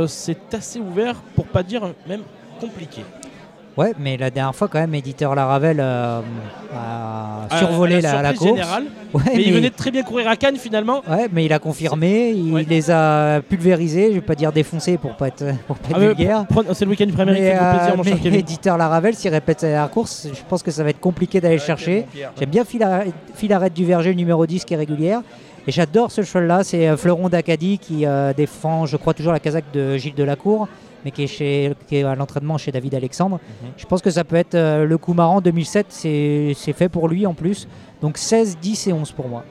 C'est 0.07 0.53
assez 0.53 0.79
ouvert, 0.79 1.15
pour 1.35 1.45
pas 1.45 1.63
dire 1.63 1.83
même 2.07 2.21
compliqué. 2.59 3.03
Ouais, 3.77 3.93
mais 3.97 4.17
la 4.17 4.29
dernière 4.29 4.53
fois, 4.53 4.67
quand 4.67 4.79
même, 4.79 4.93
éditeur 4.93 5.35
Laravel 5.35 5.79
euh, 5.79 6.19
a 6.75 7.47
ah, 7.49 7.59
survolé 7.59 8.01
la, 8.01 8.33
course. 8.33 8.59
mais, 9.25 9.41
il 9.41 9.53
venait 9.53 9.69
de 9.69 9.75
très 9.75 9.89
bien 9.89 10.03
courir 10.03 10.27
à 10.27 10.35
Cannes 10.35 10.57
finalement. 10.57 11.01
Ouais, 11.09 11.27
mais 11.31 11.45
il 11.45 11.53
a 11.53 11.59
confirmé, 11.59 12.31
il 12.31 12.67
les 12.67 12.91
a 12.91 13.41
pulvérisés, 13.41 14.09
je 14.09 14.15
vais 14.15 14.21
pas 14.21 14.35
dire 14.35 14.51
défoncés 14.51 14.97
pour 14.97 15.15
pas 15.15 15.29
être, 15.29 15.45
pour 15.67 15.77
pas 15.77 15.95
ah, 15.95 15.99
vulgaire. 15.99 16.45
C'est 16.73 16.83
le 16.83 16.91
week-end 16.91 17.05
du 17.05 17.13
Premier 17.13 17.31
mais, 17.31 17.57
plaisir, 17.57 17.95
mon 17.95 18.03
cher 18.03 18.33
Éditeur 18.33 18.77
Laravel, 18.77 19.15
s'il 19.15 19.31
répète 19.31 19.61
la 19.61 19.87
course, 19.87 20.27
je 20.33 20.41
pense 20.49 20.61
que 20.61 20.71
ça 20.71 20.83
va 20.83 20.89
être 20.89 20.99
compliqué 20.99 21.39
d'aller 21.39 21.59
chercher. 21.59 22.05
J'aime 22.37 22.49
bien 22.49 22.65
Filarette 22.65 23.73
du 23.73 23.85
Verger, 23.85 24.13
numéro 24.13 24.45
10 24.45 24.65
qui 24.65 24.73
est 24.73 24.77
régulière. 24.77 25.21
Et 25.67 25.71
j'adore 25.71 26.11
ce 26.11 26.23
cheval-là, 26.23 26.63
c'est 26.63 26.87
euh, 26.87 26.97
Fleuron 26.97 27.29
d'Acadie 27.29 27.77
qui 27.77 28.05
euh, 28.05 28.33
défend, 28.33 28.85
je 28.85 28.97
crois, 28.97 29.13
toujours 29.13 29.33
la 29.33 29.39
casaque 29.39 29.65
de 29.71 29.97
Gilles 29.97 30.15
Delacour 30.15 30.67
mais 31.05 31.11
qui 31.11 31.23
est, 31.23 31.27
chez, 31.27 31.75
à 32.03 32.15
l'entraînement 32.15 32.57
chez 32.57 32.71
David 32.71 32.95
Alexandre. 32.95 33.39
Mhm. 33.63 33.69
Je 33.77 33.85
pense 33.85 34.01
que 34.01 34.09
ça 34.09 34.23
peut 34.23 34.35
être 34.35 34.55
euh, 34.55 34.85
le 34.85 34.97
coup 34.97 35.13
marrant 35.13 35.41
2007, 35.41 35.87
c'est 35.89 36.73
fait 36.73 36.89
pour 36.89 37.07
lui 37.07 37.25
en 37.25 37.33
plus. 37.33 37.67
Donc 38.01 38.17
16, 38.17 38.57
10 38.61 38.87
et 38.87 38.93
11 38.93 39.11
pour 39.11 39.27
moi. 39.27 39.43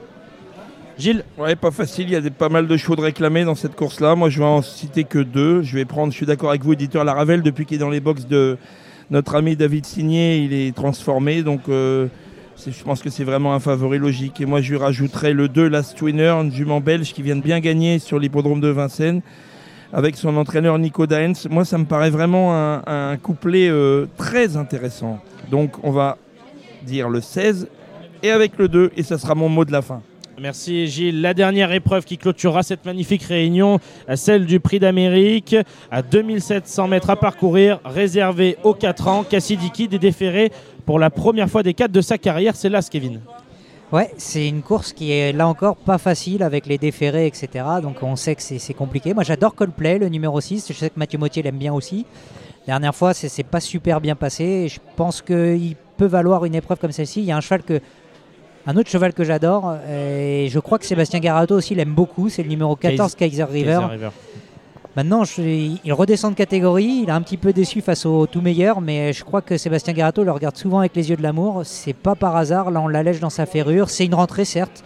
Gilles 0.97 1.23
Ouais, 1.37 1.55
pas 1.55 1.71
facile. 1.71 2.07
Il 2.09 2.11
y 2.11 2.15
a 2.15 2.21
des, 2.21 2.29
pas 2.29 2.49
mal 2.49 2.67
de 2.67 2.77
chevaux 2.77 2.97
de 2.97 3.01
réclamés 3.01 3.45
dans 3.45 3.55
cette 3.55 3.75
course-là. 3.75 4.15
Moi, 4.15 4.29
je 4.29 4.39
vais 4.39 4.45
en 4.45 4.61
citer 4.61 5.05
que 5.05 5.19
deux. 5.19 5.63
Je 5.63 5.75
vais 5.75 5.85
prendre, 5.85 6.11
je 6.11 6.17
suis 6.17 6.25
d'accord 6.25 6.49
avec 6.49 6.63
vous, 6.63 6.73
éditeur 6.73 7.05
Laravel, 7.05 7.41
depuis 7.41 7.65
qu'il 7.65 7.77
est 7.77 7.79
dans 7.79 7.89
les 7.89 8.01
box 8.01 8.27
de 8.27 8.57
notre 9.09 9.35
ami 9.35 9.55
David 9.55 9.85
Signé, 9.85 10.39
il 10.39 10.53
est 10.53 10.75
transformé. 10.75 11.41
Donc, 11.41 11.61
euh, 11.69 12.07
je 12.67 12.83
pense 12.83 13.01
que 13.01 13.09
c'est 13.09 13.23
vraiment 13.23 13.53
un 13.53 13.59
favori 13.59 13.97
logique. 13.97 14.41
Et 14.41 14.45
moi, 14.45 14.59
je 14.61 14.71
lui 14.71 14.77
rajouterai 14.77 15.31
le 15.31 15.47
2 15.47 15.69
Last 15.69 16.01
Winner, 16.01 16.31
une 16.31 16.51
jument 16.51 16.81
belge 16.81 17.13
qui 17.13 17.21
vient 17.21 17.37
de 17.37 17.41
bien 17.41 17.61
gagner 17.61 17.99
sur 17.99 18.19
l'hippodrome 18.19 18.59
de 18.59 18.67
Vincennes 18.67 19.21
avec 19.93 20.15
son 20.17 20.35
entraîneur 20.37 20.77
Nico 20.77 21.07
Daens. 21.07 21.33
Moi, 21.49 21.65
ça 21.65 21.77
me 21.77 21.85
paraît 21.85 22.09
vraiment 22.09 22.53
un, 22.53 23.17
couplet 23.17 23.69
euh, 23.69 24.05
très 24.17 24.57
intéressant. 24.57 25.19
Donc, 25.49 25.71
on 25.83 25.91
va 25.91 26.17
dire 26.83 27.09
le 27.09 27.21
16 27.21 27.67
et 28.23 28.31
avec 28.31 28.57
le 28.57 28.67
2, 28.67 28.91
et 28.95 29.03
ça 29.03 29.17
sera 29.17 29.35
mon 29.35 29.49
mot 29.49 29.65
de 29.65 29.71
la 29.71 29.81
fin. 29.81 30.01
Merci 30.39 30.87
Gilles. 30.87 31.21
La 31.21 31.33
dernière 31.33 31.71
épreuve 31.73 32.05
qui 32.05 32.17
clôturera 32.17 32.63
cette 32.63 32.85
magnifique 32.85 33.23
réunion, 33.23 33.79
celle 34.15 34.45
du 34.45 34.61
Prix 34.61 34.79
d'Amérique, 34.79 35.55
à 35.91 36.01
2700 36.01 36.87
mètres 36.87 37.09
à 37.09 37.17
parcourir, 37.17 37.79
réservée 37.83 38.57
aux 38.63 38.73
4 38.73 39.07
ans. 39.09 39.23
Cassidiki 39.29 39.89
est 39.91 39.97
déféré 39.97 40.51
pour 40.85 40.97
la 40.97 41.09
première 41.09 41.49
fois 41.49 41.61
des 41.61 41.73
4 41.73 41.91
de 41.91 42.01
sa 42.01 42.17
carrière. 42.17 42.55
C'est 42.55 42.69
là, 42.69 42.81
Kevin. 42.81 43.19
Ouais, 43.91 44.11
c'est 44.17 44.47
une 44.47 44.61
course 44.61 44.93
qui 44.93 45.11
est 45.11 45.33
là 45.33 45.47
encore 45.47 45.75
pas 45.75 45.97
facile 45.97 46.43
avec 46.43 46.67
les 46.67 46.77
déférés, 46.77 47.25
etc. 47.25 47.65
Donc 47.81 48.03
on 48.03 48.15
sait 48.15 48.35
que 48.35 48.41
c'est 48.41 48.73
compliqué. 48.73 49.13
Moi 49.13 49.23
j'adore 49.23 49.55
Coldplay, 49.55 49.97
le 49.97 50.09
numéro 50.09 50.39
6. 50.39 50.67
Je 50.67 50.73
sais 50.73 50.89
que 50.89 50.99
Mathieu 50.99 51.17
Mottier 51.17 51.41
l'aime 51.41 51.57
bien 51.57 51.73
aussi. 51.73 52.05
Dernière 52.67 52.93
fois, 52.93 53.15
c'est 53.15 53.43
pas 53.43 53.59
super 53.59 53.99
bien 53.99 54.15
passé. 54.15 54.67
Je 54.67 54.79
pense 54.95 55.23
qu'il 55.23 55.75
peut 55.97 56.05
valoir 56.05 56.45
une 56.45 56.53
épreuve 56.53 56.77
comme 56.77 56.91
celle-ci. 56.91 57.21
Il 57.21 57.25
y 57.25 57.31
a 57.31 57.37
un 57.37 57.41
cheval 57.41 57.63
que 57.63 57.79
un 58.67 58.77
autre 58.77 58.89
cheval 58.89 59.13
que 59.13 59.23
j'adore, 59.23 59.77
et 59.89 60.47
je 60.51 60.59
crois 60.59 60.77
que 60.77 60.85
Sébastien 60.85 61.19
Garato 61.19 61.55
aussi 61.55 61.73
l'aime 61.73 61.93
beaucoup, 61.95 62.29
c'est 62.29 62.43
le 62.43 62.49
numéro 62.49 62.75
14, 62.75 63.15
Kaiser, 63.15 63.45
River. 63.45 63.79
Maintenant, 64.99 65.23
il 65.23 65.93
redescend 65.93 66.33
de 66.33 66.37
catégorie, 66.37 67.03
il 67.03 67.07
est 67.07 67.13
un 67.13 67.21
petit 67.21 67.37
peu 67.37 67.53
déçu 67.53 67.79
face 67.79 68.05
au 68.05 68.27
tout 68.27 68.41
meilleur, 68.41 68.81
mais 68.81 69.13
je 69.13 69.23
crois 69.23 69.41
que 69.41 69.55
Sébastien 69.55 69.93
Garato 69.93 70.25
le 70.25 70.31
regarde 70.33 70.57
souvent 70.57 70.79
avec 70.79 70.93
les 70.93 71.09
yeux 71.09 71.15
de 71.15 71.23
l'amour. 71.23 71.61
C'est 71.63 71.93
pas 71.93 72.15
par 72.15 72.35
hasard, 72.35 72.69
là 72.69 72.81
on 72.81 72.89
l'allège 72.89 73.21
dans 73.21 73.29
sa 73.29 73.45
ferrure. 73.45 73.89
C'est 73.89 74.03
une 74.03 74.13
rentrée, 74.13 74.43
certes, 74.43 74.83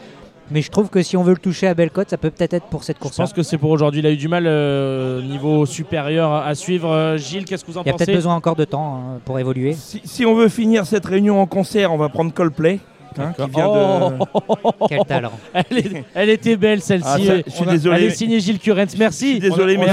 mais 0.52 0.61
je 0.61 0.69
trouve 0.69 0.90
que 0.90 1.02
si 1.02 1.18
on 1.18 1.23
veut 1.23 1.34
le 1.34 1.40
toucher 1.40 1.65
à 1.65 1.73
Bellecote, 1.73 2.11
ça 2.11 2.18
peut 2.18 2.30
peut-être 2.30 2.53
être 2.53 2.68
pour 2.68 2.84
cette 2.84 2.99
course. 2.99 3.15
Je 3.15 3.23
pense 3.23 3.34
que 3.34 3.41
c'est 3.41 3.57
pour 3.57 3.72
aujourd'hui. 3.72 4.02
Il 4.02 4.06
a 4.06 4.11
eu 4.11 4.15
du 4.15 4.27
mal 4.27 4.44
euh, 4.45 5.19
niveau 5.23 5.65
supérieur 5.65 6.31
à 6.31 6.53
suivre. 6.53 6.91
Euh, 6.91 7.18
Gilles, 7.18 7.45
qu'est-ce 7.45 7.65
que 7.65 7.72
vous 7.72 7.80
en 7.80 7.84
pensez 7.84 7.90
Il 7.90 7.94
y 7.94 7.95
a 7.95 8.06
peut-être 8.06 8.15
besoin 8.15 8.35
encore 8.35 8.56
de 8.56 8.65
temps 8.65 8.98
hein, 8.98 9.19
pour 9.26 9.40
évoluer. 9.40 9.73
si, 9.73 10.27
on 10.27 10.35
veut 10.35 10.49
finir 10.49 10.85
cette 10.85 11.07
réunion 11.07 11.41
en 11.41 11.48
concert, 11.48 11.91
on 11.91 11.98
va 11.98 12.10
prendre 12.10 12.31
Coldplay. 12.31 12.81
Hein, 13.19 13.34
oh. 13.56 14.88
Quel 14.88 15.06
talent. 15.06 15.31
Elle, 16.15 16.30
était 16.30 16.56
belle 16.56 16.81
celle-ci. 16.81 17.30
Ah, 17.30 17.41
je 17.45 17.52
suis 17.52 17.65
désolé. 17.65 17.98
Elle 17.98 18.03
est 18.06 18.15
signée 18.15 18.40
Gilles 18.40 18.60
Curens. 18.60 18.95
Merci. 18.98 19.40
désolé, 19.40 19.77
mais 19.77 19.88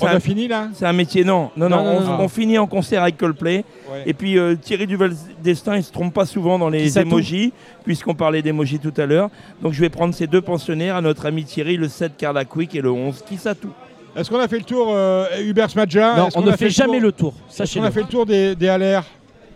on 0.00 0.06
a 0.06 0.20
fini 0.20 0.48
là? 0.48 0.68
C'est 0.74 0.86
un 0.86 0.92
métier. 0.92 1.24
Non, 1.24 1.50
non, 1.56 1.68
non. 1.68 2.18
on, 2.20 2.28
finit 2.28 2.58
en 2.58 2.66
concert 2.66 3.02
avec 3.02 3.16
Coldplay. 3.16 3.64
Et 4.04 4.14
puis 4.14 4.38
euh, 4.38 4.56
Thierry 4.56 4.86
Duval 4.86 5.12
Destin, 5.42 5.76
il 5.76 5.82
se 5.82 5.92
trompe 5.92 6.12
pas 6.12 6.26
souvent 6.26 6.58
dans 6.58 6.68
les 6.68 6.98
emojis, 6.98 7.52
puisqu'on 7.84 8.14
parlait 8.14 8.42
d'emojis 8.42 8.78
tout 8.78 8.94
à 8.96 9.06
l'heure. 9.06 9.30
Donc 9.62 9.72
je 9.72 9.80
vais 9.80 9.88
prendre 9.88 10.14
ces 10.14 10.26
deux 10.26 10.42
pensionnaires 10.42 10.96
à 10.96 11.00
notre 11.00 11.26
ami 11.26 11.44
Thierry, 11.44 11.76
le 11.76 11.88
7 11.88 12.16
Carla 12.16 12.44
Quick 12.44 12.74
et 12.74 12.80
le 12.80 12.90
11 12.90 13.22
Qui 13.26 13.36
ça 13.36 13.54
tout. 13.54 13.72
Est-ce 14.16 14.30
qu'on 14.30 14.40
a 14.40 14.48
fait 14.48 14.58
le 14.58 14.64
tour, 14.64 14.88
euh, 14.90 15.26
Hubert 15.42 15.68
Smadja? 15.68 16.16
Non, 16.16 16.28
on 16.36 16.40
ne 16.40 16.52
fait, 16.52 16.70
jamais 16.70 17.00
le 17.00 17.12
tour. 17.12 17.34
Est-ce 17.50 17.78
qu'on 17.78 17.84
a 17.84 17.90
fait 17.90 18.00
le 18.00 18.06
tour 18.06 18.24
des, 18.24 18.56
des 18.56 18.66
LR 18.66 19.04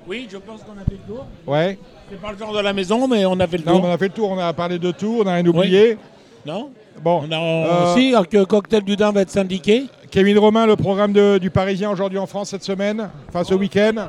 Oui, 0.07 0.29
je 0.31 0.37
pense 0.37 0.61
qu'on 0.63 0.73
a 0.73 0.85
fait 0.85 0.99
le 1.07 1.15
tour. 1.15 1.27
Ouais. 1.47 1.79
C'est 2.11 2.21
pas 2.21 2.33
le 2.33 2.39
genre 2.39 2.53
de 2.53 2.61
la 2.61 2.73
maison, 2.73 3.07
mais 3.07 3.25
on 3.25 3.39
a 3.39 3.47
fait 3.47 3.59
le 3.59 3.63
tour. 3.63 3.81
Non, 3.81 3.89
on 3.89 3.93
a 3.93 3.97
fait 3.97 4.09
le 4.09 4.13
tour, 4.13 4.31
on 4.31 4.39
a 4.39 4.53
parlé 4.53 4.81
de 4.81 4.91
tout, 4.91 5.19
on 5.21 5.25
n'a 5.25 5.35
rien 5.35 5.47
oublié. 5.47 5.97
Non 6.45 6.71
Bon. 7.01 7.23
On 7.25 7.31
a 7.31 7.39
euh, 7.39 7.93
aussi 7.93 8.13
que 8.29 8.43
Cocktail 8.43 8.83
du 8.83 8.97
Dain 8.97 9.13
va 9.13 9.21
être 9.21 9.31
syndiqué. 9.31 9.85
Kevin 10.11 10.39
Romain, 10.41 10.67
le 10.67 10.75
programme 10.75 11.13
du 11.39 11.51
Parisien 11.51 11.89
aujourd'hui 11.89 12.19
en 12.19 12.27
France 12.27 12.51
cette 12.51 12.65
semaine, 12.65 13.09
enfin 13.29 13.45
ce 13.45 13.55
week-end 13.55 14.09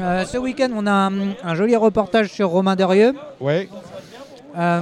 euh, 0.00 0.24
Ce 0.24 0.38
week-end, 0.38 0.70
on 0.74 0.86
a 0.86 1.10
un, 1.44 1.54
joli 1.54 1.76
reportage 1.76 2.28
sur 2.30 2.48
Romain 2.48 2.74
Derieux. 2.74 3.12
Ouais. 3.38 3.68
Euh, 4.56 4.80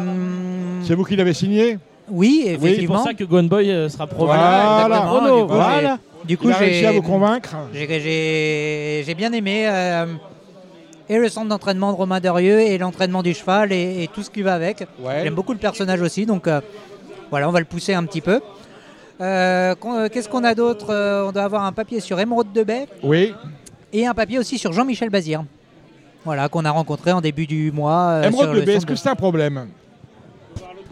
C'est 0.85 0.95
vous 0.95 1.05
qui 1.05 1.17
l'avez 1.17 1.35
signé? 1.35 1.79
Oui, 2.09 2.45
effectivement. 2.47 2.77
C'est 2.79 2.87
pour 2.87 2.99
ça 3.03 3.15
que 3.15 3.25
Gone 3.25 3.49
Boy 3.49 3.91
sera 3.91 4.07
probable. 4.07 4.95
Voilà, 4.95 5.45
voilà. 5.45 5.99
Du 6.25 6.39
coup, 6.39 6.47
j'ai 6.47 6.55
réussi 6.55 6.87
à 6.87 6.93
vous 6.93 7.03
convaincre. 7.03 7.57
J'ai 7.73 9.15
bien 9.17 9.33
aimé 9.33 9.67
et 11.09 11.19
le 11.19 11.29
centre 11.29 11.49
d'entraînement 11.49 11.93
de 11.93 11.97
Romain 11.97 12.21
Derieux 12.21 12.61
et 12.61 12.79
l'entraînement 12.79 13.23
du 13.23 13.35
cheval 13.35 13.73
et, 13.73 14.09
tout 14.13 14.23
ce 14.23 14.31
qui 14.31 14.43
va 14.43 14.55
avec. 14.55 14.87
J'aime 15.23 15.35
beaucoup 15.35 15.53
le 15.53 15.59
personnage 15.59 16.01
aussi, 16.01 16.27
donc 16.27 16.47
euh, 16.47 16.61
voilà, 17.31 17.49
on 17.49 17.53
va 17.53 17.61
le 17.61 17.65
pousser 17.65 17.95
un 17.95 18.05
petit 18.05 18.21
peu. 18.21 18.41
Euh, 19.21 19.75
euh, 19.85 20.09
qu'est-ce 20.09 20.29
qu'on 20.29 20.45
a 20.45 20.55
d'autre 20.55 20.87
On 21.27 21.33
doit 21.33 21.45
avoir 21.45 21.65
un 21.65 21.73
papier 21.73 22.01
sur 22.01 22.19
Émeraude 22.19 22.53
de 22.53 22.63
Baie. 22.63 22.87
Oui. 23.03 23.35
Et 23.93 24.07
un 24.07 24.15
papier 24.15 24.39
aussi 24.39 24.59
sur 24.59 24.73
Jean-Michel 24.73 25.11
Bazir. 25.11 25.45
Voilà, 26.25 26.49
qu'on 26.49 26.65
a 26.65 26.71
rencontré 26.71 27.13
en 27.13 27.21
début 27.21 27.47
du 27.47 27.71
mois. 27.71 28.23
Émeraude 28.25 28.57
de 28.57 28.61
Baie, 28.63 28.75
est-ce 28.75 28.87
que 28.87 28.97
c'est 28.97 29.09
un 29.09 29.15
problème? 29.15 29.69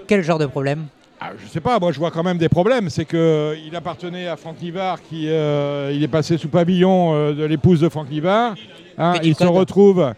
Quel 0.06 0.22
genre 0.22 0.38
de 0.38 0.46
problème? 0.46 0.86
Ah, 1.24 1.30
je 1.42 1.48
sais 1.48 1.60
pas, 1.60 1.78
moi 1.78 1.92
je 1.92 1.98
vois 1.98 2.10
quand 2.10 2.22
même 2.22 2.38
des 2.38 2.48
problèmes. 2.48 2.90
C'est 2.90 3.04
qu'il 3.04 3.74
appartenait 3.76 4.28
à 4.28 4.36
Franck 4.36 4.60
Nivard, 4.60 5.02
qui 5.02 5.24
il 5.24 6.02
est 6.02 6.10
passé 6.10 6.38
sous 6.38 6.48
pavillon 6.48 7.32
de 7.32 7.44
l'épouse 7.44 7.80
de 7.80 7.88
Franck 7.88 8.10
Nivard. 8.10 8.54
Hein, 8.98 9.14
il 9.22 9.34
se 9.34 9.44
retrouve. 9.44 10.12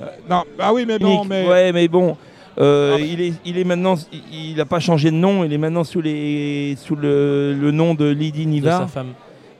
Euh, 0.00 0.06
non, 0.28 0.42
ah 0.58 0.72
oui, 0.72 0.84
mais 0.86 0.98
bon, 0.98 1.24
mais. 1.24 1.46
Ouais, 1.46 1.72
mais 1.72 1.88
bon. 1.88 2.16
Euh, 2.58 2.98
il, 3.00 3.20
est, 3.20 3.32
il 3.44 3.58
est 3.58 3.64
maintenant, 3.64 3.96
il 4.32 4.56
n'a 4.56 4.64
pas 4.64 4.78
changé 4.78 5.10
de 5.10 5.16
nom, 5.16 5.42
il 5.44 5.52
est 5.52 5.58
maintenant 5.58 5.82
sous, 5.82 6.00
les, 6.00 6.76
sous 6.78 6.94
le, 6.94 7.52
le 7.52 7.70
nom 7.72 7.94
de 7.94 8.06
Lydie 8.06 8.46
Niva. 8.46 8.78
sa 8.78 8.86
femme. 8.86 9.12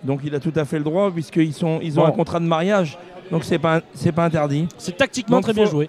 Donc 0.05 0.21
il 0.23 0.33
a 0.35 0.39
tout 0.39 0.53
à 0.55 0.65
fait 0.65 0.79
le 0.79 0.85
droit 0.85 1.11
puisqu'ils 1.11 1.55
sont, 1.55 1.81
ils 1.83 1.99
ont 1.99 2.05
un 2.05 2.13
contrat 2.13 2.39
de 2.39 2.45
mariage. 2.45 2.97
Donc 3.33 3.43
c'est 3.43 3.59
pas, 3.59 3.81
c'est 3.95 4.13
pas 4.13 4.25
interdit. 4.25 4.69
C'est 4.79 4.97
tactiquement 4.97 5.41
très 5.41 5.55
bien 5.55 5.65
joué. 5.65 5.89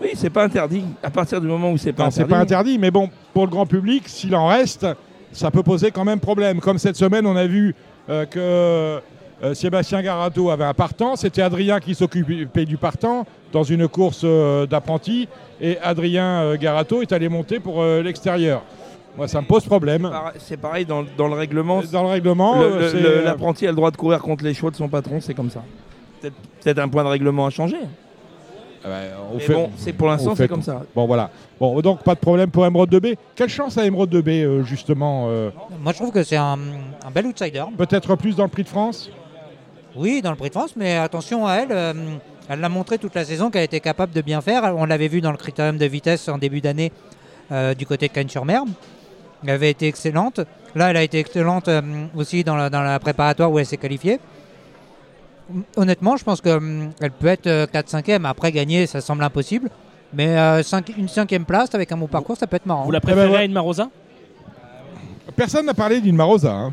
Oui, 0.00 0.10
c'est 0.14 0.30
pas 0.30 0.44
interdit. 0.44 0.84
À 1.02 1.10
partir 1.10 1.40
du 1.40 1.46
moment 1.46 1.72
où 1.72 1.76
c'est 1.76 1.92
pas 1.92 2.04
non, 2.04 2.08
interdit. 2.08 2.28
C'est 2.28 2.36
pas 2.36 2.40
interdit, 2.40 2.78
mais 2.78 2.90
bon, 2.90 3.10
pour 3.32 3.44
le 3.44 3.50
grand 3.50 3.66
public, 3.66 4.04
s'il 4.06 4.34
en 4.34 4.46
reste, 4.46 4.86
ça 5.32 5.50
peut 5.50 5.62
poser 5.62 5.90
quand 5.90 6.04
même 6.04 6.20
problème. 6.20 6.60
Comme 6.60 6.78
cette 6.78 6.96
semaine, 6.96 7.26
on 7.26 7.36
a 7.36 7.46
vu 7.46 7.74
euh, 8.08 8.24
que 8.26 9.02
euh, 9.44 9.54
Sébastien 9.54 10.02
Garato 10.02 10.50
avait 10.50 10.64
un 10.64 10.74
partant, 10.74 11.16
c'était 11.16 11.42
Adrien 11.42 11.80
qui 11.80 11.94
s'occupait 11.94 12.64
du 12.64 12.76
partant 12.76 13.26
dans 13.52 13.62
une 13.62 13.88
course 13.88 14.22
euh, 14.24 14.66
d'apprenti 14.66 15.28
et 15.60 15.78
Adrien 15.78 16.56
Garato 16.56 17.02
est 17.02 17.12
allé 17.12 17.28
monter 17.28 17.60
pour 17.60 17.84
l'extérieur. 17.84 18.62
Moi, 19.16 19.26
ça 19.26 19.40
me 19.40 19.46
pose 19.46 19.64
problème. 19.64 20.08
C'est 20.38 20.56
pareil 20.56 20.86
dans, 20.86 21.02
le 21.02 21.34
règlement. 21.34 21.82
Dans 21.90 22.02
le 22.02 22.08
règlement, 22.08 22.62
l'apprenti 23.24 23.66
a 23.66 23.70
le 23.70 23.76
droit 23.76 23.90
de 23.90 23.96
courir 23.96 24.20
contre 24.20 24.44
les 24.44 24.54
chevaux 24.54 24.70
de 24.70 24.76
son 24.76 24.88
patron, 24.88 25.20
c'est 25.20 25.34
comme 25.34 25.50
ça. 25.50 25.62
Peut-être 26.20 26.78
un 26.78 26.88
point 26.88 27.02
de 27.02 27.08
règlement 27.08 27.46
à 27.46 27.50
changer. 27.50 27.78
Ah 28.84 28.88
bah, 28.88 28.96
bon, 29.48 29.70
c'est 29.76 29.92
pour 29.92 30.08
l'instant 30.08 30.34
c'est 30.36 30.48
comme 30.48 30.62
ça. 30.62 30.82
Bon 30.94 31.06
voilà. 31.06 31.30
Bon 31.58 31.80
donc 31.80 32.02
pas 32.02 32.14
de 32.14 32.20
problème 32.20 32.50
pour 32.50 32.64
Emerald 32.64 32.90
de 32.90 32.98
B. 32.98 33.06
Quelle 33.34 33.48
chance 33.48 33.76
à 33.76 33.84
Emerald 33.84 34.10
de 34.10 34.20
B 34.20 34.64
justement 34.64 35.28
Moi 35.80 35.92
je 35.92 35.96
trouve 35.96 36.12
que 36.12 36.22
c'est 36.22 36.36
un, 36.36 36.58
un, 37.04 37.10
bel 37.12 37.26
outsider. 37.26 37.64
Peut-être 37.76 38.16
plus 38.16 38.36
dans 38.36 38.44
le 38.44 38.50
Prix 38.50 38.64
de 38.64 38.68
France? 38.68 39.10
Oui, 39.96 40.22
dans 40.22 40.30
le 40.30 40.36
Prix 40.36 40.48
de 40.48 40.54
France, 40.54 40.74
mais 40.76 40.96
attention 40.96 41.46
à 41.46 41.54
elle. 41.54 41.72
Euh, 41.72 41.92
elle 42.48 42.60
l'a 42.60 42.68
montré 42.68 42.98
toute 42.98 43.14
la 43.14 43.24
saison 43.24 43.50
qu'elle 43.50 43.64
était 43.64 43.80
capable 43.80 44.12
de 44.12 44.20
bien 44.20 44.40
faire. 44.40 44.62
On 44.76 44.84
l'avait 44.84 45.08
vu 45.08 45.20
dans 45.20 45.32
le 45.32 45.36
critérium 45.36 45.76
de 45.76 45.86
vitesse 45.86 46.28
en 46.28 46.38
début 46.38 46.60
d'année 46.60 46.92
euh, 47.50 47.74
du 47.74 47.84
côté 47.84 48.08
de 48.08 48.12
Cannes-sur-Mer. 48.12 48.62
Elle 49.42 49.50
avait 49.50 49.70
été 49.70 49.88
excellente. 49.88 50.40
Là, 50.74 50.90
elle 50.90 50.96
a 50.96 51.02
été 51.02 51.18
excellente 51.18 51.68
euh, 51.68 51.82
aussi 52.14 52.44
dans 52.44 52.56
la, 52.56 52.98
préparatoire 53.00 53.50
où 53.50 53.58
elle 53.58 53.66
s'est 53.66 53.76
qualifiée. 53.76 54.20
Honnêtement, 55.76 56.16
je 56.16 56.24
pense 56.24 56.40
qu'elle 56.40 57.12
peut 57.18 57.26
être 57.26 57.46
4-5e. 57.46 58.24
Après, 58.26 58.52
gagner, 58.52 58.86
ça 58.86 59.00
semble 59.00 59.22
impossible. 59.22 59.70
Mais 60.12 60.36
une 60.96 61.08
cinquième 61.08 61.44
place 61.44 61.74
avec 61.74 61.92
un 61.92 61.96
bon 61.96 62.06
parcours, 62.06 62.36
ça 62.36 62.46
peut 62.46 62.56
être 62.56 62.66
marrant. 62.66 62.84
Vous 62.84 62.90
la 62.90 63.00
préférez 63.00 63.36
à 63.36 63.44
une 63.44 63.52
Marosa 63.52 63.88
Personne 65.36 65.66
n'a 65.66 65.74
parlé 65.74 66.00
d'une 66.00 66.16
Marosa. 66.16 66.52
Hein. 66.52 66.72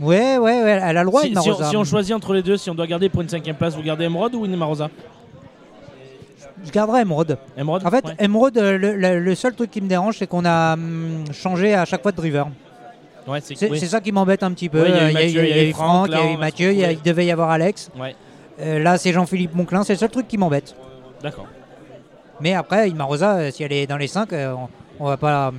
Ouais, 0.00 0.38
ouais, 0.38 0.56
elle 0.56 0.96
a 0.96 1.02
le 1.02 1.10
droit, 1.10 1.22
si, 1.22 1.34
si, 1.34 1.76
on, 1.76 1.84
choisit 1.84 2.14
entre 2.14 2.32
les 2.32 2.42
deux, 2.42 2.56
si 2.56 2.70
on 2.70 2.74
doit 2.74 2.86
garder 2.86 3.10
pour 3.10 3.20
une 3.20 3.28
cinquième 3.28 3.56
place, 3.56 3.74
vous 3.74 3.82
gardez 3.82 4.04
Emerald 4.04 4.34
ou 4.34 4.46
Marosa 4.46 4.88
je 6.64 6.70
garderai 6.70 7.02
Emerald. 7.02 7.38
Emerald 7.56 7.86
en 7.86 7.90
fait, 7.90 8.04
Emerald, 8.18 8.58
le, 8.58 9.34
seul 9.34 9.54
truc 9.54 9.70
qui 9.70 9.80
me 9.80 9.88
dérange, 9.88 10.18
c'est 10.18 10.26
qu'on 10.26 10.44
a 10.44 10.74
hum, 10.74 11.24
changé 11.32 11.74
à 11.74 11.84
chaque 11.84 12.02
fois 12.02 12.12
de 12.12 12.16
driver. 12.16 12.48
Ouais, 13.30 13.40
c'est 13.40 13.86
ça 13.86 14.00
qui 14.00 14.12
m'embête 14.12 14.42
un 14.42 14.52
petit 14.52 14.68
peu. 14.68 14.84
il 14.86 15.32
y 15.32 15.38
a 15.38 15.64
eu 15.64 15.72
Franck, 15.72 16.08
il 16.08 16.14
y 16.14 16.16
a 16.16 16.32
eu 16.32 16.36
Mathieu, 16.36 16.72
il 16.72 17.02
devait 17.02 17.26
y 17.26 17.30
avoir 17.30 17.50
Alex. 17.50 17.90
Ouais. 17.98 18.14
Euh, 18.60 18.78
là, 18.78 18.98
c'est 18.98 19.12
Jean-Philippe 19.12 19.54
Monclin, 19.54 19.84
c'est 19.84 19.94
le 19.94 19.98
seul 19.98 20.10
truc 20.10 20.28
qui 20.28 20.36
m'embête. 20.36 20.74
D'accord. 21.22 21.46
Mais 22.42 22.52
après, 22.54 22.90
Marosa, 22.90 23.36
euh, 23.36 23.50
si 23.50 23.62
elle 23.62 23.72
est 23.72 23.86
dans 23.86 23.96
les 23.96 24.06
5, 24.06 24.32
euh, 24.32 24.52
on, 24.52 24.68
on 25.00 25.08
va 25.08 25.16
pas. 25.16 25.50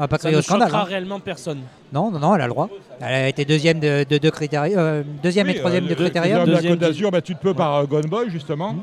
On 0.00 0.04
va 0.04 0.08
pas 0.08 0.16
ça 0.16 0.30
ne 0.30 0.40
scandale. 0.40 0.74
Hein. 0.74 0.84
réellement 0.84 1.20
personne. 1.20 1.60
Non, 1.92 2.10
non, 2.10 2.18
non, 2.20 2.34
elle 2.34 2.40
a 2.40 2.46
le 2.46 2.52
droit. 2.52 2.70
Elle 3.00 3.14
a 3.14 3.28
été 3.28 3.44
deuxième 3.44 3.80
de 3.80 4.02
deux 4.08 4.18
de 4.18 4.30
critériums, 4.30 4.78
euh, 4.78 5.02
deuxième 5.22 5.50
et 5.50 5.54
troisième 5.56 5.86
de 5.86 5.92
critériums. 5.92 6.46
Deuxième 6.46 6.62
de 6.62 6.64
la 6.64 6.70
Côte 6.70 6.78
d'Azur, 6.78 7.10
bah, 7.10 7.20
tu 7.20 7.34
te 7.34 7.42
peux 7.42 7.52
par 7.52 7.76
euh, 7.76 7.84
Gone 7.84 8.06
Boy 8.06 8.30
justement. 8.30 8.76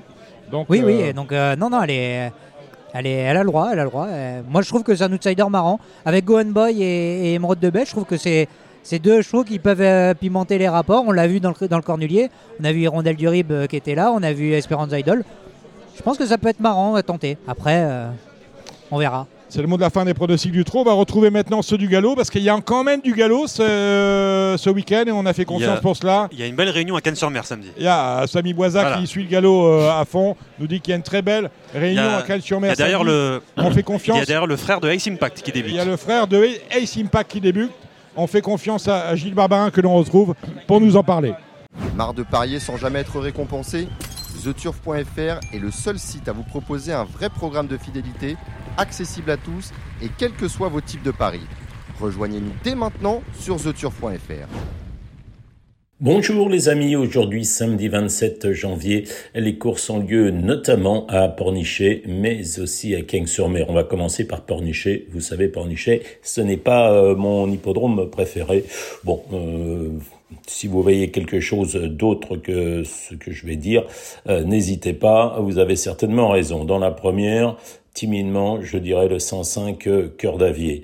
Donc, 0.51 0.67
oui, 0.69 0.83
oui. 0.85 1.01
Euh, 1.01 1.13
donc 1.13 1.31
non, 1.31 1.71
non, 1.71 1.81
elle 1.81 1.89
est. 1.89 2.31
Elle, 2.93 3.05
est, 3.05 3.11
elle 3.11 3.37
a 3.37 3.43
le 3.43 3.47
droit, 3.47 3.69
elle 3.71 3.79
a 3.79 3.83
le 3.83 3.89
droit. 3.89 4.07
Euh, 4.07 4.41
moi, 4.49 4.61
je 4.61 4.69
trouve 4.69 4.83
que 4.83 4.95
c'est 4.95 5.03
un 5.03 5.11
outsider 5.11 5.45
marrant. 5.49 5.79
Avec 6.05 6.25
Gohan 6.25 6.45
Boy 6.45 6.81
et, 6.81 7.31
et 7.31 7.33
Emerald 7.35 7.59
de 7.59 7.69
Belle, 7.69 7.85
je 7.85 7.91
trouve 7.91 8.05
que 8.05 8.17
c'est 8.17 8.47
deux 8.99 9.21
chevaux 9.21 9.43
qui 9.43 9.59
peuvent 9.59 9.81
euh, 9.81 10.13
pimenter 10.13 10.57
les 10.57 10.69
rapports. 10.69 11.03
On 11.05 11.11
l'a 11.11 11.27
vu 11.27 11.39
dans 11.39 11.53
le, 11.59 11.67
dans 11.67 11.77
le 11.77 11.83
Cornulier. 11.83 12.29
On 12.59 12.63
a 12.63 12.71
vu 12.71 12.81
Hirondelle 12.81 13.17
du 13.17 13.27
Rib 13.27 13.51
qui 13.67 13.75
était 13.75 13.95
là. 13.95 14.11
On 14.13 14.23
a 14.23 14.33
vu 14.33 14.53
Esperance 14.53 14.89
Idol. 14.93 15.23
Je 15.95 16.01
pense 16.01 16.17
que 16.17 16.25
ça 16.25 16.37
peut 16.37 16.49
être 16.49 16.59
marrant 16.59 16.95
à 16.95 17.03
tenter. 17.03 17.37
Après, 17.47 17.85
on 18.91 18.97
verra. 18.97 19.27
C'est 19.49 19.61
le 19.61 19.67
mot 19.67 19.77
de 19.77 19.81
la 19.81 19.89
fin 19.89 20.03
des 20.03 20.13
pronostics 20.13 20.51
du 20.51 20.65
trot. 20.65 20.81
On 20.81 20.83
va 20.83 20.91
retrouver 20.93 21.29
maintenant 21.29 21.61
ceux 21.61 21.77
du 21.77 21.87
galop 21.87 22.15
parce 22.15 22.29
qu'il 22.29 22.43
y 22.43 22.49
a 22.49 22.59
quand 22.59 22.83
même 22.83 22.99
du 22.99 23.13
galop 23.13 23.47
ce, 23.47 24.55
ce 24.57 24.69
week-end 24.69 25.05
et 25.07 25.11
on 25.11 25.25
a 25.25 25.31
fait 25.31 25.45
confiance 25.45 25.79
pour 25.79 25.95
cela. 25.95 26.27
Il 26.33 26.39
y 26.39 26.43
a 26.43 26.47
une 26.47 26.55
belle 26.55 26.69
réunion 26.69 26.97
à 26.97 27.01
Cannes-sur-Mer 27.01 27.45
samedi. 27.45 27.69
Il 27.77 27.83
y 27.83 27.87
a 27.87 28.25
Samy 28.27 28.53
Boisa 28.53 28.97
qui 28.97 29.07
suit 29.07 29.23
le 29.23 29.29
galop 29.29 29.65
euh, 29.65 29.89
à 29.89 30.03
fond, 30.03 30.35
nous 30.59 30.67
dit 30.67 30.81
qu'il 30.81 30.91
y 30.91 30.93
a 30.93 30.97
une 30.97 31.03
très 31.03 31.21
belle 31.21 31.49
réunion 31.73 32.15
à 32.17 32.23
Cannes-sur-Mer. 32.23 32.71
Il 32.71 32.71
y 32.71 32.73
a 32.73 32.75
derrière 32.75 33.03
le, 33.05 33.41
on 33.55 33.71
fait 33.71 33.83
confiance. 33.83 34.17
Il 34.17 34.19
y 34.19 34.23
a 34.23 34.25
derrière 34.25 34.47
le 34.47 34.57
frère 34.57 34.81
de 34.81 34.89
Ace 34.89 35.07
Impact 35.07 35.41
qui 35.41 35.51
débute. 35.53 35.71
Il 35.71 35.77
y 35.77 35.79
a 35.79 35.85
le 35.85 35.95
frère 35.97 36.27
de 36.27 36.49
Ace 36.71 36.97
Impact 36.97 37.31
qui 37.31 37.41
débute. 37.41 37.71
On 38.17 38.27
fait 38.27 38.41
confiance 38.41 38.87
à 38.89 39.15
Gilles 39.15 39.35
Barbarin 39.35 39.69
que 39.71 39.79
l'on 39.79 39.95
retrouve 39.95 40.33
pour 40.65 40.81
nous 40.81 40.97
en 40.97 41.03
parler. 41.03 41.33
Marre 41.95 42.13
de 42.13 42.23
parier 42.23 42.59
sans 42.59 42.75
jamais 42.75 42.99
être 42.99 43.19
récompensé? 43.19 43.87
TheTurf.fr 44.43 45.39
est 45.53 45.59
le 45.59 45.71
seul 45.71 45.97
site 45.99 46.27
à 46.27 46.31
vous 46.31 46.43
proposer 46.43 46.93
un 46.93 47.03
vrai 47.05 47.29
programme 47.29 47.67
de 47.67 47.77
fidélité, 47.77 48.37
accessible 48.77 49.31
à 49.31 49.37
tous 49.37 49.71
et 50.01 50.09
quels 50.17 50.33
que 50.33 50.47
soient 50.47 50.69
vos 50.69 50.81
types 50.81 51.03
de 51.03 51.11
paris. 51.11 51.45
Rejoignez-nous 51.99 52.53
dès 52.63 52.75
maintenant 52.75 53.21
sur 53.39 53.57
TheTurf.fr. 53.57 54.47
Bonjour 55.99 56.47
les 56.47 56.69
amis, 56.69 56.95
aujourd'hui 56.95 57.43
samedi 57.43 57.87
27 57.87 58.51
janvier, 58.51 59.05
les 59.33 59.57
courses 59.57 59.89
ont 59.89 59.97
lieu 59.97 60.29
notamment 60.29 61.07
à 61.07 61.27
Pornichet, 61.27 62.03
mais 62.05 62.59
aussi 62.59 62.93
à 62.93 63.01
King-sur-Mer. 63.01 63.65
On 63.67 63.73
va 63.73 63.83
commencer 63.83 64.27
par 64.27 64.41
Pornichet. 64.41 65.07
Vous 65.09 65.21
savez, 65.21 65.47
Pornichet, 65.47 66.03
ce 66.21 66.39
n'est 66.39 66.55
pas 66.55 66.91
euh, 66.91 67.15
mon 67.15 67.49
hippodrome 67.49 68.11
préféré. 68.11 68.63
Bon, 69.05 69.23
euh, 69.33 69.89
si 70.45 70.67
vous 70.67 70.83
voyez 70.83 71.09
quelque 71.09 71.39
chose 71.39 71.73
d'autre 71.73 72.37
que 72.37 72.83
ce 72.83 73.15
que 73.15 73.31
je 73.31 73.47
vais 73.47 73.55
dire, 73.55 73.83
euh, 74.27 74.43
n'hésitez 74.43 74.93
pas, 74.93 75.39
vous 75.39 75.57
avez 75.57 75.75
certainement 75.75 76.29
raison. 76.29 76.63
Dans 76.63 76.77
la 76.77 76.91
première, 76.91 77.57
timidement, 77.97 78.61
je 78.61 78.77
dirais 78.77 79.07
le 79.07 79.17
105 79.17 79.89
cœur 80.19 80.37
d'avier. 80.37 80.83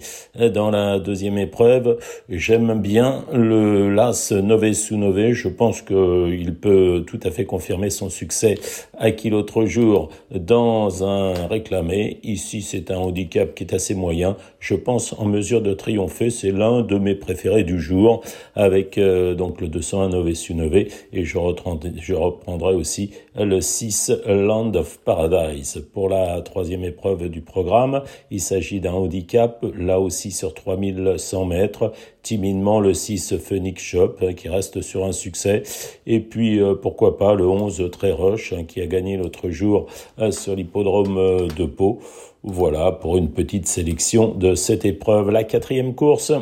Dans 0.52 0.72
la 0.72 0.98
deuxième 0.98 1.38
épreuve, 1.38 2.00
j'aime 2.28 2.82
bien 2.82 3.24
le 3.32 3.94
Las 3.94 4.32
Nové 4.32 4.74
sous 4.74 4.98
Nové. 4.98 5.36
Je 5.36 5.48
pense 5.48 5.84
qu'il 5.84 6.56
peut 6.60 7.04
tout 7.06 7.20
à 7.22 7.30
fait 7.30 7.46
confirmer 7.46 7.92
son 7.92 8.10
succès 8.10 8.56
acquis 8.98 9.30
l'autre 9.30 9.66
jour 9.66 10.10
dans 10.32 11.08
un 11.08 11.46
réclamé. 11.46 12.18
Ici, 12.24 12.64
c'est 12.64 12.90
un 12.90 12.98
handicap 12.98 13.54
qui 13.54 13.64
est 13.64 13.76
assez 13.76 13.94
moyen. 13.94 14.36
Je 14.60 14.74
pense 14.74 15.14
en 15.20 15.26
mesure 15.26 15.62
de 15.62 15.76
triompher. 15.76 16.32
C'est 16.32 16.52
l'un 16.52 16.82
de 16.82 16.98
mes 16.98 17.14
préférés 17.14 17.64
du 17.64 17.80
jour 17.80 18.24
avec 18.56 18.98
euh, 18.98 19.36
donc 19.36 19.62
le 19.62 19.68
201 19.68 20.10
Nové 20.10 20.88
et 21.14 21.26
je 21.26 21.38
reprendrai 21.38 22.74
aussi 22.74 23.12
le 23.36 23.62
6 23.62 24.12
Land 24.28 24.74
of 24.76 25.00
Paradise 25.00 25.86
pour 25.94 26.10
la 26.10 26.42
troisième 26.42 26.84
épreuve 26.84 27.30
du 27.30 27.42
programme. 27.42 28.04
Il 28.32 28.42
s'agit 28.42 28.80
d'un 28.80 28.94
handicap, 28.94 29.66
là 29.78 30.00
aussi 30.00 30.32
sur 30.32 30.54
3100 30.54 31.46
mètres, 31.46 31.92
timidement 32.22 32.80
le 32.80 32.94
6 32.94 33.38
Phoenix 33.38 33.82
Shop 33.84 34.16
hein, 34.22 34.34
qui 34.34 34.50
reste 34.50 34.82
sur 34.82 35.04
un 35.06 35.12
succès. 35.12 35.64
Et 36.06 36.20
puis 36.20 36.60
euh, 36.60 36.76
pourquoi 36.76 37.18
pas 37.18 37.34
le 37.34 37.48
11 37.48 37.90
Très 37.92 38.12
Roche 38.12 38.54
hein, 38.54 38.64
qui 38.64 38.82
a 38.82 38.86
gagné 38.86 39.18
l'autre 39.18 39.50
jour 39.50 39.88
euh, 40.20 40.32
sur 40.32 40.56
l'hippodrome 40.56 41.18
euh, 41.18 41.48
de 41.48 41.66
Pau. 41.66 42.00
Voilà 42.44 42.92
pour 42.92 43.18
une 43.18 43.32
petite 43.32 43.68
sélection 43.68 44.34
de 44.34 44.54
cette 44.56 44.86
épreuve. 44.86 45.30
La 45.30 45.44
quatrième 45.44 45.96
course. 45.96 46.34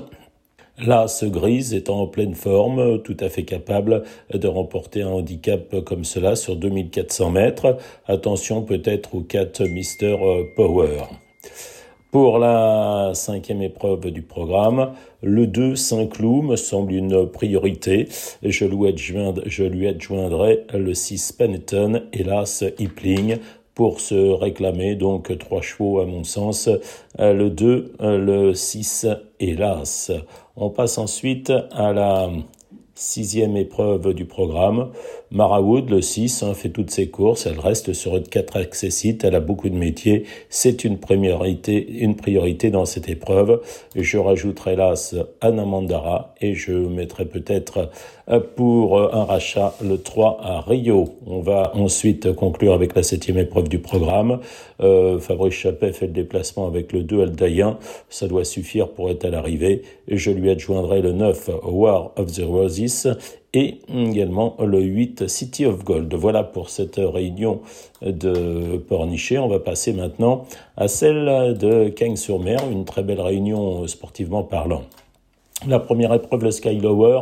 Ce 0.81 1.25
Grise 1.27 1.75
étant 1.75 2.01
en 2.01 2.07
pleine 2.07 2.33
forme, 2.33 3.03
tout 3.03 3.17
à 3.19 3.29
fait 3.29 3.43
capable 3.43 4.01
de 4.33 4.47
remporter 4.47 5.03
un 5.03 5.09
handicap 5.09 5.79
comme 5.85 6.03
cela 6.03 6.35
sur 6.35 6.55
2400 6.55 7.29
mètres. 7.29 7.77
Attention 8.07 8.63
peut-être 8.63 9.13
au 9.13 9.21
4 9.21 9.63
Mister 9.65 10.17
Power. 10.55 11.03
Pour 12.09 12.39
la 12.39 13.11
cinquième 13.13 13.61
épreuve 13.61 14.09
du 14.09 14.23
programme, 14.23 14.93
le 15.21 15.45
2 15.45 15.75
Saint-Cloud 15.75 16.45
me 16.45 16.55
semble 16.55 16.93
une 16.93 17.27
priorité. 17.29 18.07
Je 18.41 18.65
lui, 18.65 18.87
adjoindrai, 18.87 19.43
je 19.45 19.63
lui 19.63 19.87
adjoindrai 19.87 20.65
le 20.73 20.95
6 20.95 21.33
Panetton, 21.33 22.01
hélas 22.11 22.63
Hipling, 22.79 23.37
pour 23.75 24.01
se 24.01 24.15
réclamer 24.15 24.95
donc 24.95 25.37
trois 25.37 25.61
chevaux 25.61 25.99
à 25.99 26.05
mon 26.05 26.23
sens, 26.23 26.69
le 27.17 27.49
2, 27.49 27.93
le 27.99 28.53
6, 28.53 29.07
hélas. 29.39 30.11
On 30.55 30.69
passe 30.69 30.97
ensuite 30.97 31.51
à 31.71 31.93
la 31.93 32.29
sixième 32.93 33.55
épreuve 33.57 34.13
du 34.13 34.25
programme. 34.25 34.91
Mara 35.31 35.61
Wood, 35.61 35.89
le 35.89 36.01
6, 36.01 36.43
hein, 36.43 36.53
fait 36.53 36.69
toutes 36.69 36.91
ses 36.91 37.09
courses. 37.09 37.45
Elle 37.45 37.59
reste 37.59 37.93
sur 37.93 38.17
une 38.17 38.27
4 38.27 38.57
accessite. 38.57 39.23
Elle 39.23 39.35
a 39.35 39.39
beaucoup 39.39 39.69
de 39.69 39.75
métiers. 39.75 40.25
C'est 40.49 40.83
une 40.83 40.99
priorité, 40.99 41.89
une 41.99 42.15
priorité 42.15 42.69
dans 42.69 42.85
cette 42.85 43.09
épreuve. 43.09 43.61
Je 43.95 44.17
rajouterai 44.17 44.75
l'as 44.75 45.15
Anna 45.39 45.65
Mandara 45.65 46.35
et 46.41 46.53
je 46.53 46.73
mettrai 46.73 47.25
peut-être 47.25 47.89
pour 48.56 48.98
euh, 48.98 49.10
un 49.14 49.23
rachat 49.26 49.76
le 49.84 49.98
3 49.98 50.39
à 50.41 50.61
Rio. 50.61 51.15
On 51.26 51.41
va 51.41 51.72
ensuite 51.76 52.34
conclure 52.34 52.73
avec 52.73 52.95
la 52.95 53.03
septième 53.03 53.38
épreuve 53.38 53.69
du 53.69 53.80
programme. 53.80 54.39
Euh, 54.81 55.19
Fabrice 55.19 55.53
Chappet 55.53 55.93
fait 55.93 56.07
le 56.07 56.14
déplacement 56.14 56.68
avec 56.68 56.93
le 56.93 57.03
2 57.03 57.22
Aldaïen. 57.22 57.77
Ça 58.10 58.27
doit 58.27 58.45
suffire 58.45 58.89
pour 58.89 59.10
être 59.10 59.26
à 59.26 59.30
l'arrivée. 59.30 59.81
Je 60.07 60.31
lui 60.31 60.49
adjoindrai 60.49 61.02
le 61.02 61.11
9 61.11 61.49
War 61.64 62.11
of 62.15 62.31
the 62.31 62.43
Roses 62.45 63.18
et 63.53 63.80
également 63.93 64.56
le 64.60 64.81
8 64.81 65.27
City 65.27 65.65
of 65.65 65.84
Gold. 65.84 66.14
Voilà 66.14 66.43
pour 66.43 66.69
cette 66.69 66.98
réunion 66.98 67.61
de 68.02 68.77
Pornichet. 68.77 69.38
On 69.39 69.49
va 69.49 69.60
passer 69.60 69.93
maintenant 69.93 70.45
à 70.77 70.88
celle 70.88 71.57
de 71.57 71.89
Cagnes-sur-Mer, 71.89 72.60
une 72.72 72.85
très 72.85 73.03
belle 73.03 73.19
réunion 73.19 73.85
sportivement 73.88 74.43
parlant. 74.43 74.84
La 75.67 75.79
première 75.79 76.11
épreuve, 76.13 76.43
le 76.43 76.51
Sky 76.51 76.79
Lower, 76.79 77.21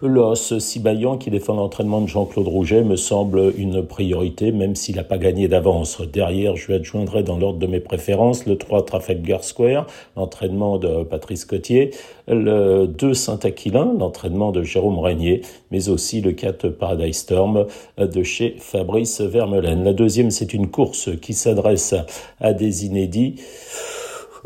L'os 0.00 0.56
Sibayan 0.58 1.18
qui 1.18 1.28
défend 1.28 1.54
l'entraînement 1.54 2.00
de 2.00 2.06
Jean-Claude 2.06 2.46
Rouget 2.46 2.84
me 2.84 2.94
semble 2.94 3.52
une 3.58 3.82
priorité, 3.82 4.52
même 4.52 4.76
s'il 4.76 4.94
n'a 4.94 5.02
pas 5.02 5.18
gagné 5.18 5.48
d'avance. 5.48 6.00
Derrière, 6.00 6.54
je 6.54 6.68
lui 6.68 6.74
adjoindrai 6.74 7.24
dans 7.24 7.36
l'ordre 7.36 7.58
de 7.58 7.66
mes 7.66 7.80
préférences 7.80 8.46
le 8.46 8.56
3 8.56 8.84
Trafalgar 8.84 9.42
Square, 9.42 9.88
l'entraînement 10.16 10.78
de 10.78 11.02
Patrice 11.02 11.44
Cotier, 11.44 11.90
le 12.28 12.86
2 12.86 13.12
Saint-Aquilin, 13.12 13.96
l'entraînement 13.98 14.52
de 14.52 14.62
Jérôme 14.62 15.00
Régnier, 15.00 15.42
mais 15.72 15.88
aussi 15.88 16.20
le 16.20 16.30
4 16.30 16.68
Paradise 16.68 17.16
Storm 17.16 17.66
de 17.98 18.22
chez 18.22 18.54
Fabrice 18.60 19.20
Vermeulen. 19.20 19.82
La 19.82 19.94
deuxième, 19.94 20.30
c'est 20.30 20.54
une 20.54 20.68
course 20.68 21.10
qui 21.20 21.34
s'adresse 21.34 21.96
à 22.40 22.52
des 22.52 22.86
inédits. 22.86 23.34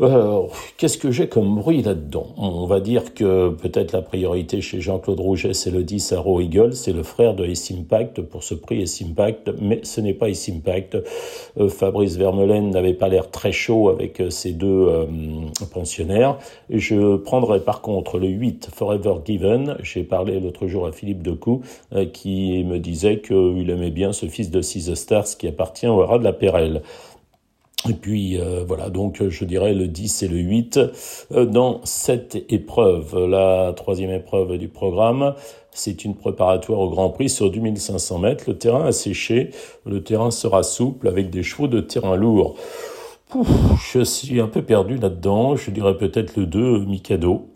Euh, 0.03 0.47
qu'est-ce 0.77 0.97
que 0.97 1.11
j'ai 1.11 1.27
comme 1.27 1.55
bruit 1.55 1.81
là-dedans? 1.81 2.27
On 2.37 2.65
va 2.65 2.79
dire 2.79 3.13
que 3.13 3.49
peut-être 3.49 3.93
la 3.93 4.01
priorité 4.01 4.59
chez 4.59 4.81
Jean-Claude 4.81 5.19
Rouget, 5.19 5.53
c'est 5.53 5.71
le 5.71 5.83
10 5.83 6.13
Arrow 6.13 6.41
Eagle, 6.41 6.73
c'est 6.73 6.91
le 6.91 7.03
frère 7.03 7.33
de 7.33 7.45
Ace 7.45 7.71
Impact 7.71 8.21
pour 8.21 8.43
ce 8.43 8.53
prix 8.53 8.81
Ace 8.81 9.01
Impact, 9.01 9.51
mais 9.61 9.79
ce 9.83 10.01
n'est 10.01 10.13
pas 10.13 10.29
Ace 10.29 10.49
Impact. 10.49 10.97
Euh, 11.57 11.69
Fabrice 11.69 12.17
Vermeulen 12.17 12.69
n'avait 12.69 12.93
pas 12.93 13.07
l'air 13.07 13.31
très 13.31 13.53
chaud 13.53 13.89
avec 13.89 14.19
euh, 14.19 14.29
ses 14.29 14.51
deux 14.51 14.89
pensionnaires. 15.73 16.37
Je 16.69 17.15
prendrai 17.15 17.59
par 17.59 17.81
contre 17.81 18.19
le 18.19 18.27
8 18.27 18.69
Forever 18.73 19.15
Given. 19.25 19.77
J'ai 19.81 20.03
parlé 20.03 20.39
l'autre 20.39 20.67
jour 20.67 20.85
à 20.85 20.91
Philippe 20.91 21.23
Decou 21.23 21.61
qui 22.11 22.63
me 22.63 22.79
disait 22.79 23.19
qu'il 23.19 23.69
aimait 23.69 23.91
bien 23.91 24.13
ce 24.13 24.25
fils 24.25 24.51
de 24.51 24.61
Six 24.61 24.93
Stars 24.95 25.37
qui 25.37 25.47
appartient 25.47 25.87
au 25.87 26.05
rat 26.05 26.19
de 26.19 26.23
la 26.23 26.33
Perrelle. 26.33 26.81
Et 27.89 27.93
puis 27.93 28.39
euh, 28.39 28.63
voilà, 28.65 28.89
donc 28.89 29.21
je 29.27 29.45
dirais 29.45 29.73
le 29.73 29.87
10 29.87 30.23
et 30.23 30.27
le 30.29 30.37
8 30.37 30.79
euh, 31.33 31.45
dans 31.45 31.81
cette 31.83 32.37
épreuve. 32.49 33.25
La 33.25 33.73
troisième 33.75 34.11
épreuve 34.11 34.57
du 34.57 34.69
programme, 34.69 35.33
c'est 35.71 36.05
une 36.05 36.15
préparatoire 36.15 36.79
au 36.79 36.89
Grand 36.89 37.09
Prix 37.09 37.29
sur 37.29 37.51
2500 37.51 38.19
mètres. 38.19 38.45
Le 38.47 38.57
terrain 38.57 38.85
a 38.85 38.91
séché, 38.93 39.49
le 39.85 40.01
terrain 40.01 40.31
sera 40.31 40.63
souple 40.63 41.09
avec 41.09 41.29
des 41.29 41.43
chevaux 41.43 41.67
de 41.67 41.81
terrain 41.81 42.15
je 43.93 44.03
suis 44.03 44.39
un 44.39 44.47
peu 44.47 44.61
perdu 44.61 44.97
là-dedans, 44.97 45.55
je 45.55 45.71
dirais 45.71 45.97
peut-être 45.97 46.35
le 46.37 46.45
2 46.45 46.85
Mikado. 46.85 47.47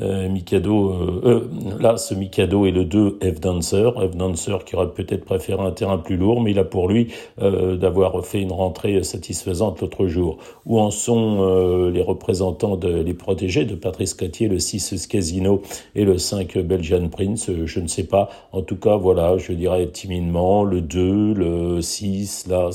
Euh, 0.00 0.28
Mikado, 0.28 0.90
euh, 0.90 1.20
euh, 1.24 1.80
là, 1.80 1.96
ce 1.96 2.14
Mikado 2.14 2.66
est 2.66 2.70
le 2.70 2.84
2 2.84 3.18
F 3.22 3.40
Dancer. 3.40 3.90
F 3.96 4.16
Dancer 4.16 4.58
qui 4.64 4.76
aurait 4.76 4.92
peut-être 4.92 5.24
préféré 5.24 5.62
un 5.62 5.70
terrain 5.70 5.98
plus 5.98 6.16
lourd, 6.16 6.40
mais 6.40 6.50
il 6.50 6.58
a 6.58 6.64
pour 6.64 6.88
lui 6.88 7.08
d'avoir 7.38 8.24
fait 8.24 8.40
une 8.40 8.52
rentrée 8.52 9.02
satisfaisante 9.02 9.80
l'autre 9.80 10.06
jour. 10.06 10.38
Où 10.64 10.78
en 10.78 10.90
sont 10.90 11.88
les 11.92 12.02
représentants 12.02 12.76
de, 12.76 12.88
les 12.88 13.14
protégés 13.14 13.64
de 13.64 13.74
Patrice 13.74 14.14
Catier, 14.14 14.48
le 14.48 14.58
6 14.58 15.06
Casino 15.06 15.62
et 15.94 16.04
le 16.04 16.18
5 16.18 16.58
Belgian 16.58 17.08
Prince? 17.08 17.50
Je 17.64 17.80
ne 17.80 17.86
sais 17.86 18.04
pas. 18.04 18.28
En 18.52 18.62
tout 18.62 18.76
cas, 18.76 18.96
voilà, 18.96 19.38
je 19.38 19.52
dirais 19.52 19.86
timidement 19.88 20.64
le 20.64 20.80
2, 20.80 21.34
le 21.34 21.80
6, 21.80 22.46
là, 22.48 22.70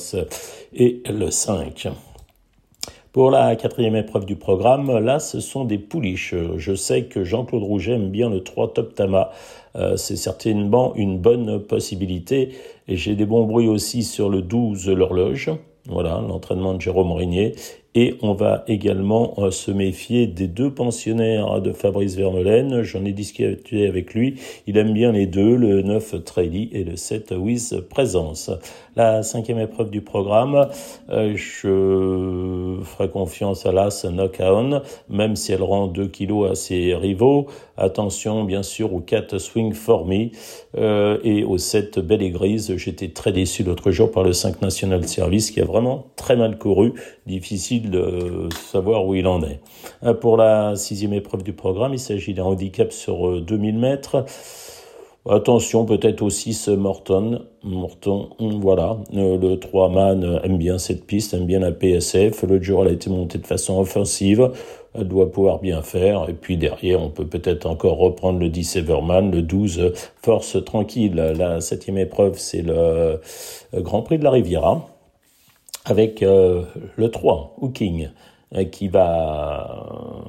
et 0.74 1.02
le 1.10 1.30
5. 1.30 1.88
Pour 3.12 3.30
la 3.30 3.58
quatrième 3.58 3.98
épreuve 3.98 4.26
du 4.26 4.38
programme, 4.38 4.98
là, 5.00 5.20
ce 5.20 5.42
sont 5.42 5.66
des 5.66 5.78
pouliches. 5.78 6.34
Je 6.56 6.74
sais 6.74 7.04
que 7.04 7.26
Jean-Claude 7.26 7.62
Rouget 7.62 7.96
aime 7.96 8.10
bien 8.10 8.30
le 8.30 8.42
3 8.42 8.72
Top 8.72 8.96
Tama. 8.96 9.32
Euh, 9.76 9.98
c'est 9.98 10.16
certainement 10.16 10.96
une 10.96 11.18
bonne 11.18 11.60
possibilité. 11.60 12.52
Et 12.88 12.96
j'ai 12.96 13.16
des 13.16 13.26
bons 13.26 13.46
bruits 13.46 13.68
aussi 13.68 14.04
sur 14.04 14.30
le 14.30 14.42
12 14.42 14.88
l'horloge. 14.88 15.52
Voilà, 15.90 16.24
l'entraînement 16.26 16.74
de 16.74 16.80
Jérôme 16.80 17.12
Rigné. 17.12 17.54
Et 17.96 18.16
on 18.22 18.34
va 18.34 18.64
également 18.68 19.34
euh, 19.40 19.52
se 19.52 19.72
méfier 19.72 20.26
des 20.26 20.48
deux 20.48 20.74
pensionnaires 20.74 21.60
de 21.60 21.74
Fabrice 21.74 22.16
Vermeulen. 22.16 22.82
J'en 22.84 23.04
ai 23.04 23.12
discuté 23.12 23.88
avec 23.88 24.14
lui. 24.14 24.36
Il 24.68 24.78
aime 24.78 24.94
bien 24.94 25.12
les 25.12 25.26
deux, 25.26 25.58
le 25.58 25.82
9 25.82 26.24
Traily 26.24 26.70
et 26.72 26.86
le 26.86 26.96
7 26.96 27.34
With 27.38 27.82
Présence. 27.90 28.52
La 28.97 29.23
cinquième 29.23 29.59
épreuve 29.59 29.89
du 29.89 30.01
programme, 30.01 30.68
euh, 31.09 31.34
je 31.38 32.77
ferai 32.84 33.09
confiance 33.09 33.65
à 33.65 33.72
l'As 33.72 34.05
Knockout, 34.05 34.84
même 35.07 35.38
si 35.38 35.53
elle 35.53 35.63
rend 35.63 35.88
2 35.88 36.07
kilos 36.07 36.51
à 36.51 36.55
ses 36.55 36.93
rivaux. 36.93 37.47
Attention, 37.77 38.43
bien 38.43 38.63
sûr, 38.63 38.93
au 38.93 38.99
4 38.99 39.38
Swing 39.38 39.72
For 39.72 40.05
Me 40.05 40.31
euh, 40.77 41.19
et 41.23 41.45
au 41.45 41.57
7 41.57 41.99
Belle 41.99 42.22
et 42.22 42.31
Grise. 42.31 42.76
J'étais 42.76 43.07
très 43.07 43.31
déçu 43.31 43.63
l'autre 43.63 43.91
jour 43.91 44.11
par 44.11 44.23
le 44.23 44.34
5 44.34 44.61
National 44.61 45.07
Service 45.07 45.51
qui 45.51 45.61
a 45.61 45.65
vraiment 45.65 46.07
très 46.18 46.35
mal 46.35 46.57
couru. 46.57 46.91
Difficile 47.26 47.91
de 47.91 48.49
savoir 48.51 49.05
où 49.05 49.15
il 49.15 49.26
en 49.26 49.41
est. 49.41 49.61
Euh, 50.03 50.13
pour 50.13 50.35
la 50.35 50.76
sixième 50.76 51.13
épreuve 51.13 51.43
du 51.43 51.53
programme, 51.53 51.93
il 51.93 51.99
s'agit 51.99 52.34
d'un 52.34 52.43
handicap 52.43 52.91
sur 52.91 53.41
2000 53.41 53.80
mètres. 53.80 54.26
Attention, 55.30 55.85
peut-être 55.85 56.23
aussi 56.23 56.53
ce 56.53 56.72
Morton. 56.72 57.45
Morton, 57.64 58.30
voilà. 58.39 58.98
Euh, 59.14 59.38
le 59.38 59.60
3 59.60 59.89
man 59.89 60.39
aime 60.43 60.57
bien 60.57 60.80
cette 60.80 61.06
piste, 61.06 61.35
aime 61.35 61.45
bien 61.45 61.60
la 61.60 61.72
PSF. 61.72 62.41
L'autre 62.41 62.64
jour, 62.64 62.81
elle 62.81 62.89
a 62.89 62.93
été 62.93 63.11
montée 63.11 63.38
de 63.38 63.45
façon 63.45 63.80
offensive. 63.80 64.52
Elle 64.95 65.07
doit 65.07 65.31
pouvoir 65.31 65.60
bien 65.60 65.84
faire. 65.84 66.27
Et 66.27 66.34
puis 66.34 66.57
derrière, 66.57 66.99
on 66.99 67.10
peut 67.10 67.27
peut-être 67.27 67.68
encore 67.68 67.98
reprendre 67.99 68.39
le 68.39 68.49
10 68.49 68.77
Everman, 68.77 69.30
le 69.30 69.43
12 69.43 69.93
Force 70.23 70.57
Tranquille. 70.65 71.14
La 71.14 71.61
septième 71.61 71.99
épreuve, 71.99 72.39
c'est 72.39 72.64
le 72.64 72.73
euh, 72.73 73.18
Grand 73.76 74.02
Prix 74.02 74.18
de 74.18 74.23
la 74.23 74.31
Riviera. 74.31 74.88
Avec 75.85 76.23
euh, 76.23 76.64
le 76.95 77.11
3, 77.11 77.57
Hooking 77.61 78.10
qui 78.72 78.88
va 78.88 80.22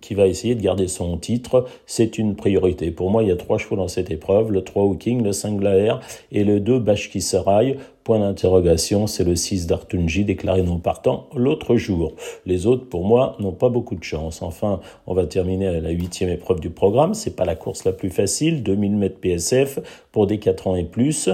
qui 0.00 0.14
va 0.14 0.26
essayer 0.26 0.54
de 0.54 0.62
garder 0.62 0.88
son 0.88 1.16
titre, 1.18 1.64
c'est 1.86 2.18
une 2.18 2.36
priorité. 2.36 2.90
Pour 2.90 3.10
moi, 3.10 3.22
il 3.22 3.28
y 3.28 3.32
a 3.32 3.36
trois 3.36 3.58
chevaux 3.58 3.76
dans 3.76 3.88
cette 3.88 4.10
épreuve, 4.10 4.52
le 4.52 4.62
3 4.62 4.84
Hooking, 4.84 5.22
le 5.22 5.32
5 5.32 5.58
Glaer 5.58 5.94
et 6.32 6.44
le 6.44 6.60
2 6.60 6.78
Bashki 6.78 7.20
Sarai. 7.20 7.76
Point 8.04 8.20
d'interrogation, 8.20 9.08
c'est 9.08 9.24
le 9.24 9.34
6 9.34 9.66
d'Artunji 9.66 10.24
déclaré 10.24 10.62
non 10.62 10.78
partant 10.78 11.26
l'autre 11.34 11.74
jour. 11.74 12.12
Les 12.44 12.68
autres, 12.68 12.88
pour 12.88 13.04
moi, 13.04 13.34
n'ont 13.40 13.50
pas 13.50 13.68
beaucoup 13.68 13.96
de 13.96 14.04
chance. 14.04 14.42
Enfin, 14.42 14.78
on 15.08 15.14
va 15.14 15.26
terminer 15.26 15.80
la 15.80 15.90
huitième 15.90 16.30
épreuve 16.30 16.60
du 16.60 16.70
programme. 16.70 17.14
C'est 17.14 17.34
pas 17.34 17.44
la 17.44 17.56
course 17.56 17.84
la 17.84 17.90
plus 17.90 18.10
facile, 18.10 18.62
2000 18.62 18.96
mètres 18.96 19.18
PSF 19.18 19.80
pour 20.16 20.26
des 20.26 20.38
4 20.38 20.68
ans 20.68 20.76
et 20.76 20.84
plus. 20.84 21.28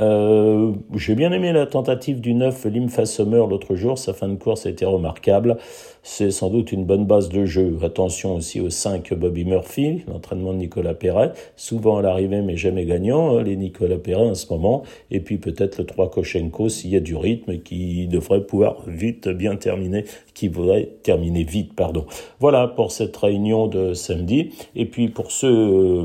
Euh, 0.00 0.72
J'ai 0.96 1.14
bien 1.14 1.30
aimé 1.30 1.52
la 1.52 1.64
tentative 1.64 2.20
du 2.20 2.34
9 2.34 2.64
Limfa 2.64 3.06
Summer 3.06 3.46
l'autre 3.46 3.76
jour. 3.76 3.98
Sa 3.98 4.14
fin 4.14 4.26
de 4.28 4.34
course 4.34 4.66
a 4.66 4.70
été 4.70 4.84
remarquable. 4.84 5.58
C'est 6.02 6.32
sans 6.32 6.50
doute 6.50 6.72
une 6.72 6.84
bonne 6.84 7.04
base 7.06 7.28
de 7.28 7.44
jeu. 7.44 7.78
Attention 7.84 8.34
aussi 8.34 8.60
au 8.60 8.68
5 8.68 9.14
Bobby 9.14 9.44
Murphy, 9.44 10.02
l'entraînement 10.08 10.52
de 10.54 10.58
Nicolas 10.58 10.94
Perret. 10.94 11.34
Souvent 11.54 11.98
à 11.98 12.02
l'arrivée, 12.02 12.42
mais 12.42 12.56
jamais 12.56 12.84
gagnant, 12.84 13.36
hein, 13.36 13.44
les 13.44 13.54
Nicolas 13.54 13.98
Perret 13.98 14.30
en 14.30 14.34
ce 14.34 14.52
moment. 14.52 14.82
Et 15.12 15.20
puis 15.20 15.38
peut-être 15.38 15.78
le 15.78 15.86
3 15.86 16.10
Koshenko 16.10 16.68
s'il 16.68 16.90
y 16.90 16.96
a 16.96 17.00
du 17.00 17.14
rythme 17.14 17.58
qui 17.58 18.08
devrait 18.08 18.42
pouvoir 18.42 18.82
vite 18.88 19.28
bien 19.28 19.54
terminer, 19.54 20.04
qui 20.34 20.48
voudrait 20.48 20.88
terminer 21.04 21.44
vite, 21.44 21.76
pardon. 21.76 22.06
Voilà 22.40 22.66
pour 22.66 22.90
cette 22.90 23.16
réunion 23.16 23.68
de 23.68 23.94
samedi. 23.94 24.50
Et 24.74 24.86
puis 24.86 25.06
pour 25.10 25.30
ceux 25.30 25.46
euh, 25.46 26.04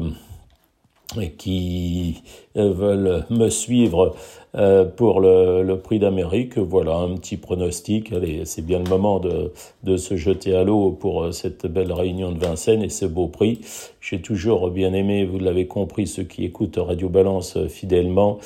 qui 1.38 2.22
euh, 2.58 2.72
veulent 2.72 3.26
me 3.30 3.50
suivre 3.50 4.16
euh, 4.56 4.86
pour 4.86 5.20
le, 5.20 5.76
prix 5.76 6.00
d'Amérique. 6.00 6.58
Voilà 6.58 6.96
un 6.96 7.16
petit 7.16 7.38
pronostic. 7.38 8.12
Allez, 8.12 8.46
c'est 8.46 8.66
bien 8.66 8.80
le 8.80 8.90
moment 8.90 9.20
de, 9.20 9.52
de 9.84 9.98
se 9.98 10.16
jeter 10.16 10.56
à 10.56 10.64
l'eau 10.64 10.92
pour 10.92 11.24
euh, 11.24 11.32
cette 11.32 11.68
belle 11.68 11.92
réunion 11.92 12.32
de 12.32 12.40
Vincennes 12.40 12.84
et 12.84 12.90
ce 12.90 13.06
beau 13.06 13.28
prix. 13.28 13.62
J'ai 14.00 14.22
toujours 14.22 14.70
bien 14.70 14.94
aimé, 14.94 15.26
vous 15.26 15.40
l'avez 15.40 15.68
compris, 15.68 16.08
ceux 16.08 16.24
qui 16.24 16.46
écoutent 16.46 16.78
Radio 16.78 17.10
Balance 17.10 17.58
fidèlement. 17.68 18.40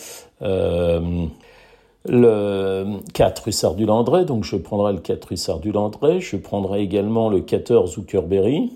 Le 2.08 3.00
4 3.16 3.48
Hussard 3.48 3.74
du 3.74 3.86
Landré, 3.86 4.26
donc 4.26 4.44
je 4.44 4.58
prendrai 4.58 4.94
le 4.94 5.00
4 5.00 5.32
Hussard 5.32 5.60
du 5.60 5.72
Landré, 5.72 6.20
je 6.20 6.38
prendrai 6.38 6.82
également 6.82 7.30
le 7.30 7.40
14 7.40 7.96
Zuckerberry, 7.96 8.72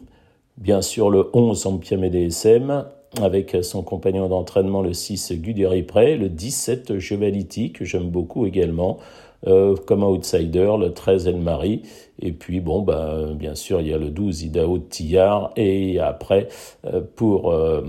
bien 0.57 0.81
sûr 0.81 1.11
le 1.11 1.29
11 1.33 1.67
Ampiam 1.67 2.09
DSM, 2.09 2.85
avec 3.21 3.57
son 3.63 3.83
compagnon 3.83 4.27
d'entraînement 4.27 4.81
le 4.81 4.93
6 4.93 5.33
Guderi 5.41 5.83
Pré, 5.83 6.15
le 6.15 6.29
17 6.29 6.99
Chevaliti 6.99 7.71
que 7.71 7.85
j'aime 7.85 8.09
beaucoup 8.09 8.45
également 8.45 8.99
euh, 9.47 9.75
comme 9.75 10.03
outsider, 10.03 10.71
le 10.79 10.93
13 10.93 11.27
El 11.27 11.37
Marie 11.37 11.83
et 12.21 12.33
puis 12.33 12.59
bon 12.59 12.81
bah 12.81 13.29
bien 13.33 13.55
sûr 13.55 13.79
il 13.79 13.87
y 13.87 13.93
a 13.93 13.97
le 13.97 14.09
12 14.09 14.43
Idaho 14.43 14.79
Tillard 14.79 15.51
et 15.55 15.99
après 15.99 16.49
euh, 16.85 17.01
pour 17.15 17.51
euh, 17.51 17.81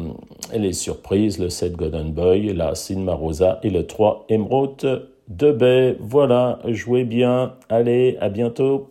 les 0.57 0.73
surprises 0.73 1.39
le 1.39 1.49
7 1.49 1.77
Golden 1.77 2.13
Boy, 2.13 2.55
la 2.55 2.75
Sinma 2.75 3.15
Rosa 3.15 3.59
et 3.63 3.71
le 3.71 3.87
3 3.87 4.27
Emerald 4.29 5.11
de. 5.31 5.97
Voilà, 6.01 6.59
jouez 6.67 7.05
bien, 7.05 7.55
allez, 7.69 8.17
à 8.21 8.29
bientôt. 8.29 8.91